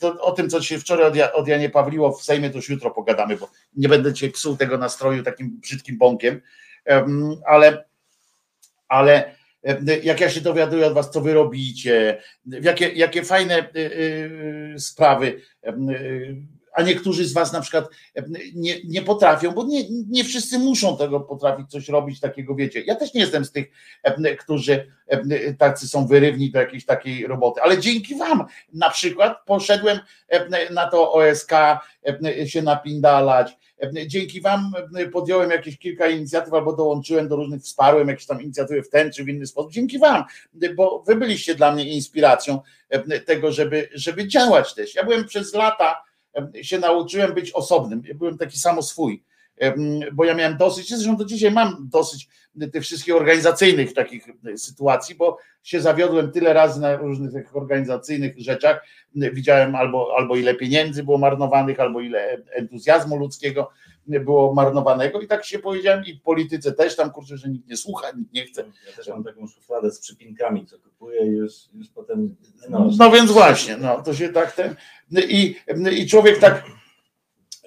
to 0.00 0.22
o 0.22 0.32
tym, 0.32 0.50
co 0.50 0.62
się 0.62 0.78
wczoraj 0.78 1.06
od, 1.06 1.34
od 1.34 1.48
Janie 1.48 1.70
Pawliło 1.70 2.12
w 2.12 2.22
Sejmie, 2.22 2.50
to 2.50 2.56
już 2.56 2.68
jutro 2.68 2.90
pogadamy, 2.90 3.36
bo 3.36 3.50
nie 3.76 3.88
będę 3.88 4.14
cię 4.14 4.30
psuł 4.30 4.56
tego 4.56 4.78
nastroju 4.78 5.22
takim 5.22 5.60
brzydkim 5.60 5.98
bąkiem, 5.98 6.40
ale, 7.46 7.84
ale 8.88 9.34
jak 10.02 10.20
ja 10.20 10.30
się 10.30 10.40
dowiaduję 10.40 10.86
od 10.86 10.92
was, 10.92 11.10
co 11.10 11.20
wy 11.20 11.34
robicie, 11.34 12.22
jakie, 12.46 12.88
jakie 12.88 13.24
fajne 13.24 13.58
y, 13.58 13.78
y, 14.74 14.78
sprawy, 14.78 15.40
y, 15.66 15.72
a 16.72 16.82
niektórzy 16.82 17.24
z 17.24 17.32
was 17.32 17.52
na 17.52 17.60
przykład 17.60 17.88
nie, 18.54 18.74
nie 18.84 19.02
potrafią, 19.02 19.52
bo 19.52 19.64
nie, 19.64 19.84
nie 20.08 20.24
wszyscy 20.24 20.58
muszą 20.58 20.96
tego 20.96 21.20
potrafić 21.20 21.70
coś 21.70 21.88
robić 21.88 22.20
takiego, 22.20 22.54
wiecie. 22.54 22.82
Ja 22.86 22.94
też 22.94 23.14
nie 23.14 23.20
jestem 23.20 23.44
z 23.44 23.52
tych, 23.52 23.66
którzy 24.38 24.86
tacy 25.58 25.88
są 25.88 26.06
wyrywni 26.06 26.50
do 26.50 26.60
jakiejś 26.60 26.86
takiej 26.86 27.26
roboty, 27.26 27.62
ale 27.62 27.78
dzięki 27.78 28.14
wam 28.14 28.44
na 28.72 28.90
przykład 28.90 29.36
poszedłem 29.46 29.98
na 30.70 30.90
to 30.90 31.12
OSK 31.12 31.52
się 32.46 32.62
napindalać, 32.62 33.56
Dzięki 34.06 34.40
Wam 34.40 34.72
podjąłem 35.12 35.50
jakieś 35.50 35.78
kilka 35.78 36.08
inicjatyw 36.08 36.54
albo 36.54 36.76
dołączyłem 36.76 37.28
do 37.28 37.36
różnych, 37.36 37.62
wsparłem 37.62 38.08
jakieś 38.08 38.26
tam 38.26 38.42
inicjatywy 38.42 38.82
w 38.82 38.88
ten 38.88 39.12
czy 39.12 39.24
w 39.24 39.28
inny 39.28 39.46
sposób. 39.46 39.72
Dzięki 39.72 39.98
Wam, 39.98 40.24
bo 40.76 41.02
Wy 41.06 41.16
byliście 41.16 41.54
dla 41.54 41.72
mnie 41.72 41.84
inspiracją 41.84 42.60
tego, 43.26 43.52
żeby, 43.52 43.88
żeby 43.94 44.28
działać 44.28 44.74
też. 44.74 44.94
Ja 44.94 45.04
byłem 45.04 45.24
przez 45.24 45.54
lata, 45.54 46.02
się 46.62 46.78
nauczyłem 46.78 47.34
być 47.34 47.50
osobnym. 47.52 48.02
Byłem 48.14 48.38
taki 48.38 48.58
samo 48.58 48.82
swój 48.82 49.22
bo 50.12 50.24
ja 50.24 50.34
miałem 50.34 50.56
dosyć, 50.56 50.88
zresztą 50.88 51.16
do 51.16 51.24
dzisiaj 51.24 51.50
mam 51.50 51.88
dosyć 51.92 52.28
tych 52.72 52.82
wszystkich 52.82 53.14
organizacyjnych 53.14 53.94
takich 53.94 54.26
sytuacji, 54.56 55.14
bo 55.14 55.38
się 55.62 55.80
zawiodłem 55.80 56.32
tyle 56.32 56.52
razy 56.52 56.80
na 56.80 56.96
różnych 56.96 57.32
tych 57.32 57.56
organizacyjnych 57.56 58.38
rzeczach. 58.38 58.86
Widziałem 59.14 59.74
albo, 59.74 60.14
albo 60.18 60.36
ile 60.36 60.54
pieniędzy 60.54 61.02
było 61.02 61.18
marnowanych, 61.18 61.80
albo 61.80 62.00
ile 62.00 62.42
entuzjazmu 62.50 63.16
ludzkiego 63.16 63.70
było 64.06 64.54
marnowanego 64.54 65.20
i 65.20 65.26
tak 65.26 65.44
się 65.44 65.58
powiedziałem 65.58 66.04
i 66.04 66.14
w 66.14 66.22
polityce 66.22 66.72
też 66.72 66.96
tam 66.96 67.10
kurczę, 67.10 67.36
że 67.36 67.48
nikt 67.48 67.68
nie 67.68 67.76
słucha, 67.76 68.06
nikt 68.16 68.32
nie 68.32 68.44
chce. 68.44 68.64
Ja 68.86 68.96
też 68.96 69.08
mam 69.08 69.24
taką 69.24 69.46
szufladę 69.46 69.90
z 69.90 70.00
przypinkami, 70.00 70.66
co 70.66 70.78
kupuję 70.78 71.26
i 71.26 71.30
już, 71.30 71.52
już 71.74 71.88
potem 71.88 72.36
no, 72.68 72.90
no 72.98 73.10
więc 73.10 73.30
właśnie, 73.30 73.76
no 73.76 74.02
to 74.02 74.14
się 74.14 74.28
tak 74.28 74.52
ten 74.52 74.74
i, 75.28 75.56
i 75.90 76.06
człowiek 76.06 76.38
tak 76.38 76.64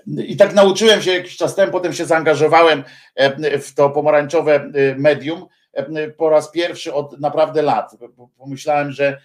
i 0.07 0.37
tak 0.37 0.53
nauczyłem 0.53 1.01
się 1.01 1.11
jakiś 1.11 1.37
czas 1.37 1.55
temu, 1.55 1.71
potem 1.71 1.93
się 1.93 2.05
zaangażowałem 2.05 2.83
e, 3.15 3.59
w 3.59 3.73
to 3.73 3.89
pomarańczowe 3.89 4.55
e, 4.55 4.95
medium 4.95 5.45
e, 5.73 6.11
po 6.11 6.29
raz 6.29 6.51
pierwszy 6.51 6.93
od 6.93 7.19
naprawdę 7.19 7.61
lat. 7.61 7.97
Pomyślałem, 8.37 8.91
że, 8.91 9.21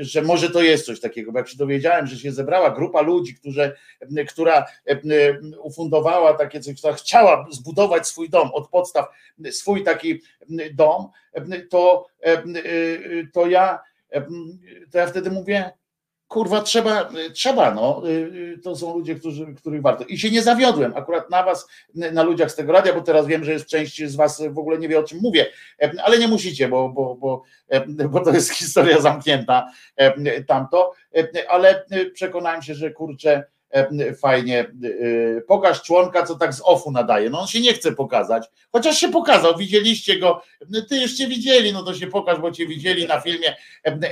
że 0.00 0.22
może 0.22 0.50
to 0.50 0.62
jest 0.62 0.86
coś 0.86 1.00
takiego, 1.00 1.32
bo 1.32 1.38
jak 1.38 1.48
się 1.48 1.56
dowiedziałem, 1.56 2.06
że 2.06 2.16
się 2.16 2.32
zebrała 2.32 2.70
grupa 2.70 3.00
ludzi, 3.00 3.34
którzy, 3.34 3.72
która 4.28 4.66
ufundowała 5.62 6.34
takie 6.34 6.60
coś, 6.60 6.78
która 6.78 6.92
chciała 6.92 7.46
zbudować 7.50 8.08
swój 8.08 8.30
dom 8.30 8.50
od 8.52 8.68
podstaw, 8.68 9.06
swój 9.50 9.84
taki 9.84 10.20
dom, 10.74 11.08
to, 11.70 12.06
to 13.32 13.46
ja 13.46 13.78
to 14.90 14.98
ja 14.98 15.06
wtedy 15.06 15.30
mówię, 15.30 15.72
kurwa, 16.28 16.60
trzeba, 16.60 17.10
trzeba, 17.32 17.74
no. 17.74 18.02
Y, 18.08 18.10
y, 18.10 18.58
to 18.58 18.76
są 18.76 18.94
ludzie, 18.98 19.14
którzy, 19.14 19.54
których 19.54 19.82
warto. 19.82 20.04
I 20.04 20.18
się 20.18 20.30
nie 20.30 20.42
zawiodłem 20.42 20.92
akurat 20.96 21.30
na 21.30 21.42
was, 21.42 21.68
na 21.94 22.22
ludziach 22.22 22.50
z 22.50 22.54
tego 22.54 22.72
radia, 22.72 22.94
bo 22.94 23.00
teraz 23.00 23.26
wiem, 23.26 23.44
że 23.44 23.52
jest 23.52 23.66
część 23.66 24.04
z 24.04 24.16
was 24.16 24.42
w 24.50 24.58
ogóle 24.58 24.78
nie 24.78 24.88
wie 24.88 24.98
o 24.98 25.02
czym 25.02 25.18
mówię, 25.22 25.46
ale 26.04 26.18
nie 26.18 26.28
musicie, 26.28 26.68
bo, 26.68 26.88
bo, 26.88 27.14
bo, 27.14 27.42
bo 28.08 28.20
to 28.20 28.30
jest 28.30 28.50
historia 28.60 29.00
zamknięta 29.00 29.66
tamto, 30.46 30.92
ale 31.48 31.84
przekonałem 32.14 32.62
się, 32.62 32.74
że 32.74 32.90
kurczę, 32.90 33.44
fajnie, 34.20 34.72
pokaż 35.46 35.82
członka, 35.82 36.22
co 36.22 36.34
tak 36.34 36.54
z 36.54 36.62
ofu 36.64 36.90
nadaje. 36.90 37.30
No 37.30 37.40
on 37.40 37.46
się 37.46 37.60
nie 37.60 37.72
chce 37.72 37.92
pokazać, 37.92 38.46
chociaż 38.72 38.98
się 38.98 39.08
pokazał, 39.08 39.56
widzieliście 39.56 40.18
go, 40.18 40.42
ty 40.88 40.96
jeszcze 40.96 41.26
widzieli, 41.26 41.72
no 41.72 41.82
to 41.82 41.94
się 41.94 42.06
pokaż, 42.06 42.38
bo 42.38 42.50
cię 42.50 42.66
widzieli 42.66 43.06
na 43.06 43.20
filmie, 43.20 43.56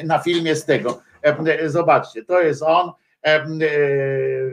na 0.05 0.19
filmie 0.19 0.57
z 0.57 0.65
tego 0.65 1.03
E, 1.25 1.69
zobaczcie, 1.69 2.25
to 2.25 2.41
jest 2.41 2.63
on, 2.63 2.93
e, 3.27 3.29
e, 3.29 3.47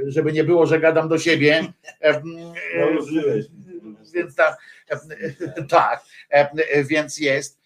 żeby 0.05 0.33
nie 0.33 0.43
było, 0.43 0.65
że 0.65 0.79
gadam 0.79 1.09
do 1.09 1.17
siebie. 1.17 1.73
No, 2.03 2.87
więc 4.13 4.35
tak, 5.69 6.03
więc 6.89 7.17
jest. 7.17 7.61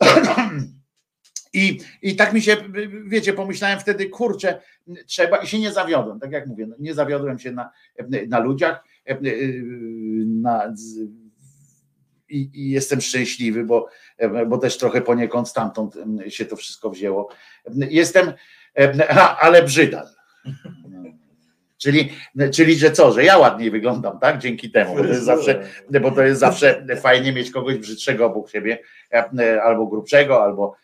I, 1.56 1.80
I 2.02 2.16
tak 2.16 2.32
mi 2.32 2.42
się, 2.42 2.56
wiecie, 3.06 3.32
pomyślałem 3.32 3.80
wtedy, 3.80 4.08
kurczę, 4.08 4.60
trzeba 5.06 5.36
i 5.36 5.46
się 5.46 5.58
nie 5.58 5.72
zawiodłem, 5.72 6.20
tak 6.20 6.32
jak 6.32 6.46
mówię, 6.46 6.68
nie 6.78 6.94
zawiodłem 6.94 7.38
się 7.38 7.52
na, 7.52 7.70
na 8.28 8.38
ludziach, 8.38 8.84
na, 10.26 10.74
i, 12.28 12.50
i, 12.54 12.70
jestem 12.70 13.00
szczęśliwy, 13.00 13.64
bo, 13.64 13.88
bo 14.46 14.58
też 14.58 14.78
trochę 14.78 15.00
poniekąd 15.02 15.48
stamtąd 15.48 15.94
się 16.28 16.44
to 16.44 16.56
wszystko 16.56 16.90
wzięło. 16.90 17.28
Jestem, 17.90 18.32
ale 19.40 19.62
brzydal. 19.62 20.06
Czyli, 21.78 22.12
czyli, 22.52 22.74
że 22.74 22.90
co, 22.90 23.12
że 23.12 23.24
ja 23.24 23.38
ładniej 23.38 23.70
wyglądam, 23.70 24.18
tak? 24.18 24.38
Dzięki 24.38 24.70
temu, 24.70 24.94
bo 24.94 25.02
to 25.02 25.08
jest 25.08 25.24
zawsze, 25.24 25.62
bo 26.02 26.10
to 26.10 26.22
jest 26.22 26.40
zawsze 26.40 26.86
fajnie 26.96 27.32
mieć 27.32 27.50
kogoś 27.50 27.78
brzydszego 27.78 28.26
obok 28.26 28.50
siebie, 28.50 28.78
albo 29.62 29.86
grubszego, 29.86 30.42
albo 30.42 30.76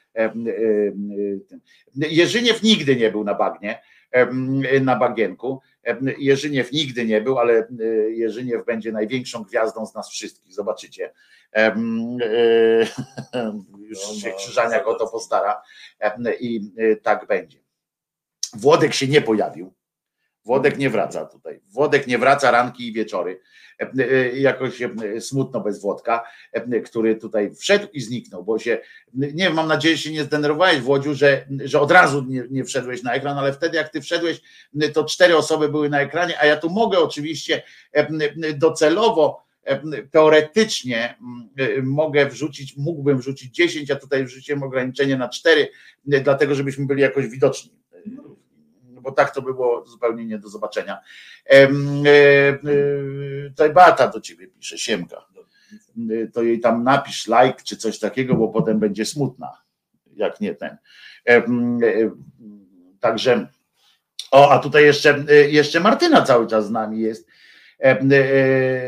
Jerzyniew 1.94 2.62
nigdy 2.62 2.96
nie 2.96 3.10
był 3.10 3.24
na 3.24 3.34
bagnie, 3.34 3.82
na 4.80 4.96
bagienku. 4.96 5.60
Jerzyniew 6.18 6.72
nigdy 6.72 7.06
nie 7.06 7.20
był, 7.20 7.38
ale 7.38 7.68
Jerzyniew 8.08 8.64
będzie 8.66 8.92
największą 8.92 9.42
gwiazdą 9.42 9.86
z 9.86 9.94
nas 9.94 10.10
wszystkich, 10.10 10.54
zobaczycie. 10.54 11.12
E, 11.56 11.76
już 13.88 13.98
no, 14.08 14.14
się 14.14 14.30
no, 14.30 14.36
Krzyżaniak 14.36 14.86
o 14.86 14.94
to 14.94 15.06
postara 15.06 15.62
i 16.40 16.60
e, 16.76 16.96
tak 16.96 17.26
będzie. 17.26 17.58
Włodek 18.54 18.94
się 18.94 19.08
nie 19.08 19.22
pojawił. 19.22 19.74
Włodek 20.44 20.78
nie 20.78 20.90
wraca 20.90 21.26
tutaj. 21.26 21.60
Włodek 21.68 22.06
nie 22.06 22.18
wraca 22.18 22.50
ranki 22.50 22.88
i 22.88 22.92
wieczory. 22.92 23.40
Jakoś 24.34 24.82
smutno 25.20 25.60
bez 25.60 25.80
Włodka, 25.80 26.24
który 26.84 27.16
tutaj 27.16 27.54
wszedł 27.54 27.88
i 27.92 28.00
zniknął, 28.00 28.44
bo 28.44 28.58
się, 28.58 28.78
nie 29.14 29.50
mam 29.50 29.68
nadzieję, 29.68 29.96
że 29.96 30.02
się 30.02 30.12
nie 30.12 30.24
zdenerwowałeś 30.24 30.80
Włodziu, 30.80 31.14
że, 31.14 31.46
że 31.64 31.80
od 31.80 31.90
razu 31.90 32.24
nie, 32.28 32.44
nie 32.50 32.64
wszedłeś 32.64 33.02
na 33.02 33.14
ekran, 33.14 33.38
ale 33.38 33.52
wtedy 33.52 33.76
jak 33.76 33.88
ty 33.88 34.00
wszedłeś, 34.00 34.40
to 34.94 35.04
cztery 35.04 35.36
osoby 35.36 35.68
były 35.68 35.88
na 35.88 36.00
ekranie, 36.00 36.40
a 36.40 36.46
ja 36.46 36.56
tu 36.56 36.70
mogę 36.70 36.98
oczywiście 36.98 37.62
docelowo 38.56 39.42
teoretycznie 40.10 41.18
mogę 41.82 42.26
wrzucić, 42.26 42.76
mógłbym 42.76 43.18
wrzucić 43.18 43.54
10, 43.54 43.90
a 43.90 43.96
tutaj 43.96 44.24
wrzuciłem 44.24 44.62
ograniczenie 44.62 45.16
na 45.16 45.28
4, 45.28 45.68
dlatego 46.04 46.54
żebyśmy 46.54 46.86
byli 46.86 47.02
jakoś 47.02 47.26
widoczni 47.26 47.72
bo 49.02 49.12
tak 49.12 49.34
to 49.34 49.42
było 49.42 49.86
zupełnie 49.86 50.26
nie 50.26 50.38
do 50.38 50.48
zobaczenia. 50.48 50.98
E, 51.50 51.62
e, 51.62 51.68
tutaj 53.48 53.72
Beata 53.72 54.08
do 54.08 54.20
ciebie 54.20 54.48
pisze, 54.48 54.78
Siemka. 54.78 55.26
To 56.32 56.42
jej 56.42 56.60
tam 56.60 56.84
napisz 56.84 57.26
like 57.26 57.62
czy 57.64 57.76
coś 57.76 57.98
takiego, 57.98 58.34
bo 58.34 58.48
potem 58.48 58.78
będzie 58.78 59.04
smutna, 59.04 59.62
jak 60.16 60.40
nie 60.40 60.54
ten. 60.54 60.76
E, 61.28 61.42
także, 63.00 63.48
o, 64.30 64.50
a 64.50 64.58
tutaj 64.58 64.84
jeszcze, 64.84 65.24
jeszcze 65.48 65.80
Martyna 65.80 66.22
cały 66.22 66.46
czas 66.46 66.66
z 66.66 66.70
nami 66.70 67.00
jest. 67.00 67.28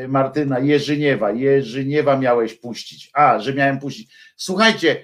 Martyna 0.09 0.59
Jerzyniewa, 0.59 1.31
Jerzyniewa 1.33 2.17
miałeś 2.17 2.55
puścić. 2.55 3.11
A, 3.15 3.39
że 3.39 3.55
miałem 3.55 3.79
puścić. 3.79 4.15
Słuchajcie, 4.37 4.97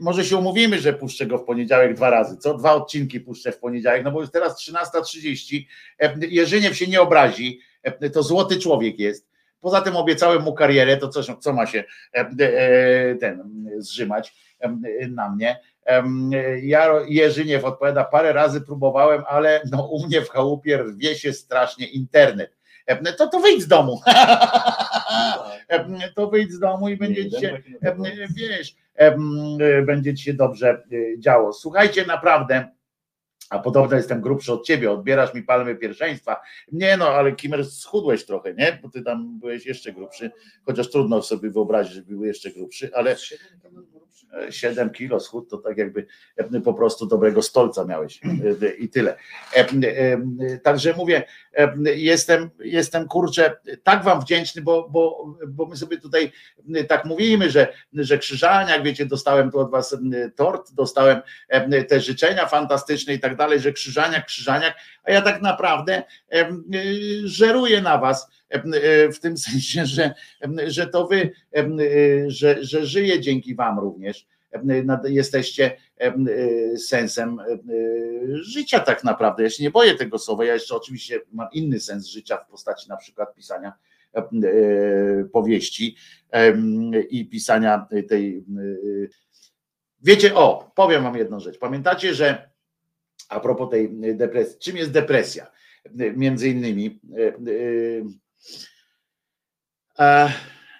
może 0.00 0.24
się 0.24 0.36
umówimy, 0.36 0.78
że 0.78 0.92
puszczę 0.92 1.26
go 1.26 1.38
w 1.38 1.44
poniedziałek 1.44 1.94
dwa 1.94 2.10
razy, 2.10 2.36
co? 2.36 2.54
Dwa 2.54 2.74
odcinki 2.74 3.20
puszczę 3.20 3.52
w 3.52 3.58
poniedziałek, 3.58 4.04
no 4.04 4.12
bo 4.12 4.20
już 4.20 4.30
teraz 4.30 4.68
13.30. 4.68 5.64
Jerzyniew 6.20 6.76
się 6.76 6.86
nie 6.86 7.00
obrazi, 7.00 7.60
to 8.12 8.22
złoty 8.22 8.56
człowiek 8.56 8.98
jest. 8.98 9.32
Poza 9.60 9.80
tym 9.80 9.96
obiecałem 9.96 10.42
mu 10.42 10.54
karierę, 10.54 10.96
to 10.96 11.08
co, 11.08 11.36
co 11.36 11.52
ma 11.52 11.66
się 11.66 11.84
ten 13.20 13.42
zrzymać 13.78 14.34
na 15.10 15.30
mnie. 15.30 15.60
Ja, 16.62 16.90
Jerzyniew 17.08 17.64
odpowiada, 17.64 18.04
parę 18.04 18.32
razy 18.32 18.60
próbowałem, 18.60 19.22
ale 19.28 19.62
no 19.70 19.86
u 19.86 20.06
mnie 20.06 20.22
w 20.22 20.28
chałupie 20.28 20.78
rwie 20.78 21.14
się 21.14 21.32
strasznie 21.32 21.86
internet 21.86 22.56
to 23.18 23.28
to 23.28 23.40
wyjdź 23.40 23.62
z 23.62 23.68
domu. 23.68 24.00
to 26.16 26.30
wyjdź 26.30 26.52
z 26.52 26.58
domu 26.58 26.88
i 26.88 26.96
będzie 26.96 27.30
ci 27.30 27.40
się, 27.40 27.62
wiesz, 28.36 28.76
będzie 29.86 30.14
ci 30.14 30.24
się 30.24 30.34
dobrze 30.34 30.70
e, 30.70 31.18
działo. 31.18 31.52
Słuchajcie, 31.52 32.06
naprawdę. 32.06 32.68
A 33.50 33.58
podobno 33.58 33.96
jestem 33.96 34.20
grubszy 34.20 34.52
od 34.52 34.66
ciebie, 34.66 34.90
odbierasz 34.90 35.34
mi 35.34 35.42
palmy 35.42 35.76
pierwszeństwa. 35.76 36.40
Nie 36.72 36.96
no, 36.96 37.08
ale 37.08 37.32
Kimer 37.32 37.66
schudłeś 37.66 38.24
trochę, 38.24 38.54
nie? 38.54 38.78
Bo 38.82 38.88
ty 38.88 39.02
tam 39.02 39.38
byłeś 39.38 39.66
jeszcze 39.66 39.92
grubszy, 39.92 40.30
chociaż 40.66 40.90
trudno 40.90 41.22
sobie 41.22 41.50
wyobrazić, 41.50 41.94
że 41.94 42.02
był 42.02 42.24
jeszcze 42.24 42.50
grubszy, 42.50 42.90
ale 42.94 43.16
7 44.50 44.90
kilo 44.90 45.20
schód 45.20 45.50
to 45.50 45.58
tak 45.58 45.78
jakby 45.78 46.06
e, 46.36 46.60
po 46.60 46.74
prostu 46.74 47.06
dobrego 47.06 47.42
stolca 47.42 47.84
miałeś 47.84 48.20
e, 48.62 48.68
i 48.68 48.88
tyle. 48.88 49.16
E, 49.54 49.68
także 50.58 50.94
mówię, 50.96 51.22
jestem, 51.96 52.50
jestem 52.58 53.08
kurczę 53.08 53.56
tak 53.82 54.04
wam 54.04 54.20
wdzięczny, 54.20 54.62
bo, 54.62 54.88
bo, 54.90 55.34
bo 55.48 55.66
my 55.66 55.76
sobie 55.76 55.98
tutaj 55.98 56.32
tak 56.88 57.04
mówimy, 57.04 57.50
że, 57.50 57.72
że 57.92 58.18
Krzyżaniak, 58.18 58.82
wiecie, 58.82 59.06
dostałem 59.06 59.50
tu 59.50 59.58
od 59.58 59.70
was 59.70 59.96
tort, 60.36 60.72
dostałem 60.72 61.20
te 61.88 62.00
życzenia 62.00 62.46
fantastyczne 62.46 63.14
i 63.14 63.20
tak 63.20 63.36
dalej, 63.36 63.60
że 63.60 63.72
Krzyżaniak, 63.72 64.26
Krzyżaniak, 64.26 64.74
a 65.04 65.12
ja 65.12 65.22
tak 65.22 65.42
naprawdę 65.42 66.02
żeruję 67.24 67.80
na 67.80 67.98
was 67.98 68.30
w 69.14 69.18
tym 69.20 69.36
sensie, 69.48 69.86
że, 69.86 70.14
że 70.66 70.86
to 70.86 71.06
wy, 71.06 71.30
że, 72.26 72.64
że 72.64 72.86
żyję 72.86 73.20
dzięki 73.20 73.54
wam 73.54 73.78
również. 73.78 74.26
Jesteście 75.04 75.76
sensem 76.76 77.38
życia 78.32 78.80
tak 78.80 79.04
naprawdę. 79.04 79.42
Ja 79.42 79.50
się 79.50 79.62
nie 79.62 79.70
boję 79.70 79.94
tego 79.94 80.18
słowa. 80.18 80.44
Ja 80.44 80.54
jeszcze 80.54 80.74
oczywiście 80.74 81.20
mam 81.32 81.48
inny 81.52 81.80
sens 81.80 82.06
życia 82.06 82.36
w 82.36 82.46
postaci 82.46 82.88
na 82.88 82.96
przykład 82.96 83.34
pisania 83.34 83.72
powieści 85.32 85.96
i 87.10 87.28
pisania 87.28 87.86
tej. 88.08 88.44
Wiecie, 90.02 90.34
o, 90.34 90.72
powiem 90.74 91.02
wam 91.02 91.16
jedną 91.16 91.40
rzecz. 91.40 91.58
Pamiętacie, 91.58 92.14
że 92.14 92.50
a 93.28 93.40
propos 93.40 93.70
tej 93.70 94.16
depresji, 94.16 94.58
czym 94.58 94.76
jest 94.76 94.90
depresja? 94.90 95.46
Między 96.16 96.48
innymi 96.48 97.00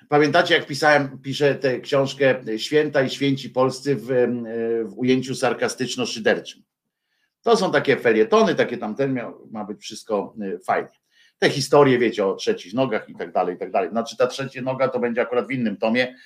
Pamiętacie, 0.09 0.55
jak 0.55 0.67
pisałem, 0.67 1.19
piszę 1.19 1.55
tę 1.55 1.81
książkę 1.81 2.43
Święta 2.59 3.03
i 3.03 3.11
Święci 3.11 3.51
Polscy 3.51 3.97
w, 3.97 4.07
w 4.85 4.99
ujęciu 4.99 5.35
sarkastyczno-szyderczym. 5.35 6.63
To 7.43 7.57
są 7.57 7.73
takie 7.73 7.97
felietony, 7.97 8.55
takie 8.55 8.79
tamten 8.79 9.13
miał, 9.13 9.49
ma 9.51 9.65
być 9.65 9.81
wszystko 9.81 10.35
e, 10.41 10.59
fajnie. 10.59 11.03
Te 11.39 11.51
historie, 11.51 11.99
wiecie, 11.99 12.27
o 12.27 12.35
trzecich 12.35 12.75
nogach 12.75 13.09
i 13.09 13.15
tak 13.15 13.33
dalej, 13.33 13.57
i 13.57 13.59
tak 13.59 13.71
dalej. 13.71 13.91
Znaczy 13.91 14.17
ta 14.17 14.27
trzecia 14.27 14.63
noga 14.63 14.89
to 14.89 14.99
będzie 14.99 15.23
akurat 15.23 15.47
w 15.47 15.51
innym 15.51 15.77
tomie, 15.77 16.17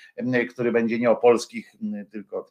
który 0.50 0.72
będzie 0.72 0.98
nie 0.98 1.10
o 1.10 1.16
polskich, 1.16 1.72
tylko 2.10 2.50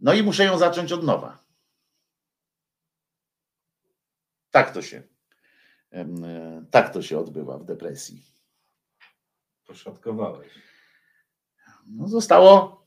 no 0.00 0.14
i 0.14 0.22
muszę 0.22 0.44
ją 0.44 0.58
zacząć 0.58 0.92
od 0.92 1.04
nowa. 1.04 1.39
Tak 4.50 4.72
to 4.72 4.82
się, 4.82 5.02
e, 5.92 6.06
tak 6.70 6.92
to 6.92 7.02
się 7.02 7.18
odbywa 7.18 7.58
w 7.58 7.64
depresji. 7.64 8.22
Poszatkowałeś. 9.66 10.48
No 11.86 12.08
zostało 12.08 12.86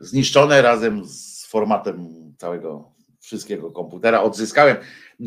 zniszczone 0.00 0.62
razem 0.62 1.04
z 1.04 1.46
formatem 1.46 2.08
całego 2.38 2.92
wszystkiego 3.20 3.70
komputera. 3.70 4.22
Odzyskałem 4.22 4.76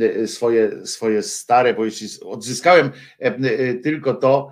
e, 0.01 0.27
swoje, 0.27 0.85
swoje 0.85 1.23
stare, 1.23 1.73
bo 1.73 1.85
jeśli 1.85 2.07
odzyskałem 2.25 2.91
e, 3.19 3.73
tylko 3.73 4.13
to, 4.13 4.51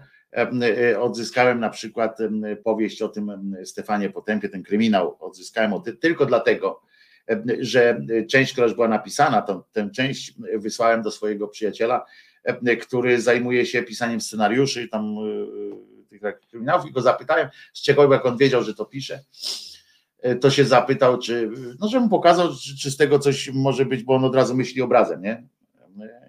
odzyskałem 0.99 1.59
na 1.59 1.69
przykład 1.69 2.17
powieść 2.63 3.01
o 3.01 3.09
tym 3.09 3.55
Stefanie 3.63 4.09
Potępie, 4.09 4.49
ten 4.49 4.63
kryminał, 4.63 5.17
odzyskałem 5.19 5.73
tylko 5.99 6.25
dlatego, 6.25 6.81
że 7.59 8.01
część, 8.29 8.51
która 8.51 8.67
już 8.67 8.75
była 8.75 8.87
napisana, 8.87 9.41
to, 9.41 9.67
tę 9.71 9.89
część 9.95 10.33
wysłałem 10.55 11.01
do 11.01 11.11
swojego 11.11 11.47
przyjaciela, 11.47 12.05
który 12.81 13.21
zajmuje 13.21 13.65
się 13.65 13.83
pisaniem 13.83 14.21
scenariuszy 14.21 14.87
tam 14.87 15.15
e, 15.17 16.05
tych 16.07 16.21
kryminałów 16.49 16.85
i 16.85 16.91
go 16.91 17.01
zapytałem, 17.01 17.49
z 17.73 17.81
czego 17.81 18.13
jak 18.13 18.25
on 18.25 18.37
wiedział, 18.37 18.63
że 18.63 18.73
to 18.73 18.85
pisze, 18.85 19.23
to 20.41 20.51
się 20.51 20.65
zapytał, 20.65 21.17
czy, 21.17 21.49
no 21.79 21.87
żebym 21.87 22.09
pokazał, 22.09 22.49
czy, 22.63 22.77
czy 22.77 22.91
z 22.91 22.97
tego 22.97 23.19
coś 23.19 23.49
może 23.53 23.85
być, 23.85 24.03
bo 24.03 24.15
on 24.15 24.25
od 24.25 24.35
razu 24.35 24.55
myśli 24.55 24.81
obrazem, 24.81 25.21
nie? 25.21 25.43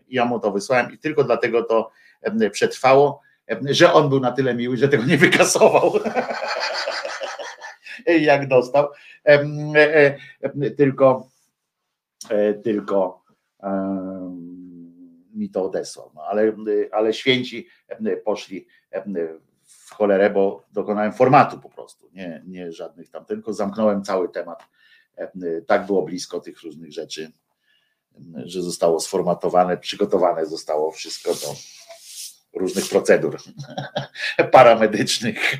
Ja 0.08 0.24
mu 0.24 0.40
to 0.40 0.52
wysłałem 0.52 0.92
i 0.92 0.98
tylko 0.98 1.24
dlatego 1.24 1.62
to 1.62 1.90
przetrwało, 2.52 3.20
że 3.64 3.92
on 3.92 4.08
był 4.08 4.20
na 4.20 4.32
tyle 4.32 4.54
miły, 4.54 4.76
że 4.76 4.88
tego 4.88 5.04
nie 5.04 5.18
wykasował. 5.18 5.92
jak 8.30 8.48
dostał. 8.48 8.88
E, 9.26 9.44
e, 10.42 10.70
tylko, 10.70 11.28
e, 12.30 12.54
tylko 12.54 13.24
mi 15.34 15.50
to 15.50 15.64
odesłał. 15.64 16.10
No, 16.14 16.22
ale, 16.22 16.52
ale 16.92 17.12
święci 17.12 17.66
poszli 18.24 18.66
w 19.64 19.90
cholerę, 19.90 20.30
bo 20.30 20.64
dokonałem 20.72 21.12
formatu 21.12 21.58
po 21.58 21.68
prostu, 21.68 22.10
nie, 22.12 22.42
nie 22.46 22.72
żadnych 22.72 23.10
tam, 23.10 23.24
tylko 23.24 23.52
zamknąłem 23.52 24.04
cały 24.04 24.28
temat. 24.28 24.62
Tak 25.66 25.86
było 25.86 26.02
blisko 26.02 26.40
tych 26.40 26.62
różnych 26.62 26.92
rzeczy, 26.92 27.32
że 28.34 28.62
zostało 28.62 29.00
sformatowane, 29.00 29.76
przygotowane 29.76 30.46
zostało 30.46 30.90
wszystko 30.90 31.30
do 31.34 31.54
różnych 32.52 32.88
procedur 32.88 33.36
paramedycznych. 34.52 35.56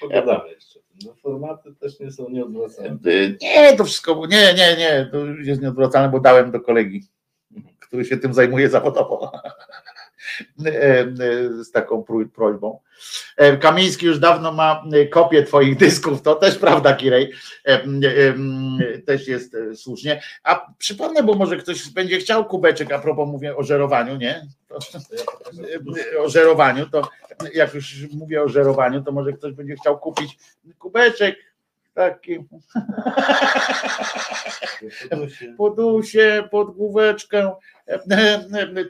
Pogadamy 0.00 0.48
jeszcze. 0.50 0.73
No, 1.04 1.14
formaty 1.14 1.74
też 1.74 2.00
nie 2.00 2.12
są 2.12 2.30
nieodwracalne. 2.30 2.98
Nie, 3.42 3.76
to 3.76 3.84
wszystko, 3.84 4.26
nie, 4.26 4.54
nie, 4.54 4.76
nie, 4.76 5.08
to 5.12 5.18
już 5.18 5.46
jest 5.46 5.62
nieodwracalne, 5.62 6.08
bo 6.08 6.20
dałem 6.20 6.50
do 6.50 6.60
kolegi, 6.60 7.06
który 7.80 8.04
się 8.04 8.16
tym 8.16 8.34
zajmuje 8.34 8.68
zawodowo. 8.68 9.32
Z 11.62 11.70
taką 11.70 12.04
prośbą. 12.34 12.80
Kamiński 13.60 14.06
już 14.06 14.18
dawno 14.18 14.52
ma 14.52 14.84
kopię 15.10 15.42
Twoich 15.42 15.76
dysków, 15.76 16.22
to 16.22 16.34
też 16.34 16.58
prawda, 16.58 16.94
Kirej. 16.94 17.32
Też 19.06 19.28
jest 19.28 19.56
słusznie. 19.74 20.22
A 20.42 20.66
przypomnę, 20.78 21.22
bo 21.22 21.34
może 21.34 21.56
ktoś 21.56 21.88
będzie 21.88 22.18
chciał 22.18 22.44
kubeczek, 22.44 22.92
a 22.92 22.98
propos 22.98 23.28
mówię 23.28 23.56
o 23.56 23.62
żerowaniu, 23.62 24.16
nie? 24.16 24.46
O 26.18 26.28
żerowaniu, 26.28 26.86
to 26.90 27.08
jak 27.54 27.74
już 27.74 27.94
mówię 28.12 28.42
o 28.42 28.48
żerowaniu, 28.48 29.02
to 29.02 29.12
może 29.12 29.32
ktoś 29.32 29.52
będzie 29.52 29.74
chciał 29.74 29.98
kupić 29.98 30.38
kubeczek 30.78 31.36
taki 31.94 32.44
podusie, 35.56 36.48
pod 36.50 36.76
główeczkę. 36.76 37.52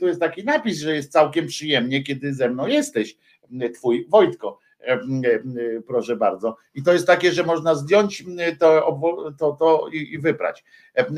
Tu 0.01 0.07
jest 0.07 0.21
taki 0.21 0.45
napis, 0.45 0.79
że 0.79 0.95
jest 0.95 1.13
całkiem 1.13 1.47
przyjemnie, 1.47 2.03
kiedy 2.03 2.35
ze 2.35 2.49
mną 2.49 2.67
jesteś, 2.67 3.17
twój 3.75 4.07
Wojtko. 4.09 4.59
Proszę 5.87 6.17
bardzo. 6.17 6.57
I 6.75 6.83
to 6.83 6.93
jest 6.93 7.07
takie, 7.07 7.33
że 7.33 7.43
można 7.43 7.75
zdjąć 7.75 8.25
to, 8.59 9.01
to, 9.39 9.53
to 9.53 9.89
i, 9.93 10.13
i 10.13 10.19
wyprać. 10.19 10.65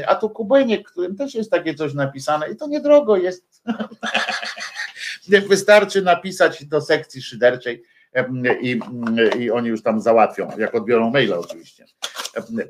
A 0.06 0.14
tu 0.14 0.30
kubeniek, 0.30 0.90
którym 0.90 1.16
też 1.16 1.34
jest 1.34 1.50
takie 1.50 1.74
coś 1.74 1.94
napisane 1.94 2.50
i 2.50 2.56
to 2.56 2.66
niedrogo 2.66 3.16
jest. 3.16 3.62
Wystarczy 5.48 6.02
napisać 6.02 6.64
do 6.64 6.80
sekcji 6.80 7.22
szyderczej 7.22 7.82
i, 8.62 8.80
i 9.38 9.50
oni 9.50 9.68
już 9.68 9.82
tam 9.82 10.00
załatwią, 10.00 10.48
jak 10.58 10.74
odbiorą 10.74 11.10
maila 11.10 11.38
oczywiście. 11.38 11.86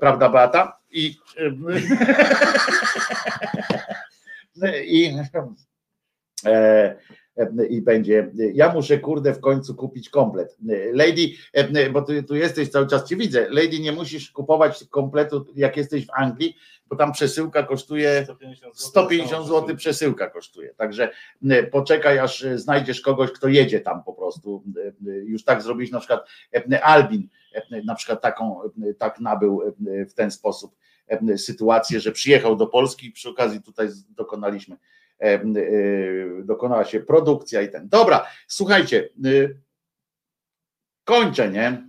Prawda, 0.00 0.28
Beata? 0.28 0.78
I, 0.90 1.16
i, 4.84 5.16
e, 6.44 6.96
i 7.70 7.82
będzie. 7.82 8.30
Ja 8.54 8.72
muszę, 8.72 8.98
kurde, 8.98 9.34
w 9.34 9.40
końcu 9.40 9.74
kupić 9.74 10.10
komplet. 10.10 10.56
Lady, 10.92 11.30
bo 11.92 12.02
tu, 12.02 12.22
tu 12.22 12.36
jesteś 12.36 12.68
cały 12.68 12.86
czas, 12.86 13.08
ci 13.08 13.16
widzę. 13.16 13.46
Lady, 13.50 13.78
nie 13.80 13.92
musisz 13.92 14.30
kupować 14.30 14.84
kompletu, 14.90 15.46
jak 15.56 15.76
jesteś 15.76 16.06
w 16.06 16.10
Anglii, 16.14 16.56
bo 16.88 16.96
tam 16.96 17.12
przesyłka 17.12 17.62
kosztuje 17.62 18.26
150 18.74 19.46
zł, 19.46 19.76
przesyłka 19.76 20.30
kosztuje. 20.30 20.74
Także 20.74 21.10
poczekaj, 21.70 22.18
aż 22.18 22.44
znajdziesz 22.54 23.00
kogoś, 23.00 23.32
kto 23.32 23.48
jedzie 23.48 23.80
tam 23.80 24.04
po 24.04 24.12
prostu. 24.12 24.62
Już 25.24 25.44
tak 25.44 25.62
zrobić 25.62 25.90
na 25.90 25.98
przykład 25.98 26.28
Albin, 26.82 27.28
na 27.84 27.94
przykład 27.94 28.22
taką, 28.22 28.60
tak 28.98 29.20
nabył 29.20 29.62
w 30.08 30.14
ten 30.14 30.30
sposób 30.30 30.76
sytuację, 31.36 32.00
że 32.00 32.12
przyjechał 32.12 32.56
do 32.56 32.66
Polski 32.66 33.06
i 33.06 33.12
przy 33.12 33.28
okazji 33.28 33.62
tutaj 33.62 33.88
dokonaliśmy 34.08 34.76
E, 34.76 34.95
dokonała 36.44 36.84
się 36.84 37.00
produkcja 37.00 37.62
i 37.62 37.68
ten. 37.68 37.88
Dobra, 37.88 38.26
słuchajcie, 38.48 39.08
y, 39.26 39.60
kończę, 41.04 41.50
nie? 41.50 41.88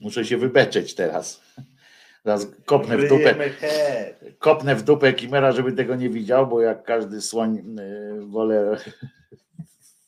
Muszę 0.00 0.24
się 0.24 0.36
wybeczeć 0.36 0.94
teraz. 0.94 1.42
Teraz 2.22 2.46
kopnę 2.64 2.98
w 2.98 3.08
dupę. 3.08 3.34
Kopnę 4.38 4.76
w 4.76 4.82
dupę 4.82 5.12
Kimera, 5.12 5.52
żeby 5.52 5.72
tego 5.72 5.96
nie 5.96 6.10
widział, 6.10 6.46
bo 6.46 6.60
jak 6.60 6.84
każdy 6.84 7.20
słoń 7.20 7.78
y, 7.78 8.26
wolę 8.26 8.76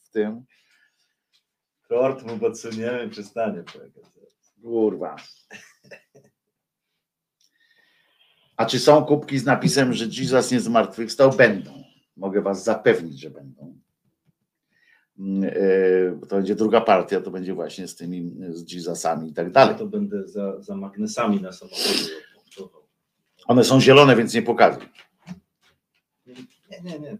w 0.02 0.10
tym. 0.10 0.44
Kort 1.88 2.22
mu 2.22 2.38
podsuniemy, 2.38 3.08
przystanie. 3.08 3.62
Kurwa. 4.62 5.16
A 8.56 8.66
czy 8.66 8.78
są 8.78 9.04
kubki 9.04 9.38
z 9.38 9.44
napisem, 9.44 9.92
że 9.92 10.04
Jesus 10.04 10.50
nie 10.50 10.60
zmartwychwstał? 10.60 11.30
Będą. 11.30 11.84
Mogę 12.16 12.42
was 12.42 12.64
zapewnić, 12.64 13.20
że 13.20 13.30
będą. 13.30 13.78
Mm, 15.18 15.44
e, 15.44 16.12
bo 16.12 16.26
To 16.26 16.36
będzie 16.36 16.54
druga 16.54 16.80
partia, 16.80 17.20
to 17.20 17.30
będzie 17.30 17.54
właśnie 17.54 17.88
z 17.88 17.96
tymi, 17.96 18.32
z 18.50 18.72
Jesusami 18.72 19.30
i 19.30 19.34
tak 19.34 19.52
dalej. 19.52 19.76
To 19.76 19.86
będę 19.86 20.28
za, 20.28 20.62
za 20.62 20.76
magnesami 20.76 21.40
na 21.40 21.52
samochodzie. 21.52 22.10
One 23.46 23.64
są 23.64 23.80
zielone, 23.80 24.16
więc 24.16 24.34
nie 24.34 24.42
pokazuj. 24.42 24.88
Nie, 26.26 26.34
nie, 26.84 26.98
nie. 26.98 27.18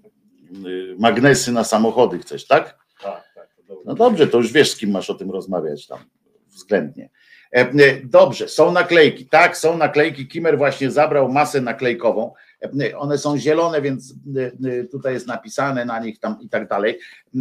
Y, 0.69 0.97
Magnesy 0.99 1.53
na 1.53 1.65
samochody 1.65 2.19
chcesz, 2.19 2.47
tak? 2.47 2.79
Tak, 3.03 3.33
tak. 3.35 3.49
No 3.85 3.95
dobrze, 3.95 4.27
to 4.27 4.39
już 4.39 4.53
wiesz, 4.53 4.71
z 4.71 4.77
kim 4.77 4.91
masz 4.91 5.11
o 5.11 5.15
tym 5.15 5.31
rozmawiać 5.31 5.87
tam 5.87 5.99
względnie. 6.49 7.11
E, 7.55 7.61
e, 7.61 8.01
Dobrze, 8.05 8.49
są 8.49 8.73
naklejki. 8.73 9.27
Tak, 9.27 9.57
są 9.57 9.77
naklejki. 9.79 10.29
Kimmer 10.29 10.59
właśnie 10.59 10.91
zabrał 10.91 11.29
masę 11.33 11.61
naklejkową. 11.61 12.33
E, 12.81 12.99
One 12.99 13.19
są 13.19 13.39
zielone, 13.39 13.83
więc 13.83 14.15
tutaj 14.93 15.15
jest 15.15 15.27
napisane 15.27 15.85
na 15.85 15.99
nich 16.01 16.19
tam 16.21 16.39
i 16.41 16.49
tak 16.49 16.69
dalej. 16.69 16.99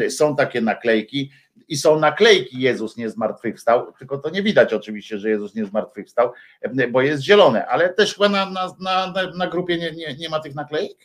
Są 0.09 0.35
takie 0.35 0.61
naklejki 0.61 1.32
i 1.67 1.77
są 1.77 2.00
naklejki 2.00 2.59
Jezus 2.61 2.98
nie 2.98 3.09
zmartwychwstał, 3.09 3.93
tylko 4.00 4.17
to 4.17 4.30
nie 4.30 4.43
widać 4.43 4.74
oczywiście, 4.74 5.17
że 5.17 5.30
Jezus 5.30 5.56
nie 5.56 5.66
zmartwychwstał, 5.66 6.32
bo 6.92 7.01
jest 7.01 7.24
zielone, 7.24 7.66
ale 7.67 7.90
też 7.90 8.14
chyba 8.14 8.30
na, 8.30 8.50
na, 8.50 8.75
na, 8.80 9.14
na- 9.38 9.48
grupie 9.48 9.77
nie, 9.77 9.92
nie, 9.92 10.16
nie 10.16 10.30
ma 10.30 10.40
tych 10.40 10.56
naklejek? 10.56 10.98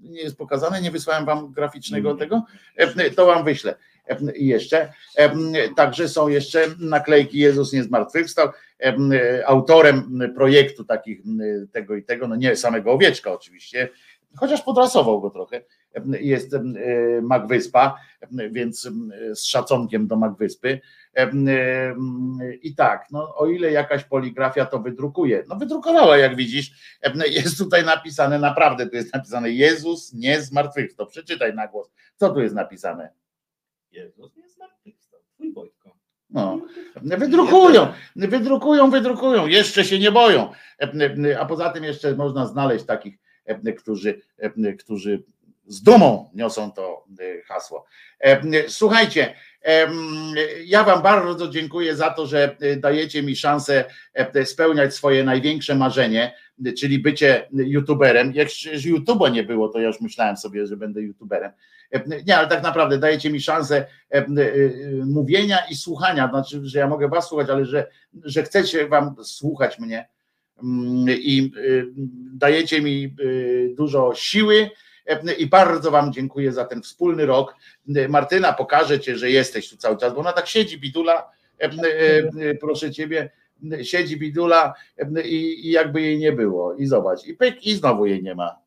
Nie 0.00 0.20
jest 0.22 0.36
pokazane? 0.38 0.80
Nie 0.80 0.90
wysłałem 0.90 1.24
wam 1.24 1.52
graficznego 1.52 2.14
tego? 2.14 2.42
To 3.16 3.26
wam 3.26 3.44
wyślę. 3.44 3.74
Jeszcze. 4.34 4.92
Także 5.76 6.08
są 6.08 6.28
jeszcze 6.28 6.66
naklejki 6.78 7.38
Jezus 7.38 7.72
nie 7.72 7.82
zmartwychwstał. 7.82 8.48
Autorem 9.46 10.20
projektu 10.34 10.84
takich 10.84 11.20
tego 11.72 11.96
i 11.96 12.02
tego, 12.02 12.28
no 12.28 12.36
nie 12.36 12.56
samego 12.56 12.92
owieczka 12.92 13.32
oczywiście, 13.32 13.88
chociaż 14.36 14.62
podrasował 14.62 15.20
go 15.20 15.30
trochę, 15.30 15.62
jest 16.20 16.54
e, 16.54 16.62
Magwyspa, 17.22 17.96
więc 18.50 18.90
z 19.34 19.44
szacunkiem 19.44 20.06
do 20.06 20.16
Magwyspy. 20.16 20.80
I 22.62 22.74
tak, 22.74 23.06
no, 23.10 23.36
o 23.36 23.46
ile 23.46 23.70
jakaś 23.72 24.04
poligrafia 24.04 24.66
to 24.66 24.78
wydrukuje, 24.78 25.44
no 25.48 25.56
wydrukowała, 25.56 26.16
jak 26.16 26.36
widzisz, 26.36 26.98
jest 27.30 27.58
tutaj 27.58 27.84
napisane, 27.84 28.38
naprawdę 28.38 28.86
tu 28.86 28.96
jest 28.96 29.14
napisane 29.14 29.50
Jezus 29.50 30.12
nie 30.12 30.42
zmartwychwstał. 30.42 31.06
Przeczytaj 31.06 31.54
na 31.54 31.68
głos. 31.68 31.90
Co 32.16 32.30
tu 32.30 32.40
jest 32.40 32.54
napisane? 32.54 33.23
Jezus 33.94 34.36
nie 34.36 34.48
zmartwychwstał. 34.48 35.20
Twój 35.34 35.52
Wojtko. 35.52 35.96
No, 36.30 36.60
wydrukują, 37.02 37.88
wydrukują, 38.16 38.90
wydrukują, 38.90 39.46
jeszcze 39.46 39.84
się 39.84 39.98
nie 39.98 40.12
boją. 40.12 40.52
A 41.40 41.46
poza 41.46 41.70
tym 41.70 41.84
jeszcze 41.84 42.14
można 42.14 42.46
znaleźć 42.46 42.84
takich, 42.84 43.14
którzy, 43.78 44.20
którzy 44.78 45.22
z 45.66 45.82
dumą 45.82 46.30
niosą 46.34 46.72
to 46.72 47.04
hasło. 47.46 47.86
Słuchajcie, 48.68 49.34
ja 50.64 50.84
Wam 50.84 51.02
bardzo 51.02 51.48
dziękuję 51.48 51.96
za 51.96 52.10
to, 52.10 52.26
że 52.26 52.56
dajecie 52.76 53.22
mi 53.22 53.36
szansę 53.36 53.84
spełniać 54.44 54.94
swoje 54.94 55.24
największe 55.24 55.74
marzenie, 55.74 56.34
czyli 56.78 56.98
bycie 56.98 57.48
youtuberem. 57.52 58.32
Jak 58.34 58.48
YouTube'a 58.48 59.32
nie 59.32 59.42
było, 59.42 59.68
to 59.68 59.78
ja 59.78 59.86
już 59.86 60.00
myślałem 60.00 60.36
sobie, 60.36 60.66
że 60.66 60.76
będę 60.76 61.02
youtuberem. 61.02 61.52
Nie, 62.26 62.36
ale 62.36 62.48
tak 62.48 62.62
naprawdę 62.62 62.98
dajecie 62.98 63.30
mi 63.30 63.40
szansę 63.40 63.76
e, 63.76 63.86
e, 64.16 64.26
mówienia 65.06 65.58
i 65.70 65.76
słuchania, 65.76 66.28
znaczy, 66.28 66.60
że 66.62 66.78
ja 66.78 66.88
mogę 66.88 67.08
Was 67.08 67.28
słuchać, 67.28 67.50
ale 67.50 67.64
że, 67.64 67.86
że 68.24 68.42
chcecie 68.42 68.88
Wam 68.88 69.14
słuchać 69.22 69.78
mnie 69.78 70.08
Mm, 70.62 71.06
i 71.08 71.52
e, 71.56 71.84
dajecie 72.34 72.80
mi 72.80 73.16
dużo 73.76 74.12
siły 74.14 74.70
i 75.38 75.46
bardzo 75.46 75.90
Wam 75.90 76.12
dziękuję 76.12 76.52
za 76.52 76.64
ten 76.64 76.82
wspólny 76.82 77.26
rok. 77.26 77.56
Martyna, 78.08 78.52
pokażę 78.52 79.00
Cię, 79.00 79.18
że 79.18 79.30
jesteś 79.30 79.70
tu 79.70 79.76
cały 79.76 79.96
czas, 79.96 80.14
bo 80.14 80.20
ona 80.20 80.32
tak 80.32 80.46
siedzi, 80.46 80.78
bidula, 80.78 81.30
proszę 82.60 82.90
Ciebie, 82.90 83.30
siedzi 83.82 84.16
bidula 84.16 84.74
i, 85.24 85.68
i 85.68 85.70
jakby 85.70 86.02
jej 86.02 86.18
nie 86.18 86.32
było. 86.32 86.74
I 86.74 86.86
zobacz, 86.86 87.26
i 87.26 87.34
pyk, 87.34 87.66
i 87.66 87.74
znowu 87.74 88.06
jej 88.06 88.22
nie 88.22 88.34
ma. 88.34 88.58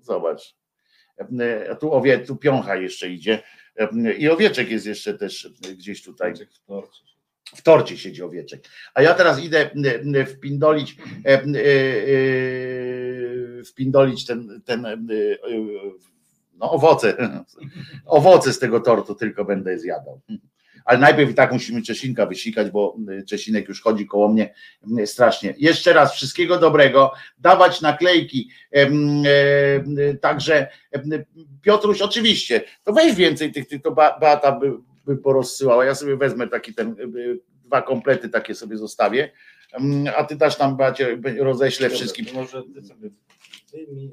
Zobacz. 0.00 0.56
A 1.70 1.74
tu 1.74 1.92
owie, 1.92 2.18
tu 2.18 2.36
piącha 2.36 2.76
jeszcze 2.76 3.08
idzie. 3.08 3.42
I 4.18 4.28
owieczek 4.28 4.70
jest 4.70 4.86
jeszcze 4.86 5.14
też 5.14 5.52
gdzieś 5.78 6.02
tutaj. 6.02 6.34
W 7.44 7.62
torcie 7.62 7.98
siedzi 7.98 8.22
owieczek. 8.22 8.68
A 8.94 9.02
ja 9.02 9.14
teraz 9.14 9.40
idę 9.44 9.70
wpindolić, 10.26 10.96
e, 11.24 11.28
e, 11.28 11.42
e, 13.60 13.64
wpindolić 13.64 14.26
ten, 14.26 14.62
ten 14.64 15.06
no 16.54 16.70
owoce, 16.70 17.16
owoce 18.06 18.52
z 18.52 18.58
tego 18.58 18.80
tortu 18.80 19.14
tylko 19.14 19.44
będę 19.44 19.78
zjadał. 19.78 20.20
Ale 20.84 20.98
najpierw 20.98 21.30
i 21.30 21.34
tak 21.34 21.52
musimy 21.52 21.82
Czesinka 21.82 22.26
wysikać, 22.26 22.70
bo 22.70 22.96
Czesinek 23.28 23.68
już 23.68 23.82
chodzi 23.82 24.06
koło 24.06 24.28
mnie 24.28 24.54
strasznie. 25.06 25.54
Jeszcze 25.58 25.92
raz 25.92 26.14
wszystkiego 26.14 26.58
dobrego, 26.58 27.12
dawać 27.38 27.80
naklejki. 27.80 28.50
e, 28.72 28.84
Także 30.20 30.68
Piotruś, 31.62 32.02
oczywiście, 32.02 32.62
to 32.84 32.92
weź 32.92 33.14
więcej 33.14 33.52
tych, 33.52 33.68
tych 33.68 33.82
to 33.82 33.90
Beata 33.90 34.52
by, 34.52 34.72
by 35.04 35.16
porozsyłała. 35.16 35.84
Ja 35.84 35.94
sobie 35.94 36.16
wezmę 36.16 36.48
taki 36.48 36.74
ten, 36.74 36.96
y, 37.16 37.38
dwa 37.64 37.82
komplety 37.82 38.28
takie 38.28 38.54
sobie 38.54 38.76
zostawię, 38.76 39.30
a 40.16 40.24
ty 40.24 40.36
też 40.36 40.56
tam 40.56 40.76
Bacie 40.76 41.18
roześlę 41.38 41.90
wszystkim. 41.90 42.26
Może 42.34 42.62
ty 42.74 42.82
sobie 42.82 43.10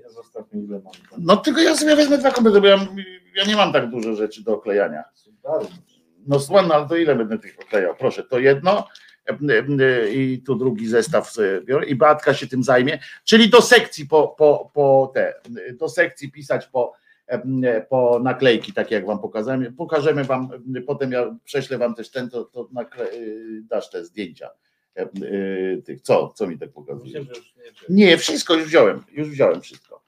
a 0.08 0.10
zostaw 0.10 0.54
mi 0.54 0.64
ile 0.64 0.80
mam. 0.80 0.94
No 1.18 1.38
tylko 1.38 1.62
ja 1.62 1.76
sobie 1.76 1.96
wezmę 1.96 2.18
dwa 2.18 2.32
komplety, 2.32 2.62
bo 2.62 2.68
ja, 2.68 2.88
ja 3.36 3.46
nie 3.46 3.56
mam 3.56 3.74
tak 3.74 3.90
dużo 3.90 4.16
rzeczy 4.16 4.44
do 4.44 4.54
oklejania. 4.54 5.04
No 6.28 6.40
słuchaj, 6.40 6.66
ale 6.72 6.88
to 6.88 6.96
ile 6.96 7.16
będę 7.16 7.40
tych 7.40 7.60
oklejał? 7.60 7.96
Proszę, 7.96 8.24
to 8.24 8.40
jedno 8.40 8.88
e, 9.30 9.38
e, 9.80 10.12
i 10.12 10.42
tu 10.42 10.56
drugi 10.56 10.88
zestaw 10.88 11.34
biorę 11.64 11.86
i 11.86 11.96
Beatka 11.96 12.34
się 12.34 12.48
tym 12.48 12.64
zajmie, 12.64 13.00
czyli 13.24 13.50
do 13.50 13.62
sekcji 13.62 14.08
po, 14.08 14.28
po, 14.28 14.72
po 14.74 15.12
te, 15.14 15.34
do 15.74 15.90
sekcji 15.90 16.32
pisać 16.32 16.68
po, 16.68 16.94
e, 17.28 17.82
po 17.90 18.20
naklejki, 18.24 18.74
takie 18.74 18.96
jak 18.96 19.06
wam 19.06 19.20
pokazałem. 19.20 19.76
Pokażemy 19.76 20.24
wam, 20.24 20.50
potem 20.88 21.12
ja 21.12 21.36
prześlę 21.44 21.78
wam 21.78 21.96
też 21.96 22.12
ten, 22.12 22.30
to, 22.30 22.44
to 22.44 22.70
nakle, 22.72 23.08
dasz 23.62 23.90
te 23.90 24.06
zdjęcia 24.06 24.50
e, 24.98 25.02
e, 25.02 25.08
tych, 25.82 26.02
co, 26.02 26.34
co 26.36 26.48
mi 26.48 26.60
tak 26.60 26.72
pokazuje? 26.72 27.26
Nie, 27.90 28.18
wszystko 28.18 28.54
już 28.54 28.66
wziąłem, 28.66 29.04
już 29.12 29.30
wziąłem 29.30 29.62
wszystko. 29.62 30.04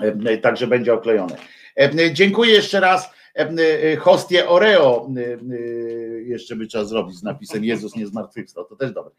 E, 0.00 0.38
Także 0.38 0.66
będzie 0.66 0.94
oklejone. 0.94 1.36
E, 1.76 2.12
Dziękuję 2.12 2.52
jeszcze 2.52 2.80
raz. 2.80 3.17
E, 3.38 3.92
e, 3.92 3.96
Hostie 3.96 4.48
Oreo 4.48 5.08
e, 5.16 5.20
jeszcze 6.22 6.56
by 6.56 6.66
trzeba 6.66 6.84
zrobić 6.84 7.16
z 7.16 7.22
napisem 7.22 7.64
Jezus 7.64 7.96
nie 7.96 8.06
zmartwychwstał, 8.06 8.64
to 8.64 8.76
też 8.76 8.92
dobre. 8.92 9.14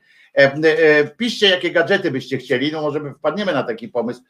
Piszcie, 1.18 1.50
jakie 1.50 1.72
gadżety 1.72 2.12
byście 2.12 2.38
chcieli, 2.38 2.72
no 2.72 2.82
może 2.82 3.14
wpadniemy 3.14 3.54
na 3.54 3.64
taki 3.64 3.88
pomysł, 3.88 4.22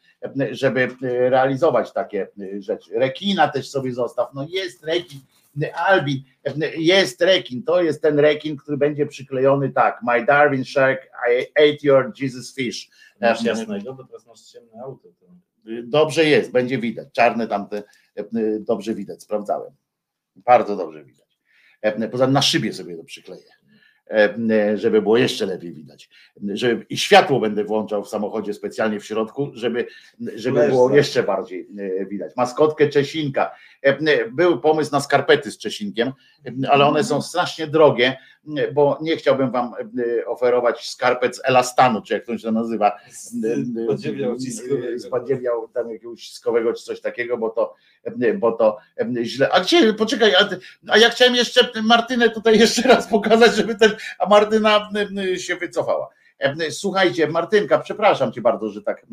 żeby 0.52 0.88
realizować 1.02 1.94
takie 1.94 2.28
rzeczy. 2.60 2.92
Rekina 2.94 3.48
też 3.48 3.70
sobie 3.70 3.94
zostaw, 3.94 4.30
no 4.34 4.48
jest 4.50 4.84
rekin, 4.84 5.20
Albin, 5.74 6.24
jest 6.78 7.22
rekin, 7.22 7.64
to 7.64 7.82
jest 7.82 8.02
ten 8.02 8.20
rekin, 8.20 8.58
który 8.58 8.78
będzie 8.78 9.06
przyklejony 9.06 9.70
tak, 9.70 10.00
my 10.04 10.26
Darwin 10.26 10.66
Shark, 10.66 11.02
I 11.32 11.42
ate 11.42 11.78
your 11.84 12.14
Jesus 12.22 12.56
fish. 12.56 12.90
Masz 13.22 13.44
jasnego, 13.44 13.94
bo 13.94 14.04
teraz 14.04 14.28
masz 14.28 14.42
ciemne 14.42 14.82
auto. 14.84 15.10
To... 15.20 15.26
Dobrze 15.84 16.26
jest, 16.26 16.52
będzie 16.52 16.78
widać. 16.78 17.08
Czarne 17.14 17.48
tamte 17.48 17.84
dobrze 18.60 18.94
widać, 18.96 19.24
sprawdzałem. 19.24 19.72
Bardzo 20.36 20.76
dobrze 20.76 21.04
widać. 21.04 21.40
E, 21.82 22.10
Poza 22.10 22.28
na 22.28 22.42
szybie 22.42 22.74
sobie 22.74 22.98
to 22.98 23.04
przykleję, 23.04 23.50
e, 24.10 24.78
żeby 24.78 25.02
było 25.02 25.18
jeszcze 25.18 25.46
lepiej 25.46 25.74
widać. 25.74 26.10
Żeby, 26.54 26.86
I 26.90 26.98
światło 26.98 27.40
będę 27.40 27.64
włączał 27.64 28.04
w 28.04 28.10
samochodzie 28.10 28.54
specjalnie 28.54 29.00
w 29.00 29.06
środku, 29.06 29.52
żeby, 29.54 29.88
żeby 30.36 30.68
było 30.68 30.88
tak. 30.88 30.98
jeszcze 30.98 31.24
bardziej 31.24 31.68
e, 31.78 32.06
widać. 32.06 32.36
Maskotkę 32.36 32.90
Czesinka. 32.90 33.52
E, 33.82 34.30
Był 34.32 34.60
pomysł 34.62 34.92
na 34.92 35.02
skarpety 35.02 35.52
z 35.52 35.58
Czesinkiem, 35.58 36.14
e, 36.46 36.72
ale 36.72 36.86
one 36.86 37.04
są 37.04 37.22
strasznie 37.22 37.68
drogie, 37.68 38.08
e, 38.08 38.18
bo 38.74 38.98
nie 39.02 39.18
chciałbym 39.18 39.52
wam 39.52 39.74
e, 39.74 40.26
oferować 40.26 40.90
skarpet 40.90 41.36
z 41.36 41.42
elastanu, 41.44 42.02
czy 42.02 42.14
jak 42.14 42.26
to 42.26 42.38
się 42.38 42.52
nazywa. 42.52 42.92
E, 42.92 43.86
podziemia 43.88 44.28
e, 44.28 45.10
podziemia 45.10 45.52
tam 45.74 45.92
jakiegoś 45.92 46.14
uciskowego 46.14 46.74
czy 46.74 46.84
coś 46.84 47.02
takiego, 47.02 47.38
bo 47.38 47.50
to, 47.50 47.76
e, 48.04 48.34
bo 48.34 48.52
to 48.52 48.78
e, 49.00 49.26
źle. 49.26 49.50
A 49.52 49.62
gdzie, 49.62 49.94
poczekaj, 49.94 50.36
a, 50.36 50.50
a 50.88 50.98
ja 50.98 51.10
chciałem 51.10 51.36
jeszcze 51.36 51.70
Martynę 51.84 52.30
tutaj 52.30 52.60
jeszcze 52.60 52.82
raz 52.82 53.08
pokazać, 53.08 53.56
żeby 53.56 53.76
ten, 53.76 53.92
a 54.20 54.30
Martyna 54.30 54.90
e, 55.34 55.40
się 55.40 55.56
wycofała. 55.56 56.10
E, 56.40 56.72
Słuchajcie, 56.72 57.28
Martynka, 57.28 57.80
przepraszam 57.80 58.32
cię 58.34 58.42
bardzo, 58.42 58.70
że 58.70 58.82
tak 58.82 59.02
e, 59.04 59.06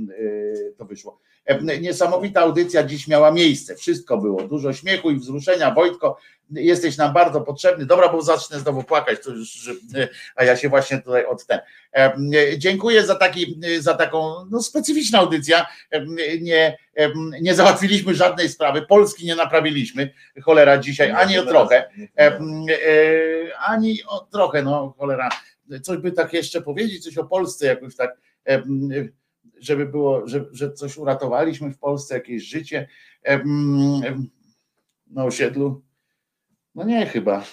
to 0.78 0.84
wyszło. 0.84 1.20
E, 1.46 1.80
Niesamowita 1.80 2.40
audycja 2.40 2.84
dziś 2.84 3.08
miała 3.08 3.30
miejsce. 3.30 3.74
Wszystko 3.76 4.18
było. 4.18 4.42
Dużo 4.42 4.72
śmiechu 4.72 5.10
i 5.10 5.16
wzruszenia. 5.16 5.70
Wojtko, 5.74 6.18
jesteś 6.50 6.96
nam 6.96 7.12
bardzo 7.12 7.40
potrzebny. 7.40 7.86
Dobra, 7.86 8.08
bo 8.08 8.22
zacznę 8.22 8.60
znowu 8.60 8.82
płakać, 8.82 9.18
już, 9.26 9.52
że- 9.52 10.08
a 10.36 10.44
ja 10.44 10.56
się 10.56 10.68
właśnie 10.68 10.98
tutaj 10.98 11.24
od 11.26 11.46
ten. 11.46 11.60
E, 11.96 12.12
Dziękuję 12.58 13.02
za, 13.06 13.14
taki, 13.14 13.60
za 13.78 13.94
taką 13.94 14.34
no, 14.50 14.62
specyficzną 14.62 15.18
audycję. 15.18 15.56
E, 15.90 16.06
Nie, 16.40 16.78
e, 16.96 17.10
nie 17.40 17.54
załatwiliśmy 17.54 18.14
żadnej 18.14 18.48
sprawy. 18.48 18.82
Polski 18.82 19.26
nie 19.26 19.36
naprawiliśmy. 19.36 20.10
Cholera 20.42 20.78
dzisiaj, 20.78 21.10
ani 21.10 21.38
o 21.38 21.42
trochę. 21.46 21.90
E, 22.18 22.22
e, 22.26 22.38
Ani 23.58 24.04
o 24.06 24.20
trochę, 24.32 24.62
no 24.62 24.94
cholera. 24.98 25.28
Coś 25.82 25.98
by 25.98 26.12
tak 26.12 26.32
jeszcze 26.32 26.62
powiedzieć, 26.62 27.04
coś 27.04 27.18
o 27.18 27.24
Polsce 27.24 27.66
jakoś 27.66 27.96
tak, 27.96 28.20
żeby 29.58 29.86
było, 29.86 30.28
że, 30.28 30.44
że 30.52 30.72
coś 30.72 30.96
uratowaliśmy 30.96 31.70
w 31.70 31.78
Polsce, 31.78 32.14
jakieś 32.14 32.42
życie 32.42 32.88
na 35.06 35.24
osiedlu. 35.24 35.82
No 36.74 36.84
nie 36.84 37.06
chyba. 37.06 37.44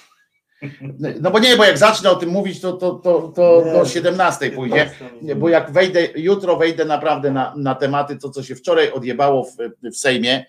No 1.19 1.32
bo 1.32 1.40
nie, 1.40 1.58
bo 1.58 1.64
jak 1.64 1.77
zacznę 1.77 2.11
o 2.11 2.16
tym 2.16 2.30
mówić, 2.30 2.61
to, 2.61 2.74
to, 2.74 2.92
to, 2.92 3.32
to 3.35 3.64
do 3.74 3.85
17 3.85 4.51
pójdzie. 4.51 4.92
Bo 5.35 5.50
jak 5.50 5.72
wejdę, 5.72 6.08
jutro 6.16 6.58
wejdę 6.58 6.85
naprawdę 6.85 7.32
na, 7.32 7.53
na 7.58 7.75
tematy, 7.75 8.17
to 8.17 8.30
co 8.30 8.43
się 8.43 8.56
wczoraj 8.56 8.92
odjebało 8.92 9.43
w, 9.43 9.58
w 9.92 9.98
Sejmie 9.98 10.45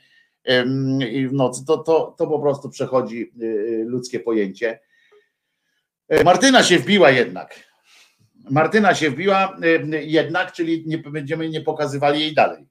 i 1.10 1.28
w 1.28 1.33
nocy, 1.33 1.65
to, 1.67 1.78
to, 1.78 2.15
to 2.18 2.26
po 2.26 2.39
prostu 2.39 2.70
przechodzi 2.70 3.33
y, 3.43 3.84
ludzkie 3.86 4.20
pojęcie. 4.20 4.78
E, 6.08 6.24
Martyna 6.24 6.62
się 6.62 6.78
wbiła 6.78 7.10
jednak. 7.10 7.55
Martyna 8.50 8.94
się 8.94 9.10
wbiła 9.10 9.57
y, 9.65 10.05
jednak, 10.05 10.52
czyli 10.52 10.84
nie 10.86 10.99
będziemy 10.99 11.49
nie 11.49 11.60
pokazywali 11.60 12.20
jej 12.20 12.34
dalej. 12.34 12.66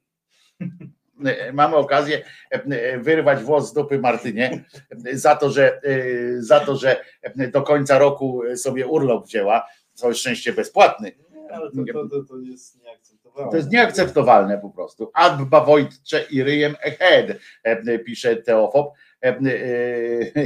E, 1.25 1.53
Mamy 1.53 1.75
okazję 1.75 2.23
e, 2.49 2.99
wyrwać 2.99 3.43
włos 3.43 3.69
z 3.69 3.73
dupy 3.73 3.99
Martynie 3.99 4.65
e, 5.05 5.17
za 5.17 5.35
to, 5.35 5.49
że, 5.49 5.81
e, 5.83 6.41
za 6.41 6.59
to, 6.59 6.75
że 6.75 7.05
do 7.51 7.61
końca 7.61 7.97
roku 7.97 8.41
sobie 8.55 8.87
urlop 8.87 9.27
wzięła. 9.27 9.67
Całe 9.93 10.13
szczęście 10.13 10.53
bezpłatny. 10.53 11.11
Ale 11.51 11.71
to, 11.71 12.07
to, 12.09 12.23
to, 12.23 12.39
jest 12.39 12.83
nieakceptowalne. 12.83 13.51
To 13.51 13.57
jest 13.57 13.71
nieakceptowalne 13.71 14.57
po 14.57 14.69
prostu. 14.69 15.11
Abba 15.13 15.65
Wojtcze 15.65 16.25
i 16.31 16.43
ryjem 16.43 16.75
ahead, 16.87 17.25
e, 17.63 17.99
pisze 17.99 18.35
Teofob. 18.35 18.93
E, 19.23 19.27
e, 19.27 19.41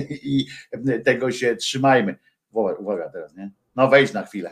I 0.10 0.48
tego 1.06 1.32
się 1.32 1.56
trzymajmy. 1.56 2.16
Uwaga, 2.58 3.10
teraz, 3.10 3.36
nie? 3.36 3.52
No 3.76 3.88
wejdź 3.88 4.14
na 4.14 4.24
chwilę. 4.24 4.50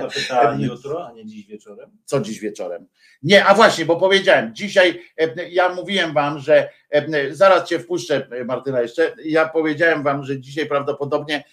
To 0.00 0.08
pyta 0.08 0.56
jutro, 0.58 1.06
a 1.08 1.12
nie 1.12 1.26
dziś 1.26 1.46
wieczorem. 1.46 1.90
Co 2.04 2.20
dziś 2.20 2.40
wieczorem? 2.40 2.86
Nie, 3.22 3.44
a 3.44 3.54
właśnie, 3.54 3.84
bo 3.84 3.96
powiedziałem, 3.96 4.54
dzisiaj 4.54 5.02
e, 5.18 5.48
ja 5.48 5.74
mówiłem 5.74 6.12
wam, 6.12 6.38
że 6.38 6.68
e, 6.90 7.34
zaraz 7.34 7.68
cię 7.68 7.78
wpuszczę, 7.78 8.28
Martyna, 8.44 8.80
jeszcze. 8.80 9.14
Ja 9.24 9.48
powiedziałem 9.48 10.02
wam, 10.02 10.24
że 10.24 10.40
dzisiaj 10.40 10.66
prawdopodobnie 10.66 11.44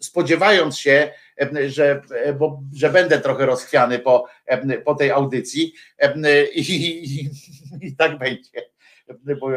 spodziewając 0.00 0.78
się, 0.78 1.12
e, 1.40 1.68
że, 1.68 2.02
bo, 2.38 2.62
że 2.74 2.90
będę 2.90 3.20
trochę 3.20 3.46
rozchwiany 3.46 3.98
po, 3.98 4.26
po 4.84 4.94
tej 4.94 5.10
audycji 5.10 5.72
i, 6.54 6.60
i, 6.60 7.30
i 7.86 7.96
tak 7.96 8.18
będzie 8.18 8.50
bo 9.40 9.50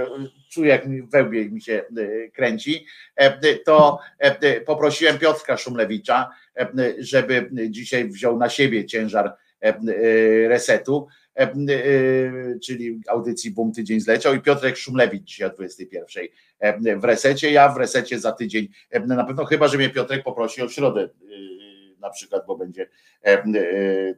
czuję, 0.49 0.69
jak 0.69 1.09
wełbie 1.09 1.49
mi 1.49 1.61
się 1.61 1.83
e, 1.97 2.29
kręci, 2.29 2.85
e, 3.15 3.55
to 3.55 3.99
e, 4.17 4.61
poprosiłem 4.61 5.17
Piotrka 5.17 5.57
Szumlewicza, 5.57 6.29
e, 6.57 6.93
żeby 6.99 7.49
dzisiaj 7.69 8.09
wziął 8.09 8.37
na 8.37 8.49
siebie 8.49 8.85
ciężar 8.85 9.25
e, 9.27 9.67
e, 9.67 10.47
resetu, 10.47 11.07
e, 11.35 11.41
e, 11.41 12.59
czyli 12.63 13.01
audycji 13.07 13.51
Bum 13.51 13.71
Tydzień 13.71 13.99
zleciał. 13.99 14.33
I 14.33 14.41
Piotrek 14.41 14.77
Szumlewicz 14.77 15.23
dzisiaj 15.23 15.47
o 15.47 15.53
21 15.53 16.25
e, 16.59 16.97
w 16.97 17.03
resecie, 17.03 17.51
ja 17.51 17.69
w 17.69 17.77
resecie 17.77 18.19
za 18.19 18.31
tydzień, 18.31 18.67
e, 18.89 18.99
na 18.99 19.23
pewno 19.23 19.45
chyba, 19.45 19.67
że 19.67 19.77
mnie 19.77 19.89
Piotrek 19.89 20.23
poprosi 20.23 20.61
o 20.61 20.69
środę 20.69 21.01
e, 21.01 21.58
na 21.99 22.09
przykład, 22.09 22.45
bo 22.47 22.57
będzie 22.57 22.89
e, 23.25 23.27
e, 23.27 23.43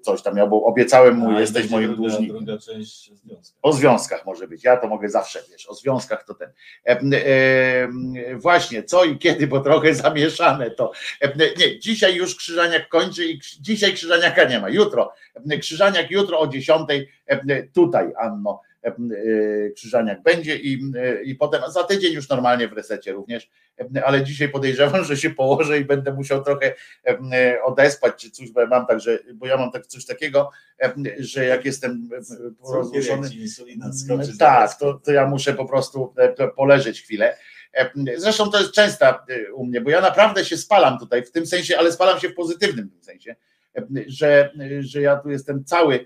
coś 0.01 0.21
tam 0.21 0.35
miał, 0.35 0.49
bo 0.49 0.63
obiecałem 0.63 1.15
mu, 1.15 1.37
A, 1.37 1.39
jesteś 1.39 1.69
moim 1.69 1.87
druga, 1.87 2.01
dłużnikiem. 2.09 2.45
druga 2.45 2.61
część 2.61 3.13
związku. 3.13 3.57
O 3.61 3.73
związkach 3.73 4.25
może 4.25 4.47
być. 4.47 4.63
Ja 4.63 4.77
to 4.77 4.87
mogę 4.87 5.09
zawsze, 5.09 5.39
wiesz, 5.51 5.69
o 5.69 5.73
związkach 5.73 6.23
to 6.23 6.33
ten. 6.33 6.51
E, 6.85 7.87
właśnie, 8.35 8.83
co 8.83 9.03
i 9.03 9.17
kiedy, 9.17 9.47
bo 9.47 9.59
trochę 9.59 9.93
zamieszane 10.05 10.71
to. 10.71 10.91
Nie, 11.57 11.79
dzisiaj 11.79 12.15
już 12.15 12.35
Krzyżaniak 12.35 12.89
kończy 12.89 13.25
i 13.25 13.39
dzisiaj 13.59 13.93
Krzyżaniaka 13.93 14.43
nie 14.43 14.59
ma. 14.59 14.69
Jutro. 14.69 15.13
Krzyżaniak 15.59 16.11
jutro 16.11 16.39
o 16.39 16.47
10 16.47 16.89
e, 17.27 17.63
tutaj, 17.63 18.13
Anno. 18.19 18.61
E, 18.83 18.87
e, 18.87 19.69
Krzyżaniak 19.69 20.23
będzie 20.23 20.55
i, 20.55 20.91
e, 20.97 21.23
i 21.23 21.35
potem 21.35 21.61
za 21.71 21.83
tydzień 21.83 22.13
już 22.13 22.29
normalnie 22.29 22.67
w 22.67 22.73
resecie 22.73 23.11
również, 23.11 23.49
ale 24.05 24.23
dzisiaj 24.23 24.49
podejrzewam, 24.49 25.03
że 25.09 25.17
się 25.17 25.29
położę 25.29 25.79
i 25.79 25.85
będę 25.85 26.13
musiał 26.13 26.43
trochę 26.43 26.73
odespać 27.63 28.15
czy 28.15 28.31
coś, 28.31 28.51
bo 28.51 28.61
ja 28.61 28.67
mam 28.67 28.87
także, 28.87 29.19
bo 29.33 29.47
ja 29.47 29.57
mam 29.57 29.71
tak 29.71 29.87
coś 29.87 30.05
takiego, 30.05 30.51
że 31.19 31.45
jak 31.45 31.65
jestem 31.65 32.09
rozruszony, 32.73 33.29
skoczy, 33.93 34.37
tak, 34.37 34.77
to, 34.79 34.93
to 34.93 35.11
ja 35.11 35.27
muszę 35.27 35.53
po 35.53 35.65
prostu 35.65 36.13
po- 36.37 36.47
poleżeć 36.47 37.01
chwilę. 37.01 37.37
Zresztą 38.15 38.51
to 38.51 38.59
jest 38.59 38.71
częsta 38.71 39.25
u 39.53 39.65
mnie, 39.65 39.81
bo 39.81 39.89
ja 39.89 40.01
naprawdę 40.01 40.45
się 40.45 40.57
spalam 40.57 40.99
tutaj 40.99 41.23
w 41.23 41.31
tym 41.31 41.45
sensie, 41.45 41.77
ale 41.77 41.91
spalam 41.91 42.19
się 42.19 42.29
w 42.29 42.35
pozytywnym 42.35 42.89
tym 42.89 43.03
sensie, 43.03 43.35
że, 44.07 44.51
że 44.79 45.01
ja 45.01 45.15
tu 45.15 45.29
jestem 45.29 45.63
cały 45.63 46.05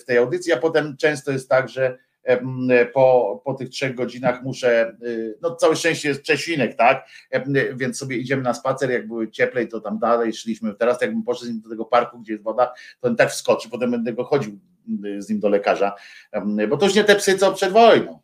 w 0.00 0.04
tej 0.04 0.18
audycji, 0.18 0.52
a 0.52 0.56
potem 0.56 0.96
często 0.96 1.32
jest 1.32 1.48
tak, 1.48 1.68
że 1.68 1.98
e, 2.24 2.86
po, 2.86 3.40
po 3.44 3.54
tych 3.54 3.68
trzech 3.68 3.94
godzinach 3.94 4.42
muszę, 4.42 4.80
e, 4.80 4.94
no 5.42 5.56
całe 5.56 5.76
szczęście 5.76 6.08
jest 6.08 6.22
Czesinek, 6.22 6.76
tak, 6.76 7.06
E, 7.30 7.74
więc 7.74 7.98
sobie 7.98 8.16
idziemy 8.16 8.42
na 8.42 8.54
spacer, 8.54 8.90
jak 8.90 9.08
były 9.08 9.30
cieplej, 9.30 9.68
to 9.68 9.80
tam 9.80 9.98
dalej 9.98 10.32
szliśmy, 10.32 10.74
teraz 10.74 11.00
jakbym 11.00 11.22
poszedł 11.22 11.46
z 11.46 11.48
nim 11.48 11.60
do 11.60 11.70
tego 11.70 11.84
parku, 11.84 12.18
gdzie 12.18 12.32
jest 12.32 12.44
woda, 12.44 12.72
to 13.00 13.08
on 13.08 13.16
tak 13.16 13.30
wskoczy, 13.30 13.70
potem 13.70 13.90
będę 13.90 14.12
go 14.12 14.24
chodził 14.24 14.58
z 15.18 15.28
nim 15.28 15.40
do 15.40 15.48
lekarza, 15.48 15.94
bo 16.68 16.76
to 16.76 16.86
już 16.86 16.94
nie 16.94 17.04
te 17.04 17.16
psy, 17.16 17.38
co 17.38 17.52
przed 17.52 17.72
wojną. 17.72 18.18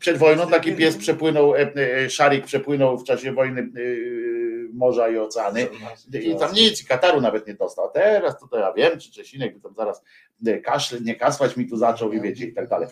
Przed 0.00 0.18
wojną 0.18 0.46
taki 0.46 0.72
pies 0.72 0.96
przepłynął, 0.96 1.54
e, 1.54 1.74
e, 1.74 2.10
szarik 2.10 2.44
przepłynął 2.44 2.98
w 2.98 3.04
czasie 3.04 3.32
wojny 3.32 3.60
e, 3.60 3.66
morza 4.74 5.08
i 5.08 5.18
oceany 5.18 5.68
i 6.12 6.36
tam 6.36 6.54
nic, 6.54 6.82
i 6.82 6.86
Kataru 6.86 7.20
nawet 7.20 7.46
nie 7.46 7.54
dostał. 7.54 7.86
A 7.86 7.88
teraz 7.88 8.40
to, 8.40 8.48
to 8.48 8.58
ja 8.58 8.72
wiem, 8.72 8.98
czy 8.98 9.12
Czesinek 9.12 9.54
by 9.54 9.60
tam 9.60 9.74
zaraz 9.74 10.02
e, 10.46 10.58
kaszle, 10.58 11.00
nie 11.00 11.14
kasłać 11.14 11.56
mi 11.56 11.68
tu 11.68 11.76
zaczął 11.76 12.12
i 12.12 12.20
wiecie 12.20 12.46
i 12.46 12.52
tak 12.52 12.68
dalej. 12.68 12.88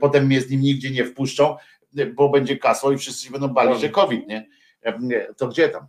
Potem 0.00 0.26
mnie 0.26 0.40
z 0.40 0.50
nim 0.50 0.60
nigdzie 0.60 0.90
nie 0.90 1.04
wpuszczą, 1.04 1.56
e, 1.98 2.06
bo 2.06 2.28
będzie 2.28 2.56
kasło 2.56 2.92
i 2.92 2.98
wszyscy 2.98 3.24
się 3.24 3.30
będą 3.30 3.48
bali, 3.48 3.80
że 3.80 3.88
COVID, 3.88 4.28
nie? 4.28 4.48
E, 4.82 5.34
To 5.34 5.48
gdzie 5.48 5.68
tam? 5.68 5.86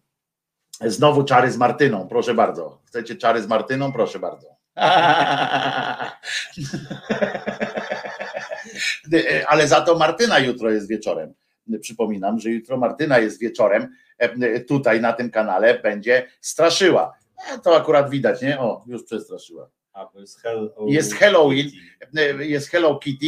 Znowu 0.82 1.24
czary 1.24 1.52
z 1.52 1.58
Martyną, 1.58 2.08
proszę 2.08 2.34
bardzo. 2.34 2.82
Chcecie 2.86 3.16
czary 3.16 3.42
z 3.42 3.48
Martyną? 3.48 3.92
Proszę 3.92 4.20
bardzo. 4.20 4.48
Ale 9.48 9.68
za 9.68 9.82
to 9.82 9.98
Martyna 9.98 10.40
jutro 10.40 10.72
jest 10.72 10.90
wieczorem. 10.90 11.34
Przypominam, 11.82 12.40
że 12.40 12.50
jutro 12.50 12.78
Martyna 12.78 13.20
jest 13.20 13.40
wieczorem 13.40 13.84
e, 13.84 13.88
tutaj 14.68 15.02
na 15.02 15.14
tym 15.14 15.32
kanale, 15.32 15.80
będzie 15.80 16.28
straszyła. 16.42 17.18
E, 17.56 17.60
To 17.60 17.76
akurat 17.78 18.10
widać, 18.10 18.42
nie? 18.42 18.60
O, 18.60 18.84
już 18.88 19.04
przestraszyła. 19.04 19.70
Jest 20.88 21.14
Halloween, 21.16 21.68
e, 22.18 22.46
jest 22.46 22.70
Hello 22.70 23.00
Kitty, 23.00 23.26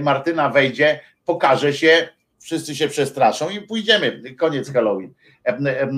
Martyna 0.00 0.48
wejdzie, 0.48 1.00
pokaże 1.24 1.72
się, 1.72 2.08
wszyscy 2.38 2.76
się 2.76 2.88
przestraszą 2.88 3.50
i 3.50 3.60
pójdziemy. 3.60 4.34
Koniec 4.38 4.72
Halloween. 4.72 5.14
E, 5.46 5.48
e, 5.48 5.82
e, 5.82 5.88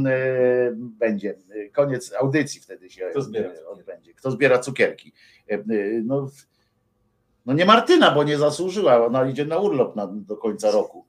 Będzie 0.74 1.34
koniec 1.72 2.12
audycji 2.12 2.60
wtedy 2.60 2.90
się 2.90 3.06
Kto 3.10 3.20
e, 3.38 3.66
odbędzie. 3.66 4.14
Kto 4.14 4.30
zbiera 4.30 4.58
cukierki? 4.58 5.12
E, 5.50 5.54
e, 5.54 5.60
No, 6.04 6.30
no 7.46 7.52
nie 7.52 7.64
Martyna, 7.64 8.10
bo 8.10 8.24
nie 8.24 8.38
zasłużyła, 8.38 9.06
ona 9.06 9.30
idzie 9.30 9.44
na 9.44 9.58
urlop 9.58 9.96
na, 9.96 10.06
do 10.06 10.36
końca 10.36 10.70
roku. 10.70 11.04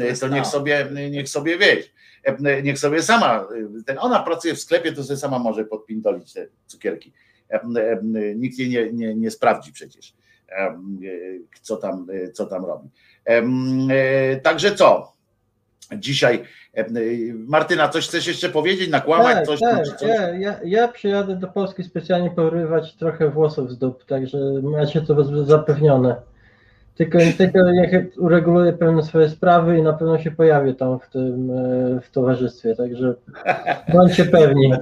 E, 0.00 0.16
To 0.20 0.28
niech 0.34 0.46
sobie, 0.46 0.88
niech 1.10 1.28
sobie 1.28 1.58
wieś. 1.58 1.92
E, 2.24 2.62
Niech 2.62 2.78
sobie 2.78 3.02
sama, 3.02 3.46
e, 3.80 3.82
ten, 3.86 3.96
ona 4.00 4.20
pracuje 4.22 4.54
w 4.54 4.60
sklepie, 4.60 4.92
to 4.92 5.04
sobie 5.04 5.16
sama 5.16 5.38
może 5.38 5.64
podpindolić 5.64 6.32
te 6.32 6.46
cukierki. 6.66 7.12
E, 7.50 7.54
e, 7.62 8.00
Nikt 8.34 8.58
jej 8.58 8.70
nie, 8.70 8.92
nie, 8.92 9.14
nie 9.14 9.30
sprawdzi 9.30 9.72
przecież, 9.72 10.14
e, 10.48 10.54
e, 10.54 10.78
co 11.62 11.76
tam, 11.76 12.06
e, 12.12 12.30
co 12.32 12.46
tam 12.46 12.64
robi. 12.64 12.88
E, 13.26 13.42
e, 13.90 14.36
Także 14.40 14.74
co? 14.74 15.12
Dzisiaj, 15.98 16.34
e, 16.34 16.44
Martyna, 17.46 17.88
coś 17.88 18.08
chcesz 18.08 18.26
jeszcze 18.26 18.48
powiedzieć, 18.48 18.90
nakłamać 18.90 19.34
Tak, 19.34 19.46
coś? 19.46 19.60
tak, 19.60 19.86
coś? 19.86 20.08
ja, 20.08 20.34
ja, 20.34 20.54
ja 20.64 20.88
przyjadę 20.88 21.36
do 21.36 21.48
Polski 21.48 21.84
specjalnie 21.84 22.30
porywać 22.30 22.94
trochę 22.94 23.30
włosów 23.30 23.70
z 23.70 23.78
dup, 23.78 24.04
także 24.04 24.38
macie 24.62 25.00
to 25.00 25.44
zapewnione. 25.44 26.16
Tylko, 26.94 27.18
tylko 27.38 27.70
niech 27.70 28.18
ureguluje 28.18 28.72
pewne 28.72 29.02
swoje 29.02 29.28
sprawy 29.28 29.78
i 29.78 29.82
na 29.82 29.92
pewno 29.92 30.18
się 30.18 30.30
pojawi 30.30 30.74
tam 30.74 30.98
w 30.98 31.08
tym 31.08 31.50
e, 31.50 32.00
w 32.00 32.10
towarzystwie, 32.10 32.76
także 32.76 33.14
bądźcie 33.92 34.24
pewni. 34.38 34.72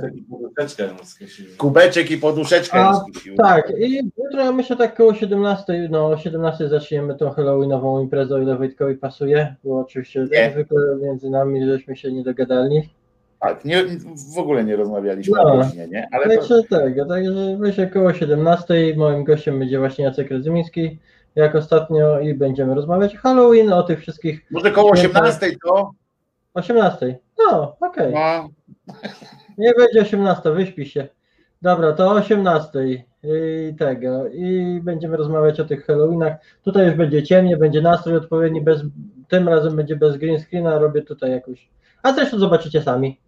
Kubeczek 1.59 2.11
i 2.11 2.17
poduszeczkę 2.17 2.79
A, 2.79 3.05
tak, 3.37 3.73
i 3.79 3.97
jutro 4.17 4.45
ja 4.45 4.53
myślę 4.53 4.77
tak 4.77 4.95
koło 4.97 5.15
17, 5.15 5.89
no 5.91 6.07
o 6.07 6.17
17 6.17 6.69
zaczniemy 6.69 7.15
tą 7.15 7.31
Halloweenową 7.31 8.01
imprezę, 8.01 8.35
o 8.35 8.39
ile 8.39 8.57
Wojtkowi 8.57 8.95
pasuje, 8.95 9.55
bo 9.65 9.81
oczywiście 9.81 10.27
Nie. 10.33 10.51
zwykle 10.53 10.79
między 11.03 11.31
nami 11.31 11.67
żeśmy 11.67 11.97
się 11.97 12.13
nie 12.13 12.23
dogadali. 12.23 12.89
Tak, 13.41 13.65
nie, 13.65 13.85
w 14.35 14.39
ogóle 14.39 14.65
nie 14.65 14.77
rozmawialiśmy 14.77 15.35
No. 15.37 15.43
o 15.53 15.57
godzinie, 15.57 15.89
nie? 15.89 16.09
Ale 16.13 16.25
to, 16.25 16.49
Także 16.49 16.63
tak, 16.71 17.09
także 17.09 17.57
myślę 17.59 17.87
koło 17.87 18.13
17. 18.15 18.75
Moim 18.97 19.25
gościem 19.25 19.59
będzie 19.59 19.79
właśnie 19.79 20.05
Jacek 20.05 20.31
Radzymiński, 20.31 20.99
jak 21.35 21.55
ostatnio 21.55 22.21
i 22.21 22.35
będziemy 22.35 22.75
rozmawiać 22.75 23.17
o 23.17 23.19
Halloween, 23.19 23.73
o 23.73 23.83
tych 23.83 24.01
wszystkich. 24.01 24.47
może 24.51 24.71
koło 24.71 24.97
świętach. 24.97 25.23
18 25.23 25.57
to 25.65 25.91
18. 26.55 27.19
No, 27.39 27.77
okej. 27.81 28.13
no, 28.15 28.49
Nie 29.59 29.73
będzie 29.75 30.01
18, 30.03 30.51
wyśpi 30.53 30.87
się. 30.87 31.09
Dobra, 31.63 31.93
to 31.93 32.09
o 32.11 32.13
18 32.13 32.85
i 32.85 33.05
tego. 33.79 34.29
I 34.29 34.81
będziemy 34.83 35.17
rozmawiać 35.17 35.61
o 35.61 35.65
tych 35.65 35.87
Halloweenach. 35.87 36.33
Tutaj 36.65 36.87
już 36.87 36.95
będzie 36.95 37.23
ciemnie, 37.23 37.57
będzie 37.57 37.81
nastrój 37.83 38.17
odpowiedni, 38.17 38.61
bez, 38.61 38.83
tym 39.29 39.49
razem 39.49 39.77
będzie 39.77 39.97
bez 39.97 40.17
green 40.17 40.41
screena, 40.41 40.79
robię 40.79 41.03
tutaj 41.03 41.31
jakoś. 41.31 41.69
A 42.03 42.13
zresztą 42.13 42.39
zobaczycie 42.39 42.83
sami. 42.83 43.21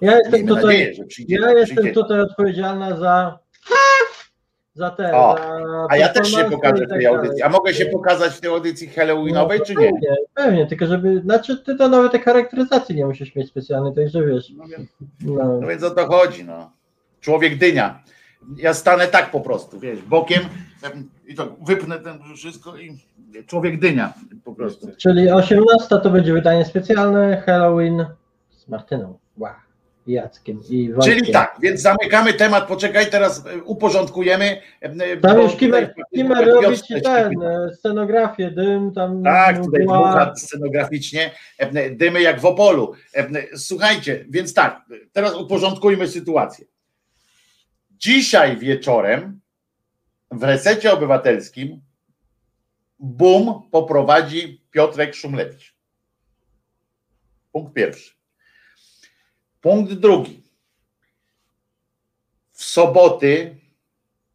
Ja 0.00 0.16
jestem 0.18 0.46
tutaj, 0.46 0.64
nadzieję, 0.64 1.04
przyjdzie- 1.06 1.40
ja 1.40 1.52
jestem 1.52 1.94
tutaj 1.94 2.20
odpowiedzialna 2.20 2.96
za 2.96 3.38
za 4.74 4.90
te. 4.90 5.16
O, 5.16 5.36
za 5.36 5.86
a 5.90 5.96
ja 5.96 6.08
też 6.08 6.30
się 6.30 6.44
pokażę 6.44 6.86
w 6.86 6.88
tak 6.88 6.98
tej 6.98 7.06
audycji. 7.06 7.42
A 7.42 7.48
mogę 7.48 7.74
się 7.74 7.86
pokazać 7.86 8.32
w 8.32 8.40
tej 8.40 8.50
audycji 8.50 8.88
halloweenowej, 8.88 9.58
No, 9.58 9.64
czy 9.64 9.74
nie? 9.74 9.90
Pewnie, 9.92 10.16
pewnie, 10.34 10.66
tylko 10.66 10.86
żeby, 10.86 11.20
znaczy 11.20 11.56
ty 11.56 11.76
to 11.76 11.88
nawet 11.88 12.12
tej 12.12 12.20
charakteryzacji 12.20 12.96
nie 12.96 13.06
musisz 13.06 13.34
mieć 13.34 13.48
specjalnej, 13.48 13.94
także 13.94 14.26
wiesz. 14.26 14.52
No. 15.20 15.60
No 15.60 15.66
więc 15.68 15.82
o 15.82 15.90
to 15.90 16.06
chodzi, 16.06 16.44
no. 16.44 16.70
Człowiek 17.20 17.58
dynia. 17.58 18.02
Ja 18.56 18.74
stanę 18.74 19.06
tak 19.06 19.30
po 19.30 19.40
prostu, 19.40 19.80
wiesz, 19.80 20.02
bokiem 20.02 20.42
em, 20.82 21.10
i 21.26 21.34
to 21.34 21.56
wypnę 21.66 21.98
ten 21.98 22.18
wszystko 22.36 22.76
i 22.76 22.98
człowiek 23.46 23.80
dynia 23.80 24.12
po 24.44 24.54
prostu. 24.54 24.88
Czyli 24.96 25.30
18 25.30 25.88
to 25.88 26.10
będzie 26.10 26.32
wydanie 26.32 26.64
specjalne 26.64 27.42
Halloween 27.46 28.06
z 28.50 28.68
Martyną. 28.68 29.18
Wow. 29.36 29.63
Jackiem 30.06 30.60
i 30.70 30.92
Wojtkiem. 30.92 31.18
Czyli 31.18 31.32
tak, 31.32 31.56
więc 31.62 31.80
zamykamy 31.80 32.34
temat, 32.34 32.68
poczekaj, 32.68 33.10
teraz 33.10 33.46
e, 33.46 33.62
uporządkujemy. 33.62 34.60
e, 34.80 35.16
Tam 35.16 35.36
bo 35.36 35.42
już 35.42 35.56
Kimer, 35.56 35.94
robi 36.46 36.82
ci 36.82 37.02
ten, 37.02 37.42
e, 37.42 37.74
scenografię, 37.74 38.50
dym, 38.50 38.92
tam 38.92 39.22
Tak, 39.22 39.62
tutaj 39.64 39.82
dmucha 39.82 40.32
scenograficznie, 40.36 41.30
e, 41.58 41.90
dymy 41.90 42.22
jak 42.22 42.40
w 42.40 42.44
Opolu. 42.44 42.94
E, 43.14 43.28
Słuchajcie, 43.56 44.24
więc 44.28 44.54
tak, 44.54 44.82
teraz 45.12 45.34
uporządkujmy 45.34 46.08
sytuację. 46.08 46.66
Dzisiaj 47.98 48.56
wieczorem 48.56 49.40
w 50.30 50.42
resecie 50.42 50.92
obywatelskim 50.92 51.80
BUM 52.98 53.62
poprowadzi 53.70 54.60
Piotrek 54.70 55.14
Szumlewicz. 55.14 55.74
Punkt 57.52 57.72
pierwszy. 57.74 58.14
Punkt 59.64 59.92
drugi. 59.92 60.42
W 62.50 62.64
soboty 62.64 63.56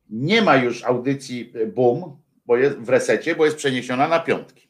nie 0.10 0.42
ma 0.42 0.56
już 0.56 0.84
audycji 0.84 1.54
BUM, 1.68 2.18
bo 2.46 2.54
w 2.78 2.90
resecie, 2.90 3.36
bo 3.36 3.46
jest 3.46 3.58
przeniesiona 3.58 4.08
na 4.08 4.20
piątki. 4.20 4.70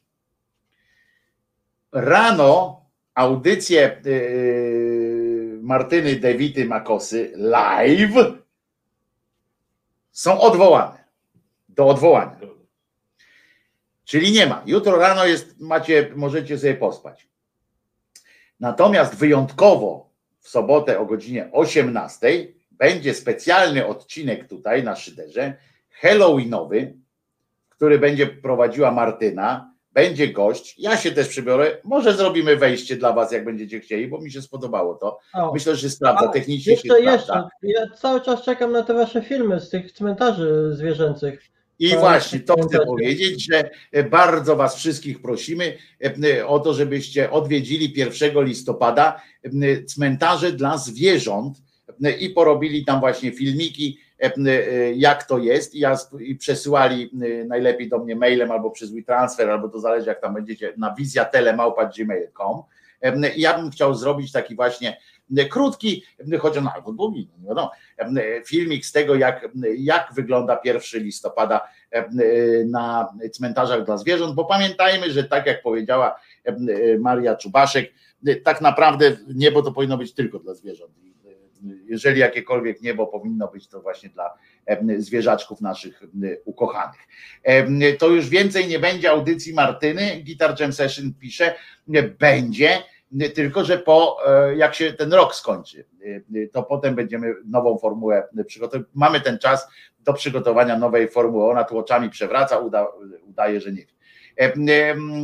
Rano 1.91 2.85
audycje 3.13 4.01
yy, 4.05 5.59
Martyny 5.61 6.15
Dewity 6.15 6.65
Makosy 6.65 7.31
live 7.35 8.15
są 10.11 10.41
odwołane. 10.41 11.03
Do 11.69 11.87
odwołania. 11.87 12.39
Czyli 14.05 14.31
nie 14.31 14.47
ma. 14.47 14.63
Jutro 14.65 14.97
rano 14.97 15.25
jest, 15.25 15.59
macie, 15.59 16.11
możecie 16.15 16.57
sobie 16.57 16.75
pospać. 16.75 17.27
Natomiast 18.59 19.15
wyjątkowo 19.15 20.08
w 20.39 20.49
sobotę 20.49 20.99
o 20.99 21.05
godzinie 21.05 21.49
18 21.51 22.47
będzie 22.71 23.13
specjalny 23.13 23.87
odcinek 23.87 24.47
tutaj 24.47 24.83
na 24.83 24.95
Szyderze, 24.95 25.53
Halloweenowy, 25.89 26.93
który 27.69 27.99
będzie 27.99 28.27
prowadziła 28.27 28.91
Martyna. 28.91 29.73
Będzie 29.91 30.27
gość. 30.27 30.75
Ja 30.77 30.97
się 30.97 31.11
też 31.11 31.27
przybiorę. 31.27 31.77
Może 31.83 32.13
zrobimy 32.13 32.55
wejście 32.55 32.95
dla 32.95 33.13
Was, 33.13 33.31
jak 33.31 33.45
będziecie 33.45 33.79
chcieli, 33.79 34.07
bo 34.07 34.21
mi 34.21 34.31
się 34.31 34.41
spodobało 34.41 34.95
to. 34.95 35.19
O. 35.33 35.53
Myślę, 35.53 35.75
że 35.75 35.81
się 35.81 35.89
sprawdza. 35.89 36.25
A, 36.29 36.33
Technicznie 36.33 36.63
się 36.77 36.87
jeszcze, 36.87 36.87
sprawdza. 37.01 37.49
jeszcze. 37.63 37.81
Ja 37.81 37.97
cały 37.97 38.21
czas 38.21 38.41
czekam 38.43 38.71
na 38.71 38.83
te 38.83 38.93
wasze 38.93 39.21
filmy 39.21 39.59
z 39.59 39.69
tych 39.69 39.91
cmentarzy 39.91 40.69
zwierzęcych. 40.75 41.41
I 41.79 41.89
To 41.91 41.99
właśnie 41.99 42.39
to 42.39 42.55
chcę 42.67 42.79
powiedzieć, 42.85 43.47
że 43.51 43.69
bardzo 44.03 44.55
Was 44.55 44.75
wszystkich 44.75 45.21
prosimy 45.21 45.77
e, 46.23 46.47
o 46.47 46.59
to, 46.59 46.73
żebyście 46.73 47.31
odwiedzili 47.31 47.93
1 47.95 48.43
listopada 48.43 49.21
e, 49.43 49.83
cmentarze 49.83 50.51
dla 50.51 50.77
zwierząt 50.77 51.57
e, 52.03 52.11
i 52.11 52.29
porobili 52.29 52.85
tam 52.85 52.99
właśnie 52.99 53.31
filmiki, 53.31 53.97
e, 54.23 54.31
e, 54.45 54.93
jak 54.93 55.23
to 55.23 55.37
jest. 55.37 55.75
I, 55.75 55.79
ja, 55.79 55.91
sp- 56.03 56.21
i 56.21 56.35
przesyłali 56.35 57.11
e, 57.41 57.45
najlepiej 57.45 57.89
do 57.89 57.99
mnie 57.99 58.15
mailem 58.15 58.51
albo 58.51 58.71
przez 58.71 58.91
WeTransfer, 58.91 59.49
albo 59.49 59.69
to 59.69 59.79
zależy 59.79 60.07
jak 60.07 60.21
tam 60.21 60.33
będziecie, 60.33 60.73
na 60.77 60.95
wizjatelemałpa.gmail.com. 60.95 62.61
E, 63.01 63.31
Ja 63.37 63.57
bym 63.57 63.71
chciał 63.71 63.95
zrobić 63.95 64.31
taki 64.31 64.55
właśnie 64.55 64.89
e, 64.89 64.97
krótki, 65.49 66.03
choć 66.39 66.57
on 66.57 66.69
albo 66.75 66.91
długi, 66.91 67.29
no 67.31 67.37
nie 67.41 67.47
wiadomo, 67.47 67.71
filmik 68.45 68.85
z 68.85 68.91
tego, 68.91 69.15
jak, 69.15 69.49
jak 69.77 70.09
wygląda 70.15 70.59
1 70.63 71.03
listopada 71.03 71.67
na 72.65 73.13
cmentarzach 73.33 73.85
dla 73.85 73.97
zwierząt, 73.97 74.35
bo 74.35 74.45
pamiętajmy, 74.45 75.11
że 75.11 75.23
tak 75.23 75.45
jak 75.45 75.61
powiedziała 75.61 76.19
Maria 76.99 77.35
Czubaszek, 77.35 77.93
tak 78.43 78.61
naprawdę 78.61 79.17
niebo 79.35 79.61
to 79.61 79.71
powinno 79.71 79.97
być 79.97 80.13
tylko 80.13 80.39
dla 80.39 80.53
zwierząt. 80.53 80.91
Jeżeli 81.85 82.19
jakiekolwiek 82.19 82.81
niebo 82.81 83.07
powinno 83.07 83.47
być, 83.47 83.67
to 83.67 83.81
właśnie 83.81 84.09
dla 84.09 84.33
zwierzaczków 84.97 85.61
naszych 85.61 86.03
ukochanych. 86.45 86.99
To 87.99 88.07
już 88.07 88.29
więcej 88.29 88.67
nie 88.67 88.79
będzie 88.79 89.11
audycji 89.11 89.53
Martyny. 89.53 90.23
Guitar 90.25 90.59
Jam 90.59 90.73
Session 90.73 91.13
pisze, 91.19 91.55
będzie, 92.19 92.83
tylko 93.35 93.63
że 93.63 93.77
po, 93.77 94.17
e, 94.27 94.55
jak 94.55 94.75
się 94.75 94.93
ten 94.93 95.13
rok 95.13 95.35
skończy, 95.35 95.85
e, 96.35 96.47
to 96.47 96.63
potem 96.63 96.95
będziemy 96.95 97.35
nową 97.45 97.77
formułę 97.77 98.27
przygotować. 98.47 98.87
Mamy 98.93 99.21
ten 99.21 99.39
czas 99.39 99.67
do 99.99 100.13
przygotowania 100.13 100.77
nowej 100.77 101.09
formuły. 101.09 101.51
Ona 101.51 101.63
tu 101.63 101.77
oczami 101.77 102.09
przewraca, 102.09 102.59
uda, 102.59 102.87
udaje, 103.27 103.61
że 103.61 103.71
nie 103.71 103.85
wie. 103.85 103.98
E, 104.39 104.53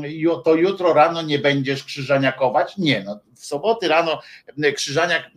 ju- 0.08 0.42
To 0.44 0.56
jutro 0.56 0.94
rano 0.94 1.22
nie 1.22 1.40
będziesz 1.40 1.84
krzyżaniakować? 1.84 2.78
Nie, 2.78 3.04
no, 3.04 3.20
w 3.36 3.46
soboty 3.46 3.88
rano 3.88 4.22
e, 4.64 4.72
krzyżaniak 4.72 5.24
e, 5.24 5.30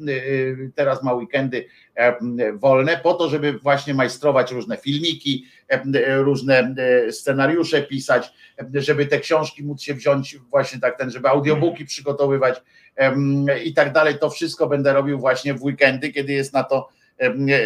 teraz 0.75 1.03
ma 1.03 1.13
weekendy 1.15 1.67
e, 1.95 2.15
wolne 2.55 2.97
po 2.97 3.15
to, 3.15 3.29
żeby 3.29 3.53
właśnie 3.53 3.95
majstrować 3.95 4.53
różne 4.53 4.77
filmiki, 4.77 5.47
e, 5.69 6.17
różne 6.23 6.75
e, 7.07 7.13
scenariusze 7.13 7.83
pisać, 7.83 8.33
e, 8.77 8.81
żeby 8.83 9.07
te 9.07 9.19
książki 9.21 9.65
móc 9.65 9.83
się 9.83 9.95
wziąć 9.95 10.37
właśnie 10.51 10.81
tak 10.81 10.99
ten, 10.99 11.11
żeby 11.11 11.29
audiobooki 11.29 11.85
przygotowywać 11.85 12.63
i 13.65 13.75
tak 13.75 13.93
dalej. 13.93 14.19
To 14.19 14.31
wszystko 14.31 14.67
będę 14.67 14.93
robił 14.93 15.19
właśnie 15.19 15.55
w 15.55 15.63
weekendy, 15.63 16.13
kiedy 16.13 16.33
jest 16.33 16.53
na 16.53 16.65
to 16.65 16.89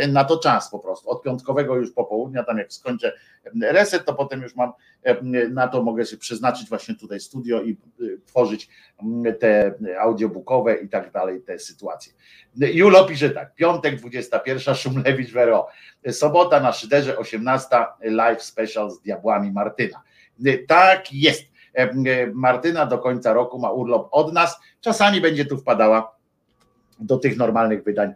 na 0.08 0.24
to 0.24 0.38
czas 0.38 0.70
po 0.70 0.78
prostu. 0.78 1.10
Od 1.10 1.22
piątkowego 1.22 1.76
już 1.76 1.92
popołudnia, 1.92 2.44
tam 2.44 2.58
jak 2.58 2.72
skończę 2.72 3.12
reset, 3.62 4.04
to 4.04 4.14
potem 4.14 4.42
już 4.42 4.56
mam 4.56 4.72
na 5.50 5.68
to 5.68 5.82
mogę 5.82 6.06
się 6.06 6.16
przeznaczyć 6.16 6.68
właśnie 6.68 6.94
tutaj 6.94 7.20
studio 7.20 7.62
i 7.62 7.76
tworzyć 8.26 8.68
te 9.40 9.74
audiobookowe 10.00 10.74
i 10.74 10.88
tak 10.88 11.12
dalej, 11.12 11.42
te 11.42 11.58
sytuacje. 11.58 12.12
Julo 12.56 13.04
pisze 13.04 13.30
tak, 13.30 13.54
piątek 13.54 13.96
21, 13.96 14.74
Szumlewicz 14.74 15.32
Wero, 15.32 15.68
sobota 16.10 16.60
na 16.60 16.72
Szyderze 16.72 17.18
18, 17.18 17.68
live 18.00 18.42
special 18.42 18.90
z 18.90 19.00
Diabłami 19.00 19.52
Martyna. 19.52 20.02
Tak 20.68 21.12
jest. 21.12 21.42
Martyna 22.34 22.86
do 22.86 22.98
końca 22.98 23.32
roku 23.32 23.58
ma 23.58 23.70
urlop 23.70 24.08
od 24.10 24.32
nas, 24.32 24.60
czasami 24.80 25.20
będzie 25.20 25.44
tu 25.44 25.58
wpadała 25.58 26.16
do 27.02 27.18
tych 27.18 27.36
normalnych 27.36 27.84
wydań 27.84 28.12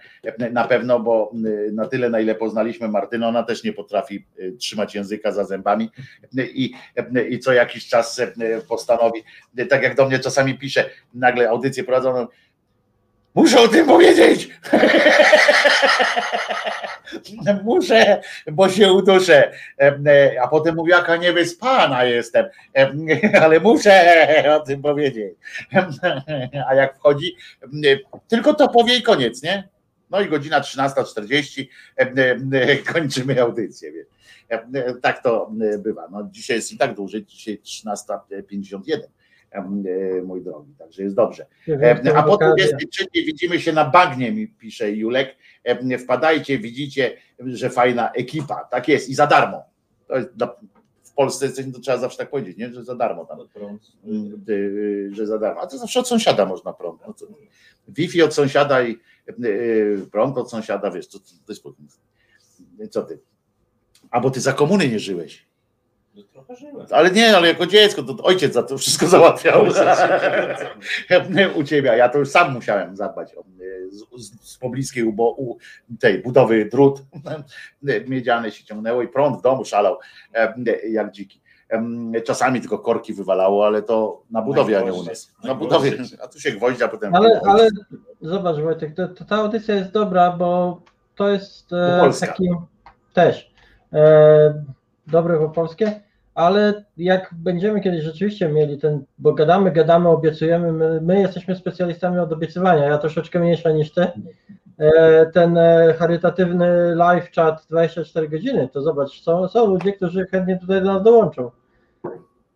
na 0.52 0.64
pewno, 0.64 1.00
bo 1.00 1.32
y, 1.46 1.72
na 1.72 1.86
tyle, 1.86 2.10
na 2.10 2.20
ile 2.20 2.34
poznaliśmy 2.34 2.88
Martynę, 2.88 3.28
ona 3.28 3.42
też 3.42 3.64
nie 3.64 3.72
potrafi 3.72 4.26
y, 4.38 4.56
trzymać 4.58 4.94
języka 4.94 5.32
za 5.32 5.44
zębami 5.44 5.90
i, 6.38 6.74
i 7.30 7.38
co 7.38 7.52
jakiś 7.52 7.88
czas 7.88 8.18
y, 8.18 8.32
postanowi, 8.68 9.22
tak 9.68 9.82
jak 9.82 9.94
do 9.94 10.06
mnie 10.06 10.18
czasami 10.18 10.58
pisze, 10.58 10.90
nagle 11.14 11.48
audycję 11.48 11.84
prowadzoną, 11.84 12.26
Muszę 13.36 13.60
o 13.60 13.68
tym 13.68 13.86
powiedzieć. 13.86 14.48
Muszę, 17.64 18.20
bo 18.52 18.68
się 18.68 18.92
uduszę. 18.92 19.52
E, 19.80 20.42
A 20.42 20.48
potem 20.48 20.74
mówi, 20.74 20.90
jaka 20.90 21.16
niewyspana 21.16 22.04
jestem, 22.04 22.46
E, 22.76 22.92
ale 23.42 23.60
muszę 23.60 24.56
o 24.56 24.60
tym 24.60 24.82
powiedzieć. 24.82 25.34
A 26.68 26.74
jak 26.74 26.96
wchodzi, 26.96 27.36
tylko 28.28 28.54
to 28.54 28.68
powie 28.68 28.96
i 28.96 29.02
koniec, 29.02 29.42
nie? 29.42 29.68
No 30.10 30.20
i 30.20 30.28
godzina 30.28 30.60
13.40 30.60 31.66
e, 31.96 32.76
kończymy 32.76 33.42
audycję. 33.42 33.92
E, 34.48 34.94
Tak 34.94 35.22
to 35.22 35.50
e, 35.74 35.78
bywa. 35.78 36.08
No, 36.10 36.28
dzisiaj 36.30 36.56
jest 36.56 36.72
i 36.72 36.78
tak 36.78 36.94
dłużej, 36.94 37.24
dzisiaj 37.24 37.60
13.51 37.64 38.94
e, 38.94 39.08
mój 40.24 40.42
drogi, 40.42 40.74
także 40.78 41.02
jest 41.02 41.14
dobrze. 41.14 41.46
E, 41.68 42.16
A 42.16 42.22
po 42.22 42.32
okazję. 42.32 42.54
23 42.54 43.06
widzimy 43.14 43.60
się 43.60 43.72
na 43.72 43.84
bagnie, 43.90 44.32
mi 44.32 44.48
pisze 44.48 44.92
Julek. 44.92 45.36
E, 45.64 45.98
Wpadajcie, 45.98 46.58
widzicie, 46.58 47.16
że 47.38 47.70
fajna 47.70 48.12
ekipa. 48.12 48.64
Tak 48.64 48.88
jest 48.88 49.08
i 49.08 49.14
za 49.14 49.26
darmo. 49.26 49.62
To 50.08 50.16
jest 50.16 50.36
dla, 50.36 50.56
w 51.04 51.12
Polsce 51.14 51.48
to 51.72 51.80
trzeba 51.80 51.98
zawsze 51.98 52.18
tak 52.18 52.30
powiedzieć, 52.30 52.56
nie? 52.56 52.72
że 52.72 52.84
za 52.84 52.94
darmo 52.94 53.24
tam. 53.24 53.38
Że 55.12 55.26
za 55.26 55.38
darmo. 55.38 55.60
A 55.60 55.66
to 55.66 55.78
zawsze 55.78 56.00
od 56.00 56.08
sąsiada 56.08 56.46
można 56.46 56.72
prąd. 56.72 57.00
No 57.06 57.14
to 57.14 57.26
Wi-Fi 57.88 58.22
od 58.22 58.34
sąsiada 58.34 58.82
i 58.82 58.98
prąd 60.12 60.38
od 60.38 60.50
sąsiada, 60.50 60.90
wiesz, 60.90 61.08
to, 61.08 61.18
to 61.18 61.52
jest 61.52 61.62
co 62.90 63.02
ty? 63.02 63.18
Albo 64.10 64.30
ty 64.30 64.40
za 64.40 64.52
komuny 64.52 64.88
nie 64.88 64.98
żyłeś. 64.98 65.45
No. 66.72 66.86
Ale 66.90 67.10
nie, 67.10 67.36
ale 67.36 67.48
jako 67.48 67.66
dziecko, 67.66 68.02
to 68.02 68.22
ojciec 68.22 68.54
za 68.54 68.62
to 68.62 68.78
wszystko 68.78 69.06
załatwiał. 69.06 69.66
U 71.58 71.64
ciebie, 71.64 71.96
ja 71.96 72.08
to 72.08 72.18
już 72.18 72.28
sam 72.28 72.52
musiałem 72.52 72.96
zadbać 72.96 73.34
o, 73.34 73.44
z, 73.90 74.24
z, 74.24 74.52
z 74.52 74.58
pobliskiej 74.58 75.04
ubo, 75.04 75.30
u, 75.30 75.56
tej 76.00 76.22
budowy 76.22 76.64
drut. 76.64 77.02
Miedziane 78.08 78.50
się 78.50 78.64
ciągnęło 78.64 79.02
i 79.02 79.08
prąd 79.08 79.38
w 79.38 79.42
domu 79.42 79.64
szalał 79.64 79.98
e, 80.34 80.54
jak 80.88 81.12
dziki. 81.12 81.40
Em, 81.68 82.12
Czasami 82.26 82.60
tylko 82.60 82.78
korki 82.78 83.14
wywalało, 83.14 83.66
ale 83.66 83.82
to 83.82 84.22
na 84.30 84.42
budowie, 84.42 84.78
a 84.78 84.82
nie 84.82 84.92
u 84.92 85.02
nas. 85.02 85.32
Na 85.44 85.54
budowie, 85.54 85.92
a 86.22 86.28
tu 86.28 86.40
się 86.40 86.52
gwoździa 86.52 86.88
potem. 86.88 87.14
Ale, 87.14 87.40
ale 87.44 87.68
zobacz 88.20 88.56
Wojtek, 88.56 88.94
to, 88.94 89.08
to 89.08 89.24
ta 89.24 89.36
audycja 89.36 89.74
jest 89.74 89.90
dobra, 89.90 90.30
bo 90.30 90.80
to 91.14 91.28
jest 91.28 91.72
e, 91.72 92.10
taki 92.20 92.48
też 93.12 93.50
e, 93.92 94.64
dobre 95.06 95.38
po 95.38 95.48
polskie, 95.48 96.00
ale 96.36 96.84
jak 96.96 97.34
będziemy 97.38 97.80
kiedyś 97.80 98.04
rzeczywiście 98.04 98.48
mieli 98.48 98.78
ten, 98.78 99.04
bo 99.18 99.32
gadamy, 99.32 99.72
gadamy, 99.72 100.08
obiecujemy, 100.08 100.72
my, 100.72 101.00
my 101.00 101.20
jesteśmy 101.20 101.56
specjalistami 101.56 102.18
od 102.18 102.32
obiecywania, 102.32 102.84
ja 102.84 102.98
troszeczkę 102.98 103.40
mniejsza 103.40 103.70
niż 103.70 103.92
ty, 103.92 104.06
e, 104.78 105.26
ten 105.26 105.58
e, 105.58 105.94
charytatywny 105.98 106.94
live 106.94 107.30
chat 107.32 107.66
24 107.70 108.28
godziny, 108.28 108.68
to 108.72 108.82
zobacz, 108.82 109.22
są, 109.22 109.48
są 109.48 109.66
ludzie, 109.66 109.92
którzy 109.92 110.26
chętnie 110.26 110.58
tutaj 110.58 110.82
do 110.82 110.94
nas 110.94 111.02
dołączą. 111.02 111.50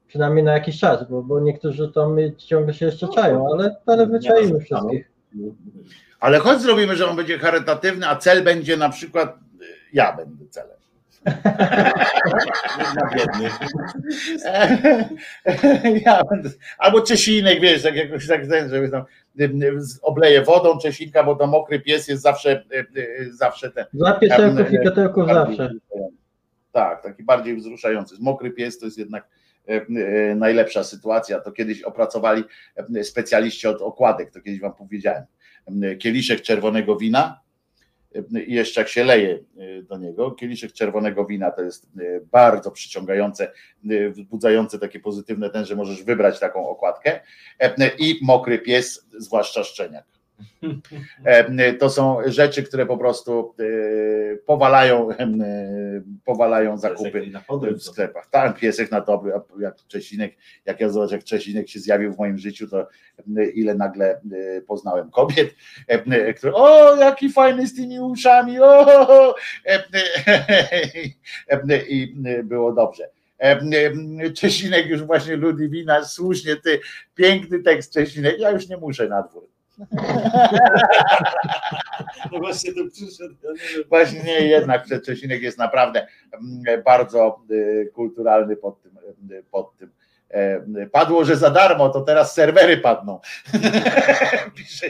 Przynajmniej 0.06 0.44
na 0.44 0.52
jakiś 0.52 0.80
czas, 0.80 1.08
bo, 1.08 1.22
bo 1.22 1.40
niektórzy 1.40 1.92
tam 1.92 2.16
ciągle 2.36 2.74
się 2.74 2.86
jeszcze 2.86 3.08
czają, 3.08 3.46
ale, 3.52 3.76
ale 3.86 4.06
wyczaimy 4.06 4.60
wszystkich. 4.60 5.10
Ale 6.20 6.38
choć 6.38 6.60
zrobimy, 6.60 6.96
że 6.96 7.08
on 7.10 7.16
będzie 7.16 7.38
charytatywny, 7.38 8.08
a 8.08 8.16
cel 8.16 8.44
będzie 8.44 8.76
na 8.76 8.88
przykład, 8.88 9.38
ja 9.92 10.16
będę 10.16 10.48
celem. 10.50 10.79
Dla 11.24 13.10
biednych. 13.16 13.58
Ja 16.04 16.22
albo 16.78 17.00
Czesinek, 17.00 17.60
wiesz, 17.60 17.82
tak 17.82 17.96
jakoś 17.96 18.28
tak 18.28 18.44
żeby 18.70 18.88
tam 18.88 19.04
y, 19.40 19.44
y, 19.44 19.78
obleję 20.02 20.42
wodą 20.42 20.78
Czesinka, 20.78 21.24
bo 21.24 21.34
to 21.34 21.46
mokry 21.46 21.80
pies 21.80 22.08
jest 22.08 22.22
zawsze, 22.22 22.64
y, 22.72 23.00
y, 23.00 23.32
zawsze 23.32 23.70
ten. 23.70 23.84
Dla 23.94 24.12
piesełków 24.12 24.72
i 25.30 25.34
zawsze. 25.34 25.70
Tak, 26.72 27.02
taki 27.02 27.22
bardziej 27.22 27.56
wzruszający. 27.56 28.14
Mokry 28.20 28.50
pies 28.50 28.78
to 28.78 28.84
jest 28.86 28.98
jednak 28.98 29.28
najlepsza 30.36 30.84
sytuacja. 30.84 31.40
To 31.40 31.52
kiedyś 31.52 31.82
opracowali 31.82 32.44
specjaliści 33.02 33.66
od 33.66 33.82
okładek, 33.82 34.30
to 34.30 34.40
kiedyś 34.40 34.60
wam 34.60 34.74
powiedziałem. 34.74 35.24
Kieliszek 35.98 36.40
czerwonego 36.40 36.96
wina 36.96 37.40
jeszcze 38.46 38.80
jak 38.80 38.88
się 38.88 39.04
leje 39.04 39.38
e, 39.58 39.82
do 39.82 39.98
niego, 39.98 40.30
kieliszek 40.30 40.72
czerwonego 40.72 41.26
wina 41.26 41.50
to 41.50 41.62
jest 41.62 41.84
e, 41.84 42.20
bardzo 42.20 42.70
przyciągające, 42.70 43.52
e, 43.90 44.10
wzbudzające 44.10 44.78
takie 44.78 45.00
pozytywne 45.00 45.50
ten, 45.50 45.64
że 45.64 45.76
możesz 45.76 46.02
wybrać 46.02 46.40
taką 46.40 46.68
okładkę 46.68 47.20
E, 47.60 47.90
i 47.98 48.18
mokry 48.22 48.58
pies, 48.58 49.06
zwłaszcza 49.18 49.64
szczeniak. 49.64 50.19
E, 51.24 51.72
To 51.72 51.90
są 51.90 52.18
rzeczy, 52.26 52.62
które 52.62 52.86
po 52.86 52.98
prostu 52.98 53.54
e, 53.58 54.36
powalają, 54.36 55.10
e, 55.10 55.28
powalają 56.24 56.78
zakupy 56.78 57.30
w 57.74 57.82
sklepach. 57.82 58.30
Tak, 58.30 58.58
piesek 58.58 58.90
na 58.90 59.00
dobry, 59.00 59.32
jak 59.60 59.76
Czesinek, 59.88 60.36
jak 60.64 60.80
ja 60.80 60.88
zobaczę, 60.88 61.14
jak 61.14 61.24
Czesinek 61.24 61.68
się 61.68 61.80
zjawił 61.80 62.12
w 62.12 62.18
moim 62.18 62.38
życiu, 62.38 62.68
to 62.68 62.88
ile 63.54 63.74
nagle 63.74 64.20
poznałem 64.66 65.10
kobiet, 65.10 65.54
które 66.36 66.52
o, 66.54 66.96
jaki 66.96 67.30
fajny 67.30 67.66
z 67.66 67.74
tymi 67.74 68.00
uszami, 68.00 68.60
o, 68.60 69.34
i 71.88 72.14
było 72.44 72.72
dobrze. 72.72 73.10
Czesinek 74.36 74.86
już 74.86 75.02
właśnie 75.02 75.36
Ludwina, 75.36 76.04
słusznie 76.04 76.56
ty, 76.56 76.80
piękny 77.14 77.62
tekst 77.62 77.92
Czesinek, 77.92 78.38
ja 78.38 78.50
już 78.50 78.68
nie 78.68 78.76
muszę 78.76 79.08
na 79.08 79.22
dwór. 79.22 79.48
No 82.32 82.38
właśnie 82.38 82.72
to 82.74 82.80
przyszedł. 82.92 83.34
Ja 83.42 83.50
nie 83.52 83.74
wiem. 83.76 83.84
Właśnie 83.88 84.22
nie, 84.22 84.40
jednak 84.40 84.86
Czesinek 85.06 85.42
jest 85.42 85.58
naprawdę 85.58 86.06
mm, 86.32 86.82
bardzo 86.84 87.42
y, 87.50 87.90
kulturalny 87.94 88.56
pod 88.56 88.82
tym. 88.82 88.98
y, 89.30 89.44
Pod 89.50 89.76
tym. 89.76 89.90
E, 90.30 90.86
Padło, 90.92 91.24
że 91.24 91.36
za 91.36 91.50
darmo, 91.50 91.88
to 91.88 92.00
teraz 92.00 92.34
serwery 92.34 92.76
padną. 92.76 93.20
pisze, 94.56 94.86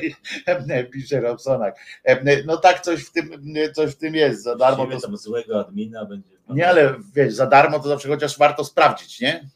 pisze 0.92 1.20
Robsonak. 1.20 1.76
E, 2.04 2.44
No 2.44 2.56
tak, 2.56 2.80
coś 2.80 3.04
w 3.04 3.12
tym, 3.12 3.30
coś 3.74 3.90
w 3.92 3.96
tym 3.98 4.14
jest. 4.14 4.42
Za 4.42 4.56
darmo 4.56 4.86
to 4.86 5.00
tam 5.00 5.16
złego 5.16 5.60
admina 5.60 6.04
będzie. 6.04 6.39
Nie, 6.54 6.68
ale 6.68 6.94
wiesz, 7.14 7.34
za 7.34 7.46
darmo 7.46 7.78
to 7.78 7.88
zawsze 7.88 8.08
chociaż 8.08 8.38
warto 8.38 8.64
sprawdzić, 8.64 9.20
nie? 9.20 9.48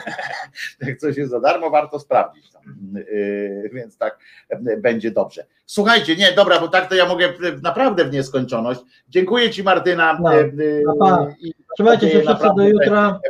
Jak 0.86 0.98
coś 0.98 1.16
jest 1.16 1.30
za 1.30 1.40
darmo, 1.40 1.70
warto 1.70 1.98
sprawdzić. 2.00 2.52
Yy, 2.94 3.70
Więc 3.72 3.98
tak 3.98 4.18
yy, 4.66 4.76
będzie 4.76 5.10
dobrze. 5.10 5.46
Słuchajcie, 5.66 6.16
nie, 6.16 6.32
dobra, 6.32 6.60
bo 6.60 6.68
tak 6.68 6.88
to 6.88 6.94
ja 6.94 7.06
mogę 7.06 7.32
naprawdę 7.62 8.04
w 8.04 8.12
nieskończoność. 8.12 8.80
Dziękuję 9.08 9.50
Ci, 9.50 9.62
Martyna. 9.62 10.18
No, 10.22 10.32
yy, 10.32 10.82
pa, 10.86 11.06
pa. 11.06 11.26
i 11.40 11.54
Trzymajcie 11.74 12.10
się 12.10 12.20
wszyscy 12.20 12.48
do 12.56 12.68
jutra. 12.68 13.20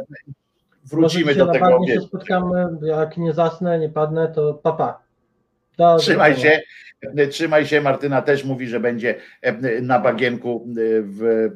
Wrócimy 0.84 1.34
do 1.34 1.46
tego. 1.46 1.86
się 1.86 2.00
spotkamy, 2.00 2.66
jak 2.82 3.16
nie 3.16 3.32
zasnę, 3.32 3.78
nie 3.78 3.88
padnę, 3.88 4.28
to 4.28 4.54
papa. 4.54 5.05
Do 5.76 5.96
Trzymaj 5.96 6.34
zobaczenia. 6.34 6.56
się, 7.16 7.26
trzymaj 7.28 7.66
się. 7.66 7.80
Martyna 7.80 8.22
też 8.22 8.44
mówi, 8.44 8.68
że 8.68 8.80
będzie 8.80 9.14
e, 9.42 9.80
na 9.80 9.98
bagienku 9.98 10.68
e, 10.70 10.72
w, 11.02 11.22
e, 11.24 11.50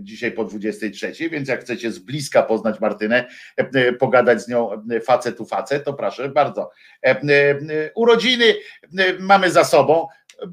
dzisiaj 0.00 0.32
po 0.32 0.44
23, 0.44 1.30
więc 1.30 1.48
jak 1.48 1.60
chcecie 1.60 1.92
z 1.92 1.98
bliska 1.98 2.42
poznać 2.42 2.80
Martynę, 2.80 3.24
e, 3.56 3.92
pogadać 3.92 4.42
z 4.42 4.48
nią 4.48 4.72
e, 4.90 5.00
facet 5.00 5.36
tu 5.38 5.44
facet, 5.44 5.84
to 5.84 5.94
proszę 5.94 6.28
bardzo. 6.28 6.70
E, 7.06 7.10
e, 7.10 7.20
Urodziny 7.94 8.44
e, 8.98 9.04
mamy 9.20 9.50
za 9.50 9.64
sobą. 9.64 10.06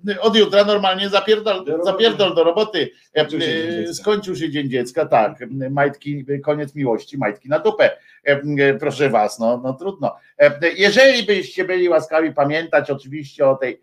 E, 0.09 0.21
Od 0.21 0.35
jutra 0.35 0.63
normalnie 0.65 1.09
zapierdol, 1.09 1.65
zapierdol 1.83 2.35
do 2.35 2.43
roboty. 2.43 2.89
E, 3.13 3.23
Skończył 3.25 3.41
się 3.41 3.47
Dzień 3.47 3.67
e, 3.69 3.85
Dziecka. 3.85 3.93
Skończył 3.93 4.35
się 4.35 4.49
Dzień 4.49 4.69
Dziecka, 4.69 5.05
tak. 5.05 5.37
Majtki, 5.71 6.25
koniec 6.43 6.75
miłości, 6.75 7.17
majtki 7.17 7.49
na 7.49 7.59
dupę. 7.59 7.89
E, 8.27 8.41
e, 8.59 8.73
Proszę 8.73 9.09
was, 9.09 9.39
no, 9.39 9.57
no 9.63 9.73
trudno. 9.73 10.15
E, 10.39 10.71
Jeżeli 10.75 11.23
byście 11.23 11.65
byli 11.65 11.89
łaskawi 11.89 12.33
pamiętać 12.33 12.91
oczywiście 12.91 13.47
o 13.47 13.55
tej 13.55 13.81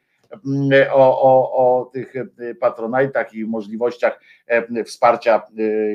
o, 0.90 1.22
o, 1.22 1.52
o 1.52 1.84
tych 1.84 2.14
patronajtach 2.60 3.34
i 3.34 3.44
możliwościach 3.44 4.20
wsparcia 4.84 5.42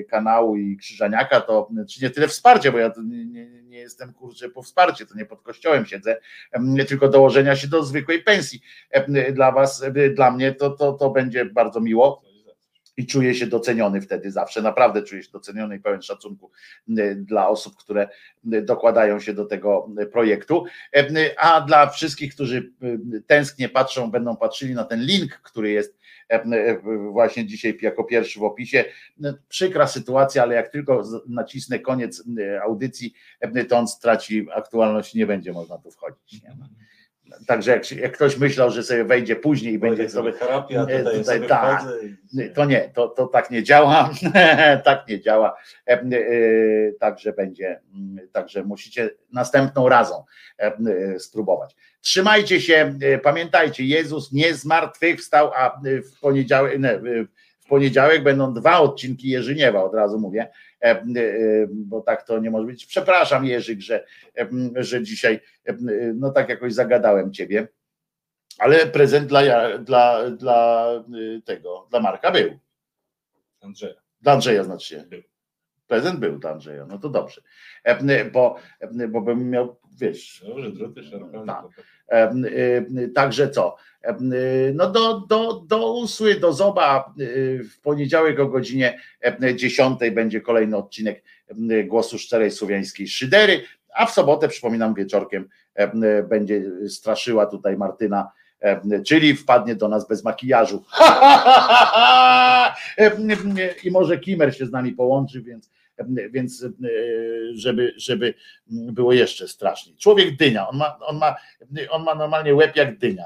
kanału 0.09 0.55
i 0.55 0.77
Krzyżaniaka, 0.77 1.41
to 1.41 1.69
czy 1.89 2.03
nie 2.03 2.09
tyle 2.09 2.27
wsparcie, 2.27 2.71
bo 2.71 2.77
ja 2.77 2.89
to 2.89 3.01
nie, 3.01 3.25
nie, 3.25 3.79
jestem 3.79 4.13
kurczę 4.13 4.49
po 4.49 4.63
wsparcie, 4.63 5.05
to 5.05 5.15
nie 5.15 5.25
pod 5.25 5.41
kościołem 5.41 5.85
siedzę, 5.85 6.17
tylko 6.87 7.09
dołożenia 7.09 7.55
się 7.55 7.67
do 7.67 7.83
zwykłej 7.83 8.23
pensji. 8.23 8.61
Dla 9.33 9.51
was, 9.51 9.83
dla 10.15 10.31
mnie 10.31 10.51
to, 10.51 10.69
to, 10.69 10.93
to 10.93 11.09
będzie 11.09 11.45
bardzo 11.45 11.81
miło 11.81 12.32
i 12.97 13.05
czuję 13.05 13.35
się 13.35 13.47
doceniony 13.47 14.01
wtedy 14.01 14.31
zawsze, 14.31 14.61
naprawdę 14.61 15.03
czuję 15.03 15.23
się 15.23 15.31
doceniony 15.31 15.75
i 15.75 15.79
pełen 15.79 16.01
szacunku 16.01 16.51
y, 16.89 17.15
dla 17.15 17.47
osób, 17.47 17.75
które 17.77 18.07
y, 18.53 18.61
dokładają 18.61 19.19
się 19.19 19.33
do 19.33 19.45
tego 19.45 19.89
y, 20.01 20.05
projektu. 20.05 20.65
Y, 20.97 21.37
A 21.37 21.61
dla 21.61 21.89
wszystkich, 21.89 22.33
którzy 22.33 22.73
tęsknie 23.27 23.69
patrzą, 23.69 24.11
będą 24.11 24.37
patrzyli 24.37 24.73
na 24.73 24.83
ten 24.83 25.01
link, 25.01 25.41
który 25.43 25.71
jest 25.71 25.97
y, 26.33 26.35
y, 26.35 26.79
właśnie 27.11 27.45
dzisiaj 27.45 27.77
jako 27.81 28.03
pierwszy 28.03 28.39
w 28.39 28.43
opisie. 28.43 28.85
Przykra 29.49 29.87
sytuacja, 29.87 30.43
ale 30.43 30.55
jak 30.55 30.69
tylko 30.69 31.03
nacisnę 31.27 31.79
koniec 31.79 32.23
audycji, 32.63 33.13
to 33.69 33.77
on 33.77 33.87
straci 33.87 34.47
aktualność, 34.55 35.13
nie 35.13 35.27
będzie 35.27 35.53
można 35.53 35.77
tu 35.77 35.91
wchodzić. 35.91 36.43
Nie? 36.43 36.55
Także 37.47 37.71
jak, 37.71 37.91
jak 37.91 38.11
ktoś 38.11 38.37
myślał, 38.37 38.71
że 38.71 38.83
sobie 38.83 39.03
wejdzie 39.03 39.35
później 39.35 39.73
i 39.73 39.79
będzie 39.79 40.09
sobie. 40.09 40.33
terapia, 40.33 40.81
e, 40.89 41.03
tutaj 41.03 41.23
sobie 41.23 41.47
tak. 41.47 41.79
wchodzę 41.81 41.97
i- 42.05 42.49
To 42.53 42.65
nie, 42.65 42.89
to, 42.93 43.07
to 43.07 43.27
tak 43.27 43.51
nie 43.51 43.63
działa. 43.63 44.09
tak 44.83 45.07
nie 45.07 45.21
działa. 45.21 45.57
E, 45.87 45.91
e, 46.01 46.05
Także 46.99 47.33
będzie, 47.33 47.79
także 48.31 48.63
musicie 48.63 49.09
następną 49.31 49.89
razą 49.89 50.23
spróbować. 51.17 51.75
Trzymajcie 52.01 52.61
się, 52.61 52.93
pamiętajcie, 53.23 53.83
Jezus 53.83 54.31
nie 54.31 54.53
zmartwychwstał, 54.53 55.51
a 55.55 55.81
w 55.85 56.19
poniedziałek, 56.19 56.79
nie, 56.79 56.99
w 57.59 57.67
poniedziałek 57.69 58.23
będą 58.23 58.53
dwa 58.53 58.79
odcinki 58.79 59.29
Jerzyniewa, 59.29 59.83
od 59.83 59.93
razu 59.93 60.19
mówię, 60.19 60.47
bo 61.69 62.01
tak 62.01 62.23
to 62.23 62.39
nie 62.39 62.51
może 62.51 62.65
być. 62.65 62.85
Przepraszam 62.85 63.45
Jerzyk, 63.45 63.81
że, 63.81 64.05
e, 64.37 64.49
że 64.75 65.03
dzisiaj 65.03 65.39
e, 65.65 65.73
no 66.15 66.31
tak 66.31 66.49
jakoś 66.49 66.73
zagadałem 66.73 67.33
ciebie, 67.33 67.67
ale 68.59 68.87
prezent 68.87 69.27
dla, 69.27 69.77
dla, 69.77 70.29
dla 70.29 70.89
y, 71.15 71.41
tego, 71.45 71.87
dla 71.89 71.99
Marka 71.99 72.31
był. 72.31 72.59
Andrzeja. 73.61 74.01
Dla 74.21 74.33
Andrzeja 74.33 74.63
znaczy 74.63 74.87
się. 74.87 75.05
Prezent 75.87 76.19
był 76.19 76.39
dla 76.39 76.51
Andrzeja, 76.51 76.85
no 76.85 76.99
to 76.99 77.09
dobrze. 77.09 77.41
E, 77.83 78.25
Bo, 78.25 78.55
e, 78.79 79.07
bo 79.07 79.21
bym 79.21 79.49
miał, 79.49 79.79
wiesz, 79.99 80.45
Dobrze, 80.47 80.71
druty 80.71 81.03
szarpane. 81.03 81.53
E, 82.13 82.31
e, 83.03 83.07
Także 83.07 83.49
co? 83.49 83.75
E, 84.03 84.15
No 84.73 84.91
do, 84.91 85.19
do, 85.19 85.63
do 85.67 85.93
usły, 85.93 86.35
do 86.35 86.53
zoba 86.53 87.13
w 87.73 87.81
poniedziałek 87.81 88.39
o 88.39 88.47
godzinie 88.47 88.99
e, 89.21 89.55
10 89.55 89.99
będzie 90.11 90.41
kolejny 90.41 90.77
odcinek 90.77 91.23
Głosu 91.85 92.19
Szczerej 92.19 92.51
Słowiańskiej 92.51 93.07
Szydery, 93.07 93.61
a 93.95 94.05
w 94.05 94.11
sobotę, 94.11 94.47
przypominam, 94.47 94.93
wieczorkiem 94.93 95.49
będzie 96.29 96.61
straszyła 96.87 97.45
tutaj 97.45 97.77
Martyna, 97.77 98.31
czyli 99.05 99.35
wpadnie 99.35 99.75
do 99.75 99.87
nas 99.87 100.07
bez 100.07 100.23
makijażu. 100.23 100.83
I 103.83 103.91
może 103.91 104.19
Kimer 104.19 104.57
się 104.57 104.65
z 104.65 104.71
nami 104.71 104.91
połączy, 104.91 105.41
więc, 105.41 105.69
więc 106.31 106.63
e, 106.63 106.69
żeby, 107.53 107.93
żeby 107.97 108.33
było 108.69 109.13
jeszcze 109.13 109.47
straszniej. 109.47 109.95
Człowiek 109.97 110.35
dynia, 110.35 110.67
on 110.67 110.77
ma, 110.77 110.97
on 110.99 111.17
ma, 111.17 111.35
on 111.89 112.03
ma 112.03 112.15
normalnie 112.15 112.55
łeb 112.55 112.75
jak 112.75 112.97
dynia. 112.97 113.25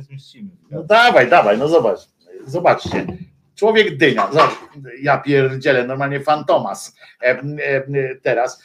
Zmieścimy. 0.00 0.50
No 0.70 0.82
dawaj, 0.82 1.30
dawaj, 1.30 1.58
no 1.58 1.68
zobacz, 1.68 1.98
zobaczcie. 2.44 3.06
Człowiek 3.54 3.96
dynia, 3.96 4.28
zobacz, 4.32 4.54
ja 5.02 5.18
pierdzielę, 5.18 5.86
normalnie 5.86 6.20
fantomas 6.20 6.96
e, 7.22 7.24
e, 7.24 8.14
teraz, 8.22 8.62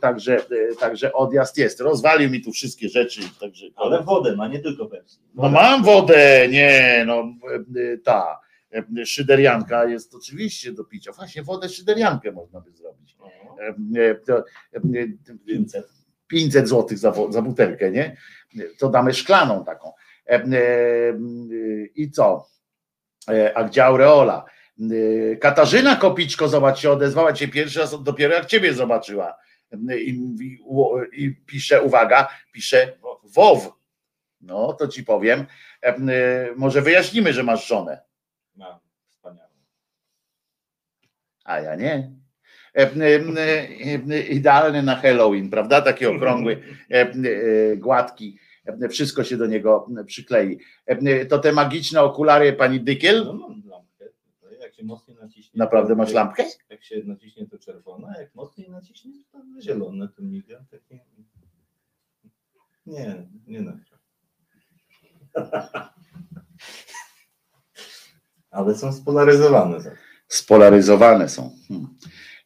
także, 0.00 0.40
także 0.80 1.12
odjazd 1.12 1.58
jest, 1.58 1.80
rozwalił 1.80 2.30
mi 2.30 2.40
tu 2.40 2.52
wszystkie 2.52 2.88
rzeczy, 2.88 3.20
także... 3.40 3.66
Ale 3.76 4.02
wodę 4.02 4.36
ma, 4.36 4.48
nie 4.48 4.58
tylko 4.58 4.86
Pepsi. 4.86 5.16
No 5.34 5.48
mam 5.48 5.84
wodę, 5.84 6.48
nie, 6.48 7.04
no 7.06 7.24
ta 8.04 8.40
szyderianka 9.04 9.84
jest 9.84 10.14
oczywiście 10.14 10.72
do 10.72 10.84
picia, 10.84 11.12
właśnie 11.12 11.42
wodę 11.42 11.68
szyderiankę 11.68 12.32
można 12.32 12.60
by 12.60 12.72
zrobić. 12.72 13.16
E, 13.60 14.00
e, 14.00 14.14
to, 14.14 14.44
e, 14.72 14.80
500. 15.46 15.86
500 16.26 16.68
zł 16.68 16.96
za, 16.98 17.12
za 17.30 17.42
butelkę, 17.42 17.90
nie? 17.90 18.16
To 18.78 18.88
damy 18.88 19.14
szklaną 19.14 19.64
taką. 19.64 19.92
E, 20.26 20.34
e, 20.34 20.48
I 21.94 22.10
co? 22.10 22.46
E, 23.28 23.56
A 23.56 23.64
gdzie 23.64 23.84
Aureola? 23.84 24.44
E, 25.32 25.36
Katarzyna 25.36 25.96
Kopiczko, 25.96 26.48
zobacz, 26.48 26.78
się 26.80 26.90
odezwała 26.90 27.32
cię 27.32 27.48
pierwszy 27.48 27.78
raz 27.80 28.02
dopiero 28.02 28.34
jak 28.34 28.46
ciebie 28.46 28.74
zobaczyła. 28.74 29.36
E, 29.88 29.98
I, 29.98 30.18
u- 30.64 31.02
i 31.12 31.36
pisze, 31.46 31.82
uwaga, 31.82 32.28
pisze 32.52 32.98
WOW. 33.24 33.72
No, 34.40 34.72
to 34.72 34.88
ci 34.88 35.04
powiem. 35.04 35.46
E, 35.82 35.86
e, 35.86 35.98
Może 36.56 36.82
wyjaśnimy, 36.82 37.32
że 37.32 37.42
masz 37.42 37.68
żonę. 37.68 38.02
Mam, 38.56 38.78
wspaniale. 39.08 39.48
A 41.52 41.60
ja 41.60 41.74
nie. 41.76 42.12
E, 42.74 42.90
e, 42.96 43.20
e, 44.10 44.20
Idealny 44.22 44.82
na 44.82 44.96
Halloween, 44.96 45.50
prawda? 45.50 45.82
Taki 45.82 46.06
okrągły, 46.06 46.62
gładki. 47.76 48.38
Wszystko 48.90 49.24
się 49.24 49.36
do 49.36 49.46
niego 49.46 49.88
przyklei. 50.06 50.58
To 51.28 51.38
te 51.38 51.52
magiczne 51.52 52.02
okulary 52.02 52.52
pani 52.52 52.80
Dykiel? 52.80 53.24
No 53.24 53.32
mam 53.32 53.62
lampkę. 53.66 54.04
tutaj, 54.40 54.58
Jak 54.60 54.74
się 54.74 54.84
mocniej 54.84 55.16
naciśnie. 55.16 55.58
Naprawdę 55.58 55.94
masz 55.94 56.12
lampkę? 56.12 56.44
Jak 56.70 56.84
się 56.84 57.02
naciśnie, 57.04 57.46
to 57.46 57.58
czerwone, 57.58 58.14
jak 58.18 58.34
mocniej 58.34 58.70
naciśnie, 58.70 59.12
to 59.32 59.38
zielone, 59.62 60.08
to 60.08 60.22
miga. 60.22 60.64
Takie... 60.70 61.00
Nie, 62.86 63.26
nie 63.46 63.60
na 63.60 63.72
Ale 68.50 68.74
są 68.74 68.92
spolaryzowane. 68.92 69.80
za- 69.80 69.90
Spolaryzowane 70.32 71.28
są. 71.28 71.50
Hmm. 71.68 71.88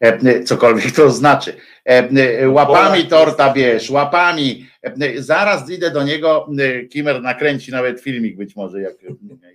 E, 0.01 0.45
Cokolwiek 0.45 0.93
to 0.93 1.11
znaczy. 1.11 1.53
E, 1.85 2.49
Łapami 2.49 3.07
torta 3.07 3.53
wiesz, 3.53 3.91
łapami. 3.91 4.67
E, 4.83 5.23
Zaraz 5.23 5.71
idę 5.71 5.91
do 5.91 6.03
niego. 6.03 6.49
Kimer 6.91 7.23
nakręci 7.23 7.73
nawet 7.73 8.01
filmik 8.01 8.37
być 8.37 8.57
może, 8.57 8.81
jak, 8.81 8.95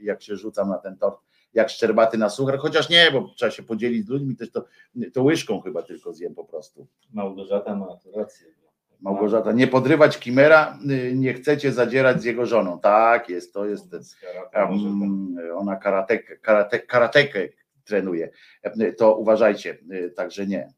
jak 0.02 0.22
się 0.22 0.36
rzucam 0.36 0.70
na 0.70 0.78
ten 0.78 0.98
tort, 0.98 1.20
jak 1.54 1.70
szczerbaty 1.70 2.18
na 2.18 2.30
suchar. 2.30 2.60
Chociaż 2.60 2.90
nie, 2.90 3.10
bo 3.12 3.34
trzeba 3.38 3.52
się 3.52 3.64
podzielić 3.64 4.06
z 4.06 4.10
ludźmi, 4.10 4.36
też 4.36 4.52
to, 4.52 4.66
to 5.14 5.24
łyżką 5.24 5.62
chyba 5.62 5.84
tylko 5.84 6.14
zjem 6.14 6.36
po 6.36 6.46
prostu. 6.46 6.88
Małgorzata 7.14 7.76
ma 7.76 7.88
rację. 8.16 8.48
Małgorzata, 9.02 9.52
nie 9.52 9.68
podrywać 9.68 10.20
Kimera, 10.20 10.78
nie 11.14 11.34
chcecie 11.34 11.72
zadzierać 11.72 12.22
z 12.22 12.26
jego 12.26 12.46
żoną. 12.46 12.80
Tak, 12.80 13.30
jest, 13.30 13.54
to 13.54 13.66
jest. 13.66 13.96
Um, 14.56 15.38
ona 15.56 15.76
karatek, 15.76 16.42
karate, 16.42 16.80
karatekę 16.80 17.48
trenuje. 17.92 18.30
E, 18.64 18.94
To 18.94 19.16
uważajcie, 19.18 19.78
także 20.16 20.48
nie. 20.48 20.74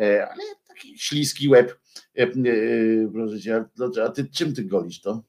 E, 0.00 0.28
Ale 0.28 0.42
taki 0.68 0.98
śliski 0.98 1.48
łeb. 1.48 1.78
e, 2.18 2.22
y, 2.22 3.08
Proszę 3.12 3.40
cię, 3.40 3.64
a 4.06 4.08
ty 4.08 4.28
czym 4.30 4.54
ty 4.54 4.64
golisz 4.64 5.00
to? 5.00 5.22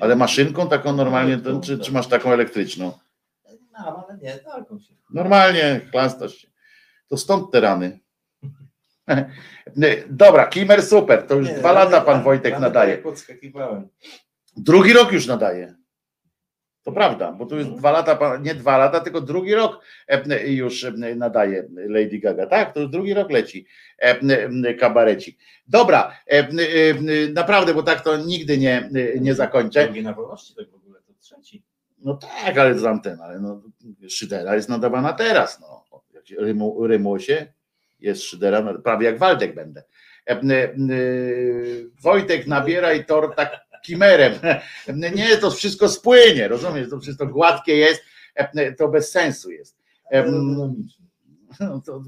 Ale 0.00 0.16
maszynką 0.16 0.68
taką 0.68 0.92
normalnie, 0.92 1.38
to, 1.38 1.60
czy, 1.60 1.78
czy 1.78 1.92
masz 1.92 2.06
taką 2.06 2.32
elektryczną? 2.32 2.92
Mam, 3.72 3.94
ale 4.08 4.18
nie, 4.22 4.32
taką 4.38 4.78
się. 4.78 4.94
Normalnie 5.10 5.80
chlastasz 5.90 6.34
się. 6.34 6.48
To 7.08 7.16
stąd 7.16 7.52
te 7.52 7.60
rany. 7.60 7.98
Dobra, 10.10 10.46
Kimer 10.46 10.82
super. 10.82 11.22
To 11.26 11.34
już 11.34 11.48
Nie, 11.48 11.54
dwa 11.54 11.72
lata 11.72 12.00
pan 12.00 12.22
Wojtek 12.22 12.60
nadaje. 12.60 13.02
Drugi 14.56 14.92
rok 14.92 15.12
już 15.12 15.26
nadaje. 15.26 15.74
To 16.86 16.92
prawda, 16.92 17.32
bo 17.32 17.46
tu 17.46 17.58
jest 17.58 17.70
dwa 17.70 17.90
lata, 17.90 18.38
nie 18.42 18.54
dwa 18.54 18.78
lata, 18.78 19.00
tylko 19.00 19.20
drugi 19.20 19.54
rok 19.54 19.80
e, 20.08 20.48
już 20.52 20.84
e, 20.84 20.92
nadaje 21.16 21.68
Lady 21.74 22.18
Gaga. 22.18 22.46
Tak, 22.46 22.74
to 22.74 22.80
już 22.80 22.90
drugi 22.90 23.14
rok 23.14 23.30
leci 23.30 23.66
e, 23.98 24.20
e, 24.68 24.74
kabarecik. 24.74 25.38
Dobra, 25.68 26.12
e, 26.30 26.38
e, 26.38 26.48
naprawdę, 27.32 27.74
bo 27.74 27.82
tak 27.82 28.00
to 28.00 28.16
nigdy 28.16 28.58
nie, 28.58 28.90
nie 29.20 29.34
zakończę. 29.34 29.84
Drugi 29.84 30.02
na 30.02 30.12
wolności 30.12 30.54
tak 30.54 30.70
w 30.70 30.74
ogóle, 30.74 31.00
to 31.06 31.12
trzeci. 31.20 31.62
No 31.98 32.14
tak, 32.14 32.58
ale 32.58 32.78
znam 32.78 33.00
ten, 33.00 33.20
ale 33.20 33.40
no, 33.40 33.62
Szydera 34.08 34.54
jest 34.54 34.68
nadawana 34.68 35.12
teraz. 35.12 35.60
No. 35.60 35.86
Rymu, 36.86 37.18
się, 37.18 37.46
jest 38.00 38.22
Szydera, 38.22 38.60
no, 38.60 38.78
prawie 38.78 39.06
jak 39.06 39.18
Waldek 39.18 39.54
będę. 39.54 39.82
E, 40.26 40.32
e, 40.32 40.64
e, 40.64 40.76
Wojtek, 42.02 42.46
nabieraj 42.46 43.04
torta 43.04 43.50
kimerem. 43.86 44.32
Nie, 45.14 45.36
to 45.36 45.50
wszystko 45.50 45.88
spłynie, 45.88 46.48
rozumiesz? 46.48 46.90
To 46.90 47.00
wszystko 47.00 47.26
gładkie 47.26 47.76
jest, 47.76 48.02
to 48.78 48.88
bez 48.88 49.10
sensu 49.10 49.50
jest. 49.50 49.76
No, 51.60 51.82
to, 51.86 52.02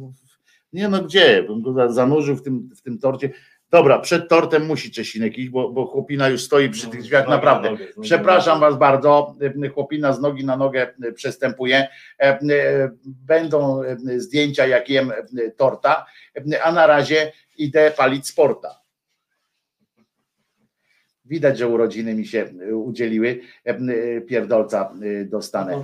nie 0.72 0.88
no 0.88 1.02
gdzie? 1.02 1.42
Bym 1.42 1.62
go 1.62 1.72
za- 1.72 1.92
zanurzył 1.92 2.36
w 2.36 2.42
tym, 2.42 2.70
w 2.76 2.82
tym 2.82 2.98
torcie. 2.98 3.30
Dobra, 3.70 3.98
przed 3.98 4.28
tortem 4.28 4.66
musi 4.66 4.90
Czesinek 4.90 5.38
iść, 5.38 5.48
bo, 5.48 5.70
bo 5.72 5.86
chłopina 5.86 6.28
już 6.28 6.42
stoi 6.42 6.70
przy 6.70 6.88
tych 6.88 7.02
drzwiach, 7.02 7.28
naprawdę. 7.28 7.70
nogi 7.70 7.84
Przepraszam 8.00 8.60
nogę. 8.60 8.70
was 8.70 8.78
bardzo, 8.80 9.36
chłopina 9.74 10.12
z 10.12 10.20
nogi 10.20 10.44
na 10.44 10.56
nogę 10.56 10.94
przestępuje. 11.14 11.88
Będą 13.04 13.80
zdjęcia 14.16 14.66
jak 14.66 14.88
jem 14.90 15.12
torta, 15.56 16.06
a 16.62 16.72
na 16.72 16.86
razie 16.86 17.32
idę 17.56 17.90
palić 17.96 18.26
sporta. 18.26 18.80
Widać, 21.28 21.58
że 21.58 21.68
urodziny 21.68 22.14
mi 22.14 22.26
się 22.26 22.48
e, 22.70 22.76
udzieliły. 22.76 23.40
E, 23.66 23.70
e, 23.70 24.20
Pierdolca 24.20 24.92
e, 25.02 25.24
dostanę. 25.24 25.82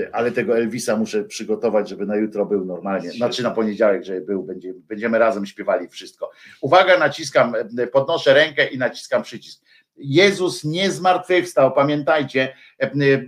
E, 0.00 0.14
Ale 0.14 0.32
tego 0.32 0.56
Elvisa 0.56 0.96
muszę 0.96 1.24
przygotować, 1.24 1.88
żeby 1.88 2.06
na 2.06 2.16
jutro 2.16 2.46
był 2.46 2.64
normalnie. 2.64 3.10
Znaczy 3.10 3.42
na 3.42 3.50
poniedziałek, 3.50 4.04
żeby 4.04 4.20
był, 4.20 4.42
będzie, 4.42 4.74
będziemy 4.88 5.18
razem 5.18 5.46
śpiewali 5.46 5.88
wszystko. 5.88 6.30
Uwaga, 6.60 6.98
naciskam, 6.98 7.54
e, 7.78 7.86
podnoszę 7.86 8.34
rękę 8.34 8.66
i 8.66 8.78
naciskam 8.78 9.22
przycisk. 9.22 9.64
Jezus 9.96 10.64
nie 10.64 10.90
zmartwychwstał, 10.90 11.72
pamiętajcie, 11.72 12.54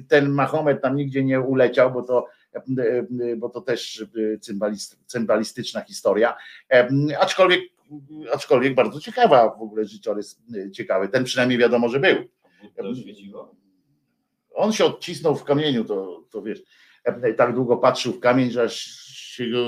ten 0.08 0.28
Mahomet 0.28 0.82
tam 0.82 0.96
nigdzie 0.96 1.24
nie 1.24 1.40
uleciał, 1.40 1.92
bo 1.92 2.02
to, 2.02 2.26
bo 3.36 3.48
to 3.48 3.60
też 3.60 4.04
cymbalist, 4.40 4.98
cymbalistyczna 5.06 5.80
historia. 5.80 6.36
Aczkolwiek 7.20 7.60
aczkolwiek 8.32 8.74
bardzo 8.74 9.00
ciekawa 9.00 9.56
w 9.56 9.62
ogóle 9.62 9.84
życiorys 9.84 10.40
y, 10.54 10.70
ciekawy. 10.70 11.08
Ten 11.08 11.24
przynajmniej 11.24 11.58
wiadomo, 11.58 11.88
że 11.88 12.00
był. 12.00 12.16
On 14.54 14.72
się 14.72 14.84
odcisnął 14.84 15.36
w 15.36 15.44
kamieniu, 15.44 15.84
to, 15.84 16.24
to 16.30 16.42
wiesz, 16.42 16.62
e, 17.04 17.32
tak 17.32 17.54
długo 17.54 17.76
patrzył 17.76 18.12
w 18.12 18.20
kamień, 18.20 18.50
że 18.50 18.62
aż 18.62 18.76
się 19.36 19.50
go, 19.50 19.66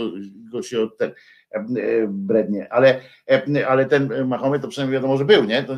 go 0.52 0.62
się 0.62 0.80
od 0.80 0.98
ten 0.98 1.12
e, 1.52 1.62
brednie. 2.08 2.72
Ale, 2.72 3.00
ale 3.68 3.86
ten 3.86 4.26
Mahomet 4.26 4.62
to 4.62 4.68
przynajmniej 4.68 5.00
wiadomo, 5.00 5.16
że 5.16 5.24
był, 5.24 5.44
nie? 5.44 5.62
To, 5.62 5.76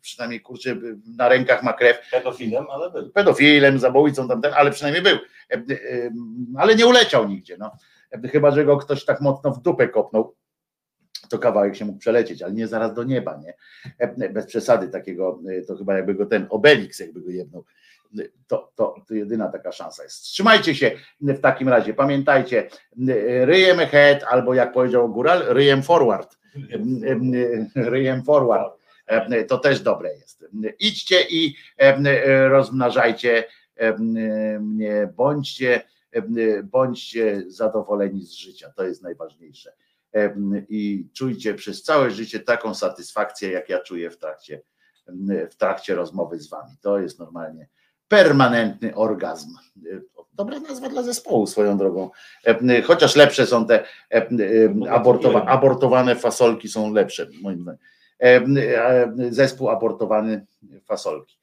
przynajmniej 0.00 0.40
kurczę, 0.40 0.76
na 1.16 1.28
rękach 1.28 1.62
ma 1.62 1.72
krew. 1.72 2.10
Pedofilem, 2.10 2.64
ale 2.70 2.90
był. 2.90 3.10
Pedofilem, 3.10 3.78
zabójcą 3.78 4.28
tamten, 4.28 4.52
ale 4.56 4.70
przynajmniej 4.70 5.02
był. 5.02 5.18
Ale 6.58 6.74
nie 6.74 6.86
uleciał 6.86 7.28
nigdzie, 7.28 7.56
no. 7.58 7.72
Chyba, 8.32 8.50
że 8.50 8.64
go 8.64 8.76
ktoś 8.76 9.04
tak 9.04 9.20
mocno 9.20 9.50
w 9.50 9.62
dupę 9.62 9.88
kopnął 9.88 10.34
to 11.34 11.38
kawałek 11.38 11.76
się 11.76 11.84
mógł 11.84 11.98
przelecieć, 11.98 12.42
ale 12.42 12.52
nie 12.52 12.68
zaraz 12.68 12.94
do 12.94 13.04
nieba, 13.04 13.40
nie? 13.44 13.54
E, 13.98 14.28
Bez 14.28 14.46
przesady 14.46 14.88
takiego, 14.88 15.40
e, 15.58 15.62
to 15.62 15.76
chyba 15.76 15.94
jakby 15.96 16.14
go 16.14 16.26
ten 16.26 16.46
Obelix 16.50 16.98
jakby 17.00 17.20
go 17.20 17.30
jednął. 17.30 17.64
E, 18.18 18.22
To, 18.46 18.72
to, 18.74 18.94
to 19.08 19.14
jedyna 19.14 19.48
taka 19.48 19.72
szansa 19.72 20.02
jest. 20.02 20.22
Trzymajcie 20.22 20.74
się 20.74 20.90
w 21.20 21.40
takim 21.40 21.68
razie. 21.68 21.94
Pamiętajcie, 21.94 22.68
ryjem 23.44 23.80
ahead, 23.80 24.24
albo 24.30 24.54
jak 24.54 24.72
powiedział 24.72 25.08
Góral, 25.08 25.42
ryjem 25.48 25.82
forward. 25.82 26.38
Ryjem 27.74 28.22
forward. 28.24 28.80
To 29.48 29.58
też 29.58 29.80
dobre 29.80 30.14
jest. 30.14 30.44
Idźcie 30.78 31.16
i 31.30 31.56
rozmnażajcie 32.48 33.44
mnie, 34.60 35.08
bądźcie, 35.16 35.82
bądźcie 36.64 37.42
zadowoleni 37.46 38.22
z 38.22 38.32
życia. 38.32 38.72
To 38.76 38.84
jest 38.84 39.02
najważniejsze 39.02 39.72
i 40.68 41.08
czujcie 41.12 41.54
przez 41.54 41.82
całe 41.82 42.10
życie 42.10 42.40
taką 42.40 42.74
satysfakcję, 42.74 43.50
jak 43.50 43.68
ja 43.68 43.80
czuję 43.80 44.10
w 44.10 44.18
trakcie, 44.18 44.62
w 45.50 45.54
trakcie 45.56 45.94
rozmowy 45.94 46.38
z 46.38 46.48
wami. 46.48 46.72
To 46.80 46.98
jest 46.98 47.18
normalnie 47.18 47.68
permanentny 48.08 48.94
orgazm. 48.94 49.56
Dobra 50.32 50.60
nazwa 50.60 50.88
dla 50.88 51.02
zespołu 51.02 51.46
swoją 51.46 51.78
drogą. 51.78 52.10
Chociaż 52.84 53.16
lepsze 53.16 53.46
są 53.46 53.66
te 53.66 53.84
abortowa, 54.90 55.44
abortowane 55.44 56.16
fasolki 56.16 56.68
są 56.68 56.92
lepsze 56.92 57.26
moim 57.42 57.62
zdaniem. 57.62 57.78
Zespół 59.30 59.68
abortowany 59.68 60.46
fasolki. 60.84 61.38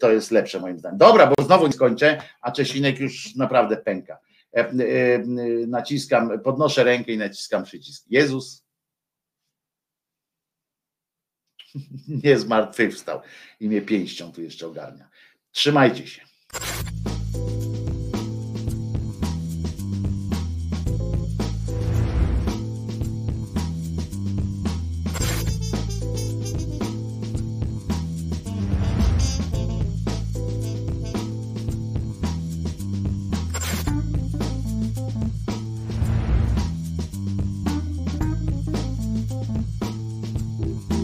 To 0.00 0.10
jest 0.10 0.30
lepsze 0.30 0.60
moim 0.60 0.78
zdaniem. 0.78 0.98
Dobra, 0.98 1.26
bo 1.26 1.44
znowu 1.44 1.66
nie 1.66 1.72
skończę, 1.72 2.18
a 2.40 2.52
Czesinek 2.52 3.00
już 3.00 3.36
naprawdę 3.36 3.76
pęka. 3.76 4.18
E, 4.56 4.60
e, 4.60 5.18
Naciskam, 5.66 6.40
podnoszę 6.40 6.84
rękę 6.84 7.12
i 7.12 7.18
naciskam 7.18 7.64
przycisk. 7.64 8.04
Jezus 8.10 8.64
nie 12.24 12.38
zmartwychwstał 12.38 13.20
i 13.60 13.68
mnie 13.68 13.82
pięścią 13.82 14.32
tu 14.32 14.42
jeszcze 14.42 14.66
ogarnia. 14.66 15.08
Trzymajcie 15.52 16.06
się. 16.06 16.22